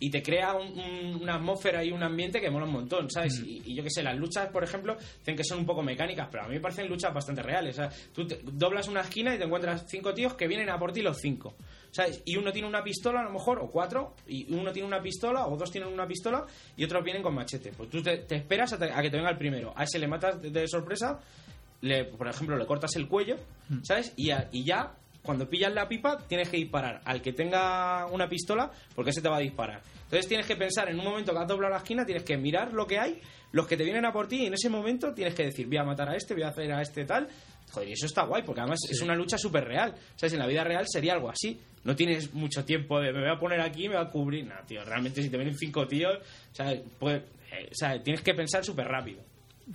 y 0.00 0.10
te 0.10 0.22
crea 0.22 0.54
un- 0.54 0.78
un- 0.78 1.22
una 1.22 1.36
atmósfera 1.36 1.84
y 1.84 1.90
un 1.92 2.02
ambiente 2.02 2.40
que 2.40 2.50
mola 2.50 2.66
un 2.66 2.72
montón, 2.72 3.10
¿sabes? 3.10 3.38
Y, 3.40 3.62
y 3.66 3.74
yo 3.74 3.82
qué 3.82 3.90
sé, 3.90 4.02
las 4.02 4.16
luchas, 4.16 4.48
por 4.50 4.64
ejemplo, 4.64 4.96
dicen 5.18 5.36
que 5.36 5.44
son 5.44 5.58
un 5.60 5.66
poco 5.66 5.82
mecánicas, 5.82 6.28
pero 6.30 6.44
a 6.44 6.48
mí 6.48 6.54
me 6.54 6.60
parecen 6.60 6.88
luchas 6.88 7.12
bastante 7.14 7.42
reales. 7.42 7.78
O 7.78 7.82
sea, 7.82 7.90
tú 8.12 8.26
te- 8.26 8.40
doblas 8.42 8.88
una 8.88 9.02
esquina 9.02 9.34
y 9.34 9.38
te 9.38 9.44
encuentras 9.44 9.84
cinco 9.88 10.12
tíos 10.14 10.34
que 10.34 10.48
vienen 10.48 10.68
a 10.70 10.78
por 10.78 10.92
ti 10.92 11.02
los 11.02 11.18
cinco. 11.18 11.54
¿Sabes? 11.90 12.22
Y 12.24 12.36
uno 12.36 12.50
tiene 12.50 12.66
una 12.66 12.82
pistola, 12.82 13.20
a 13.20 13.22
lo 13.22 13.30
mejor, 13.30 13.60
o 13.60 13.70
cuatro, 13.70 14.14
y 14.26 14.52
uno 14.52 14.72
tiene 14.72 14.88
una 14.88 15.00
pistola, 15.00 15.46
o 15.46 15.56
dos 15.56 15.70
tienen 15.70 15.92
una 15.92 16.08
pistola, 16.08 16.44
y 16.76 16.84
otros 16.84 17.04
vienen 17.04 17.22
con 17.22 17.32
machete. 17.36 17.70
Pues 17.70 17.88
tú 17.88 18.02
te, 18.02 18.16
te 18.18 18.34
esperas 18.34 18.72
a, 18.72 18.78
te- 18.78 18.90
a 18.90 19.00
que 19.00 19.10
te 19.10 19.16
venga 19.16 19.30
el 19.30 19.38
primero. 19.38 19.72
A 19.76 19.84
ese 19.84 20.00
le 20.00 20.08
matas 20.08 20.42
de, 20.42 20.50
de 20.50 20.66
sorpresa, 20.66 21.20
le, 21.82 22.04
por 22.06 22.26
ejemplo, 22.26 22.56
le 22.56 22.66
cortas 22.66 22.96
el 22.96 23.06
cuello, 23.06 23.36
¿sabes? 23.82 24.12
Y, 24.16 24.30
a- 24.30 24.48
y 24.50 24.64
ya, 24.64 24.92
cuando 25.24 25.48
pillas 25.48 25.72
la 25.72 25.88
pipa, 25.88 26.18
tienes 26.28 26.50
que 26.50 26.58
disparar 26.58 27.00
al 27.02 27.22
que 27.22 27.32
tenga 27.32 28.04
una 28.06 28.28
pistola, 28.28 28.70
porque 28.94 29.10
ese 29.10 29.22
te 29.22 29.28
va 29.30 29.38
a 29.38 29.40
disparar. 29.40 29.80
Entonces 30.02 30.28
tienes 30.28 30.46
que 30.46 30.54
pensar, 30.54 30.90
en 30.90 30.98
un 30.98 31.04
momento 31.06 31.32
que 31.32 31.38
has 31.38 31.48
doblado 31.48 31.72
la 31.72 31.78
esquina, 31.78 32.04
tienes 32.04 32.24
que 32.24 32.36
mirar 32.36 32.74
lo 32.74 32.86
que 32.86 32.98
hay, 32.98 33.22
los 33.52 33.66
que 33.66 33.78
te 33.78 33.84
vienen 33.84 34.04
a 34.04 34.12
por 34.12 34.28
ti, 34.28 34.42
y 34.42 34.46
en 34.46 34.54
ese 34.54 34.68
momento 34.68 35.14
tienes 35.14 35.34
que 35.34 35.44
decir, 35.44 35.66
voy 35.66 35.78
a 35.78 35.84
matar 35.84 36.10
a 36.10 36.14
este, 36.16 36.34
voy 36.34 36.42
a 36.42 36.48
hacer 36.48 36.70
a 36.70 36.82
este 36.82 37.06
tal. 37.06 37.26
Joder, 37.72 37.88
y 37.88 37.92
eso 37.92 38.04
está 38.04 38.24
guay, 38.24 38.42
porque 38.42 38.60
además 38.60 38.80
es 38.88 39.00
una 39.00 39.16
lucha 39.16 39.38
súper 39.38 39.64
real. 39.64 39.94
¿Sabes? 40.14 40.34
En 40.34 40.40
la 40.40 40.46
vida 40.46 40.62
real 40.62 40.84
sería 40.86 41.14
algo 41.14 41.30
así. 41.30 41.58
No 41.84 41.96
tienes 41.96 42.34
mucho 42.34 42.62
tiempo 42.62 43.00
de 43.00 43.10
me 43.10 43.20
voy 43.20 43.30
a 43.30 43.38
poner 43.38 43.62
aquí, 43.62 43.88
me 43.88 43.96
voy 43.96 44.04
a 44.04 44.10
cubrir. 44.10 44.44
No, 44.44 44.54
tío, 44.66 44.84
realmente 44.84 45.22
si 45.22 45.30
te 45.30 45.38
vienen 45.38 45.56
cinco 45.56 45.86
tíos, 45.86 46.18
¿sabes? 46.52 46.82
Pues, 46.98 47.22
eh, 47.50 47.68
o 47.70 47.74
sea, 47.74 48.00
tienes 48.02 48.20
que 48.20 48.34
pensar 48.34 48.62
súper 48.62 48.86
rápido. 48.86 49.22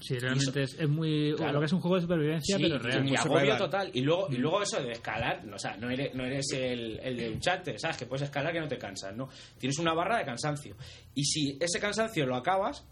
Sí, 0.02 0.18
realmente 0.20 0.64
es, 0.64 0.76
es 0.80 0.88
muy. 0.88 1.34
Claro. 1.36 1.54
Lo 1.54 1.60
que 1.60 1.66
es 1.66 1.74
un 1.74 1.80
juego 1.82 1.96
de 1.96 2.02
supervivencia, 2.02 2.58
Sí, 2.58 2.64
pero 2.64 2.80
real. 2.80 3.08
y 3.10 3.16
agobio 3.16 3.58
total. 3.58 3.90
Y 3.94 4.02
luego, 4.02 4.28
y 4.30 4.36
luego 4.38 4.62
eso 4.62 4.82
de 4.82 4.92
escalar, 4.92 5.44
no, 5.46 5.56
o 5.56 5.60
sea, 5.60 5.76
no 5.78 5.90
eres, 5.90 6.14
no 6.14 6.24
eres 6.26 6.46
el, 6.54 7.00
el 7.02 7.18
de 7.18 7.30
Uncharted, 7.32 7.76
¿sabes? 7.78 7.98
Que 7.98 8.06
puedes 8.06 8.24
escalar 8.24 8.54
que 8.54 8.60
no 8.60 8.68
te 8.68 8.78
cansas, 8.78 9.16
¿no? 9.16 9.30
Tienes 9.58 9.80
una 9.80 9.94
barra 9.94 10.18
de 10.20 10.26
cansancio. 10.26 10.76
Y 11.16 11.24
si 11.24 11.58
ese 11.60 11.80
cansancio 11.80 12.26
lo 12.26 12.36
acabas, 12.36 12.86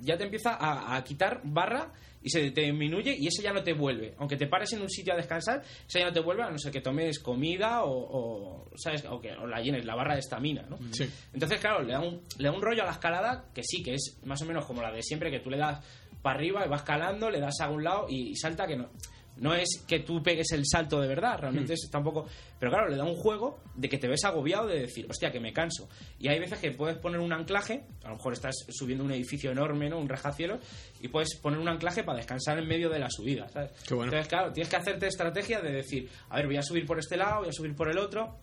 ya 0.00 0.16
te 0.16 0.24
empieza 0.24 0.54
a, 0.54 0.96
a 0.96 1.04
quitar 1.04 1.40
barra 1.44 1.92
y 2.20 2.30
se 2.30 2.50
te 2.50 2.62
disminuye 2.62 3.14
y 3.16 3.26
ese 3.28 3.42
ya 3.42 3.52
no 3.52 3.62
te 3.62 3.72
vuelve. 3.74 4.14
Aunque 4.18 4.36
te 4.36 4.46
pares 4.46 4.72
en 4.72 4.80
un 4.82 4.88
sitio 4.88 5.12
a 5.12 5.16
descansar, 5.16 5.62
ese 5.86 6.00
ya 6.00 6.06
no 6.06 6.12
te 6.12 6.20
vuelve 6.20 6.42
a 6.42 6.50
no 6.50 6.58
ser 6.58 6.72
que 6.72 6.80
tomes 6.80 7.18
comida 7.20 7.84
o, 7.84 7.90
o, 7.92 8.70
¿sabes? 8.76 9.04
O 9.08 9.20
que 9.20 9.32
o 9.32 9.46
la 9.46 9.60
llenes, 9.60 9.84
la 9.84 9.94
barra 9.94 10.14
de 10.14 10.20
estamina, 10.20 10.62
¿no? 10.68 10.78
Sí. 10.92 11.08
Entonces, 11.32 11.60
claro, 11.60 11.82
le 11.82 11.92
da, 11.92 12.00
un, 12.00 12.22
le 12.38 12.48
da 12.48 12.52
un 12.54 12.62
rollo 12.62 12.82
a 12.82 12.86
la 12.86 12.92
escalada 12.92 13.44
que 13.54 13.62
sí, 13.62 13.82
que 13.82 13.94
es 13.94 14.18
más 14.24 14.40
o 14.42 14.46
menos 14.46 14.64
como 14.66 14.82
la 14.82 14.90
de 14.90 15.02
siempre, 15.02 15.30
que 15.30 15.40
tú 15.40 15.50
le 15.50 15.58
das 15.58 15.84
para 16.22 16.38
arriba 16.38 16.64
y 16.64 16.68
vas 16.68 16.80
escalando, 16.80 17.30
le 17.30 17.40
das 17.40 17.60
a 17.60 17.68
un 17.68 17.84
lado 17.84 18.06
y, 18.08 18.34
salta 18.36 18.66
que 18.66 18.76
no. 18.76 18.88
No 19.36 19.54
es 19.54 19.84
que 19.86 20.00
tú 20.00 20.20
pegues 20.20 20.50
el 20.50 20.64
salto 20.66 21.00
de 21.00 21.06
verdad, 21.06 21.38
realmente 21.38 21.74
es 21.74 21.88
tampoco. 21.90 22.26
Pero 22.58 22.72
claro, 22.72 22.88
le 22.88 22.96
da 22.96 23.04
un 23.04 23.14
juego 23.14 23.60
de 23.76 23.88
que 23.88 23.96
te 23.96 24.08
ves 24.08 24.24
agobiado 24.24 24.66
de 24.66 24.80
decir, 24.80 25.06
hostia, 25.08 25.30
que 25.30 25.38
me 25.38 25.52
canso. 25.52 25.88
Y 26.18 26.28
hay 26.28 26.40
veces 26.40 26.58
que 26.58 26.72
puedes 26.72 26.96
poner 26.98 27.20
un 27.20 27.32
anclaje, 27.32 27.84
a 28.02 28.08
lo 28.08 28.16
mejor 28.16 28.32
estás 28.32 28.56
subiendo 28.68 29.04
un 29.04 29.12
edificio 29.12 29.52
enorme, 29.52 29.88
¿no? 29.88 29.98
Un 29.98 30.08
rascacielos, 30.08 30.58
y 31.00 31.06
puedes 31.06 31.36
poner 31.36 31.60
un 31.60 31.68
anclaje 31.68 32.02
para 32.02 32.18
descansar 32.18 32.58
en 32.58 32.66
medio 32.66 32.90
de 32.90 32.98
la 32.98 33.08
subida, 33.10 33.48
¿sabes? 33.48 33.70
Qué 33.86 33.94
bueno. 33.94 34.10
Entonces, 34.10 34.28
claro, 34.28 34.52
tienes 34.52 34.68
que 34.68 34.76
hacerte 34.76 35.06
estrategia 35.06 35.60
de 35.60 35.70
decir, 35.70 36.08
a 36.30 36.36
ver, 36.36 36.46
voy 36.46 36.56
a 36.56 36.62
subir 36.62 36.84
por 36.84 36.98
este 36.98 37.16
lado, 37.16 37.40
voy 37.40 37.50
a 37.50 37.52
subir 37.52 37.76
por 37.76 37.88
el 37.88 37.98
otro. 37.98 38.38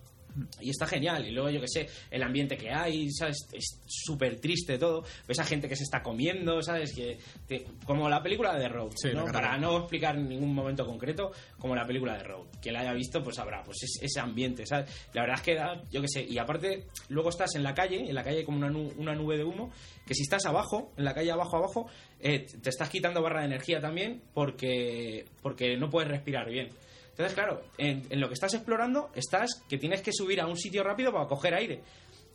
Y 0.60 0.70
está 0.70 0.86
genial. 0.86 1.26
Y 1.26 1.32
luego, 1.32 1.50
yo 1.50 1.62
que 1.62 1.68
sé, 1.68 1.88
el 2.12 2.22
ambiente 2.24 2.58
que 2.58 2.70
hay, 2.72 3.10
¿sabes? 3.12 3.38
Es 3.54 3.80
súper 3.86 4.40
triste 4.40 4.78
todo. 4.78 5.04
Ves 5.28 5.40
a 5.40 5.44
gente 5.46 5.68
que 5.70 5.76
se 5.76 5.84
está 5.84 6.02
comiendo, 6.04 6.62
¿sabes? 6.62 6.94
Que 6.94 7.18
te- 7.48 7.66
como 7.86 8.10
la 8.10 8.22
película 8.22 8.54
de 8.58 8.68
Road, 8.68 8.92
Sí, 8.96 9.10
¿no? 9.14 9.26
Para 9.32 9.58
no 9.58 9.78
explicar 9.80 10.18
ningún 10.18 10.54
momento 10.54 10.86
concreto, 10.86 11.32
como 11.58 11.76
la 11.76 11.86
película 11.86 12.18
de 12.18 12.24
Road. 12.24 12.48
Quien 12.62 12.74
la 12.74 12.82
haya 12.82 12.94
visto, 12.94 13.24
pues 13.24 13.38
sabrá, 13.38 13.64
pues 13.64 13.78
es 13.84 14.00
ese 14.02 14.20
ambiente, 14.20 14.66
¿sabes? 14.66 14.90
La 15.14 15.22
verdad 15.22 15.38
es 15.38 15.44
que 15.44 15.56
da, 15.56 15.82
yo 15.92 16.02
que 16.02 16.08
sé, 16.08 16.24
y 16.28 16.38
aparte, 16.38 16.88
luego 17.10 17.30
estás 17.30 17.56
en 17.56 17.64
la 17.64 17.74
calle, 17.74 18.08
en 18.08 18.14
la 18.16 18.24
calle 18.24 18.40
hay 18.40 18.46
como 18.46 18.58
una, 18.58 18.70
nu- 18.70 18.94
una 18.98 19.16
nube 19.16 19.38
de 19.38 19.44
humo, 19.44 19.72
que 20.06 20.14
si 20.14 20.24
estás 20.24 20.46
abajo, 20.46 20.92
en 20.98 21.06
la 21.06 21.14
calle 21.14 21.32
abajo, 21.32 21.58
abajo, 21.58 21.88
eh, 22.20 22.46
te 22.62 22.70
estás 22.70 22.90
quitando 22.90 23.22
barra 23.22 23.40
de 23.42 23.46
energía 23.48 23.80
también 23.80 24.22
porque, 24.34 25.26
porque 25.42 25.78
no 25.78 25.90
puedes 25.90 26.10
respirar 26.10 26.50
bien. 26.50 26.70
Entonces, 27.16 27.34
claro, 27.34 27.62
en, 27.78 28.04
en 28.10 28.20
lo 28.20 28.28
que 28.28 28.34
estás 28.34 28.54
explorando, 28.54 29.10
estás 29.16 29.62
que 29.70 29.78
tienes 29.78 30.02
que 30.02 30.12
subir 30.12 30.42
a 30.42 30.48
un 30.48 30.58
sitio 30.58 30.84
rápido 30.84 31.14
para 31.14 31.28
coger 31.28 31.54
aire. 31.54 31.82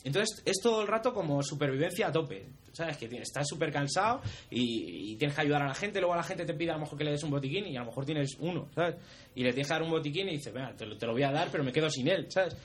Entonces 0.05 0.43
es 0.47 0.57
todo 0.63 0.81
el 0.81 0.89
rato 0.89 1.13
como 1.13 1.43
supervivencia 1.43 2.09
a 2.09 2.13
tope. 2.13 2.47
¿Sabes? 2.73 2.97
Que 2.97 3.07
estás 3.21 3.47
súper 3.47 3.73
cansado 3.73 4.23
y, 4.49 5.13
y 5.13 5.17
tienes 5.17 5.35
que 5.35 5.43
ayudar 5.43 5.63
a 5.63 5.69
la 5.69 5.75
gente. 5.75 6.01
Luego 6.01 6.15
la 6.15 6.23
gente 6.23 6.47
te 6.47 6.55
pide 6.55 6.71
a 6.71 6.75
lo 6.75 6.81
mejor 6.81 6.97
que 6.97 7.05
le 7.05 7.11
des 7.11 7.23
un 7.25 7.31
botiquín 7.31 7.67
y 7.67 7.77
a 7.77 7.81
lo 7.81 7.87
mejor 7.87 8.07
tienes 8.07 8.37
uno, 8.39 8.69
¿sabes? 8.75 8.97
Y 9.35 9.43
le 9.43 9.51
tienes 9.51 9.67
que 9.67 9.75
dar 9.75 9.83
un 9.83 9.91
botiquín 9.91 10.29
y 10.29 10.37
dices, 10.37 10.53
venga, 10.53 10.73
te 10.75 10.87
lo, 10.87 10.97
te 10.97 11.05
lo 11.05 11.13
voy 11.13 11.25
a 11.25 11.33
dar, 11.33 11.49
pero 11.51 11.65
me 11.65 11.73
quedo 11.73 11.91
sin 11.91 12.09
él, 12.09 12.31
¿sabes? 12.31 12.57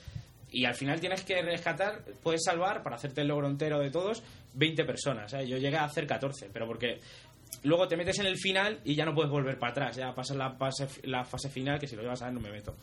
Y 0.52 0.64
al 0.64 0.76
final 0.76 1.02
tienes 1.02 1.24
que 1.24 1.42
rescatar, 1.42 2.04
puedes 2.24 2.44
salvar, 2.46 2.82
para 2.82 2.96
hacerte 2.96 3.22
el 3.22 3.28
logro 3.28 3.48
entero 3.48 3.80
de 3.80 3.90
todos, 3.90 4.24
20 4.54 4.86
personas. 4.86 5.32
Yo 5.46 5.58
llegué 5.58 5.76
a 5.76 5.84
hacer 5.84 6.08
14, 6.08 6.50
pero 6.54 6.66
porque 6.66 7.00
luego 7.64 7.88
te 7.88 7.98
metes 7.98 8.20
en 8.20 8.28
el 8.28 8.38
final 8.38 8.80
y 8.84 8.96
ya 8.96 9.06
no 9.06 9.14
puedes 9.14 9.32
volver 9.32 9.58
para 9.58 9.72
atrás. 9.72 9.96
Ya 9.96 10.14
pasas 10.14 10.38
la 10.38 10.52
fase, 10.52 10.88
la 11.04 11.24
fase 11.24 11.50
final, 11.50 11.80
que 11.80 11.88
si 11.88 11.96
lo 11.96 12.02
llevas 12.02 12.22
a 12.22 12.26
ver 12.26 12.34
no 12.34 12.40
me 12.42 12.52
meto. 12.52 12.76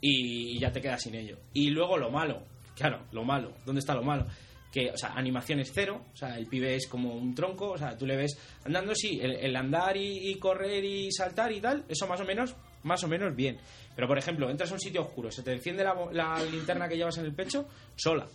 Y 0.00 0.58
ya 0.58 0.70
te 0.70 0.80
quedas 0.80 1.02
sin 1.02 1.14
ello. 1.14 1.38
Y 1.54 1.70
luego 1.70 1.96
lo 1.96 2.10
malo, 2.10 2.42
claro, 2.76 3.06
lo 3.12 3.24
malo. 3.24 3.52
¿Dónde 3.64 3.80
está 3.80 3.94
lo 3.94 4.02
malo? 4.02 4.26
Que, 4.70 4.90
o 4.90 4.96
sea, 4.96 5.12
animación 5.12 5.60
es 5.60 5.70
cero, 5.72 6.06
o 6.12 6.16
sea, 6.16 6.38
el 6.38 6.46
pibe 6.46 6.74
es 6.74 6.86
como 6.86 7.14
un 7.14 7.34
tronco, 7.34 7.72
o 7.72 7.78
sea, 7.78 7.96
tú 7.96 8.06
le 8.06 8.16
ves 8.16 8.38
andando, 8.64 8.94
sí, 8.94 9.18
el, 9.20 9.32
el 9.32 9.54
andar 9.54 9.96
y, 9.98 10.30
y 10.30 10.36
correr 10.36 10.82
y 10.82 11.12
saltar 11.12 11.52
y 11.52 11.60
tal, 11.60 11.84
eso 11.88 12.06
más 12.06 12.20
o 12.22 12.24
menos, 12.24 12.56
más 12.82 13.04
o 13.04 13.08
menos 13.08 13.36
bien. 13.36 13.58
Pero, 13.94 14.08
por 14.08 14.16
ejemplo, 14.16 14.48
entras 14.48 14.70
a 14.70 14.74
un 14.74 14.80
sitio 14.80 15.02
oscuro, 15.02 15.30
se 15.30 15.42
te 15.42 15.52
enciende 15.52 15.84
la, 15.84 15.94
la 16.12 16.42
linterna 16.42 16.88
que 16.88 16.96
llevas 16.96 17.18
en 17.18 17.26
el 17.26 17.34
pecho, 17.34 17.68
sola. 17.96 18.26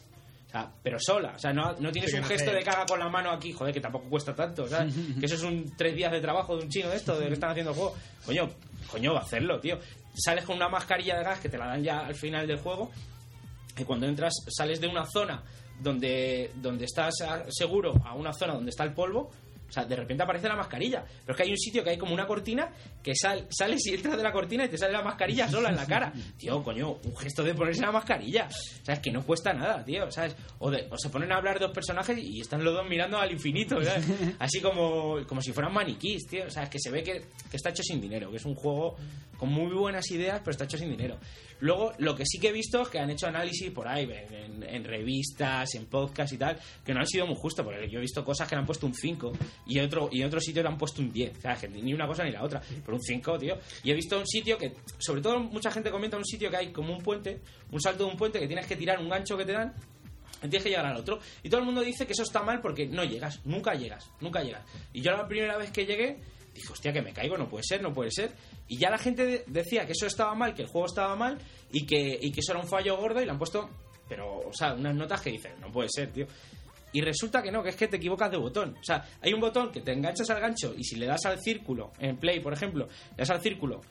O 0.47 0.49
sea, 0.49 0.71
pero 0.81 0.97
sola. 0.99 1.33
O 1.35 1.39
sea, 1.39 1.51
no, 1.51 1.73
no 1.79 1.91
tienes 1.91 2.09
Sí, 2.09 2.15
un 2.17 2.23
no 2.23 2.27
gesto 2.29 2.51
de 2.51 2.63
caga 2.63 2.85
con 2.85 2.99
la 2.99 3.09
mano 3.09 3.31
aquí, 3.31 3.51
joder, 3.51 3.73
que 3.73 3.81
tampoco 3.81 4.09
cuesta 4.09 4.33
tanto, 4.33 4.67
¿sabes? 4.67 4.93
que 5.19 5.25
eso 5.25 5.35
es 5.35 5.43
un 5.43 5.75
tres 5.75 5.93
días 5.95 6.11
de 6.11 6.21
trabajo 6.21 6.55
de 6.57 6.63
un 6.63 6.69
chino 6.69 6.89
de 6.89 6.95
esto, 6.95 7.19
de 7.19 7.27
que 7.27 7.33
están 7.33 7.51
haciendo 7.51 7.71
el 7.71 7.77
juego. 7.77 7.95
Coño, 8.25 8.49
coño, 8.89 9.17
hacerlo, 9.17 9.59
tío. 9.59 9.77
Sales 10.15 10.45
con 10.45 10.55
una 10.55 10.69
mascarilla 10.69 11.17
de 11.17 11.23
gas 11.23 11.39
que 11.39 11.49
te 11.49 11.57
la 11.57 11.67
dan 11.67 11.83
ya 11.83 11.99
al 11.99 12.15
final 12.15 12.47
del 12.47 12.57
juego 12.59 12.89
y 13.77 13.83
cuando 13.83 14.07
entras 14.07 14.33
sales 14.47 14.79
de 14.81 14.87
una 14.87 15.05
zona 15.05 15.43
donde, 15.79 16.49
donde 16.55 16.85
estás 16.85 17.13
seguro 17.49 17.93
a 18.03 18.15
una 18.15 18.33
zona 18.33 18.53
donde 18.53 18.71
está 18.71 18.83
el 18.83 18.93
polvo, 18.93 19.29
o 19.67 19.71
sea, 19.71 19.85
de 19.85 19.95
repente 19.95 20.23
aparece 20.23 20.47
la 20.47 20.55
mascarilla. 20.55 21.03
Pero 21.03 21.31
es 21.33 21.37
que 21.37 21.43
hay 21.43 21.51
un 21.51 21.57
sitio 21.57 21.83
que 21.83 21.89
hay 21.91 21.97
como 21.97 22.13
una 22.13 22.25
cortina 22.25 22.69
que 23.03 23.13
sal, 23.15 23.47
sales 23.49 23.85
y 23.87 23.93
entras 23.95 24.17
de 24.17 24.23
la 24.23 24.31
cortina 24.31 24.65
y 24.65 24.69
te 24.69 24.77
sale 24.77 24.93
la 24.93 25.01
mascarilla 25.01 25.47
sola 25.49 25.69
en 25.69 25.75
la 25.75 25.85
cara. 25.85 26.13
Tío, 26.37 26.63
coño, 26.63 26.97
un 27.03 27.17
gesto 27.17 27.43
de 27.43 27.53
ponerse 27.53 27.81
la 27.81 27.91
mascarilla. 27.91 28.47
O 28.47 28.85
sea, 28.85 28.93
es 28.95 28.99
que 28.99 29.11
no 29.11 29.23
cuesta 29.25 29.53
nada, 29.53 29.83
tío, 29.83 30.09
¿sabes? 30.11 30.35
O, 30.59 30.71
de- 30.71 30.87
o 30.89 30.97
se 30.97 31.09
ponen 31.09 31.31
a 31.31 31.37
hablar 31.37 31.59
dos 31.59 31.71
personajes 31.71 32.17
y 32.17 32.41
están 32.41 32.63
los 32.63 32.73
dos 32.73 32.87
mirando 32.87 33.17
al 33.17 33.31
infinito, 33.31 33.83
¿sabes? 33.83 34.05
Así 34.39 34.59
como, 34.61 35.17
como 35.27 35.41
si 35.41 35.51
fueran 35.51 35.73
maniquís, 35.73 36.25
tío. 36.27 36.45
O 36.45 36.49
sea, 36.49 36.63
es 36.63 36.69
que 36.69 36.79
se 36.79 36.89
ve 36.89 37.03
que, 37.03 37.25
que 37.49 37.57
está 37.57 37.69
hecho 37.69 37.83
sin 37.83 37.99
dinero, 38.01 38.29
que 38.31 38.37
es 38.37 38.45
un 38.45 38.55
juego 38.55 38.95
con 39.37 39.49
muy 39.49 39.73
buenas 39.75 40.09
ideas, 40.11 40.39
pero 40.39 40.51
está 40.51 40.63
hecho 40.63 40.77
sin 40.77 40.89
dinero. 40.89 41.17
Luego, 41.59 41.93
lo 41.97 42.15
que 42.15 42.23
sí 42.25 42.39
que 42.39 42.49
he 42.49 42.51
visto 42.51 42.81
es 42.81 42.89
que 42.89 42.99
han 42.99 43.09
hecho 43.09 43.27
análisis 43.27 43.71
por 43.71 43.87
ahí, 43.87 44.07
en, 44.61 44.83
revistas, 44.83 45.73
en 45.75 45.85
podcasts 45.85 46.33
y 46.33 46.37
tal, 46.37 46.59
que 46.85 46.93
no 46.93 46.99
han 46.99 47.07
sido 47.07 47.25
muy 47.25 47.35
justos, 47.35 47.65
porque 47.65 47.89
yo 47.89 47.99
he 47.99 48.01
visto 48.01 48.23
cosas 48.23 48.47
que 48.47 48.55
le 48.55 48.59
han 48.59 48.65
puesto 48.65 48.85
un 48.85 48.93
5 48.93 49.31
y 49.67 49.79
otro 49.79 50.09
y 50.11 50.21
en 50.21 50.27
otro 50.27 50.39
sitio 50.39 50.61
le 50.61 50.69
han 50.69 50.77
puesto 50.77 51.01
un 51.01 51.11
10. 51.11 51.37
O 51.37 51.41
sea, 51.41 51.55
que 51.55 51.67
ni 51.67 51.93
una 51.93 52.07
cosa 52.07 52.23
ni 52.23 52.31
la 52.31 52.43
otra, 52.43 52.61
pero 52.85 52.97
un 52.97 53.03
5, 53.03 53.37
tío. 53.39 53.57
Y 53.83 53.91
he 53.91 53.93
visto 53.93 54.17
un 54.17 54.27
sitio 54.27 54.57
que, 54.57 54.73
sobre 54.97 55.21
todo, 55.21 55.39
mucha 55.39 55.71
gente 55.71 55.89
comenta 55.91 56.17
un 56.17 56.25
sitio 56.25 56.49
que 56.49 56.57
hay 56.57 56.71
como 56.71 56.93
un 56.93 57.01
puente, 57.01 57.41
un 57.71 57.81
salto 57.81 58.05
de 58.05 58.11
un 58.11 58.17
puente 58.17 58.39
que 58.39 58.47
tienes 58.47 58.65
que 58.65 58.75
tirar 58.75 58.99
un 58.99 59.09
gancho 59.09 59.37
que 59.37 59.45
te 59.45 59.53
dan 59.53 59.73
tienes 60.41 60.63
que 60.63 60.69
llegar 60.69 60.85
al 60.85 60.97
otro. 60.97 61.19
Y 61.43 61.49
todo 61.49 61.61
el 61.61 61.65
mundo 61.65 61.81
dice 61.81 62.05
que 62.05 62.13
eso 62.13 62.23
está 62.23 62.43
mal 62.43 62.61
porque 62.61 62.85
no 62.85 63.03
llegas, 63.03 63.41
nunca 63.45 63.73
llegas, 63.73 64.09
nunca 64.21 64.43
llegas. 64.43 64.63
Y 64.93 65.01
yo 65.01 65.11
la 65.11 65.27
primera 65.27 65.57
vez 65.57 65.71
que 65.71 65.85
llegué, 65.85 66.19
dije, 66.57 66.71
hostia, 66.73 66.91
que 66.93 67.01
me 67.01 67.13
caigo, 67.13 67.37
no 67.37 67.47
puede 67.49 67.63
ser, 67.63 67.81
no 67.81 67.93
puede 67.93 68.11
ser. 68.11 68.31
Y 68.67 68.77
ya 68.77 68.89
la 68.89 68.97
gente 68.97 69.25
de- 69.25 69.43
decía 69.47 69.85
que 69.85 69.93
eso 69.93 70.05
estaba 70.07 70.35
mal, 70.35 70.53
que 70.53 70.63
el 70.63 70.67
juego 70.67 70.87
estaba 70.87 71.15
mal 71.15 71.37
y 71.71 71.85
que, 71.85 72.19
y 72.21 72.31
que 72.31 72.41
eso 72.41 72.51
era 72.51 72.61
un 72.61 72.67
fallo 72.67 72.97
gordo 72.97 73.21
y 73.21 73.25
le 73.25 73.31
han 73.31 73.37
puesto, 73.37 73.69
pero, 74.09 74.39
o 74.39 74.53
sea, 74.53 74.73
unas 74.73 74.95
notas 74.95 75.21
que 75.21 75.31
dicen, 75.31 75.53
no 75.59 75.71
puede 75.71 75.89
ser, 75.91 76.11
tío. 76.11 76.27
Y 76.93 77.01
resulta 77.01 77.41
que 77.41 77.51
no, 77.51 77.61
que 77.63 77.69
es 77.69 77.75
que 77.75 77.87
te 77.87 77.97
equivocas 77.97 78.31
de 78.31 78.37
botón. 78.37 78.75
O 78.79 78.83
sea, 78.83 79.05
hay 79.21 79.33
un 79.33 79.41
botón 79.41 79.71
que 79.71 79.81
te 79.81 79.91
enganchas 79.91 80.29
al 80.29 80.39
gancho 80.39 80.73
y 80.77 80.83
si 80.83 80.95
le 80.95 81.05
das 81.05 81.25
al 81.25 81.39
círculo, 81.41 81.91
en 81.99 82.17
Play, 82.17 82.39
por 82.39 82.53
ejemplo, 82.53 82.87
le 83.11 83.17
das 83.17 83.29
al 83.29 83.41
círculo, 83.41 83.81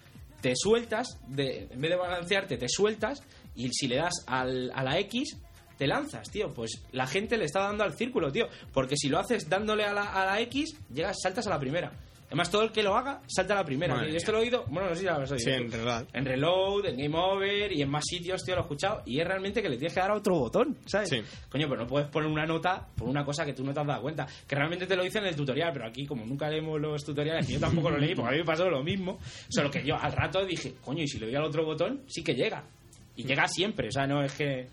te 0.41 0.53
sueltas, 0.57 1.19
de, 1.29 1.69
en 1.71 1.81
vez 1.81 1.91
de 1.91 1.97
balancearte, 1.97 2.57
te 2.57 2.69
sueltas 2.69 3.23
y 3.55 3.69
si 3.73 3.87
le 3.89 3.97
das 3.97 4.25
al, 4.27 4.71
a 4.75 4.83
la 4.83 4.99
X, 5.01 5.37
te 5.77 5.87
lanzas, 5.87 6.31
tío. 6.31 6.55
Pues 6.55 6.83
la 6.93 7.07
gente 7.07 7.37
le 7.37 7.45
está 7.45 7.61
dando 7.61 7.85
al 7.85 7.95
círculo, 7.95 8.33
tío. 8.33 8.49
Porque 8.73 8.97
si 8.97 9.09
lo 9.11 9.19
haces 9.19 9.47
dándole 9.49 9.85
a 9.85 9.93
la, 9.93 10.05
a 10.15 10.25
la 10.25 10.41
X, 10.41 10.75
llegas, 10.93 11.19
saltas 11.23 11.47
a 11.47 11.51
la 11.51 11.59
primera. 11.59 11.93
Además, 12.27 12.51
todo 12.51 12.63
el 12.63 12.73
que 12.73 12.83
lo 12.83 12.97
haga, 12.97 13.23
salta 13.29 13.55
a 13.55 13.59
la 13.59 13.65
primera. 13.65 13.95
Madre 13.95 14.09
mía. 14.09 14.17
Esto 14.17 14.33
lo 14.33 14.39
he 14.39 14.43
oído, 14.43 14.65
bueno, 14.69 14.89
no 14.89 14.95
sé 14.95 15.01
si 15.01 15.07
lo 15.07 15.13
habrás 15.13 15.31
oído. 15.31 15.45
Sí, 15.45 15.51
en 15.51 15.71
Reload. 15.71 16.07
En 16.13 16.25
Reload, 16.25 16.87
en 16.87 16.97
Game 16.97 17.17
Over 17.17 17.73
y 17.73 17.83
en 17.83 17.89
más 17.89 18.05
sitios, 18.05 18.43
tío, 18.43 18.55
lo 18.57 18.63
he 18.63 18.65
escuchado. 18.65 19.03
Y 19.07 19.21
es 19.21 19.27
realmente 19.27 19.63
que 19.63 19.69
le 19.69 19.77
tienes 19.77 19.95
que 19.95 20.01
dar 20.01 20.11
a 20.11 20.15
otro 20.15 20.35
botón, 20.35 20.77
¿sabes? 20.87 21.09
Sí. 21.09 21.23
Coño, 21.49 21.69
pero 21.69 21.83
no 21.83 21.87
puedes 21.87 22.09
poner 22.09 22.29
una 22.29 22.45
nota 22.45 22.87
por 22.97 23.09
una 23.09 23.25
cosa 23.25 23.45
que 23.45 23.53
tú 23.53 23.65
no 23.65 23.73
te 23.73 23.81
has 23.81 23.87
dado 23.87 24.03
cuenta. 24.03 24.27
Que 24.47 24.57
realmente 24.57 24.87
te 24.87 24.97
lo 24.97 25.05
dicen 25.05 25.23
en 25.23 25.29
el 25.29 25.37
tutorial, 25.37 25.71
pero 25.73 25.87
aquí, 25.87 26.05
como 26.05 26.27
nunca 26.27 26.49
leemos 26.49 26.81
los 26.81 27.05
tutoriales, 27.05 27.47
que 27.47 27.55
yo 27.55 27.61
tampoco 27.61 27.91
lo 27.91 27.99
leí, 27.99 28.15
porque 28.15 28.31
a 28.31 28.33
mí 28.33 28.39
me 28.39 28.45
pasó 28.45 28.69
lo 28.69 28.83
mismo. 28.83 29.19
Solo 29.49 29.71
que 29.71 29.85
yo 29.85 29.97
al 29.97 30.13
rato 30.13 30.45
dije, 30.45 30.75
coño, 30.85 31.03
y 31.03 31.09
si 31.09 31.21
le 31.21 31.27
doy 31.27 31.37
al 31.37 31.45
otro 31.45 31.65
botón, 31.65 32.03
sí 32.09 32.25
que 32.25 32.35
llega. 32.35 32.65
Y 33.15 33.25
llega 33.25 33.47
siempre, 33.47 33.89
o 33.89 33.93
sea, 33.93 34.07
no 34.07 34.23
es 34.23 34.33
que. 34.33 34.67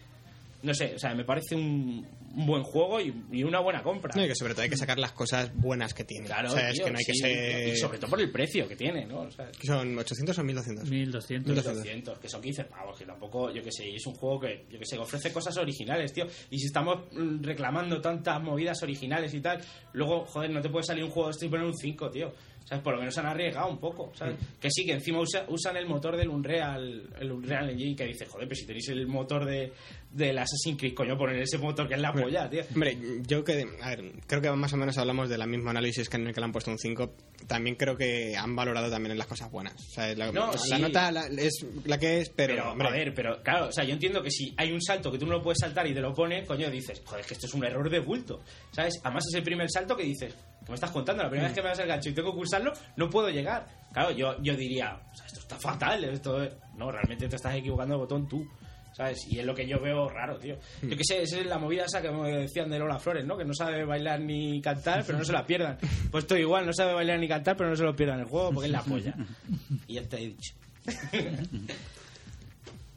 No 0.63 0.73
sé, 0.73 0.93
o 0.95 0.99
sea, 0.99 1.13
me 1.13 1.25
parece 1.25 1.55
un, 1.55 2.05
un 2.35 2.45
buen 2.47 2.63
juego 2.63 2.99
y, 2.99 3.13
y 3.31 3.43
una 3.43 3.59
buena 3.59 3.83
compra. 3.83 4.13
No, 4.15 4.23
y 4.23 4.27
que 4.27 4.35
sobre 4.35 4.53
todo 4.53 4.63
hay 4.63 4.69
que 4.69 4.77
sacar 4.77 4.97
las 4.97 5.11
cosas 5.11 5.53
buenas 5.55 5.93
que 5.93 6.03
tiene. 6.03 6.25
Claro, 6.25 6.49
o 6.49 6.51
sea, 6.51 6.69
es 6.69 6.75
tío, 6.75 6.85
que 6.85 6.91
no 6.91 6.97
hay 6.97 7.05
que 7.05 7.13
sí, 7.13 7.19
ser... 7.19 7.67
Y 7.67 7.77
sobre 7.77 7.97
todo 7.99 8.09
por 8.09 8.21
el 8.21 8.31
precio 8.31 8.67
que 8.67 8.75
tiene, 8.75 9.05
¿no? 9.05 9.21
O 9.21 9.31
sea, 9.31 9.51
¿Qué 9.51 9.67
¿Son 9.67 9.97
800 9.97 10.37
o 10.37 10.43
1200? 10.43 10.89
1200. 10.89 11.53
1200, 11.53 12.19
que 12.19 12.29
son 12.29 12.41
15 12.41 12.63
pavos, 12.65 12.97
que 12.97 13.05
tampoco, 13.05 13.51
yo 13.51 13.61
que 13.63 13.71
sé, 13.71 13.87
y 13.87 13.95
es 13.95 14.05
un 14.07 14.15
juego 14.15 14.39
que, 14.39 14.65
yo 14.69 14.79
que 14.79 14.85
sé, 14.85 14.95
que 14.95 15.01
ofrece 15.01 15.31
cosas 15.31 15.55
originales, 15.57 16.11
tío. 16.13 16.25
Y 16.49 16.57
si 16.57 16.65
estamos 16.65 17.05
mm, 17.11 17.43
reclamando 17.43 18.01
tantas 18.01 18.41
movidas 18.41 18.81
originales 18.81 19.33
y 19.33 19.41
tal, 19.41 19.61
luego, 19.93 20.25
joder, 20.25 20.49
no 20.49 20.61
te 20.61 20.69
puede 20.69 20.85
salir 20.85 21.03
un 21.03 21.11
juego 21.11 21.29
de 21.29 21.33
este 21.33 21.45
y 21.45 21.49
poner 21.49 21.65
un 21.65 21.77
5, 21.77 22.09
tío. 22.09 22.33
¿Sabes? 22.65 22.81
Por 22.83 22.93
lo 22.93 22.99
menos 22.99 23.17
han 23.17 23.25
arriesgado 23.25 23.67
un 23.69 23.77
poco, 23.77 24.11
¿sabes? 24.15 24.35
Que 24.59 24.69
sí, 24.71 24.85
que 24.85 24.93
encima 24.93 25.19
usa- 25.19 25.45
usan 25.49 25.75
el 25.77 25.85
motor 25.85 26.15
del 26.15 26.29
Unreal, 26.29 27.09
el 27.19 27.31
Unreal 27.31 27.69
Engine, 27.71 27.95
que 27.95 28.05
dice, 28.05 28.25
joder, 28.25 28.47
pero 28.47 28.55
si 28.59 28.65
tenéis 28.65 28.87
el 28.89 29.05
motor 29.05 29.45
de, 29.45 29.73
del 30.11 30.37
Assassin's 30.37 30.79
Creed, 30.79 30.93
coño, 30.93 31.17
poner 31.17 31.41
ese 31.41 31.57
motor 31.57 31.87
que 31.89 31.95
es 31.95 32.01
la 32.01 32.13
polla, 32.13 32.49
tío. 32.49 32.63
Hombre, 32.73 32.97
yo 33.27 33.43
que, 33.43 33.65
a 33.81 33.89
ver, 33.89 34.13
creo 34.27 34.41
que 34.41 34.49
más 34.51 34.71
o 34.71 34.77
menos 34.77 34.97
hablamos 34.97 35.27
del 35.29 35.45
mismo 35.47 35.69
análisis 35.71 36.07
que 36.07 36.15
en 36.17 36.27
el 36.27 36.33
que 36.33 36.39
le 36.39 36.45
han 36.45 36.51
puesto 36.53 36.71
un 36.71 36.79
5. 36.79 37.13
También 37.47 37.75
creo 37.75 37.97
que 37.97 38.37
han 38.37 38.55
valorado 38.55 38.89
también 38.89 39.11
en 39.11 39.17
las 39.17 39.27
cosas 39.27 39.51
buenas. 39.51 39.73
O 39.75 39.91
sea, 39.91 40.15
la, 40.15 40.31
No, 40.31 40.53
la 40.53 40.57
sí. 40.57 40.79
nota 40.81 41.11
la- 41.11 41.27
es 41.27 41.65
la 41.83 41.99
que 41.99 42.19
es, 42.21 42.29
pero, 42.29 42.55
Pero, 42.55 42.71
hombre, 42.71 42.87
a 42.87 42.91
ver, 42.91 43.13
pero 43.13 43.43
claro, 43.43 43.67
o 43.67 43.71
sea, 43.73 43.83
yo 43.83 43.93
entiendo 43.93 44.23
que 44.23 44.31
si 44.31 44.53
hay 44.57 44.71
un 44.71 44.81
salto 44.81 45.11
que 45.11 45.17
tú 45.17 45.25
no 45.25 45.33
lo 45.33 45.41
puedes 45.43 45.59
saltar 45.59 45.85
y 45.85 45.93
te 45.93 45.99
lo 45.99 46.13
pone, 46.13 46.45
coño, 46.45 46.69
dices, 46.71 47.01
joder, 47.05 47.21
es 47.21 47.27
que 47.27 47.33
esto 47.33 47.47
es 47.47 47.53
un 47.53 47.65
error 47.65 47.89
de 47.89 47.99
bulto, 47.99 48.39
¿sabes? 48.71 49.01
Además 49.03 49.25
es 49.27 49.33
el 49.35 49.43
primer 49.43 49.69
salto 49.69 49.97
que 49.97 50.03
dices, 50.03 50.33
¿qué 50.65 50.69
me 50.71 50.75
estás 50.75 50.91
contando? 50.91 51.23
La 51.23 51.29
primera 51.29 51.47
vez 51.49 51.55
que 51.55 51.61
me 51.63 51.69
das 51.69 51.79
el 51.79 51.87
gancho 51.87 52.09
y 52.09 52.13
tengo 52.13 52.31
que 52.31 52.37
pulsarlo, 52.37 52.73
no 52.97 53.09
puedo 53.09 53.29
llegar. 53.29 53.65
Claro, 53.91 54.11
yo, 54.11 54.41
yo 54.41 54.55
diría, 54.55 54.99
o 55.11 55.15
sea, 55.15 55.25
esto 55.27 55.39
está 55.39 55.57
fatal, 55.57 56.03
esto 56.05 56.41
es- 56.43 56.53
No, 56.75 56.91
realmente 56.91 57.27
te 57.27 57.35
estás 57.35 57.55
equivocando 57.55 57.95
de 57.95 57.99
botón 57.99 58.27
tú. 58.27 58.47
¿Sabes? 58.95 59.25
Y 59.27 59.39
es 59.39 59.45
lo 59.47 59.55
que 59.55 59.67
yo 59.67 59.79
veo 59.79 60.07
raro, 60.07 60.37
tío. 60.37 60.55
Yo 60.83 60.95
qué 60.95 61.03
sé, 61.03 61.23
esa 61.23 61.39
es 61.39 61.47
la 61.47 61.57
movida 61.57 61.85
esa 61.85 61.99
que 61.99 62.11
me 62.11 62.29
decían 62.31 62.69
de 62.69 62.77
Lola 62.77 62.99
Flores, 62.99 63.25
¿no? 63.25 63.35
Que 63.35 63.43
no 63.43 63.51
sabe 63.51 63.83
bailar 63.85 64.19
ni 64.19 64.61
cantar, 64.61 65.03
pero 65.03 65.17
no 65.17 65.25
se 65.25 65.31
la 65.33 65.43
pierdan. 65.47 65.79
Pues 66.11 66.25
esto 66.25 66.37
igual, 66.37 66.67
no 66.67 66.73
sabe 66.73 66.93
bailar 66.93 67.17
ni 67.17 67.27
cantar, 67.27 67.57
pero 67.57 67.71
no 67.71 67.75
se 67.75 67.81
lo 67.83 67.95
pierdan 67.95 68.19
el 68.19 68.25
juego 68.27 68.51
porque 68.51 68.67
es 68.67 68.71
la 68.71 68.83
polla. 68.83 69.15
Y 69.87 69.95
ya 69.95 70.03
te 70.07 70.17
he 70.17 70.27
dicho. 70.27 70.53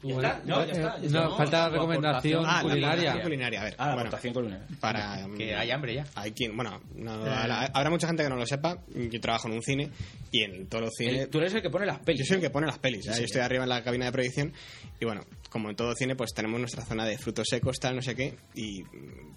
¿Ya 0.03 0.13
Bueno, 0.13 0.29
está? 0.29 0.41
No, 0.45 0.65
ya 0.65 0.71
está. 0.73 0.81
ya 0.97 1.03
eh, 1.03 1.05
está. 1.07 1.21
no, 1.23 1.37
falta 1.37 1.57
la 1.57 1.69
recomendación 1.69 2.45
Ah, 2.45 2.55
la 2.57 2.61
culinaria. 2.61 2.87
aportación 3.11 3.23
culinaria. 3.23 3.59
A 3.59 3.63
ver, 3.63 3.75
Ah, 3.79 3.87
la 3.87 3.93
bueno, 3.95 4.11
culinaria. 4.33 4.67
para 4.79 5.27
Que 5.37 5.55
hay 5.55 5.71
hambre 5.71 5.95
ya. 5.95 6.05
hay 6.15 6.31
quien 6.33 6.55
bueno 6.55 6.79
no, 6.95 7.11
habrá 7.13 7.65
habrá 7.65 7.89
mucha 7.89 8.07
gente 8.07 8.21
que 8.23 8.29
no 8.29 8.35
lo 8.35 8.45
sepa 8.45 8.77
yo 8.93 9.19
trabajo 9.19 9.47
en 9.47 9.55
un 9.55 9.63
cine 9.63 9.89
y 10.31 10.43
en 10.43 10.67
todos 10.67 10.83
los 10.85 10.93
cines 10.95 11.29
tú 11.31 11.39
eres 11.39 11.53
el 11.55 11.61
que 11.63 11.69
pone 11.71 11.85
las 11.87 11.99
pelis. 11.99 12.19
yo 12.19 12.25
soy 12.25 12.35
el 12.35 12.41
que 12.41 12.49
pone 12.51 12.67
las 12.67 12.77
pelis 12.77 13.07
¿eh? 13.07 13.13
Sí, 13.13 13.19
yo 13.21 13.25
estoy 13.25 13.41
arriba 13.41 13.63
en 13.63 13.69
la 13.69 13.83
cabina 13.83 14.05
de 14.05 14.11
proyección 14.11 14.53
y 14.99 15.05
bueno 15.05 15.21
como 15.49 15.69
en 15.71 15.75
todo 15.75 15.93
cine 15.95 16.15
pues 16.15 16.31
tenemos 16.35 16.59
nuestra 16.59 16.85
zona 16.85 17.03
de 17.05 17.17
frutos 17.17 17.47
secos 17.49 17.79
tal 17.79 17.95
no 17.95 18.01
sé 18.03 18.15
qué 18.15 18.35
y 18.53 18.83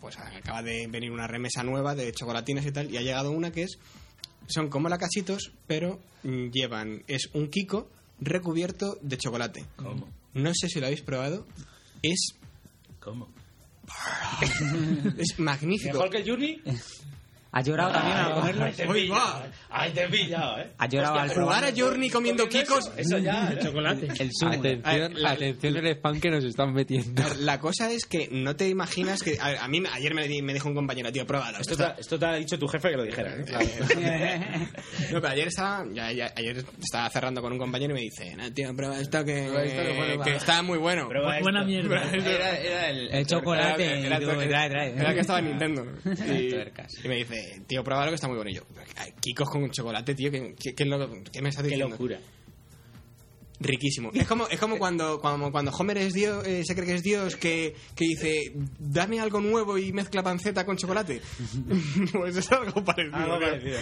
pues 0.00 0.18
acaba 0.18 0.62
de 0.62 0.86
venir 0.88 1.10
una 1.10 1.26
remesa 1.26 1.62
nueva 1.62 1.94
de 1.94 2.12
chocolatinas 2.12 2.66
y 2.66 2.72
tal 2.72 2.90
y 2.90 2.98
ha 2.98 3.02
llegado 3.02 3.30
una 3.30 3.50
que 3.50 3.62
es 3.62 3.78
son 4.46 4.68
como 4.68 4.88
lacasitos 4.90 5.52
pero 5.66 6.00
mm, 6.22 6.50
llevan 6.50 7.02
es 7.06 7.30
un 7.32 7.48
kiko 7.48 7.88
recubierto 8.20 8.98
de 9.00 9.16
chocolate 9.16 9.64
¿Cómo? 9.76 10.06
No 10.34 10.52
sé 10.54 10.68
si 10.68 10.80
lo 10.80 10.86
habéis 10.86 11.02
probado 11.02 11.46
es 12.02 12.34
¿Cómo? 13.00 13.28
es 15.18 15.38
magnífico 15.38 15.94
¿Mejor 15.94 16.10
que 16.10 16.18
el 16.18 16.28
Journey? 16.28 16.62
¿Has 17.52 17.66
llorado 17.66 17.90
también 17.92 18.16
al 18.16 18.34
comerlo? 18.34 18.64
Ay, 18.64 18.72
te 18.72 18.84
he 18.84 18.88
pillado. 18.88 19.42
Ay, 19.70 19.90
te 19.92 20.08
pillado, 20.08 20.58
¿eh? 20.60 20.70
¿Has 20.78 20.88
llorado 20.88 21.18
al 21.18 21.30
jugar 21.34 21.64
a 21.64 21.72
Journey 21.76 22.08
comiendo 22.10 22.48
kikos 22.48 22.90
Eso 22.96 23.18
ya. 23.18 23.50
¿eh? 23.52 23.58
Chocolate. 23.62 24.06
El 24.20 24.30
zumo. 24.38 24.52
Atención, 24.52 25.26
atención 25.26 25.76
el 25.76 25.86
spam 25.96 26.20
que 26.20 26.30
nos 26.30 26.44
están 26.44 26.72
metiendo. 26.72 27.22
La 27.40 27.58
cosa 27.58 27.90
es 27.90 28.06
que 28.06 28.28
no 28.30 28.54
te 28.54 28.68
imaginas 28.68 29.20
que. 29.22 29.36
A, 29.40 29.66
mí 29.68 29.82
ayer 29.92 30.14
me, 30.14 30.28
di- 30.28 30.42
me 30.42 30.52
dijo 30.54 30.68
un 30.68 30.74
compañero, 30.76 31.10
tío, 31.12 31.26
pruébalo. 31.26 31.58
Esto 31.58 31.72
esto 31.72 31.92
te, 31.94 32.00
esto 32.00 32.18
te 32.18 32.26
ha 32.26 32.34
dicho 32.34 32.58
tu 32.58 32.68
jefe 32.68 32.90
que 32.90 32.96
lo 32.96 33.02
dijera, 33.04 33.34
¿eh? 33.36 33.44
No, 35.12 35.20
pero 35.20 35.28
ayer 35.32 35.48
estaba, 35.48 35.84
ya- 35.92 36.12
ya- 36.12 36.32
ayer 36.36 36.64
estaba 36.80 37.10
cerrando 37.10 37.42
con 37.42 37.52
un 37.52 37.58
compañero 37.58 37.92
y 37.92 37.94
me 37.94 38.00
dice, 38.02 38.34
no, 38.36 38.52
tío, 38.52 38.74
prueba 38.76 39.00
esto 39.00 39.24
que, 39.24 39.42
Prueba 39.42 39.64
esto 39.64 39.82
que 39.82 39.94
pone 39.94 40.12
que 40.12 40.18
mal". 40.18 40.28
está 40.28 40.62
muy 40.62 40.78
bueno. 40.78 41.08
Buena 41.08 41.64
mierda. 41.64 42.02
Era, 42.12 42.56
era 42.58 42.90
el, 42.90 43.08
El 43.12 43.26
chocolate. 43.26 44.06
Era- 44.06 45.14
que 45.14 45.20
estaba 45.20 45.38
en 45.40 45.46
Nintendo. 45.46 45.84
Y 47.04 47.08
me 47.08 47.16
dice, 47.16 47.39
tío, 47.66 47.82
pruébalo 47.84 48.10
que 48.10 48.14
está 48.16 48.28
muy 48.28 48.36
"Ay, 48.96 49.12
Kikos 49.20 49.48
con 49.50 49.70
chocolate, 49.70 50.14
tío, 50.14 50.30
¿qué, 50.30 50.54
qué, 50.58 50.74
qué 50.74 50.84
qué 51.32 51.42
me 51.42 51.48
estás 51.48 51.62
Qué 51.64 51.70
diciendo? 51.70 51.90
locura. 51.94 52.18
Riquísimo. 53.62 54.10
Es 54.14 54.26
como, 54.26 54.48
es 54.48 54.58
como 54.58 54.78
cuando, 54.78 55.20
cuando, 55.20 55.52
cuando 55.52 55.70
Homer 55.70 55.98
es 55.98 56.14
Dios, 56.14 56.46
eh, 56.46 56.62
se 56.64 56.74
cree 56.74 56.86
que 56.86 56.94
es 56.94 57.02
Dios, 57.02 57.36
que, 57.36 57.74
que 57.94 58.04
dice, 58.06 58.52
dame 58.78 59.20
algo 59.20 59.40
nuevo 59.42 59.76
y 59.76 59.92
mezcla 59.92 60.22
panceta 60.22 60.64
con 60.64 60.78
chocolate. 60.78 61.20
pues 62.12 62.36
es 62.38 62.50
algo 62.52 62.82
parecido. 62.82 63.16
Algo 63.16 63.58
tío. 63.62 63.76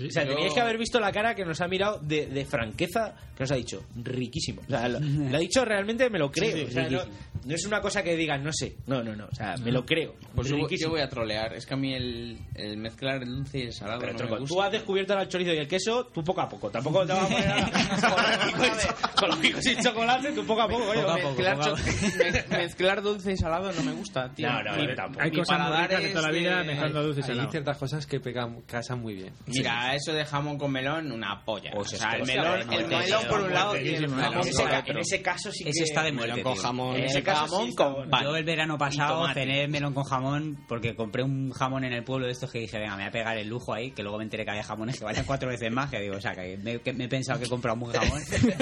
Parecido. 0.00 0.08
O 0.08 0.12
sea, 0.12 0.26
teníais 0.34 0.54
que 0.54 0.60
haber 0.60 0.78
visto 0.78 1.00
la 1.00 1.12
cara 1.12 1.34
que 1.34 1.44
nos 1.44 1.60
ha 1.60 1.68
mirado 1.68 1.98
de, 2.02 2.26
de 2.26 2.44
franqueza, 2.44 3.14
que 3.36 3.42
nos 3.44 3.50
ha 3.52 3.56
dicho, 3.56 3.84
riquísimo. 3.96 4.62
O 4.66 4.70
sea, 4.70 4.88
lo, 4.88 5.00
lo 5.30 5.36
ha 5.36 5.40
dicho 5.40 5.64
realmente, 5.64 6.08
me 6.10 6.18
lo 6.18 6.30
creo. 6.30 6.52
Sí, 6.52 6.58
sí, 6.58 6.66
o 6.68 6.70
sea, 6.72 6.88
no, 6.90 7.00
no 7.44 7.54
es 7.54 7.64
una 7.66 7.80
cosa 7.80 8.02
que 8.02 8.16
digas, 8.16 8.40
no 8.42 8.52
sé. 8.52 8.76
No, 8.86 9.02
no, 9.02 9.14
no. 9.16 9.26
O 9.26 9.34
sea, 9.34 9.56
me 9.58 9.70
lo 9.72 9.84
creo. 9.84 10.14
Pues 10.34 10.48
yo, 10.48 10.56
yo 10.68 10.90
voy 10.90 11.00
a 11.00 11.08
trolear. 11.08 11.54
Es 11.54 11.66
que 11.66 11.74
a 11.74 11.76
mí 11.76 11.94
el, 11.94 12.38
el 12.54 12.76
mezclar 12.76 13.22
el 13.22 13.28
dulce 13.36 13.58
y 13.58 13.62
el 13.62 13.72
salado 13.72 14.00
Pero, 14.00 14.12
no 14.12 14.18
tronco, 14.18 14.34
me 14.34 14.40
gusta. 14.40 14.54
tú 14.54 14.62
has 14.62 14.72
descubierto 14.72 15.18
el 15.18 15.28
chorizo 15.28 15.52
y 15.52 15.58
el 15.58 15.68
queso, 15.68 16.06
tú 16.06 16.22
poco 16.22 16.40
a 16.40 16.48
poco. 16.48 16.70
Tampoco 16.70 17.06
te 17.06 17.12
vas 17.12 17.22
a 17.24 17.28
poner 17.28 17.48
a- 17.48 19.10
con 19.18 19.28
los 19.30 19.38
picos 19.38 19.66
y 19.66 19.76
chocolate, 19.82 20.32
tú 20.32 20.44
poco 20.46 20.62
a 20.62 20.68
poco. 20.68 20.84
oye, 20.90 21.00
Poco 21.00 21.10
a 21.12 21.16
poco, 21.16 21.28
Mezclar, 21.30 21.58
poco 21.58 21.76
cho- 21.76 22.50
mezclar 22.56 23.02
dulce 23.02 23.32
y 23.32 23.36
salado 23.36 23.72
no 23.72 23.82
me 23.82 23.92
gusta, 23.92 24.28
tío. 24.34 24.48
No, 24.50 24.62
no, 24.62 24.94
tampoco. 24.94 25.24
Hay 25.24 25.30
mi 25.30 25.36
cosas 25.38 25.68
muy 25.68 25.76
ricas 25.82 26.02
de 26.02 26.08
toda 26.10 26.22
la 26.22 26.30
vida 26.38 26.58
de- 26.58 26.64
mezclando 26.64 27.02
dulce 27.02 27.20
y 27.20 27.22
Hay 27.22 27.28
salado. 27.28 27.50
ciertas 27.50 27.78
cosas 27.78 28.06
que 28.06 28.20
pegan, 28.20 28.60
casan 28.62 29.00
muy 29.00 29.14
bien. 29.14 29.32
Mira, 29.46 29.89
eso 29.94 30.12
de 30.12 30.24
jamón 30.24 30.58
con 30.58 30.72
melón, 30.72 31.12
una 31.12 31.44
polla. 31.44 31.70
Pues 31.74 31.92
o 31.92 31.96
sea, 31.96 32.12
el 32.12 32.26
melón, 32.26 32.72
el 32.72 32.86
melón 32.86 33.22
por 33.28 33.40
un 33.42 33.52
lado 33.52 33.74
el 33.74 34.08
jamón 34.08 34.40
En 34.86 34.98
ese, 34.98 35.22
caso 35.22 35.50
sí 35.52 35.64
que... 35.64 35.70
Ese 35.70 35.84
está 35.84 36.02
de 36.02 36.12
muerte, 36.12 36.32
Melón 36.32 36.44
con 36.44 36.54
tío. 36.54 36.62
jamón. 36.62 36.96
En 36.96 37.02
El 37.02 37.06
ese 37.10 37.22
caso 37.22 37.46
jamón 37.46 37.62
sí 37.64 37.70
está 37.70 37.84
con 37.92 38.10
pan. 38.10 38.24
Yo 38.24 38.36
el 38.36 38.44
verano 38.44 38.78
pasado 38.78 39.26
cené 39.34 39.68
melón 39.68 39.94
con 39.94 40.04
jamón 40.04 40.64
porque 40.68 40.94
compré 40.94 41.22
un 41.22 41.50
jamón 41.52 41.84
en 41.84 41.92
el 41.92 42.04
pueblo 42.04 42.26
de 42.26 42.32
estos 42.32 42.50
que 42.50 42.58
dije, 42.60 42.78
venga, 42.78 42.96
me 42.96 43.02
voy 43.02 43.08
a 43.08 43.12
pegar 43.12 43.36
el 43.38 43.48
lujo 43.48 43.74
ahí, 43.74 43.90
que 43.92 44.02
luego 44.02 44.18
me 44.18 44.24
enteré 44.24 44.44
que 44.44 44.50
había 44.50 44.62
jamones 44.64 44.98
que 44.98 45.04
valían 45.04 45.24
cuatro 45.24 45.48
veces 45.48 45.70
más, 45.72 45.90
que 45.90 46.00
digo, 46.00 46.16
o 46.16 46.20
sea, 46.20 46.32
que 46.34 46.56
me, 46.58 46.78
que 46.80 46.92
me 46.92 47.04
he 47.04 47.08
pensado 47.08 47.38
que 47.38 47.46
he 47.46 47.48
comprado 47.48 47.78
un 47.80 47.92
jamón 47.92 48.20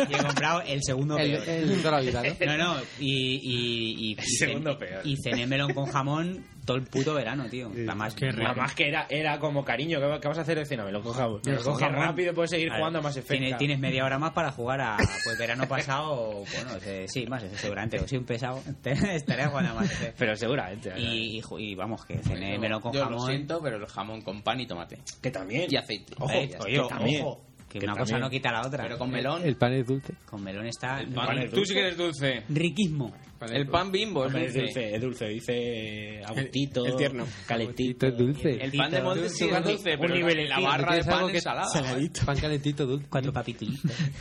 y 0.09 0.15
he 0.15 0.19
comprado 0.19 0.63
el 0.63 0.83
segundo 0.83 1.17
El, 1.19 1.33
peor. 1.33 1.49
el 1.49 1.69
de 1.69 1.77
toda 1.77 1.91
la 1.93 2.01
vida, 2.01 2.23
¿no? 2.23 2.57
No, 2.57 2.75
no, 2.75 2.81
y, 2.99 3.35
y, 3.35 4.11
y, 4.11 4.17
y 4.19 4.23
segundo 4.23 4.79
peor. 4.79 5.03
y 5.07 5.17
cené 5.23 5.47
melón 5.47 5.73
con 5.75 5.87
jamón 5.87 6.45
todo 6.69 6.77
el 6.77 6.83
puto 6.85 7.15
verano, 7.15 7.47
tío. 7.49 7.71
La 7.75 7.95
más, 7.95 8.15
rico. 8.15 8.43
Además 8.45 8.75
que 8.75 8.89
era, 8.89 9.07
era 9.09 9.39
como 9.39 9.65
cariño, 9.65 9.99
¿qué, 10.01 10.19
qué 10.21 10.29
vas 10.29 10.37
a 10.37 10.43
hacer 10.43 10.59
de 10.59 10.67
cena? 10.67 10.85
Me 10.85 10.93
lo 10.93 11.03
cojamos. 11.03 11.41
Me 11.47 11.53
lo 11.55 11.79
rápido 11.79 12.35
puedes 12.35 12.51
seguir 12.51 12.69
Claro. 12.69 12.81
jugando 12.83 12.99
a 12.99 13.03
más 13.03 13.17
efecto. 13.17 13.33
Tienes, 13.39 13.57
tienes 13.57 13.79
media 13.79 14.05
hora 14.05 14.19
más 14.19 14.33
para 14.33 14.53
jugar 14.53 14.83
a. 14.83 14.97
Pues 15.25 15.39
verano 15.39 15.67
pasado, 15.67 16.45
bueno, 16.55 16.71
eh, 16.85 17.07
sí, 17.09 17.27
más, 17.27 17.43
eh, 17.43 17.51
seguramente. 17.57 17.99
O 17.99 18.07
soy 18.07 18.19
un 18.19 18.25
pesado, 18.27 18.63
estaría 18.85 19.49
jugando 19.49 19.71
a 19.71 19.75
más 19.77 19.91
Effect. 19.91 20.19
Pero 20.19 20.37
seguramente. 20.37 20.93
Y, 20.99 21.39
y, 21.39 21.43
ju- 21.43 21.59
y 21.59 21.75
vamos, 21.75 22.05
que 22.05 22.19
cené 22.19 22.59
melón 22.59 22.83
con 22.83 22.93
Yo 22.93 23.05
jamón. 23.05 23.19
lo 23.21 23.27
siento, 23.27 23.63
pero 23.63 23.77
el 23.77 23.87
jamón 23.87 24.21
con 24.21 24.43
pan 24.43 24.61
y 24.61 24.67
tomate. 24.67 24.99
que 25.23 25.31
también. 25.31 25.67
Y 25.73 25.77
aceite. 25.77 26.13
Ojo, 26.19 26.31
Eh, 26.33 26.51
oye, 26.61 26.83
también. 26.89 27.23
ojo, 27.25 27.45
que, 27.69 27.79
Que 27.81 27.85
una 27.85 27.93
cosa 27.95 28.05
también. 28.05 28.21
no 28.23 28.31
quita 28.31 28.51
la 28.53 28.67
otra. 28.67 28.83
Pero 28.85 28.99
con 28.99 29.11
melón. 29.11 29.43
El 29.45 29.57
pan 29.57 29.73
es 29.75 29.87
dulce. 29.87 30.15
Con 30.25 30.43
melón 30.43 30.67
está. 30.67 31.01
el 31.01 31.09
pan- 31.09 31.27
pan 31.27 31.39
es 31.39 31.51
tú 31.51 31.65
sí 31.65 31.75
que 31.75 31.81
eres 31.81 31.97
dulce. 31.97 32.43
Riquismo. 32.49 33.15
El 33.53 33.69
pan 33.69 33.93
bimbo 33.93 34.27
es 34.27 34.33
dulce. 34.33 34.61
dulce, 34.63 34.95
es 34.97 35.01
dulce. 35.01 35.29
Dice 35.29 36.23
agustito. 36.25 36.85
el 36.87 36.97
tierno. 36.97 37.25
Calentito. 37.47 38.07
Es 38.09 38.17
dulce. 38.19 38.51
El 38.65 38.73
pan 38.73 38.91
de 38.91 39.01
monte 39.03 39.29
sí 39.29 39.45
es 39.45 39.53
Un 39.57 39.63
dulce, 39.63 39.97
nivel 39.97 40.37
pero 40.37 40.49
la 40.49 40.61
barra 40.61 40.95
de 40.97 41.05
pan 41.05 41.31
que 41.31 41.37
es 41.39 41.45
salada. 41.45 41.69
Saladito. 41.69 42.25
Pan 42.27 42.37
calentito 42.41 42.87
dulce. 42.87 43.07
Cuatro 43.09 43.33
capitulitos. 43.33 43.91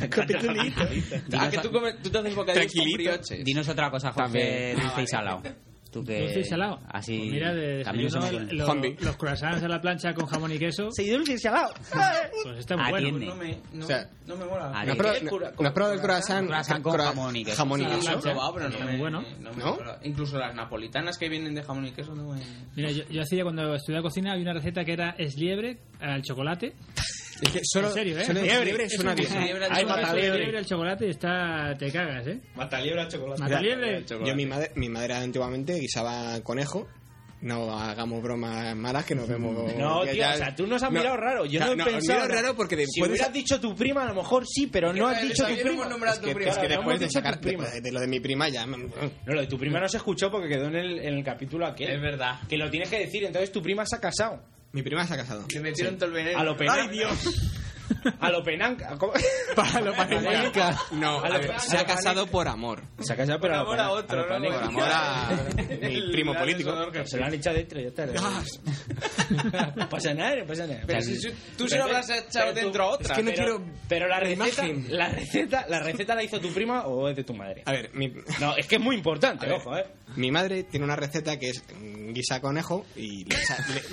Ah, 1.40 1.50
que 1.50 1.58
tú, 1.60 1.72
comes, 1.72 2.02
tú 2.02 2.10
te 2.10 2.18
haces 2.20 2.36
bocadillos 2.36 2.66
con 2.74 2.74
Tranquilito. 2.84 2.98
brioches. 2.98 3.44
Dinos 3.46 3.68
otra 3.70 3.90
cosa, 3.90 4.12
Jorge, 4.12 4.24
También. 4.40 4.80
dulce 4.82 5.02
y 5.04 5.08
salado. 5.08 5.42
Tú 5.92 6.04
que. 6.04 6.22
Dulce 6.22 6.40
y 6.42 6.44
salado. 6.44 6.80
Así. 6.90 7.18
Pues 7.18 7.32
mira, 7.32 7.54
de 7.54 7.78
desayuno, 7.78 8.28
un- 8.28 8.58
lo- 8.58 8.76
los 9.06 9.18
croissants 9.18 9.64
a 9.64 9.68
la 9.68 9.80
plancha 9.82 10.14
con 10.14 10.26
jamón 10.26 10.52
y 10.52 10.60
queso. 10.60 10.90
Sí, 10.92 11.10
dulce 11.10 11.34
y 11.34 11.38
salado. 11.38 11.74
Pues 12.44 12.58
está 12.60 12.76
muy 12.78 12.90
bueno. 12.90 13.26
No 13.28 13.36
me, 13.36 13.58
no, 13.74 13.86
O 13.86 13.88
sea, 13.88 14.10
no 14.26 14.36
me 14.36 14.46
mola. 14.46 14.70
¿No 14.86 14.92
has 14.92 14.98
probado, 14.98 15.20
¿Qué 15.20 15.28
cura- 15.28 15.54
no 15.58 15.92
el 15.94 16.02
croissant? 16.02 16.48
croissant 16.48 16.84
con 16.84 16.98
jamón 16.98 17.36
y 17.36 17.46
queso? 17.46 17.58
Jamón 17.58 17.82
y 17.82 17.86
queso. 17.86 18.12
Lo 18.12 18.18
he 18.18 18.22
probado, 18.22 18.54
pero 18.54 18.66
no 18.70 18.74
Está 18.74 18.86
me, 18.86 18.92
muy 18.92 19.00
bueno. 19.00 19.24
no 19.40 19.52
¿No? 19.54 19.78
Incluso 20.04 20.38
las 20.38 20.54
napolitanas 20.56 21.18
que 21.18 21.30
vienen 21.30 21.56
de 21.56 21.64
jamón 21.64 21.86
y 21.86 21.92
queso 21.92 22.14
no 22.16 22.34
me... 22.34 22.42
Mira, 22.76 22.92
yo, 22.92 23.04
yo 23.10 23.22
hacía 23.22 23.44
cuando 23.44 23.74
estudiaba 23.76 24.04
cocina, 24.04 24.32
había 24.34 24.44
una 24.44 24.54
receta 24.54 24.84
que 24.86 24.94
era 24.94 25.12
esliebre 25.18 25.78
al 26.00 26.22
chocolate. 26.22 26.74
Es 27.42 27.52
que 27.52 27.60
solo, 27.64 27.88
en 27.90 27.94
serio, 27.94 28.18
¿eh? 28.18 28.26
solo 28.26 28.42
liebre 28.42 28.84
es 28.86 28.94
suena 28.96 29.12
un- 29.12 29.16
bien. 29.18 29.44
liebre 29.44 29.66
al 29.66 29.72
Hay 29.72 29.82
chocolate. 29.84 30.02
mataliebre 30.02 30.40
liebre 30.40 30.58
al 30.58 30.66
chocolate 30.66 31.06
y 31.06 31.10
está, 31.12 31.76
te 31.78 31.92
cagas, 31.92 32.28
¿eh? 32.28 32.40
Mataliebre 32.56 33.02
a 33.02 33.08
chocolate. 33.08 33.42
Mataliebre. 33.42 34.06
Yo, 34.08 34.36
mi 34.36 34.46
madre, 34.46 34.72
mi 34.76 34.90
madre 34.90 35.14
antiguamente 35.16 35.74
guisaba 35.80 36.42
conejo 36.42 36.88
No 37.40 37.78
hagamos 37.78 38.24
bromas 38.24 38.76
malas 38.76 39.06
que 39.06 39.14
nos 39.14 39.28
vemos. 39.28 39.54
No, 39.78 40.02
tío, 40.02 40.14
ya- 40.14 40.34
o 40.34 40.38
sea, 40.38 40.56
tú 40.56 40.66
nos 40.66 40.82
has 40.82 40.92
No. 40.92 40.98
mirado 40.98 41.18
raro. 41.18 41.46
Yo 41.46 41.60
O 41.60 41.64
sea, 41.64 41.68
no 41.68 41.74
he 41.74 41.76
no, 41.76 41.86
pensado. 41.86 42.22
miro 42.24 42.34
raro 42.34 42.56
porque 42.56 42.76
si 42.78 42.82
después 42.82 43.10
de 43.10 43.14
hubieras 43.14 43.32
dicho 43.34 43.60
tu 43.62 43.76
prima, 43.76 44.02
a 44.02 44.08
lo 44.08 44.16
mejor 44.16 44.44
sí, 44.48 44.66
pero 44.66 44.92
no 44.92 45.06
has 45.08 45.22
dicho 45.22 45.44
tu 45.46 45.50
no 45.52 45.56
prima. 45.62 45.84
Es 46.10 46.20
tu 46.20 46.26
que, 46.28 46.34
prima. 46.34 46.52
claro, 46.52 46.62
que 46.62 46.68
no 46.74 46.76
después 46.82 47.00
de 47.00 47.10
sacar 47.12 47.36
tu 47.40 47.48
prima. 47.48 47.66
de, 47.70 47.82
de 47.82 47.92
lo 47.92 48.00
de 48.00 48.08
mi 48.08 48.20
prima 48.20 48.50
ya. 48.50 48.66
No, 48.66 48.78
lo 49.28 49.42
de 49.42 49.46
tu 49.46 49.60
prima 49.60 49.80
no 49.80 49.88
se 49.88 49.98
escuchó 49.98 50.32
porque 50.32 50.48
quedó 50.50 50.66
en 50.66 50.78
el, 50.78 50.98
en 50.98 51.14
el 51.14 51.24
capítulo 51.24 51.68
aquel. 51.68 51.92
Es 51.92 52.02
verdad. 52.02 52.40
Que 52.50 52.58
lo 52.58 52.72
tienes 52.72 52.90
que 52.90 52.98
decir, 53.02 53.24
entonces 53.26 53.52
tu 53.52 53.62
prima 53.62 53.86
se 53.86 53.98
ha 53.98 54.00
casado. 54.00 54.42
Mi 54.72 54.82
prima 54.84 55.06
se 55.08 55.14
ha 55.14 55.18
casado. 55.18 55.46
Le 55.50 55.60
metieron 55.60 55.96
todo 55.96 56.06
el 56.08 56.14
veneno. 56.14 56.40
A 56.40 56.44
lo 56.44 56.58
penal. 56.58 56.80
¡Ay, 56.82 56.88
Dios! 56.90 57.18
A 58.20 58.30
lo 58.32 58.44
penanca. 58.44 58.98
¿cómo? 58.98 59.14
Para 59.56 59.82
lo 59.82 59.94
paneca. 59.96 60.78
No, 60.92 61.20
A 61.20 61.26
a 61.26 61.30
lo 61.30 61.40
ver, 61.40 61.48
pa- 61.52 61.60
se 61.60 61.78
ha 61.78 61.86
casado 61.86 62.28
por 62.28 62.48
amor. 62.48 62.84
Se 63.00 63.14
ha 63.14 63.16
casado, 63.16 63.40
Por 63.40 63.52
amor 63.54 63.80
a 63.80 63.92
otro. 63.92 64.24
Por 64.28 64.34
amor 64.34 64.54
a 64.84 65.30
mi 65.82 66.12
primo 66.12 66.34
político. 66.34 66.74
Se 67.06 67.18
lo 67.18 67.26
han 67.26 67.34
echado 67.34 67.56
dentro 67.58 67.80
y 67.80 67.84
ya 67.84 67.90
está. 67.90 68.06
No 69.76 69.90
pasa 69.90 70.14
nada, 70.14 70.36
no 70.38 70.46
pasa 70.46 70.66
nada. 70.68 70.82
Pero 70.86 71.02
si 71.02 71.18
tú 71.58 71.68
se 71.68 71.78
lo 71.78 71.84
habrás 71.86 72.10
echado 72.10 72.54
dentro 72.54 72.84
a 72.84 72.88
otra. 72.92 73.14
Es 73.14 73.18
que 73.18 73.24
no 73.24 73.32
pero, 73.32 73.58
quiero 73.58 73.74
pero 73.88 74.08
la 74.08 74.20
receta, 74.20 74.64
la 74.90 75.10
receta, 75.10 75.66
la 75.70 75.80
receta 75.80 76.16
la 76.16 76.24
hizo 76.24 76.40
tu 76.40 76.50
prima 76.54 76.86
o 76.88 77.08
es 77.10 77.16
de 77.16 77.24
tu 77.24 77.34
madre. 77.34 77.64
A 77.66 77.72
ver, 77.72 77.90
mi, 77.94 78.12
No, 78.40 78.56
es 78.56 78.68
que 78.68 78.76
es 78.76 78.82
muy 78.82 78.96
importante, 78.96 79.52
ojo, 79.52 79.76
eh. 79.78 79.86
mi 80.16 80.32
madre 80.32 80.64
tiene 80.64 80.86
una 80.86 80.96
receta 80.96 81.38
que 81.38 81.50
es 81.50 81.64
guisa 82.14 82.40
conejo 82.42 82.86
y 82.96 83.26
le 83.26 83.36
echa. 83.36 83.58
le- 83.74 83.84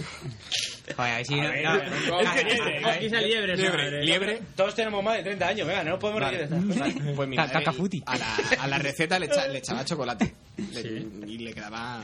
Joder, 0.97 1.13
a 1.13 1.17
ver 1.17 1.27
si... 1.27 1.35
Ver, 1.41 1.65
no- 1.65 1.73
ver, 1.79 1.91
no- 2.09 2.21
es 2.21 2.29
que 2.31 2.45
liebre, 2.45 2.87
Aquí 2.91 3.07
esa 3.07 3.21
liebre, 3.21 3.57
liebre, 3.57 4.05
liebre. 4.05 4.41
Todos 4.55 4.75
tenemos 4.75 5.03
más 5.03 5.17
de 5.17 5.23
30 5.23 5.49
años, 5.49 5.67
venga, 5.67 5.83
no 5.85 5.91
nos 5.93 6.01
podemos 6.01 6.23
reír 6.23 6.39
de 6.39 6.45
estas 6.45 6.65
cosas. 6.65 6.95
Pues 7.17 7.29
mi 7.29 7.37
Ca- 7.37 7.43
madre 7.43 7.59
cacafuti. 7.59 8.03
a 8.07 8.17
la, 8.19 8.37
a 8.61 8.67
la 8.69 8.79
receta 8.79 9.19
le, 9.19 9.27
echa- 9.27 9.49
le 9.49 9.59
echaba 9.59 9.85
chocolate. 9.85 10.35
Le- 10.73 11.07
y 11.27 11.39
le 11.39 11.53
quedaba. 11.55 12.03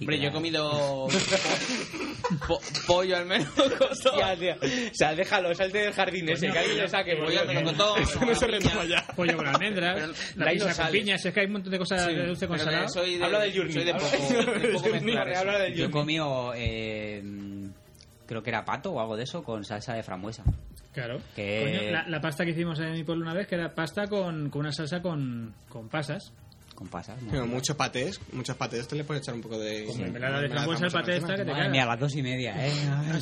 Hombre, 0.00 0.20
yo 0.20 0.28
he 0.28 0.32
comido 0.32 1.08
po- 2.46 2.60
pollo 2.86 3.16
al 3.16 3.26
menos 3.26 3.48
con 3.50 3.72
Hostia, 3.90 4.36
tío. 4.38 4.54
O 4.54 4.94
sea, 4.94 5.14
déjalo, 5.14 5.52
salte 5.56 5.78
del 5.78 5.92
jardín 5.92 6.28
ese, 6.28 6.50
que 6.52 6.58
alguien 6.58 6.78
le 6.78 6.88
saque. 6.88 7.16
Pollo 7.16 7.40
al 7.40 7.48
melocotón. 7.48 8.00
Eso 8.02 8.24
no 8.24 8.34
se 8.34 8.46
retoma 8.46 8.84
ya. 8.84 9.04
Pollo 9.16 9.36
con 9.36 9.46
almendras, 9.48 10.36
la 10.36 10.50
pizza 10.52 10.68
no 10.68 10.76
con 10.76 10.92
piñas, 10.92 11.24
es 11.24 11.34
que 11.34 11.40
hay 11.40 11.46
un 11.46 11.52
montón 11.52 11.72
de 11.72 11.78
cosas 11.78 12.06
de 12.06 12.26
dulce 12.26 12.46
con 12.46 12.58
salado. 12.60 12.88
soy 12.88 13.18
de, 13.18 13.24
Habla 13.24 13.40
del 13.40 13.54
Journey. 13.56 13.72
Soy 13.72 13.84
de 13.84 13.90
Habla 13.92 14.08
poco, 14.08 14.34
de 14.60 14.68
poco 14.72 15.68
Yo 15.74 15.86
he 15.86 15.90
comido, 15.90 16.52
eh, 16.54 17.22
creo 18.28 18.42
que 18.44 18.50
era 18.50 18.64
pato 18.64 18.92
o 18.92 19.00
algo 19.00 19.16
de 19.16 19.24
eso, 19.24 19.42
con 19.42 19.64
salsa 19.64 19.94
de 19.94 20.04
frambuesa. 20.04 20.44
Claro. 20.92 21.18
Que- 21.34 21.62
Coño, 21.80 21.90
la, 21.92 22.08
la 22.08 22.20
pasta 22.20 22.44
que 22.44 22.50
hicimos 22.52 22.78
en 22.80 22.92
mi 22.92 23.02
pueblo 23.02 23.24
una 23.24 23.34
vez, 23.34 23.46
que 23.48 23.54
era 23.56 23.74
pasta 23.74 24.06
con, 24.06 24.50
con 24.50 24.60
una 24.60 24.72
salsa 24.72 25.00
con, 25.02 25.52
con 25.68 25.88
pasas. 25.88 26.32
Con 26.78 26.86
pasas. 26.86 27.18
Pero 27.28 27.44
muchos 27.44 27.74
patés, 27.74 28.20
muchos 28.30 28.54
patés 28.56 28.86
te 28.86 28.94
le 28.94 29.02
puedes 29.02 29.24
echar 29.24 29.34
un 29.34 29.40
poco 29.40 29.58
de. 29.58 29.84
Hombre, 29.88 30.12
me 30.12 30.20
la 30.20 30.30
da 30.30 30.40
de 30.42 30.48
frambuesa 30.48 30.86
el 30.86 30.92
paté 30.92 31.16
esta 31.16 31.34
que 31.34 31.44
te 31.44 31.50
cagas. 31.50 31.70
mía, 31.72 31.82
a 31.82 31.86
las 31.86 31.98
dos 31.98 32.14
y 32.14 32.22
media, 32.22 32.54
¿eh? 32.68 32.70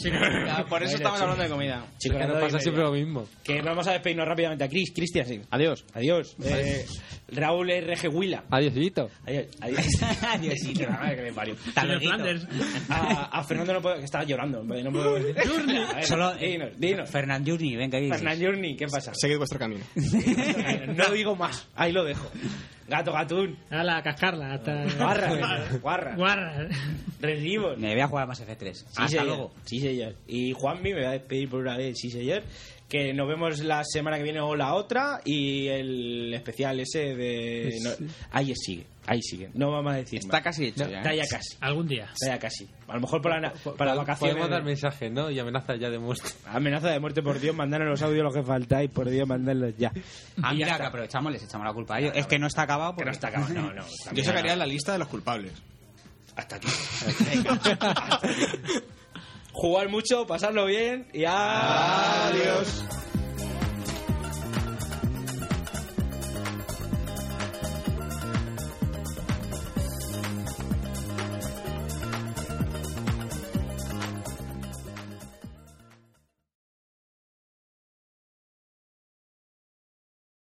Que- 0.03 0.11
Ah, 0.51 0.67
Por 0.69 0.83
eso 0.83 0.97
estamos 0.97 1.19
hablando 1.23 1.43
de 1.43 1.49
comida. 1.49 1.87
Chicos, 1.97 2.19
que 2.19 2.27
nos 2.27 2.39
pasa 2.39 2.61
siempre 2.61 2.83
lo 2.83 2.93
mismo. 2.93 3.27
Que 3.43 3.63
vamos 3.63 3.87
a 3.87 3.93
despedirnos 3.93 4.29
rápidamente 4.29 4.63
a 4.65 4.69
Chris, 4.69 4.93
Cristian, 4.95 5.27
sí. 5.27 5.41
Adiós, 5.51 5.87
adiós. 5.95 6.37
Eh, 6.45 6.85
Raúl 7.29 7.71
RG 7.71 8.09
Huila. 8.15 8.45
Adiósito. 8.51 9.09
Adiós, 9.27 9.47
adiós. 9.63 9.87
Adiósito. 10.23 10.83
La 10.83 10.91
madre 10.91 11.17
que 11.17 11.23
me 11.23 11.33
parió. 11.33 11.57
Flanders. 11.57 12.47
A, 12.91 13.39
a 13.39 13.43
Fernando 13.45 13.73
no 13.73 13.81
puedo, 13.81 13.97
que 13.97 14.05
estaba 14.05 14.25
llorando. 14.25 14.63
No 14.63 14.93
puedo 14.93 15.15
decir. 15.15 15.35
Solo 16.03 16.35
dinos, 16.37 16.73
dinos. 16.77 17.09
Fernand 17.09 17.49
Journey, 17.49 17.75
venga, 17.75 17.97
¿qué 17.97 18.05
dices? 18.05 18.19
Fernand 18.19 18.45
Journey, 18.45 18.77
¿qué 18.77 18.87
pasa? 18.87 19.13
Seguid 19.15 19.39
vuestro 19.39 19.59
camino. 19.59 19.83
No 20.95 21.11
digo 21.15 21.35
más, 21.35 21.67
ahí 21.75 21.91
lo 21.93 22.05
dejo. 22.05 22.31
Gato 22.89 23.13
Gatún, 23.13 23.57
A 23.71 23.83
la 23.83 24.03
cascarla, 24.03 24.55
hasta... 24.55 24.85
guarra, 24.97 25.69
guarra, 25.83 26.15
Guarra. 26.17 26.69
Resivos. 27.21 27.79
Me 27.79 27.93
voy 27.93 28.01
a 28.01 28.09
jugar 28.09 28.25
a 28.25 28.27
más 28.29 28.47
F3. 28.47 28.73
Sí, 28.75 28.85
Hasta 28.89 29.09
señor. 29.09 29.27
luego. 29.27 29.55
Sí, 29.65 29.81
señor. 29.81 30.15
Y 30.27 30.53
Juanmi 30.53 30.93
me 30.95 31.03
va 31.03 31.09
a 31.09 31.13
despedir 31.13 31.49
por 31.51 31.61
una 31.61 31.77
vez, 31.77 31.99
sí, 31.99 32.11
señor. 32.11 32.43
Que 32.89 33.13
nos 33.13 33.27
vemos 33.27 33.59
la 33.61 33.83
semana 33.85 34.17
que 34.17 34.23
viene 34.23 34.41
o 34.41 34.55
la 34.55 34.75
otra. 34.75 35.21
Y 35.25 35.67
el 35.67 36.33
especial 36.33 36.79
ese 36.79 37.17
de. 37.17 37.79
no, 37.83 37.91
ahí 38.31 38.55
sigue, 38.55 38.87
ahí 39.07 39.21
sigue. 39.23 39.51
No 39.55 39.73
vamos 39.73 39.93
a 39.93 39.97
decir 39.97 40.21
Está 40.21 40.35
más. 40.37 40.43
casi 40.45 40.67
hecho 40.67 40.89
ya. 40.89 40.99
Está 40.99 41.13
¿eh? 41.13 41.17
ya 41.17 41.25
casi. 41.29 41.57
Algún 41.61 41.89
día. 41.89 42.05
Está 42.13 42.35
ya 42.35 42.39
casi. 42.39 42.69
A 42.87 42.95
lo 42.95 43.01
mejor 43.01 43.21
para, 43.21 43.41
la- 43.41 43.53
para 43.53 43.91
las 43.91 43.99
vacaciones. 43.99 44.37
Podemos 44.37 44.51
dar 44.51 44.63
mensajes, 44.63 45.11
¿no? 45.11 45.29
Y 45.33 45.39
amenazas 45.41 45.81
ya 45.81 45.91
de 45.91 45.99
muerte. 45.99 46.29
Amenaza 46.47 46.89
de 46.91 47.01
muerte, 47.01 47.23
por 47.23 47.41
Dios, 47.41 47.57
mandanos 47.57 47.89
los 47.89 48.03
audios 48.03 48.23
lo 48.23 48.33
que 48.33 48.45
faltáis, 48.45 48.89
por 48.89 49.11
Dios, 49.11 49.27
mandadlos 49.27 49.77
ya. 49.77 49.91
Ah, 50.41 50.53
ya 50.53 50.53
mira, 50.53 50.77
que 50.77 50.83
aprovechamos, 50.85 51.33
les 51.33 51.43
echamos 51.43 51.67
la 51.67 51.73
culpa 51.73 51.97
a 51.97 51.99
ellos. 51.99 52.13
Es 52.15 52.29
que 52.29 52.39
no 52.39 52.47
está 52.47 52.63
acabado 52.63 52.93
Que 52.93 52.97
porque 52.99 53.07
no 53.07 53.13
está 53.15 53.29
acabado, 53.29 53.53
no, 53.53 53.73
no. 53.73 53.85
Yo 54.13 54.23
sacaría 54.23 54.53
no. 54.53 54.59
la 54.61 54.67
lista 54.67 54.93
de 54.93 54.99
los 55.01 55.09
culpables. 55.09 55.51
Hasta 56.37 56.55
aquí. 56.57 56.69
Jugar 59.59 59.89
mucho, 59.89 60.27
pasarlo 60.27 60.67
bien 60.67 61.07
y 61.15 61.25
adiós. 61.25 62.85